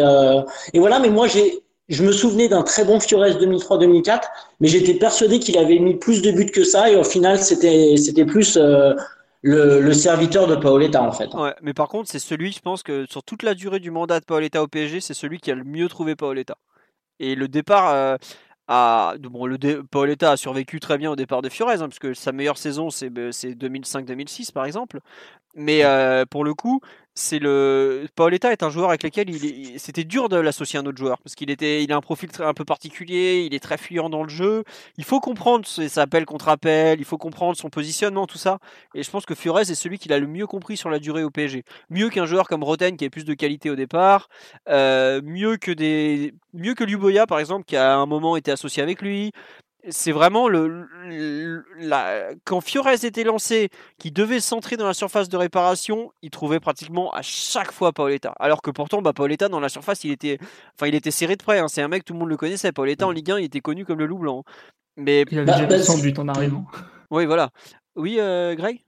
et 0.72 0.78
voilà. 0.78 1.00
Mais 1.00 1.10
moi, 1.10 1.26
j'ai, 1.26 1.60
je 1.88 2.04
me 2.04 2.12
souvenais 2.12 2.48
d'un 2.48 2.62
très 2.62 2.84
bon 2.84 3.00
Fiores 3.00 3.24
2003-2004, 3.24 4.20
mais 4.60 4.68
j'étais 4.68 4.94
persuadé 4.94 5.40
qu'il 5.40 5.58
avait 5.58 5.80
mis 5.80 5.96
plus 5.96 6.22
de 6.22 6.30
buts 6.30 6.46
que 6.46 6.62
ça 6.62 6.88
et 6.88 6.94
au 6.94 7.04
final, 7.04 7.40
c'était, 7.40 7.96
c'était 7.96 8.26
plus 8.26 8.56
le, 9.42 9.80
le, 9.80 9.92
serviteur 9.92 10.46
de 10.46 10.54
Paoletta 10.54 11.02
en 11.02 11.12
fait. 11.12 11.32
Ouais, 11.34 11.54
mais 11.62 11.74
par 11.74 11.88
contre, 11.88 12.08
c'est 12.10 12.18
celui, 12.20 12.52
je 12.52 12.60
pense 12.60 12.84
que 12.84 13.06
sur 13.10 13.24
toute 13.24 13.42
la 13.42 13.54
durée 13.54 13.80
du 13.80 13.90
mandat 13.90 14.20
de 14.20 14.24
Paoletta 14.24 14.62
au 14.62 14.68
PSG, 14.68 15.00
c'est 15.00 15.14
celui 15.14 15.38
qui 15.38 15.50
a 15.50 15.54
le 15.56 15.64
mieux 15.64 15.88
trouvé 15.88 16.14
Paoletta. 16.14 16.56
Et 17.20 17.34
le 17.34 17.48
départ 17.48 17.90
euh, 17.90 18.16
a. 18.68 19.14
Bon, 19.20 19.46
le 19.46 19.82
Paoletta 19.82 20.32
a 20.32 20.36
survécu 20.36 20.80
très 20.80 20.98
bien 20.98 21.10
au 21.10 21.16
départ 21.16 21.42
de 21.42 21.48
Fiorez, 21.48 21.80
hein, 21.82 21.88
puisque 21.88 22.14
sa 22.14 22.32
meilleure 22.32 22.58
saison, 22.58 22.90
c'est 22.90 23.10
2005-2006 23.10 24.52
par 24.52 24.64
exemple. 24.64 25.00
Mais 25.54 25.84
euh, 25.84 26.24
pour 26.26 26.44
le 26.44 26.54
coup, 26.54 26.80
c'est 27.18 27.40
le 27.40 28.06
Paoletta 28.14 28.52
est 28.52 28.62
un 28.62 28.70
joueur 28.70 28.90
avec 28.90 29.02
lequel 29.02 29.28
il, 29.28 29.78
c'était 29.80 30.04
dur 30.04 30.28
de 30.28 30.36
l'associer 30.36 30.78
à 30.78 30.82
un 30.82 30.86
autre 30.86 30.98
joueur 30.98 31.18
parce 31.18 31.34
qu'il 31.34 31.50
était 31.50 31.82
il 31.82 31.92
a 31.92 31.96
un 31.96 32.00
profil 32.00 32.30
un 32.38 32.54
peu 32.54 32.64
particulier, 32.64 33.44
il 33.44 33.54
est 33.54 33.60
très 33.60 33.76
fluent 33.76 34.08
dans 34.08 34.22
le 34.22 34.28
jeu. 34.28 34.62
Il 34.98 35.04
faut 35.04 35.18
comprendre 35.18 35.66
ses 35.66 35.98
appels 35.98 36.24
contre 36.24 36.48
appels, 36.48 37.00
il 37.00 37.04
faut 37.04 37.18
comprendre 37.18 37.56
son 37.56 37.70
positionnement, 37.70 38.26
tout 38.26 38.38
ça. 38.38 38.58
Et 38.94 39.02
je 39.02 39.10
pense 39.10 39.26
que 39.26 39.34
Furez 39.34 39.62
est 39.62 39.74
celui 39.74 39.98
qui 39.98 40.08
l'a 40.08 40.20
le 40.20 40.28
mieux 40.28 40.46
compris 40.46 40.76
sur 40.76 40.90
la 40.90 41.00
durée 41.00 41.24
au 41.24 41.30
PSG. 41.30 41.64
Mieux 41.90 42.08
qu'un 42.08 42.26
joueur 42.26 42.46
comme 42.46 42.62
Roten 42.62 42.96
qui 42.96 43.04
a 43.04 43.10
plus 43.10 43.24
de 43.24 43.34
qualité 43.34 43.68
au 43.68 43.76
départ, 43.76 44.28
euh, 44.68 45.20
mieux 45.24 45.56
que 45.56 45.72
des 45.72 46.34
mieux 46.54 46.74
que 46.74 46.84
Luboya 46.84 47.26
par 47.26 47.40
exemple 47.40 47.64
qui 47.64 47.76
a 47.76 47.94
à 47.94 47.96
un 47.96 48.06
moment 48.06 48.36
été 48.36 48.52
associé 48.52 48.80
avec 48.82 49.02
lui, 49.02 49.32
c'est 49.88 50.12
vraiment 50.12 50.48
le, 50.48 51.64
la, 51.78 52.30
quand 52.44 52.60
Fiorez 52.60 53.05
était 53.05 53.24
lancé, 53.24 53.70
qui 53.98 54.10
devait 54.10 54.40
s'entrer 54.40 54.76
dans 54.76 54.86
la 54.86 54.94
surface 54.94 55.28
de 55.28 55.36
réparation, 55.36 56.12
il 56.22 56.30
trouvait 56.30 56.60
pratiquement 56.60 57.10
à 57.12 57.22
chaque 57.22 57.72
fois 57.72 57.92
Paoletta. 57.92 58.34
Alors 58.40 58.60
que 58.60 58.70
pourtant, 58.70 59.02
bah, 59.02 59.12
Paoletta 59.12 59.48
dans 59.48 59.60
la 59.60 59.68
surface, 59.68 60.05
il 60.05 60.10
était, 60.10 60.38
enfin, 60.74 60.88
il 60.88 60.94
était 60.94 61.10
serré 61.10 61.36
de 61.36 61.42
près. 61.42 61.59
Hein. 61.60 61.68
C'est 61.68 61.82
un 61.82 61.88
mec 61.88 62.05
tout 62.05 62.12
le 62.12 62.18
monde 62.18 62.28
le 62.28 62.36
connaissait. 62.36 62.72
Paoletta 62.72 63.06
en 63.06 63.12
Ligue 63.12 63.30
1, 63.30 63.38
il 63.38 63.44
était 63.44 63.60
connu 63.60 63.84
comme 63.84 63.98
le 63.98 64.06
loup 64.06 64.18
blanc. 64.18 64.44
Mais 64.96 65.24
il 65.30 65.38
avait 65.38 65.66
déjà 65.66 65.82
100 65.82 65.98
buts 65.98 66.14
en 66.18 66.28
arrivant. 66.28 66.66
Oui, 67.10 67.24
voilà. 67.24 67.50
Oui, 67.94 68.16
euh, 68.18 68.55
Greg? 68.55 68.80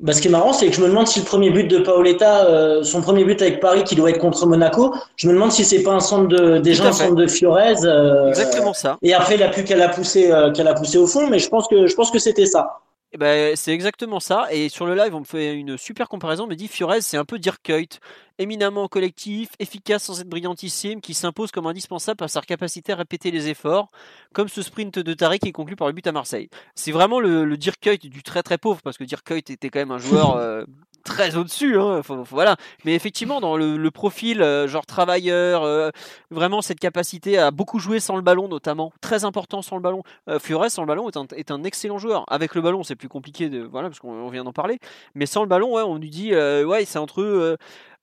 Bah, 0.00 0.12
ce 0.12 0.20
qui 0.20 0.26
est 0.26 0.30
marrant, 0.30 0.52
c'est 0.52 0.66
que 0.68 0.74
je 0.74 0.80
me 0.80 0.88
demande 0.88 1.06
si 1.06 1.20
le 1.20 1.24
premier 1.24 1.50
but 1.50 1.68
de 1.68 1.78
Paoletta, 1.78 2.46
euh, 2.46 2.82
son 2.82 3.00
premier 3.00 3.24
but 3.24 3.40
avec 3.40 3.60
Paris, 3.60 3.84
qui 3.84 3.94
doit 3.94 4.10
être 4.10 4.18
contre 4.18 4.44
Monaco, 4.46 4.92
je 5.16 5.28
me 5.28 5.32
demande 5.32 5.52
si 5.52 5.64
c'est 5.64 5.84
pas 5.84 5.92
un 5.92 6.00
centre 6.00 6.26
de, 6.26 6.58
déjà 6.58 6.88
un 6.88 6.92
centre 6.92 7.14
de 7.14 7.28
Fiorez. 7.28 7.84
Euh, 7.84 8.28
Exactement 8.28 8.72
ça. 8.72 8.98
Et 9.02 9.14
après, 9.14 9.36
il 9.36 9.42
a 9.42 9.48
plus 9.48 9.62
qu'à 9.62 9.76
la 9.76 9.88
pousser, 9.88 10.32
euh, 10.32 10.50
qu'à 10.50 10.64
la 10.64 10.74
pousser 10.74 10.98
au 10.98 11.06
fond, 11.06 11.28
mais 11.30 11.38
je 11.38 11.48
pense 11.48 11.68
que, 11.68 11.86
je 11.86 11.94
pense 11.94 12.10
que 12.10 12.18
c'était 12.18 12.46
ça. 12.46 12.80
Ben, 13.18 13.54
c'est 13.54 13.72
exactement 13.72 14.18
ça. 14.18 14.48
Et 14.50 14.68
sur 14.68 14.86
le 14.86 14.94
live, 14.94 15.14
on 15.14 15.20
me 15.20 15.24
fait 15.24 15.54
une 15.54 15.78
super 15.78 16.08
comparaison. 16.08 16.44
On 16.44 16.46
me 16.46 16.54
dit 16.54 16.66
Fiorez, 16.66 17.00
c'est 17.00 17.16
un 17.16 17.24
peu 17.24 17.38
Dirk 17.38 17.62
Kuyt, 17.62 18.00
éminemment 18.38 18.88
collectif, 18.88 19.50
efficace 19.60 20.02
sans 20.04 20.20
être 20.20 20.28
brillantissime, 20.28 21.00
qui 21.00 21.14
s'impose 21.14 21.52
comme 21.52 21.66
indispensable 21.66 22.16
par 22.16 22.28
sa 22.28 22.40
capacité 22.40 22.92
à 22.92 22.96
répéter 22.96 23.30
les 23.30 23.48
efforts, 23.48 23.90
comme 24.32 24.48
ce 24.48 24.62
sprint 24.62 24.98
de 24.98 25.14
Tarek 25.14 25.42
qui 25.42 25.48
est 25.48 25.52
conclu 25.52 25.76
par 25.76 25.86
le 25.86 25.92
but 25.92 26.06
à 26.06 26.12
Marseille. 26.12 26.48
C'est 26.74 26.92
vraiment 26.92 27.20
le, 27.20 27.44
le 27.44 27.56
Dirk 27.56 27.80
Kuyt 27.80 28.08
du 28.08 28.22
très 28.22 28.42
très 28.42 28.58
pauvre, 28.58 28.80
parce 28.82 28.98
que 28.98 29.04
Dirk 29.04 29.24
Kuyt 29.24 29.50
était 29.50 29.70
quand 29.70 29.78
même 29.78 29.92
un 29.92 29.98
joueur 29.98 30.36
euh, 30.36 30.64
très 31.04 31.36
au-dessus. 31.36 31.78
Hein, 31.78 32.00
voilà. 32.30 32.56
Mais 32.84 32.94
effectivement, 32.94 33.40
dans 33.40 33.56
le, 33.56 33.90
profil 33.90 34.42
euh, 34.42 34.66
genre 34.66 34.86
travailleur, 34.86 35.62
euh, 35.62 35.90
vraiment 36.30 36.62
cette 36.62 36.80
capacité 36.80 37.38
à 37.38 37.50
beaucoup 37.50 37.78
jouer 37.78 38.00
sans 38.00 38.16
le 38.16 38.22
ballon, 38.22 38.48
notamment, 38.48 38.92
très 39.00 39.24
important 39.24 39.62
sans 39.62 39.76
le 39.76 39.82
ballon. 39.82 40.02
Euh, 40.28 40.38
sans 40.68 40.82
le 40.82 40.88
ballon 40.88 41.08
est 41.08 41.16
un, 41.16 41.26
est 41.36 41.50
un, 41.50 41.62
excellent 41.62 41.98
joueur. 41.98 42.24
Avec 42.28 42.54
le 42.54 42.62
ballon, 42.62 42.82
c'est 42.82 42.96
plus 42.96 43.08
compliqué 43.08 43.48
de 43.48 43.62
voilà 43.62 43.88
parce 43.88 44.00
qu'on 44.00 44.28
vient 44.30 44.42
d'en 44.42 44.52
parler. 44.52 44.78
Mais 45.14 45.26
sans 45.26 45.42
le 45.42 45.48
ballon, 45.48 45.74
ouais, 45.74 45.82
on 45.82 45.98
lui 45.98 46.10
dit 46.10 46.30
euh, 46.32 46.64
ouais, 46.64 46.84
c'est 46.86 46.98
entre 46.98 47.56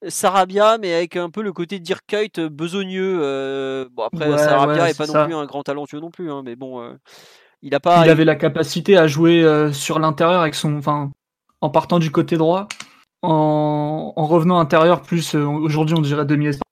Sarabia, 0.08 0.78
mais 0.78 0.94
avec 0.94 1.18
un 1.18 1.30
peu 1.30 1.42
le 1.42 1.52
côté 1.52 1.80
Dirk 1.80 2.04
Kuyt 2.08 2.40
besogneux. 2.40 3.90
bon 3.92 4.04
après, 4.04 4.38
Sarabia 4.38 4.90
est 4.90 4.98
pas 4.98 5.08
non 5.08 5.26
plus 5.26 5.36
un 5.36 5.46
grand 5.46 5.64
talentueux 5.64 6.00
non 6.00 6.12
plus, 6.12 6.32
hein, 6.32 6.44
mais 6.46 6.56
bon. 6.56 6.98
il 7.62 7.74
a 7.76 7.80
pas. 7.80 8.06
Il 8.06 8.10
avait 8.10 8.26
la 8.26 8.36
capacité 8.36 8.98
à 8.98 9.08
jouer 9.08 9.70
sur 9.74 10.00
l'intérieur 10.00 10.42
avec 10.42 10.56
son, 10.56 10.78
enfin, 10.78 11.12
en 11.62 11.70
partant 11.70 12.00
du 12.00 12.12
côté 12.12 12.38
droit 12.38 12.68
en, 13.22 14.26
revenant 14.26 14.60
intérieur 14.60 15.02
plus 15.02 15.36
euh, 15.36 15.46
aujourd'hui 15.46 15.96
on 15.96 16.02
dirait 16.02 16.26
demi 16.26 16.48
espace 16.48 16.64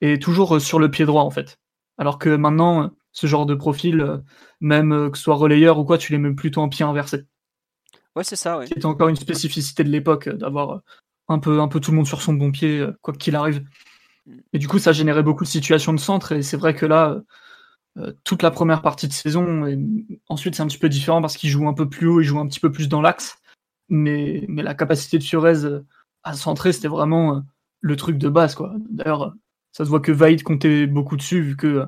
et 0.00 0.18
toujours 0.18 0.56
euh, 0.56 0.60
sur 0.60 0.78
le 0.78 0.90
pied 0.90 1.04
droit 1.04 1.22
en 1.22 1.30
fait. 1.30 1.58
Alors 1.98 2.18
que 2.18 2.34
maintenant 2.34 2.90
ce 3.12 3.26
genre 3.26 3.46
de 3.46 3.54
profil, 3.54 4.00
euh, 4.00 4.18
même 4.60 5.10
que 5.10 5.18
ce 5.18 5.24
soit 5.24 5.34
relayeur 5.34 5.78
ou 5.78 5.84
quoi, 5.84 5.98
tu 5.98 6.12
les 6.12 6.18
mets 6.18 6.32
plutôt 6.32 6.60
en 6.60 6.68
pied 6.68 6.84
inversé. 6.84 7.24
Ouais, 8.16 8.24
c'est 8.24 8.36
ça. 8.36 8.58
Ouais. 8.58 8.66
C'était 8.66 8.86
encore 8.86 9.08
une 9.08 9.16
spécificité 9.16 9.84
de 9.84 9.90
l'époque 9.90 10.28
d'avoir 10.28 10.80
un 11.28 11.38
peu, 11.38 11.60
un 11.60 11.68
peu 11.68 11.80
tout 11.80 11.90
le 11.90 11.98
monde 11.98 12.06
sur 12.06 12.22
son 12.22 12.34
bon 12.34 12.50
pied, 12.50 12.84
quoi 13.00 13.14
qu'il 13.14 13.36
arrive. 13.36 13.64
Mm. 14.26 14.38
Et 14.54 14.58
du 14.58 14.68
coup, 14.68 14.78
ça 14.78 14.92
générait 14.92 15.22
beaucoup 15.22 15.44
de 15.44 15.48
situations 15.48 15.92
de 15.92 16.00
centre. 16.00 16.32
Et 16.32 16.42
c'est 16.42 16.56
vrai 16.56 16.74
que 16.74 16.86
là, 16.86 17.20
toute 18.24 18.42
la 18.42 18.50
première 18.50 18.82
partie 18.82 19.08
de 19.08 19.12
saison, 19.12 19.66
et 19.66 19.78
ensuite 20.28 20.54
c'est 20.54 20.62
un 20.62 20.66
petit 20.66 20.78
peu 20.78 20.88
différent 20.88 21.20
parce 21.20 21.36
qu'il 21.36 21.50
joue 21.50 21.68
un 21.68 21.74
peu 21.74 21.88
plus 21.88 22.06
haut, 22.06 22.20
il 22.20 22.24
joue 22.24 22.38
un 22.38 22.46
petit 22.46 22.60
peu 22.60 22.72
plus 22.72 22.88
dans 22.88 23.02
l'axe 23.02 23.41
mais, 23.92 24.46
la 24.48 24.74
capacité 24.74 25.18
de 25.18 25.22
Fiorez 25.22 25.64
euh, 25.64 25.84
à 26.24 26.32
centrer, 26.32 26.72
c'était 26.72 26.88
vraiment 26.88 27.36
euh, 27.36 27.40
le 27.80 27.94
truc 27.94 28.16
de 28.16 28.28
base. 28.30 28.56
D'ailleurs, 28.90 29.22
euh, 29.22 29.30
ça 29.72 29.84
se 29.84 29.90
voit 29.90 30.00
que 30.00 30.12
Vaid 30.12 30.42
comptait 30.42 30.86
beaucoup 30.86 31.16
dessus, 31.16 31.42
vu 31.42 31.56
que 31.56 31.84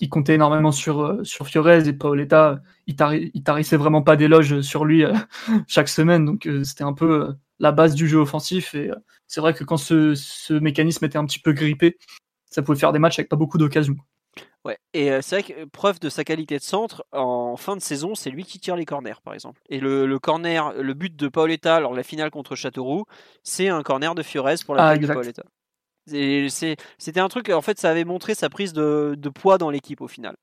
il 0.00 0.10
comptait 0.10 0.34
énormément 0.34 0.72
sur, 0.72 1.20
sur 1.22 1.46
Fiorez 1.46 1.88
et 1.88 1.92
Paoletta, 1.94 2.60
il, 2.86 2.96
tarissait 2.96 3.78
vraiment 3.78 4.02
pas 4.02 4.16
d'éloges 4.16 4.60
sur 4.60 4.84
lui 4.84 5.04
chaque 5.68 5.88
semaine, 5.88 6.26
donc 6.26 6.46
c'était 6.64 6.84
un 6.84 6.92
peu 6.92 7.34
la 7.60 7.72
base 7.72 7.94
du 7.94 8.06
jeu 8.06 8.18
offensif. 8.18 8.74
Et 8.74 8.90
c'est 9.26 9.40
vrai 9.40 9.54
que 9.54 9.64
quand 9.64 9.78
ce, 9.78 10.14
ce, 10.14 10.52
mécanisme 10.52 11.06
était 11.06 11.16
un 11.16 11.24
petit 11.24 11.38
peu 11.38 11.52
grippé, 11.52 11.96
ça 12.50 12.60
pouvait 12.60 12.78
faire 12.78 12.92
des 12.92 12.98
matchs 12.98 13.18
avec 13.18 13.30
pas 13.30 13.36
beaucoup 13.36 13.56
d'occasions. 13.56 13.96
Ouais, 14.66 14.78
et 14.94 15.22
c'est 15.22 15.40
vrai 15.40 15.42
que 15.44 15.64
preuve 15.66 16.00
de 16.00 16.08
sa 16.08 16.24
qualité 16.24 16.58
de 16.58 16.62
centre, 16.62 17.06
en 17.12 17.56
fin 17.56 17.76
de 17.76 17.80
saison, 17.80 18.16
c'est 18.16 18.30
lui 18.30 18.42
qui 18.42 18.58
tire 18.58 18.74
les 18.74 18.84
corners, 18.84 19.20
par 19.22 19.32
exemple. 19.32 19.62
Et 19.68 19.78
le, 19.78 20.18
corner, 20.18 20.72
le 20.72 20.92
but 20.92 21.14
de 21.14 21.28
Paoletta 21.28 21.78
lors 21.78 21.92
de 21.92 21.96
la 21.96 22.02
finale 22.02 22.32
contre 22.32 22.56
Châteauroux, 22.56 23.04
c'est 23.44 23.68
un 23.68 23.84
corner 23.84 24.16
de 24.16 24.24
Fiorez 24.24 24.56
pour 24.66 24.74
la 24.74 24.88
ah, 24.88 24.98
de 24.98 25.06
Paoletta. 25.06 25.44
C'était 26.08 27.20
un 27.20 27.28
truc, 27.28 27.48
en 27.50 27.62
fait, 27.62 27.78
ça 27.78 27.90
avait 27.90 28.04
montré 28.04 28.34
sa 28.34 28.48
prise 28.48 28.72
de, 28.72 29.28
poids 29.32 29.56
dans 29.56 29.70
l'équipe 29.70 30.00
au 30.00 30.08
final. 30.08 30.34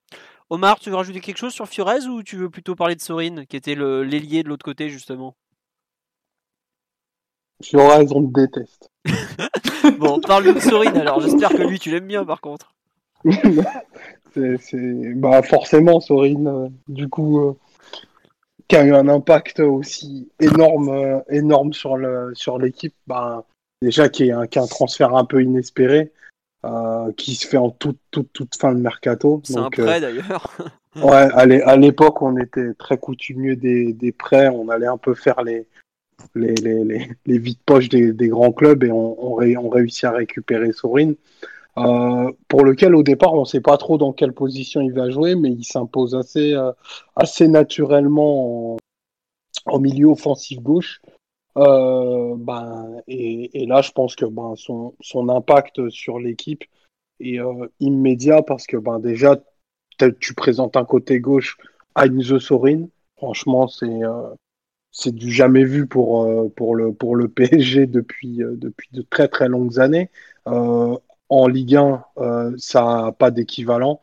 Omar, 0.49 0.79
tu 0.79 0.89
veux 0.89 0.95
rajouter 0.95 1.19
quelque 1.19 1.37
chose 1.37 1.53
sur 1.53 1.67
Fiorez 1.67 2.07
ou 2.07 2.23
tu 2.23 2.37
veux 2.37 2.49
plutôt 2.49 2.75
parler 2.75 2.95
de 2.95 3.01
Sorin, 3.01 3.43
qui 3.43 3.57
était 3.57 3.75
l'ailier 3.75 4.43
de 4.43 4.47
l'autre 4.47 4.63
côté, 4.63 4.87
justement? 4.87 5.35
Fiorez, 7.61 8.05
on 8.15 8.21
le 8.21 8.27
déteste. 8.27 8.89
bon, 9.99 10.21
parle 10.21 10.53
de 10.53 10.57
Sorin 10.61 10.95
alors, 10.95 11.19
j'espère 11.19 11.49
que 11.49 11.63
lui, 11.63 11.77
tu 11.77 11.91
l'aimes 11.91 12.07
bien 12.07 12.23
par 12.23 12.39
contre. 12.39 12.73
c'est, 14.33 15.13
bah 15.15 15.41
forcément, 15.43 15.99
Sorin, 15.99 16.45
euh, 16.45 16.69
du 16.87 17.07
coup, 17.09 17.39
euh, 17.39 17.53
qui 18.67 18.75
a 18.75 18.85
eu 18.85 18.93
un 18.93 19.07
impact 19.07 19.59
aussi 19.59 20.29
énorme, 20.39 20.89
euh, 20.89 21.19
énorme 21.29 21.73
sur, 21.73 21.97
le, 21.97 22.31
sur 22.33 22.57
l'équipe. 22.57 22.95
Bah, 23.07 23.45
déjà, 23.81 24.09
qui 24.09 24.27
est 24.27 24.31
un, 24.31 24.47
qui 24.47 24.59
un 24.59 24.67
transfert 24.67 25.15
un 25.15 25.25
peu 25.25 25.41
inespéré, 25.41 26.11
qui 27.17 27.35
se 27.35 27.45
fait 27.45 27.57
en 27.57 27.71
toute, 27.71 27.99
toute, 28.09 28.31
toute 28.31 28.55
fin 28.55 28.73
de 28.73 28.79
mercato. 28.79 29.41
C'est 29.43 29.57
un 29.57 29.69
prêt 29.69 29.99
d'ailleurs. 29.99 30.57
ouais, 30.95 31.11
à 31.11 31.75
l'époque, 31.75 32.21
on 32.21 32.37
était 32.37 32.73
très 32.75 32.97
coutumier 32.97 33.57
des, 33.57 33.91
des 33.91 34.13
prêts. 34.13 34.47
On 34.47 34.69
allait 34.69 34.87
un 34.87 34.97
peu 34.97 35.13
faire 35.13 35.43
les, 35.43 35.67
les, 36.35 36.55
les, 36.55 36.85
les, 36.85 37.09
les 37.25 37.37
vides 37.37 37.59
poches 37.65 37.89
des, 37.89 38.13
des, 38.13 38.29
grands 38.29 38.53
clubs 38.53 38.81
et 38.85 38.91
on, 38.91 39.41
on, 39.41 39.55
on 39.57 39.69
réussit 39.69 40.05
à 40.05 40.11
récupérer 40.11 40.71
Sorin. 40.71 41.13
Euh, 41.77 42.31
pour 42.49 42.63
lequel 42.63 42.93
au 42.93 43.01
départ 43.01 43.33
on 43.33 43.41
ne 43.41 43.45
sait 43.45 43.61
pas 43.61 43.77
trop 43.77 43.97
dans 43.97 44.13
quelle 44.13 44.33
position 44.33 44.81
il 44.81 44.93
va 44.93 45.09
jouer, 45.09 45.35
mais 45.35 45.51
il 45.51 45.63
s'impose 45.63 46.15
assez, 46.15 46.53
euh, 46.53 46.71
assez 47.15 47.47
naturellement 47.47 48.77
en, 49.65 49.79
milieu 49.79 50.07
offensif 50.07 50.59
gauche. 50.59 51.01
Euh, 51.57 52.35
ben, 52.37 53.01
et, 53.07 53.65
là, 53.65 53.81
je 53.81 53.91
pense 53.91 54.15
que 54.15 54.25
ben, 54.25 54.53
son, 54.55 54.93
son 55.01 55.29
impact 55.29 55.89
sur 55.89 56.19
l'équipe 56.19 56.63
est 57.19 57.39
immédiat 57.79 58.43
parce 58.43 58.67
que 58.67 58.77
ben, 58.77 58.99
déjà, 58.99 59.37
tu 60.19 60.33
présentes 60.35 60.77
un 60.77 60.85
côté 60.85 61.19
gauche 61.19 61.57
à 61.95 62.07
The 62.07 62.37
Sorin. 62.37 62.87
Franchement, 63.17 63.67
c'est 63.67 64.01
c'est 64.91 65.13
du 65.13 65.31
jamais 65.31 65.63
vu 65.63 65.87
pour, 65.87 66.51
pour, 66.53 66.75
le, 66.75 66.93
pour 66.93 67.15
le 67.15 67.27
PSG 67.29 67.87
depuis, 67.87 68.37
depuis 68.37 68.89
de 68.91 69.01
très 69.01 69.27
très 69.27 69.47
longues 69.47 69.79
années. 69.79 70.11
En 71.41 71.47
Ligue 71.47 71.75
1, 71.75 72.03
euh, 72.17 72.51
ça 72.57 72.83
n'a 72.83 73.11
pas 73.11 73.31
d'équivalent. 73.31 73.99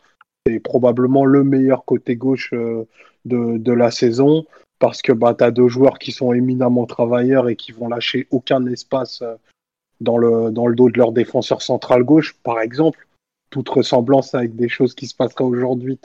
C'est 0.46 0.60
probablement 0.60 1.24
le 1.24 1.44
meilleur 1.44 1.84
côté 1.84 2.16
gauche 2.16 2.52
euh, 2.52 2.86
de, 3.24 3.72
la 3.72 3.90
saison 3.90 4.46
parce 4.78 5.02
que 5.02 5.12
bah, 5.12 5.34
tu 5.34 5.44
as 5.44 5.50
deux 5.50 5.68
joueurs 5.68 5.98
qui 5.98 6.12
sont 6.12 6.32
éminemment 6.32 6.86
travailleurs 6.86 7.48
et 7.48 7.56
qui 7.56 7.72
vont 7.72 7.88
lâcher 7.88 8.26
aucun 8.30 8.64
espace 8.66 9.22
euh, 9.22 9.34
dans 10.00 10.16
le, 10.16 10.50
dans 10.50 10.66
le 10.66 10.74
dos 10.74 10.90
de 10.90 10.98
leur 10.98 11.12
défenseur 11.12 11.62
central 11.62 12.02
gauche, 12.02 12.34
par 12.42 12.60
exemple. 12.60 13.06
Toute 13.50 13.68
ressemblance 13.68 14.34
avec 14.34 14.56
des 14.56 14.68
choses 14.68 14.94
qui 14.94 15.06
se 15.06 15.14
passeraient 15.14 15.44
aujourd'hui 15.44 15.98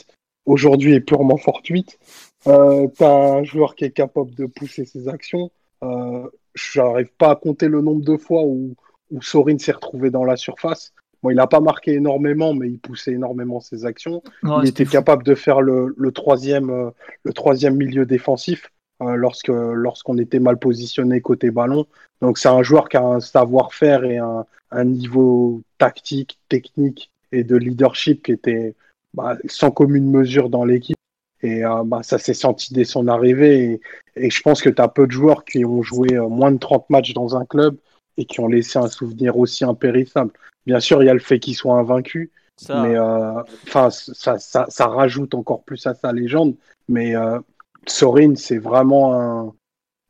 aujourd'hui 0.45 0.93
est 0.93 1.01
purement 1.01 1.37
fortuite. 1.37 1.97
Tu 2.43 2.51
as 2.51 3.33
un 3.33 3.43
joueur 3.43 3.75
qui 3.75 3.85
est 3.85 3.91
capable 3.91 4.33
de 4.35 4.45
pousser 4.45 4.85
ses 4.85 5.07
actions. 5.07 5.49
Euh, 5.83 6.29
Je 6.53 6.79
n'arrive 6.79 7.09
pas 7.17 7.31
à 7.31 7.35
compter 7.35 7.67
le 7.67 7.81
nombre 7.81 8.03
de 8.03 8.17
fois 8.17 8.43
où, 8.43 8.75
où 9.11 9.21
Sorin 9.21 9.57
s'est 9.57 9.71
retrouvé 9.71 10.11
dans 10.11 10.23
la 10.23 10.37
surface 10.37 10.93
il 11.29 11.35
n'a 11.35 11.47
pas 11.47 11.59
marqué 11.59 11.93
énormément, 11.93 12.53
mais 12.53 12.69
il 12.69 12.79
poussait 12.79 13.13
énormément 13.13 13.59
ses 13.59 13.85
actions. 13.85 14.21
il 14.43 14.67
était 14.67 14.85
capable 14.85 15.23
de 15.23 15.35
faire 15.35 15.61
le, 15.61 15.93
troisième, 16.11 16.69
euh, 16.69 16.89
le 17.23 17.33
troisième 17.33 17.75
milieu 17.75 18.05
défensif 18.05 18.71
euh, 19.01 19.15
lorsque 19.15 19.49
lorsqu'on 19.49 20.17
était 20.17 20.39
mal 20.39 20.57
positionné 20.57 21.21
côté 21.21 21.51
ballon. 21.51 21.85
Donc 22.21 22.37
c'est 22.37 22.49
un 22.49 22.63
joueur 22.63 22.89
qui 22.89 22.97
a 22.97 23.03
un 23.03 23.19
savoir-faire 23.19 24.03
et 24.03 24.17
un, 24.17 24.45
niveau 24.83 25.61
tactique, 25.77 26.37
technique 26.49 27.09
et 27.31 27.45
de 27.45 27.55
leadership 27.55 28.23
qui 28.23 28.33
était 28.33 28.75
bah, 29.13 29.37
sans 29.47 29.71
commune 29.71 30.09
mesure 30.11 30.49
dans 30.49 30.65
l'équipe. 30.65 30.97
Et 31.41 31.63
euh, 31.63 31.83
bah, 31.85 32.01
ça 32.03 32.17
s'est 32.17 32.33
senti 32.33 32.73
dès 32.73 32.83
son 32.83 33.07
arrivée. 33.07 33.79
Et, 34.15 34.29
je 34.29 34.41
pense 34.41 34.61
que 34.61 34.69
tu 34.69 34.81
as 34.81 34.87
peu 34.89 35.07
de 35.07 35.11
joueurs 35.11 35.45
qui 35.45 35.63
ont 35.63 35.81
joué 35.81 36.17
moins 36.29 36.51
de 36.51 36.57
30 36.57 36.89
matchs 36.89 37.13
dans 37.13 37.37
un 37.37 37.45
club 37.45 37.77
et 38.17 38.25
qui 38.25 38.39
ont 38.39 38.47
laissé 38.47 38.79
un 38.79 38.87
souvenir 38.87 39.37
aussi 39.37 39.63
impérissable. 39.63 40.31
Bien 40.65 40.79
sûr, 40.79 41.03
il 41.03 41.05
y 41.05 41.09
a 41.09 41.13
le 41.13 41.19
fait 41.19 41.39
qu'il 41.39 41.55
soit 41.55 41.77
invaincu, 41.77 42.31
mais 42.69 42.95
euh, 42.95 43.43
enfin, 43.67 43.89
ça, 43.89 44.39
ça, 44.39 44.65
ça, 44.69 44.87
rajoute 44.87 45.35
encore 45.35 45.63
plus 45.63 45.85
à 45.85 45.93
sa 45.93 46.11
légende. 46.11 46.55
Mais 46.87 47.15
euh, 47.15 47.39
Sorin, 47.85 48.35
c'est 48.35 48.57
vraiment 48.57 49.19
un, 49.19 49.53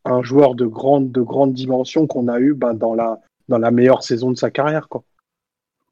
un, 0.05 0.21
joueur 0.21 0.55
de 0.55 0.65
grande, 0.65 1.11
de 1.11 1.21
grande 1.21 1.53
dimension 1.53 2.07
qu'on 2.07 2.27
a 2.27 2.39
eu 2.39 2.53
ben, 2.53 2.73
dans, 2.73 2.93
la, 2.93 3.19
dans 3.49 3.57
la 3.57 3.71
meilleure 3.71 4.03
saison 4.03 4.31
de 4.31 4.37
sa 4.37 4.51
carrière. 4.51 4.87
Quoi. 4.87 5.03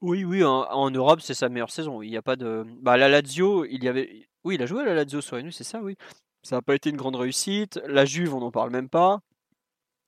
Oui, 0.02 0.24
oui, 0.24 0.44
en, 0.44 0.92
Europe, 0.92 1.22
c'est 1.22 1.34
sa 1.34 1.50
meilleure 1.50 1.72
saison. 1.72 2.02
Il 2.02 2.10
n'y 2.10 2.18
a 2.18 2.22
pas 2.22 2.36
de. 2.36 2.66
Bah, 2.82 2.98
la 2.98 3.10
Lazio, 3.10 3.66
il 3.66 3.84
y 3.84 3.88
avait. 3.88 4.28
Oui, 4.44 4.56
il 4.56 4.62
a 4.62 4.66
joué 4.66 4.82
à 4.82 4.86
la 4.86 4.94
Lazio 4.94 5.22
Sorin, 5.22 5.50
c'est 5.52 5.64
ça, 5.64 5.82
oui. 5.82 5.96
Ça 6.42 6.58
n'a 6.58 6.62
pas 6.62 6.76
été 6.76 6.90
une 6.90 6.98
grande 6.98 7.16
réussite. 7.16 7.82
La 7.88 8.06
Juve, 8.06 8.36
on 8.36 8.42
n'en 8.42 8.52
parle 8.52 8.70
même 8.70 8.90
pas. 8.90 9.22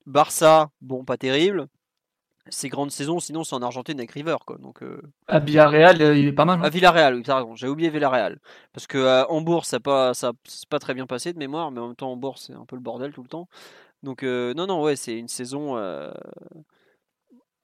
Barça, 0.05 0.69
bon, 0.81 1.03
pas 1.03 1.17
terrible 1.17 1.67
ces 2.49 2.69
grandes 2.69 2.91
saisons, 2.91 3.19
sinon 3.19 3.43
c'est 3.43 3.55
en 3.55 3.61
Argentine 3.61 3.99
avec 3.99 4.11
River. 4.11 4.37
Quoi. 4.45 4.57
Donc, 4.57 4.83
euh... 4.83 5.01
À 5.27 5.39
Villarreal, 5.39 6.01
euh, 6.01 6.17
il 6.17 6.27
est 6.27 6.33
pas 6.33 6.45
mal. 6.45 6.59
Hein. 6.59 6.63
À 6.63 6.69
Villarreal, 6.69 7.15
oui, 7.15 7.23
raison. 7.25 7.55
J'ai 7.55 7.67
oublié 7.67 7.89
Villarreal. 7.89 8.39
Parce 8.73 8.87
que 8.87 9.05
à 9.05 9.31
Hambourg, 9.31 9.65
ça 9.65 9.79
pas, 9.79 10.13
ça, 10.13 10.31
pas 10.69 10.79
très 10.79 10.93
bien 10.93 11.07
passé 11.07 11.33
de 11.33 11.39
mémoire, 11.39 11.71
mais 11.71 11.79
en 11.79 11.87
même 11.87 11.95
temps, 11.95 12.11
Hambourg, 12.11 12.37
c'est 12.37 12.53
un 12.53 12.65
peu 12.65 12.75
le 12.75 12.81
bordel 12.81 13.11
tout 13.13 13.23
le 13.23 13.29
temps. 13.29 13.47
Donc, 14.03 14.23
euh, 14.23 14.53
non, 14.53 14.67
non, 14.67 14.81
ouais, 14.83 14.95
c'est 14.95 15.17
une 15.17 15.27
saison. 15.27 15.77
Euh, 15.77 16.11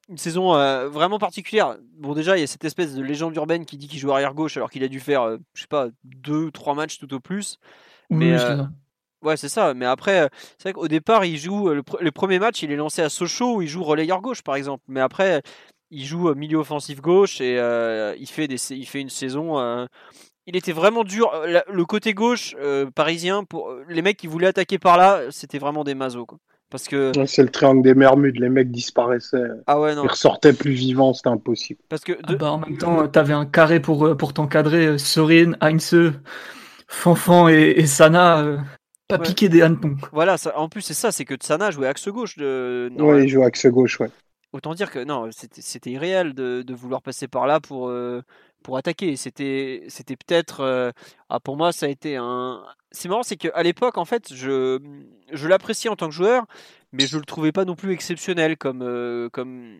une 0.09 0.17
saison 0.17 0.53
vraiment 0.89 1.19
particulière. 1.19 1.77
Bon, 1.97 2.13
déjà, 2.13 2.35
il 2.37 2.41
y 2.41 2.43
a 2.43 2.47
cette 2.47 2.65
espèce 2.65 2.95
de 2.95 3.01
légende 3.01 3.33
urbaine 3.37 3.65
qui 3.65 3.77
dit 3.77 3.87
qu'il 3.87 3.99
joue 3.99 4.11
arrière 4.11 4.33
gauche 4.33 4.57
alors 4.57 4.69
qu'il 4.69 4.83
a 4.83 4.89
dû 4.89 4.99
faire, 4.99 5.37
je 5.53 5.61
sais 5.61 5.67
pas, 5.67 5.87
deux, 6.03 6.51
trois 6.51 6.73
matchs 6.73 6.99
tout 6.99 7.13
au 7.13 7.21
plus. 7.21 7.59
Mais, 8.09 8.35
Ouais, 9.21 9.37
c'est 9.37 9.49
ça. 9.49 9.73
Mais 9.73 9.85
après, 9.85 10.29
c'est 10.57 10.69
vrai 10.69 10.73
qu'au 10.73 10.87
départ, 10.87 11.25
il 11.25 11.37
joue 11.37 11.69
le, 11.69 12.11
premier 12.11 12.39
match, 12.39 12.63
il 12.63 12.71
est 12.71 12.75
lancé 12.75 13.01
à 13.01 13.09
Sochaux 13.09 13.57
où 13.57 13.61
il 13.61 13.67
joue 13.67 13.83
relayeur 13.83 14.21
gauche, 14.21 14.41
par 14.41 14.55
exemple. 14.55 14.83
Mais 14.87 15.01
après, 15.01 15.41
il 15.91 16.05
joue 16.05 16.33
milieu 16.33 16.57
offensif 16.57 17.01
gauche 17.01 17.41
et 17.41 17.55
il 18.19 18.27
fait 18.27 18.47
des, 18.47 18.73
il 18.73 18.85
fait 18.85 19.01
une 19.01 19.09
saison 19.09 19.87
il 20.47 20.55
était 20.55 20.71
vraiment 20.71 21.03
dur. 21.03 21.31
Euh, 21.33 21.61
le 21.71 21.85
côté 21.85 22.13
gauche 22.13 22.55
euh, 22.59 22.89
parisien, 22.93 23.43
pour 23.43 23.69
euh, 23.69 23.83
les 23.89 24.01
mecs 24.01 24.17
qui 24.17 24.27
voulaient 24.27 24.47
attaquer 24.47 24.79
par 24.79 24.97
là, 24.97 25.21
c'était 25.29 25.59
vraiment 25.59 25.83
des 25.83 25.95
mazos. 25.95 26.25
Quoi. 26.25 26.39
Parce 26.69 26.87
que 26.87 27.11
c'est 27.25 27.43
le 27.43 27.49
triangle 27.49 27.83
des 27.83 27.93
Bermudes, 27.93 28.39
les 28.39 28.49
mecs 28.49 28.71
disparaissaient. 28.71 29.49
Ah 29.67 29.79
ouais, 29.79 29.93
non. 29.93 30.03
Ils 30.03 30.09
ressortaient 30.09 30.53
plus 30.53 30.71
vivants, 30.71 31.13
c'était 31.13 31.29
impossible. 31.29 31.81
Parce 31.89 32.03
que 32.03 32.13
ah 32.23 32.35
bah, 32.35 32.51
en 32.51 32.59
même 32.59 32.77
temps, 32.77 33.07
t'avais 33.07 33.33
un 33.33 33.45
carré 33.45 33.81
pour 33.81 34.15
pour 34.17 34.33
t'encadrer. 34.33 34.97
Sorin, 34.97 35.53
Heinze, 35.59 36.13
Fanfan 36.87 37.49
et, 37.49 37.85
Sana. 37.85 38.63
Pas 39.17 39.23
piquer 39.23 39.49
des 39.49 39.61
hannetons. 39.61 39.95
Voilà, 40.11 40.37
ça, 40.37 40.57
en 40.57 40.69
plus 40.69 40.81
c'est 40.81 40.93
ça, 40.93 41.11
c'est 41.11 41.25
que 41.25 41.35
Sana 41.41 41.71
jouait 41.71 41.87
axe 41.87 42.07
gauche. 42.09 42.37
De... 42.37 42.91
ouais, 42.97 43.23
il 43.23 43.29
jouait 43.29 43.45
axe 43.45 43.65
gauche, 43.67 43.99
ouais. 43.99 44.09
Autant 44.53 44.73
dire 44.73 44.91
que 44.91 45.03
non, 45.03 45.29
c'était 45.31 45.91
irréel 45.91 46.33
de, 46.33 46.61
de, 46.61 46.73
vouloir 46.73 47.01
passer 47.01 47.29
par 47.29 47.47
là 47.47 47.61
pour, 47.61 47.89
pour 48.61 48.77
attaquer. 48.77 49.15
C'était, 49.15 49.83
c'était 49.87 50.15
peut-être, 50.15 50.61
euh, 50.61 50.91
ah, 51.29 51.39
pour 51.39 51.57
moi, 51.57 51.71
ça 51.71 51.87
a 51.87 51.89
été 51.89 52.15
un. 52.17 52.63
C'est 52.91 53.09
marrant, 53.09 53.23
c'est 53.23 53.37
qu'à 53.37 53.63
l'époque, 53.63 53.97
en 53.97 54.05
fait, 54.05 54.33
je, 54.33 54.79
je 55.31 55.47
l'appréciais 55.47 55.89
en 55.89 55.95
tant 55.95 56.07
que 56.07 56.13
joueur, 56.13 56.45
mais 56.91 57.05
je 57.07 57.17
le 57.17 57.25
trouvais 57.25 57.51
pas 57.51 57.65
non 57.65 57.75
plus 57.75 57.91
exceptionnel 57.91 58.57
comme, 58.57 58.81
euh, 58.81 59.29
comme. 59.29 59.77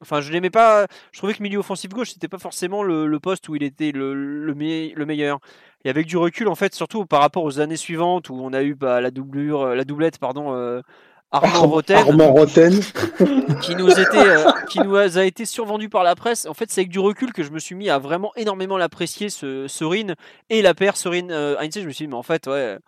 Enfin, 0.00 0.20
je 0.20 0.30
l'aimais 0.32 0.50
pas. 0.50 0.86
Je 1.12 1.18
trouvais 1.18 1.34
que 1.34 1.42
milieu 1.42 1.58
offensif 1.58 1.90
gauche, 1.90 2.12
c'était 2.12 2.28
pas 2.28 2.38
forcément 2.38 2.82
le, 2.82 3.18
poste 3.18 3.48
où 3.48 3.56
il 3.56 3.62
était 3.62 3.92
le, 3.92 4.14
le, 4.14 4.52
le, 4.94 5.06
meilleur. 5.06 5.40
Et 5.86 5.88
avec 5.88 6.06
du 6.06 6.16
recul, 6.16 6.48
en 6.48 6.56
fait, 6.56 6.74
surtout 6.74 7.06
par 7.06 7.20
rapport 7.20 7.44
aux 7.44 7.60
années 7.60 7.76
suivantes 7.76 8.28
où 8.28 8.34
on 8.34 8.52
a 8.52 8.64
eu 8.64 8.74
bah, 8.74 9.00
la 9.00 9.12
doublure, 9.12 9.68
la 9.68 9.84
doublette, 9.84 10.18
pardon, 10.18 10.52
euh, 10.52 10.82
Armand 11.30 12.32
Roten, 12.32 12.80
qui 13.62 13.76
nous 13.76 13.90
était, 13.90 14.16
euh, 14.16 14.50
qui 14.68 14.80
nous 14.80 14.96
a 14.96 15.24
été 15.24 15.44
survendu 15.44 15.88
par 15.88 16.02
la 16.02 16.16
presse. 16.16 16.46
En 16.46 16.54
fait, 16.54 16.72
c'est 16.72 16.80
avec 16.80 16.90
du 16.90 16.98
recul 16.98 17.32
que 17.32 17.44
je 17.44 17.52
me 17.52 17.60
suis 17.60 17.76
mis 17.76 17.88
à 17.88 18.00
vraiment 18.00 18.32
énormément 18.34 18.76
l'apprécier, 18.76 19.30
ce 19.30 19.68
Sorin 19.68 20.14
et 20.50 20.60
la 20.60 20.74
paire 20.74 20.96
Sorin 20.96 21.30
euh. 21.30 21.54
Je 21.60 21.80
me 21.86 21.92
suis 21.92 22.06
dit, 22.06 22.08
mais 22.08 22.16
en 22.16 22.24
fait, 22.24 22.48
ouais, 22.48 22.78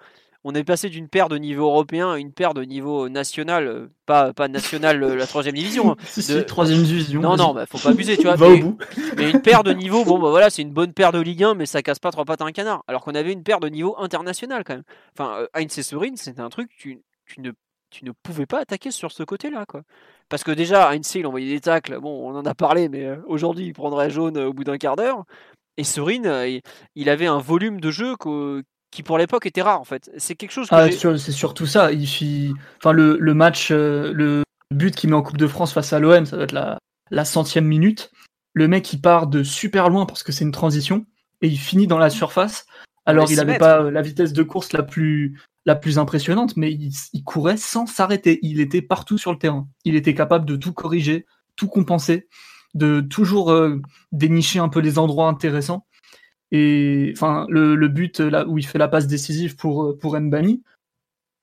on 0.45 0.55
est 0.55 0.65
passé 0.65 0.89
d'une 0.89 1.09
paire 1.09 1.29
de 1.29 1.37
niveau 1.37 1.65
européen 1.65 2.13
à 2.13 2.19
une 2.19 2.33
paire 2.33 2.55
de 2.55 2.63
niveau 2.63 3.09
national, 3.09 3.67
euh, 3.67 3.91
pas 4.07 4.33
pas 4.33 4.49
national 4.49 5.01
la 5.01 5.27
troisième 5.27 5.55
division. 5.55 5.93
Hein. 5.93 5.97
de... 6.29 6.41
troisième 6.43 6.83
division. 6.83 7.21
Non, 7.21 7.37
non, 7.37 7.55
bah, 7.55 7.67
faut 7.67 7.79
pas 7.79 7.91
abuser, 7.91 8.17
tu 8.17 8.25
vois. 8.25 8.37
mais, 8.39 8.47
au 8.47 8.59
bout. 8.59 8.79
mais 9.17 9.31
une 9.31 9.43
paire 9.43 9.65
de 9.65 9.73
niveau, 9.73 10.05
bon, 10.05 10.19
bah 10.19 10.31
voilà, 10.31 10.51
c'est 10.51 10.63
une 10.63 10.73
bonne 10.73 10.93
paire 10.93 11.13
de 11.13 11.21
Ligue 11.21 11.45
1, 11.45 11.55
mais 11.55 11.67
ça 11.67 11.83
casse 11.83 11.99
pas 11.99 12.11
trois 12.11 12.25
pattes 12.25 12.43
à 12.43 12.45
un 12.45 12.53
canard. 12.53 12.85
Alors 12.87 13.03
qu'on 13.03 13.15
avait 13.15 13.33
une 13.33 13.43
paire 13.43 13.61
de 13.61 13.69
niveau 13.69 13.97
international 13.99 14.65
quand 14.65 14.75
même. 14.75 14.85
Enfin, 15.19 15.47
Heinz 15.55 15.77
et 15.79 15.83
Sorin, 15.83 16.17
c'était 16.17 16.41
un 16.41 16.51
truc, 16.51 16.71
tu, 16.77 17.01
tu 17.27 17.41
ne 17.41 17.53
tu 17.91 18.05
ne 18.05 18.13
pouvais 18.13 18.47
pas 18.47 18.61
attaquer 18.61 18.91
sur 18.91 19.13
ce 19.13 19.23
côté-là. 19.23 19.65
quoi. 19.67 19.83
Parce 20.29 20.45
que 20.45 20.51
déjà, 20.51 20.91
Heinz, 20.91 21.15
il 21.15 21.27
envoyait 21.27 21.55
des 21.55 21.61
tacles. 21.61 21.99
Bon, 22.01 22.31
on 22.31 22.37
en 22.37 22.45
a 22.45 22.55
parlé, 22.55 22.89
mais 22.89 23.05
euh, 23.05 23.17
aujourd'hui, 23.27 23.67
il 23.67 23.73
prendrait 23.73 24.11
jaune 24.11 24.37
euh, 24.37 24.49
au 24.49 24.53
bout 24.53 24.65
d'un 24.65 24.79
quart 24.79 24.97
d'heure. 24.97 25.25
Et 25.77 25.85
euh, 25.99 26.61
il 26.97 27.09
avait 27.09 27.27
un 27.27 27.39
volume 27.39 27.81
de 27.81 27.91
jeu 27.91 28.17
qui, 28.91 29.03
pour 29.03 29.19
l'époque, 29.19 29.47
était 29.47 29.63
rare, 29.63 29.81
en 29.81 29.85
fait. 29.85 30.11
C'est 30.17 30.35
quelque 30.35 30.53
chose 30.53 30.69
que 30.69 30.75
ah, 30.75 30.91
c'est 30.91 31.33
surtout 31.33 31.67
ça. 31.67 31.93
Il 31.93 32.55
enfin, 32.79 32.93
le, 32.93 33.17
le 33.19 33.35
match, 33.35 33.71
le 33.71 34.43
but 34.75 34.95
qu'il 34.95 35.11
met 35.11 35.17
en 35.17 35.23
Coupe 35.23 35.39
de 35.39 35.47
France 35.47 35.73
face 35.73 35.93
à 35.93 35.99
l'OM, 35.99 36.27
ça 36.27 36.37
doit 36.37 36.45
être 36.45 36.53
la, 36.53 36.79
la 37.11 37.25
centième 37.25 37.67
minute. 37.67 38.11
Le 38.55 38.69
mec, 38.69 38.93
il 38.93 39.01
part 39.01 39.27
de 39.27 39.43
super 39.43 39.89
loin 39.89 40.07
parce 40.07 40.23
que 40.23 40.33
c'est 40.33 40.45
une 40.45 40.53
transition 40.53 41.07
et 41.43 41.49
il 41.49 41.59
finit 41.59 41.87
dans 41.87 41.99
la 41.99 42.11
surface. 42.11 42.67
Alors, 43.07 43.31
il 43.31 43.37
n'avait 43.37 43.59
pas 43.59 43.91
la 43.91 44.03
vitesse 44.03 44.33
de 44.33 44.43
course 44.43 44.73
la 44.73 44.83
plus, 44.83 45.41
la 45.65 45.77
plus 45.77 45.99
impressionnante, 45.99 46.57
mais 46.57 46.73
il, 46.73 47.25
courait 47.25 47.57
sans 47.57 47.87
s'arrêter. 47.87 48.39
Il 48.43 48.61
était 48.61 48.83
partout 48.83 49.17
sur 49.17 49.33
le 49.33 49.39
terrain. 49.39 49.67
Il 49.85 49.97
était 49.97 50.15
capable 50.15 50.45
de 50.45 50.57
tout 50.57 50.75
corriger, 50.75 51.25
tout 51.57 51.69
compenser, 51.69 52.29
de 52.75 53.01
toujours 53.01 53.51
euh, 53.51 53.81
dénicher 54.13 54.59
un 54.59 54.69
peu 54.69 54.81
les 54.81 54.99
endroits 54.99 55.29
intéressants. 55.29 55.87
Et 56.51 57.13
enfin, 57.15 57.47
le, 57.49 57.77
but 57.89 58.21
là 58.21 58.47
où 58.47 58.59
il 58.59 58.67
fait 58.67 58.79
la 58.79 58.89
passe 58.89 59.07
décisive 59.07 59.57
pour 59.57 59.85
euh, 59.85 59.99
pour 59.99 60.19
Mbani, 60.19 60.63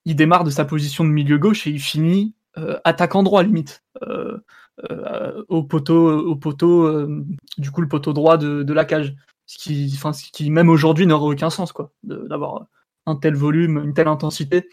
il 0.04 0.16
démarre 0.16 0.44
de 0.44 0.50
sa 0.50 0.64
position 0.64 1.04
de 1.04 1.10
milieu 1.10 1.38
gauche 1.38 1.66
et 1.66 1.70
il 1.70 1.80
finit 1.80 2.34
euh, 2.58 2.78
attaquant 2.84 3.22
droit 3.22 3.42
limite. 3.42 3.84
Au 5.48 5.62
poteau 5.62 6.26
au 6.26 6.36
poteau 6.36 7.08
du 7.56 7.70
coup 7.70 7.80
le 7.80 7.88
poteau 7.88 8.12
droit 8.12 8.36
de, 8.36 8.72
la 8.72 8.84
cage. 8.84 9.14
Ce 9.46 9.58
qui 9.58 9.92
enfin 9.94 10.12
ce 10.12 10.30
qui 10.32 10.50
même 10.50 10.68
aujourd'hui 10.68 11.06
n'aurait 11.06 11.32
aucun 11.32 11.50
sens 11.50 11.72
quoi 11.72 11.92
d'avoir 12.02 12.66
un 13.06 13.16
tel 13.16 13.34
volume, 13.34 13.82
une 13.82 13.94
telle 13.94 14.08
intensité, 14.08 14.68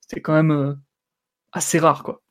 c'était 0.00 0.20
quand 0.20 0.34
même 0.34 0.50
euh, 0.50 0.74
assez 1.52 1.78
rare, 1.78 2.02
quoi. 2.02 2.22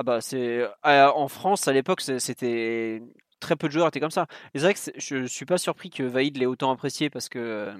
Ah 0.00 0.04
bah 0.04 0.20
c'est 0.20 0.62
euh, 0.86 1.10
en 1.10 1.26
France 1.26 1.66
à 1.66 1.72
l'époque 1.72 2.00
c'était 2.02 3.02
très 3.40 3.56
peu 3.56 3.68
de 3.68 3.72
joueurs 3.72 3.88
étaient 3.88 4.00
comme 4.00 4.10
ça. 4.10 4.26
c'est 4.54 4.60
vrai 4.60 4.74
que 4.74 4.80
je 4.96 5.26
suis 5.26 5.46
pas 5.46 5.58
surpris 5.58 5.90
que 5.90 6.02
Vaïd 6.02 6.36
l'ait 6.36 6.46
autant 6.46 6.70
apprécié 6.70 7.10
parce 7.10 7.28
que 7.28 7.38
euh, 7.38 7.74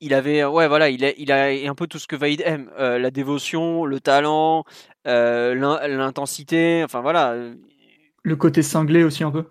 il 0.00 0.14
avait 0.14 0.44
ouais 0.44 0.68
voilà 0.68 0.88
il 0.88 1.04
a, 1.04 1.12
il 1.16 1.30
a 1.32 1.70
un 1.70 1.74
peu 1.74 1.86
tout 1.86 1.98
ce 1.98 2.06
que 2.06 2.16
Vaïd 2.16 2.42
aime 2.44 2.70
la 2.76 3.10
dévotion, 3.10 3.84
le 3.84 4.00
talent, 4.00 4.64
l'intensité, 5.04 6.82
enfin 6.84 7.00
voilà. 7.00 7.36
Le 8.24 8.36
côté 8.36 8.62
cinglé 8.62 9.04
aussi 9.04 9.24
un 9.24 9.30
peu. 9.30 9.46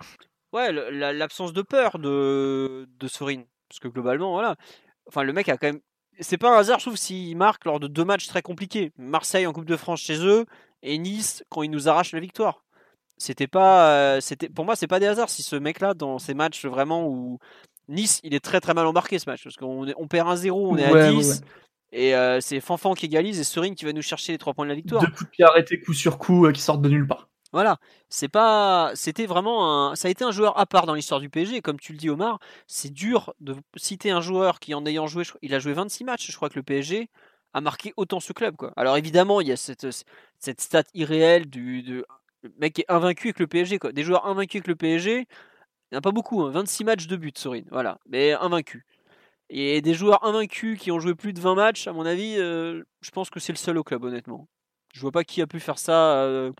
Ouais, 0.53 0.71
l'absence 0.91 1.53
de 1.53 1.61
peur 1.61 1.99
de 1.99 2.87
de 2.99 3.07
Sorin 3.07 3.43
parce 3.69 3.79
que 3.79 3.87
globalement 3.87 4.33
voilà. 4.33 4.55
Enfin 5.07 5.23
le 5.23 5.31
mec 5.31 5.47
a 5.47 5.57
quand 5.57 5.67
même 5.67 5.81
c'est 6.21 6.37
pas 6.37 6.55
un 6.55 6.59
hasard, 6.59 6.79
trouve, 6.79 6.97
s'il 6.97 7.35
marque 7.35 7.65
lors 7.65 7.79
de 7.79 7.87
deux 7.87 8.05
matchs 8.05 8.27
très 8.27 8.41
compliqués. 8.41 8.91
Marseille 8.97 9.47
en 9.47 9.53
Coupe 9.53 9.65
de 9.65 9.77
France 9.77 10.01
chez 10.01 10.23
eux 10.25 10.45
et 10.83 10.97
Nice 10.97 11.43
quand 11.49 11.63
il 11.63 11.71
nous 11.71 11.89
arrache 11.89 12.11
la 12.11 12.19
victoire. 12.19 12.63
C'était 13.21 13.45
pas, 13.45 13.91
euh, 13.91 14.19
c'était, 14.19 14.49
pour 14.49 14.65
moi, 14.65 14.75
c'est 14.75 14.87
pas 14.87 14.99
des 14.99 15.05
hasards 15.05 15.29
si 15.29 15.43
ce 15.43 15.55
mec-là, 15.55 15.93
dans 15.93 16.17
ces 16.17 16.33
matchs 16.33 16.65
vraiment 16.65 17.07
où 17.07 17.37
Nice, 17.87 18.19
il 18.23 18.33
est 18.33 18.39
très 18.39 18.59
très 18.59 18.73
mal 18.73 18.87
embarqué 18.87 19.19
ce 19.19 19.29
match 19.29 19.43
parce 19.43 19.57
qu'on 19.57 19.85
on 19.95 20.07
perd 20.07 20.27
1-0, 20.27 20.51
on 20.51 20.75
est 20.75 20.85
à 20.85 21.11
10. 21.11 21.43
Et 21.91 22.15
euh, 22.15 22.41
c'est 22.41 22.59
Fanfan 22.59 22.95
qui 22.95 23.05
égalise 23.05 23.39
et 23.39 23.43
Serine 23.43 23.75
qui 23.75 23.85
va 23.85 23.93
nous 23.93 24.01
chercher 24.01 24.31
les 24.31 24.39
trois 24.39 24.55
points 24.55 24.65
de 24.65 24.69
la 24.69 24.75
victoire. 24.75 25.03
Deux 25.03 25.11
coups 25.11 25.25
de 25.25 25.29
pied 25.29 25.45
arrêtés 25.45 25.79
coup 25.79 25.93
sur 25.93 26.17
coup 26.17 26.47
euh, 26.47 26.51
qui 26.51 26.61
sortent 26.61 26.81
de 26.81 26.89
nulle 26.89 27.05
part. 27.05 27.29
Voilà, 27.53 27.77
c'est 28.09 28.29
pas, 28.29 28.91
c'était 28.95 29.27
vraiment 29.27 29.91
un, 29.91 29.95
ça 29.95 30.07
a 30.07 30.11
été 30.11 30.23
un 30.23 30.31
joueur 30.31 30.57
à 30.57 30.65
part 30.65 30.87
dans 30.87 30.95
l'histoire 30.95 31.19
du 31.19 31.29
PSG. 31.29 31.61
comme 31.61 31.79
tu 31.79 31.91
le 31.91 31.99
dis, 31.99 32.09
Omar, 32.09 32.39
c'est 32.65 32.91
dur 32.91 33.35
de 33.39 33.55
citer 33.75 34.09
un 34.09 34.21
joueur 34.21 34.59
qui, 34.59 34.73
en 34.73 34.83
ayant 34.87 35.05
joué, 35.05 35.25
il 35.43 35.53
a 35.53 35.59
joué 35.59 35.73
26 35.73 36.05
matchs, 36.05 36.31
je 36.31 36.35
crois 36.35 36.49
que 36.49 36.57
le 36.57 36.63
PSG 36.63 37.09
a 37.53 37.61
marqué 37.61 37.93
autant 37.97 38.19
ce 38.19 38.33
club, 38.33 38.55
quoi. 38.55 38.73
Alors 38.77 38.97
évidemment, 38.97 39.41
il 39.41 39.49
y 39.49 39.51
a 39.51 39.57
cette, 39.57 39.85
cette 40.39 40.61
stat 40.61 40.85
irréelle 40.93 41.49
du, 41.49 41.83
de, 41.83 42.05
le 42.43 42.51
mec 42.59 42.79
est 42.79 42.85
invaincu 42.89 43.29
avec 43.29 43.39
le 43.39 43.47
PSG, 43.47 43.79
quoi. 43.79 43.91
Des 43.91 44.03
joueurs 44.03 44.25
invaincus 44.25 44.59
avec 44.59 44.67
le 44.67 44.75
PSG, 44.75 45.17
il 45.19 45.25
n'y 45.93 45.95
en 45.95 45.99
a 45.99 46.01
pas 46.01 46.11
beaucoup, 46.11 46.49
26 46.49 46.83
hein. 46.83 46.85
matchs 46.85 47.07
de 47.07 47.15
but, 47.15 47.37
Sorine, 47.37 47.67
voilà, 47.71 47.99
mais 48.09 48.33
invaincu. 48.33 48.85
Et 49.49 49.81
des 49.81 49.93
joueurs 49.93 50.23
invaincus 50.23 50.79
qui 50.79 50.91
ont 50.91 50.99
joué 50.99 51.13
plus 51.15 51.33
de 51.33 51.39
20 51.39 51.55
matchs, 51.55 51.87
à 51.87 51.93
mon 51.93 52.05
avis, 52.05 52.35
euh, 52.37 52.83
je 53.01 53.11
pense 53.11 53.29
que 53.29 53.39
c'est 53.39 53.51
le 53.51 53.57
seul 53.57 53.77
au 53.77 53.83
club, 53.83 54.03
honnêtement. 54.03 54.47
Je 54.93 55.01
vois 55.01 55.11
pas 55.11 55.23
qui 55.23 55.41
a 55.41 55.47
pu 55.47 55.59
faire 55.59 55.79
ça. 55.79 56.23
Euh, 56.23 56.51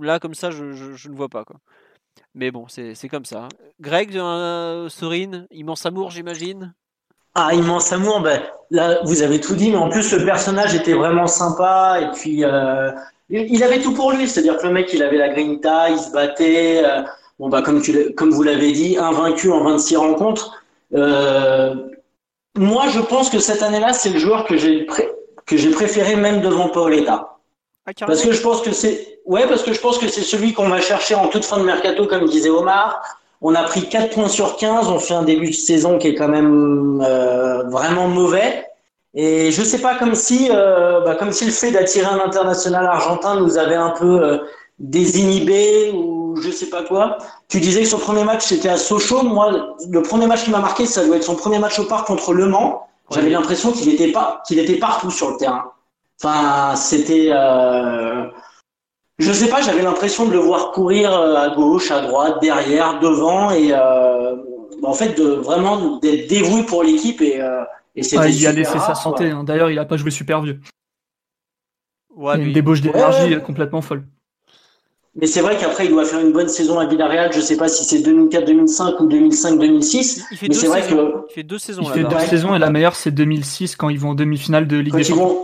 Là, 0.00 0.18
comme 0.18 0.34
ça, 0.34 0.50
je, 0.50 0.64
ne 0.64 1.14
vois 1.14 1.28
pas. 1.28 1.44
Quoi. 1.44 1.56
Mais 2.34 2.50
bon, 2.50 2.66
c'est 2.68 3.08
comme 3.08 3.24
ça. 3.24 3.48
Greg, 3.80 4.16
euh, 4.16 4.88
Sorine, 4.88 5.46
immense 5.50 5.86
amour, 5.86 6.10
j'imagine 6.10 6.74
Ah, 7.34 7.54
immense 7.54 7.92
amour, 7.92 8.20
ben, 8.20 8.42
là, 8.70 9.00
vous 9.04 9.22
avez 9.22 9.40
tout 9.40 9.54
dit, 9.54 9.70
mais 9.70 9.76
en 9.76 9.88
plus, 9.88 10.12
le 10.12 10.24
personnage 10.24 10.74
était 10.74 10.94
vraiment 10.94 11.28
sympa. 11.28 12.00
Et 12.00 12.10
puis, 12.16 12.44
euh, 12.44 12.90
il 13.28 13.62
avait 13.62 13.80
tout 13.80 13.92
pour 13.92 14.12
lui. 14.12 14.28
C'est-à-dire 14.28 14.56
que 14.56 14.66
le 14.66 14.72
mec, 14.72 14.92
il 14.92 15.02
avait 15.02 15.18
la 15.18 15.28
grinta, 15.28 15.90
il 15.90 15.98
se 15.98 16.10
battait. 16.10 16.82
Euh, 16.84 17.02
bon, 17.38 17.48
bah, 17.48 17.62
comme, 17.62 17.82
tu, 17.82 18.12
comme 18.14 18.30
vous 18.30 18.42
l'avez 18.42 18.72
dit, 18.72 18.96
invaincu 18.98 19.50
en 19.50 19.64
26 19.64 19.96
rencontres. 19.96 20.62
Euh, 20.94 21.74
moi, 22.56 22.84
je 22.88 23.00
pense 23.00 23.30
que 23.30 23.38
cette 23.38 23.62
année-là, 23.62 23.92
c'est 23.92 24.10
le 24.10 24.18
joueur 24.18 24.44
que 24.46 24.56
j'ai 24.56 24.86
que 25.46 25.56
j'ai 25.56 25.70
préféré 25.70 26.16
même 26.16 26.40
devant 26.40 26.68
Paoletta. 26.68 27.38
Ah, 27.86 27.92
parce 28.04 28.22
que 28.22 28.32
je 28.32 28.42
pense 28.42 28.62
que 28.62 28.72
c'est 28.72 29.20
ouais, 29.26 29.46
parce 29.46 29.62
que 29.62 29.72
je 29.72 29.80
pense 29.80 29.98
que 29.98 30.08
c'est 30.08 30.22
celui 30.22 30.52
qu'on 30.52 30.68
va 30.68 30.80
chercher 30.80 31.14
en 31.14 31.28
toute 31.28 31.44
fin 31.44 31.58
de 31.58 31.64
mercato, 31.64 32.06
comme 32.06 32.26
disait 32.26 32.50
Omar. 32.50 33.00
On 33.42 33.54
a 33.54 33.62
pris 33.64 33.88
4 33.88 34.14
points 34.14 34.28
sur 34.28 34.56
15, 34.56 34.88
on 34.88 34.98
fait 34.98 35.14
un 35.14 35.22
début 35.22 35.50
de 35.50 35.54
saison 35.54 35.98
qui 35.98 36.08
est 36.08 36.14
quand 36.14 36.28
même 36.28 37.02
euh, 37.04 37.64
vraiment 37.68 38.08
mauvais. 38.08 38.64
Et 39.18 39.50
je 39.50 39.62
sais 39.62 39.78
pas, 39.78 39.94
comme 39.94 40.14
si, 40.14 40.48
euh, 40.52 41.00
bah, 41.00 41.14
comme 41.14 41.32
si 41.32 41.46
le 41.46 41.50
fait 41.50 41.72
d'attirer 41.72 42.06
un 42.06 42.20
international 42.20 42.84
argentin 42.86 43.40
nous 43.40 43.56
avait 43.56 43.74
un 43.74 43.90
peu 43.90 44.22
euh, 44.22 44.38
désinhibé 44.78 45.90
ou 45.92 46.36
je 46.40 46.50
sais 46.50 46.66
pas 46.66 46.82
quoi. 46.82 47.16
Tu 47.48 47.58
disais 47.60 47.80
que 47.80 47.88
son 47.88 47.98
premier 47.98 48.24
match 48.24 48.44
c'était 48.44 48.68
à 48.68 48.76
Sochaux. 48.76 49.22
Moi, 49.22 49.74
le 49.88 50.02
premier 50.02 50.26
match 50.26 50.44
qui 50.44 50.50
m'a 50.50 50.58
marqué, 50.58 50.84
ça 50.84 51.04
doit 51.06 51.16
être 51.16 51.24
son 51.24 51.34
premier 51.34 51.58
match 51.58 51.78
au 51.78 51.84
parc 51.84 52.06
contre 52.06 52.34
Le 52.34 52.46
Mans. 52.46 52.86
J'avais 53.10 53.30
l'impression 53.30 53.72
qu'il 53.72 53.88
était 53.88 54.12
pas, 54.12 54.42
qu'il 54.46 54.58
était 54.58 54.76
partout 54.76 55.10
sur 55.10 55.30
le 55.30 55.38
terrain. 55.38 55.72
Enfin, 56.22 56.76
c'était. 56.76 57.28
Euh... 57.30 58.24
Je 59.18 59.32
sais 59.32 59.48
pas, 59.48 59.62
j'avais 59.62 59.82
l'impression 59.82 60.26
de 60.26 60.32
le 60.32 60.38
voir 60.38 60.72
courir 60.72 61.18
euh, 61.18 61.36
à 61.36 61.48
gauche, 61.54 61.90
à 61.90 62.00
droite, 62.02 62.38
derrière, 62.42 63.00
devant, 63.00 63.50
et, 63.50 63.72
euh... 63.72 64.36
en 64.82 64.92
fait, 64.92 65.16
de 65.16 65.24
vraiment 65.24 65.96
d'être 65.98 66.28
dévoué 66.28 66.64
pour 66.64 66.82
l'équipe 66.82 67.22
et, 67.22 67.40
euh, 67.40 67.62
et 67.96 68.02
ah, 68.16 68.28
il 68.28 68.46
a 68.46 68.52
laissé 68.52 68.78
sa 68.78 68.94
santé. 68.94 69.30
Hein. 69.30 69.42
D'ailleurs, 69.42 69.70
il 69.70 69.78
a 69.78 69.86
pas 69.86 69.96
joué 69.96 70.10
super 70.10 70.42
vieux. 70.42 70.60
Ouais, 72.14 72.38
une 72.38 72.52
débauche 72.52 72.80
d'énergie 72.80 73.40
complètement 73.42 73.80
folle. 73.80 74.04
Mais 75.18 75.26
c'est 75.26 75.40
vrai 75.40 75.56
qu'après, 75.56 75.86
il 75.86 75.90
doit 75.90 76.04
faire 76.04 76.20
une 76.20 76.32
bonne 76.32 76.48
saison 76.48 76.78
à 76.78 76.84
Villarreal. 76.84 77.32
Je 77.32 77.38
ne 77.38 77.42
sais 77.42 77.56
pas 77.56 77.68
si 77.68 77.84
c'est 77.84 78.06
2004-2005 78.06 79.02
ou 79.02 79.08
2005-2006. 79.08 80.24
Mais 80.42 80.54
c'est 80.54 80.66
vrai 80.66 80.82
que. 80.82 80.94
Il 81.30 81.32
fait 81.32 81.42
deux 81.42 81.58
saisons. 81.58 81.82
Il 81.82 81.92
fait 81.92 82.04
deux 82.04 82.18
saisons 82.18 82.54
et 82.54 82.58
la 82.58 82.70
meilleure, 82.70 82.94
c'est 82.94 83.10
2006 83.10 83.76
quand 83.76 83.88
ils 83.88 83.98
vont 83.98 84.10
en 84.10 84.14
demi-finale 84.14 84.66
de 84.66 84.76
Ligue 84.76 84.94
des 84.94 85.04
Champions. 85.04 85.38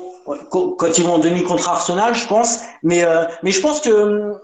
Quand 0.51 0.99
ils 0.99 1.05
vont 1.05 1.15
en 1.15 1.19
demi 1.19 1.43
contre 1.43 1.69
Arsenal, 1.71 2.15
je 2.15 2.27
pense. 2.27 2.61
Mais, 2.83 3.03
euh, 3.03 3.25
mais 3.43 3.51
je 3.51 3.61
pense 3.63 3.81
que 3.81 4.35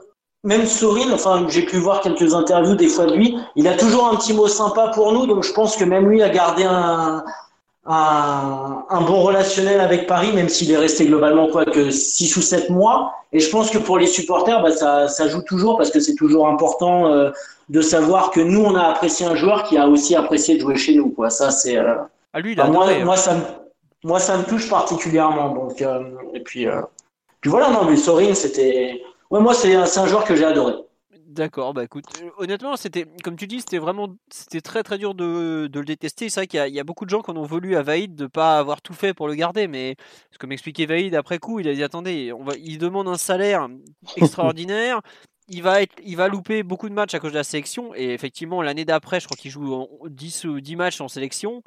même 0.45 0.65
Sorin, 0.67 1.13
enfin, 1.13 1.47
j'ai 1.49 1.63
pu 1.63 1.77
voir 1.77 2.01
quelques 2.01 2.35
interviews 2.35 2.75
des 2.75 2.89
fois 2.89 3.07
de 3.07 3.15
lui, 3.15 3.37
il 3.55 3.69
a 3.69 3.77
toujours 3.77 4.09
un 4.09 4.17
petit 4.17 4.33
mot 4.33 4.49
sympa 4.49 4.91
pour 4.95 5.13
nous. 5.13 5.27
Donc 5.27 5.45
je 5.45 5.53
pense 5.53 5.77
que 5.77 5.85
même 5.85 6.09
lui 6.09 6.23
a 6.23 6.31
gardé 6.31 6.65
un, 6.65 7.23
un, 7.89 9.01
bon 9.01 9.23
relationnel 9.23 9.81
avec 9.81 10.07
Paris, 10.07 10.33
même 10.33 10.49
s'il 10.49 10.71
est 10.71 10.77
resté 10.77 11.07
globalement 11.07 11.49
quoi 11.49 11.65
que 11.65 11.91
6 11.91 12.37
ou 12.37 12.43
7 12.43 12.71
mois. 12.71 13.15
Et 13.33 13.41
je 13.41 13.51
pense 13.51 13.71
que 13.71 13.79
pour 13.79 13.99
les 13.99 14.07
supporters, 14.07 14.63
bah, 14.63 14.71
ça, 14.71 15.09
ça 15.09 15.29
joue 15.29 15.43
toujours 15.43 15.79
parce 15.79 15.91
que 15.91 16.01
c'est 16.01 16.15
toujours 16.15 16.49
important 16.49 17.07
euh, 17.07 17.31
de 17.69 17.81
savoir 17.81 18.31
que 18.31 18.41
nous, 18.41 18.63
on 18.63 18.75
a 18.75 18.83
apprécié 18.83 19.27
un 19.27 19.35
joueur 19.35 19.65
qui 19.65 19.79
a 19.79 19.89
aussi 19.89 20.15
apprécié 20.15 20.57
de 20.57 20.61
jouer 20.61 20.77
chez 20.77 20.95
nous. 20.95 21.11
Quoi. 21.11 21.31
Ça, 21.31 21.51
c'est. 21.51 21.79
Euh... 21.79 21.97
Ah, 22.35 22.41
lui, 22.41 22.55
moi, 22.57 22.87
moi, 23.05 23.17
ça 23.17 23.35
me, 23.35 23.41
moi, 24.05 24.21
ça 24.21 24.37
me 24.37 24.45
touche 24.45 24.69
particulièrement. 24.69 25.55
Donc, 25.55 25.81
euh, 25.81 26.03
et 26.35 26.41
puis, 26.41 26.67
euh, 26.67 26.83
puis 27.41 27.51
voilà, 27.51 27.71
non, 27.71 27.85
mais 27.85 27.97
Sorin, 27.97 28.35
c'était. 28.35 29.01
Ouais, 29.31 29.41
moi, 29.41 29.55
c'est 29.55 29.75
un 29.75 30.07
joueur 30.07 30.25
que 30.25 30.37
j'ai 30.37 30.45
adoré. 30.45 30.75
D'accord, 31.29 31.75
bah 31.75 31.85
écoute, 31.85 32.07
euh, 32.23 32.31
honnêtement, 32.39 32.75
c'était, 32.77 33.05
comme 33.23 33.37
tu 33.37 33.47
dis, 33.47 33.61
c'était 33.61 33.77
vraiment, 33.77 34.17
c'était 34.31 34.63
très 34.63 34.83
très 34.83 34.97
dur 34.97 35.15
de, 35.15 35.69
le 35.71 35.85
détester. 35.85 36.31
C'est 36.31 36.41
vrai 36.41 36.47
qu'il 36.47 36.75
y, 36.75 36.81
a 36.81 36.85
beaucoup 36.85 37.05
de 37.05 37.11
gens 37.11 37.21
qui 37.21 37.31
en 37.31 37.37
ont 37.37 37.45
voulu 37.45 37.77
à 37.77 37.83
Vaïd 37.83 38.15
de 38.15 38.27
pas 38.27 38.59
avoir 38.59 38.81
tout 38.81 38.95
fait 38.95 39.13
pour 39.13 39.29
le 39.29 39.35
garder, 39.35 39.69
mais 39.69 39.97
ce 40.31 40.39
que 40.39 40.47
m'expliquait 40.47 40.87
Vaïd 40.87 41.15
après 41.15 41.39
coup, 41.39 41.61
il 41.61 41.69
a 41.69 41.75
dit 41.75 41.83
attendez, 41.83 42.33
on 42.33 42.45
va, 42.45 42.55
il 42.57 42.79
demande 42.79 43.09
un 43.09 43.19
salaire 43.19 43.69
extraordinaire. 44.17 45.03
il 45.49 45.63
va, 45.63 45.83
être, 45.83 45.95
il 46.03 46.17
va 46.17 46.29
louper 46.29 46.63
beaucoup 46.63 46.89
de 46.89 46.95
matchs 46.95 47.13
à 47.13 47.19
cause 47.19 47.33
de 47.33 47.37
la 47.37 47.45
sélection. 47.45 47.95
Et 47.95 48.15
effectivement, 48.15 48.63
l'année 48.63 48.87
d'après, 48.87 49.21
je 49.21 49.27
crois 49.27 49.37
qu'il 49.37 49.51
joue 49.51 49.87
10 50.09 50.47
ou 50.47 50.61
10 50.63 50.77
matchs 50.77 51.03
en 51.03 51.09
sélection. 51.09 51.63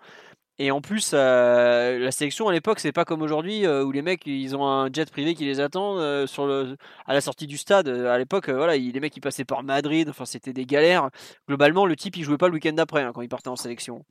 Et 0.61 0.69
en 0.69 0.79
plus, 0.79 1.13
euh, 1.15 1.97
la 1.97 2.11
sélection 2.11 2.47
à 2.47 2.51
l'époque, 2.51 2.79
c'est 2.79 2.91
pas 2.91 3.03
comme 3.03 3.23
aujourd'hui 3.23 3.65
euh, 3.65 3.83
où 3.83 3.91
les 3.91 4.03
mecs 4.03 4.27
ils 4.27 4.55
ont 4.55 4.67
un 4.67 4.93
jet 4.93 5.09
privé 5.09 5.33
qui 5.33 5.43
les 5.43 5.59
attend 5.59 5.97
euh, 5.97 6.27
sur 6.27 6.45
le, 6.45 6.77
à 7.07 7.15
la 7.15 7.21
sortie 7.21 7.47
du 7.47 7.57
stade. 7.57 7.87
À 7.87 8.15
l'époque, 8.19 8.47
voilà, 8.47 8.77
les 8.77 8.99
mecs 8.99 9.17
ils 9.17 9.21
passaient 9.21 9.43
par 9.43 9.63
Madrid, 9.63 10.07
enfin 10.07 10.25
c'était 10.25 10.53
des 10.53 10.67
galères. 10.67 11.09
Globalement, 11.47 11.87
le 11.87 11.95
type 11.95 12.15
il 12.15 12.23
jouait 12.23 12.37
pas 12.37 12.47
le 12.47 12.53
week-end 12.53 12.73
d'après 12.73 13.01
hein, 13.01 13.11
quand 13.11 13.23
il 13.23 13.27
partait 13.27 13.47
en 13.47 13.55
sélection. 13.55 14.05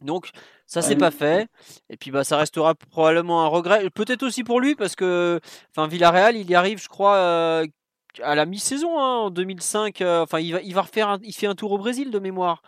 Donc 0.00 0.30
ça 0.66 0.80
c'est 0.80 0.96
pas 0.96 1.10
fait. 1.10 1.46
Et 1.90 1.98
puis 1.98 2.10
bah 2.10 2.24
ça 2.24 2.38
restera 2.38 2.74
probablement 2.74 3.44
un 3.44 3.48
regret. 3.48 3.90
Peut-être 3.90 4.22
aussi 4.22 4.44
pour 4.44 4.60
lui 4.60 4.74
parce 4.74 4.96
que 4.96 5.40
enfin 5.76 5.88
Villarreal 5.88 6.36
il 6.38 6.50
y 6.50 6.54
arrive 6.54 6.82
je 6.82 6.88
crois 6.88 7.64
à 8.22 8.34
la 8.34 8.46
mi-saison 8.46 8.98
hein, 8.98 9.16
en 9.24 9.30
2005. 9.30 10.00
Euh, 10.00 10.22
enfin, 10.22 10.40
il 10.40 10.52
va, 10.52 10.60
il 10.62 10.74
va 10.74 10.82
refaire, 10.82 11.18
il 11.22 11.32
fait 11.32 11.46
un 11.46 11.54
tour 11.54 11.72
au 11.72 11.78
Brésil 11.78 12.10
de 12.10 12.18
mémoire. 12.18 12.62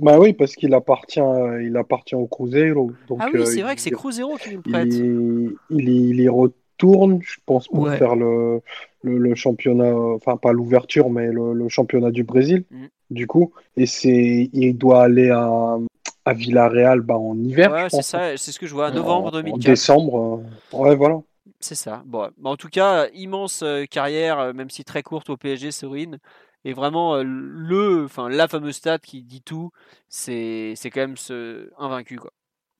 Bah 0.00 0.18
oui, 0.18 0.32
parce 0.32 0.54
qu'il 0.54 0.74
appartient, 0.74 1.20
il 1.62 1.76
appartient 1.76 2.14
au 2.14 2.26
Cruzeiro. 2.26 2.92
Donc, 3.08 3.18
ah 3.20 3.28
oui, 3.32 3.46
c'est 3.46 3.60
euh, 3.60 3.64
vrai 3.64 3.76
que 3.76 3.80
c'est 3.80 3.90
Cruzeiro 3.90 4.36
qui 4.36 4.54
nous 4.54 4.62
prête. 4.62 4.92
Il, 4.92 5.54
il, 5.70 6.20
y 6.20 6.28
retourne, 6.28 7.20
je 7.22 7.36
pense, 7.46 7.68
pour 7.68 7.88
faire 7.90 8.16
le, 8.16 8.60
le, 9.02 9.34
championnat, 9.34 9.94
enfin 9.94 10.36
pas 10.36 10.52
l'ouverture, 10.52 11.10
mais 11.10 11.28
le, 11.30 11.68
championnat 11.68 12.10
du 12.10 12.24
Brésil, 12.24 12.64
mm. 12.70 12.86
du 13.10 13.26
coup. 13.26 13.52
Et 13.76 13.86
c'est, 13.86 14.50
il 14.52 14.76
doit 14.76 15.02
aller 15.02 15.30
à, 15.30 15.78
à 16.24 16.34
Villarreal 16.34 17.00
bah, 17.00 17.16
en 17.16 17.36
hiver. 17.38 17.72
Ouais, 17.72 17.86
c'est 17.90 18.02
ça, 18.02 18.36
c'est 18.36 18.52
ce 18.52 18.58
que 18.58 18.66
je 18.66 18.74
vois, 18.74 18.90
novembre 18.90 19.32
2004. 19.32 19.54
En 19.54 19.58
décembre, 19.58 20.42
euh, 20.72 20.76
ouais, 20.76 20.96
voilà. 20.96 21.20
C'est 21.62 21.76
ça. 21.76 22.02
Bon, 22.06 22.28
en 22.42 22.56
tout 22.56 22.68
cas, 22.68 23.08
immense 23.14 23.62
euh, 23.62 23.84
carrière, 23.86 24.40
euh, 24.40 24.52
même 24.52 24.68
si 24.68 24.84
très 24.84 25.04
courte 25.04 25.30
au 25.30 25.36
PSG, 25.36 25.70
Sorine. 25.70 26.18
Et 26.64 26.72
vraiment, 26.72 27.14
euh, 27.16 27.22
le, 27.24 28.04
enfin, 28.04 28.28
la 28.28 28.48
fameuse 28.48 28.76
stat 28.76 28.98
qui 28.98 29.22
dit 29.22 29.42
tout, 29.42 29.70
c'est, 30.08 30.74
c'est 30.76 30.90
quand 30.90 31.00
même 31.00 31.16
ce 31.16 31.70
invaincu, 31.78 32.16
quoi. 32.18 32.32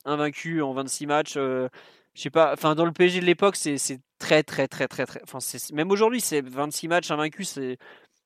Invaincu 0.05 0.61
en 0.61 0.73
26 0.73 1.07
matchs. 1.07 1.35
je 1.35 1.69
sais 2.15 2.29
pas, 2.29 2.53
enfin, 2.53 2.75
dans 2.75 2.85
le 2.85 2.91
PSG 2.91 3.21
de 3.21 3.25
l'époque, 3.25 3.55
c'est, 3.55 3.77
très, 4.19 4.43
très, 4.43 4.67
très, 4.67 4.87
très, 4.89 5.05
très. 5.05 5.21
Enfin, 5.23 5.39
même 5.73 5.91
aujourd'hui, 5.91 6.19
c'est 6.21 6.41
26 6.41 6.89
matchs 6.89 7.11
invaincus, 7.11 7.49
c'est, 7.49 7.77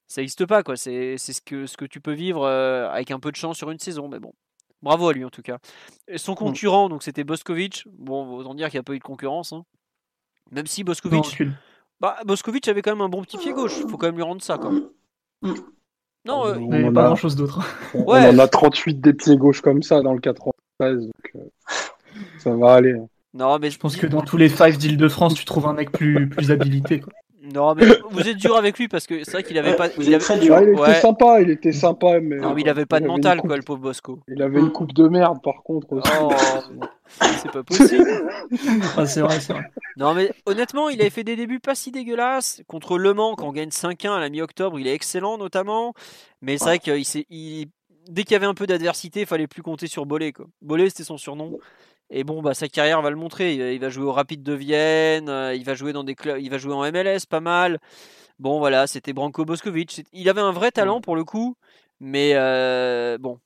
ça 0.08 0.22
n'existe 0.22 0.46
pas, 0.48 0.64
quoi. 0.64 0.76
C'est, 0.76 1.18
ce, 1.18 1.40
que, 1.42 1.68
ce 1.68 1.78
que 1.78 1.86
tu 1.86 2.02
peux 2.02 2.14
vivre 2.14 2.48
avec 2.48 3.12
un 3.12 3.20
peu 3.20 3.32
de 3.32 3.36
chance 3.38 3.58
sur 3.58 3.70
une 3.72 3.80
saison, 3.80 4.08
mais 4.10 4.20
bon. 4.20 4.34
Bravo 4.84 5.10
à 5.10 5.14
lui 5.14 5.26
en 5.26 5.30
tout 5.32 5.42
cas. 5.42 5.58
son 6.18 6.34
mmh. 6.34 6.36
concurrent, 6.36 6.90
donc 6.90 7.04
c'était 7.04 7.24
Boskovic. 7.24 7.84
Bon, 7.88 8.38
autant 8.38 8.54
dire 8.56 8.70
qu'il 8.70 8.78
n'y 8.78 8.82
a 8.82 8.84
pas 8.84 8.94
eu 8.94 9.00
de 9.00 9.04
concurrence. 9.04 9.54
Hein. 9.54 9.66
Même 10.52 10.68
si 10.68 10.84
Boskovic. 10.84 11.44
Bah, 12.00 12.18
Boskovic 12.26 12.68
avait 12.68 12.82
quand 12.82 12.92
même 12.92 13.02
un 13.02 13.10
bon 13.10 13.24
petit 13.24 13.38
pied 13.38 13.54
gauche. 13.54 13.74
Faut 13.90 13.98
quand 13.98 14.08
même 14.08 14.16
lui 14.16 14.24
rendre 14.24 14.42
ça, 14.42 14.58
quoi. 14.58 14.72
Non, 16.26 16.46
euh, 16.46 16.58
il 16.60 16.68
n'y 16.68 16.88
a 16.88 16.92
pas 16.92 17.06
grand 17.06 17.16
chose 17.16 17.36
d'autre. 17.36 17.62
On 17.94 18.06
en 18.12 18.40
a 18.40 18.48
38 18.48 19.00
des 19.00 19.14
pieds 19.14 19.38
gauches 19.38 19.62
comme 19.62 19.82
ça 19.82 20.02
dans 20.02 20.14
le 20.14 20.20
93, 20.20 21.06
donc 21.06 21.32
euh, 21.36 21.40
ça 22.38 22.54
va 22.54 22.74
aller. 22.74 22.94
Hein. 22.94 23.08
Non, 23.34 23.58
mais 23.60 23.70
je 23.70 23.80
pense 23.80 23.96
que 23.96 24.08
dans 24.08 24.22
tous 24.22 24.36
les 24.36 24.50
five 24.50 24.78
d'Île-de-France, 24.78 25.36
tu 25.36 25.46
trouves 25.46 25.68
un 25.68 25.74
mec 25.74 25.92
plus, 25.92 26.28
plus 26.28 26.52
habilité. 26.52 27.00
Quoi. 27.00 27.14
Non, 27.54 27.76
mais 27.76 27.86
vous 28.12 28.28
êtes 28.28 28.38
dur 28.38 28.56
avec 28.56 28.78
lui 28.78 28.88
parce 28.88 29.08
que 29.08 29.24
c'est 29.24 29.32
vrai 29.32 29.44
qu'il 29.44 29.58
avait 29.58 29.76
pas. 29.76 29.88
Il, 29.98 30.18
très 30.18 30.40
dur. 30.40 30.60
il 30.60 30.70
était 30.70 31.00
sympa, 31.00 31.42
il 31.42 31.50
était 31.50 31.72
sympa, 31.72 32.20
mais. 32.20 32.38
Non, 32.38 32.54
mais 32.54 32.62
il 32.62 32.70
avait 32.70 32.86
pas 32.86 33.00
de 33.00 33.08
mental, 33.08 33.42
quoi, 33.42 33.56
le 33.56 33.64
pauvre 33.64 33.80
Bosco. 33.80 34.20
Il 34.28 34.42
avait 34.42 34.60
une 34.60 34.72
coupe 34.72 34.94
de 34.94 35.08
merde, 35.08 35.42
par 35.42 35.64
contre. 35.64 35.94
Aussi. 35.94 36.12
Oh, 36.22 36.32
c'est 37.42 37.52
pas 37.52 37.64
possible. 37.64 38.06
ah, 38.98 39.06
c'est 39.06 39.22
vrai, 39.22 39.40
c'est 39.40 39.54
vrai. 39.54 39.64
Non, 39.96 40.14
mais 40.14 40.32
honnêtement, 40.46 40.90
il 40.90 41.00
avait 41.00 41.10
fait 41.10 41.24
des 41.24 41.36
débuts 41.36 41.60
pas 41.60 41.76
si 41.76 41.92
dégueulasses. 41.92 42.62
Contre 42.68 42.98
Le 42.98 43.14
Mans, 43.14 43.36
quand 43.36 43.48
on 43.48 43.54
gagne 43.54 43.70
5-1 43.70 44.10
à 44.10 44.20
la 44.20 44.30
mi-octobre, 44.30 44.80
il 44.80 44.88
est 44.88 44.94
excellent, 44.94 45.38
notamment. 45.38 45.94
Mais 46.42 46.58
c'est 46.58 46.66
vrai 46.66 46.80
qu'il 46.80 47.26
il... 47.30 47.68
dès 48.10 48.24
qu'il 48.24 48.34
y 48.34 48.36
avait 48.36 48.46
un 48.46 48.54
peu 48.54 48.68
d'adversité, 48.68 49.22
il 49.22 49.26
fallait 49.26 49.48
plus 49.48 49.62
compter 49.62 49.88
sur 49.88 50.06
Bolé, 50.06 50.34
quoi. 50.34 50.48
Bolé, 50.62 50.90
c'était 50.90 51.04
son 51.04 51.18
surnom. 51.18 51.60
Et 52.10 52.24
bon, 52.24 52.42
bah, 52.42 52.54
sa 52.54 52.68
carrière 52.68 53.02
va 53.02 53.10
le 53.10 53.16
montrer. 53.16 53.74
Il 53.74 53.80
va 53.80 53.90
jouer 53.90 54.06
au 54.06 54.14
Rapide 54.14 54.44
de 54.44 54.54
Vienne, 54.54 55.30
euh, 55.30 55.54
il 55.54 55.66
va 55.66 55.74
jouer 55.74 55.94
dans 55.94 56.04
des 56.04 56.16
clubs, 56.16 56.40
il 56.40 56.50
va 56.50 56.58
jouer 56.58 56.74
en 56.74 56.90
MLS 56.92 57.26
pas 57.30 57.42
mal. 57.42 57.80
Bon, 58.40 58.60
voilà, 58.60 58.88
c'était 58.88 59.14
Branko 59.14 59.46
Boskovic. 59.46 60.04
Il 60.14 60.30
avait 60.30 60.42
un 60.42 60.52
vrai 60.52 60.72
talent 60.72 61.02
pour 61.02 61.16
le 61.16 61.24
coup, 61.24 61.56
mais 62.00 62.32
euh, 62.36 63.18
bon, 63.18 63.40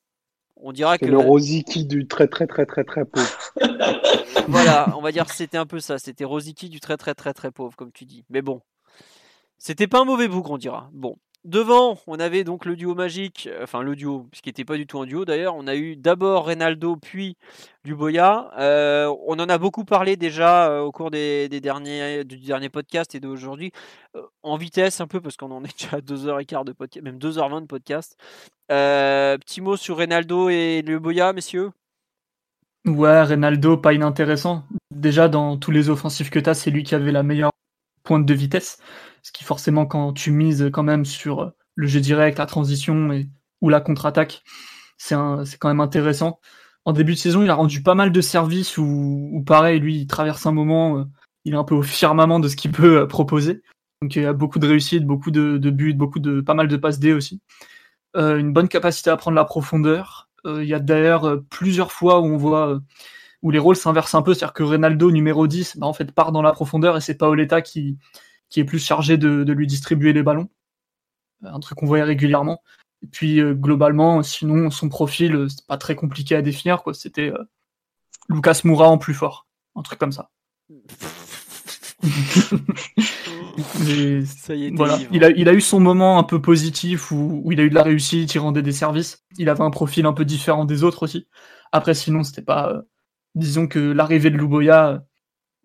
on 0.57 0.71
dira 0.73 0.97
que 0.97 1.05
le 1.05 1.17
Rosiki 1.17 1.85
du 1.85 2.07
très 2.07 2.27
très 2.27 2.45
très 2.45 2.65
très 2.65 2.83
très 2.83 3.05
pauvre. 3.05 3.37
voilà, 4.47 4.93
on 4.97 5.01
va 5.01 5.11
dire 5.11 5.25
que 5.25 5.33
c'était 5.33 5.57
un 5.57 5.65
peu 5.65 5.79
ça. 5.79 5.97
C'était 5.97 6.25
Rosiki 6.25 6.69
du 6.69 6.79
très 6.79 6.97
très 6.97 7.15
très 7.15 7.33
très 7.33 7.51
pauvre, 7.51 7.75
comme 7.75 7.91
tu 7.91 8.05
dis. 8.05 8.25
Mais 8.29 8.41
bon, 8.41 8.61
c'était 9.57 9.87
pas 9.87 10.01
un 10.01 10.05
mauvais 10.05 10.27
bougre, 10.27 10.51
on 10.51 10.57
dira. 10.57 10.89
Bon, 10.91 11.15
Devant, 11.43 11.97
on 12.05 12.19
avait 12.19 12.43
donc 12.43 12.65
le 12.65 12.75
duo 12.75 12.93
magique, 12.93 13.49
euh, 13.51 13.63
enfin 13.63 13.81
le 13.81 13.95
duo, 13.95 14.27
ce 14.31 14.43
qui 14.43 14.49
n'était 14.49 14.63
pas 14.63 14.77
du 14.77 14.85
tout 14.85 14.99
un 14.99 15.07
duo 15.07 15.25
d'ailleurs. 15.25 15.55
On 15.55 15.65
a 15.65 15.75
eu 15.75 15.95
d'abord 15.95 16.45
Reynaldo, 16.45 16.97
puis 16.97 17.35
Duboya. 17.83 18.51
Euh, 18.59 19.11
on 19.25 19.39
en 19.39 19.49
a 19.49 19.57
beaucoup 19.57 19.83
parlé 19.83 20.17
déjà 20.17 20.69
euh, 20.69 20.81
au 20.81 20.91
cours 20.91 21.09
des, 21.09 21.49
derniers, 21.49 22.23
du 22.25 22.37
dernier 22.37 22.69
podcast 22.69 23.15
et 23.15 23.19
d'aujourd'hui, 23.19 23.71
en 24.43 24.55
vitesse 24.55 25.01
un 25.01 25.07
peu, 25.07 25.19
parce 25.19 25.35
qu'on 25.35 25.49
en 25.49 25.63
est 25.63 25.79
déjà 25.79 25.97
à 25.97 26.01
2h15 26.01 26.65
de 26.65 26.73
podcast, 26.73 27.03
même 27.03 27.17
2h20 27.17 27.61
de 27.61 27.65
podcast. 27.65 28.15
petit 28.67 29.61
mot 29.61 29.77
sur 29.77 29.97
Reynaldo 29.97 30.49
et 30.49 30.83
Duboya, 30.85 31.33
messieurs 31.33 31.71
Ouais, 32.85 33.23
Reynaldo, 33.23 33.77
pas 33.77 33.93
inintéressant. 33.93 34.63
Déjà, 34.91 35.27
dans 35.27 35.57
tous 35.57 35.71
les 35.71 35.89
offensifs 35.89 36.29
que 36.29 36.39
tu 36.39 36.49
as, 36.49 36.53
c'est 36.53 36.69
lui 36.69 36.83
qui 36.83 36.93
avait 36.93 37.11
la 37.11 37.23
meilleure 37.23 37.51
pointe 38.03 38.25
de 38.25 38.33
vitesse. 38.33 38.77
Ce 39.23 39.31
qui 39.31 39.43
forcément, 39.43 39.85
quand 39.85 40.13
tu 40.13 40.31
mises 40.31 40.69
quand 40.73 40.83
même 40.83 41.05
sur 41.05 41.53
le 41.75 41.87
jeu 41.87 41.99
direct, 41.99 42.37
la 42.37 42.45
transition 42.45 43.23
ou 43.61 43.69
la 43.69 43.81
contre-attaque, 43.81 44.43
c'est 44.97 45.15
quand 45.15 45.67
même 45.67 45.79
intéressant. 45.79 46.39
En 46.85 46.93
début 46.93 47.13
de 47.13 47.17
saison, 47.17 47.43
il 47.43 47.49
a 47.49 47.55
rendu 47.55 47.83
pas 47.83 47.95
mal 47.95 48.11
de 48.11 48.21
services 48.21 48.77
où, 48.77 49.43
pareil, 49.45 49.79
lui, 49.79 49.97
il 49.97 50.07
traverse 50.07 50.45
un 50.45 50.51
moment, 50.51 50.97
euh, 50.97 51.03
il 51.45 51.53
est 51.53 51.57
un 51.57 51.63
peu 51.63 51.75
au 51.75 51.83
firmament 51.83 52.39
de 52.39 52.47
ce 52.47 52.55
qu'il 52.55 52.71
peut 52.71 53.01
euh, 53.01 53.05
proposer. 53.05 53.61
Donc 54.01 54.15
il 54.15 54.25
a 54.25 54.33
beaucoup 54.33 54.57
de 54.57 54.67
réussite, 54.67 55.05
beaucoup 55.05 55.29
de, 55.29 55.57
buts, 55.69 55.93
beaucoup 55.93 56.19
de 56.19 56.41
pas 56.41 56.55
mal 56.55 56.67
de 56.67 56.77
passes 56.77 56.99
D 56.99 57.13
aussi. 57.13 57.39
Euh, 58.17 58.37
une 58.37 58.51
bonne 58.51 58.67
capacité 58.67 59.11
à 59.11 59.17
prendre 59.17 59.35
la 59.35 59.45
profondeur. 59.45 60.29
il 60.45 60.63
y 60.63 60.73
a 60.73 60.79
d'ailleurs 60.79 61.39
plusieurs 61.51 61.91
fois 61.91 62.19
où 62.19 62.25
on 62.25 62.37
voit 62.37 62.79
où 63.43 63.51
les 63.51 63.59
rôles 63.59 63.75
s'inversent 63.75 64.15
un 64.15 64.23
peu, 64.23 64.33
c'est-à-dire 64.33 64.53
que 64.53 64.63
Ronaldo 64.63 65.11
numéro 65.11 65.47
10 65.47 65.77
bah, 65.77 65.87
en 65.87 65.93
fait 65.93 66.11
part 66.11 66.31
dans 66.31 66.41
la 66.41 66.51
profondeur 66.51 66.97
et 66.97 67.01
c'est 67.01 67.15
Paoletta 67.15 67.61
qui, 67.61 67.97
qui 68.51 68.59
est 68.59 68.65
plus 68.65 68.77
chargé 68.77 69.17
de, 69.17 69.51
lui 69.51 69.65
distribuer 69.65 70.13
les 70.13 70.21
ballons. 70.21 70.49
Un 71.43 71.59
truc 71.59 71.79
qu'on 71.79 71.87
voyait 71.87 72.03
régulièrement. 72.03 72.61
Et 73.01 73.07
puis 73.07 73.39
euh, 73.39 73.55
globalement, 73.55 74.21
sinon 74.21 74.69
son 74.69 74.87
profil, 74.87 75.35
euh, 75.35 75.49
c'est 75.49 75.65
pas 75.65 75.77
très 75.77 75.95
compliqué 75.95 76.35
à 76.35 76.43
définir. 76.43 76.83
Quoi. 76.83 76.93
C'était 76.93 77.31
euh, 77.31 77.43
Lucas 78.29 78.61
Moura 78.63 78.87
en 78.87 78.99
plus 78.99 79.15
fort, 79.15 79.47
un 79.75 79.81
truc 79.81 79.97
comme 79.97 80.11
ça. 80.11 80.29
Ça 84.25 84.55
y 84.55 84.65
est, 84.65 84.75
voilà. 84.75 84.97
il, 85.11 85.23
a, 85.23 85.29
il 85.31 85.49
a 85.49 85.53
eu 85.53 85.61
son 85.61 85.79
moment 85.79 86.17
un 86.17 86.23
peu 86.23 86.41
positif 86.41 87.11
où, 87.11 87.41
où, 87.43 87.51
il 87.51 87.59
a 87.59 87.63
eu 87.63 87.69
de 87.69 87.75
la 87.75 87.83
réussite, 87.83 88.33
il 88.33 88.39
rendait 88.39 88.61
des 88.61 88.71
services. 88.71 89.23
Il 89.37 89.49
avait 89.49 89.61
un 89.61 89.69
profil 89.71 90.05
un 90.05 90.13
peu 90.13 90.25
différent 90.25 90.65
des 90.65 90.83
autres 90.83 91.03
aussi. 91.03 91.27
Après, 91.71 91.93
sinon, 91.93 92.23
c'était 92.23 92.41
pas. 92.41 92.71
Euh, 92.71 92.81
disons 93.35 93.67
que 93.67 93.79
l'arrivée 93.79 94.29
de 94.29 94.37
Luboya 94.37 94.89
euh, 94.89 94.99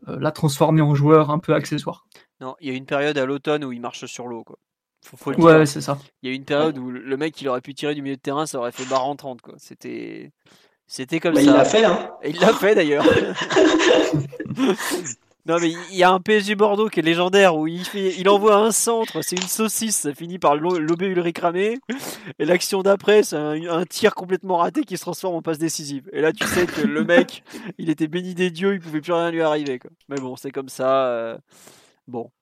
l'a 0.06 0.32
transformé 0.32 0.82
en 0.82 0.94
joueur 0.94 1.30
un 1.30 1.38
peu 1.38 1.54
accessoire. 1.54 2.06
Non, 2.40 2.54
il 2.60 2.68
y 2.68 2.70
a 2.70 2.74
une 2.74 2.86
période 2.86 3.16
à 3.18 3.24
l'automne 3.24 3.64
où 3.64 3.72
il 3.72 3.80
marche 3.80 4.06
sur 4.06 4.26
l'eau, 4.26 4.44
quoi. 4.44 4.58
Faut, 5.02 5.32
ouais, 5.34 5.66
c'est 5.66 5.80
ça. 5.80 5.98
Il 6.22 6.28
y 6.28 6.32
a 6.32 6.34
une 6.34 6.44
période 6.44 6.78
où 6.78 6.90
le 6.90 7.16
mec, 7.16 7.40
il 7.40 7.48
aurait 7.48 7.60
pu 7.60 7.74
tirer 7.74 7.94
du 7.94 8.02
milieu 8.02 8.16
de 8.16 8.20
terrain, 8.20 8.44
ça 8.44 8.58
aurait 8.58 8.72
fait 8.72 8.86
barre 8.86 9.06
en 9.06 9.14
30, 9.14 9.40
quoi. 9.40 9.54
C'était. 9.58 10.32
C'était 10.88 11.20
comme 11.20 11.34
bah, 11.34 11.40
ça. 11.40 11.46
Il 11.46 11.52
l'a 11.52 11.64
fait, 11.64 11.84
hein. 11.84 12.10
Et 12.22 12.30
il 12.30 12.40
l'a 12.40 12.52
fait 12.52 12.74
d'ailleurs. 12.74 13.04
Non 15.46 15.58
mais 15.60 15.70
il 15.70 15.96
y 15.96 16.02
a 16.02 16.10
un 16.10 16.18
PSG 16.18 16.56
Bordeaux 16.56 16.88
qui 16.88 16.98
est 16.98 17.04
légendaire 17.04 17.56
où 17.56 17.68
il 17.68 17.84
fait, 17.84 18.16
il 18.18 18.28
envoie 18.28 18.56
un 18.56 18.72
centre, 18.72 19.22
c'est 19.22 19.36
une 19.36 19.46
saucisse, 19.46 19.96
ça 19.96 20.12
finit 20.12 20.40
par 20.40 20.56
l'obé 20.56 21.06
Ulrich 21.06 21.36
cramé. 21.36 21.78
Et 22.40 22.44
l'action 22.44 22.82
d'après, 22.82 23.22
c'est 23.22 23.36
un, 23.36 23.84
tir 23.84 24.16
complètement 24.16 24.56
raté 24.56 24.82
qui 24.82 24.96
se 24.96 25.02
transforme 25.02 25.36
en 25.36 25.42
passe 25.42 25.58
décisive. 25.58 26.10
Et 26.12 26.20
là, 26.20 26.32
tu 26.32 26.44
sais 26.46 26.66
que 26.66 26.80
le 26.80 27.04
mec, 27.04 27.44
il 27.78 27.90
était 27.90 28.08
béni 28.08 28.34
des 28.34 28.50
dieux, 28.50 28.74
il 28.74 28.80
pouvait 28.80 29.00
plus 29.00 29.12
rien 29.12 29.30
lui 29.30 29.40
arriver. 29.40 29.78
Quoi. 29.78 29.90
Mais 30.08 30.16
bon, 30.16 30.34
c'est 30.34 30.50
comme 30.50 30.68
ça. 30.68 31.06
Euh, 31.06 31.38
bon, 32.08 32.32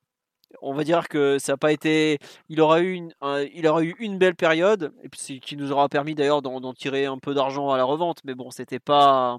on 0.62 0.72
va 0.72 0.82
dire 0.82 1.08
que 1.08 1.38
ça 1.38 1.52
n'a 1.52 1.56
pas 1.58 1.72
été. 1.72 2.18
Il 2.48 2.62
aura 2.62 2.80
eu 2.80 2.92
une, 2.92 3.12
il 3.54 3.66
aura 3.66 3.82
eu 3.82 3.94
une 3.98 4.16
belle 4.16 4.34
période, 4.34 4.94
et 5.02 5.10
puis 5.10 5.40
qui 5.40 5.58
nous 5.58 5.72
aura 5.72 5.90
permis 5.90 6.14
d'ailleurs 6.14 6.40
d'en 6.40 6.72
tirer 6.72 7.04
un 7.04 7.18
peu 7.18 7.34
d'argent 7.34 7.70
à 7.70 7.76
la 7.76 7.84
revente. 7.84 8.20
Mais 8.24 8.34
bon, 8.34 8.50
c'était 8.50 8.80
pas. 8.80 9.38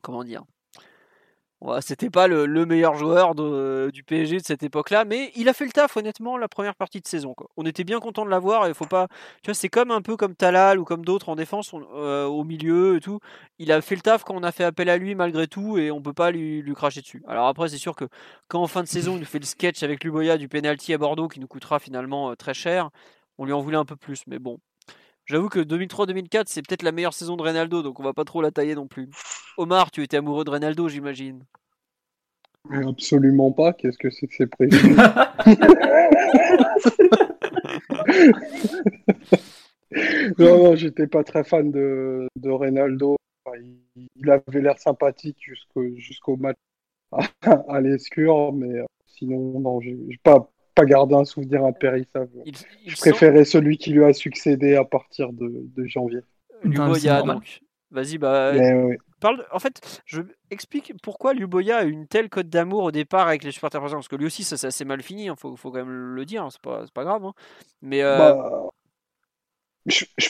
Comment 0.00 0.24
dire 0.24 0.44
c'était 1.80 2.10
pas 2.10 2.26
le, 2.28 2.46
meilleur 2.66 2.94
joueur 2.96 3.34
du 3.34 4.02
PSG 4.04 4.38
de 4.38 4.44
cette 4.44 4.62
époque-là, 4.62 5.04
mais 5.04 5.32
il 5.36 5.48
a 5.48 5.52
fait 5.52 5.64
le 5.64 5.72
taf 5.72 5.96
honnêtement 5.96 6.36
la 6.36 6.48
première 6.48 6.74
partie 6.74 7.00
de 7.00 7.06
saison. 7.06 7.34
On 7.56 7.64
était 7.64 7.84
bien 7.84 8.00
content 8.00 8.24
de 8.24 8.30
l'avoir 8.30 8.66
et 8.66 8.74
faut 8.74 8.86
pas. 8.86 9.08
Tu 9.42 9.50
vois, 9.50 9.54
c'est 9.54 9.68
comme 9.68 9.90
un 9.90 10.02
peu 10.02 10.16
comme 10.16 10.34
Talal 10.34 10.78
ou 10.78 10.84
comme 10.84 11.04
d'autres 11.04 11.28
en 11.28 11.36
défense 11.36 11.72
euh, 11.74 12.24
au 12.26 12.44
milieu 12.44 12.96
et 12.96 13.00
tout. 13.00 13.20
Il 13.58 13.72
a 13.72 13.80
fait 13.80 13.94
le 13.94 14.00
taf 14.02 14.24
quand 14.24 14.34
on 14.34 14.42
a 14.42 14.52
fait 14.52 14.64
appel 14.64 14.88
à 14.88 14.96
lui 14.96 15.14
malgré 15.14 15.46
tout 15.46 15.78
et 15.78 15.90
on 15.90 16.02
peut 16.02 16.12
pas 16.12 16.30
lui, 16.30 16.62
cracher 16.74 17.00
dessus. 17.00 17.22
Alors 17.26 17.46
après, 17.46 17.68
c'est 17.68 17.78
sûr 17.78 17.96
que 17.96 18.06
quand 18.48 18.62
en 18.62 18.66
fin 18.66 18.82
de 18.82 18.88
saison 18.88 19.16
il 19.16 19.20
nous 19.20 19.26
fait 19.26 19.38
le 19.38 19.46
sketch 19.46 19.82
avec 19.82 20.04
Luboya 20.04 20.38
du 20.38 20.48
penalty 20.48 20.92
à 20.94 20.98
Bordeaux 20.98 21.28
qui 21.28 21.40
nous 21.40 21.48
coûtera 21.48 21.78
finalement 21.78 22.30
euh, 22.30 22.34
très 22.34 22.54
cher, 22.54 22.90
on 23.38 23.44
lui 23.44 23.52
en 23.52 23.60
voulait 23.60 23.76
un 23.76 23.84
peu 23.84 23.96
plus, 23.96 24.22
mais 24.26 24.38
bon. 24.38 24.58
J'avoue 25.26 25.48
que 25.48 25.58
2003-2004, 25.58 26.44
c'est 26.46 26.66
peut-être 26.66 26.82
la 26.82 26.92
meilleure 26.92 27.14
saison 27.14 27.36
de 27.36 27.42
Reynaldo, 27.42 27.82
donc 27.82 28.00
on 28.00 28.04
va 28.04 28.12
pas 28.12 28.24
trop 28.24 28.42
la 28.42 28.52
tailler 28.52 28.74
non 28.74 28.86
plus. 28.86 29.10
Omar, 29.56 29.90
tu 29.90 30.02
étais 30.02 30.16
amoureux 30.16 30.44
de 30.44 30.50
Reynaldo, 30.50 30.88
j'imagine. 30.88 31.44
Absolument 32.70 33.52
pas. 33.52 33.72
Qu'est-ce 33.72 33.98
que 33.98 34.10
c'est 34.10 34.28
que 34.28 34.34
ces 34.34 34.46
préjugés 34.46 34.88
Non, 40.38 40.58
non, 40.58 40.76
j'étais 40.76 41.06
pas 41.06 41.24
très 41.24 41.44
fan 41.44 41.70
de, 41.70 42.28
de 42.36 42.50
Reynaldo. 42.50 43.16
il, 44.16 44.30
avait 44.30 44.60
l'air 44.60 44.78
sympathique 44.78 45.38
jusqu'au 45.96 46.36
match 46.36 46.56
à, 47.68 47.80
l'escure, 47.80 48.52
mais 48.52 48.78
euh, 48.78 48.84
sinon, 49.06 49.60
non, 49.60 49.80
j'ai 49.80 49.96
pas, 50.22 50.50
pas 50.76 50.84
gardé 50.84 51.14
un 51.14 51.24
souvenir 51.24 51.64
impérissable. 51.64 52.30
je 52.86 52.96
préférais 52.96 53.44
celui 53.44 53.78
qui 53.78 53.90
lui 53.90 54.04
a 54.04 54.12
succédé 54.12 54.76
à 54.76 54.84
partir 54.84 55.32
de, 55.32 55.64
de 55.74 55.86
janvier. 55.86 56.20
Luboya, 56.62 57.22
donc. 57.22 57.60
Vas-y, 57.90 58.18
bah. 58.18 58.52
Parle, 59.18 59.46
en 59.50 59.58
fait, 59.58 60.02
je 60.04 60.20
explique 60.50 60.92
pourquoi 61.02 61.32
Luboya 61.32 61.78
a 61.78 61.82
une 61.84 62.06
telle 62.06 62.28
cote 62.28 62.50
d'amour 62.50 62.84
au 62.84 62.90
départ 62.92 63.28
avec 63.28 63.42
les 63.42 63.50
supporters 63.50 63.80
français. 63.80 63.94
Parce 63.94 64.08
que 64.08 64.16
lui 64.16 64.26
aussi, 64.26 64.44
ça 64.44 64.58
s'est 64.58 64.66
assez 64.66 64.84
mal 64.84 65.02
fini, 65.02 65.24
il 65.24 65.28
hein, 65.28 65.36
faut, 65.38 65.56
faut, 65.56 65.70
quand 65.70 65.78
même 65.78 66.14
le 66.14 66.24
dire, 66.26 66.44
hein, 66.44 66.48
c'est 66.50 66.60
pas, 66.60 66.84
pas, 66.92 67.04
grave. 67.04 67.24
Hein. 67.24 67.32
Mais. 67.80 68.02
Euh, 68.02 68.18
bah, 68.18 68.68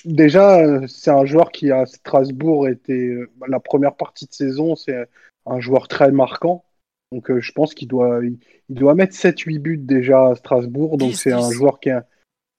déjà, 0.04 0.86
c'est 0.86 1.10
un 1.10 1.24
joueur 1.24 1.50
qui 1.50 1.72
à 1.72 1.86
Strasbourg 1.86 2.68
était. 2.68 2.92
Euh, 2.92 3.28
la 3.48 3.58
première 3.58 3.96
partie 3.96 4.26
de 4.26 4.32
saison, 4.32 4.76
c'est 4.76 5.08
un 5.46 5.58
joueur 5.58 5.88
très 5.88 6.12
marquant. 6.12 6.65
Donc 7.12 7.30
euh, 7.30 7.40
je 7.40 7.52
pense 7.52 7.74
qu'il 7.74 7.88
doit, 7.88 8.20
il, 8.22 8.38
doit 8.68 8.94
mettre 8.94 9.14
7-8 9.14 9.58
buts 9.58 9.78
déjà 9.78 10.28
à 10.28 10.34
Strasbourg. 10.34 10.96
Donc 10.98 11.14
c'est 11.14 11.32
un 11.32 11.50
joueur 11.50 11.80
qui 11.80 11.90
a 11.90 12.04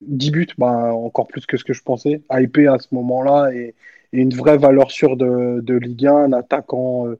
10 0.00 0.30
buts, 0.30 0.46
bah, 0.56 0.92
encore 0.94 1.26
plus 1.26 1.46
que 1.46 1.56
ce 1.56 1.64
que 1.64 1.72
je 1.72 1.82
pensais. 1.82 2.22
Hypé 2.30 2.66
à 2.66 2.78
ce 2.78 2.88
moment-là 2.92 3.52
et, 3.52 3.74
une 4.10 4.32
vraie 4.32 4.56
valeur 4.56 4.90
sûre 4.90 5.18
de, 5.18 5.60
de 5.60 5.74
Ligue 5.74 6.06
1, 6.06 6.16
un 6.16 6.32
attaquant 6.32 7.06
euh, 7.06 7.18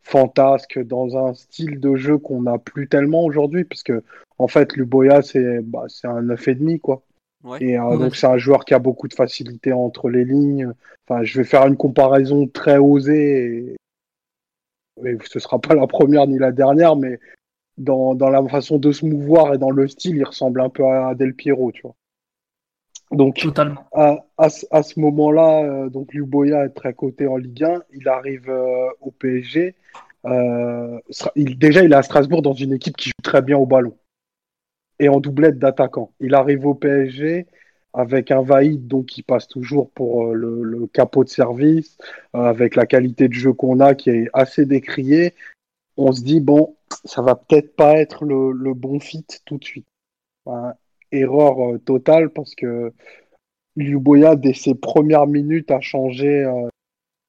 fantasque 0.00 0.82
dans 0.82 1.18
un 1.18 1.34
style 1.34 1.80
de 1.80 1.96
jeu 1.96 2.16
qu'on 2.16 2.40
n'a 2.40 2.56
plus 2.56 2.88
tellement 2.88 3.24
aujourd'hui, 3.24 3.64
puisque 3.64 3.92
en 4.38 4.48
fait 4.48 4.74
Luboya 4.74 5.20
c'est 5.20 5.60
bah, 5.60 5.84
un 6.04 6.22
9,5 6.22 6.78
quoi. 6.80 7.02
Et 7.60 7.78
euh, 7.78 7.96
donc 7.98 8.16
c'est 8.16 8.26
un 8.26 8.38
joueur 8.38 8.64
qui 8.64 8.72
a 8.72 8.78
beaucoup 8.78 9.06
de 9.06 9.14
facilité 9.14 9.74
entre 9.74 10.08
les 10.08 10.24
lignes. 10.24 10.72
Enfin, 11.06 11.22
je 11.24 11.38
vais 11.38 11.44
faire 11.44 11.66
une 11.66 11.76
comparaison 11.76 12.46
très 12.46 12.78
osée 12.78 13.44
et 13.44 13.76
ce 15.24 15.38
sera 15.38 15.58
pas 15.58 15.74
la 15.74 15.86
première 15.86 16.26
ni 16.26 16.38
la 16.38 16.52
dernière, 16.52 16.96
mais 16.96 17.18
dans, 17.78 18.14
dans, 18.14 18.28
la 18.28 18.46
façon 18.48 18.78
de 18.78 18.92
se 18.92 19.06
mouvoir 19.06 19.54
et 19.54 19.58
dans 19.58 19.70
le 19.70 19.88
style, 19.88 20.16
il 20.16 20.24
ressemble 20.24 20.60
un 20.60 20.68
peu 20.68 20.84
à 20.84 21.14
Del 21.14 21.34
Piero, 21.34 21.72
tu 21.72 21.82
vois. 21.82 21.94
Donc, 23.10 23.38
Totalement. 23.38 23.88
À, 23.92 24.18
à, 24.38 24.82
ce 24.82 25.00
moment-là, 25.00 25.64
euh, 25.64 25.88
donc 25.88 26.14
Luboya 26.14 26.66
est 26.66 26.70
très 26.70 26.94
coté 26.94 27.26
en 27.26 27.36
Ligue 27.36 27.64
1. 27.64 27.82
Il 27.92 28.08
arrive 28.08 28.48
euh, 28.48 28.88
au 29.00 29.10
PSG. 29.10 29.74
Euh, 30.26 30.98
il, 31.34 31.58
déjà, 31.58 31.82
il 31.82 31.92
est 31.92 31.96
à 31.96 32.02
Strasbourg 32.02 32.42
dans 32.42 32.52
une 32.52 32.72
équipe 32.72 32.96
qui 32.96 33.08
joue 33.08 33.22
très 33.22 33.42
bien 33.42 33.56
au 33.58 33.66
ballon 33.66 33.96
et 35.00 35.08
en 35.08 35.18
doublette 35.18 35.58
d'attaquant. 35.58 36.12
Il 36.20 36.34
arrive 36.34 36.66
au 36.66 36.74
PSG 36.74 37.46
avec 37.92 38.30
un 38.30 38.42
Vaïd 38.42 38.86
donc 38.86 39.06
qui 39.06 39.22
passe 39.22 39.48
toujours 39.48 39.90
pour 39.90 40.26
euh, 40.26 40.34
le, 40.34 40.86
capot 40.86 41.24
de 41.24 41.28
service, 41.28 41.98
euh, 42.34 42.40
avec 42.40 42.76
la 42.76 42.86
qualité 42.86 43.28
de 43.28 43.34
jeu 43.34 43.52
qu'on 43.52 43.80
a 43.80 43.94
qui 43.94 44.10
est 44.10 44.28
assez 44.32 44.66
décriée, 44.66 45.34
on 45.96 46.12
se 46.12 46.22
dit 46.22 46.40
bon, 46.40 46.76
ça 47.04 47.22
va 47.22 47.34
peut-être 47.34 47.74
pas 47.76 47.98
être 47.98 48.24
le, 48.24 48.74
bon 48.74 49.00
fit 49.00 49.26
tout 49.44 49.58
de 49.58 49.64
suite. 49.64 49.86
erreur 51.12 51.74
euh, 51.74 51.78
totale 51.78 52.30
parce 52.30 52.54
que 52.54 52.92
Liuboya 53.76 54.36
dès 54.36 54.54
ses 54.54 54.74
premières 54.74 55.26
minutes 55.26 55.70
a 55.70 55.80
changé, 55.80 56.44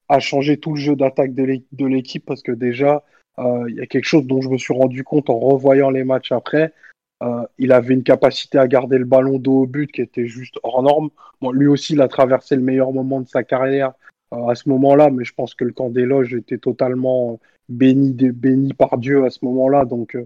a 0.10 0.20
changé 0.20 0.58
tout 0.58 0.74
le 0.74 0.80
jeu 0.80 0.96
d'attaque 0.96 1.34
de 1.34 1.86
l'équipe 1.86 2.26
parce 2.26 2.42
que 2.42 2.52
déjà 2.52 3.04
il 3.38 3.76
y 3.76 3.80
a 3.80 3.86
quelque 3.86 4.06
chose 4.06 4.26
dont 4.26 4.42
je 4.42 4.50
me 4.50 4.58
suis 4.58 4.74
rendu 4.74 5.04
compte 5.04 5.30
en 5.30 5.40
revoyant 5.40 5.92
les 5.92 6.04
matchs 6.04 6.32
après, 6.32 6.74
euh, 7.22 7.46
il 7.60 7.72
avait 7.72 7.94
une 7.94 8.04
capacité 8.04 8.58
à 8.58 8.68
garder 8.68 8.98
le 8.98 9.06
ballon 9.06 9.38
dos 9.38 9.62
au 9.62 9.68
but 9.68 9.92
qui 9.92 10.02
était 10.02 10.26
juste 10.26 10.58
hors 10.64 10.82
norme. 10.82 11.10
lui 11.54 11.68
aussi, 11.68 11.94
il 11.94 12.02
a 12.02 12.08
traversé 12.08 12.56
le 12.56 12.62
meilleur 12.62 12.92
moment 12.92 13.22
de 13.22 13.28
sa 13.28 13.44
carrière 13.44 13.94
euh, 14.34 14.48
à 14.48 14.56
ce 14.56 14.70
moment-là, 14.70 15.10
mais 15.12 15.24
je 15.24 15.34
pense 15.34 15.54
que 15.54 15.64
le 15.64 15.72
camp 15.72 15.90
des 15.90 16.06
loges 16.06 16.34
était 16.34 16.58
totalement 16.58 17.40
béni, 17.70 18.14
béni 18.14 18.74
par 18.74 18.98
Dieu 18.98 19.26
à 19.26 19.30
ce 19.30 19.46
moment-là. 19.46 19.86
Donc, 19.86 20.16
euh, 20.16 20.26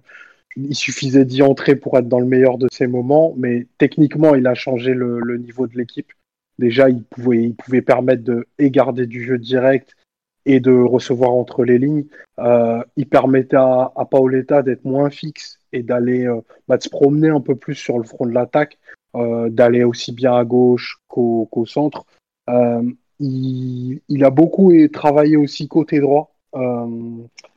il 0.55 0.75
suffisait 0.75 1.25
d'y 1.25 1.41
entrer 1.41 1.75
pour 1.75 1.97
être 1.97 2.07
dans 2.07 2.19
le 2.19 2.27
meilleur 2.27 2.57
de 2.57 2.67
ses 2.71 2.87
moments. 2.87 3.33
Mais 3.37 3.67
techniquement, 3.77 4.35
il 4.35 4.47
a 4.47 4.53
changé 4.53 4.93
le, 4.93 5.37
niveau 5.37 5.67
de 5.67 5.77
l'équipe. 5.77 6.13
Déjà, 6.59 6.89
il 6.89 7.03
pouvait, 7.03 7.43
il 7.43 7.55
pouvait 7.55 7.81
permettre 7.81 8.23
de 8.23 8.47
garder 8.59 9.05
du 9.05 9.23
jeu 9.25 9.37
direct 9.37 9.97
et 10.45 10.61
de 10.61 10.71
recevoir 10.71 11.31
entre 11.31 11.65
les 11.65 11.77
lignes. 11.77 12.05
il 12.95 13.07
permettait 13.09 13.57
à, 13.57 13.91
à 13.95 14.05
Paoletta 14.05 14.61
d'être 14.61 14.85
moins 14.85 15.09
fixe 15.09 15.59
et 15.75 15.83
d'aller 15.83 16.25
euh, 16.25 16.41
bah, 16.67 16.79
se 16.79 16.89
promener 16.89 17.29
un 17.29 17.41
peu 17.41 17.55
plus 17.55 17.75
sur 17.75 17.97
le 17.99 18.05
front 18.05 18.25
de 18.25 18.31
l'attaque, 18.31 18.79
euh, 19.15 19.49
d'aller 19.49 19.83
aussi 19.83 20.13
bien 20.13 20.33
à 20.33 20.45
gauche 20.45 20.97
qu'au 21.07 21.65
centre. 21.65 22.05
Euh, 22.49 22.81
il, 23.19 24.23
a 24.23 24.29
beaucoup 24.29 24.73
travaillé 24.91 25.37
aussi 25.37 25.67
côté 25.67 25.99
droit, 25.99 26.31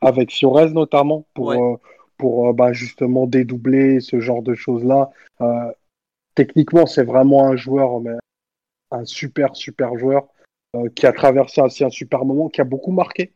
avec 0.01 0.31
Fiorez 0.31 0.71
notamment, 0.71 1.25
pour, 1.33 1.79
pour 2.17 2.53
bah, 2.53 2.71
justement 2.73 3.27
dédoubler 3.27 3.99
ce 3.99 4.19
genre 4.19 4.41
de 4.41 4.55
choses-là. 4.55 5.09
techniquement, 6.35 6.85
c'est 6.85 7.03
vraiment 7.03 7.45
un 7.47 7.57
joueur, 7.57 7.99
mais 7.99 8.15
un 8.91 9.03
super, 9.03 9.55
super 9.55 9.97
joueur 9.97 10.27
qui 10.95 11.05
a 11.05 11.11
traversé 11.11 11.61
aussi 11.61 11.83
un 11.83 11.89
super 11.89 12.23
moment, 12.23 12.47
qui 12.47 12.61
a 12.61 12.65
beaucoup 12.65 12.91
marqué. 12.91 13.33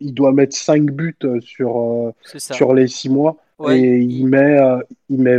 il 0.00 0.14
doit 0.14 0.32
mettre 0.32 0.56
5 0.56 0.84
buts 0.90 1.18
sur, 1.40 2.14
sur 2.38 2.72
les 2.72 2.88
6 2.88 3.10
mois. 3.10 3.36
Et 3.70 3.98
il 3.98 4.26
met, 4.26 4.60
euh, 4.60 4.82
il 5.08 5.20
met 5.20 5.38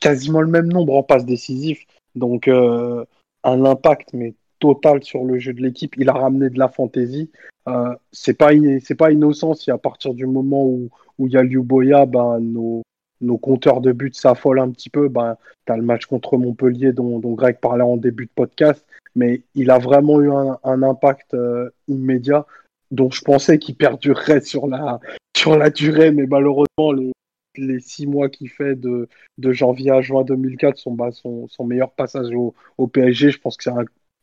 quasiment 0.00 0.40
le 0.40 0.48
même 0.48 0.68
nombre 0.68 0.94
en 0.94 1.02
passes 1.02 1.26
décisives. 1.26 1.80
Donc, 2.14 2.48
euh, 2.48 3.04
un 3.44 3.64
impact, 3.64 4.12
mais 4.14 4.34
total 4.58 5.02
sur 5.02 5.24
le 5.24 5.38
jeu 5.38 5.52
de 5.52 5.62
l'équipe. 5.62 5.94
Il 5.96 6.08
a 6.08 6.14
ramené 6.14 6.50
de 6.50 6.58
la 6.58 6.68
fantaisie. 6.68 7.30
Euh, 7.68 7.94
c'est 8.12 8.34
pas, 8.34 8.50
c'est 8.82 8.94
pas 8.94 9.12
innocent 9.12 9.54
si 9.54 9.70
à 9.70 9.78
partir 9.78 10.14
du 10.14 10.26
moment 10.26 10.64
où, 10.64 10.88
où 11.18 11.26
il 11.26 11.32
y 11.32 11.36
a 11.36 11.42
Liu 11.42 11.62
Boya, 11.62 12.06
ben, 12.06 12.40
nos, 12.40 12.82
nos 13.20 13.38
compteurs 13.38 13.80
de 13.80 13.92
buts 13.92 14.10
s'affolent 14.12 14.60
un 14.60 14.70
petit 14.70 14.90
peu. 14.90 15.08
Ben, 15.08 15.36
tu 15.66 15.74
le 15.74 15.82
match 15.82 16.06
contre 16.06 16.36
Montpellier 16.36 16.92
dont, 16.92 17.18
dont, 17.18 17.34
Greg 17.34 17.58
parlait 17.58 17.84
en 17.84 17.96
début 17.96 18.26
de 18.26 18.30
podcast, 18.34 18.84
mais 19.14 19.42
il 19.54 19.70
a 19.70 19.78
vraiment 19.78 20.20
eu 20.20 20.30
un, 20.30 20.58
un 20.64 20.82
impact 20.82 21.34
euh, 21.34 21.70
immédiat 21.88 22.46
dont 22.90 23.10
je 23.10 23.20
pensais 23.20 23.58
qu'il 23.58 23.76
perdurerait 23.76 24.40
sur 24.40 24.66
la, 24.66 24.98
sur 25.36 25.56
la 25.58 25.68
durée, 25.68 26.10
mais 26.10 26.26
malheureusement, 26.26 26.92
les, 26.92 27.12
les 27.58 27.80
six 27.80 28.06
mois 28.06 28.28
qu'il 28.28 28.48
fait 28.48 28.74
de, 28.74 29.08
de 29.38 29.52
janvier 29.52 29.90
à 29.90 30.00
juin 30.00 30.24
2004, 30.24 30.78
son, 30.78 30.92
bah, 30.92 31.10
son, 31.12 31.48
son 31.48 31.64
meilleur 31.64 31.92
passage 31.92 32.34
au, 32.34 32.54
au 32.78 32.86
PSG. 32.86 33.30
Je 33.30 33.38
pense 33.40 33.56
que 33.56 33.64
c'est 33.64 33.72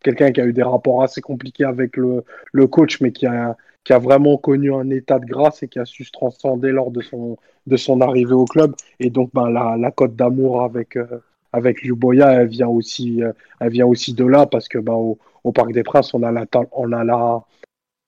quelqu'un 0.03 0.31
qui 0.31 0.41
a 0.41 0.45
eu 0.45 0.53
des 0.53 0.63
rapports 0.63 1.03
assez 1.03 1.21
compliqués 1.21 1.65
avec 1.65 1.97
le, 1.97 2.23
le 2.53 2.67
coach, 2.67 3.01
mais 3.01 3.11
qui 3.11 3.25
a, 3.25 3.57
qui 3.83 3.93
a 3.93 3.99
vraiment 3.99 4.37
connu 4.37 4.73
un 4.73 4.89
état 4.89 5.19
de 5.19 5.25
grâce 5.25 5.63
et 5.63 5.67
qui 5.67 5.79
a 5.79 5.85
su 5.85 6.03
se 6.03 6.11
transcender 6.11 6.71
lors 6.71 6.91
de 6.91 7.01
son, 7.01 7.37
de 7.67 7.77
son 7.77 8.01
arrivée 8.01 8.33
au 8.33 8.45
club. 8.45 8.75
Et 8.99 9.09
donc, 9.09 9.29
ben, 9.33 9.49
la, 9.49 9.77
la 9.77 9.91
cote 9.91 10.15
d'amour 10.15 10.63
avec, 10.63 10.95
euh, 10.97 11.19
avec 11.53 11.81
Luboya, 11.83 12.33
elle 12.33 12.47
vient 12.47 12.67
aussi, 12.67 13.23
euh, 13.23 13.31
elle 13.59 13.71
vient 13.71 13.85
aussi 13.85 14.13
de 14.13 14.25
là 14.25 14.45
parce 14.45 14.67
que 14.67 14.77
ben, 14.79 14.93
au, 14.93 15.17
au 15.43 15.51
Parc 15.51 15.71
des 15.71 15.83
Princes, 15.83 16.13
on 16.13 16.23
a 16.23 16.31
la, 16.31 16.45
on 16.71 16.91
a 16.91 17.03
la, 17.03 17.43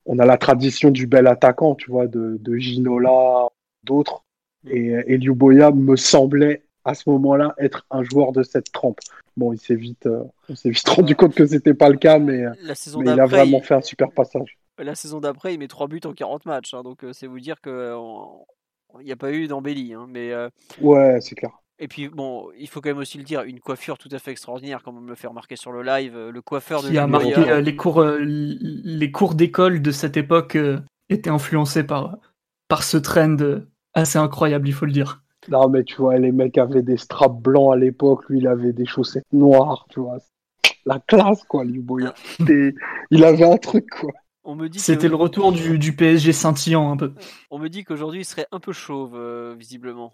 on 0.06 0.20
a 0.20 0.26
la 0.26 0.38
tradition 0.38 0.90
du 0.92 1.08
bel 1.08 1.28
attaquant, 1.28 1.76
tu 1.76 1.92
vois, 1.92 2.08
de, 2.08 2.38
de 2.40 2.56
Ginola, 2.58 3.48
d'autres. 3.84 4.24
Et, 4.70 4.88
et 5.08 5.18
Luboya 5.18 5.72
me 5.72 5.96
semblait 5.96 6.64
à 6.86 6.94
ce 6.94 7.10
moment-là 7.10 7.54
être 7.58 7.86
un 7.92 8.04
joueur 8.04 8.32
de 8.32 8.44
cette 8.44 8.72
trempe. 8.72 9.00
Bon, 9.36 9.52
il 9.54 9.60
s'est 9.60 9.76
vite, 9.76 10.06
euh, 10.06 10.24
on 10.50 10.56
s'est 10.56 10.70
vite 10.70 10.88
rendu 10.88 11.16
compte 11.16 11.36
que 11.36 11.46
c'était 11.46 11.74
pas 11.74 11.90
le 11.90 11.98
cas, 11.98 12.18
mais, 12.18 12.44
La 12.64 12.76
saison 12.76 13.00
mais 13.00 13.06
il 13.06 13.10
a 13.12 13.16
d'après, 13.18 13.38
vraiment 13.38 13.60
il- 13.60 13.66
fait 13.66 13.76
un 13.76 13.82
super 13.82 14.12
passage. 14.12 14.58
la 14.80 14.96
saison 14.96 15.20
d'après, 15.20 15.54
il 15.54 15.60
met 15.60 15.68
3 15.68 15.88
buts 15.88 16.02
en 16.06 16.14
40 16.14 16.46
matchs. 16.46 16.74
hein, 16.74 16.84
donc, 16.84 17.04
euh, 17.04 17.12
c'est 17.14 17.28
vous 17.28 17.40
dire 17.40 17.60
que 17.62 17.94
on- 17.96 18.46
il 19.00 19.06
n'y 19.06 19.12
a 19.12 19.16
pas 19.18 19.32
eu 19.34 19.48
d'embellie. 19.48 19.94
hein, 19.94 20.08
mais, 20.10 20.32
euh, 20.32 20.50
Ouais, 20.82 21.20
c'est 21.22 21.36
clair. 21.36 21.52
et 21.78 21.88
puis, 21.88 22.08
bon, 22.08 22.50
il 22.58 22.68
faut 22.70 22.80
quand 22.82 22.90
même 22.90 22.98
aussi 22.98 23.18
le 23.18 23.24
dire, 23.26 23.42
une 23.44 23.60
coiffure 23.60 23.98
tout 23.98 24.10
à 24.12 24.18
fait 24.18 24.32
extraordinaire, 24.32 24.82
comme 24.82 24.98
on 24.98 25.02
me 25.02 25.10
le 25.10 25.16
fait 25.16 25.28
remarquer 25.28 25.56
sur 25.58 25.72
le 25.74 25.84
live. 25.84 26.16
euh, 26.16 26.32
Le 26.32 26.42
coiffeur 26.42 26.82
de 26.82 26.90
qui 26.90 26.98
a 26.98 27.06
marqué 27.06 27.36
euh, 27.52 27.60
les 27.62 27.76
cours, 27.76 28.00
euh, 28.00 28.20
les 28.22 29.12
cours 29.12 29.36
d'école 29.36 29.82
de 29.82 29.92
cette 29.92 30.16
époque 30.18 30.56
euh, 30.56 30.80
étaient 31.10 31.30
influencés 31.30 31.84
par, 31.84 32.18
par 32.70 32.84
ce 32.84 32.98
trend 32.98 33.38
euh, 33.42 33.68
assez 33.98 34.18
incroyable, 34.20 34.68
il 34.68 34.74
faut 34.74 34.86
le 34.86 34.92
dire. 34.92 35.22
Non, 35.50 35.70
mais 35.70 35.84
tu 35.84 35.96
vois, 35.96 36.18
les 36.18 36.32
mecs 36.32 36.58
avaient 36.58 36.82
des 36.82 36.98
straps 36.98 37.42
blancs 37.42 37.74
à 37.74 37.78
l'époque, 37.78 38.28
lui, 38.30 38.40
il 38.40 38.48
avait 38.48 38.74
des 38.74 38.86
chaussettes 38.86 39.32
noires, 39.32 39.86
tu 39.90 40.00
vois. 40.02 40.18
La 40.86 41.00
classe, 41.00 41.44
quoi. 41.44 41.64
C'était- 42.38 42.74
Il 43.12 43.24
avait 43.24 43.44
un 43.46 43.58
truc, 43.58 43.88
quoi. 43.90 44.12
On 44.44 44.56
me 44.56 44.70
dit 44.70 44.78
que- 44.78 44.84
C'était 44.84 45.10
le 45.10 45.16
retour 45.16 45.52
du, 45.52 45.78
du 45.78 45.94
PSG 45.96 46.32
scintillant 46.32 46.90
un 46.92 46.98
peu. 46.98 47.14
On 47.52 47.60
me 47.60 47.68
dit 47.68 47.84
qu'aujourd'hui 47.84 48.22
il 48.22 48.26
serait 48.26 48.48
un 48.54 48.62
peu 48.62 48.72
chauve, 48.72 49.14
euh, 49.16 49.54
visiblement. 49.58 50.14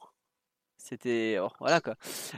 C'était. 0.77 1.37
oh, 1.41 1.49
voilà 1.59 1.79
quoi. 1.81 1.93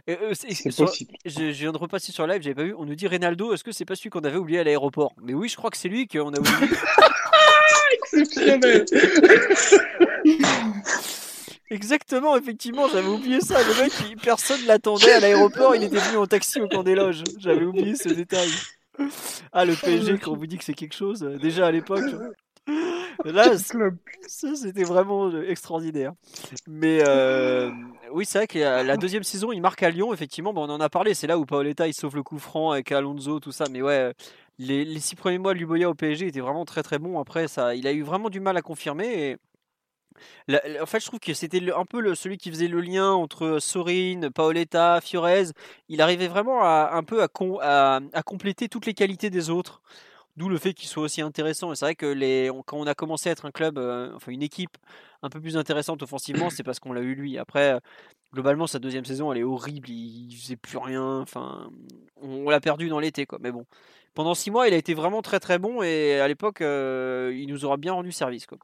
Et, 0.05 0.17
euh, 0.21 0.33
c'est- 0.33 0.53
C'est 0.53 0.71
sur- 0.71 0.85
possible. 0.85 1.13
Je, 1.25 1.31
je 1.31 1.59
viens 1.61 1.71
de 1.71 1.77
repasser 1.77 2.11
sur 2.11 2.27
live, 2.27 2.41
j'avais 2.41 2.55
pas 2.55 2.63
vu. 2.63 2.75
On 2.77 2.85
nous 2.85 2.95
dit 2.95 3.07
Reynaldo, 3.07 3.53
est-ce 3.53 3.63
que 3.63 3.71
c'est 3.71 3.85
pas 3.85 3.95
celui 3.95 4.09
qu'on 4.09 4.23
avait 4.25 4.37
oublié 4.37 4.59
à 4.59 4.63
l'aéroport? 4.65 5.13
Mais 5.21 5.33
oui, 5.33 5.47
je 5.49 5.55
crois 5.55 5.69
que 5.69 5.77
c'est 5.77 5.89
lui 5.89 6.07
qu'on 6.07 6.33
a 6.33 6.39
oublié. 6.39 6.51
Exceptionnel. 7.93 8.85
Exactement, 11.69 12.37
effectivement, 12.37 12.87
j'avais 12.87 13.07
oublié 13.07 13.39
ça. 13.41 13.57
Le 13.63 13.83
mec, 13.83 13.93
il- 14.09 14.17
personne 14.17 14.63
l'attendait 14.65 15.11
à 15.11 15.19
l'aéroport, 15.19 15.75
il 15.75 15.83
était 15.83 15.97
venu 15.99 16.17
en 16.17 16.27
taxi 16.27 16.61
au 16.61 16.67
camp 16.67 16.83
des 16.83 16.95
loges. 16.95 17.23
J'avais 17.39 17.65
oublié 17.65 17.95
ce 17.95 18.09
détail. 18.09 18.49
Ah, 19.51 19.65
le 19.65 19.75
PSG, 19.75 20.17
quand 20.19 20.31
on 20.31 20.35
vous 20.35 20.47
dit 20.47 20.57
que 20.57 20.63
c'est 20.63 20.73
quelque 20.73 20.95
chose, 20.95 21.23
euh, 21.23 21.37
déjà 21.37 21.67
à 21.67 21.71
l'époque. 21.71 22.03
Là, 23.23 23.57
c- 23.57 23.69
Club. 23.71 23.97
ça 24.27 24.55
c'était 24.55 24.83
vraiment 24.83 25.27
euh, 25.29 25.49
extraordinaire. 25.49 26.13
Mais 26.67 26.99
euh, 27.01 27.71
oui, 28.11 28.25
c'est 28.25 28.39
vrai 28.39 28.47
que 28.47 28.59
la 28.59 28.83
la 28.83 28.97
deuxième 28.97 29.23
saison, 29.23 29.51
il 29.51 29.61
marque 29.61 29.81
à 29.83 29.89
Lyon, 29.89 30.13
effectivement. 30.13 30.53
Bon, 30.53 30.65
on 30.69 30.73
en 30.73 30.79
a 30.79 30.89
parlé, 30.89 31.13
c'est 31.13 31.27
là 31.27 31.37
où 31.37 31.45
Paoletta 31.45 31.87
il 31.87 31.93
sauve 31.93 32.15
le 32.15 32.23
coup 32.23 32.37
franc 32.39 32.71
avec 32.71 32.91
Alonso, 32.91 33.39
tout 33.39 33.51
ça. 33.51 33.65
Mais 33.69 33.81
ouais, 33.81 33.93
euh, 33.99 34.13
les, 34.59 34.85
les 34.85 34.99
six 34.99 35.15
premiers 35.15 35.39
mois 35.39 35.53
de 35.53 35.59
Luboya 35.59 35.89
au 35.89 35.93
PSG 35.95 36.27
étaient 36.27 36.39
vraiment 36.39 36.65
très 36.65 36.83
très 36.83 36.99
bons. 36.99 37.19
Après, 37.19 37.47
ça, 37.47 37.75
il 37.75 37.87
a 37.87 37.91
eu 37.91 38.03
vraiment 38.03 38.29
du 38.29 38.39
mal 38.39 38.55
à 38.57 38.61
confirmer. 38.61 39.07
Et 39.31 39.37
en 40.49 40.85
fait, 40.85 40.99
je 40.99 41.05
trouve 41.05 41.19
que 41.19 41.33
c'était 41.33 41.71
un 41.71 41.85
peu 41.85 42.15
celui 42.15 42.37
qui 42.37 42.49
faisait 42.49 42.67
le 42.67 42.81
lien 42.81 43.11
entre 43.11 43.59
Sorin, 43.59 44.29
Paoletta, 44.33 45.01
Fiorez. 45.01 45.47
Il 45.89 46.01
arrivait 46.01 46.27
vraiment 46.27 46.63
un 46.63 47.03
peu 47.03 47.23
à, 47.23 47.99
compléter 48.25 48.69
toutes 48.69 48.85
les 48.85 48.93
qualités 48.93 49.29
des 49.29 49.49
autres. 49.49 49.81
D'où 50.37 50.49
le 50.49 50.57
fait 50.57 50.73
qu'il 50.73 50.89
soit 50.89 51.03
aussi 51.03 51.21
intéressant. 51.21 51.71
Et 51.71 51.75
c'est 51.77 51.85
vrai 51.85 51.95
que 51.95 52.05
les, 52.05 52.49
on- 52.49 52.61
quand 52.61 52.77
on 52.77 52.87
a 52.87 52.93
commencé 52.93 53.29
à 53.29 53.31
être 53.31 53.45
un 53.45 53.51
club, 53.51 53.77
euh, 53.77 54.11
enfin 54.15 54.33
une 54.33 54.43
équipe 54.43 54.77
un 55.21 55.29
peu 55.29 55.39
plus 55.39 55.55
intéressante 55.55 56.03
offensivement, 56.03 56.49
c'est 56.49 56.63
parce 56.63 56.79
qu'on 56.79 56.91
l'a 56.91 56.99
eu 57.01 57.15
lui. 57.15 57.37
Après, 57.37 57.79
globalement, 58.33 58.67
sa 58.67 58.79
deuxième 58.79 59.05
saison, 59.05 59.31
elle 59.31 59.39
est 59.39 59.43
horrible. 59.43 59.89
Il, 59.89 60.35
faisait 60.35 60.57
plus 60.57 60.77
rien. 60.77 61.21
Enfin, 61.21 61.69
on, 62.21 62.47
on 62.47 62.49
l'a 62.49 62.59
perdu 62.59 62.89
dans 62.89 62.99
l'été, 62.99 63.25
quoi. 63.25 63.39
Mais 63.41 63.51
bon, 63.51 63.65
pendant 64.15 64.33
six 64.33 64.51
mois, 64.51 64.67
il 64.67 64.73
a 64.73 64.77
été 64.77 64.93
vraiment 64.93 65.21
très 65.21 65.39
très 65.39 65.59
bon. 65.59 65.83
Et 65.83 66.19
à 66.19 66.27
l'époque, 66.27 66.61
euh, 66.61 67.33
il 67.35 67.47
nous 67.47 67.65
aura 67.65 67.77
bien 67.77 67.93
rendu 67.93 68.11
service, 68.11 68.45
quoi. 68.47 68.57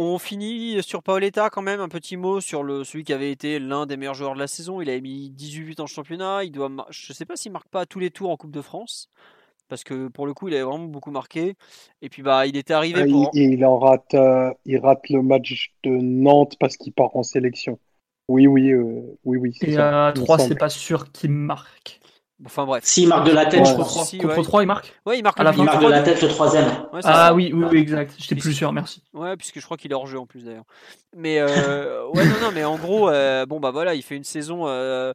On 0.00 0.18
finit 0.18 0.80
sur 0.82 1.02
Paoletta 1.02 1.50
quand 1.50 1.62
même, 1.62 1.80
un 1.80 1.88
petit 1.88 2.16
mot 2.16 2.40
sur 2.40 2.62
le, 2.62 2.84
celui 2.84 3.02
qui 3.02 3.12
avait 3.12 3.32
été 3.32 3.58
l'un 3.58 3.84
des 3.84 3.96
meilleurs 3.96 4.14
joueurs 4.14 4.34
de 4.34 4.38
la 4.38 4.46
saison. 4.46 4.80
Il 4.80 4.88
avait 4.88 5.00
mis 5.00 5.30
18 5.30 5.64
buts 5.64 5.74
en 5.80 5.86
championnat. 5.86 6.44
Il 6.44 6.52
doit, 6.52 6.70
je 6.90 7.12
ne 7.12 7.14
sais 7.14 7.24
pas 7.24 7.34
s'il 7.36 7.50
marque 7.50 7.68
pas 7.68 7.84
tous 7.84 7.98
les 7.98 8.10
tours 8.10 8.30
en 8.30 8.36
Coupe 8.36 8.52
de 8.52 8.62
France, 8.62 9.10
parce 9.68 9.84
que 9.84 10.08
pour 10.08 10.26
le 10.26 10.34
coup, 10.34 10.48
il 10.48 10.54
avait 10.54 10.62
vraiment 10.64 10.84
beaucoup 10.86 11.10
marqué. 11.10 11.56
Et 12.02 12.08
puis 12.10 12.22
bah, 12.22 12.46
il 12.46 12.56
était 12.56 12.74
arrivé 12.74 13.02
Ah, 13.02 13.06
il, 13.06 13.12
pour. 13.12 13.30
il 13.32 13.64
en 13.64 13.78
rate, 13.78 14.14
euh, 14.14 14.52
il 14.64 14.78
rate 14.78 15.08
le 15.10 15.22
match 15.22 15.74
de 15.84 15.90
Nantes 15.90 16.56
parce 16.60 16.76
qu'il 16.76 16.92
part 16.92 17.16
en 17.16 17.22
sélection. 17.22 17.78
Oui, 18.28 18.46
oui, 18.46 18.70
euh, 18.72 19.18
oui, 19.24 19.38
oui. 19.38 19.56
Et 19.60 19.68
ça, 19.68 20.08
à 20.08 20.12
il 20.14 20.20
me 20.22 20.26
3, 20.26 20.38
semble. 20.38 20.48
c'est 20.48 20.54
pas 20.54 20.68
sûr 20.68 21.10
qu'il 21.12 21.30
marque. 21.32 21.97
Enfin 22.46 22.66
bref. 22.66 22.84
S'il 22.84 23.08
marque 23.08 23.26
de 23.26 23.32
la 23.32 23.46
tête, 23.46 23.66
je 23.66 23.72
crois. 23.72 23.84
3, 23.84 24.04
si, 24.04 24.18
contre 24.18 24.36
ouais. 24.38 24.44
3, 24.44 24.62
il 24.62 24.66
marque 24.66 24.94
Ouais, 25.04 25.18
il 25.18 25.22
marque 25.22 25.40
À 25.40 25.42
la 25.42 25.52
Il 25.52 25.64
marque 25.64 25.82
de 25.82 25.88
la 25.88 26.02
tête 26.02 26.22
le 26.22 26.28
troisième. 26.28 26.66
Ouais, 26.92 27.00
Ah 27.02 27.34
oui, 27.34 27.50
oui, 27.52 27.64
oui, 27.70 27.78
exact. 27.78 28.14
J'étais 28.16 28.36
plus 28.36 28.52
sûr, 28.52 28.72
merci. 28.72 29.02
Ouais, 29.12 29.36
puisque 29.36 29.58
je 29.58 29.64
crois 29.64 29.76
qu'il 29.76 29.90
est 29.90 29.94
hors 29.94 30.06
jeu 30.06 30.20
en 30.20 30.26
plus 30.26 30.44
d'ailleurs. 30.44 30.64
Mais 31.16 31.40
euh, 31.40 32.06
ouais, 32.14 32.24
non, 32.24 32.40
non, 32.40 32.50
mais 32.54 32.64
en 32.64 32.76
gros, 32.76 33.08
euh, 33.08 33.44
bon 33.44 33.58
bah 33.58 33.72
voilà, 33.72 33.94
il 33.94 34.02
fait 34.02 34.14
une 34.14 34.24
saison, 34.24 34.68
euh, 34.68 35.12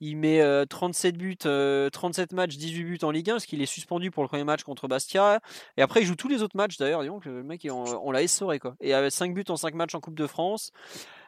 il 0.00 0.16
met 0.18 0.42
euh, 0.42 0.66
37 0.66 1.16
buts, 1.16 1.38
euh, 1.46 1.88
37 1.88 2.32
matchs, 2.32 2.56
18 2.58 2.84
buts 2.84 2.98
en 3.02 3.10
Ligue 3.10 3.30
1, 3.30 3.34
parce 3.34 3.46
qu'il 3.46 3.62
est 3.62 3.66
suspendu 3.66 4.10
pour 4.10 4.22
le 4.22 4.28
premier 4.28 4.44
match 4.44 4.62
contre 4.62 4.86
Bastia. 4.86 5.40
Et 5.78 5.82
après, 5.82 6.02
il 6.02 6.06
joue 6.06 6.16
tous 6.16 6.28
les 6.28 6.42
autres 6.42 6.56
matchs 6.56 6.76
d'ailleurs. 6.76 7.00
dis 7.00 7.08
Donc 7.08 7.24
le 7.24 7.42
mec, 7.42 7.66
on, 7.70 7.84
on 8.02 8.10
l'a 8.10 8.22
essoré 8.22 8.58
quoi. 8.58 8.74
Et 8.80 8.92
avec 8.92 9.12
5 9.12 9.32
buts 9.32 9.44
en 9.48 9.56
5 9.56 9.74
matchs 9.74 9.94
en 9.94 10.00
Coupe 10.00 10.16
de 10.16 10.26
France. 10.26 10.72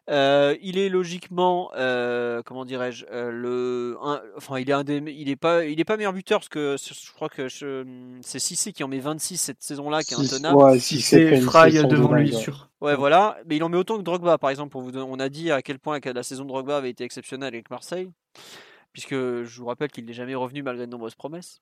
Euh, 0.09 0.57
il 0.63 0.79
est 0.79 0.89
logiquement, 0.89 1.71
euh, 1.77 2.43
comment 2.43 2.65
dirais-je, 2.65 3.05
euh, 3.13 3.31
le, 3.31 3.99
un- 4.03 4.23
enfin 4.39 4.59
il 4.59 4.71
est 4.71 4.73
un 4.73 4.83
des, 4.83 5.03
il 5.07 5.29
est 5.29 5.37
pas, 5.37 5.67
il 5.67 5.79
est 5.79 5.85
pas 5.85 5.99
meilleur 5.99 6.15
buteur 6.15 6.41
parce 6.41 6.49
que 6.49 6.77
je 6.79 7.13
crois 7.13 7.29
que 7.29 7.49
c'est 8.23 8.39
Cissé 8.39 8.73
qui 8.73 8.83
en 8.85 8.89
met 8.89 9.01
26 9.01 9.37
cette 9.37 9.63
saison-là, 9.63 10.03
qui 10.03 10.15
est 10.15 10.17
intenable. 10.35 10.57
ouais, 10.73 10.79
Fry 11.43 11.73
devant 11.89 12.09
lui, 12.23 12.31
sûr. 12.39 12.71
Ouais, 12.81 12.97
voilà. 12.97 13.37
Mais 13.47 13.57
il 13.57 13.63
en 13.65 13.69
met 13.69 13.77
autant 13.77 13.99
que 13.99 14.03
Drogba, 14.03 14.39
par 14.39 14.49
exemple. 14.51 14.71
Pour 14.71 14.81
vous 14.81 14.93
donner- 14.93 15.07
On 15.11 15.19
a 15.21 15.29
dit 15.29 15.51
à 15.51 15.61
quel 15.63 15.79
point 15.79 15.99
la 16.03 16.23
saison 16.23 16.45
de 16.45 16.49
Drogba 16.49 16.79
avait 16.79 16.91
été 16.91 17.05
exceptionnelle 17.05 17.49
avec 17.55 17.69
Marseille. 17.71 18.09
Puisque 18.95 19.11
je 19.15 19.59
vous 19.61 19.67
rappelle 19.67 19.91
qu'il 19.91 20.07
n'est 20.07 20.13
jamais 20.15 20.35
revenu 20.35 20.63
malgré 20.63 20.87
de 20.87 20.91
nombreuses 20.91 21.15
promesses. 21.17 21.61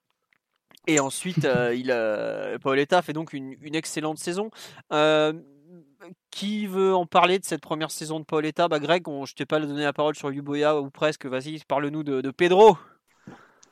Et 0.86 1.00
ensuite, 1.00 1.44
euh, 1.46 1.74
il, 1.74 1.90
euh, 1.90 2.58
Paoletta 2.58 3.02
fait 3.02 3.12
donc 3.12 3.32
une, 3.32 3.56
une 3.60 3.74
excellente 3.74 4.18
saison. 4.18 4.50
Qui 6.30 6.66
veut 6.66 6.94
en 6.94 7.06
parler 7.06 7.38
de 7.38 7.44
cette 7.44 7.62
première 7.62 7.90
saison 7.90 8.20
de 8.20 8.24
Paoletta 8.24 8.68
bah, 8.68 8.78
Greg, 8.78 9.08
on, 9.08 9.24
je 9.24 9.34
t'ai 9.34 9.46
pas 9.46 9.58
donné 9.58 9.82
la 9.82 9.92
parole 9.92 10.14
sur 10.14 10.30
Yuboya 10.30 10.78
ou 10.80 10.90
presque. 10.90 11.26
Vas-y, 11.26 11.60
parle-nous 11.66 12.02
de, 12.02 12.30
Pedro. 12.30 12.76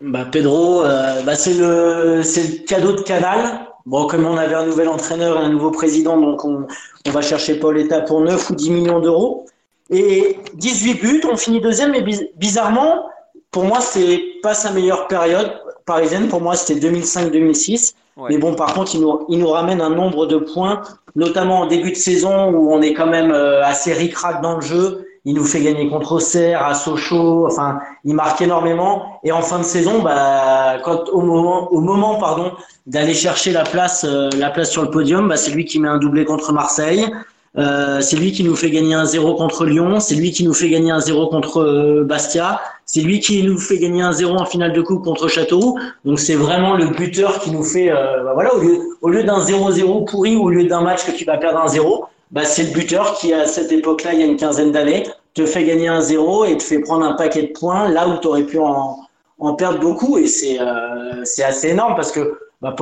Bah, 0.00 0.24
Pedro, 0.24 0.82
euh, 0.82 1.22
bah, 1.22 1.34
c'est 1.34 1.54
le, 1.54 2.22
cadeau 2.66 2.92
de 2.92 3.02
Canal. 3.02 3.66
Bon, 3.86 4.06
comme 4.06 4.24
on 4.24 4.36
avait 4.36 4.54
un 4.54 4.64
nouvel 4.64 4.88
entraîneur 4.88 5.38
et 5.38 5.44
un 5.44 5.50
nouveau 5.50 5.70
président, 5.70 6.18
donc 6.18 6.44
on, 6.44 6.66
va 7.06 7.20
chercher 7.20 7.58
Pauletta 7.58 8.00
pour 8.00 8.22
9 8.22 8.50
ou 8.50 8.54
10 8.54 8.70
millions 8.70 9.00
d'euros. 9.00 9.44
Et 9.90 10.38
18 10.54 10.94
buts, 10.94 11.22
on 11.30 11.36
finit 11.36 11.60
deuxième, 11.60 11.90
mais 11.90 12.00
biz- 12.00 12.30
bizarrement, 12.36 13.06
pour 13.50 13.64
moi, 13.64 13.80
c'est 13.82 14.22
pas 14.42 14.54
sa 14.54 14.70
meilleure 14.70 15.06
période 15.06 15.52
parisienne. 15.84 16.28
Pour 16.28 16.40
moi, 16.40 16.56
c'était 16.56 16.88
2005-2006. 16.88 17.94
Mais 18.16 18.38
bon, 18.38 18.54
par 18.54 18.74
contre, 18.74 18.94
il 18.94 19.00
nous, 19.00 19.26
il 19.28 19.38
nous 19.38 19.48
ramène 19.48 19.80
un 19.80 19.90
nombre 19.90 20.26
de 20.26 20.36
points, 20.36 20.82
notamment 21.16 21.60
en 21.60 21.66
début 21.66 21.90
de 21.90 21.96
saison 21.96 22.50
où 22.50 22.72
on 22.72 22.80
est 22.80 22.94
quand 22.94 23.06
même 23.06 23.32
euh, 23.32 23.64
assez 23.64 23.92
ric-rac 23.92 24.40
dans 24.40 24.56
le 24.56 24.60
jeu. 24.60 25.06
Il 25.24 25.34
nous 25.34 25.44
fait 25.44 25.60
gagner 25.60 25.88
contre 25.88 26.12
Auxerre, 26.12 26.64
à 26.64 26.74
Sochaux. 26.74 27.46
Enfin, 27.46 27.80
il 28.04 28.14
marque 28.14 28.40
énormément. 28.42 29.20
Et 29.24 29.32
en 29.32 29.40
fin 29.40 29.58
de 29.58 29.64
saison, 29.64 30.02
bah, 30.02 30.76
quand 30.84 31.08
au 31.08 31.22
moment, 31.22 31.72
au 31.72 31.80
moment, 31.80 32.16
pardon, 32.16 32.52
d'aller 32.86 33.14
chercher 33.14 33.50
la 33.50 33.64
place, 33.64 34.04
euh, 34.04 34.28
la 34.38 34.50
place 34.50 34.70
sur 34.70 34.82
le 34.82 34.90
podium, 34.90 35.28
bah, 35.28 35.36
c'est 35.36 35.50
lui 35.50 35.64
qui 35.64 35.80
met 35.80 35.88
un 35.88 35.98
doublé 35.98 36.24
contre 36.24 36.52
Marseille. 36.52 37.10
Euh, 37.56 38.00
c'est 38.00 38.16
lui 38.16 38.32
qui 38.32 38.42
nous 38.42 38.56
fait 38.56 38.70
gagner 38.70 38.94
un 38.94 39.04
0 39.04 39.34
contre 39.34 39.64
Lyon. 39.64 40.00
C'est 40.00 40.16
lui 40.16 40.32
qui 40.32 40.44
nous 40.44 40.54
fait 40.54 40.68
gagner 40.68 40.90
un 40.90 41.00
0 41.00 41.28
contre 41.28 41.58
euh, 41.62 42.04
Bastia. 42.04 42.60
C'est 42.84 43.00
lui 43.00 43.20
qui 43.20 43.42
nous 43.44 43.58
fait 43.58 43.78
gagner 43.78 44.02
un 44.02 44.12
0 44.12 44.34
en 44.36 44.44
finale 44.44 44.72
de 44.72 44.82
coupe 44.82 45.04
contre 45.04 45.28
Châteauroux. 45.28 45.78
Donc 46.04 46.18
c'est 46.18 46.34
vraiment 46.34 46.74
le 46.74 46.86
buteur 46.86 47.38
qui 47.40 47.50
nous 47.50 47.62
fait, 47.62 47.90
euh, 47.90 48.24
bah, 48.24 48.32
voilà, 48.34 48.54
au 48.54 48.58
lieu, 48.58 48.78
au 49.02 49.08
lieu 49.08 49.22
d'un 49.22 49.38
0-0 49.38 50.04
pourri, 50.04 50.36
au 50.36 50.48
lieu 50.50 50.64
d'un 50.64 50.80
match 50.80 51.04
que 51.06 51.12
tu 51.12 51.24
vas 51.24 51.36
perdre 51.36 51.60
un 51.60 51.68
0, 51.68 52.06
bah, 52.32 52.44
c'est 52.44 52.64
le 52.64 52.70
buteur 52.70 53.14
qui, 53.14 53.32
à 53.32 53.46
cette 53.46 53.70
époque-là, 53.70 54.14
il 54.14 54.20
y 54.20 54.22
a 54.22 54.26
une 54.26 54.36
quinzaine 54.36 54.72
d'années, 54.72 55.06
te 55.34 55.46
fait 55.46 55.64
gagner 55.64 55.88
un 55.88 56.00
0 56.00 56.46
et 56.46 56.56
te 56.56 56.62
fait 56.62 56.80
prendre 56.80 57.04
un 57.04 57.12
paquet 57.12 57.42
de 57.42 57.52
points 57.52 57.88
là 57.88 58.08
où 58.08 58.18
tu 58.18 58.26
aurais 58.26 58.42
pu 58.42 58.58
en, 58.58 58.98
en 59.38 59.54
perdre 59.54 59.78
beaucoup. 59.78 60.18
Et 60.18 60.26
c'est 60.26 60.58
euh, 60.60 61.22
assez 61.44 61.68
énorme 61.68 61.94
parce 61.94 62.10
que 62.10 62.38
bah, 62.60 62.74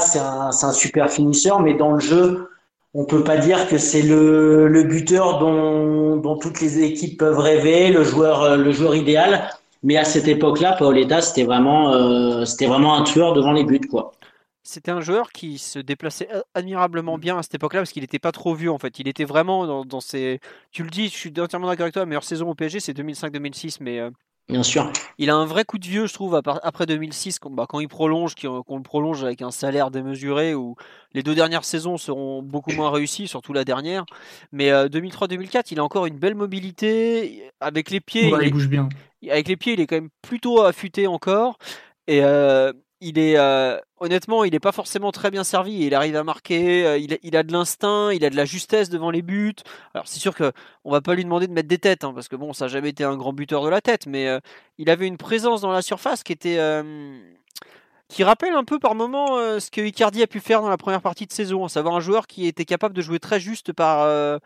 c'est 0.00 0.18
un, 0.18 0.52
c'est 0.52 0.66
un 0.66 0.72
super 0.72 1.10
finisseur, 1.10 1.60
mais 1.60 1.74
dans 1.74 1.92
le 1.92 2.00
jeu, 2.00 2.48
on 2.94 3.04
peut 3.04 3.22
pas 3.22 3.36
dire 3.36 3.68
que 3.68 3.78
c'est 3.78 4.02
le, 4.02 4.82
buteur 4.84 5.38
dont, 5.38 6.38
toutes 6.38 6.60
les 6.60 6.82
équipes 6.82 7.18
peuvent 7.18 7.38
rêver, 7.38 7.90
le 7.90 8.04
joueur, 8.04 8.56
le 8.56 8.72
joueur 8.72 8.94
idéal. 8.94 9.50
Mais 9.82 9.96
à 9.96 10.04
cette 10.04 10.28
époque-là, 10.28 10.76
Paoletta, 10.78 11.22
c'était 11.22 11.44
vraiment, 11.44 11.92
euh, 11.94 12.44
un 12.44 13.02
tueur 13.04 13.32
devant 13.32 13.52
les 13.52 13.64
buts. 13.64 13.80
C'était 14.62 14.90
un 14.90 15.00
joueur 15.00 15.32
qui 15.32 15.58
se 15.58 15.78
déplaçait 15.78 16.28
admirablement 16.54 17.16
bien 17.16 17.38
à 17.38 17.42
cette 17.42 17.54
époque-là 17.54 17.80
parce 17.80 17.92
qu'il 17.92 18.02
n'était 18.02 18.18
pas 18.18 18.30
trop 18.30 18.54
vieux 18.54 18.70
en 18.70 18.78
fait. 18.78 18.98
Il 18.98 19.08
était 19.08 19.24
vraiment 19.24 19.66
dans, 19.66 19.84
dans, 19.86 20.00
ses. 20.00 20.38
Tu 20.70 20.82
le 20.82 20.90
dis, 20.90 21.08
je 21.08 21.16
suis 21.16 21.32
entièrement 21.40 21.66
d'accord 21.66 21.84
avec 21.84 21.94
toi. 21.94 22.02
La 22.02 22.06
meilleure 22.06 22.24
saison 22.24 22.50
au 22.50 22.54
PSG, 22.54 22.78
c'est 22.80 22.92
2005-2006, 22.92 23.78
mais 23.80 24.00
euh, 24.00 24.10
Bien 24.50 24.62
sûr. 24.62 24.92
Il 25.18 25.30
a 25.30 25.36
un 25.36 25.46
vrai 25.46 25.64
coup 25.64 25.78
de 25.78 25.86
vieux, 25.86 26.06
je 26.06 26.14
trouve, 26.14 26.34
après 26.34 26.86
2006, 26.86 27.38
quand, 27.38 27.50
bah, 27.50 27.66
quand 27.68 27.80
il 27.80 27.88
prolonge, 27.88 28.34
qu'on 28.34 28.76
le 28.76 28.82
prolonge 28.82 29.22
avec 29.22 29.42
un 29.42 29.50
salaire 29.50 29.90
démesuré, 29.90 30.54
où 30.54 30.76
les 31.12 31.22
deux 31.22 31.34
dernières 31.34 31.64
saisons 31.64 31.96
seront 31.98 32.42
beaucoup 32.42 32.72
moins 32.72 32.90
réussies, 32.90 33.28
surtout 33.28 33.52
la 33.52 33.64
dernière. 33.64 34.04
Mais 34.52 34.70
2003-2004, 34.70 35.56
euh, 35.56 35.62
il 35.70 35.78
a 35.78 35.84
encore 35.84 36.06
une 36.06 36.18
belle 36.18 36.34
mobilité. 36.34 37.44
Avec 37.60 37.90
les 37.90 38.00
pieds. 38.00 38.32
il, 38.42 38.50
bouge 38.50 38.68
bien. 38.68 38.88
Avec 39.28 39.48
les 39.48 39.56
pieds, 39.56 39.74
il 39.74 39.80
est 39.80 39.86
quand 39.86 39.96
même 39.96 40.10
plutôt 40.22 40.62
affûté 40.62 41.06
encore. 41.06 41.58
Et 42.06 42.24
euh, 42.24 42.72
il 43.00 43.18
est 43.18 43.38
euh, 43.38 43.78
honnêtement, 43.98 44.44
il 44.44 44.52
n'est 44.52 44.60
pas 44.60 44.72
forcément 44.72 45.10
très 45.12 45.30
bien 45.30 45.44
servi. 45.44 45.84
Il 45.86 45.94
arrive 45.94 46.16
à 46.16 46.24
marquer, 46.24 46.86
euh, 46.86 46.98
il, 46.98 47.36
a 47.36 47.42
de 47.42 47.52
l'instinct, 47.52 48.10
il 48.12 48.24
a 48.24 48.30
de 48.30 48.36
la 48.36 48.44
justesse 48.44 48.90
devant 48.90 49.10
les 49.10 49.22
buts. 49.22 49.54
Alors 49.94 50.06
c'est 50.06 50.20
sûr 50.20 50.34
que 50.34 50.52
on 50.84 50.92
va 50.92 51.00
pas 51.00 51.14
lui 51.14 51.24
demander 51.24 51.46
de 51.46 51.52
mettre 51.52 51.68
des 51.68 51.78
têtes, 51.78 52.04
hein, 52.04 52.12
parce 52.14 52.28
que 52.28 52.36
bon, 52.36 52.52
ça 52.52 52.66
n'a 52.66 52.68
jamais 52.68 52.90
été 52.90 53.04
un 53.04 53.16
grand 53.16 53.32
buteur 53.32 53.64
de 53.64 53.70
la 53.70 53.80
tête, 53.80 54.06
mais 54.06 54.28
euh, 54.28 54.38
il 54.78 54.90
avait 54.90 55.06
une 55.06 55.16
présence 55.16 55.62
dans 55.62 55.72
la 55.72 55.82
surface 55.82 56.22
qui 56.22 56.32
était 56.32 56.58
qui 58.08 58.24
rappelle 58.24 58.54
un 58.54 58.64
peu 58.64 58.80
par 58.80 58.96
moment 58.96 59.36
ce 59.60 59.70
que 59.70 59.80
Icardi 59.80 60.20
a 60.22 60.26
pu 60.26 60.40
faire 60.40 60.62
dans 60.62 60.68
la 60.68 60.76
première 60.76 61.00
partie 61.00 61.26
de 61.26 61.32
saison, 61.32 61.64
à 61.64 61.68
savoir 61.68 61.94
un 61.94 62.00
joueur 62.00 62.26
qui 62.26 62.46
était 62.48 62.64
capable 62.64 62.92
de 62.94 63.02
jouer 63.02 63.20
très 63.20 63.38
juste 63.38 63.72
par 63.72 64.40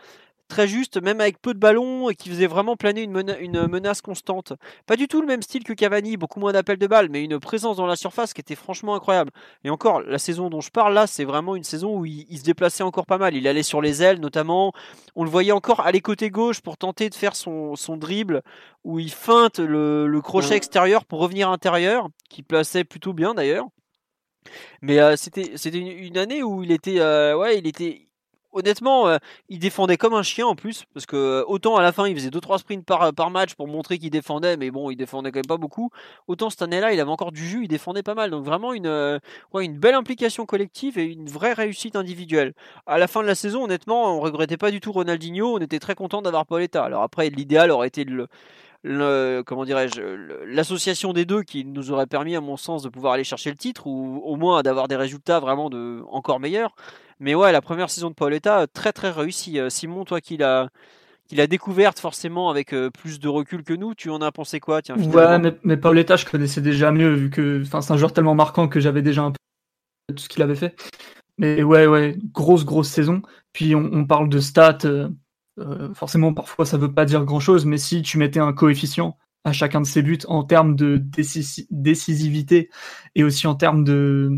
très 0.54 0.68
juste, 0.68 1.02
même 1.02 1.20
avec 1.20 1.42
peu 1.42 1.52
de 1.52 1.58
ballons, 1.58 2.10
et 2.10 2.14
qui 2.14 2.28
faisait 2.28 2.46
vraiment 2.46 2.76
planer 2.76 3.02
une, 3.02 3.66
menace 3.66 4.00
constante. 4.00 4.52
Pas 4.86 4.94
du 4.94 5.08
tout 5.08 5.20
le 5.20 5.26
même 5.26 5.42
style 5.42 5.64
que 5.64 5.72
Cavani, 5.72 6.16
beaucoup 6.16 6.38
moins 6.38 6.52
d'appels 6.52 6.78
de 6.78 6.86
balles, 6.86 7.08
mais 7.10 7.24
une 7.24 7.40
présence 7.40 7.76
dans 7.76 7.88
la 7.88 7.96
surface 7.96 8.32
qui 8.32 8.40
était 8.40 8.54
franchement 8.54 8.94
incroyable. 8.94 9.32
Et 9.64 9.70
encore, 9.70 10.00
la 10.02 10.18
saison 10.18 10.50
dont 10.50 10.60
je 10.60 10.70
parle 10.70 10.94
là, 10.94 11.08
c'est 11.08 11.24
vraiment 11.24 11.56
une 11.56 11.64
saison 11.64 11.98
où 11.98 12.06
il, 12.06 12.38
se 12.38 12.44
déplaçait 12.44 12.84
encore 12.84 13.04
pas 13.04 13.18
mal. 13.18 13.34
Il 13.34 13.48
allait 13.48 13.64
sur 13.64 13.82
les 13.82 14.04
ailes 14.04 14.20
notamment. 14.20 14.72
On 15.16 15.24
le 15.24 15.30
voyait 15.30 15.50
encore 15.50 15.80
aller 15.80 16.00
côté 16.00 16.30
gauche 16.30 16.60
pour 16.60 16.76
tenter 16.76 17.10
de 17.10 17.16
faire 17.16 17.34
son, 17.34 17.74
dribble, 17.96 18.42
où 18.84 19.00
il 19.00 19.10
feinte 19.10 19.58
le, 19.58 20.20
crochet 20.22 20.54
extérieur 20.54 21.04
pour 21.04 21.18
revenir 21.18 21.50
intérieur, 21.50 22.10
qui 22.30 22.44
plaçait 22.44 22.84
plutôt 22.84 23.12
bien 23.12 23.34
d'ailleurs. 23.34 23.66
Mais 24.82 25.00
euh, 25.00 25.16
c'était 25.16 25.80
une, 25.80 26.16
année 26.16 26.44
où 26.44 26.62
il 26.62 26.70
était 26.70 27.00
euh, 27.00 27.34
ouais 27.34 27.58
il 27.58 27.66
était 27.66 28.08
honnêtement, 28.54 29.08
euh, 29.08 29.18
il 29.48 29.58
défendait 29.58 29.96
comme 29.96 30.14
un 30.14 30.22
chien 30.22 30.46
en 30.46 30.54
plus, 30.54 30.84
parce 30.94 31.04
que 31.06 31.16
euh, 31.16 31.44
autant 31.46 31.76
à 31.76 31.82
la 31.82 31.92
fin 31.92 32.08
il 32.08 32.14
faisait 32.14 32.30
2-3 32.30 32.58
sprints 32.58 32.86
par, 32.86 33.12
par 33.12 33.30
match 33.30 33.54
pour 33.54 33.68
montrer 33.68 33.98
qu'il 33.98 34.10
défendait, 34.10 34.56
mais 34.56 34.70
bon, 34.70 34.90
il 34.90 34.96
défendait 34.96 35.30
quand 35.30 35.38
même 35.38 35.46
pas 35.46 35.56
beaucoup. 35.56 35.90
Autant 36.28 36.48
cette 36.50 36.62
année-là, 36.62 36.92
il 36.92 37.00
avait 37.00 37.10
encore 37.10 37.32
du 37.32 37.46
jus, 37.46 37.64
il 37.64 37.68
défendait 37.68 38.02
pas 38.02 38.14
mal. 38.14 38.30
Donc 38.30 38.44
vraiment 38.44 38.72
une, 38.72 38.86
euh, 38.86 39.18
une 39.54 39.78
belle 39.78 39.94
implication 39.94 40.46
collective 40.46 40.98
et 40.98 41.04
une 41.04 41.28
vraie 41.28 41.52
réussite 41.52 41.96
individuelle. 41.96 42.54
À 42.86 42.98
la 42.98 43.08
fin 43.08 43.20
de 43.22 43.26
la 43.26 43.34
saison, 43.34 43.64
honnêtement, 43.64 44.16
on 44.16 44.20
regrettait 44.20 44.56
pas 44.56 44.70
du 44.70 44.80
tout 44.80 44.92
Ronaldinho, 44.92 45.56
on 45.56 45.58
était 45.58 45.80
très 45.80 45.94
content 45.94 46.22
d'avoir 46.22 46.46
Pauletta. 46.46 46.84
Alors 46.84 47.02
après, 47.02 47.28
l'idéal 47.30 47.70
aurait 47.70 47.88
été 47.88 48.04
le, 48.04 49.42
comment 49.46 49.64
dirais-je, 49.64 50.00
l'association 50.46 51.12
des 51.12 51.24
deux 51.24 51.42
qui 51.42 51.64
nous 51.64 51.90
aurait 51.90 52.06
permis, 52.06 52.36
à 52.36 52.40
mon 52.40 52.56
sens, 52.56 52.82
de 52.82 52.88
pouvoir 52.88 53.14
aller 53.14 53.24
chercher 53.24 53.50
le 53.50 53.56
titre 53.56 53.86
ou 53.86 54.20
au 54.24 54.36
moins 54.36 54.62
d'avoir 54.62 54.88
des 54.88 54.96
résultats 54.96 55.40
vraiment 55.40 55.70
de, 55.70 56.02
encore 56.10 56.40
meilleurs. 56.40 56.74
Mais 57.24 57.34
ouais, 57.34 57.52
la 57.52 57.62
première 57.62 57.88
saison 57.88 58.10
de 58.10 58.14
Paoletta, 58.14 58.66
très 58.66 58.92
très 58.92 59.10
réussie. 59.10 59.58
Euh, 59.58 59.70
Simon, 59.70 60.04
toi 60.04 60.20
qui 60.20 60.36
l'as 60.36 60.68
qu'il 61.26 61.40
a 61.40 61.46
découverte 61.46 61.98
forcément 61.98 62.50
avec 62.50 62.74
euh, 62.74 62.90
plus 62.90 63.18
de 63.18 63.28
recul 63.28 63.64
que 63.64 63.72
nous. 63.72 63.94
Tu 63.94 64.10
en 64.10 64.20
as 64.20 64.30
pensé 64.30 64.60
quoi 64.60 64.82
tiens, 64.82 64.98
Ouais, 64.98 65.38
mais, 65.38 65.56
mais, 65.64 65.78
Paoletta, 65.78 66.16
je 66.16 66.26
connaissais 66.26 66.60
déjà 66.60 66.92
mieux, 66.92 67.14
vu 67.14 67.30
que 67.30 67.64
c'est 67.64 67.90
un 67.90 67.96
joueur 67.96 68.12
tellement 68.12 68.34
marquant 68.34 68.68
que 68.68 68.78
j'avais 68.78 69.00
déjà 69.00 69.22
un 69.22 69.30
peu 69.30 70.14
tout 70.14 70.22
ce 70.22 70.28
qu'il 70.28 70.42
avait 70.42 70.54
fait. 70.54 70.76
Mais 71.38 71.62
ouais, 71.62 71.86
ouais, 71.86 72.18
grosse, 72.34 72.66
grosse 72.66 72.90
saison. 72.90 73.22
Puis 73.54 73.74
on, 73.74 74.04
parle 74.04 74.28
de 74.28 74.38
stats. 74.38 74.84
Euh, 74.84 75.94
forcément, 75.94 76.34
parfois, 76.34 76.66
ça 76.66 76.76
veut 76.76 76.92
pas 76.92 77.06
dire 77.06 77.24
grand-chose, 77.24 77.64
mais 77.64 77.78
si 77.78 78.02
tu 78.02 78.18
mettais 78.18 78.40
un 78.40 78.52
coefficient 78.52 79.16
à 79.44 79.52
chacun 79.54 79.80
de 79.80 79.86
ses 79.86 80.02
buts 80.02 80.18
en 80.28 80.44
termes 80.44 80.76
de 80.76 81.02
décisivité 81.70 82.68
et 83.14 83.24
aussi 83.24 83.46
en 83.46 83.54
termes 83.54 83.82
de, 83.82 84.30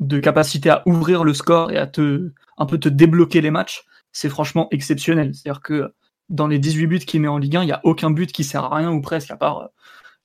de 0.00 0.20
capacité 0.20 0.70
à 0.70 0.82
ouvrir 0.86 1.24
le 1.24 1.34
score 1.34 1.70
et 1.70 1.76
à 1.76 1.86
te 1.86 2.32
un 2.56 2.66
peu 2.66 2.78
te 2.78 2.88
débloquer 2.88 3.40
les 3.40 3.50
matchs, 3.50 3.84
c'est 4.12 4.28
franchement 4.28 4.68
exceptionnel. 4.70 5.34
C'est-à-dire 5.34 5.62
que 5.62 5.92
dans 6.28 6.46
les 6.46 6.58
18 6.58 6.86
buts 6.86 6.98
qu'il 7.00 7.20
met 7.20 7.28
en 7.28 7.38
Ligue 7.38 7.56
1, 7.56 7.62
il 7.62 7.66
n'y 7.66 7.72
a 7.72 7.80
aucun 7.84 8.10
but 8.10 8.32
qui 8.32 8.44
sert 8.44 8.64
à 8.64 8.76
rien 8.76 8.92
ou 8.92 9.00
presque, 9.00 9.30
à 9.30 9.36
part. 9.36 9.58
Euh, 9.60 9.66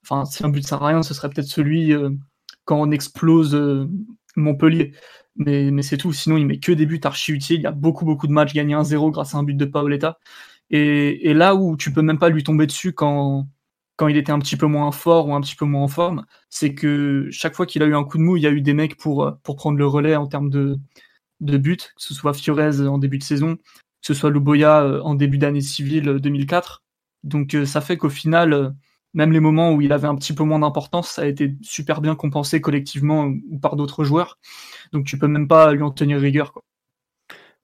enfin, 0.04 0.26
si 0.26 0.44
un 0.46 0.50
but 0.50 0.66
sert 0.66 0.82
à 0.84 0.88
rien, 0.88 1.04
ce 1.04 1.14
serait 1.14 1.30
peut-être 1.30 1.48
celui 1.48 1.94
euh, 1.94 2.10
quand 2.66 2.80
on 2.82 2.92
explose 2.92 3.56
euh, 3.56 3.88
Montpellier. 4.36 4.94
Mais, 5.36 5.72
mais 5.72 5.82
c'est 5.82 5.98
tout. 5.98 6.14
Sinon, 6.14 6.38
il 6.38 6.46
met 6.46 6.60
que 6.60 6.72
des 6.72 6.86
buts 6.86 7.02
archi 7.04 7.32
utiles. 7.34 7.60
Il 7.60 7.64
y 7.64 7.68
a 7.68 7.72
beaucoup, 7.72 8.06
beaucoup 8.06 8.28
de 8.28 8.34
matchs 8.34 8.54
gagnés 8.54 8.76
1-0 8.76 9.12
grâce 9.12 9.36
à 9.36 9.38
un 9.40 9.44
but 9.44 9.56
de 9.56 9.66
Paoletta. 9.66 10.20
Et, 10.70 11.30
et 11.30 11.34
là 11.34 11.56
où 11.56 11.78
tu 11.78 11.92
peux 11.94 12.02
même 12.02 12.20
pas 12.20 12.30
lui 12.30 12.44
tomber 12.44 12.68
dessus 12.68 12.94
quand, 12.94 13.48
quand 13.96 14.08
il 14.08 14.18
était 14.18 14.32
un 14.32 14.40
petit 14.40 14.58
peu 14.58 14.66
moins 14.66 14.92
fort 14.92 15.28
ou 15.28 15.36
un 15.36 15.42
petit 15.42 15.56
peu 15.56 15.66
moins 15.66 15.84
en 15.84 15.88
forme, 15.88 16.26
c'est 16.50 16.74
que 16.74 17.28
chaque 17.32 17.56
fois 17.56 17.66
qu'il 17.66 17.84
a 17.84 17.86
eu 17.86 17.96
un 17.96 18.04
coup 18.04 18.18
de 18.18 18.24
mou, 18.24 18.38
il 18.38 18.44
y 18.44 18.48
a 18.48 18.52
eu 18.52 18.62
des 18.62 18.74
mecs 18.74 18.98
pour, 18.98 19.24
euh, 19.24 19.32
prendre 19.44 19.78
le 19.78 19.88
relais 19.88 20.16
en 20.16 20.28
termes 20.28 20.50
de, 20.50 20.78
de 21.42 21.58
buts, 21.58 21.78
que 21.78 21.92
ce 21.98 22.14
soit 22.14 22.34
Fiorez 22.34 22.88
en 22.88 22.98
début 22.98 23.20
de 23.20 23.24
saison, 23.24 23.56
que 23.56 23.62
ce 24.02 24.14
soit 24.14 24.32
Luboya 24.32 24.82
euh, 24.84 25.02
en 25.02 25.16
début 25.16 25.38
d'année 25.38 25.62
civile 25.62 26.18
2004. 26.20 26.84
Euh, 27.26 27.30
Donc 27.30 27.56
ça 27.66 27.82
fait 27.82 27.98
qu'au 27.98 28.10
final, 28.10 28.74
même 29.14 29.32
les 29.32 29.40
moments 29.40 29.72
où 29.74 29.82
il 29.82 29.94
avait 29.94 30.08
un 30.08 30.16
petit 30.16 30.34
peu 30.34 30.44
moins 30.44 30.60
d'importance, 30.60 31.10
ça 31.10 31.22
a 31.22 31.26
été 31.26 31.56
super 31.62 32.02
bien 32.02 32.16
compensé 32.16 32.62
collectivement 32.62 33.32
ou 33.50 33.60
par 33.60 33.76
d'autres 33.76 34.04
joueurs. 34.04 34.40
Donc 34.92 35.06
tu 35.06 35.20
peux 35.20 35.28
même 35.28 35.48
pas 35.48 35.72
lui 35.72 35.84
en 35.84 35.92
tenir 35.92 36.20
rigueur. 36.20 36.52
Quoi. 36.52 36.64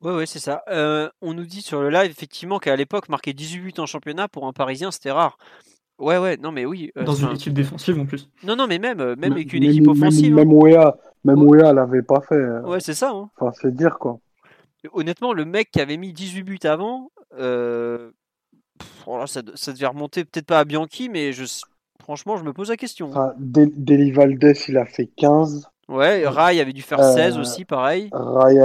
Ouais, 0.02 0.14
ouais, 0.16 0.26
c'est 0.28 0.40
ça. 0.40 0.64
on 1.22 1.34
nous 1.34 1.46
dit 1.46 1.62
sur 1.62 1.82
le 1.82 1.90
live 1.90 2.12
effectivement 2.12 2.60
qu'à 2.60 2.76
l'époque, 2.76 3.10
marquer 3.10 3.34
18 3.34 3.60
buts 3.62 3.74
en 3.80 3.88
championnat 3.88 4.28
pour 4.28 4.46
un 4.48 4.54
Parisien, 4.54 4.92
c'était 4.92 5.12
rare. 5.12 5.38
Ouais, 6.00 6.18
ouais, 6.18 6.38
non, 6.38 6.52
mais 6.52 6.66
oui. 6.66 6.92
Euh, 6.98 7.04
Dans 7.04 7.14
une 7.14 7.32
équipe 7.32 7.54
défensive 7.54 8.00
en 8.00 8.06
plus. 8.06 8.30
Non, 8.44 8.56
non, 8.56 8.68
mais 8.68 8.80
même, 8.80 9.02
euh, 9.02 9.16
même 9.18 9.34
avec 9.34 9.54
une 9.54 9.64
équipe 9.64 9.88
offensive. 9.88 10.34
Même, 10.34 10.50
hein. 10.50 10.94
même 11.26 11.44
Ouéa, 11.44 11.74
l'avait 11.74 12.02
pas 12.02 12.22
fait. 12.22 12.36
Euh. 12.36 12.62
Ouais, 12.62 12.80
c'est 12.80 12.94
ça. 12.94 13.12
Hein. 13.12 13.30
Enfin, 13.38 13.52
c'est 13.62 13.76
dire 13.76 14.00
quoi. 14.00 14.20
Honnêtement, 14.94 15.34
le 15.34 15.44
mec 15.44 15.72
qui 15.72 15.82
avait 15.82 15.98
mis 15.98 16.14
18 16.14 16.44
buts 16.44 16.60
avant, 16.64 17.12
euh... 17.38 18.12
Oh 19.06 19.22
ça, 19.28 19.42
ça, 19.56 19.74
devait 19.74 19.88
remonter 19.88 20.24
peut-être 20.24 20.46
pas 20.46 20.60
à 20.60 20.64
Bianchi, 20.64 21.10
mais 21.10 21.34
je... 21.34 21.44
franchement, 22.02 22.38
je 22.38 22.46
me 22.46 22.54
pose 22.54 22.70
la 22.70 22.78
question. 22.78 23.10
Enfin, 23.10 23.34
Deli 23.38 24.12
Valdez, 24.12 24.54
il 24.70 24.78
a 24.78 24.86
fait 24.86 25.08
15. 25.18 25.68
Ouais, 25.90 26.26
Rai 26.26 26.62
avait 26.62 26.72
dû 26.72 26.82
faire 26.82 27.04
16 27.04 27.38
aussi, 27.38 27.66
pareil. 27.66 28.10
Rai, 28.14 28.56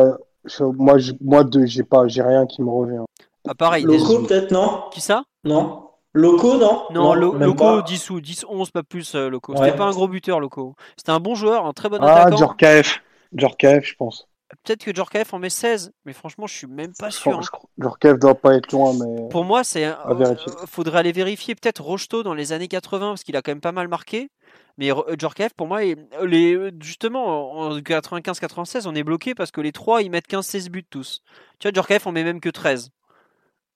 moi, 0.60 0.98
moi, 1.20 1.44
j'ai 1.64 1.82
pas, 1.82 2.06
j'ai 2.06 2.22
rien 2.22 2.46
qui 2.46 2.62
me 2.62 2.70
revient. 2.70 3.04
Ah, 3.48 3.54
pareil. 3.54 3.84
Loco, 3.84 4.22
peut-être, 4.22 4.52
non? 4.52 4.84
Qui 4.92 5.00
ça? 5.00 5.24
Non? 5.42 5.88
Loco, 6.14 6.56
non? 6.56 6.84
Non, 6.92 7.12
Loco, 7.14 7.82
10 7.82 8.10
ou 8.10 8.20
10, 8.20 8.46
11, 8.48 8.70
pas 8.70 8.84
plus, 8.84 9.14
euh, 9.16 9.28
Loco. 9.28 9.54
C'était 9.56 9.76
pas 9.76 9.84
un 9.84 9.90
gros 9.90 10.06
buteur, 10.06 10.38
Loco. 10.38 10.76
C'était 10.96 11.10
un 11.10 11.18
bon 11.18 11.34
joueur, 11.34 11.66
un 11.66 11.72
très 11.72 11.88
bon 11.88 11.98
ah, 12.00 12.22
attaquant. 12.22 12.36
Ah, 12.36 12.38
Djorkaeff. 12.38 13.02
Djorkaeff, 13.32 13.84
je 13.84 13.94
pense. 13.96 14.28
Peut-être 14.62 14.84
que 14.84 14.94
Djorkaeff 14.94 15.34
en 15.34 15.40
met 15.40 15.50
16, 15.50 15.92
mais 16.04 16.12
franchement, 16.12 16.46
je 16.46 16.54
suis 16.54 16.66
même 16.68 16.92
pas 16.96 17.10
sûr. 17.10 17.36
Hein. 17.36 17.58
Djorkaeff 17.78 18.18
doit 18.20 18.36
pas 18.36 18.54
être 18.54 18.70
loin, 18.70 18.92
mais. 18.94 19.28
Pour 19.28 19.44
moi, 19.44 19.64
c'est. 19.64 19.86
Euh, 19.86 20.34
faudrait 20.68 21.00
aller 21.00 21.10
vérifier 21.10 21.56
peut-être 21.56 21.82
Rocheteau 21.82 22.22
dans 22.22 22.34
les 22.34 22.52
années 22.52 22.68
80, 22.68 23.08
parce 23.08 23.24
qu'il 23.24 23.36
a 23.36 23.42
quand 23.42 23.50
même 23.50 23.60
pas 23.60 23.72
mal 23.72 23.88
marqué. 23.88 24.30
Mais 24.78 24.90
Djorkaeff, 25.18 25.54
pour 25.54 25.66
moi, 25.66 25.80
les, 25.82 26.70
justement, 26.80 27.52
en 27.58 27.78
95-96, 27.78 28.86
on 28.86 28.94
est 28.94 29.04
bloqué 29.04 29.34
parce 29.34 29.50
que 29.50 29.60
les 29.60 29.72
trois, 29.72 30.02
ils 30.02 30.10
mettent 30.10 30.28
15-16 30.28 30.68
buts 30.68 30.86
tous. 30.88 31.22
Tu 31.58 31.68
vois, 31.68 31.72
Djorkaeff, 31.72 32.06
on 32.06 32.12
met 32.12 32.24
même 32.24 32.40
que 32.40 32.48
13. 32.48 32.90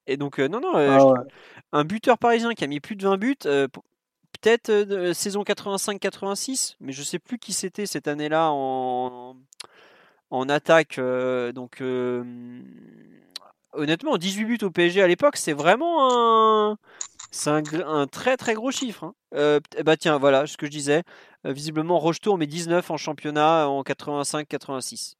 Et 0.08 0.16
donc, 0.16 0.40
euh, 0.40 0.48
non, 0.48 0.60
non, 0.60 0.72
ah 0.74 1.22
un 1.72 1.84
buteur 1.84 2.16
parisien 2.16 2.54
qui 2.54 2.64
a 2.64 2.66
mis 2.66 2.80
plus 2.80 2.96
de 2.96 3.02
20 3.02 3.18
buts, 3.18 3.36
euh, 3.44 3.68
peut-être 3.68 4.70
euh, 4.70 5.12
saison 5.12 5.42
85-86, 5.42 6.76
mais 6.80 6.92
je 6.92 7.02
sais 7.02 7.18
plus 7.18 7.38
qui 7.38 7.52
c'était 7.52 7.84
cette 7.84 8.08
année-là 8.08 8.48
en, 8.50 9.36
en 10.30 10.48
attaque. 10.48 10.98
donc, 11.54 11.82
honnêtement, 13.72 14.16
18 14.16 14.44
buts 14.46 14.58
au 14.62 14.70
PSG 14.70 15.02
à 15.02 15.06
l'époque, 15.06 15.36
c'est 15.36 15.52
vraiment 15.52 16.70
un. 16.70 16.78
C'est 17.30 17.50
un, 17.50 18.06
très 18.06 18.38
très 18.38 18.54
gros 18.54 18.70
chiffre. 18.70 19.04
Hein. 19.04 19.60
bah 19.84 19.98
tiens, 19.98 20.16
voilà 20.16 20.46
ce 20.46 20.56
que 20.56 20.64
je 20.64 20.70
disais. 20.70 21.02
visiblement, 21.44 21.98
Rocheteau 21.98 22.38
met 22.38 22.46
19 22.46 22.90
en 22.90 22.96
championnat 22.96 23.68
en 23.68 23.82
85-86. 23.82 25.16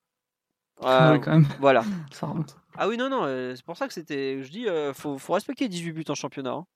Quand 0.80 1.26
même. 1.26 1.46
Voilà. 1.60 1.82
Ça 2.12 2.26
remonte. 2.26 2.56
Ah 2.76 2.86
oui, 2.88 2.96
non, 2.96 3.08
non, 3.08 3.24
euh, 3.24 3.54
c'est 3.56 3.64
pour 3.64 3.76
ça 3.76 3.88
que 3.88 3.92
c'était. 3.92 4.42
Je 4.42 4.50
dis, 4.50 4.68
euh, 4.68 4.92
faut, 4.94 5.18
faut, 5.18 5.32
respecter 5.32 5.68
18 5.68 5.92
buts 5.92 6.04
en 6.08 6.14
championnat. 6.14 6.52
Hein. 6.52 6.66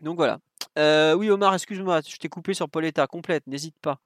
Donc 0.00 0.16
voilà. 0.16 0.40
Euh, 0.76 1.14
oui, 1.14 1.30
Omar, 1.30 1.54
excuse-moi, 1.54 2.00
je 2.06 2.16
t'ai 2.16 2.28
coupé 2.28 2.52
sur 2.52 2.68
Pauletta 2.68 3.06
complète, 3.06 3.46
n'hésite 3.46 3.76
pas. 3.80 4.00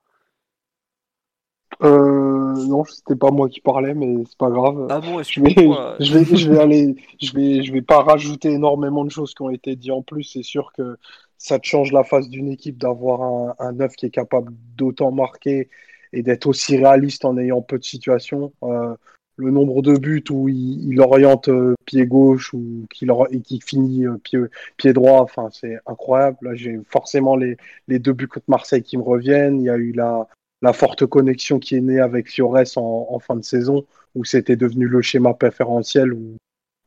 Euh, 1.83 2.55
non, 2.67 2.85
c'était 2.85 3.17
pas 3.17 3.31
moi 3.31 3.49
qui 3.49 3.61
parlais, 3.61 3.95
mais 3.95 4.23
c'est 4.29 4.37
pas 4.37 4.51
grave. 4.51 4.87
Ah 4.91 5.01
bon, 5.01 5.23
je 5.23 5.41
vais, 5.41 5.55
je 6.01 6.19
vais, 6.19 6.37
je 6.37 6.51
vais 6.51 6.61
aller, 6.61 6.95
je 7.21 7.33
vais, 7.33 7.62
je 7.62 7.73
vais 7.73 7.83
pas 7.83 8.03
rajouter 8.03 8.51
énormément 8.51 9.05
de 9.05 9.11
choses 9.11 9.35
qui 9.35 9.43
ont 9.43 9.51
été 9.51 9.75
dites 9.77 9.91
en 9.91 10.03
plus. 10.03 10.25
C'est 10.25 10.43
sûr 10.43 10.73
que 10.77 10.99
ça 11.39 11.59
te 11.59 11.67
change 11.67 11.93
la 11.93 12.05
face 12.05 12.29
d'une 12.29 12.49
équipe 12.49 12.79
d'avoir 12.79 13.23
un, 13.23 13.55
un 13.59 13.73
neuf 13.73 13.97
qui 13.97 14.07
est 14.07 14.11
capable 14.11 14.53
d'autant 14.77 15.11
marquer 15.11 15.71
et 16.13 16.23
d'être 16.23 16.47
aussi 16.47 16.77
réaliste 16.77 17.25
en 17.25 17.39
ayant 17.39 17.63
peu 17.63 17.79
de 17.79 17.85
situations. 17.85 18.53
Euh, 18.63 18.95
le 19.37 19.51
nombre 19.51 19.81
de 19.81 19.97
buts 19.97 20.25
où 20.31 20.49
il, 20.49 21.01
oriente 21.01 21.49
euh, 21.49 21.75
pied 21.87 22.07
gauche 22.07 22.53
ou 22.53 22.87
qu'il 22.91 23.63
finit 23.63 24.07
euh, 24.07 24.19
pied, 24.19 24.39
pied 24.77 24.93
droit, 24.93 25.21
enfin 25.21 25.49
c'est 25.51 25.79
incroyable. 25.87 26.37
Là, 26.43 26.55
j'ai 26.55 26.79
forcément 26.87 27.35
les, 27.35 27.57
les 27.89 27.99
deux 27.99 28.13
buts 28.13 28.29
contre 28.29 28.45
Marseille 28.49 28.83
qui 28.83 28.99
me 28.99 29.03
reviennent. 29.03 29.61
Il 29.61 29.65
y 29.65 29.71
a 29.71 29.77
eu 29.77 29.93
la, 29.93 30.29
la 30.61 30.73
forte 30.73 31.07
connexion 31.07 31.59
qui 31.59 31.77
est 31.77 31.81
née 31.81 31.99
avec 31.99 32.31
Fiores 32.31 32.77
en, 32.77 33.19
fin 33.21 33.37
de 33.37 33.45
saison, 33.45 33.87
où 34.15 34.25
c'était 34.25 34.57
devenu 34.57 34.87
le 34.87 35.01
schéma 35.01 35.33
préférentiel, 35.33 36.13
où, 36.13 36.37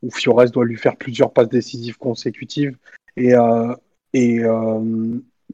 où 0.03 0.11
Fiores 0.11 0.51
doit 0.51 0.65
lui 0.65 0.77
faire 0.77 0.97
plusieurs 0.97 1.33
passes 1.33 1.49
décisives 1.49 1.97
consécutives. 1.97 2.77
Et, 3.17 3.33
et 4.13 4.41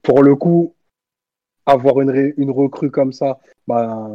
pour 0.03 0.23
le 0.23 0.35
coup, 0.35 0.75
avoir 1.71 2.01
une, 2.01 2.51
recrue 2.51 2.91
comme 2.91 3.13
ça, 3.13 3.39
bah, 3.67 4.09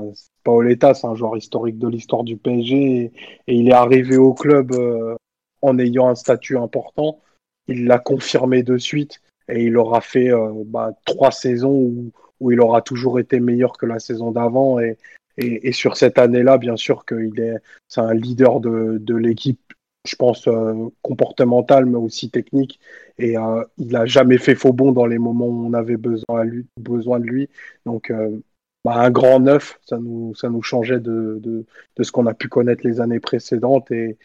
Paoletta, 0.44 0.94
c'est 0.94 1.07
un 1.07 1.15
joueur 1.15 1.36
historique 1.36 1.78
de 1.78 1.89
l'histoire 1.89 2.25
du 2.25 2.36
PSG 2.36 3.12
et, 3.47 3.55
il 3.55 3.68
est 3.68 3.73
arrivé 3.73 4.17
au 4.17 4.35
club 4.35 4.73
euh, 4.73 5.17
en 5.62 5.78
ayant 5.78 6.09
un 6.09 6.15
statut 6.15 6.57
important. 6.57 7.20
Il 7.68 7.86
l'a 7.86 7.99
confirmé 7.99 8.62
de 8.62 8.78
suite 8.78 9.20
et 9.49 9.65
il 9.65 9.76
aura 9.76 10.01
fait 10.01 10.31
euh, 10.33 10.52
bah, 10.67 10.93
trois 11.05 11.31
saisons 11.31 11.73
où, 11.73 12.12
où, 12.41 12.52
il 12.52 12.60
aura 12.60 12.83
toujours 12.83 13.18
été 13.18 13.41
meilleur 13.41 13.76
que 13.76 13.86
la 13.86 13.99
saison 13.99 14.33
d'avant. 14.33 14.78
Et, 14.78 14.99
et, 15.39 15.68
et, 15.68 15.73
sur 15.73 15.97
cette 15.97 16.18
année-là, 16.18 16.59
bien 16.59 16.76
sûr 16.76 17.05
qu'il 17.05 17.41
est, 17.41 17.57
c'est 17.89 18.01
un 18.01 18.15
leader 18.15 18.60
de, 18.60 18.99
de 19.01 19.15
l'équipe 19.15 19.60
je 20.07 20.17
pense, 20.17 20.47
euh, 20.49 20.89
comportemental, 21.02 21.86
mais 21.86 21.99
aussi 21.99 22.31
technique. 22.31 22.81
Et 23.18 23.36
euh, 23.36 23.65
il 23.78 23.89
n'a 23.89 24.07
jamais 24.07 24.39
fait 24.39 24.55
faux 24.55 24.73
bon 24.73 24.93
dans 24.93 25.07
les 25.07 25.18
moments 25.18 25.47
où 25.47 25.67
on 25.67 25.73
avait 25.75 25.97
besoin, 25.97 26.47
besoin 26.78 27.20
de 27.20 27.26
lui. 27.26 27.49
Donc, 27.85 28.10
euh, 28.10 28.41
bah, 28.85 28.97
un 28.97 29.10
grand 29.10 29.41
neuf, 29.41 29.78
ça 29.85 29.99
nous, 29.99 30.35
ça 30.35 30.49
nous 30.49 30.62
changeait 30.62 31.01
de, 31.01 31.39
de, 31.43 31.67
de 31.97 32.02
ce 32.02 32.12
qu'on 32.12 32.26
a 32.26 32.35
pu 32.35 32.49
connaître 32.49 32.86
les 32.86 33.01
années 33.01 33.20
précédentes. 33.20 33.91
Et, 33.91 34.17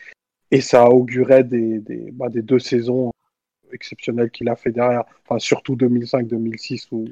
et 0.51 0.61
ça 0.61 0.89
augurait 0.89 1.43
des, 1.43 1.79
des, 1.79 2.11
bah, 2.11 2.29
des 2.29 2.41
deux 2.41 2.59
saisons 2.59 3.11
exceptionnelles 3.73 4.31
qu'il 4.31 4.49
a 4.49 4.55
fait 4.55 4.71
derrière. 4.71 5.03
Enfin, 5.25 5.39
surtout 5.39 5.75
2005-2006 5.75 6.87
où, 6.91 7.05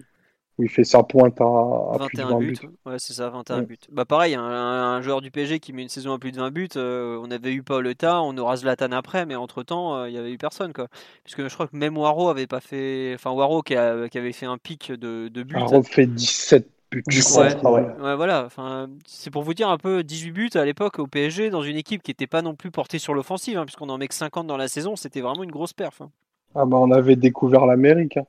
où 0.60 0.64
il 0.64 0.70
fait 0.70 0.84
sa 0.84 1.04
pointe 1.04 1.40
à, 1.40 1.46
à 1.46 1.98
21 1.98 2.08
plus 2.08 2.18
de 2.18 2.24
20 2.24 2.38
buts. 2.40 2.58
Ouais, 2.86 3.00
c'est 3.00 3.14
ça, 3.14 3.30
21 3.30 3.62
buts. 3.62 3.78
Bah 3.92 4.04
pareil, 4.04 4.36
un, 4.36 5.02
joueur 5.02 5.22
du 5.22 5.32
PSG 5.32 5.60
qui 5.60 5.72
met 5.72 5.84
une 5.84 5.90
saison 5.90 6.14
à 6.14 6.20
plus 6.20 6.34
de 6.34 6.38
20 6.38 6.52
buts, 6.52 6.68
euh, 6.76 7.18
on 7.24 7.32
avait 7.32 7.54
eu 7.54 7.64
Paoletta, 7.64 8.22
on 8.22 8.38
aura 8.38 8.58
Zlatan 8.58 8.92
après, 8.92 9.26
mais 9.26 9.36
entre-temps, 9.36 9.96
euh, 9.96 10.10
il 10.10 10.12
n'y 10.12 10.18
avait 10.18 10.32
eu 10.32 10.38
personne. 10.38 10.74
Quoi. 10.74 10.88
Puisque 11.24 11.48
je 11.48 11.54
crois 11.54 11.68
que 11.68 11.78
même 11.78 11.98
Waro 11.98 12.28
avait 12.28 12.46
pas 12.46 12.60
fait... 12.60 13.14
Enfin, 13.16 13.32
Waro 13.32 13.62
qui, 13.62 13.74
avait 13.74 14.34
fait 14.34 14.46
un 14.46 14.58
pic 14.58 14.92
de, 14.92 15.30
de 15.30 15.44
buts. 15.44 15.56
Waro 15.56 15.82
fait 15.82 16.08
17 16.08 16.70
buts. 16.92 17.04
ouais, 17.08 18.16
voilà, 18.16 18.44
enfin, 18.46 18.90
c'est 19.08 19.32
pour 19.32 19.44
vous 19.44 19.54
dire 19.54 19.70
un 19.70 19.78
peu 19.78 20.04
18 20.04 20.32
buts 20.32 20.50
à 20.56 20.66
l'époque 20.66 21.00
au 21.00 21.08
PSG 21.08 21.52
dans 21.52 21.64
une 21.64 21.78
équipe 21.78 22.04
qui 22.04 22.12
n'était 22.12 22.28
pas 22.28 22.42
non 22.42 22.56
plus 22.56 22.70
portée 22.70 23.00
sur 23.00 23.14
l'offensive, 23.14 23.58
hein, 23.58 23.66
puisqu'on 23.66 23.88
en 23.88 23.98
met 23.98 24.10
que 24.10 24.16
50 24.16 24.46
dans 24.46 24.58
la 24.58 24.68
saison, 24.68 24.98
c'était 24.98 25.22
vraiment 25.22 25.44
une 25.44 25.52
grosse 25.52 25.72
perf. 25.72 26.02
Hein. 26.02 26.10
Ah 26.54 26.66
bah 26.66 26.78
on 26.78 26.92
avait 26.92 27.16
découvert 27.16 27.66
l'Amérique. 27.66 28.18
Hein. 28.18 28.26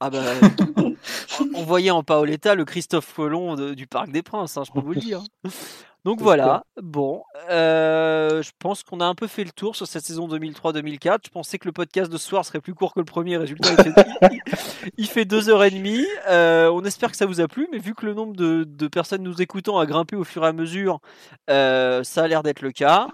Ah 0.00 0.10
bah, 0.10 0.22
on 1.54 1.62
voyait 1.62 1.90
en 1.90 2.02
Paoletta 2.02 2.54
le 2.54 2.64
Christophe 2.64 3.14
Colomb 3.14 3.56
du 3.56 3.86
Parc 3.86 4.10
des 4.10 4.22
Princes, 4.22 4.56
hein, 4.56 4.62
je 4.66 4.72
peux 4.72 4.80
vous 4.80 4.92
le 4.92 5.00
dire. 5.00 5.22
Donc 6.06 6.20
voilà, 6.20 6.62
bon, 6.80 7.24
euh, 7.50 8.40
je 8.40 8.52
pense 8.60 8.84
qu'on 8.84 9.00
a 9.00 9.04
un 9.04 9.16
peu 9.16 9.26
fait 9.26 9.42
le 9.42 9.50
tour 9.50 9.74
sur 9.74 9.88
cette 9.88 10.04
saison 10.04 10.28
2003-2004. 10.28 11.18
Je 11.24 11.30
pensais 11.30 11.58
que 11.58 11.66
le 11.66 11.72
podcast 11.72 12.12
de 12.12 12.16
ce 12.16 12.28
soir 12.28 12.44
serait 12.44 12.60
plus 12.60 12.74
court 12.74 12.94
que 12.94 13.00
le 13.00 13.04
premier. 13.04 13.36
Résultat, 13.36 13.70
il 14.98 15.08
fait, 15.08 15.24
deux 15.24 15.48
heures 15.50 15.64
et 15.64 15.70
demie. 15.70 16.06
Euh, 16.28 16.70
on 16.70 16.84
espère 16.84 17.10
que 17.10 17.16
ça 17.16 17.26
vous 17.26 17.40
a 17.40 17.48
plu, 17.48 17.66
mais 17.72 17.78
vu 17.78 17.92
que 17.92 18.06
le 18.06 18.14
nombre 18.14 18.36
de, 18.36 18.86
personnes 18.86 19.24
nous 19.24 19.42
écoutant 19.42 19.80
a 19.80 19.86
grimpé 19.86 20.14
au 20.14 20.22
fur 20.22 20.44
et 20.44 20.46
à 20.46 20.52
mesure, 20.52 21.00
euh, 21.50 22.04
ça 22.04 22.22
a 22.22 22.28
l'air 22.28 22.44
d'être 22.44 22.62
le 22.62 22.70
cas. 22.70 23.08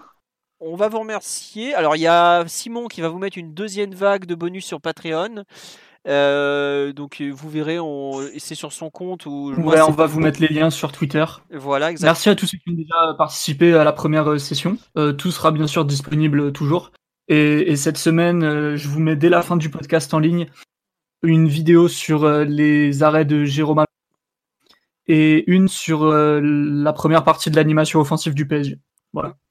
On 0.59 0.75
va 0.75 0.87
vous 0.87 0.99
remercier. 0.99 1.73
Alors 1.73 1.95
il 1.95 2.01
y 2.03 2.07
a 2.07 2.43
Simon 2.45 2.85
qui 2.85 3.01
va 3.01 3.09
vous 3.09 3.17
mettre 3.17 3.39
une 3.39 3.55
deuxième 3.55 3.95
vague 3.95 4.27
de 4.27 4.35
bonus 4.35 4.67
sur 4.67 4.79
Patreon. 4.79 5.45
Euh, 6.05 6.91
donc 6.91 7.21
euh, 7.21 7.31
vous 7.31 7.49
verrez, 7.49 7.77
c'est 8.37 8.55
sur 8.55 8.73
son 8.73 8.89
compte. 8.89 9.25
Où, 9.25 9.53
on 9.57 9.91
va 9.91 10.05
vous 10.05 10.19
mettre 10.19 10.41
les 10.41 10.47
liens 10.47 10.69
sur 10.69 10.91
Twitter. 10.91 11.25
Voilà, 11.51 11.91
Merci 12.01 12.29
à 12.29 12.35
tous 12.35 12.45
ceux 12.45 12.57
qui 12.57 12.69
ont 12.69 12.75
déjà 12.75 13.13
participé 13.17 13.73
à 13.73 13.83
la 13.83 13.93
première 13.93 14.29
euh, 14.31 14.37
session. 14.37 14.77
tout 15.17 15.31
sera 15.31 15.51
bien 15.51 15.67
sûr 15.67 15.85
disponible 15.85 16.51
toujours. 16.51 16.91
Et, 17.29 17.75
cette 17.77 17.97
semaine, 17.97 18.75
je 18.75 18.87
vous 18.87 18.99
mets 18.99 19.15
dès 19.15 19.29
la 19.29 19.41
fin 19.41 19.55
du 19.55 19.69
podcast 19.69 20.13
en 20.13 20.19
ligne 20.19 20.47
une 21.25 21.47
vidéo 21.47 21.87
sur 21.87 22.27
les 22.27 23.01
arrêts 23.01 23.23
de 23.23 23.45
Jérôme 23.45 23.85
et 25.07 25.49
une 25.49 25.69
sur 25.69 26.05
la 26.05 26.93
première 26.93 27.23
partie 27.23 27.49
de 27.49 27.55
l'animation 27.55 28.01
offensive 28.01 28.33
du 28.33 28.45
PSG. 28.45 28.77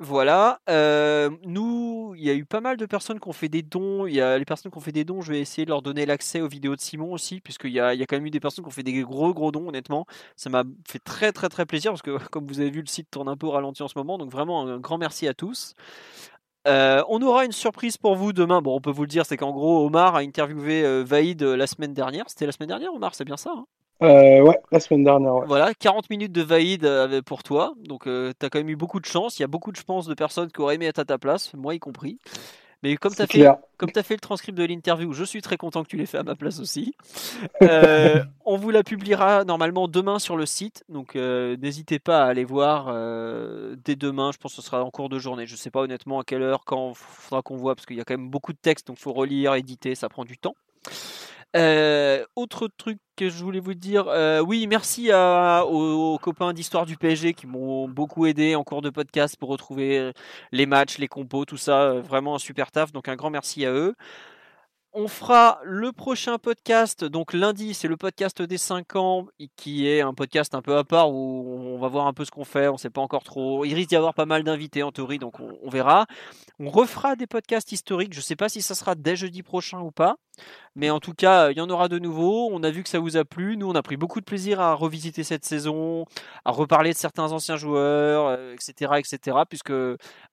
Voilà. 0.01 0.61
Euh, 0.69 1.31
nous, 1.45 2.15
il 2.17 2.25
y 2.25 2.31
a 2.31 2.35
eu 2.35 2.45
pas 2.45 2.61
mal 2.61 2.77
de 2.77 2.85
personnes 2.85 3.21
qui 3.21 3.29
ont 3.29 3.33
fait 3.33 3.49
des 3.49 3.63
dons. 3.63 4.07
Il 4.07 4.15
y 4.15 4.21
a 4.21 4.37
les 4.37 4.45
personnes 4.45 4.73
qui 4.73 4.79
ont 4.79 4.81
fait 4.81 4.93
des 4.93 5.05
dons, 5.05 5.21
je 5.21 5.33
vais 5.33 5.41
essayer 5.41 5.65
de 5.65 5.71
leur 5.71 5.83
donner 5.83 6.05
l'accès 6.05 6.41
aux 6.41 6.49
vidéos 6.49 6.75
de 6.75 6.81
Simon 6.81 7.13
aussi, 7.13 7.41
puisqu'il 7.41 7.71
y 7.71 7.75
y 7.75 7.81
a 7.81 8.07
quand 8.07 8.17
même 8.17 8.27
eu 8.27 8.31
des 8.31 8.41
personnes 8.41 8.65
qui 8.65 8.69
ont 8.69 8.73
fait 8.73 8.83
des 8.83 9.01
gros 9.03 9.33
gros 9.33 9.53
dons, 9.53 9.69
honnêtement. 9.69 10.07
Ça 10.37 10.51
m'a 10.51 10.65
fait 10.89 10.99
très 10.99 11.33
très 11.33 11.49
très 11.49 11.65
plaisir, 11.67 11.93
parce 11.93 12.03
que 12.03 12.19
comme 12.31 12.47
vous 12.47 12.61
avez 12.61 12.71
vu, 12.71 12.81
le 12.81 12.87
site 12.87 13.09
tourne 13.11 13.29
un 13.29 13.37
peu 13.37 13.47
au 13.47 13.51
ralenti 13.53 13.83
en 13.83 13.89
ce 13.89 13.97
moment. 13.97 14.19
Donc 14.19 14.31
vraiment, 14.31 14.67
un 14.67 14.79
grand 14.81 14.99
merci 14.99 15.29
à 15.29 15.35
tous. 15.35 15.75
Euh, 16.69 17.03
on 17.09 17.21
aura 17.23 17.45
une 17.45 17.53
surprise 17.53 17.97
pour 17.97 18.17
vous 18.17 18.33
demain. 18.33 18.63
Bon, 18.63 18.77
on 18.77 18.81
peut 18.81 18.91
vous 18.91 19.03
le 19.03 19.09
dire, 19.09 19.27
c'est 19.27 19.37
qu'en 19.37 19.53
gros, 19.53 19.87
Omar 19.87 20.17
a 20.17 20.21
interviewé 20.21 20.85
euh, 20.85 21.05
Vaïd 21.05 21.43
la 21.43 21.67
semaine 21.67 21.95
dernière. 21.95 22.25
C'était 22.29 22.47
la 22.47 22.53
semaine 22.53 22.69
dernière, 22.69 22.93
Omar, 22.95 23.15
c'est 23.15 23.25
bien 23.25 23.37
ça 23.37 23.53
hein? 23.57 23.67
Euh, 24.03 24.41
ouais, 24.43 24.61
la 24.71 24.81
semaine 24.81 25.05
dernière. 25.05 25.45
Voilà, 25.47 25.75
40 25.75 26.11
minutes 26.11 26.33
de 26.33 26.43
Vaïd 26.43 26.85
euh, 26.85 27.23
pour 27.23 27.43
toi. 27.43 27.75
Donc, 27.79 28.07
euh, 28.07 28.33
tu 28.39 28.47
as 28.47 28.51
quand 28.51 28.59
même 28.59 28.69
eu 28.69 28.77
beaucoup 28.77 29.01
de 29.01 29.07
chance. 29.07 29.39
Il 29.39 29.43
y 29.43 29.45
a 29.45 29.49
beaucoup 29.49 29.73
je 29.75 30.09
de 30.09 30.15
personnes 30.15 30.51
qui 30.51 30.61
auraient 30.61 30.77
aimé 30.77 30.87
être 30.87 30.99
à 30.99 31.05
ta 31.05 31.19
place, 31.19 31.53
moi 31.55 31.75
y 31.75 31.79
compris. 31.79 32.19
Mais 32.83 32.97
comme 32.97 33.15
tu 33.15 33.23
as, 33.23 33.29
fait, 33.29 33.47
as 33.47 34.03
fait 34.03 34.15
le 34.15 34.21
transcript 34.21 34.59
de 34.59 34.65
l'interview, 34.65 35.13
je 35.13 35.23
suis 35.23 35.41
très 35.41 35.57
content 35.57 35.85
que 35.85 35.89
tu 35.89 35.97
l'aies 35.97 36.07
fait 36.07 36.19
à 36.19 36.25
ma 36.25 36.35
place 36.35 36.59
aussi. 36.59 36.97
on 38.45 38.57
vous 38.57 38.71
la 38.71 38.83
publiera 38.83 39.45
normalement 39.45 39.87
demain 39.87 40.19
sur 40.19 40.37
le 40.37 40.47
site. 40.47 40.83
Donc, 40.89 41.15
n'hésitez 41.15 42.01
pas 42.01 42.25
à 42.25 42.27
aller 42.27 42.45
voir 42.45 42.87
dès 43.85 43.95
demain. 43.95 44.33
Je 44.33 44.39
pense 44.39 44.57
que 44.57 44.61
ce 44.61 44.67
sera 44.67 44.83
en 44.83 44.91
cours 44.91 45.09
de 45.09 45.21
journée. 45.21 45.47
Je 45.47 45.53
ne 45.53 45.59
sais 45.59 45.71
pas 45.71 45.81
honnêtement 45.81 46.19
à 46.19 46.25
quelle 46.25 46.43
heure, 46.43 46.65
quand 46.65 46.91
il 46.91 46.97
faudra 46.97 47.43
qu'on 47.43 47.57
voit, 47.57 47.77
parce 47.77 47.87
qu'il 47.87 47.97
y 47.97 48.01
a 48.01 48.05
quand 48.05 48.17
même 48.17 48.31
beaucoup 48.31 48.53
de 48.53 48.59
textes. 48.61 48.89
Donc, 48.89 48.97
il 48.99 49.03
faut 49.03 49.13
relire, 49.13 49.55
éditer, 49.55 49.95
ça 49.95 50.09
prend 50.09 50.25
du 50.25 50.37
temps. 50.37 50.57
Euh, 51.55 52.25
autre 52.35 52.69
truc 52.79 52.99
que 53.17 53.29
je 53.29 53.45
voulais 53.45 53.61
vous 53.61 53.75
dire, 53.75 54.09
euh, 54.09 54.41
oui, 54.41 54.67
merci 54.67 55.11
aux, 55.13 56.19
copains 56.19 56.53
d'histoire 56.55 56.87
du 56.87 56.97
PSG 56.97 57.35
qui 57.35 57.47
m'ont 57.47 57.89
beaucoup 57.89 58.27
aidé 58.27 58.55
en 58.55 58.65
cours 58.65 58.81
de 58.81 58.91
podcast 58.91 59.37
pour 59.39 59.51
retrouver 59.51 59.99
euh, 59.99 60.13
les 60.51 60.65
matchs, 60.67 60.99
les 60.99 61.09
compos, 61.09 61.45
tout 61.45 61.59
ça. 61.59 61.95
Vraiment 62.01 62.37
un 62.37 62.39
super 62.39 62.71
taf, 62.71 62.93
donc 62.93 63.09
un 63.09 63.17
grand 63.17 63.31
merci 63.31 63.67
à 63.67 63.73
eux. 63.73 63.95
On 64.95 65.09
fera 65.09 65.59
le 65.65 65.91
prochain 65.91 66.37
podcast, 66.37 67.03
donc 67.03 67.33
lundi, 67.33 67.73
c'est 67.73 67.89
le 67.89 67.97
podcast 67.97 68.43
des 68.43 68.59
5 68.59 68.95
ans, 68.97 69.27
qui 69.57 69.89
est 69.89 70.03
un 70.03 70.13
podcast 70.13 70.55
un 70.55 70.61
peu 70.61 70.77
à 70.77 70.85
part 70.85 71.11
où 71.11 71.47
on 71.75 71.79
va 71.79 71.89
voir 71.89 72.07
un 72.07 72.13
peu 72.13 72.27
ce 72.27 72.31
qu'on 72.31 72.45
fait, 72.45 72.69
on 72.69 72.75
ne 72.75 72.79
sait 72.79 72.91
pas 72.91 73.01
encore 73.01 73.25
trop. 73.25 73.65
Il 73.65 73.73
risque 73.73 73.89
d'y 73.89 73.97
avoir 73.97 74.13
pas 74.13 74.27
mal 74.27 74.45
d'invités 74.45 74.83
en 74.83 74.93
théorie, 74.93 75.19
donc 75.19 75.41
on, 75.41 75.71
verra. 75.71 76.05
On 76.59 76.69
refera 76.69 77.17
des 77.17 77.27
podcasts 77.27 77.73
historiques, 77.73 78.13
je 78.13 78.19
ne 78.19 78.23
sais 78.23 78.37
pas 78.37 78.51
si 78.51 78.61
ça 78.61 78.75
sera 78.75 78.95
dès 78.95 79.17
jeudi 79.17 79.43
prochain 79.43 79.81
ou 79.81 79.93
pas. 79.93 80.17
Mais 80.75 80.89
en 80.89 81.01
tout 81.01 81.13
cas, 81.13 81.51
il 81.51 81.59
y 81.59 81.61
en 81.61 81.69
aura 81.69 81.89
de 81.89 81.99
nouveaux. 81.99 82.49
On 82.51 82.63
a 82.63 82.71
vu 82.71 82.83
que 82.83 82.89
ça 82.89 82.99
vous 82.99 83.19
a 83.19 83.25
plu. 83.25 83.57
Nous, 83.59 83.69
on 83.69 83.75
a 83.75 83.83
pris 83.83 83.99
beaucoup 83.99 84.21
de 84.21 84.25
plaisir 84.25 84.59
à 84.59 84.75
revisiter 84.75 85.23
cette 85.23 85.45
saison, 85.45 86.07
à 86.47 86.51
reparler 86.51 86.93
de 86.93 86.97
certains 86.97 87.31
anciens 87.33 87.57
joueurs, 87.57 88.39
etc., 88.55 88.91
euh, 88.93 88.97
etc. 88.97 89.37
Puisque 89.49 89.73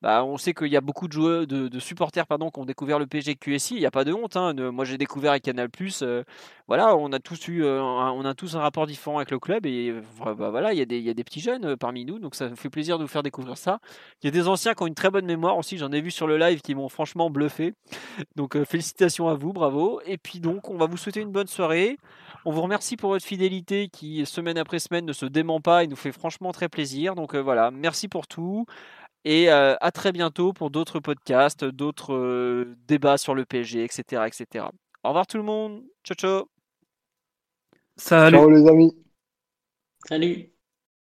bah, 0.02 0.24
on 0.24 0.38
sait 0.38 0.54
qu'il 0.54 0.68
y 0.68 0.78
a 0.78 0.82
beaucoup 0.82 1.08
de 1.10 1.14
joueurs, 1.14 1.46
de, 1.46 1.80
supporters, 1.80 2.26
pardon, 2.26 2.52
qui 2.52 2.60
ont 2.60 2.66
découvert 2.66 3.00
le 3.00 3.08
PSG 3.08 3.36
QSI. 3.36 3.76
Il 3.76 3.80
n'y 3.82 3.86
a 3.86 3.92
pas 3.92 4.06
de 4.06 4.14
honte. 4.14 4.38
Hein. 4.38 4.54
moi, 4.72 4.86
j'ai 4.86 4.98
découvert 4.98 5.32
avec 5.32 5.44
Canal+. 5.44 5.70
Euh, 6.02 6.24
voilà, 6.68 6.96
on 6.96 7.12
a 7.12 7.20
tous 7.20 7.48
eu, 7.50 7.64
euh, 7.64 7.82
un, 7.82 8.12
on 8.12 8.24
a 8.24 8.34
tous 8.34 8.56
un 8.56 8.60
rapport 8.60 8.88
différent 8.88 9.18
avec 9.18 9.32
le 9.32 9.40
club 9.40 9.66
et 9.66 9.92
bah, 10.24 10.52
voilà, 10.52 10.72
il 10.72 10.78
y, 10.78 10.82
a 10.82 10.86
des, 10.86 11.00
il 11.00 11.04
y 11.04 11.10
a 11.10 11.16
des 11.16 11.24
petits 11.24 11.40
jeunes 11.40 11.76
parmi 11.76 12.06
nous, 12.06 12.20
donc 12.20 12.36
ça 12.36 12.56
fait 12.56 12.70
plaisir 12.70 13.00
de 13.00 13.04
vous 13.04 13.10
faire 13.10 13.24
découvrir 13.24 13.58
ça. 13.58 13.80
Il 14.22 14.28
y 14.28 14.30
a 14.30 14.32
des 14.32 14.48
anciens 14.48 14.76
qui 14.76 14.84
ont 14.84 14.88
une 14.88 14.94
très 14.94 15.10
bonne 15.10 15.26
mémoire 15.26 15.58
aussi. 15.58 15.80
J'en 15.80 15.92
ai 15.92 16.00
vu 16.00 16.12
sur 16.12 16.28
le 16.28 16.38
live 16.38 16.62
qui 16.62 16.76
m'ont 16.76 16.88
franchement 16.88 17.32
bluffé. 17.32 17.74
Donc 18.36 18.62
félicitations 18.66 19.28
à 19.28 19.34
vous, 19.34 19.52
bravo. 19.52 19.99
Et 20.06 20.18
puis 20.18 20.40
donc, 20.40 20.70
on 20.70 20.78
va 20.78 20.86
vous 20.86 20.98
souhaiter 20.98 21.22
une 21.22 21.32
bonne 21.32 21.48
soirée. 21.48 21.98
On 22.46 22.52
vous 22.52 22.62
remercie 22.62 22.98
pour 22.98 23.12
votre 23.12 23.26
fidélité 23.26 23.90
qui, 23.90 24.26
semaine 24.26 24.58
après 24.58 24.80
semaine, 24.80 25.06
ne 25.06 25.14
se 25.14 25.26
dément 25.26 25.62
pas 25.62 25.84
et 25.84 25.88
nous 25.88 25.96
fait 25.96 26.12
franchement 26.12 26.52
très 26.52 26.70
plaisir. 26.70 27.16
Donc 27.16 27.36
euh, 27.36 27.40
voilà, 27.40 27.72
merci 27.72 28.08
pour 28.08 28.28
tout. 28.28 28.66
Et 29.26 29.52
euh, 29.52 29.76
à 29.82 29.92
très 29.92 30.12
bientôt 30.12 30.54
pour 30.54 30.70
d'autres 30.70 31.00
podcasts, 31.00 31.66
d'autres 31.66 32.14
euh, 32.14 32.76
débats 32.88 33.18
sur 33.18 33.36
le 33.36 33.46
PSG, 33.46 33.84
etc., 33.84 34.24
etc. 34.28 34.66
Au 35.04 35.10
revoir 35.10 35.28
tout 35.28 35.38
le 35.38 35.44
monde. 35.44 35.84
Ciao, 36.04 36.16
ciao. 36.16 36.50
Salut. 37.98 38.38
Ciao 38.38 38.50
les 38.50 38.68
amis. 38.68 38.98
Salut. 40.08 40.59